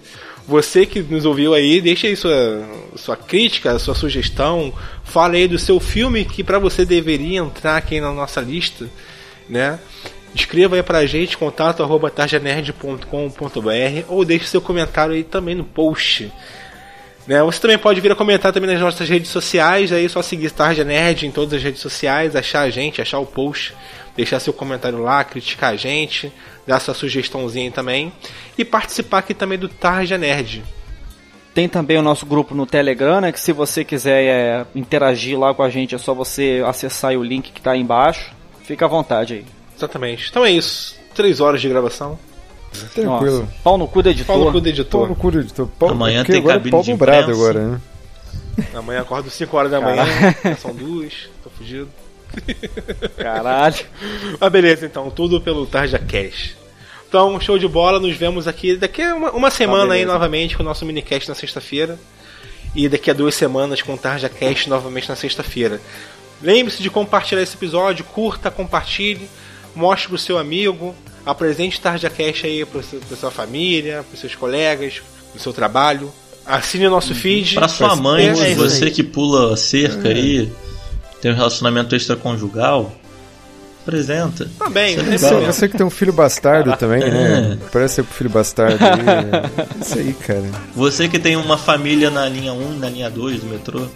Você 0.48 0.85
que 0.85 1.01
nos 1.01 1.25
ouviu 1.25 1.53
aí, 1.53 1.80
deixa 1.80 2.07
aí 2.07 2.15
sua, 2.15 2.67
sua 2.95 3.15
crítica, 3.15 3.77
sua 3.77 3.93
sugestão. 3.93 4.73
Fala 5.03 5.35
aí 5.35 5.48
do 5.48 5.59
seu 5.59 5.80
filme 5.80 6.25
que 6.25 6.43
pra 6.43 6.57
você 6.57 6.83
deveria 6.83 7.39
entrar 7.39 7.77
aqui 7.77 8.01
na 8.01 8.11
nossa 8.11 8.41
lista, 8.41 8.89
né? 9.48 9.80
Escreva 10.33 10.75
aí 10.75 10.83
pra 10.83 11.06
gente, 11.06 11.38
contato 11.38 11.83
arroba 11.83 12.11
ou 14.07 14.25
deixe 14.25 14.45
seu 14.45 14.61
comentário 14.61 15.14
aí 15.14 15.23
também 15.23 15.56
no 15.56 15.64
post. 15.64 16.31
Né? 17.27 17.41
Você 17.43 17.59
também 17.59 17.77
pode 17.77 18.01
vir 18.01 18.11
a 18.11 18.15
comentar 18.15 18.51
também 18.51 18.72
nas 18.72 18.81
nossas 18.81 19.07
redes 19.07 19.30
sociais, 19.30 19.91
aí 19.91 20.06
é 20.06 20.09
só 20.09 20.22
seguir 20.22 20.51
Tarja 20.51 20.83
Nerd 20.83 21.27
em 21.27 21.31
todas 21.31 21.53
as 21.53 21.64
redes 21.64 21.81
sociais, 21.81 22.35
achar 22.35 22.61
a 22.61 22.69
gente, 22.69 23.01
achar 23.01 23.19
o 23.19 23.25
post, 23.25 23.73
deixar 24.15 24.39
seu 24.39 24.53
comentário 24.53 25.01
lá, 25.01 25.23
criticar 25.23 25.73
a 25.73 25.75
gente, 25.75 26.31
dar 26.65 26.80
sua 26.80 26.93
sugestãozinha 26.93 27.65
aí 27.65 27.72
também 27.72 28.11
e 28.57 28.65
participar 28.65 29.19
aqui 29.19 29.33
também 29.33 29.57
do 29.57 29.69
Tarja 29.69 30.17
Nerd. 30.17 30.64
Tem 31.53 31.67
também 31.67 31.98
o 31.98 32.01
nosso 32.01 32.25
grupo 32.25 32.53
no 32.53 32.65
Telegram, 32.65 33.19
né? 33.19 33.31
Que 33.31 33.39
se 33.39 33.51
você 33.51 33.83
quiser 33.83 34.23
é, 34.23 34.65
interagir 34.75 35.38
lá 35.38 35.53
com 35.53 35.64
a 35.64 35.69
gente, 35.69 35.95
é 35.95 35.98
só 35.98 36.14
você 36.14 36.64
acessar 36.65 37.14
o 37.17 37.23
link 37.23 37.51
que 37.51 37.59
tá 37.59 37.72
aí 37.72 37.81
embaixo. 37.81 38.31
Fica 38.64 38.85
à 38.85 38.88
vontade 38.88 39.33
aí. 39.33 39.45
Exatamente. 39.75 40.30
Então 40.30 40.45
é 40.45 40.51
isso. 40.51 40.95
Três 41.15 41.39
horas 41.39 41.59
de 41.59 41.67
gravação. 41.67 42.19
Tranquilo. 42.93 43.39
Nossa, 43.39 43.53
pau 43.64 43.77
no 43.77 43.88
cu 43.88 44.01
do 44.03 44.09
editor. 44.09 44.25
Fala 44.35 44.51
com 44.51 44.57
o 44.57 44.61
Pau 44.61 44.69
editor. 44.69 45.07
no 45.09 45.15
cu 45.15 45.31
do 45.31 45.39
editor. 45.39 45.67
Pau, 45.80 45.89
Amanhã 45.89 46.19
porque 46.19 46.31
tem 46.33 46.41
agora 46.41 46.56
é 46.56 46.57
cabine 46.57 46.72
pau 46.72 46.81
de 46.81 46.91
imprensa. 46.91 47.31
agora, 47.31 47.67
né? 47.67 47.81
Amanhã 48.73 49.01
acordo 49.01 49.30
5 49.30 49.57
horas 49.57 49.72
da 49.72 49.80
manhã. 49.81 50.06
já 50.43 50.56
São 50.57 50.73
duas. 50.73 51.14
Tô 51.43 51.49
fugido. 51.49 51.89
Caralho. 53.17 53.85
Mas 54.39 54.51
beleza, 54.51 54.85
então, 54.85 55.09
tudo 55.09 55.41
pelo 55.41 55.65
Tarja 55.65 55.98
Cash. 55.99 56.56
Então, 57.07 57.39
show 57.41 57.57
de 57.57 57.67
bola, 57.67 57.99
nos 57.99 58.15
vemos 58.15 58.48
aqui 58.48 58.75
daqui 58.75 59.01
a 59.01 59.15
uma, 59.15 59.31
uma 59.31 59.49
semana 59.49 59.95
aí 59.95 60.06
novamente 60.06 60.56
com 60.56 60.61
o 60.61 60.65
nosso 60.65 60.85
minicast 60.85 61.27
na 61.27 61.35
sexta-feira. 61.35 61.98
E 62.75 62.88
daqui 62.88 63.09
a 63.09 63.14
duas 63.14 63.33
semanas 63.33 63.81
com 63.81 63.95
o 63.95 63.98
Tarja 63.98 64.30
Cash 64.30 64.67
novamente 64.67 65.09
na 65.09 65.15
sexta-feira. 65.15 65.81
Lembre-se 66.41 66.83
de 66.83 66.89
compartilhar 66.89 67.41
esse 67.41 67.56
episódio, 67.56 68.06
curta, 68.06 68.51
compartilhe, 68.51 69.27
mostre 69.75 70.07
pro 70.09 70.17
seu 70.17 70.38
amigo, 70.38 70.95
apresente 71.25 71.77
o 71.77 71.81
Tarja 71.81 72.09
Cash 72.09 72.43
aí 72.45 72.65
pra, 72.65 72.81
sua- 73.15 73.31
família, 73.31 74.03
pros 74.07 74.19
seus 74.19 74.35
colegas, 74.35 75.01
pro 75.31 75.41
seu 75.41 75.53
trabalho. 75.53 76.11
Assine 76.45 76.88
o 76.88 76.89
nosso 76.89 77.14
feed. 77.14 77.56
Pra 77.56 77.67
sua 77.67 77.95
mãe, 77.95 78.27
é, 78.27 78.51
é 78.51 78.56
você 78.56 78.89
que 78.89 79.03
pula 79.03 79.56
cerca 79.56 80.09
aí, 80.09 80.51
tem 81.22 81.31
um 81.31 81.35
relacionamento 81.35 81.95
extraconjugal, 81.95 82.91
Apresenta. 83.89 84.48
Também, 84.59 84.93
Isso 84.93 85.01
é 85.01 85.06
né? 85.06 85.17
Você, 85.17 85.35
você 85.45 85.67
que 85.67 85.75
tem 85.77 85.85
um 85.85 85.89
filho 85.89 86.14
bastardo 86.14 86.75
também, 86.77 86.99
né? 86.99 87.57
É. 87.59 87.65
Parece 87.72 87.95
ser 87.95 88.03
pro 88.03 88.14
filho 88.14 88.30
bastardo 88.30 88.77
aí. 88.83 88.99
É 88.99 89.65
Isso 89.81 89.98
aí, 89.98 90.14
cara. 90.14 90.43
Você 90.75 91.07
que 91.07 91.17
tem 91.17 91.35
uma 91.35 91.57
família 91.57 92.11
na 92.11 92.30
linha 92.30 92.53
1 92.53 92.73
e 92.73 92.77
na 92.77 92.89
linha 92.89 93.09
2 93.09 93.39
do 93.39 93.48
metrô. 93.48 93.88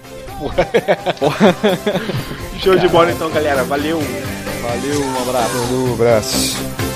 Show 2.63 2.75
de 2.77 2.87
bola 2.87 3.11
então, 3.11 3.29
galera. 3.29 3.63
Valeu. 3.63 4.01
Valeu, 4.61 5.05
um 5.05 5.21
abraço. 5.21 5.57
Um 5.73 5.93
abraço. 5.93 6.92